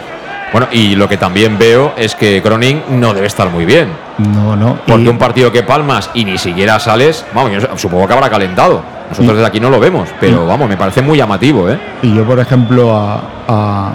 Bueno, 0.52 0.68
y 0.72 0.96
lo 0.96 1.08
que 1.08 1.18
también 1.18 1.58
veo 1.58 1.94
es 1.96 2.14
que 2.16 2.42
Cronin 2.42 2.82
no 2.90 3.14
debe 3.14 3.28
estar 3.28 3.50
muy 3.50 3.64
bien. 3.66 3.88
No, 4.18 4.56
no. 4.56 4.78
Porque 4.86 5.04
y- 5.04 5.08
un 5.08 5.18
partido 5.18 5.52
que 5.52 5.64
palmas 5.64 6.10
y 6.14 6.26
ni 6.26 6.38
siquiera 6.38 6.78
sales, 6.80 7.26
vamos, 7.34 7.52
yo 7.54 7.78
supongo 7.78 8.06
que 8.08 8.14
habrá 8.14 8.30
calentado. 8.30 8.82
Nosotros 9.10 9.32
Y- 9.34 9.36
desde 9.38 9.48
aquí 9.48 9.60
no 9.60 9.70
lo 9.70 9.80
vemos, 9.80 10.10
pero 10.20 10.44
y- 10.44 10.48
vamos, 10.48 10.68
me 10.68 10.76
parece 10.78 11.02
muy 11.02 11.18
llamativo, 11.18 11.70
¿eh? 11.70 11.80
Y 12.02 12.14
yo, 12.14 12.24
por 12.26 12.40
ejemplo, 12.40 12.96
a, 12.96 13.22
a- 13.48 13.92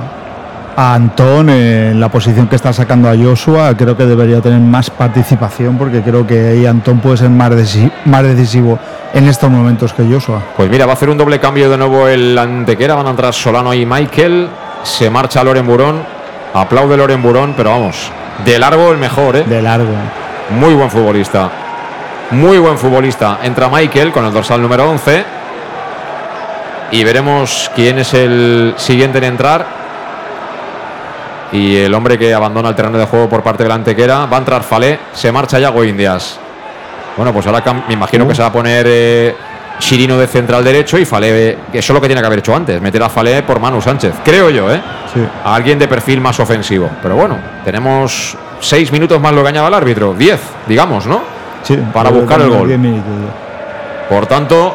a 0.79 0.95
Antón, 0.95 1.49
eh, 1.51 1.91
en 1.93 2.01
la 2.01 2.09
posición 2.11 2.49
que 2.49 2.57
está 2.57 2.73
sacando 2.73 3.09
a 3.11 3.15
Joshua, 3.17 3.75
creo 3.77 3.97
que 3.97 4.05
debería 4.05 4.41
tener 4.41 4.61
más 4.61 4.91
participación 4.91 5.77
porque 5.79 6.03
creo 6.03 6.27
que 6.27 6.49
ahí 6.49 6.67
Antón 6.67 7.01
puede 7.01 7.17
ser 7.19 7.31
más, 7.31 7.51
deci- 7.53 7.91
más 8.07 8.23
decisivo 8.25 8.79
en 9.15 9.27
estos 9.29 9.51
momentos 9.51 9.93
que 9.95 10.05
Joshua. 10.05 10.43
Pues 10.57 10.69
mira, 10.71 10.85
va 10.87 10.93
a 10.93 10.95
hacer 10.95 11.09
un 11.11 11.17
doble 11.19 11.39
cambio 11.39 11.71
de 11.71 11.79
nuevo 11.79 12.09
el 12.09 12.37
Antequera, 12.39 12.95
van 12.95 13.07
a 13.07 13.11
entrar 13.11 13.33
Solano 13.33 13.73
y 13.73 13.87
Michael, 13.87 14.49
se 14.83 15.09
marcha 15.09 15.43
Loren 15.43 15.67
Burón, 15.67 16.16
aplaude 16.61 16.97
Loren 16.97 17.23
Burón, 17.23 17.55
pero 17.57 17.71
vamos, 17.71 18.11
de 18.45 18.59
largo 18.59 18.93
el 18.93 18.99
mejor, 18.99 19.37
¿eh? 19.37 19.45
De 19.45 19.63
largo. 19.63 19.93
Muy 20.51 20.75
buen 20.75 20.91
futbolista. 20.91 21.51
Muy 22.31 22.59
buen 22.59 22.79
futbolista. 22.79 23.39
Entra 23.43 23.69
Michael 23.69 24.13
con 24.13 24.25
el 24.25 24.33
dorsal 24.33 24.61
número 24.61 24.91
11. 24.91 25.25
Y 26.93 27.05
veremos 27.05 27.71
quién 27.75 27.99
es 27.99 28.15
el 28.15 28.75
siguiente 28.77 29.19
en 29.19 29.25
entrar. 29.25 29.67
Y 31.53 31.77
el 31.77 31.95
hombre 31.95 32.19
que 32.19 32.35
abandona 32.35 32.69
el 32.69 32.75
terreno 32.75 32.99
de 32.99 33.07
juego 33.07 33.29
por 33.29 33.43
parte 33.43 33.63
de 33.63 33.69
la 33.69 33.77
antequera. 33.77 34.27
Va 34.27 34.37
a 34.37 34.41
entrar 34.41 34.63
Falé. 34.63 34.99
Se 35.13 35.33
marcha 35.33 35.59
Yago 35.59 35.85
Indias. 35.85 36.39
Bueno, 37.17 37.33
pues 37.33 37.47
ahora 37.47 37.63
me 37.89 37.95
imagino 37.95 38.27
que 38.29 38.35
se 38.35 38.43
va 38.43 38.49
a 38.49 38.53
poner 38.53 38.87
eh, 38.89 39.37
Chirino 39.79 40.19
de 40.19 40.27
central 40.27 40.65
derecho 40.65 40.99
y 40.99 41.05
Falé, 41.05 41.51
eh, 41.51 41.59
que 41.71 41.79
eso 41.79 41.93
es 41.93 41.95
lo 41.95 42.01
que 42.01 42.09
tiene 42.09 42.21
que 42.21 42.27
haber 42.27 42.39
hecho 42.39 42.55
antes, 42.55 42.81
meter 42.81 43.03
a 43.03 43.09
Falé 43.09 43.43
por 43.43 43.61
Manu 43.61 43.81
Sánchez. 43.81 44.15
Creo 44.25 44.51
yo, 44.51 44.73
¿eh? 44.73 44.81
Sí. 45.13 45.21
a 45.45 45.55
alguien 45.55 45.79
de 45.79 45.87
perfil 45.89 46.21
más 46.21 46.39
ofensivo. 46.41 46.91
Pero 47.03 47.17
bueno, 47.17 47.39
tenemos 47.65 48.37
seis 48.61 48.91
minutos 48.91 49.21
más 49.21 49.33
lo 49.33 49.43
que 49.43 49.49
añade 49.49 49.69
el 49.69 49.75
árbitro, 49.75 50.15
diez, 50.15 50.41
digamos, 50.67 51.07
¿no? 51.07 51.23
Sí, 51.63 51.77
Para 51.93 52.11
buscar 52.11 52.41
el 52.41 52.49
gol. 52.51 52.69
10 52.69 52.79
minutos 52.79 53.05
ya. 53.11 54.09
Por 54.09 54.27
tanto, 54.27 54.75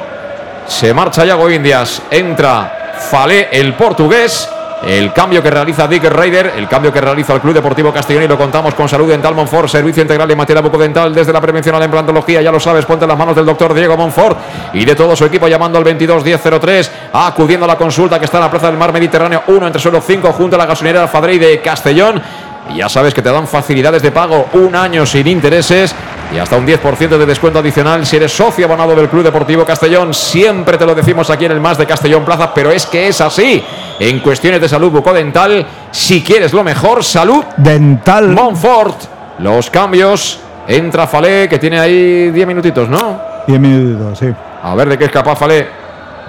se 0.67 0.93
marcha 0.93 1.23
Yago 1.25 1.49
Indias, 1.49 2.01
entra 2.11 2.93
Falé, 3.09 3.47
el 3.51 3.73
portugués, 3.73 4.47
el 4.83 5.13
cambio 5.13 5.43
que 5.43 5.51
realiza 5.51 5.87
Dick 5.87 6.03
Raider, 6.05 6.53
el 6.57 6.67
cambio 6.67 6.91
que 6.91 6.99
realiza 6.99 7.33
el 7.33 7.41
Club 7.41 7.53
Deportivo 7.53 7.93
Castellón 7.93 8.23
y 8.23 8.27
lo 8.27 8.37
contamos 8.37 8.73
con 8.73 8.89
Salud 8.89 9.09
Dental 9.09 9.35
Monfort, 9.35 9.69
servicio 9.69 10.01
integral 10.01 10.29
en 10.31 10.37
materia 10.37 10.61
bucodental 10.61 11.13
desde 11.13 11.31
la 11.31 11.39
prevención 11.39 11.75
a 11.75 11.79
la 11.79 11.85
implantología, 11.85 12.41
ya 12.41 12.51
lo 12.51 12.59
sabes, 12.59 12.85
ponte 12.85 13.05
en 13.05 13.09
las 13.09 13.17
manos 13.17 13.35
del 13.35 13.45
doctor 13.45 13.73
Diego 13.73 13.95
Monfort 13.95 14.37
y 14.73 14.83
de 14.83 14.95
todo 14.95 15.15
su 15.15 15.25
equipo 15.25 15.47
llamando 15.47 15.77
al 15.77 15.83
22 15.83 16.23
1003, 16.23 16.91
acudiendo 17.13 17.65
a 17.65 17.67
la 17.67 17.77
consulta 17.77 18.17
que 18.17 18.25
está 18.25 18.37
en 18.37 18.43
la 18.45 18.51
Plaza 18.51 18.67
del 18.67 18.77
Mar 18.77 18.91
Mediterráneo 18.91 19.43
1 19.47 19.67
entre 19.67 19.81
suelo 19.81 20.01
5 20.01 20.31
junto 20.33 20.55
a 20.55 20.59
la 20.59 20.65
gasolinera 20.65 21.03
Alfadrey 21.03 21.37
de 21.37 21.59
Castellón. 21.61 22.21
Y 22.69 22.77
ya 22.77 22.89
sabes 22.89 23.13
que 23.13 23.21
te 23.21 23.31
dan 23.31 23.47
facilidades 23.47 24.01
de 24.01 24.11
pago, 24.11 24.47
un 24.53 24.75
año 24.75 25.05
sin 25.05 25.27
intereses 25.27 25.93
y 26.33 26.37
hasta 26.37 26.55
un 26.55 26.65
10% 26.65 27.17
de 27.17 27.25
descuento 27.25 27.59
adicional 27.59 28.05
si 28.05 28.15
eres 28.15 28.31
socio 28.31 28.65
abonado 28.65 28.95
del 28.95 29.09
Club 29.09 29.23
Deportivo 29.23 29.65
Castellón. 29.65 30.13
Siempre 30.13 30.77
te 30.77 30.85
lo 30.85 30.95
decimos 30.95 31.29
aquí 31.29 31.45
en 31.45 31.51
el 31.51 31.59
Más 31.59 31.77
de 31.77 31.85
Castellón 31.85 32.23
Plaza, 32.23 32.53
pero 32.53 32.71
es 32.71 32.85
que 32.85 33.07
es 33.07 33.19
así. 33.19 33.61
En 33.99 34.19
cuestiones 34.19 34.61
de 34.61 34.69
salud 34.69 34.91
bucodental, 34.91 35.65
si 35.91 36.23
quieres 36.23 36.53
lo 36.53 36.63
mejor, 36.63 37.03
salud 37.03 37.43
dental. 37.57 38.29
Monfort. 38.29 39.01
Los 39.39 39.69
cambios. 39.69 40.39
Entra 40.67 41.07
Falé, 41.07 41.49
que 41.49 41.59
tiene 41.59 41.79
ahí 41.79 42.31
10 42.31 42.47
minutitos, 42.47 42.87
¿no? 42.87 43.19
10 43.47 43.59
minutitos, 43.59 44.19
sí. 44.19 44.27
A 44.63 44.75
ver 44.75 44.89
de 44.89 44.97
qué 44.97 45.05
es 45.05 45.11
capaz 45.11 45.35
Falé 45.35 45.67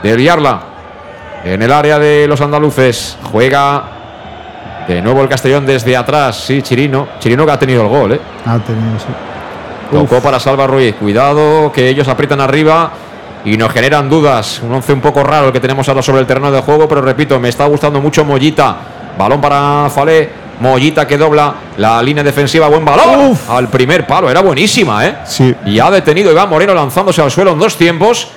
de 0.03 0.17
liarla. 0.17 0.61
En 1.45 1.63
el 1.63 1.73
área 1.73 1.99
de 1.99 2.27
los 2.27 2.41
andaluces 2.41 3.17
juega 3.31 4.02
de 4.89 5.03
nuevo 5.03 5.23
el 5.23 5.29
Castellón 5.29 5.67
desde 5.67 5.97
atrás. 5.97 6.37
Sí, 6.45 6.63
Chirino. 6.63 7.09
Chirino 7.19 7.45
que 7.47 7.53
ha 7.53 7.59
tenido 7.59 7.83
el 7.83 7.89
gol, 7.89 8.13
¿eh? 8.13 8.21
Ha 8.45 8.59
tenido, 8.59 8.99
sí. 8.99 9.07
Tocó 9.91 10.21
para 10.21 10.41
Salva 10.41 10.67
Ruiz. 10.67 10.95
Cuidado 10.97 11.71
que 11.71 11.89
ellos 11.89 12.09
aprietan 12.09 12.41
arriba 12.41 12.91
y 13.45 13.57
nos 13.57 13.71
generan 13.73 14.09
dudas. 14.09 14.61
Un 14.63 14.73
once 14.73 14.93
un 14.93 15.01
poco 15.01 15.23
raro 15.23 15.49
el 15.49 15.53
que 15.53 15.61
tenemos 15.61 15.89
ahora 15.89 16.03
sobre 16.03 16.21
el 16.21 16.27
terreno 16.27 16.51
de 16.51 16.61
juego, 16.63 16.89
pero 16.89 17.03
repito, 17.03 17.39
me 17.39 17.49
está 17.49 17.67
gustando 17.67 18.01
mucho 18.01 18.25
Mollita. 18.25 18.77
Balón 19.19 19.41
para 19.41 19.91
Falé. 19.91 20.43
Mollita 20.61 21.07
que 21.07 21.19
dobla 21.19 21.55
la 21.77 22.03
línea 22.03 22.23
defensiva. 22.23 22.69
Buen 22.69 22.85
balón. 22.85 23.37
Al 23.49 23.69
primer 23.69 24.07
palo. 24.07 24.31
Era 24.31 24.41
buenísima, 24.41 25.07
¿eh? 25.07 25.17
Sí. 25.25 25.55
Y 25.67 25.79
ha 25.79 25.91
detenido 25.91 26.31
Iván 26.31 26.49
Moreno 26.49 26.73
lanzándose 26.73 27.21
al 27.21 27.31
suelo 27.31 27.53
en 27.53 27.59
dos 27.59 27.77
tiempos. 27.77 28.29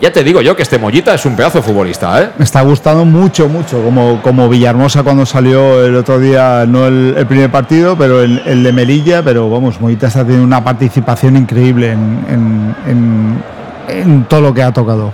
Ya 0.00 0.12
te 0.12 0.22
digo 0.22 0.42
yo 0.42 0.54
que 0.54 0.62
este 0.62 0.78
Mollita 0.78 1.14
es 1.14 1.24
un 1.24 1.36
pedazo 1.36 1.62
futbolista, 1.62 2.20
¿eh? 2.22 2.30
Me 2.36 2.44
está 2.44 2.60
gustando 2.60 3.06
mucho, 3.06 3.48
mucho. 3.48 3.82
Como, 3.82 4.20
como 4.20 4.46
Villahermosa 4.48 5.02
cuando 5.02 5.24
salió 5.24 5.84
el 5.86 5.96
otro 5.96 6.18
día, 6.20 6.66
no 6.68 6.86
el, 6.86 7.24
primer 7.26 7.50
partido, 7.50 7.96
pero 7.96 8.20
el, 8.22 8.62
de 8.62 8.72
Melilla. 8.72 9.22
Pero 9.22 9.48
vamos, 9.48 9.80
Mollita 9.80 10.08
está 10.08 10.20
teniendo 10.20 10.44
una 10.44 10.62
participación 10.62 11.36
increíble 11.38 11.92
en- 11.92 12.74
en- 12.86 13.42
en 13.88 14.24
todo 14.24 14.42
lo 14.42 14.52
que 14.54 14.62
ha 14.62 14.70
tocado. 14.72 15.12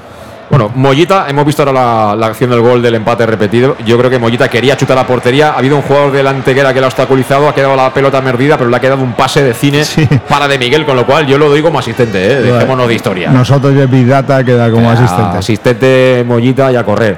Bueno, 0.53 0.71
Mollita, 0.75 1.25
hemos 1.31 1.47
visto 1.47 1.63
ahora 1.63 1.73
la, 1.73 2.15
la 2.15 2.27
acción 2.27 2.51
del 2.51 2.61
gol 2.61 2.83
del 2.83 2.95
empate 2.95 3.25
repetido. 3.25 3.75
Yo 3.87 3.97
creo 3.97 4.11
que 4.11 4.19
Mollita 4.19 4.49
quería 4.51 4.77
chutar 4.77 4.95
la 4.95 5.07
portería. 5.07 5.53
Ha 5.53 5.59
habido 5.59 5.77
un 5.77 5.83
jugador 5.83 6.13
de 6.13 6.23
la 6.23 6.29
Antequera 6.29 6.75
que 6.75 6.81
la 6.83 6.89
ha 6.89 6.89
obstaculizado, 6.89 7.49
ha 7.49 7.55
quedado 7.55 7.75
la 7.75 7.91
pelota 7.95 8.21
merdida, 8.21 8.59
pero 8.59 8.69
le 8.69 8.77
ha 8.77 8.81
quedado 8.81 9.03
un 9.03 9.15
pase 9.15 9.43
de 9.43 9.55
cine 9.55 9.83
para 10.29 10.47
de 10.47 10.59
Miguel, 10.59 10.85
con 10.85 10.95
lo 10.95 11.07
cual 11.07 11.27
yo 11.27 11.39
lo 11.39 11.49
doy 11.49 11.63
como 11.63 11.79
asistente, 11.79 12.23
¿eh? 12.23 12.43
dejémonos 12.43 12.87
de 12.87 12.95
historia. 12.95 13.31
Nosotros 13.31 13.75
de 13.75 13.87
Big 13.87 14.07
Data 14.07 14.45
queda 14.45 14.71
como 14.71 14.91
Ah, 14.91 14.93
asistente. 14.93 15.39
Asistente 15.39 16.23
Mollita 16.27 16.71
y 16.71 16.77
a 16.77 16.85
correr. 16.85 17.17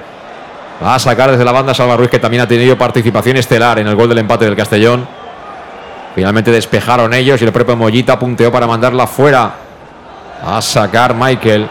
Va 0.81 0.95
a 0.95 0.99
sacar 1.01 1.33
desde 1.33 1.45
la 1.45 1.51
banda 1.51 1.75
Salva 1.75 1.97
Ruiz, 1.97 2.11
que 2.11 2.21
también 2.21 2.45
ha 2.45 2.47
tenido 2.47 2.79
participación 2.79 3.37
estelar 3.37 3.81
en 3.81 3.89
el 3.89 3.97
gol 3.97 4.09
del 4.09 4.19
empate 4.19 4.45
del 4.45 4.55
Castellón. 4.55 5.09
Finalmente 6.15 6.53
despejaron 6.53 7.13
ellos 7.13 7.43
y 7.43 7.45
el 7.45 7.51
propio 7.51 7.75
Mollita 7.75 8.17
punteó 8.17 8.53
para 8.53 8.69
mandarla 8.69 9.09
fuera. 9.09 9.51
A 10.47 10.63
sacar 10.63 11.17
Michael. 11.17 11.69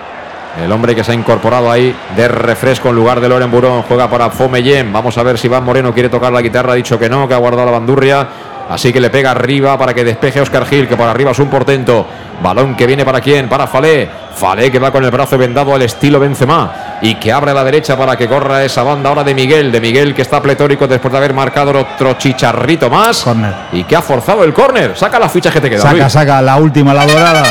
El 0.61 0.71
hombre 0.71 0.95
que 0.95 1.03
se 1.03 1.11
ha 1.11 1.15
incorporado 1.15 1.71
ahí 1.71 1.95
de 2.15 2.27
refresco 2.27 2.89
en 2.89 2.95
lugar 2.95 3.19
de 3.19 3.27
Loren 3.27 3.49
Burón. 3.49 3.81
Juega 3.84 4.09
para 4.09 4.30
Fomeyen. 4.30 4.93
Vamos 4.93 5.17
a 5.17 5.23
ver 5.23 5.38
si 5.38 5.47
Iván 5.47 5.63
Moreno 5.63 5.93
quiere 5.93 6.09
tocar 6.09 6.31
la 6.31 6.41
guitarra. 6.41 6.73
Ha 6.73 6.75
dicho 6.75 6.99
que 6.99 7.09
no, 7.09 7.27
que 7.27 7.34
ha 7.34 7.38
guardado 7.38 7.65
la 7.65 7.71
bandurria. 7.71 8.27
Así 8.69 8.93
que 8.93 9.01
le 9.01 9.09
pega 9.09 9.31
arriba 9.31 9.77
para 9.77 9.93
que 9.93 10.03
despeje 10.03 10.39
Oscar 10.39 10.65
Gil, 10.65 10.88
que 10.88 10.95
por 10.95 11.07
arriba 11.07 11.31
es 11.31 11.39
un 11.39 11.49
portento. 11.49 12.05
Balón 12.41 12.75
que 12.75 12.88
viene 12.88 13.03
para 13.03 13.19
quién? 13.19 13.49
Para 13.49 13.67
Falé. 13.67 14.09
Falé 14.35 14.71
que 14.71 14.80
va 14.80 14.91
con 14.91 15.03
el 15.03 15.11
brazo 15.11 15.38
vendado 15.38 15.73
al 15.73 15.81
estilo 15.81 16.19
Benzema. 16.19 16.99
Y 17.01 17.15
que 17.15 17.31
abre 17.31 17.51
a 17.51 17.53
la 17.53 17.63
derecha 17.63 17.97
para 17.97 18.15
que 18.15 18.27
corra 18.27 18.63
esa 18.63 18.84
banda 18.84 19.09
ahora 19.09 19.23
de 19.23 19.34
Miguel. 19.34 19.71
De 19.71 19.81
Miguel 19.81 20.13
que 20.13 20.21
está 20.21 20.41
pletórico 20.41 20.88
después 20.88 21.11
de 21.11 21.17
haber 21.17 21.34
marcado 21.34 21.77
otro 21.77 22.13
chicharrito 22.13 22.89
más. 22.89 23.25
Y 23.71 23.84
que 23.84 23.95
ha 23.95 24.01
forzado 24.01 24.43
el 24.43 24.53
córner. 24.53 24.95
Saca 24.95 25.19
las 25.19 25.31
fichas 25.31 25.51
que 25.51 25.59
te 25.59 25.69
quedan. 25.69 25.81
Saca, 25.81 25.95
Luis. 25.95 26.11
saca, 26.11 26.41
la 26.41 26.55
última, 26.57 26.93
la 26.93 27.05
dorada. 27.05 27.43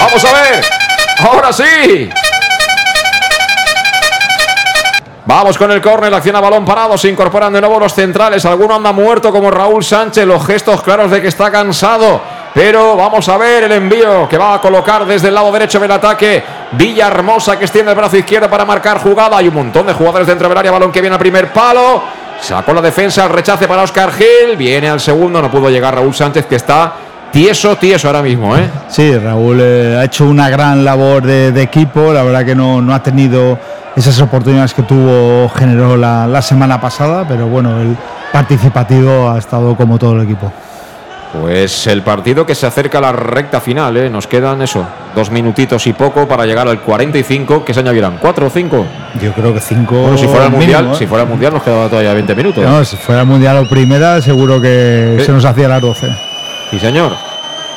Vamos 0.00 0.24
a 0.24 0.32
ver. 0.32 0.81
Ahora 1.18 1.52
sí. 1.52 2.10
Vamos 5.24 5.56
con 5.56 5.70
el 5.70 5.80
córner, 5.80 6.12
acción 6.12 6.34
a 6.34 6.40
balón 6.40 6.64
parado, 6.64 6.98
se 6.98 7.08
incorporan 7.08 7.52
de 7.52 7.60
nuevo 7.60 7.78
los 7.78 7.94
centrales, 7.94 8.44
alguno 8.44 8.74
anda 8.74 8.92
muerto 8.92 9.30
como 9.30 9.52
Raúl 9.52 9.84
Sánchez, 9.84 10.26
los 10.26 10.44
gestos 10.44 10.82
claros 10.82 11.12
de 11.12 11.22
que 11.22 11.28
está 11.28 11.48
cansado, 11.48 12.20
pero 12.52 12.96
vamos 12.96 13.28
a 13.28 13.36
ver 13.38 13.62
el 13.62 13.72
envío 13.72 14.28
que 14.28 14.36
va 14.36 14.54
a 14.54 14.60
colocar 14.60 15.06
desde 15.06 15.28
el 15.28 15.34
lado 15.34 15.52
derecho 15.52 15.78
del 15.78 15.92
ataque 15.92 16.42
Villahermosa 16.72 17.56
que 17.56 17.66
extiende 17.66 17.92
el 17.92 17.96
brazo 17.96 18.16
izquierdo 18.16 18.50
para 18.50 18.64
marcar 18.64 18.98
jugada, 18.98 19.36
hay 19.36 19.46
un 19.46 19.54
montón 19.54 19.86
de 19.86 19.92
jugadores 19.92 20.26
dentro 20.26 20.48
del 20.48 20.58
área, 20.58 20.72
balón 20.72 20.90
que 20.90 21.00
viene 21.00 21.14
al 21.14 21.20
primer 21.20 21.52
palo, 21.52 22.02
sacó 22.40 22.72
la 22.72 22.82
defensa, 22.82 23.24
el 23.24 23.30
rechace 23.30 23.68
para 23.68 23.82
Oscar 23.82 24.12
Gil, 24.12 24.56
viene 24.56 24.90
al 24.90 24.98
segundo, 24.98 25.40
no 25.40 25.50
pudo 25.50 25.70
llegar 25.70 25.94
Raúl 25.94 26.14
Sánchez 26.14 26.46
que 26.46 26.56
está 26.56 26.94
tieso, 27.32 27.76
tieso 27.76 28.06
ahora 28.08 28.22
mismo, 28.22 28.56
¿eh? 28.56 28.68
Sí, 28.88 29.16
Raúl 29.18 29.58
eh, 29.60 29.96
ha 29.98 30.04
hecho 30.04 30.26
una 30.26 30.48
gran 30.50 30.84
labor 30.84 31.22
de, 31.22 31.50
de 31.52 31.62
equipo. 31.62 32.12
La 32.12 32.22
verdad 32.22 32.44
que 32.44 32.54
no, 32.54 32.80
no 32.80 32.94
ha 32.94 33.02
tenido 33.02 33.58
esas 33.96 34.20
oportunidades 34.20 34.72
que 34.74 34.82
tuvo, 34.82 35.48
generó 35.50 35.96
la, 35.96 36.26
la 36.26 36.42
semana 36.42 36.80
pasada, 36.80 37.24
pero 37.28 37.46
bueno, 37.48 37.80
el 37.80 37.96
participativo 38.32 39.30
ha 39.30 39.38
estado 39.38 39.74
como 39.76 39.98
todo 39.98 40.14
el 40.16 40.22
equipo. 40.22 40.52
Pues 41.40 41.86
el 41.86 42.02
partido 42.02 42.44
que 42.44 42.54
se 42.54 42.66
acerca 42.66 42.98
a 42.98 43.00
la 43.00 43.12
recta 43.12 43.58
final, 43.58 43.96
¿eh? 43.96 44.10
nos 44.10 44.26
quedan 44.26 44.60
eso, 44.60 44.86
dos 45.14 45.30
minutitos 45.30 45.86
y 45.86 45.94
poco 45.94 46.28
para 46.28 46.44
llegar 46.44 46.68
al 46.68 46.80
45, 46.80 47.64
que 47.64 47.72
se 47.72 47.80
añadirán 47.80 48.18
cuatro 48.20 48.48
o 48.48 48.50
cinco. 48.50 48.84
Yo 49.22 49.32
creo 49.32 49.54
que 49.54 49.60
cinco. 49.60 49.94
Bueno, 50.02 50.18
si 50.18 50.26
fuera 50.26 50.44
el 50.46 50.52
mínimo, 50.52 50.72
mundial, 50.78 50.94
¿eh? 50.94 50.98
si 50.98 51.06
fuera 51.06 51.24
el 51.24 51.30
mundial 51.30 51.54
nos 51.54 51.62
quedaba 51.62 51.88
todavía 51.88 52.12
20 52.12 52.34
minutos. 52.34 52.62
No, 52.64 52.84
si 52.84 52.96
fuera 52.96 53.22
el 53.22 53.26
mundial 53.26 53.56
o 53.56 53.66
primera, 53.68 54.20
seguro 54.20 54.60
que 54.60 55.16
Sí. 55.20 55.24
se 55.24 55.32
nos 55.32 55.44
hacía 55.46 55.68
las 55.68 55.80
12. 55.80 56.08
Sí, 56.72 56.78
señor. 56.78 57.12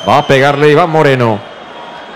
Va 0.07 0.19
a 0.19 0.26
pegarle 0.26 0.72
Iván 0.72 0.89
Moreno. 0.89 1.38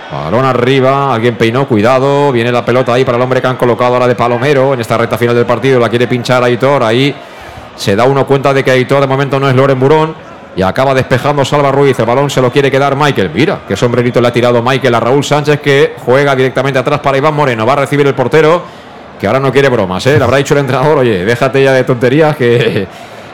Balón 0.09 0.45
arriba, 0.45 1.13
alguien 1.13 1.35
peinó, 1.35 1.67
cuidado. 1.67 2.31
Viene 2.31 2.53
la 2.53 2.63
pelota 2.63 2.93
ahí 2.93 3.03
para 3.03 3.17
el 3.17 3.21
hombre 3.21 3.41
que 3.41 3.47
han 3.47 3.57
colocado 3.57 3.95
ahora 3.95 4.07
de 4.07 4.15
Palomero 4.15 4.73
en 4.73 4.79
esta 4.79 4.97
recta 4.97 5.17
final 5.17 5.35
del 5.35 5.45
partido. 5.45 5.77
La 5.77 5.89
quiere 5.89 6.07
pinchar 6.07 6.41
Aitor. 6.41 6.81
Ahí 6.83 7.13
se 7.75 7.97
da 7.97 8.05
uno 8.05 8.25
cuenta 8.25 8.53
de 8.53 8.63
que 8.63 8.71
Aitor 8.71 9.01
de 9.01 9.07
momento 9.07 9.41
no 9.41 9.49
es 9.49 9.55
Loren 9.57 9.77
Burón. 9.77 10.15
Y 10.55 10.61
acaba 10.61 10.93
despejando 10.93 11.43
Salva 11.43 11.69
Ruiz. 11.69 11.99
El 11.99 12.05
balón 12.05 12.29
se 12.29 12.41
lo 12.41 12.49
quiere 12.49 12.71
quedar 12.71 12.95
Michael. 12.95 13.29
Mira, 13.33 13.59
qué 13.67 13.75
sombrerito 13.75 14.21
le 14.21 14.29
ha 14.29 14.31
tirado 14.31 14.63
Michael 14.63 14.95
a 14.95 15.01
Raúl 15.01 15.25
Sánchez 15.25 15.59
que 15.59 15.95
juega 15.97 16.33
directamente 16.33 16.79
atrás 16.79 17.01
para 17.01 17.17
Iván 17.17 17.33
Moreno. 17.33 17.65
Va 17.65 17.73
a 17.73 17.75
recibir 17.75 18.07
el 18.07 18.15
portero 18.15 18.63
que 19.19 19.27
ahora 19.27 19.41
no 19.41 19.51
quiere 19.51 19.67
bromas. 19.67 20.07
¿eh? 20.07 20.17
Le 20.17 20.23
habrá 20.23 20.37
dicho 20.37 20.53
el 20.53 20.61
entrenador, 20.61 20.99
oye, 20.99 21.25
déjate 21.25 21.61
ya 21.61 21.73
de 21.73 21.83
tonterías 21.83 22.37
que, 22.37 22.87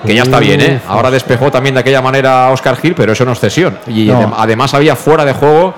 que 0.06 0.16
ya 0.16 0.24
está 0.24 0.40
bien. 0.40 0.62
¿eh? 0.62 0.80
Ahora 0.88 1.10
despejó 1.12 1.52
también 1.52 1.76
de 1.76 1.82
aquella 1.82 2.02
manera 2.02 2.48
a 2.48 2.52
Oscar 2.52 2.76
Gil, 2.78 2.94
pero 2.96 3.12
eso 3.14 3.26
no 3.26 3.32
es 3.34 3.40
cesión. 3.40 3.78
Y 3.88 4.06
No. 4.08 4.34
además 4.38 4.74
había 4.74 4.96
fuera 4.96 5.26
de 5.26 5.34
juego. 5.34 5.74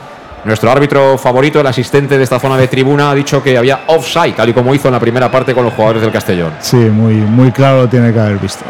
Nuestro 0.46 0.72
árbitro 0.72 1.18
favorito, 1.18 1.60
el 1.60 1.68
asistente 1.68 2.18
de 2.18 2.24
esta 2.24 2.40
zona 2.40 2.58
de 2.58 2.68
tribuna, 2.68 3.12
ha 3.12 3.16
dicho 3.16 3.44
que 3.44 3.58
había 3.58 3.82
offside, 3.88 4.34
tal 4.34 4.48
y 4.50 4.54
como 4.54 4.74
hizo 4.74 4.88
en 4.88 4.94
la 4.94 5.00
primera 5.00 5.30
parte 5.30 5.54
con 5.54 5.66
los 5.66 5.74
jugadores 5.74 6.02
del 6.02 6.12
Castellón. 6.12 6.54
Sí, 6.60 6.78
muy, 6.78 7.16
muy 7.16 7.52
claro 7.52 7.82
lo 7.82 7.88
tiene 7.90 8.14
que 8.14 8.20
haber 8.20 8.38
visto. 8.38 8.64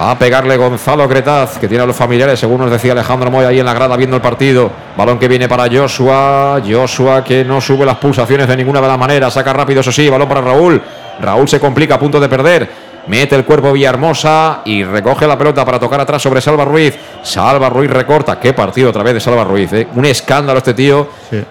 Va 0.00 0.12
a 0.12 0.18
pegarle 0.18 0.56
Gonzalo 0.56 1.06
Cretaz, 1.06 1.58
que 1.58 1.68
tiene 1.68 1.84
a 1.84 1.86
los 1.86 1.94
familiares, 1.94 2.40
según 2.40 2.58
nos 2.62 2.70
decía 2.70 2.92
Alejandro 2.92 3.30
Moy 3.30 3.44
ahí 3.44 3.60
en 3.60 3.66
la 3.66 3.74
grada 3.74 3.96
viendo 3.98 4.16
el 4.16 4.22
partido. 4.22 4.70
Balón 4.96 5.18
que 5.18 5.28
viene 5.28 5.46
para 5.46 5.64
Joshua. 5.70 6.58
Joshua 6.66 7.22
que 7.22 7.44
no 7.44 7.60
sube 7.60 7.84
las 7.84 7.96
pulsaciones 7.98 8.48
de 8.48 8.56
ninguna 8.56 8.80
de 8.80 8.88
las 8.88 8.98
maneras. 8.98 9.34
Saca 9.34 9.52
rápido, 9.52 9.80
eso 9.82 9.92
sí. 9.92 10.08
Balón 10.08 10.26
para 10.26 10.40
Raúl. 10.40 10.80
Raúl 11.20 11.46
se 11.46 11.60
complica 11.60 11.96
a 11.96 11.98
punto 11.98 12.18
de 12.18 12.30
perder. 12.30 12.70
Mete 13.10 13.34
el 13.34 13.44
cuerpo 13.44 13.72
Villahermosa 13.72 14.60
y 14.64 14.84
recoge 14.84 15.26
la 15.26 15.36
pelota 15.36 15.64
para 15.64 15.80
tocar 15.80 16.00
atrás 16.00 16.22
sobre 16.22 16.40
Salva 16.40 16.64
Ruiz. 16.64 16.96
Salva 17.24 17.68
Ruiz 17.68 17.90
recorta. 17.90 18.38
Qué 18.38 18.52
partido 18.52 18.90
otra 18.90 19.02
vez 19.02 19.14
de 19.14 19.20
Salva 19.20 19.42
Ruiz. 19.42 19.72
¿eh? 19.72 19.88
Un 19.96 20.04
escándalo 20.04 20.58
este 20.58 20.74
tío. 20.74 21.08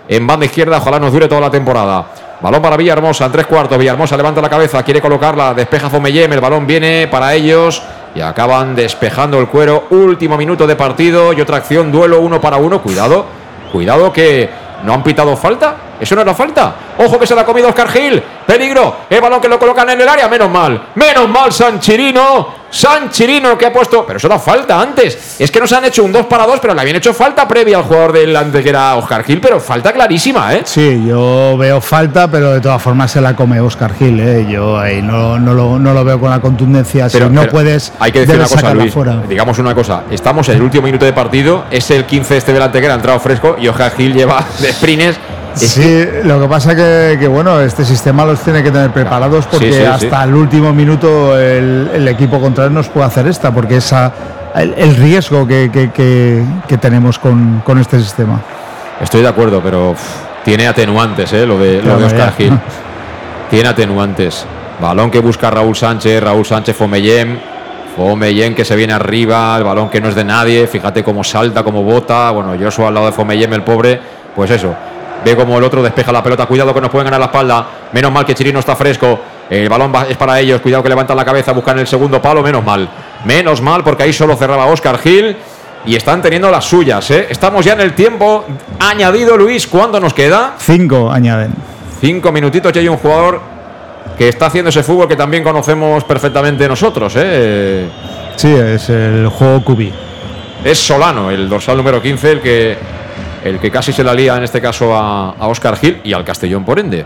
En 0.07 0.25
banda 0.25 0.45
izquierda, 0.45 0.77
ojalá 0.77 0.99
nos 0.99 1.11
dure 1.11 1.27
toda 1.27 1.41
la 1.41 1.51
temporada. 1.51 2.05
Balón 2.39 2.61
para 2.61 2.77
Villahermosa 2.77 3.25
en 3.25 3.33
tres 3.33 3.45
cuartos. 3.45 3.77
Villahermosa 3.77 4.15
levanta 4.15 4.39
la 4.39 4.49
cabeza, 4.49 4.81
quiere 4.83 5.01
colocarla, 5.01 5.53
despeja 5.53 5.89
Fomeyem. 5.89 6.31
El 6.31 6.39
balón 6.39 6.65
viene 6.65 7.09
para 7.11 7.33
ellos 7.33 7.83
y 8.15 8.21
acaban 8.21 8.73
despejando 8.73 9.37
el 9.37 9.47
cuero. 9.47 9.87
Último 9.89 10.37
minuto 10.37 10.65
de 10.65 10.77
partido 10.77 11.33
y 11.33 11.41
otra 11.41 11.57
acción, 11.57 11.91
duelo 11.91 12.21
uno 12.21 12.39
para 12.39 12.55
uno. 12.55 12.81
Cuidado, 12.81 13.25
cuidado 13.69 14.13
que 14.13 14.49
no 14.85 14.93
han 14.93 15.03
pitado 15.03 15.35
falta. 15.35 15.88
Eso 15.99 16.15
no 16.15 16.21
era 16.21 16.33
falta. 16.33 16.75
Ojo 16.97 17.19
que 17.19 17.27
se 17.27 17.35
la 17.35 17.41
ha 17.41 17.45
comido 17.45 17.69
Oscar 17.69 17.89
Gil. 17.89 18.21
Peligro. 18.45 18.95
El 19.09 19.21
balón 19.21 19.41
que 19.41 19.47
lo 19.47 19.59
colocan 19.59 19.89
en 19.89 20.01
el 20.01 20.07
área. 20.09 20.27
Menos 20.27 20.49
mal. 20.49 20.89
Menos 20.95 21.29
mal 21.29 21.51
Sanchirino. 21.51 22.59
San 22.71 23.09
Chirino 23.09 23.57
que 23.57 23.65
ha 23.65 23.73
puesto. 23.73 24.05
Pero 24.05 24.17
eso 24.17 24.27
da 24.27 24.37
falta 24.37 24.79
antes. 24.79 25.35
Es 25.39 25.49
que 25.49 25.59
nos 25.59 25.71
han 25.73 25.85
hecho 25.85 26.03
un 26.03 26.11
2 26.11 26.25
para 26.27 26.45
2, 26.45 26.59
pero 26.61 26.73
le 26.75 26.81
habían 26.81 26.97
hecho 26.97 27.13
falta 27.13 27.47
previa 27.47 27.77
al 27.77 27.83
jugador 27.83 28.13
delante 28.13 28.61
que 28.61 28.69
era 28.69 28.95
Oscar 28.95 29.23
Gil, 29.23 29.41
pero 29.41 29.59
falta 29.59 29.91
clarísima, 29.91 30.53
¿eh? 30.53 30.61
Sí, 30.65 31.03
yo 31.07 31.57
veo 31.57 31.81
falta, 31.81 32.29
pero 32.29 32.51
de 32.51 32.61
todas 32.61 32.79
formas 32.81 33.09
se 33.09 33.21
la 33.21 33.35
come 33.35 33.59
Oscar 33.59 33.93
Gil, 33.95 34.19
¿eh? 34.19 34.45
Yo 34.47 34.77
ahí 34.77 35.01
no, 35.01 35.39
no, 35.39 35.53
lo, 35.55 35.79
no 35.79 35.93
lo 35.93 36.03
veo 36.03 36.19
con 36.19 36.29
la 36.29 36.39
contundencia. 36.39 37.07
Pero 37.11 37.27
si 37.27 37.33
no 37.33 37.41
pero 37.41 37.51
puedes. 37.53 37.91
Hay 37.99 38.11
que 38.11 38.19
decir 38.19 38.35
una 38.35 38.47
cosa, 38.47 38.73
Luis. 38.73 38.93
fuera. 38.93 39.23
Digamos 39.27 39.57
una 39.57 39.73
cosa. 39.73 40.03
Estamos 40.11 40.47
en 40.49 40.57
el 40.57 40.61
último 40.61 40.83
minuto 40.85 41.05
de 41.05 41.13
partido. 41.13 41.65
Es 41.71 41.89
el 41.89 42.05
15 42.05 42.37
este 42.37 42.53
delante 42.53 42.79
que 42.79 42.87
ha 42.87 42.93
entrado 42.93 43.19
fresco 43.19 43.55
y 43.59 43.67
Oscar 43.67 43.91
Gil 43.95 44.13
lleva 44.13 44.45
de 44.59 44.71
sprints. 44.73 45.17
Sí, 45.55 46.05
lo 46.23 46.39
que 46.39 46.47
pasa 46.47 46.75
que, 46.75 47.17
que 47.19 47.27
bueno, 47.27 47.59
este 47.59 47.83
sistema 47.83 48.25
los 48.25 48.39
tiene 48.39 48.63
que 48.63 48.71
tener 48.71 48.91
preparados 48.91 49.45
porque 49.47 49.71
Sí, 49.73 49.79
sí, 49.79 49.83
hasta 49.85 50.23
el 50.23 50.33
último 50.35 50.71
minuto 50.73 51.37
el, 51.37 51.89
el 51.93 52.07
equipo 52.07 52.39
contrario 52.39 52.71
nos 52.71 52.87
puede 52.87 53.07
hacer 53.07 53.27
esta, 53.27 53.51
porque 53.51 53.77
es 53.77 53.91
a- 53.91 54.11
el, 54.55 54.73
el 54.77 54.95
riesgo 54.95 55.45
que, 55.47 55.69
que- 55.93 56.77
tenemos 56.77 57.19
con, 57.19 57.61
con 57.65 57.77
este 57.79 57.99
sistema. 57.99 58.39
Estoy 59.01 59.21
de 59.21 59.27
acuerdo, 59.27 59.61
pero 59.63 59.95
tiene 60.45 60.67
atenuantes, 60.67 61.31
¿eh? 61.33 61.45
Lo 61.45 61.57
de, 61.57 61.81
lo 61.81 61.97
de 61.97 62.05
Oscar. 62.05 62.33
Gil. 62.37 62.57
Tiene 63.49 63.67
atenuantes. 63.69 64.45
Balón 64.79 65.09
que 65.09 65.19
busca 65.19 65.49
Raúl 65.49 65.75
Sánchez, 65.75 66.21
Raúl 66.21 66.45
Sánchez 66.45 66.75
Fomellén. 66.75 67.39
Fomellén 67.97 68.53
que 68.55 68.63
se 68.63 68.75
viene 68.75 68.93
arriba, 68.93 69.55
el 69.57 69.63
balón 69.63 69.89
que 69.89 69.99
no 69.99 70.07
es 70.09 70.15
de 70.15 70.23
nadie. 70.23 70.67
Fíjate 70.67 71.03
cómo 71.03 71.23
salta, 71.23 71.63
cómo 71.63 71.81
bota. 71.83 72.29
Bueno, 72.31 72.53
Joshua 72.59 72.89
al 72.89 72.93
lado 72.93 73.07
de 73.07 73.11
Fomellén, 73.11 73.51
el 73.53 73.63
pobre. 73.63 73.99
Pues 74.35 74.51
eso. 74.51 74.73
Ve 75.23 75.35
como 75.35 75.57
el 75.57 75.63
otro 75.63 75.81
despeja 75.83 76.11
la 76.11 76.23
pelota. 76.23 76.45
Cuidado 76.45 76.73
que 76.73 76.81
nos 76.81 76.89
pueden 76.89 77.05
ganar 77.05 77.19
la 77.19 77.27
espalda. 77.27 77.67
Menos 77.91 78.11
mal 78.11 78.25
que 78.25 78.33
Chirino 78.33 78.59
está 78.59 78.75
fresco. 78.75 79.19
El 79.49 79.67
balón 79.69 79.91
es 80.09 80.17
para 80.17 80.39
ellos. 80.39 80.61
Cuidado 80.61 80.83
que 80.83 80.89
levantan 80.89 81.17
la 81.17 81.25
cabeza, 81.25 81.51
buscan 81.51 81.79
el 81.79 81.87
segundo 81.87 82.21
palo. 82.21 82.41
Menos 82.41 82.63
mal. 82.63 82.89
Menos 83.25 83.61
mal 83.61 83.83
porque 83.83 84.03
ahí 84.03 84.13
solo 84.13 84.35
cerraba 84.35 84.65
Oscar 84.65 84.97
Gil. 84.99 85.35
Y 85.85 85.95
están 85.95 86.21
teniendo 86.21 86.51
las 86.51 86.65
suyas. 86.65 87.09
¿eh? 87.11 87.27
Estamos 87.29 87.63
ya 87.65 87.73
en 87.73 87.81
el 87.81 87.93
tiempo 87.93 88.45
añadido, 88.79 89.37
Luis. 89.37 89.65
¿Cuándo 89.67 89.99
nos 89.99 90.13
queda? 90.13 90.55
Cinco 90.57 91.11
añaden. 91.11 91.53
Cinco 92.01 92.31
minutitos 92.31 92.75
y 92.75 92.79
hay 92.79 92.87
un 92.87 92.97
jugador 92.97 93.41
que 94.17 94.27
está 94.27 94.47
haciendo 94.47 94.69
ese 94.69 94.83
fútbol 94.83 95.07
que 95.07 95.15
también 95.15 95.43
conocemos 95.43 96.03
perfectamente 96.03 96.67
nosotros. 96.67 97.13
¿eh? 97.15 97.87
Sí, 98.35 98.53
es 98.53 98.89
el 98.89 99.27
juego 99.29 99.63
cubi. 99.63 99.93
Es 100.63 100.77
Solano, 100.77 101.31
el 101.31 101.47
dorsal 101.47 101.77
número 101.77 102.01
15, 102.01 102.31
el 102.31 102.41
que, 102.41 102.77
el 103.43 103.59
que 103.59 103.71
casi 103.71 103.93
se 103.93 104.03
la 104.03 104.13
lía 104.13 104.35
en 104.37 104.43
este 104.43 104.61
caso 104.61 104.95
a, 104.95 105.31
a 105.31 105.47
Oscar 105.47 105.75
Gil 105.77 106.01
y 106.03 106.13
al 106.13 106.23
Castellón 106.23 106.63
por 106.63 106.79
ende. 106.79 107.05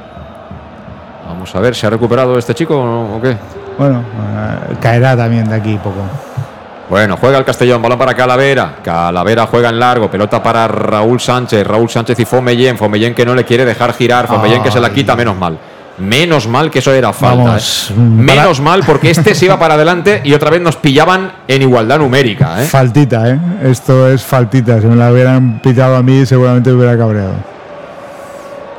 Vamos 1.27 1.53
a 1.55 1.59
ver, 1.59 1.75
¿se 1.75 1.87
ha 1.87 1.89
recuperado 1.89 2.37
este 2.37 2.53
chico 2.53 2.75
o, 2.75 3.17
o 3.17 3.21
qué? 3.21 3.35
Bueno, 3.77 3.99
eh, 3.99 4.75
caerá 4.81 5.17
también 5.17 5.49
de 5.49 5.55
aquí 5.55 5.77
poco. 5.77 6.01
Bueno, 6.89 7.17
juega 7.19 7.37
el 7.37 7.45
Castellón, 7.45 7.81
balón 7.81 7.97
para 7.97 8.13
Calavera. 8.13 8.75
Calavera 8.83 9.47
juega 9.47 9.69
en 9.69 9.79
largo, 9.79 10.11
pelota 10.11 10.43
para 10.43 10.67
Raúl 10.67 11.19
Sánchez. 11.19 11.65
Raúl 11.65 11.89
Sánchez 11.89 12.19
y 12.19 12.25
Fomellén. 12.25 12.77
Fomellén 12.77 13.15
que 13.15 13.25
no 13.25 13.33
le 13.33 13.45
quiere 13.45 13.65
dejar 13.65 13.93
girar. 13.93 14.27
Fomellén 14.27 14.61
que 14.61 14.69
se 14.69 14.79
la 14.79 14.91
quita, 14.91 15.15
menos 15.15 15.35
mal. 15.35 15.57
Menos 15.99 16.47
mal 16.47 16.71
que 16.71 16.79
eso 16.79 16.91
era 16.91 17.13
falta. 17.13 17.43
Vamos, 17.43 17.91
¿eh? 17.91 17.93
mm, 17.95 18.25
para- 18.25 18.41
Menos 18.41 18.59
mal 18.61 18.81
porque 18.85 19.11
este 19.11 19.35
se 19.35 19.45
iba 19.45 19.59
para 19.59 19.75
adelante 19.75 20.21
y 20.23 20.33
otra 20.33 20.49
vez 20.49 20.59
nos 20.61 20.75
pillaban 20.75 21.31
en 21.47 21.61
igualdad 21.61 21.99
numérica. 21.99 22.63
¿eh? 22.63 22.65
Faltita, 22.65 23.29
¿eh? 23.29 23.39
Esto 23.63 24.09
es 24.09 24.23
faltita. 24.23 24.81
Si 24.81 24.87
me 24.87 24.95
la 24.95 25.11
hubieran 25.11 25.59
pitado 25.59 25.95
a 25.95 26.01
mí, 26.01 26.25
seguramente 26.25 26.71
me 26.71 26.77
hubiera 26.77 26.97
cabreado. 26.97 27.33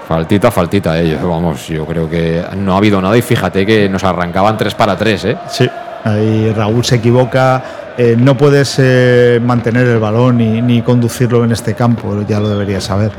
Faltita, 0.08 0.50
faltita, 0.50 1.00
eh. 1.00 1.16
Yo, 1.20 1.28
Vamos, 1.28 1.66
yo 1.68 1.86
creo 1.86 2.10
que 2.10 2.44
no 2.58 2.74
ha 2.74 2.78
habido 2.78 3.00
nada 3.00 3.16
y 3.16 3.22
fíjate 3.22 3.64
que 3.64 3.88
nos 3.88 4.04
arrancaban 4.04 4.56
3 4.56 4.74
para 4.74 4.96
3, 4.96 5.24
¿eh? 5.24 5.36
Sí. 5.48 5.68
Ahí 6.04 6.52
Raúl 6.54 6.84
se 6.84 6.96
equivoca. 6.96 7.62
eh, 7.96 8.16
no 8.18 8.36
puedes 8.36 8.74
eh, 8.78 9.40
mantener 9.42 9.86
el 9.86 9.98
balón 10.00 10.36
ni, 10.38 10.60
ni 10.60 10.82
conducirlo 10.82 11.44
en 11.44 11.52
este 11.52 11.74
campo, 11.74 12.22
ya 12.28 12.40
lo 12.40 12.48
deberías 12.48 12.82
saber. 12.84 13.12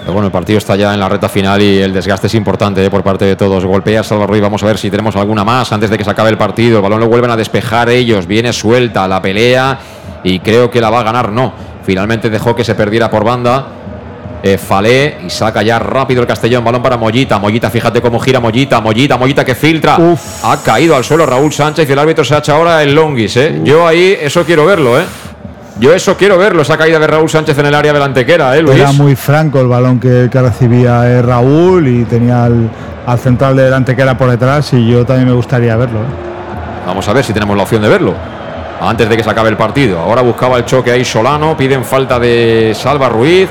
Pero 0.00 0.12
bueno, 0.12 0.26
el 0.26 0.32
partido 0.32 0.58
está 0.58 0.76
ya 0.76 0.94
en 0.94 1.00
la 1.00 1.08
recta 1.08 1.28
final 1.28 1.60
y 1.60 1.78
el 1.78 1.92
desgaste 1.92 2.26
es 2.26 2.34
importante 2.34 2.84
eh, 2.84 2.90
por 2.90 3.02
parte 3.02 3.24
de 3.24 3.36
todos. 3.36 3.64
Golpea 3.64 4.02
Salva 4.02 4.26
Ruiz, 4.26 4.42
vamos 4.42 4.62
a 4.62 4.66
ver 4.66 4.78
si 4.78 4.90
tenemos 4.90 5.14
alguna 5.16 5.44
más 5.44 5.70
antes 5.72 5.90
de 5.90 5.98
que 5.98 6.04
se 6.04 6.10
acabe 6.10 6.30
el 6.30 6.38
partido. 6.38 6.78
El 6.78 6.82
balón 6.82 7.00
lo 7.00 7.08
vuelven 7.08 7.30
a 7.30 7.36
despejar 7.36 7.88
ellos, 7.90 8.26
viene 8.26 8.52
suelta 8.52 9.06
la 9.06 9.20
pelea 9.20 9.78
y 10.24 10.40
creo 10.40 10.70
que 10.70 10.80
la 10.80 10.90
va 10.90 11.00
a 11.00 11.02
ganar. 11.02 11.30
No, 11.30 11.52
finalmente 11.84 12.30
dejó 12.30 12.56
que 12.56 12.64
se 12.64 12.74
perdiera 12.74 13.10
por 13.10 13.24
banda. 13.24 13.66
Eh, 14.42 14.56
Falé 14.56 15.18
y 15.26 15.28
saca 15.28 15.62
ya 15.62 15.78
rápido 15.78 16.22
el 16.22 16.26
Castellón. 16.26 16.64
Balón 16.64 16.82
para 16.82 16.96
Mollita. 16.96 17.38
Mollita, 17.38 17.68
fíjate 17.68 18.00
cómo 18.00 18.18
gira 18.18 18.40
Mollita. 18.40 18.80
Mollita, 18.80 19.18
Mollita 19.18 19.44
que 19.44 19.54
filtra. 19.54 19.98
Ha 20.42 20.56
caído 20.64 20.96
al 20.96 21.04
suelo 21.04 21.26
Raúl 21.26 21.52
Sánchez 21.52 21.86
y 21.86 21.92
el 21.92 21.98
árbitro 21.98 22.24
se 22.24 22.34
ha 22.34 22.38
hecho 22.38 22.54
ahora 22.54 22.82
el 22.82 22.94
Longis. 22.94 23.36
¿eh? 23.36 23.60
Yo 23.64 23.86
ahí 23.86 24.16
eso 24.18 24.42
quiero 24.44 24.64
verlo. 24.64 24.98
¿eh? 24.98 25.04
Yo 25.80 25.94
eso 25.94 26.14
quiero 26.16 26.36
verlo. 26.36 26.60
Esa 26.60 26.76
caída 26.76 26.98
de 26.98 27.06
Raúl 27.06 27.30
Sánchez 27.30 27.58
en 27.58 27.66
el 27.66 27.74
área 27.74 27.92
del 27.94 28.02
antequera. 28.02 28.54
¿eh, 28.56 28.62
Luis? 28.62 28.78
Era 28.78 28.92
muy 28.92 29.16
franco 29.16 29.60
el 29.60 29.66
balón 29.66 29.98
que, 29.98 30.28
que 30.30 30.42
recibía 30.42 31.08
eh, 31.08 31.22
Raúl 31.22 31.88
y 31.88 32.04
tenía 32.04 32.44
al, 32.44 32.70
al 33.06 33.18
central 33.18 33.56
de 33.56 33.64
delante 33.64 33.96
que 33.96 34.02
era 34.02 34.16
por 34.16 34.30
detrás 34.30 34.72
y 34.74 34.86
yo 34.86 35.06
también 35.06 35.28
me 35.28 35.34
gustaría 35.34 35.74
verlo. 35.76 36.00
¿eh? 36.00 36.84
Vamos 36.86 37.08
a 37.08 37.12
ver 37.14 37.24
si 37.24 37.32
tenemos 37.32 37.56
la 37.56 37.62
opción 37.62 37.80
de 37.80 37.88
verlo. 37.88 38.14
Antes 38.82 39.08
de 39.08 39.16
que 39.16 39.22
se 39.24 39.30
acabe 39.30 39.48
el 39.48 39.56
partido. 39.56 40.00
Ahora 40.00 40.20
buscaba 40.20 40.58
el 40.58 40.66
choque 40.66 40.90
ahí 40.90 41.04
Solano. 41.04 41.56
Piden 41.56 41.84
falta 41.84 42.18
de 42.18 42.72
Salva 42.74 43.08
Ruiz. 43.08 43.48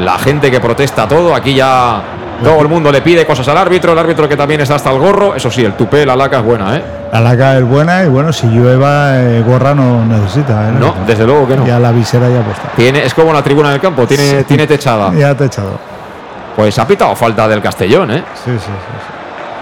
La 0.00 0.16
gente 0.18 0.50
que 0.52 0.60
protesta 0.60 1.08
todo. 1.08 1.34
Aquí 1.34 1.54
ya 1.54 2.00
todo 2.42 2.60
el 2.62 2.68
mundo 2.68 2.92
le 2.92 3.00
pide 3.02 3.26
cosas 3.26 3.48
al 3.48 3.56
árbitro. 3.58 3.92
El 3.92 3.98
árbitro 3.98 4.28
que 4.28 4.36
también 4.36 4.60
está 4.60 4.76
hasta 4.76 4.90
el 4.90 4.98
gorro. 4.98 5.34
Eso 5.34 5.50
sí, 5.50 5.64
el 5.64 5.72
tupé, 5.74 6.06
la 6.06 6.14
laca 6.16 6.38
es 6.38 6.44
buena, 6.44 6.76
¿eh? 6.76 6.82
La 7.12 7.20
laca 7.20 7.56
es 7.58 7.64
buena 7.64 8.04
y 8.04 8.08
bueno, 8.08 8.32
si 8.32 8.46
llueva, 8.46 9.18
eh, 9.20 9.42
gorra 9.46 9.74
no 9.74 10.04
necesita. 10.04 10.68
¿eh? 10.68 10.72
No, 10.78 10.94
desde 11.06 11.24
luego 11.24 11.48
que 11.48 11.56
no. 11.56 11.66
Ya 11.66 11.78
la 11.78 11.90
visera 11.90 12.28
ya 12.28 12.40
puesta. 12.42 12.68
Tiene, 12.76 13.04
es 13.04 13.14
como 13.14 13.32
la 13.32 13.42
tribuna 13.42 13.70
del 13.70 13.80
campo, 13.80 14.06
tiene, 14.06 14.40
Sí. 14.40 14.44
tiene 14.44 14.66
techada. 14.66 15.10
Ya 15.16 15.34
te 15.34 15.44
he 15.44 15.46
echado. 15.46 15.78
Pues 16.56 16.78
ha 16.78 16.86
pitado 16.86 17.14
falta 17.16 17.46
del 17.48 17.60
Castellón, 17.62 18.10
¿eh? 18.10 18.22
Sí, 18.44 18.50
sí, 18.52 18.58
sí. 18.58 18.64
sí. 18.66 19.12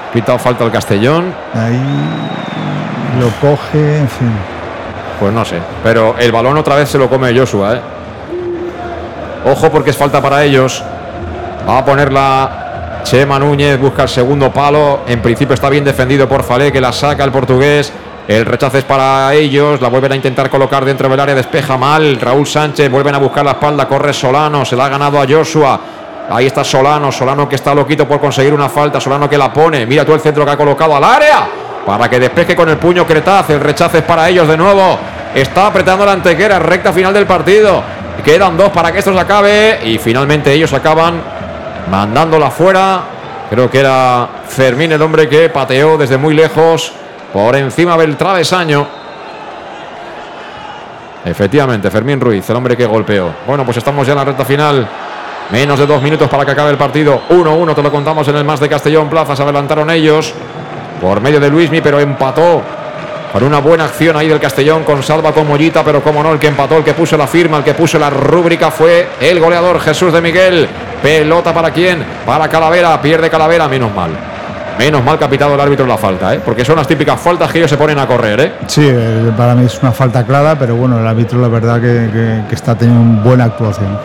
Ha 0.08 0.12
pitado 0.12 0.38
falta 0.38 0.64
del 0.64 0.72
Castellón. 0.72 1.32
Ahí 1.54 1.80
lo 3.20 3.28
coge, 3.40 3.98
en 3.98 4.08
fin. 4.08 4.32
Pues 5.20 5.32
no 5.32 5.44
sé. 5.44 5.58
Pero 5.82 6.14
el 6.18 6.32
balón 6.32 6.56
otra 6.58 6.74
vez 6.74 6.88
se 6.88 6.98
lo 6.98 7.08
come 7.08 7.36
Joshua, 7.38 7.74
¿eh? 7.74 7.80
Ojo 9.46 9.70
porque 9.70 9.90
es 9.90 9.96
falta 9.96 10.20
para 10.20 10.42
ellos. 10.42 10.82
Va 11.68 11.78
a 11.78 11.84
ponerla 11.84 12.65
Chema 13.06 13.38
Núñez, 13.38 13.78
busca 13.78 14.02
el 14.02 14.08
segundo 14.08 14.50
palo. 14.50 15.02
En 15.06 15.22
principio 15.22 15.54
está 15.54 15.70
bien 15.70 15.84
defendido 15.84 16.28
por 16.28 16.42
Falé, 16.42 16.72
que 16.72 16.80
la 16.80 16.92
saca 16.92 17.22
el 17.22 17.30
portugués. 17.30 17.92
El 18.26 18.44
rechazo 18.44 18.78
es 18.78 18.84
para 18.84 19.32
ellos. 19.32 19.80
La 19.80 19.86
vuelven 19.86 20.10
a 20.10 20.16
intentar 20.16 20.50
colocar 20.50 20.84
dentro 20.84 21.08
del 21.08 21.20
área. 21.20 21.32
Despeja 21.32 21.76
mal. 21.76 22.18
Raúl 22.20 22.48
Sánchez 22.48 22.90
vuelven 22.90 23.14
a 23.14 23.18
buscar 23.18 23.44
la 23.44 23.52
espalda. 23.52 23.86
Corre 23.86 24.12
Solano. 24.12 24.64
Se 24.64 24.74
la 24.74 24.86
ha 24.86 24.88
ganado 24.88 25.22
a 25.22 25.24
Joshua. 25.24 25.78
Ahí 26.28 26.46
está 26.46 26.64
Solano. 26.64 27.12
Solano 27.12 27.48
que 27.48 27.54
está 27.54 27.72
loquito 27.72 28.08
por 28.08 28.18
conseguir 28.18 28.52
una 28.52 28.68
falta. 28.68 29.00
Solano 29.00 29.30
que 29.30 29.38
la 29.38 29.52
pone. 29.52 29.86
Mira 29.86 30.04
tú 30.04 30.12
el 30.12 30.20
centro 30.20 30.44
que 30.44 30.50
ha 30.50 30.56
colocado 30.56 30.96
al 30.96 31.04
área. 31.04 31.46
Para 31.86 32.10
que 32.10 32.18
despeje 32.18 32.56
con 32.56 32.68
el 32.68 32.76
puño 32.76 33.06
Cretaz. 33.06 33.50
El 33.50 33.60
rechazo 33.60 33.98
es 33.98 34.02
para 34.02 34.28
ellos 34.28 34.48
de 34.48 34.56
nuevo. 34.56 34.98
Está 35.32 35.68
apretando 35.68 36.04
la 36.04 36.10
antequera. 36.10 36.58
Recta 36.58 36.92
final 36.92 37.14
del 37.14 37.24
partido. 37.24 37.84
Quedan 38.24 38.56
dos 38.56 38.70
para 38.70 38.90
que 38.90 38.98
esto 38.98 39.14
se 39.14 39.20
acabe. 39.20 39.78
Y 39.84 39.98
finalmente 39.98 40.52
ellos 40.52 40.72
acaban 40.72 41.35
mandándola 41.90 42.50
fuera. 42.50 43.00
Creo 43.50 43.70
que 43.70 43.80
era 43.80 44.28
Fermín 44.48 44.92
el 44.92 45.02
hombre 45.02 45.28
que 45.28 45.48
pateó 45.48 45.96
desde 45.96 46.16
muy 46.16 46.34
lejos 46.34 46.92
por 47.32 47.54
encima 47.56 47.96
del 47.96 48.16
travesaño. 48.16 48.86
Efectivamente, 51.24 51.90
Fermín 51.90 52.20
Ruiz, 52.20 52.48
el 52.50 52.56
hombre 52.56 52.76
que 52.76 52.86
golpeó. 52.86 53.30
Bueno, 53.46 53.64
pues 53.64 53.76
estamos 53.76 54.06
ya 54.06 54.12
en 54.12 54.18
la 54.18 54.24
recta 54.24 54.44
final. 54.44 54.88
Menos 55.50 55.78
de 55.78 55.86
dos 55.86 56.02
minutos 56.02 56.28
para 56.28 56.44
que 56.44 56.52
acabe 56.52 56.70
el 56.70 56.76
partido. 56.76 57.22
1-1, 57.30 57.74
te 57.74 57.82
lo 57.82 57.90
contamos 57.90 58.26
en 58.28 58.36
el 58.36 58.44
más 58.44 58.58
de 58.58 58.68
Castellón 58.68 59.08
Plaza. 59.08 59.36
Se 59.36 59.42
adelantaron 59.42 59.90
ellos 59.90 60.32
por 61.00 61.20
medio 61.20 61.38
de 61.38 61.50
Luismi, 61.50 61.80
pero 61.80 62.00
empató 62.00 62.62
con 63.32 63.42
una 63.44 63.58
buena 63.58 63.84
acción 63.84 64.16
ahí 64.16 64.28
del 64.28 64.40
Castellón 64.40 64.84
con 64.84 65.02
Salva 65.02 65.32
con 65.32 65.46
Mollita, 65.46 65.84
pero 65.84 66.02
como 66.02 66.22
no, 66.22 66.32
el 66.32 66.38
que 66.38 66.46
empató, 66.46 66.78
el 66.78 66.84
que 66.84 66.94
puso 66.94 67.16
la 67.16 67.26
firma, 67.26 67.58
el 67.58 67.64
que 67.64 67.74
puso 67.74 67.98
la 67.98 68.08
rúbrica 68.08 68.70
fue 68.70 69.08
el 69.20 69.38
goleador 69.38 69.80
Jesús 69.80 70.12
de 70.12 70.20
Miguel. 70.20 70.68
Pelota 71.10 71.54
para 71.54 71.70
quién? 71.70 72.04
Para 72.26 72.48
Calavera, 72.48 73.00
pierde 73.00 73.30
Calavera, 73.30 73.68
menos 73.68 73.94
mal. 73.94 74.10
Menos 74.76 75.04
mal 75.04 75.16
que 75.16 75.24
ha 75.24 75.30
pitado 75.30 75.54
el 75.54 75.60
árbitro 75.60 75.86
la 75.86 75.96
falta, 75.96 76.34
¿eh? 76.34 76.40
porque 76.44 76.64
son 76.64 76.74
las 76.74 76.88
típicas 76.88 77.20
faltas 77.20 77.52
que 77.52 77.58
ellos 77.58 77.70
se 77.70 77.76
ponen 77.76 77.96
a 78.00 78.08
correr. 78.08 78.40
¿eh? 78.40 78.52
Sí, 78.66 78.88
eh, 78.92 79.30
para 79.36 79.54
mí 79.54 79.64
es 79.66 79.78
una 79.80 79.92
falta 79.92 80.26
clara, 80.26 80.56
pero 80.58 80.74
bueno, 80.74 80.98
el 80.98 81.06
árbitro 81.06 81.40
la 81.40 81.46
verdad 81.46 81.76
que, 81.80 82.10
que- 82.12 82.40
que 82.48 82.54
está 82.56 82.74
teniendo 82.74 83.02
una 83.02 83.22
buena 83.22 83.44
actuación. 83.44 83.96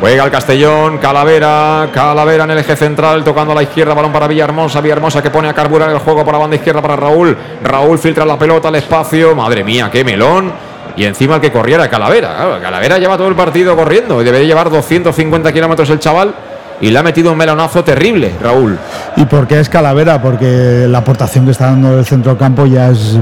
Juega 0.00 0.24
el 0.24 0.30
Castellón, 0.30 0.96
Calavera, 0.96 1.88
Calavera 1.92 2.44
en 2.44 2.52
el 2.52 2.58
eje 2.58 2.74
central, 2.74 3.22
tocando 3.22 3.52
a 3.52 3.56
la 3.56 3.62
izquierda, 3.64 3.92
balón 3.92 4.10
para 4.10 4.26
Villahermosa, 4.28 4.80
Villahermosa 4.80 5.20
que 5.22 5.28
pone 5.28 5.50
a 5.50 5.52
carburar 5.52 5.90
el 5.90 5.98
juego 5.98 6.20
para 6.24 6.38
la 6.38 6.42
banda 6.42 6.56
izquierda 6.56 6.80
para 6.80 6.96
Raúl, 6.96 7.36
Raúl 7.62 7.98
filtra 7.98 8.24
la 8.24 8.38
pelota 8.38 8.68
al 8.68 8.76
espacio, 8.76 9.34
madre 9.36 9.62
mía, 9.62 9.90
qué 9.92 10.02
melón, 10.04 10.50
y 10.98 11.04
encima 11.04 11.36
el 11.36 11.40
que 11.40 11.52
corriera 11.52 11.88
Calavera, 11.88 12.34
Claro, 12.34 12.60
Calavera 12.60 12.98
lleva 12.98 13.16
todo 13.16 13.28
el 13.28 13.36
partido 13.36 13.76
corriendo, 13.76 14.20
y 14.20 14.24
debe 14.24 14.44
llevar 14.44 14.68
250 14.68 15.52
kilómetros 15.52 15.88
el 15.90 16.00
chaval, 16.00 16.34
y 16.80 16.90
le 16.90 16.98
ha 16.98 17.02
metido 17.02 17.32
un 17.32 17.38
melonazo 17.38 17.82
terrible, 17.82 18.32
Raúl. 18.40 18.78
¿Y 19.16 19.24
por 19.24 19.46
qué 19.46 19.60
es 19.60 19.68
Calavera? 19.68 20.20
Porque 20.22 20.86
la 20.88 20.98
aportación 20.98 21.44
que 21.44 21.50
está 21.50 21.66
dando 21.66 21.98
el 21.98 22.04
centro 22.04 22.38
campo 22.38 22.66
ya 22.66 22.90
es 22.90 23.16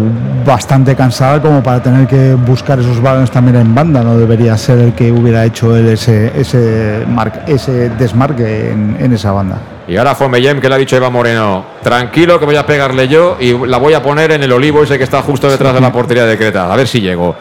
bastante 0.44 0.94
cansada 0.94 1.40
como 1.40 1.62
para 1.62 1.82
tener 1.82 2.06
que 2.06 2.34
buscar 2.34 2.78
esos 2.78 3.00
balones 3.00 3.30
también 3.30 3.56
en 3.56 3.74
banda. 3.74 4.02
No 4.02 4.18
debería 4.18 4.56
ser 4.56 4.78
el 4.78 4.92
que 4.92 5.10
hubiera 5.10 5.44
hecho 5.44 5.74
él 5.74 5.88
ese, 5.88 6.32
ese, 6.38 7.04
ese 7.46 7.90
desmarque 7.90 8.72
en, 8.72 9.12
esa 9.12 9.32
banda. 9.32 9.58
Y 9.88 9.96
ahora 9.96 10.14
Fomellem 10.14 10.60
que 10.60 10.68
le 10.68 10.74
ha 10.74 10.78
dicho 10.78 10.96
Eva 10.96 11.10
Moreno, 11.10 11.64
tranquilo 11.82 12.38
que 12.38 12.44
voy 12.44 12.56
a 12.56 12.66
pegarle 12.66 13.08
yo 13.08 13.36
y 13.40 13.56
la 13.66 13.78
voy 13.78 13.94
a 13.94 14.02
poner 14.02 14.32
en 14.32 14.42
el 14.42 14.52
olivo 14.52 14.82
ese 14.82 14.98
que 14.98 15.04
está 15.04 15.22
justo 15.22 15.48
detrás 15.48 15.72
de 15.74 15.80
la 15.80 15.92
portería 15.92 16.26
de 16.26 16.36
Creta. 16.36 16.70
A 16.70 16.76
ver 16.76 16.88
si 16.88 17.00
llego. 17.00 17.36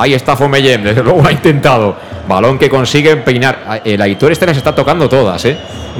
Ahí 0.00 0.14
está 0.14 0.36
Fomellem, 0.36 0.82
desde 0.82 1.02
luego 1.02 1.22
lo 1.22 1.28
ha 1.28 1.32
intentado. 1.32 1.96
Balón 2.28 2.58
que 2.58 2.68
consigue 2.68 3.10
empeinar. 3.10 3.64
Ah, 3.66 3.78
el 3.84 4.00
Aitor 4.00 4.32
este 4.32 4.46
les 4.46 4.56
está 4.56 4.74
tocando 4.74 5.08
todas, 5.08 5.44
¿eh? 5.44 5.56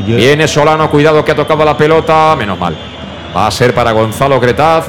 Viene 0.07 0.49
Solano, 0.49 0.91
cuidado 0.91 1.25
que 1.25 1.33
ha 1.33 1.37
tocado 1.37 1.65
la 1.65 1.77
pelota. 1.77 2.35
Menos 2.37 2.59
mal. 2.59 2.77
Va 3.37 3.47
a 3.47 3.51
ser 3.51 3.75
para 3.75 3.93
Gonzalo 3.93 4.41
Cretaz. 4.41 4.87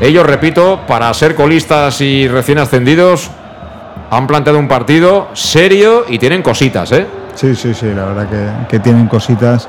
Ellos, 0.00 0.24
repito, 0.24 0.80
para 0.86 1.12
ser 1.12 1.34
colistas 1.34 2.00
y 2.00 2.28
recién 2.28 2.58
ascendidos, 2.58 3.30
han 4.10 4.26
planteado 4.26 4.58
un 4.58 4.68
partido 4.68 5.28
serio 5.32 6.04
y 6.08 6.18
tienen 6.18 6.42
cositas, 6.42 6.92
¿eh? 6.92 7.06
Sí, 7.34 7.54
sí, 7.54 7.74
sí, 7.74 7.86
la 7.94 8.04
verdad 8.04 8.66
que, 8.68 8.78
tienen 8.80 9.06
cositas. 9.06 9.68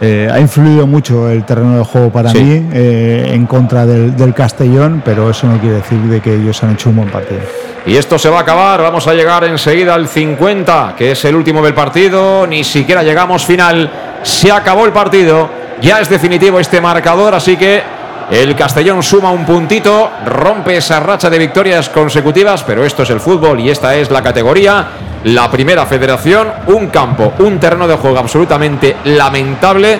Eh, 0.00 0.28
ha 0.32 0.38
influido 0.38 0.86
mucho 0.86 1.28
el 1.28 1.44
terreno 1.44 1.78
de 1.78 1.84
juego 1.84 2.10
para 2.10 2.32
mí 2.32 2.68
eh, 2.72 3.32
en 3.32 3.46
contra 3.46 3.84
del, 3.84 4.16
del, 4.16 4.32
Castellón, 4.32 5.02
pero 5.04 5.30
eso 5.30 5.48
no 5.48 5.58
quiere 5.58 5.76
decir 5.76 5.98
de 5.98 6.20
que 6.20 6.34
ellos 6.34 6.62
han 6.62 6.74
hecho 6.74 6.90
un 6.90 6.96
buen 6.96 7.10
partido. 7.10 7.40
Y 7.84 7.96
esto 7.96 8.16
se 8.16 8.28
va 8.28 8.38
a 8.38 8.42
acabar, 8.42 8.80
vamos 8.80 9.08
a 9.08 9.14
llegar 9.14 9.42
enseguida 9.44 9.94
al 9.94 10.06
50, 10.06 10.94
que 10.96 11.12
es 11.12 11.24
el 11.24 11.34
último 11.34 11.64
del 11.64 11.74
partido, 11.74 12.46
ni 12.46 12.62
siquiera 12.62 13.02
llegamos 13.02 13.44
final, 13.44 13.90
se 14.22 14.52
acabó 14.52 14.84
el 14.84 14.92
partido, 14.92 15.48
ya 15.80 16.00
es 16.00 16.08
definitivo 16.08 16.60
este 16.60 16.80
marcador, 16.80 17.34
así 17.34 17.56
que 17.56 17.82
el 18.30 18.54
Castellón 18.54 19.02
suma 19.02 19.30
un 19.30 19.46
puntito, 19.46 20.10
rompe 20.26 20.76
esa 20.76 21.00
racha 21.00 21.30
de 21.30 21.38
victorias 21.38 21.88
consecutivas, 21.88 22.62
pero 22.62 22.84
esto 22.84 23.02
es 23.02 23.10
el 23.10 23.20
fútbol 23.20 23.58
y 23.58 23.70
esta 23.70 23.96
es 23.96 24.10
la 24.10 24.22
categoría, 24.22 24.86
la 25.24 25.50
primera 25.50 25.84
federación, 25.86 26.48
un 26.68 26.88
campo, 26.88 27.32
un 27.40 27.58
terreno 27.58 27.88
de 27.88 27.96
juego 27.96 28.18
absolutamente 28.18 28.96
lamentable, 29.04 29.98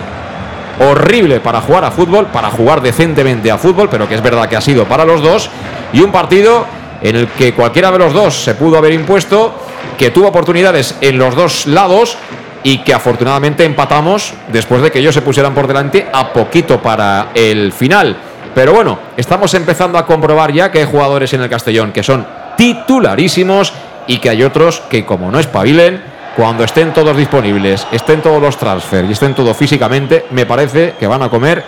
horrible 0.80 1.40
para 1.40 1.60
jugar 1.60 1.84
a 1.84 1.90
fútbol, 1.90 2.26
para 2.26 2.50
jugar 2.50 2.80
decentemente 2.80 3.50
a 3.50 3.58
fútbol, 3.58 3.88
pero 3.90 4.08
que 4.08 4.14
es 4.14 4.22
verdad 4.22 4.48
que 4.48 4.56
ha 4.56 4.60
sido 4.60 4.84
para 4.84 5.04
los 5.04 5.22
dos, 5.22 5.50
y 5.92 6.00
un 6.00 6.12
partido 6.12 6.64
en 7.02 7.16
el 7.16 7.28
que 7.28 7.54
cualquiera 7.54 7.90
de 7.90 7.98
los 7.98 8.12
dos 8.12 8.34
se 8.34 8.54
pudo 8.54 8.78
haber 8.78 8.92
impuesto, 8.92 9.54
que 9.96 10.10
tuvo 10.10 10.28
oportunidades 10.28 10.96
en 11.00 11.18
los 11.18 11.34
dos 11.34 11.66
lados 11.66 12.16
y 12.62 12.78
que 12.78 12.94
afortunadamente 12.94 13.64
empatamos 13.64 14.34
después 14.48 14.82
de 14.82 14.90
que 14.90 14.98
ellos 14.98 15.14
se 15.14 15.22
pusieran 15.22 15.54
por 15.54 15.66
delante 15.66 16.08
a 16.12 16.32
poquito 16.32 16.80
para 16.80 17.28
el 17.34 17.72
final. 17.72 18.16
Pero 18.54 18.72
bueno, 18.72 18.98
estamos 19.16 19.54
empezando 19.54 19.98
a 19.98 20.06
comprobar 20.06 20.52
ya 20.52 20.70
que 20.70 20.80
hay 20.80 20.84
jugadores 20.84 21.32
en 21.32 21.42
el 21.42 21.48
Castellón 21.48 21.92
que 21.92 22.02
son 22.02 22.26
titularísimos 22.56 23.72
y 24.08 24.18
que 24.18 24.30
hay 24.30 24.42
otros 24.42 24.80
que 24.90 25.04
como 25.06 25.30
no 25.30 25.38
espabilen, 25.38 26.00
cuando 26.36 26.64
estén 26.64 26.92
todos 26.92 27.16
disponibles, 27.16 27.86
estén 27.92 28.22
todos 28.22 28.42
los 28.42 28.56
transfers 28.56 29.08
y 29.08 29.12
estén 29.12 29.34
todo 29.34 29.54
físicamente, 29.54 30.24
me 30.30 30.46
parece 30.46 30.94
que 30.98 31.06
van 31.06 31.22
a 31.22 31.28
comer 31.28 31.62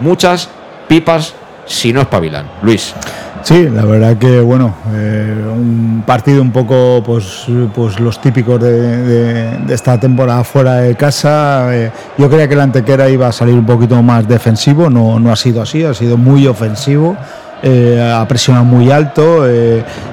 muchas 0.00 0.48
pipas 0.86 1.34
si 1.64 1.92
no 1.92 2.02
espabilan. 2.02 2.46
Luis. 2.62 2.94
Sí, 3.42 3.68
la 3.68 3.84
verdad 3.84 4.16
que 4.16 4.40
bueno, 4.40 4.74
eh, 4.92 5.32
un 5.52 6.02
partido 6.04 6.42
un 6.42 6.50
poco 6.50 7.00
pues, 7.04 7.46
pues 7.72 8.00
los 8.00 8.20
típicos 8.20 8.60
de, 8.60 9.60
esta 9.68 9.98
temporada 10.00 10.42
fuera 10.42 10.74
de 10.74 10.96
casa. 10.96 11.68
Eh, 11.72 11.92
yo 12.18 12.28
creía 12.28 12.48
que 12.48 12.56
la 12.56 12.64
Antequera 12.64 13.08
iba 13.08 13.28
a 13.28 13.32
salir 13.32 13.54
un 13.54 13.66
poquito 13.66 14.02
más 14.02 14.26
defensivo, 14.26 14.90
no, 14.90 15.20
no 15.20 15.30
ha 15.30 15.36
sido 15.36 15.62
así, 15.62 15.84
ha 15.84 15.94
sido 15.94 16.16
muy 16.16 16.46
ofensivo 16.48 17.16
eh, 17.62 18.14
ha 18.14 18.26
presionado 18.28 18.64
muy 18.66 18.90
alto 18.90 19.46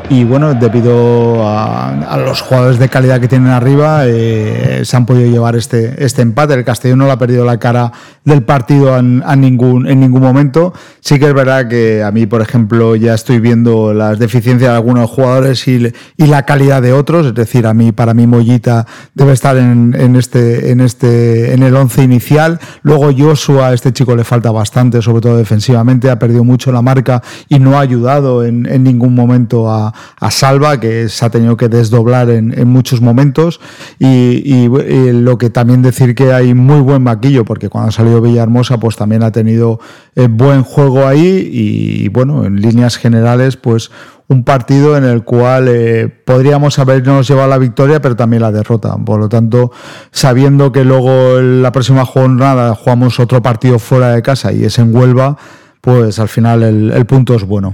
y 0.10 0.24
bueno, 0.24 0.54
debido 0.54 1.48
a, 1.48 2.18
los 2.18 2.42
jugadores 2.42 2.80
de 2.80 2.90
calidad 2.90 3.20
que 3.20 3.28
tienen 3.28 3.50
arriba, 3.50 4.04
eh, 4.06 4.82
se 4.84 4.98
han 4.98 5.06
podido 5.06 5.30
llevar 5.30 5.56
este, 5.56 6.04
este 6.04 6.22
empate. 6.22 6.54
El 6.54 6.64
Castellón 6.64 7.00
no 7.00 7.06
le 7.06 7.12
ha 7.12 7.18
perdido 7.18 7.46
la 7.46 7.58
cara 7.58 7.92
del 8.24 8.44
partido 8.44 8.98
en, 8.98 9.24
ningún, 9.38 9.88
en 9.88 10.00
ningún 10.00 10.22
momento. 10.22 10.74
Sí 11.00 11.20
que 11.20 11.28
es 11.28 11.34
verdad 11.34 11.68
que 11.68 12.04
a 12.04 12.12
mí, 12.12 12.26
por 12.26 12.42
ejemplo, 12.42 12.96
ya 12.96 13.14
estoy 13.14 13.40
viendo 13.40 13.94
las 13.94 14.20
deficiencias 14.20 14.72
de 14.72 14.76
algunos 14.76 15.10
jugadores 15.10 15.68
y, 15.68 15.92
y 16.18 16.28
la 16.28 16.44
calidad 16.44 16.82
de 16.82 16.94
otros. 16.94 17.26
Es 17.26 17.34
decir, 17.34 17.66
a 17.66 17.74
mí, 17.74 17.92
para 17.92 18.14
mí, 18.14 18.28
Mollita 18.28 18.86
debe 19.14 19.34
estar 19.34 19.58
en, 19.58 19.96
en 19.98 20.16
este, 20.16 20.72
en, 20.72 20.82
este, 20.82 21.54
en 21.54 21.64
el 21.64 21.76
once 21.76 22.04
inicial. 22.04 22.60
Luego 22.82 23.12
Joshua, 23.18 23.70
a 23.70 23.74
este 23.74 23.94
chico 23.94 24.16
le 24.16 24.24
falta 24.24 24.52
bastante, 24.52 25.02
sobre 25.02 25.22
todo 25.22 25.38
defensivamente, 25.38 26.10
ha 26.10 26.20
perdido 26.20 26.44
mucho 26.44 26.72
la 26.72 26.82
marca 26.82 27.22
y 27.50 27.60
no 27.60 27.78
ha 27.78 27.82
ayudado 27.82 28.44
en, 28.44 28.64
ningún 28.84 29.16
momento 29.16 29.70
a, 29.72 29.94
Salva, 30.32 30.80
que 30.80 31.10
se 31.10 31.26
ha 31.26 31.30
tenido 31.30 31.58
que 31.58 31.70
desdoblar 31.70 32.30
en, 32.30 32.68
muchos 32.68 33.02
momentos. 33.02 33.60
Y, 34.00 34.68
lo 35.14 35.38
que 35.38 35.50
también 35.50 35.82
decir 35.82 36.16
que 36.16 36.34
hay 36.34 36.54
muy 36.54 36.82
buen 36.82 37.04
maquillo, 37.04 37.46
porque 37.46 37.70
cuando 37.70 37.90
ha 37.90 37.92
salido 37.92 38.22
Villahermosa, 38.22 38.80
pues 38.80 38.96
también 38.96 39.24
ha 39.24 39.32
tenido 39.32 39.80
eh, 40.16 40.28
buen 40.30 40.64
juego 40.64 41.08
ahí. 41.08 41.50
Y 41.52 42.10
bueno, 42.10 42.46
en 42.46 42.62
líneas 42.62 42.98
generales, 42.98 43.58
pues 43.58 43.92
un 44.28 44.44
partido 44.44 44.98
en 44.98 45.04
el 45.04 45.24
cual 45.24 45.68
eh, 45.68 46.08
podríamos 46.08 46.80
habernos 46.80 47.28
llevado 47.28 47.50
la 47.50 47.58
victoria, 47.58 48.02
pero 48.02 48.16
también 48.16 48.42
la 48.42 48.52
derrota. 48.52 48.96
Por 49.06 49.20
lo 49.20 49.30
tanto, 49.30 49.72
sabiendo 50.12 50.72
que 50.72 50.84
luego 50.84 51.40
en 51.40 51.62
la 51.62 51.72
próxima 51.72 52.06
jornada 52.06 52.76
jugamos 52.76 53.20
otro 53.20 53.42
partido 53.42 53.80
fuera 53.80 54.10
de 54.10 54.22
casa 54.22 54.52
y 54.52 54.66
es 54.66 54.80
en 54.80 54.96
Huelva, 54.96 55.38
pues 55.82 56.20
al 56.20 56.30
final 56.30 56.64
el, 56.64 57.06
punto 57.06 57.36
es 57.36 57.44
bueno. 57.44 57.74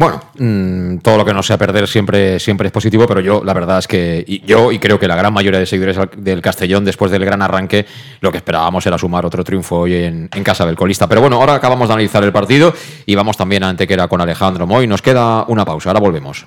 Bueno, 0.00 0.20
mm, 0.38 0.98
todo 0.98 1.16
lo 1.16 1.24
que 1.24 1.34
no 1.34 1.42
sea 1.42 1.58
perder 1.58 1.88
siempre, 1.88 2.38
siempre 2.38 2.68
es 2.68 2.72
positivo, 2.72 3.04
pero 3.08 3.20
yo 3.20 3.42
la 3.44 3.52
verdad 3.52 3.80
es 3.80 3.88
que 3.88 4.24
yo 4.46 4.70
y 4.70 4.78
creo 4.78 4.96
que 4.96 5.08
la 5.08 5.16
gran 5.16 5.32
mayoría 5.32 5.58
de 5.58 5.66
seguidores 5.66 5.98
del 6.16 6.40
Castellón, 6.40 6.84
después 6.84 7.10
del 7.10 7.24
gran 7.24 7.42
arranque, 7.42 7.84
lo 8.20 8.30
que 8.30 8.36
esperábamos 8.36 8.86
era 8.86 8.96
sumar 8.96 9.26
otro 9.26 9.42
triunfo 9.42 9.80
hoy 9.80 9.94
en, 9.94 10.30
en 10.32 10.44
casa 10.44 10.64
del 10.64 10.76
colista. 10.76 11.08
Pero 11.08 11.20
bueno, 11.20 11.40
ahora 11.40 11.54
acabamos 11.54 11.88
de 11.88 11.94
analizar 11.94 12.22
el 12.22 12.30
partido 12.30 12.72
y 13.06 13.16
vamos 13.16 13.36
también 13.36 13.64
a 13.64 13.70
Antequera 13.70 14.06
con 14.06 14.20
Alejandro 14.20 14.68
Moy. 14.68 14.86
Nos 14.86 15.02
queda 15.02 15.44
una 15.48 15.64
pausa, 15.64 15.90
ahora 15.90 15.98
volvemos. 15.98 16.46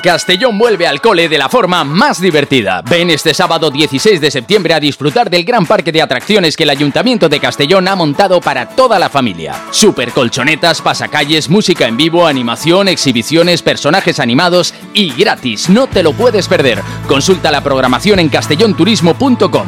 Castellón 0.00 0.58
vuelve 0.58 0.86
al 0.86 1.00
cole 1.00 1.28
de 1.28 1.38
la 1.38 1.48
forma 1.48 1.84
más 1.84 2.20
divertida. 2.20 2.82
Ven 2.82 3.10
este 3.10 3.34
sábado 3.34 3.70
16 3.70 4.20
de 4.20 4.30
septiembre 4.30 4.74
a 4.74 4.80
disfrutar 4.80 5.28
del 5.28 5.44
gran 5.44 5.66
parque 5.66 5.92
de 5.92 6.02
atracciones 6.02 6.56
que 6.56 6.62
el 6.62 6.70
Ayuntamiento 6.70 7.28
de 7.28 7.40
Castellón 7.40 7.86
ha 7.88 7.96
montado 7.96 8.40
para 8.40 8.68
toda 8.68 8.98
la 8.98 9.10
familia. 9.10 9.54
Super 9.70 10.12
colchonetas, 10.12 10.80
pasacalles, 10.80 11.48
música 11.50 11.86
en 11.86 11.96
vivo, 11.96 12.26
animación, 12.26 12.88
exhibiciones, 12.88 13.62
personajes 13.62 14.20
animados 14.20 14.74
y 14.94 15.12
gratis. 15.12 15.68
No 15.68 15.86
te 15.86 16.02
lo 16.02 16.12
puedes 16.12 16.48
perder. 16.48 16.82
Consulta 17.06 17.50
la 17.50 17.60
programación 17.60 18.18
en 18.18 18.28
castellonturismo.com. 18.28 19.66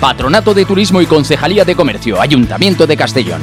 Patronato 0.00 0.54
de 0.54 0.64
Turismo 0.64 1.00
y 1.00 1.06
Concejalía 1.06 1.64
de 1.64 1.76
Comercio, 1.76 2.20
Ayuntamiento 2.20 2.86
de 2.86 2.96
Castellón. 2.96 3.42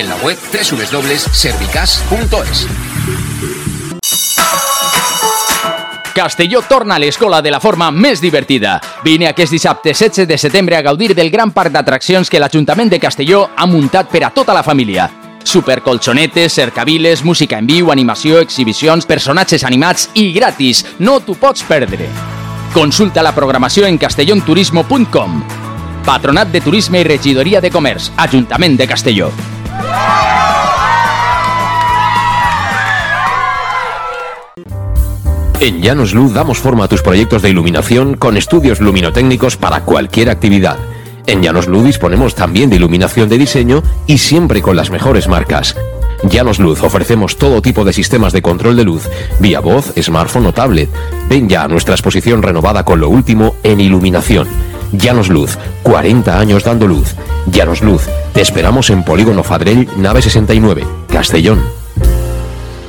en 0.00 0.08
la 0.08 0.16
web 0.16 0.36
www.servicas.es. 0.52 2.66
Castelló 6.14 6.62
torna 6.62 6.96
a 6.96 6.98
l'escola 6.98 7.40
de 7.40 7.50
la 7.50 7.60
forma 7.60 7.90
més 7.94 8.20
divertida. 8.20 8.80
Vine 9.04 9.28
aquest 9.28 9.52
dissabte 9.54 9.94
16 9.94 10.26
de 10.26 10.38
setembre 10.38 10.76
a 10.76 10.82
gaudir 10.82 11.14
del 11.14 11.30
gran 11.30 11.52
parc 11.54 11.70
d'atraccions 11.72 12.28
que 12.28 12.40
l'Ajuntament 12.42 12.90
de 12.90 12.98
Castelló 12.98 13.50
ha 13.54 13.66
muntat 13.66 14.10
per 14.10 14.24
a 14.26 14.30
tota 14.34 14.52
la 14.52 14.64
família. 14.66 15.08
Supercolxonetes, 15.44 16.52
cercaviles, 16.52 17.24
música 17.24 17.58
en 17.58 17.66
viu, 17.66 17.92
animació, 17.92 18.40
exhibicions, 18.42 19.06
personatges 19.06 19.64
animats 19.64 20.10
i 20.14 20.32
gratis. 20.34 20.84
No 20.98 21.20
t'ho 21.20 21.34
pots 21.38 21.62
perdre. 21.62 22.08
Consulta 22.74 23.22
la 23.22 23.34
programació 23.34 23.86
en 23.86 23.96
castellonturismo.com. 23.96 25.42
Patronat 26.04 26.50
de 26.50 26.60
Turisme 26.60 27.00
i 27.00 27.04
Regidoria 27.04 27.60
de 27.60 27.70
Comerç, 27.70 28.10
Ajuntament 28.16 28.76
de 28.76 28.88
Castelló. 28.90 29.30
En 35.60 35.82
Llanos 35.82 36.14
Luz 36.14 36.32
damos 36.32 36.58
forma 36.58 36.84
a 36.84 36.88
tus 36.88 37.02
proyectos 37.02 37.42
de 37.42 37.50
iluminación 37.50 38.16
con 38.16 38.36
estudios 38.36 38.80
luminotécnicos 38.80 39.56
para 39.56 39.80
cualquier 39.80 40.30
actividad. 40.30 40.78
En 41.26 41.42
Llanos 41.42 41.66
Luz 41.66 41.84
disponemos 41.84 42.36
también 42.36 42.70
de 42.70 42.76
iluminación 42.76 43.28
de 43.28 43.38
diseño 43.38 43.82
y 44.06 44.18
siempre 44.18 44.62
con 44.62 44.76
las 44.76 44.90
mejores 44.90 45.26
marcas. 45.26 45.76
Llanos 46.22 46.58
Luz 46.58 46.82
ofrecemos 46.82 47.36
todo 47.36 47.60
tipo 47.60 47.84
de 47.84 47.92
sistemas 47.92 48.32
de 48.32 48.40
control 48.40 48.76
de 48.76 48.84
luz, 48.84 49.08
vía 49.40 49.60
voz, 49.60 49.92
smartphone 50.00 50.46
o 50.46 50.52
tablet. 50.52 50.88
Ven 51.28 51.48
ya 51.48 51.64
a 51.64 51.68
nuestra 51.68 51.94
exposición 51.94 52.42
renovada 52.42 52.84
con 52.84 53.00
lo 53.00 53.08
último 53.08 53.56
en 53.62 53.80
iluminación. 53.80 54.48
Llanos 54.92 55.28
Luz, 55.28 55.58
40 55.82 56.38
años 56.38 56.64
dando 56.64 56.86
luz. 56.86 57.14
Llanos 57.46 57.82
Luz, 57.82 58.08
te 58.32 58.40
esperamos 58.40 58.90
en 58.90 59.04
Polígono 59.04 59.42
Fadrell, 59.42 59.88
nave 59.96 60.22
69, 60.22 60.84
Castellón. 61.12 61.62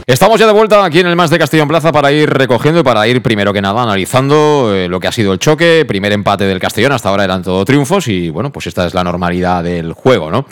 Estamos 0.06 0.40
ya 0.40 0.48
de 0.48 0.54
vuelta 0.54 0.84
aquí 0.84 1.02
en 1.02 1.08
el 1.08 1.16
Más 1.16 1.30
de 1.30 1.38
Castellón 1.38 1.68
Plaza 1.68 1.92
para 1.92 2.12
ir 2.12 2.30
recogiendo 2.30 2.80
y 2.80 2.84
para 2.84 3.08
ir 3.08 3.22
primero 3.22 3.54
que 3.54 3.62
nada 3.62 3.84
analizando 3.84 4.74
eh, 4.74 4.88
lo 4.88 5.00
que 5.00 5.08
ha 5.08 5.12
sido 5.12 5.34
el 5.34 5.40
choque, 5.40 5.86
primer 5.88 6.12
empate 6.12 6.46
del 6.46 6.60
Castellón, 6.60 6.94
hasta 6.94 7.10
ahora 7.10 7.26
eran 7.26 7.44
todo 7.44 7.64
triunfos 7.64 8.08
y 8.08 8.30
bueno, 8.30 8.52
pues 8.52 8.66
esta 8.66 8.88
es 8.88 8.96
la 8.96 9.04
normalidad 9.04 9.64
del 9.64 9.94
juego, 9.94 10.32
¿no? 10.32 10.46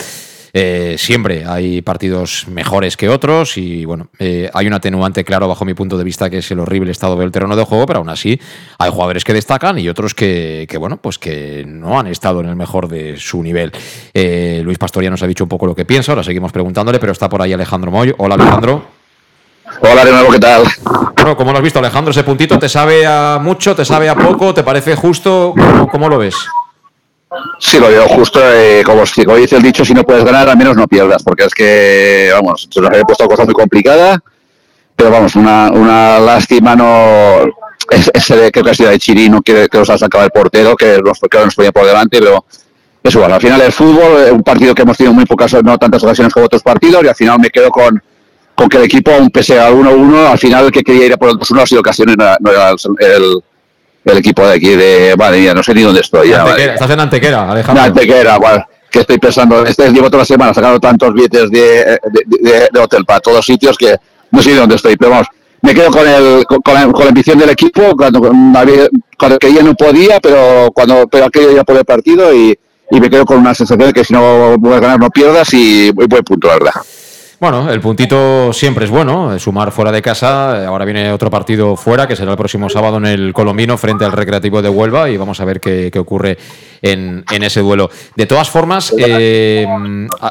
Eh, 0.52 0.96
siempre 0.98 1.44
hay 1.46 1.82
partidos 1.82 2.46
mejores 2.48 2.96
que 2.96 3.08
otros 3.08 3.56
y 3.56 3.84
bueno, 3.84 4.08
eh, 4.18 4.50
hay 4.54 4.66
un 4.66 4.72
atenuante 4.72 5.24
claro 5.24 5.48
bajo 5.48 5.64
mi 5.64 5.74
punto 5.74 5.98
de 5.98 6.04
vista 6.04 6.30
que 6.30 6.38
es 6.38 6.50
el 6.50 6.60
horrible 6.60 6.90
estado 6.90 7.16
del 7.16 7.30
terreno 7.30 7.56
de 7.56 7.64
juego, 7.64 7.86
pero 7.86 7.98
aún 7.98 8.08
así 8.08 8.40
hay 8.78 8.90
jugadores 8.90 9.24
que 9.24 9.32
destacan 9.32 9.78
y 9.78 9.88
otros 9.88 10.14
que, 10.14 10.66
que, 10.68 10.78
bueno, 10.78 10.96
pues 10.96 11.18
que 11.18 11.64
no 11.66 11.98
han 11.98 12.06
estado 12.06 12.40
en 12.40 12.48
el 12.48 12.56
mejor 12.56 12.88
de 12.88 13.16
su 13.18 13.42
nivel. 13.42 13.72
Eh, 14.14 14.62
Luis 14.64 14.78
Pastoria 14.78 15.10
nos 15.10 15.22
ha 15.22 15.26
dicho 15.26 15.44
un 15.44 15.48
poco 15.48 15.66
lo 15.66 15.74
que 15.74 15.84
piensa, 15.84 16.12
ahora 16.12 16.24
seguimos 16.24 16.52
preguntándole, 16.52 16.98
pero 16.98 17.12
está 17.12 17.28
por 17.28 17.42
ahí 17.42 17.52
Alejandro 17.52 17.90
Moy. 17.90 18.14
Hola 18.18 18.34
Alejandro. 18.34 18.98
Hola 19.80 20.04
de 20.04 20.12
nuevo, 20.12 20.32
¿qué 20.32 20.40
tal? 20.40 20.62
Bueno, 21.14 21.36
¿cómo 21.36 21.52
lo 21.52 21.58
has 21.58 21.64
visto 21.64 21.78
Alejandro? 21.78 22.10
¿Ese 22.10 22.24
puntito 22.24 22.58
te 22.58 22.68
sabe 22.68 23.06
a 23.06 23.38
mucho, 23.40 23.76
te 23.76 23.84
sabe 23.84 24.08
a 24.08 24.14
poco, 24.14 24.54
te 24.54 24.62
parece 24.62 24.96
justo? 24.96 25.54
¿Cómo, 25.54 25.88
cómo 25.88 26.08
lo 26.08 26.18
ves? 26.18 26.34
Sí, 27.58 27.78
lo 27.78 27.88
veo 27.88 28.08
justo, 28.08 28.40
eh, 28.42 28.82
como, 28.84 29.02
como, 29.24 29.36
dice 29.36 29.56
el 29.56 29.62
dicho, 29.62 29.84
si 29.84 29.92
no 29.92 30.02
puedes 30.02 30.24
ganar, 30.24 30.48
al 30.48 30.56
menos 30.56 30.76
no 30.76 30.88
pierdas, 30.88 31.22
porque 31.22 31.44
es 31.44 31.54
que, 31.54 32.30
vamos, 32.32 32.68
se 32.70 32.80
nos 32.80 32.90
había 32.90 33.02
puesto 33.02 33.26
cosa 33.26 33.44
muy 33.44 33.54
complicada, 33.54 34.22
pero 34.96 35.10
vamos, 35.10 35.36
una, 35.36 35.70
una 35.70 36.18
lástima 36.18 36.74
no... 36.74 37.46
De 37.88 38.50
que 38.52 38.60
ha 38.60 38.90
de 38.90 38.98
Chirino, 38.98 39.40
que, 39.40 39.66
que 39.70 39.78
nos 39.78 39.88
ha 39.88 39.96
sacado 39.96 40.22
el 40.22 40.30
portero, 40.30 40.76
que 40.76 41.00
nos, 41.02 41.20
que 41.20 41.38
nos 41.38 41.54
ponía 41.54 41.72
por 41.72 41.86
delante, 41.86 42.18
pero 42.18 42.44
es 43.02 43.14
igual, 43.14 43.32
al 43.32 43.40
final 43.40 43.60
el 43.62 43.72
fútbol, 43.72 44.26
eh, 44.26 44.30
un 44.30 44.42
partido 44.42 44.74
que 44.74 44.82
hemos 44.82 44.96
tenido 44.96 45.14
muy 45.14 45.24
pocas, 45.24 45.54
no 45.62 45.78
tantas 45.78 46.02
ocasiones 46.02 46.32
como 46.32 46.46
otros 46.46 46.62
partidos, 46.62 47.02
y 47.02 47.08
al 47.08 47.14
final 47.14 47.38
me 47.40 47.48
quedo 47.48 47.70
con, 47.70 48.02
con 48.54 48.68
que 48.68 48.76
el 48.76 48.84
equipo, 48.84 49.12
aún 49.12 49.30
pese 49.30 49.58
al 49.58 49.72
1-1, 49.72 50.32
al 50.32 50.38
final 50.38 50.66
el 50.66 50.72
que 50.72 50.82
quería 50.82 51.06
ir 51.06 51.12
a 51.14 51.16
por 51.16 51.30
el 51.30 51.36
2-1 51.36 51.62
ha 51.62 51.66
sido 51.92 52.12
era, 52.12 52.36
no 52.40 52.50
era 52.50 52.70
el, 52.70 52.76
el, 52.98 53.42
el 54.04 54.18
equipo 54.18 54.46
de 54.46 54.54
aquí 54.54 54.70
de, 54.70 55.14
madre 55.18 55.40
mía, 55.40 55.54
no 55.54 55.62
sé 55.62 55.74
ni 55.74 55.82
dónde 55.82 56.00
estoy. 56.00 56.30
Ya, 56.30 56.44
estás 56.56 56.90
en 56.90 57.00
Antequera, 57.00 57.50
Alejandro. 57.50 57.84
En 57.84 57.90
Antequera, 57.90 58.38
bueno, 58.38 58.64
que 58.90 59.00
estoy 59.00 59.18
pensando, 59.18 59.64
este 59.66 59.90
llevo 59.90 60.08
toda 60.08 60.22
la 60.22 60.26
semana 60.26 60.54
sacando 60.54 60.80
tantos 60.80 61.12
billetes 61.12 61.50
de, 61.50 61.98
de, 62.72 62.80
hotel 62.80 63.04
para 63.04 63.20
todos 63.20 63.44
sitios 63.44 63.76
que 63.76 63.96
no 64.30 64.42
sé 64.42 64.50
ni 64.50 64.56
dónde 64.56 64.76
estoy, 64.76 64.96
pero 64.96 65.10
vamos, 65.10 65.26
me 65.62 65.74
quedo 65.74 65.90
con 65.90 66.06
el 66.06 66.44
con, 66.46 66.74
la, 66.74 66.86
con 66.86 67.02
la 67.02 67.08
ambición 67.08 67.38
del 67.38 67.50
equipo 67.50 67.96
cuando, 67.96 68.20
cuando 68.20 69.38
que 69.38 69.52
ya 69.52 69.62
no 69.62 69.74
podía 69.74 70.20
pero 70.20 70.70
cuando 70.72 71.06
pero 71.08 71.26
aquello 71.26 71.52
ya 71.52 71.64
por 71.64 71.76
el 71.76 71.84
partido 71.84 72.32
y, 72.32 72.56
y 72.90 73.00
me 73.00 73.10
quedo 73.10 73.24
con 73.24 73.38
una 73.38 73.54
sensación 73.54 73.88
de 73.88 73.92
que 73.92 74.04
si 74.04 74.12
no 74.12 74.56
puedes 74.60 74.80
ganar 74.80 75.00
no 75.00 75.10
pierdas 75.10 75.52
y 75.52 75.90
buen 75.90 76.22
punto 76.22 76.48
la 76.48 76.54
verdad 76.54 76.72
bueno, 77.40 77.70
el 77.70 77.80
puntito 77.80 78.52
siempre 78.52 78.84
es 78.84 78.90
bueno, 78.90 79.38
sumar 79.38 79.70
fuera 79.70 79.92
de 79.92 80.02
casa. 80.02 80.66
Ahora 80.66 80.84
viene 80.84 81.12
otro 81.12 81.30
partido 81.30 81.76
fuera, 81.76 82.08
que 82.08 82.16
será 82.16 82.32
el 82.32 82.36
próximo 82.36 82.68
sábado 82.68 82.96
en 82.96 83.06
el 83.06 83.32
Colombino 83.32 83.78
frente 83.78 84.04
al 84.04 84.10
Recreativo 84.10 84.60
de 84.60 84.68
Huelva 84.68 85.08
y 85.08 85.16
vamos 85.16 85.38
a 85.40 85.44
ver 85.44 85.60
qué, 85.60 85.92
ocurre 85.98 86.36
en, 86.82 87.24
ese 87.30 87.60
duelo. 87.60 87.90
De 88.16 88.26
todas 88.26 88.50
formas, 88.50 88.92
eh, 88.98 89.66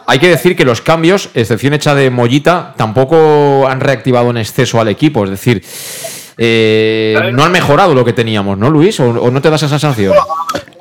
hay 0.06 0.20
que 0.20 0.28
decir 0.28 0.58
que 0.58 0.66
los 0.66 0.82
cambios, 0.82 1.30
excepción 1.34 1.74
hecha 1.74 1.96
de 1.96 2.10
Mollita, 2.10 2.74
tampoco 2.76 3.68
han 3.70 3.80
reactivado 3.80 4.30
en 4.32 4.38
exceso 4.38 4.82
al 4.82 4.90
equipo. 4.90 5.24
Es 5.24 5.30
decir, 5.30 5.64
eh, 6.38 7.32
no 7.34 7.44
han 7.44 7.52
mejorado 7.52 7.96
lo 7.96 8.06
que 8.06 8.14
teníamos, 8.14 8.58
¿no, 8.58 8.70
Luis? 8.70 9.00
¿O, 9.00 9.32
no 9.32 9.42
te 9.42 9.50
das 9.50 9.64
esa 9.64 9.80
sensación? 9.80 10.14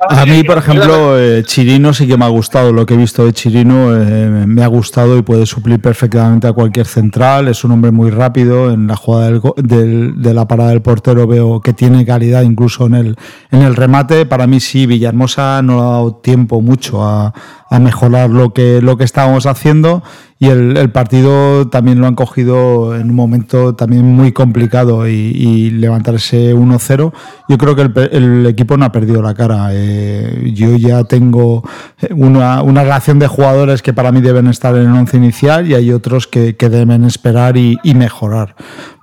A 0.09 0.25
mí, 0.25 0.43
por 0.43 0.59
ejemplo, 0.59 1.19
eh, 1.19 1.43
Chirino 1.43 1.93
sí 1.93 2.07
que 2.07 2.15
me 2.15 2.25
ha 2.25 2.29
gustado. 2.29 2.71
Lo 2.71 2.85
que 2.85 2.93
he 2.93 2.97
visto 2.97 3.25
de 3.25 3.33
Chirino 3.33 3.95
eh, 3.95 4.45
me 4.45 4.63
ha 4.63 4.67
gustado 4.67 5.17
y 5.17 5.23
puede 5.23 5.45
suplir 5.45 5.81
perfectamente 5.81 6.47
a 6.47 6.53
cualquier 6.53 6.85
central. 6.85 7.47
Es 7.47 7.63
un 7.63 7.71
hombre 7.71 7.91
muy 7.91 8.11
rápido. 8.11 8.71
En 8.71 8.87
la 8.87 8.95
jugada 8.95 9.41
del, 9.57 10.21
de 10.21 10.33
la 10.33 10.47
parada 10.47 10.69
del 10.69 10.81
portero 10.81 11.25
veo 11.25 11.59
que 11.61 11.73
tiene 11.73 12.05
calidad 12.05 12.43
incluso 12.43 12.85
en 12.85 12.93
el, 12.93 13.15
en 13.51 13.63
el 13.63 13.75
remate. 13.75 14.25
Para 14.27 14.45
mí 14.45 14.59
sí, 14.59 14.85
Villahermosa 14.85 15.61
no 15.63 15.81
ha 15.81 15.91
dado 15.91 16.15
tiempo 16.15 16.61
mucho 16.61 17.03
a, 17.03 17.33
a 17.69 17.79
mejorar 17.79 18.29
lo 18.29 18.53
que, 18.53 18.81
lo 18.81 18.97
que 18.97 19.03
estábamos 19.03 19.45
haciendo 19.45 20.03
y 20.39 20.49
el, 20.49 20.91
partido 20.91 21.67
también 21.67 21.99
lo 21.99 22.05
han 22.05 22.13
cogido 22.13 22.95
en 22.95 23.09
un 23.09 23.15
momento 23.15 23.73
también 23.73 24.05
muy 24.05 24.31
complicado 24.31 25.07
y, 25.07 25.71
levantarse 25.71 26.55
1-0. 26.55 27.13
Yo 27.49 27.57
creo 27.57 27.75
que 27.75 27.81
el, 28.11 28.45
equipo 28.45 28.77
no 28.77 28.85
ha 28.85 28.91
perdido 28.91 29.21
la 29.21 29.33
cara. 29.33 29.69
Eh, 29.71 30.51
yo 30.53 30.75
ya 30.77 31.03
tengo 31.05 31.63
una, 32.11 32.61
una, 32.61 32.83
relación 32.83 33.17
de 33.17 33.27
jugadores 33.27 33.81
que 33.81 33.93
para 33.93 34.11
mí 34.11 34.21
deben 34.21 34.47
estar 34.47 34.75
en 34.75 34.83
el 34.83 34.93
once 34.93 35.17
inicial 35.17 35.67
y 35.67 35.73
hay 35.73 35.91
otros 35.91 36.27
que, 36.27 36.55
que 36.55 36.69
deben 36.69 37.03
esperar 37.03 37.57
y, 37.57 37.79
y 37.83 37.95
mejorar. 37.95 38.55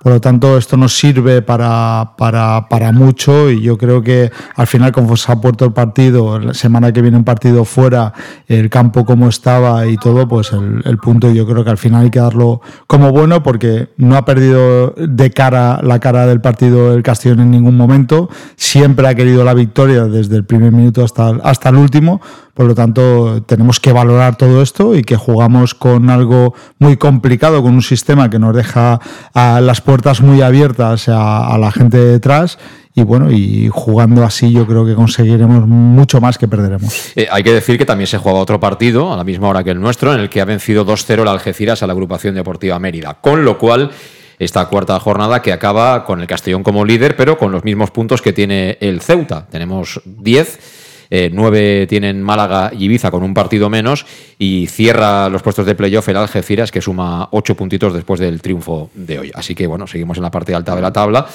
Por 0.05 0.13
lo 0.13 0.21
tanto, 0.21 0.55
esto 0.55 0.77
nos 0.77 0.95
sirve 0.95 1.41
para, 1.41 2.11
para, 2.15 2.69
para, 2.69 2.91
mucho 2.91 3.49
y 3.49 3.63
yo 3.63 3.75
creo 3.75 4.03
que 4.03 4.31
al 4.55 4.67
final, 4.67 4.91
como 4.91 5.17
se 5.17 5.31
ha 5.31 5.41
puesto 5.41 5.65
el 5.65 5.73
partido, 5.73 6.37
la 6.37 6.53
semana 6.53 6.93
que 6.93 7.01
viene 7.01 7.17
un 7.17 7.23
partido 7.23 7.65
fuera, 7.65 8.13
el 8.47 8.69
campo 8.69 9.03
como 9.03 9.27
estaba 9.29 9.87
y 9.87 9.97
todo, 9.97 10.27
pues 10.27 10.51
el, 10.51 10.83
el, 10.85 10.99
punto 10.99 11.24
yo 11.33 11.45
creo 11.47 11.63
que 11.63 11.69
al 11.69 11.77
final 11.77 12.03
hay 12.03 12.09
que 12.09 12.19
darlo 12.19 12.61
como 12.87 13.11
bueno 13.11 13.43
porque 13.43 13.89
no 13.97 14.17
ha 14.17 14.25
perdido 14.25 14.93
de 14.97 15.31
cara 15.31 15.79
la 15.81 15.99
cara 15.99 16.25
del 16.25 16.41
partido 16.41 16.93
el 16.93 17.03
Castellón 17.03 17.39
en 17.39 17.51
ningún 17.51 17.77
momento, 17.77 18.29
siempre 18.55 19.07
ha 19.07 19.15
querido 19.15 19.43
la 19.43 19.53
victoria 19.53 20.05
desde 20.05 20.35
el 20.35 20.45
primer 20.45 20.71
minuto 20.71 21.03
hasta, 21.03 21.29
hasta 21.43 21.69
el 21.69 21.75
último. 21.75 22.21
Por 22.53 22.67
lo 22.67 22.73
tanto, 22.73 23.43
tenemos 23.43 23.81
que 23.81 23.91
valorar 23.91 24.37
todo 24.37 24.61
esto 24.61 24.95
y 24.95 25.03
que 25.03 25.17
jugamos 25.17 25.75
con 25.75 26.09
algo 26.09 26.53
muy 26.79 26.95
complicado, 26.95 27.61
con 27.61 27.73
un 27.73 27.81
sistema 27.81 28.29
que 28.29 28.39
nos 28.39 28.55
deja 28.55 29.01
a 29.33 29.59
las 29.59 29.81
puertas 29.81 30.21
muy 30.21 30.41
abiertas 30.41 31.09
a, 31.09 31.57
la 31.57 31.71
gente 31.71 31.97
detrás 31.97 32.57
y 32.95 33.03
bueno, 33.03 33.29
y 33.29 33.69
jugando 33.71 34.23
así 34.23 34.51
yo 34.53 34.65
creo 34.65 34.85
que 34.85 34.95
conseguiremos 34.95 35.67
mucho 35.67 36.21
más 36.21 36.37
que 36.37 36.47
perderemos. 36.47 37.11
Eh, 37.17 37.27
hay 37.29 37.43
que 37.43 37.51
decir 37.51 37.77
que 37.77 37.85
también 37.85 38.07
se 38.07 38.17
juega 38.17 38.39
otro 38.39 38.59
partido 38.59 39.13
a 39.13 39.17
la 39.17 39.25
misma 39.25 39.49
hora 39.49 39.63
que 39.63 39.71
el 39.71 39.81
nuestro, 39.81 40.13
en 40.13 40.21
el 40.21 40.29
que 40.29 40.39
ha 40.39 40.45
vencido 40.45 40.85
2-0 40.85 41.21
el 41.21 41.27
Algeciras 41.27 41.83
a 41.83 41.87
la 41.87 41.93
agrupación 41.93 42.35
deportiva 42.35 42.79
Mérida, 42.79 43.15
con 43.15 43.43
lo 43.43 43.57
cual 43.57 43.91
esta 44.39 44.65
cuarta 44.67 44.97
jornada 44.99 45.41
que 45.41 45.51
acaba 45.51 46.05
con 46.05 46.21
el 46.21 46.27
Castellón 46.27 46.63
como 46.63 46.85
líder, 46.85 47.17
pero 47.17 47.37
con 47.37 47.51
los 47.51 47.65
mismos 47.65 47.91
puntos 47.91 48.21
que 48.21 48.31
tiene 48.31 48.77
el 48.79 49.01
Ceuta. 49.01 49.45
Tenemos 49.49 50.01
10 50.05 50.59
eh, 51.09 51.29
nueve 51.31 51.85
tienen 51.87 52.23
Málaga 52.23 52.71
y 52.73 52.85
Ibiza 52.85 53.11
con 53.11 53.23
un 53.23 53.33
partido 53.33 53.69
menos 53.69 54.05
y 54.39 54.67
cierra 54.67 55.29
los 55.29 55.43
puestos 55.43 55.65
de 55.65 55.75
playoff 55.75 56.07
el 56.09 56.17
Algeciras 56.17 56.71
que 56.71 56.81
suma 56.81 57.29
ocho 57.31 57.55
puntitos 57.55 57.93
después 57.93 58.19
del 58.19 58.41
triunfo 58.41 58.89
de 58.93 59.19
hoy. 59.19 59.31
Así 59.33 59.53
que 59.53 59.67
bueno, 59.67 59.85
seguimos 59.85 60.17
en 60.17 60.23
la 60.23 60.31
parte 60.31 60.55
alta 60.55 60.75
de 60.75 60.81
la 60.81 60.91
tabla. 60.91 61.27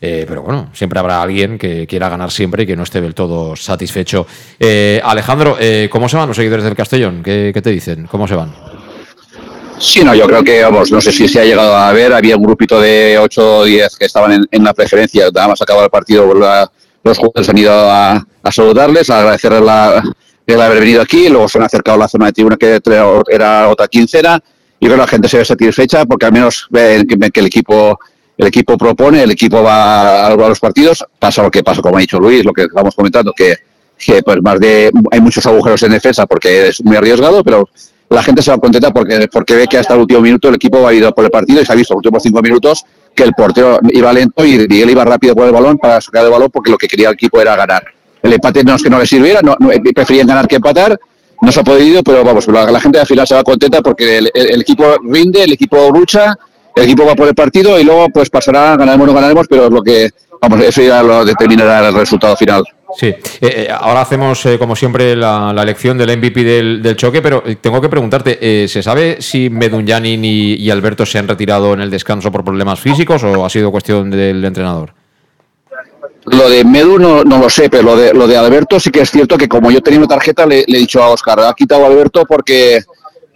Eh, 0.00 0.24
pero 0.28 0.42
bueno, 0.42 0.70
siempre 0.72 0.98
habrá 0.98 1.22
alguien 1.22 1.58
que 1.58 1.86
quiera 1.86 2.08
ganar 2.08 2.30
siempre 2.30 2.64
y 2.64 2.66
que 2.66 2.76
no 2.76 2.82
esté 2.82 3.00
del 3.00 3.14
todo 3.14 3.56
satisfecho. 3.56 4.26
Eh, 4.58 5.00
Alejandro, 5.02 5.56
¿cómo 5.90 6.08
se 6.08 6.16
van 6.16 6.28
los 6.28 6.36
seguidores 6.36 6.64
del 6.64 6.74
Castellón? 6.74 7.22
¿Qué, 7.22 7.58
te 7.62 7.70
dicen? 7.70 8.06
¿Cómo 8.10 8.28
se 8.28 8.34
van? 8.34 8.52
Sí, 9.78 10.02
no, 10.02 10.14
yo 10.14 10.26
creo 10.26 10.42
que, 10.42 10.62
vamos, 10.62 10.90
no 10.90 11.00
sé 11.00 11.12
si 11.12 11.28
se 11.28 11.40
ha 11.40 11.44
llegado 11.44 11.76
a 11.76 11.92
ver, 11.92 12.12
había 12.12 12.36
un 12.36 12.42
grupito 12.42 12.80
de 12.80 13.18
8 13.18 13.58
o 13.58 13.64
10 13.64 13.96
que 13.96 14.06
estaban 14.06 14.46
en, 14.50 14.64
la 14.64 14.72
preferencia, 14.72 15.28
nada 15.34 15.48
más 15.48 15.60
acabado 15.60 15.84
el 15.84 15.90
partido, 15.90 16.32
los 17.04 17.18
jugadores 17.18 17.48
han 17.48 17.58
ido 17.58 17.72
a, 17.72 18.26
saludarles, 18.50 19.10
a 19.10 19.18
agradecerles 19.18 19.62
el 20.46 20.60
haber 20.60 20.80
venido 20.80 21.02
aquí, 21.02 21.28
luego 21.28 21.48
se 21.48 21.58
han 21.58 21.64
acercado 21.64 21.96
a 21.96 22.00
la 22.00 22.08
zona 22.08 22.26
de 22.26 22.32
tribuna 22.32 22.56
que 22.56 22.80
era 23.28 23.68
otra 23.68 23.86
quincena, 23.88 24.42
y 24.78 24.86
creo 24.86 24.96
que 24.96 25.02
la 25.02 25.08
gente 25.08 25.28
se 25.28 25.38
ve 25.38 25.44
satisfecha 25.44 26.04
porque 26.04 26.26
al 26.26 26.32
menos 26.32 26.66
ven 26.70 27.06
que, 27.06 27.40
el 27.40 27.46
equipo 27.46 27.98
el 28.38 28.46
equipo 28.46 28.76
propone, 28.76 29.22
el 29.22 29.30
equipo 29.30 29.62
va 29.62 30.26
a, 30.26 30.36
los 30.36 30.60
partidos, 30.60 31.04
pasa 31.18 31.42
lo 31.42 31.50
que 31.50 31.62
pasa, 31.62 31.80
como 31.80 31.96
ha 31.96 32.00
dicho 32.00 32.20
Luis, 32.20 32.44
lo 32.44 32.52
que 32.52 32.62
estamos 32.62 32.94
comentando, 32.94 33.32
que, 33.32 33.56
que 33.98 34.22
pues 34.22 34.42
más 34.42 34.60
de 34.60 34.90
hay 35.10 35.20
muchos 35.20 35.46
agujeros 35.46 35.82
en 35.82 35.92
defensa 35.92 36.26
porque 36.26 36.68
es 36.68 36.84
muy 36.84 36.96
arriesgado, 36.96 37.42
pero 37.42 37.68
la 38.08 38.22
gente 38.22 38.42
se 38.42 38.50
va 38.50 38.58
contenta 38.58 38.92
porque, 38.92 39.26
porque 39.32 39.54
ve 39.56 39.66
que 39.66 39.78
hasta 39.78 39.94
el 39.94 40.00
último 40.00 40.20
minuto 40.20 40.48
el 40.48 40.54
equipo 40.54 40.86
ha 40.86 40.94
ido 40.94 41.12
por 41.12 41.24
el 41.24 41.30
partido 41.30 41.60
y 41.60 41.66
se 41.66 41.72
ha 41.72 41.74
visto 41.74 41.94
los 41.94 41.98
últimos 41.98 42.22
cinco 42.22 42.40
minutos 42.40 42.84
que 43.14 43.24
el 43.24 43.32
portero 43.32 43.80
iba 43.90 44.12
lento 44.12 44.44
y 44.44 44.54
él 44.54 44.90
iba 44.90 45.04
rápido 45.04 45.34
por 45.34 45.46
el 45.46 45.52
balón 45.52 45.78
para 45.78 46.00
sacar 46.00 46.24
el 46.24 46.30
balón 46.30 46.50
porque 46.52 46.70
lo 46.70 46.78
que 46.78 46.86
quería 46.86 47.08
el 47.08 47.14
equipo 47.14 47.40
era 47.40 47.56
ganar. 47.56 47.84
El 48.22 48.32
empate 48.32 48.62
no 48.64 48.74
es 48.74 48.82
que 48.82 48.90
no 48.90 48.98
le 48.98 49.06
sirviera, 49.06 49.40
no, 49.42 49.56
preferían 49.94 50.26
ganar 50.26 50.46
que 50.46 50.56
empatar, 50.56 50.98
no 51.40 51.52
se 51.52 51.60
ha 51.60 51.64
podido, 51.64 52.02
pero 52.02 52.24
vamos, 52.24 52.46
la, 52.48 52.80
gente 52.80 52.98
al 52.98 53.06
final 53.06 53.26
se 53.26 53.34
va 53.34 53.42
contenta 53.42 53.80
porque 53.82 54.18
el, 54.18 54.60
equipo 54.60 54.96
rinde, 55.02 55.44
el 55.44 55.52
equipo 55.52 55.90
lucha, 55.90 56.36
el 56.76 56.84
equipo 56.84 57.06
va 57.06 57.16
por 57.16 57.26
el 57.26 57.34
partido 57.34 57.80
y 57.80 57.84
luego 57.84 58.08
pues 58.10 58.30
pasará, 58.30 58.76
ganaremos 58.76 59.04
o 59.04 59.06
no 59.08 59.14
ganaremos, 59.14 59.46
pero 59.48 59.66
es 59.66 59.72
lo 59.72 59.82
que, 59.82 60.10
vamos, 60.40 60.60
eso 60.60 60.82
ya 60.82 61.02
lo 61.02 61.24
determinará 61.24 61.88
el 61.88 61.94
resultado 61.94 62.36
final. 62.36 62.64
Sí, 62.96 63.06
eh, 63.06 63.18
eh, 63.40 63.68
ahora 63.70 64.02
hacemos 64.02 64.44
eh, 64.46 64.58
como 64.58 64.76
siempre 64.76 65.16
la, 65.16 65.54
elección 65.60 65.98
del 65.98 66.16
MVP 66.18 66.44
del, 66.44 66.96
choque, 66.96 67.22
pero 67.22 67.42
tengo 67.60 67.80
que 67.80 67.88
preguntarte, 67.88 68.68
¿se 68.68 68.82
sabe 68.82 69.20
si 69.20 69.50
Medunyanin 69.50 70.24
y, 70.24 70.54
y 70.54 70.70
Alberto 70.70 71.04
se 71.04 71.18
han 71.18 71.26
retirado 71.26 71.72
en 71.72 71.80
el 71.80 71.90
descanso 71.90 72.30
por 72.30 72.44
problemas 72.44 72.78
físicos 72.78 73.24
o 73.24 73.44
ha 73.44 73.50
sido 73.50 73.72
cuestión 73.72 74.10
del 74.10 74.44
entrenador? 74.44 74.92
Lo 76.26 76.50
de 76.50 76.64
Medu 76.64 76.98
no, 76.98 77.22
no, 77.22 77.38
lo 77.38 77.48
sé, 77.48 77.70
pero 77.70 77.84
lo 77.84 77.96
de, 77.96 78.12
lo 78.12 78.26
de 78.26 78.36
Alberto 78.36 78.80
sí 78.80 78.90
que 78.90 79.00
es 79.00 79.10
cierto 79.10 79.38
que 79.38 79.48
como 79.48 79.70
yo 79.70 79.80
tenía 79.80 80.00
una 80.00 80.08
tarjeta 80.08 80.44
le, 80.44 80.60
he 80.60 80.78
dicho 80.78 81.02
a 81.02 81.08
Oscar, 81.10 81.38
ha 81.40 81.54
quitado 81.54 81.84
a 81.84 81.86
Alberto 81.86 82.24
porque 82.26 82.82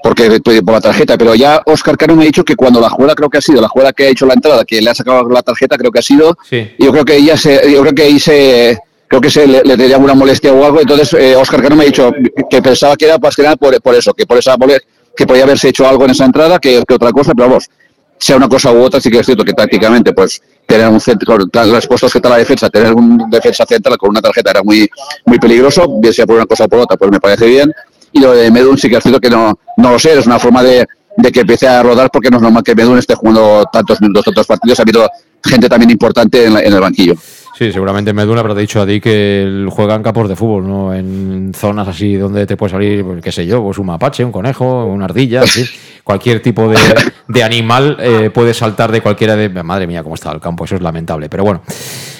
porque 0.02 0.40
por 0.64 0.74
la 0.74 0.80
tarjeta, 0.80 1.18
pero 1.18 1.34
ya 1.34 1.60
Oscar 1.66 1.96
Cano 1.96 2.16
me 2.16 2.22
ha 2.22 2.26
dicho 2.26 2.44
que 2.44 2.56
cuando 2.56 2.80
la 2.80 2.88
jugada 2.88 3.14
creo 3.14 3.28
que 3.28 3.38
ha 3.38 3.40
sido, 3.40 3.60
la 3.60 3.68
jugada 3.68 3.92
que 3.92 4.04
ha 4.04 4.08
hecho 4.08 4.26
la 4.26 4.34
entrada, 4.34 4.64
que 4.64 4.80
le 4.80 4.90
ha 4.90 4.94
sacado 4.94 5.28
la 5.28 5.42
tarjeta, 5.42 5.76
creo 5.76 5.90
que 5.90 5.98
ha 5.98 6.02
sido, 6.02 6.36
yo 6.78 6.92
creo 6.92 7.04
que 7.04 7.16
ella 7.16 7.36
se, 7.36 7.70
yo 7.70 7.80
creo 7.82 7.94
que 7.94 8.02
ahí 8.02 8.18
se, 8.18 8.78
creo 9.08 9.20
que 9.20 9.30
se 9.30 9.46
le, 9.46 9.62
le 9.62 9.76
tenía 9.76 9.98
una 9.98 10.14
molestia 10.14 10.52
o 10.52 10.64
algo, 10.64 10.80
entonces 10.80 11.12
eh, 11.14 11.36
Oscar 11.36 11.62
Cano 11.62 11.76
me 11.76 11.84
ha 11.84 11.86
dicho 11.86 12.12
que 12.48 12.62
pensaba 12.62 12.96
que 12.96 13.06
era 13.06 13.18
más 13.18 13.36
que 13.36 13.42
nada 13.42 13.56
por, 13.56 13.80
por 13.82 13.94
eso, 13.94 14.14
que 14.14 14.26
por 14.26 14.38
esa 14.38 14.56
que 15.16 15.26
podía 15.26 15.42
haberse 15.42 15.68
hecho 15.68 15.86
algo 15.86 16.04
en 16.04 16.12
esa 16.12 16.24
entrada 16.24 16.58
que, 16.58 16.82
que 16.86 16.94
otra 16.94 17.10
cosa, 17.10 17.32
pero 17.34 17.48
vamos, 17.48 17.68
sea 18.20 18.36
una 18.36 18.48
cosa 18.48 18.70
u 18.70 18.82
otra, 18.82 19.00
sí 19.00 19.10
que 19.10 19.18
es 19.18 19.26
cierto 19.26 19.44
que 19.44 19.54
tácticamente, 19.54 20.12
pues, 20.12 20.42
tener 20.66 20.88
un 20.88 21.00
centro, 21.00 21.38
las 21.52 21.86
puestos 21.86 22.12
que 22.12 22.18
está 22.18 22.28
la 22.28 22.36
defensa, 22.36 22.68
tener 22.68 22.92
un 22.92 23.30
defensa 23.30 23.64
central 23.64 23.96
con 23.96 24.10
una 24.10 24.20
tarjeta 24.20 24.50
era 24.50 24.62
muy, 24.62 24.88
muy 25.24 25.38
peligroso, 25.38 25.86
bien 25.98 26.12
sea 26.12 26.26
por 26.26 26.36
una 26.36 26.46
cosa 26.46 26.64
o 26.64 26.68
por 26.68 26.80
otra, 26.80 26.96
pues 26.98 27.10
me 27.10 27.18
parece 27.18 27.46
bien. 27.46 27.72
Y 28.12 28.20
lo 28.20 28.32
de 28.32 28.50
Medun 28.50 28.76
sí 28.76 28.88
que 28.88 28.96
es 28.96 29.02
cierto 29.02 29.20
que 29.20 29.30
no, 29.30 29.58
no 29.76 29.90
lo 29.90 29.98
sé, 29.98 30.18
es 30.18 30.26
una 30.26 30.38
forma 30.38 30.62
de, 30.62 30.86
de 31.16 31.32
que 31.32 31.40
empiece 31.40 31.68
a 31.68 31.82
rodar 31.82 32.10
porque 32.10 32.30
no 32.30 32.36
es 32.36 32.42
normal 32.42 32.62
que 32.62 32.74
Medun 32.74 32.98
esté 32.98 33.14
jugando 33.14 33.64
tantos 33.72 34.00
minutos, 34.00 34.24
tantos 34.24 34.46
partidos, 34.46 34.78
ha 34.78 34.82
habido 34.82 35.08
gente 35.44 35.68
también 35.68 35.90
importante 35.90 36.44
en, 36.44 36.56
en 36.56 36.72
el 36.72 36.80
banquillo. 36.80 37.14
Sí, 37.60 37.70
seguramente 37.72 38.14
Meduna 38.14 38.40
habrá 38.40 38.54
dicho 38.54 38.80
a 38.80 38.86
ti 38.86 39.02
que 39.02 39.66
juega 39.68 39.94
en 39.94 40.02
campos 40.02 40.26
de 40.30 40.34
fútbol, 40.34 40.66
¿no? 40.66 40.94
En 40.94 41.52
zonas 41.54 41.88
así 41.88 42.14
donde 42.14 42.46
te 42.46 42.56
puede 42.56 42.70
salir, 42.70 43.04
pues, 43.04 43.22
qué 43.22 43.30
sé 43.30 43.44
yo, 43.44 43.62
pues 43.62 43.76
un 43.76 43.84
mapache, 43.84 44.24
un 44.24 44.32
conejo, 44.32 44.86
una 44.86 45.04
ardilla, 45.04 45.42
cualquier 46.02 46.40
tipo 46.40 46.72
de, 47.28 47.42
animal 47.44 47.98
eh, 48.00 48.30
puede 48.30 48.54
saltar 48.54 48.90
de 48.90 49.02
cualquiera 49.02 49.36
de... 49.36 49.50
Madre 49.62 49.86
mía, 49.86 50.02
cómo 50.02 50.14
está 50.14 50.32
el 50.32 50.40
campo, 50.40 50.64
eso 50.64 50.76
es 50.76 50.80
lamentable. 50.80 51.28
Pero 51.28 51.44
bueno, 51.44 51.60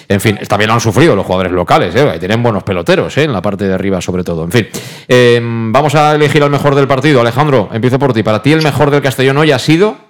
en 0.07 0.21
fin, 0.21 0.39
también 0.47 0.69
lo 0.69 0.75
han 0.75 0.81
sufrido 0.83 1.17
los 1.17 1.25
jugadores 1.25 1.53
locales, 1.53 1.95
¿eh? 1.95 2.19
Tienen 2.19 2.43
buenos 2.43 2.63
peloteros, 2.63 3.17
¿eh? 3.17 3.23
En 3.23 3.33
la 3.33 3.41
parte 3.41 3.67
de 3.67 3.73
arriba 3.73 3.99
sobre 4.03 4.23
todo. 4.23 4.45
En 4.45 4.53
fin, 4.53 4.67
em, 5.09 5.73
vamos 5.73 5.95
a 5.95 6.17
elegir 6.17 6.43
al 6.43 6.51
mejor 6.51 6.75
del 6.75 6.87
partido. 6.87 7.19
Alejandro, 7.19 7.71
empiezo 7.73 7.99
por 7.99 8.13
ti. 8.13 8.23
Para 8.23 8.43
ti 8.43 8.53
el 8.53 8.61
mejor 8.61 8.91
del 8.91 9.01
Castellón 9.01 9.39
hoy 9.39 9.53
ha 9.53 9.59
sido... 9.59 10.10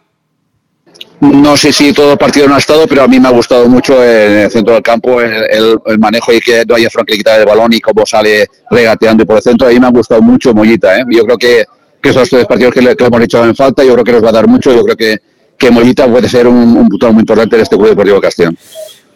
no 1.21 1.57
sé 1.57 1.73
si 1.73 1.93
todo 1.93 2.13
el 2.13 2.19
partido 2.19 2.49
no 2.49 2.55
ha 2.55 2.59
estado, 2.59 2.87
pero 2.87 3.03
a 3.03 3.09
mí 3.09 3.21
me 3.21 3.29
ha 3.29 3.31
gustado 3.31 3.69
mucho 3.69 4.03
en 4.03 4.39
el 4.39 4.51
centro 4.51 4.75
del 4.75 4.83
campo 4.83 5.21
el, 5.21 5.79
manejo 5.99 6.33
y 6.33 6.41
que 6.41 6.65
no 6.67 6.75
haya 6.75 6.89
Frank 6.89 7.07
que 7.09 7.23
el 7.39 7.45
balón 7.45 7.73
y 7.75 7.81
cómo 7.81 8.07
sale 8.07 8.49
regateando 8.71 9.27
por 9.27 9.37
el 9.37 9.43
centro. 9.43 9.69
A 9.69 9.71
mí 9.71 9.79
me 9.79 9.87
ha 9.87 9.91
gustado 9.91 10.23
mucho 10.23 10.55
Mollita. 10.55 10.99
¿eh? 10.99 11.05
Yo 11.11 11.25
creo 11.25 11.37
que, 11.37 11.65
que 12.01 12.09
esos 12.09 12.29
tres 12.29 12.47
partidos 12.47 12.73
que 12.73 12.81
le, 12.81 12.97
hemos 12.99 13.21
hecho 13.21 13.45
en 13.45 13.55
falta, 13.55 13.85
yo 13.85 13.93
creo 13.93 14.05
que 14.05 14.13
nos 14.13 14.25
va 14.25 14.31
a 14.31 14.33
dar 14.33 14.49
mucho. 14.49 14.75
Yo 14.75 14.83
creo 14.83 14.97
que, 14.97 15.19
que 15.59 15.71
Mollita 15.71 16.09
puede 16.09 16.29
ser 16.29 16.47
un, 16.47 16.57
un 16.57 16.89
muy 16.89 17.21
importante 17.21 17.57
en 17.57 17.63
este 17.63 17.77
Club 17.77 17.91
Deportivo 17.91 18.17
de 18.17 18.23
Castellón. 18.23 18.59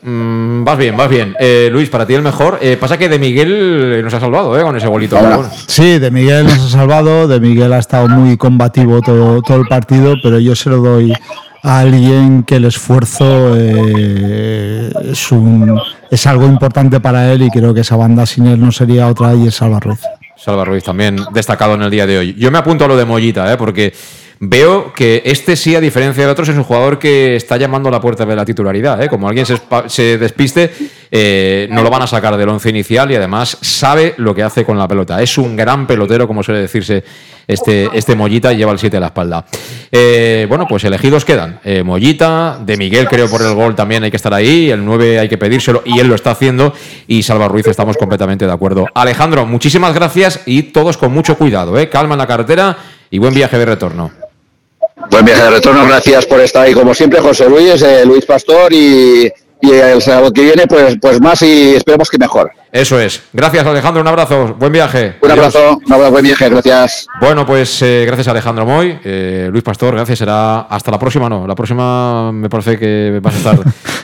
Mm, 0.03 0.63
vas 0.65 0.77
bien, 0.77 0.95
vas 0.99 1.09
bien. 1.09 1.35
Eh, 1.41 1.71
Luis, 1.73 1.89
para 1.89 2.07
ti 2.07 2.13
el 2.13 2.21
mejor. 2.21 2.59
Eh, 2.61 2.77
pasa 2.79 2.99
que 2.99 3.09
De 3.09 3.19
Miguel 3.19 4.03
nos 4.05 4.13
ha 4.13 4.21
salvado 4.21 4.59
eh, 4.59 4.63
con 4.63 4.77
ese 4.77 4.87
bolito. 4.87 5.19
Sí, 5.67 5.99
De 5.99 6.11
Miguel 6.11 6.45
nos 6.45 6.59
ha 6.59 6.69
salvado. 6.69 7.27
De 7.27 7.41
Miguel 7.41 7.73
ha 7.73 7.79
estado 7.79 8.09
muy 8.09 8.37
combativo 8.37 9.01
todo, 9.01 9.41
todo 9.41 9.57
el 9.57 9.67
partido, 9.67 10.17
pero 10.23 10.39
yo 10.39 10.55
se 10.55 10.69
lo 10.69 10.77
doy 10.77 11.15
alguien 11.65 12.43
que 12.43 12.57
el 12.57 12.67
esfuerzo 12.67 13.57
eh, 13.57 14.93
es, 15.11 15.33
un, 15.33 15.81
es 16.11 16.27
algo 16.27 16.47
importante 16.47 17.01
para 17.01 17.33
él 17.33 17.43
y 17.43 17.51
creo 17.51 17.73
que 17.73 17.81
esa 17.81 17.97
banda 17.97 18.27
sin 18.27 18.47
él 18.47 18.61
no 18.61 18.71
sería 18.71 19.09
otra 19.09 19.35
y 19.35 19.49
es 19.49 19.55
Salva 19.55 19.81
Ruiz. 19.81 20.01
Salva 20.37 20.67
Ruiz 20.67 20.85
también 20.85 21.17
destacado 21.33 21.75
en 21.75 21.83
el 21.83 21.91
día 21.91 22.07
de 22.07 22.19
hoy. 22.19 22.35
Yo 22.35 22.51
me 22.51 22.59
apunto 22.59 22.85
a 22.85 22.89
lo 22.89 22.97
de 22.99 23.07
Mollita, 23.07 23.51
¿eh? 23.51 23.57
porque 23.57 23.95
veo 24.41 24.93
que 24.93 25.23
este 25.25 25.57
sí, 25.57 25.75
a 25.75 25.81
diferencia 25.81 26.25
de 26.25 26.31
otros, 26.31 26.49
es 26.49 26.57
un 26.57 26.65
jugador 26.65 26.99
que 26.99 27.37
está 27.37 27.57
llamando 27.57 27.89
a 27.89 27.93
la 27.93 28.01
puerta 28.01 28.27
de 28.27 28.37
la 28.37 28.45
titularidad. 28.45 29.03
¿eh? 29.03 29.09
Como 29.09 29.29
alguien 29.29 29.47
se, 29.47 30.19
despiste, 30.19 30.71
eh, 31.11 31.69
no 31.71 31.83
lo 31.83 31.91
van 31.91 32.03
a 32.03 32.07
sacar 32.07 32.37
del 32.37 32.49
once 32.49 32.69
inicial 32.69 33.11
y 33.11 33.17
además 33.17 33.59
sabe 33.61 34.15
lo 34.19 34.35
que 34.35 34.43
hace 34.43 34.65
con 34.65 34.79
la 34.79 34.89
pelota. 34.89 35.23
Es 35.23 35.39
un 35.39 35.57
gran 35.57 35.87
pelotero, 35.87 36.27
como 36.27 36.43
suele 36.43 36.61
decirse 36.61 37.05
este, 37.47 37.89
este 37.93 38.15
Mollita, 38.15 38.53
y 38.53 38.57
lleva 38.57 38.73
el 38.73 38.79
7 38.79 38.97
a 38.97 39.01
la 39.01 39.07
espalda. 39.07 39.45
Eh, 39.91 40.47
bueno, 40.49 40.67
pues 40.69 40.85
elegidos 40.85 41.25
quedan. 41.25 41.61
Mollita, 41.85 42.59
de 42.61 42.77
Miguel 42.77 43.09
creo 43.09 43.29
por 43.29 43.43
el 43.43 43.55
gol 43.55 43.75
también 43.75 44.03
hay 44.03 44.11
que 44.11 44.17
estar 44.17 44.35
ahí, 44.35 44.71
el 44.71 44.85
9 44.85 45.21
hay 45.21 45.29
que 45.29 45.39
pedírselo 45.39 45.83
y 45.85 45.99
él 45.99 46.09
lo 46.09 46.15
está 46.15 46.33
haciendo 46.33 46.73
y 47.07 47.23
Salva 47.23 47.49
Ruiz 47.49 47.67
estamos 47.67 47.97
completamente 47.97 48.47
de 48.47 48.53
acuerdo. 48.53 48.87
Alejandro, 48.95 49.47
muchísimas 49.47 49.95
gracias 49.95 50.41
y 50.47 50.65
todos 50.65 50.97
con 50.97 51.13
mucho 51.13 51.37
cuidado. 51.37 51.75
Calma 51.91 52.15
en 52.15 52.19
la 52.19 52.27
carretera 52.27 52.77
y 53.11 53.19
buen 53.19 53.35
viaje 53.35 53.59
de 53.59 53.65
retorno. 53.65 54.24
Buen 54.97 55.25
viaje 55.25 55.43
de 55.43 55.51
retorno, 55.51 55.85
gracias 55.87 56.25
por 56.25 56.41
estar 56.41 56.65
ahí 56.65 56.73
como 56.73 56.95
siempre, 56.95 57.21
José 57.21 57.49
Luis, 57.49 57.83
eh, 57.83 58.05
Luis 58.05 58.25
Pastor 58.25 58.73
y, 58.73 59.33
y 59.65 59.73
el 59.73 60.03
sábado 60.03 60.33
que 60.33 60.43
viene 60.43 60.67
pues, 60.67 60.97
pues 61.01 61.21
más 61.21 61.41
y 61.43 61.75
esperemos 61.75 62.11
que 62.11 62.19
mejor. 62.19 62.53
Eso 62.75 62.99
es. 62.99 63.23
Gracias, 63.33 63.65
Alejandro. 63.65 64.03
Un 64.03 64.09
abrazo. 64.09 64.57
Buen 64.59 64.73
viaje. 64.73 65.15
Un 65.21 65.31
abrazo. 65.31 65.79
Un 65.87 65.93
abrazo. 65.93 66.11
Buen 66.11 66.25
viaje. 66.25 66.49
Gracias. 66.49 67.07
Bueno, 67.21 67.47
pues 67.47 67.81
eh, 67.83 68.03
gracias, 68.05 68.27
Alejandro 68.27 68.67
Moy. 68.67 68.99
Eh, 69.05 69.49
Luis 69.53 69.63
Pastor, 69.63 69.95
gracias. 69.95 70.19
Será 70.19 70.63
hasta 70.63 70.91
la 70.91 70.99
próxima, 70.99 71.29
no. 71.29 71.47
La 71.47 71.55
próxima 71.55 72.33
me 72.33 72.51
parece 72.51 72.77
que 72.77 73.21
vas 73.23 73.33
a 73.33 73.39
estar 73.39 73.61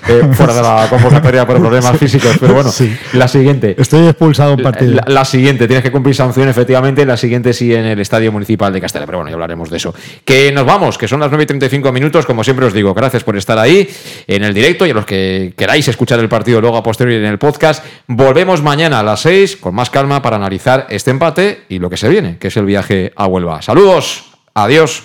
eh, 0.06 0.22
fuera 0.34 0.54
de 0.54 0.62
la 0.62 0.86
convocatoria 0.88 1.44
por 1.44 1.58
problemas 1.58 1.98
físicos. 1.98 2.36
Pero 2.38 2.54
bueno, 2.54 2.70
la 3.14 3.26
siguiente. 3.26 3.74
Estoy 3.76 4.06
expulsado 4.06 4.52
en 4.52 4.62
partido. 4.62 5.00
La, 5.04 5.24
siguiente. 5.24 5.66
Tienes 5.66 5.82
que 5.82 5.90
cumplir 5.90 6.14
sanción, 6.14 6.48
efectivamente. 6.48 7.04
La 7.04 7.16
siguiente 7.16 7.52
sí 7.52 7.74
en 7.74 7.86
el 7.86 7.98
Estadio 7.98 8.30
Municipal 8.30 8.72
de 8.72 8.80
Castella. 8.80 9.04
Pero 9.04 9.18
bueno, 9.18 9.30
ya 9.30 9.34
hablaremos 9.34 9.68
de 9.68 9.78
eso. 9.78 9.92
Que 10.24 10.52
nos 10.52 10.64
vamos, 10.64 10.96
que 10.96 11.08
son 11.08 11.18
las 11.18 11.28
9 11.28 11.42
y 11.42 11.46
35 11.46 11.90
minutos. 11.90 12.24
Como 12.24 12.44
siempre 12.44 12.66
os 12.66 12.72
digo, 12.72 12.94
gracias 12.94 13.24
por 13.24 13.36
estar 13.36 13.58
ahí 13.58 13.90
en 14.28 14.44
el 14.44 14.54
directo 14.54 14.86
y 14.86 14.90
a 14.90 14.94
los 14.94 15.06
que 15.06 15.49
queráis 15.52 15.88
escuchar 15.88 16.20
el 16.20 16.28
partido 16.28 16.60
luego 16.60 16.76
a 16.76 16.82
posteriori 16.82 17.24
en 17.24 17.30
el 17.30 17.38
podcast. 17.38 17.84
Volvemos 18.06 18.62
mañana 18.62 19.00
a 19.00 19.02
las 19.02 19.20
6 19.20 19.56
con 19.56 19.74
más 19.74 19.90
calma 19.90 20.22
para 20.22 20.36
analizar 20.36 20.86
este 20.90 21.10
empate 21.10 21.64
y 21.68 21.78
lo 21.78 21.90
que 21.90 21.96
se 21.96 22.08
viene, 22.08 22.38
que 22.38 22.48
es 22.48 22.56
el 22.56 22.64
viaje 22.64 23.12
a 23.16 23.26
Huelva. 23.26 23.62
Saludos, 23.62 24.32
adiós. 24.54 25.04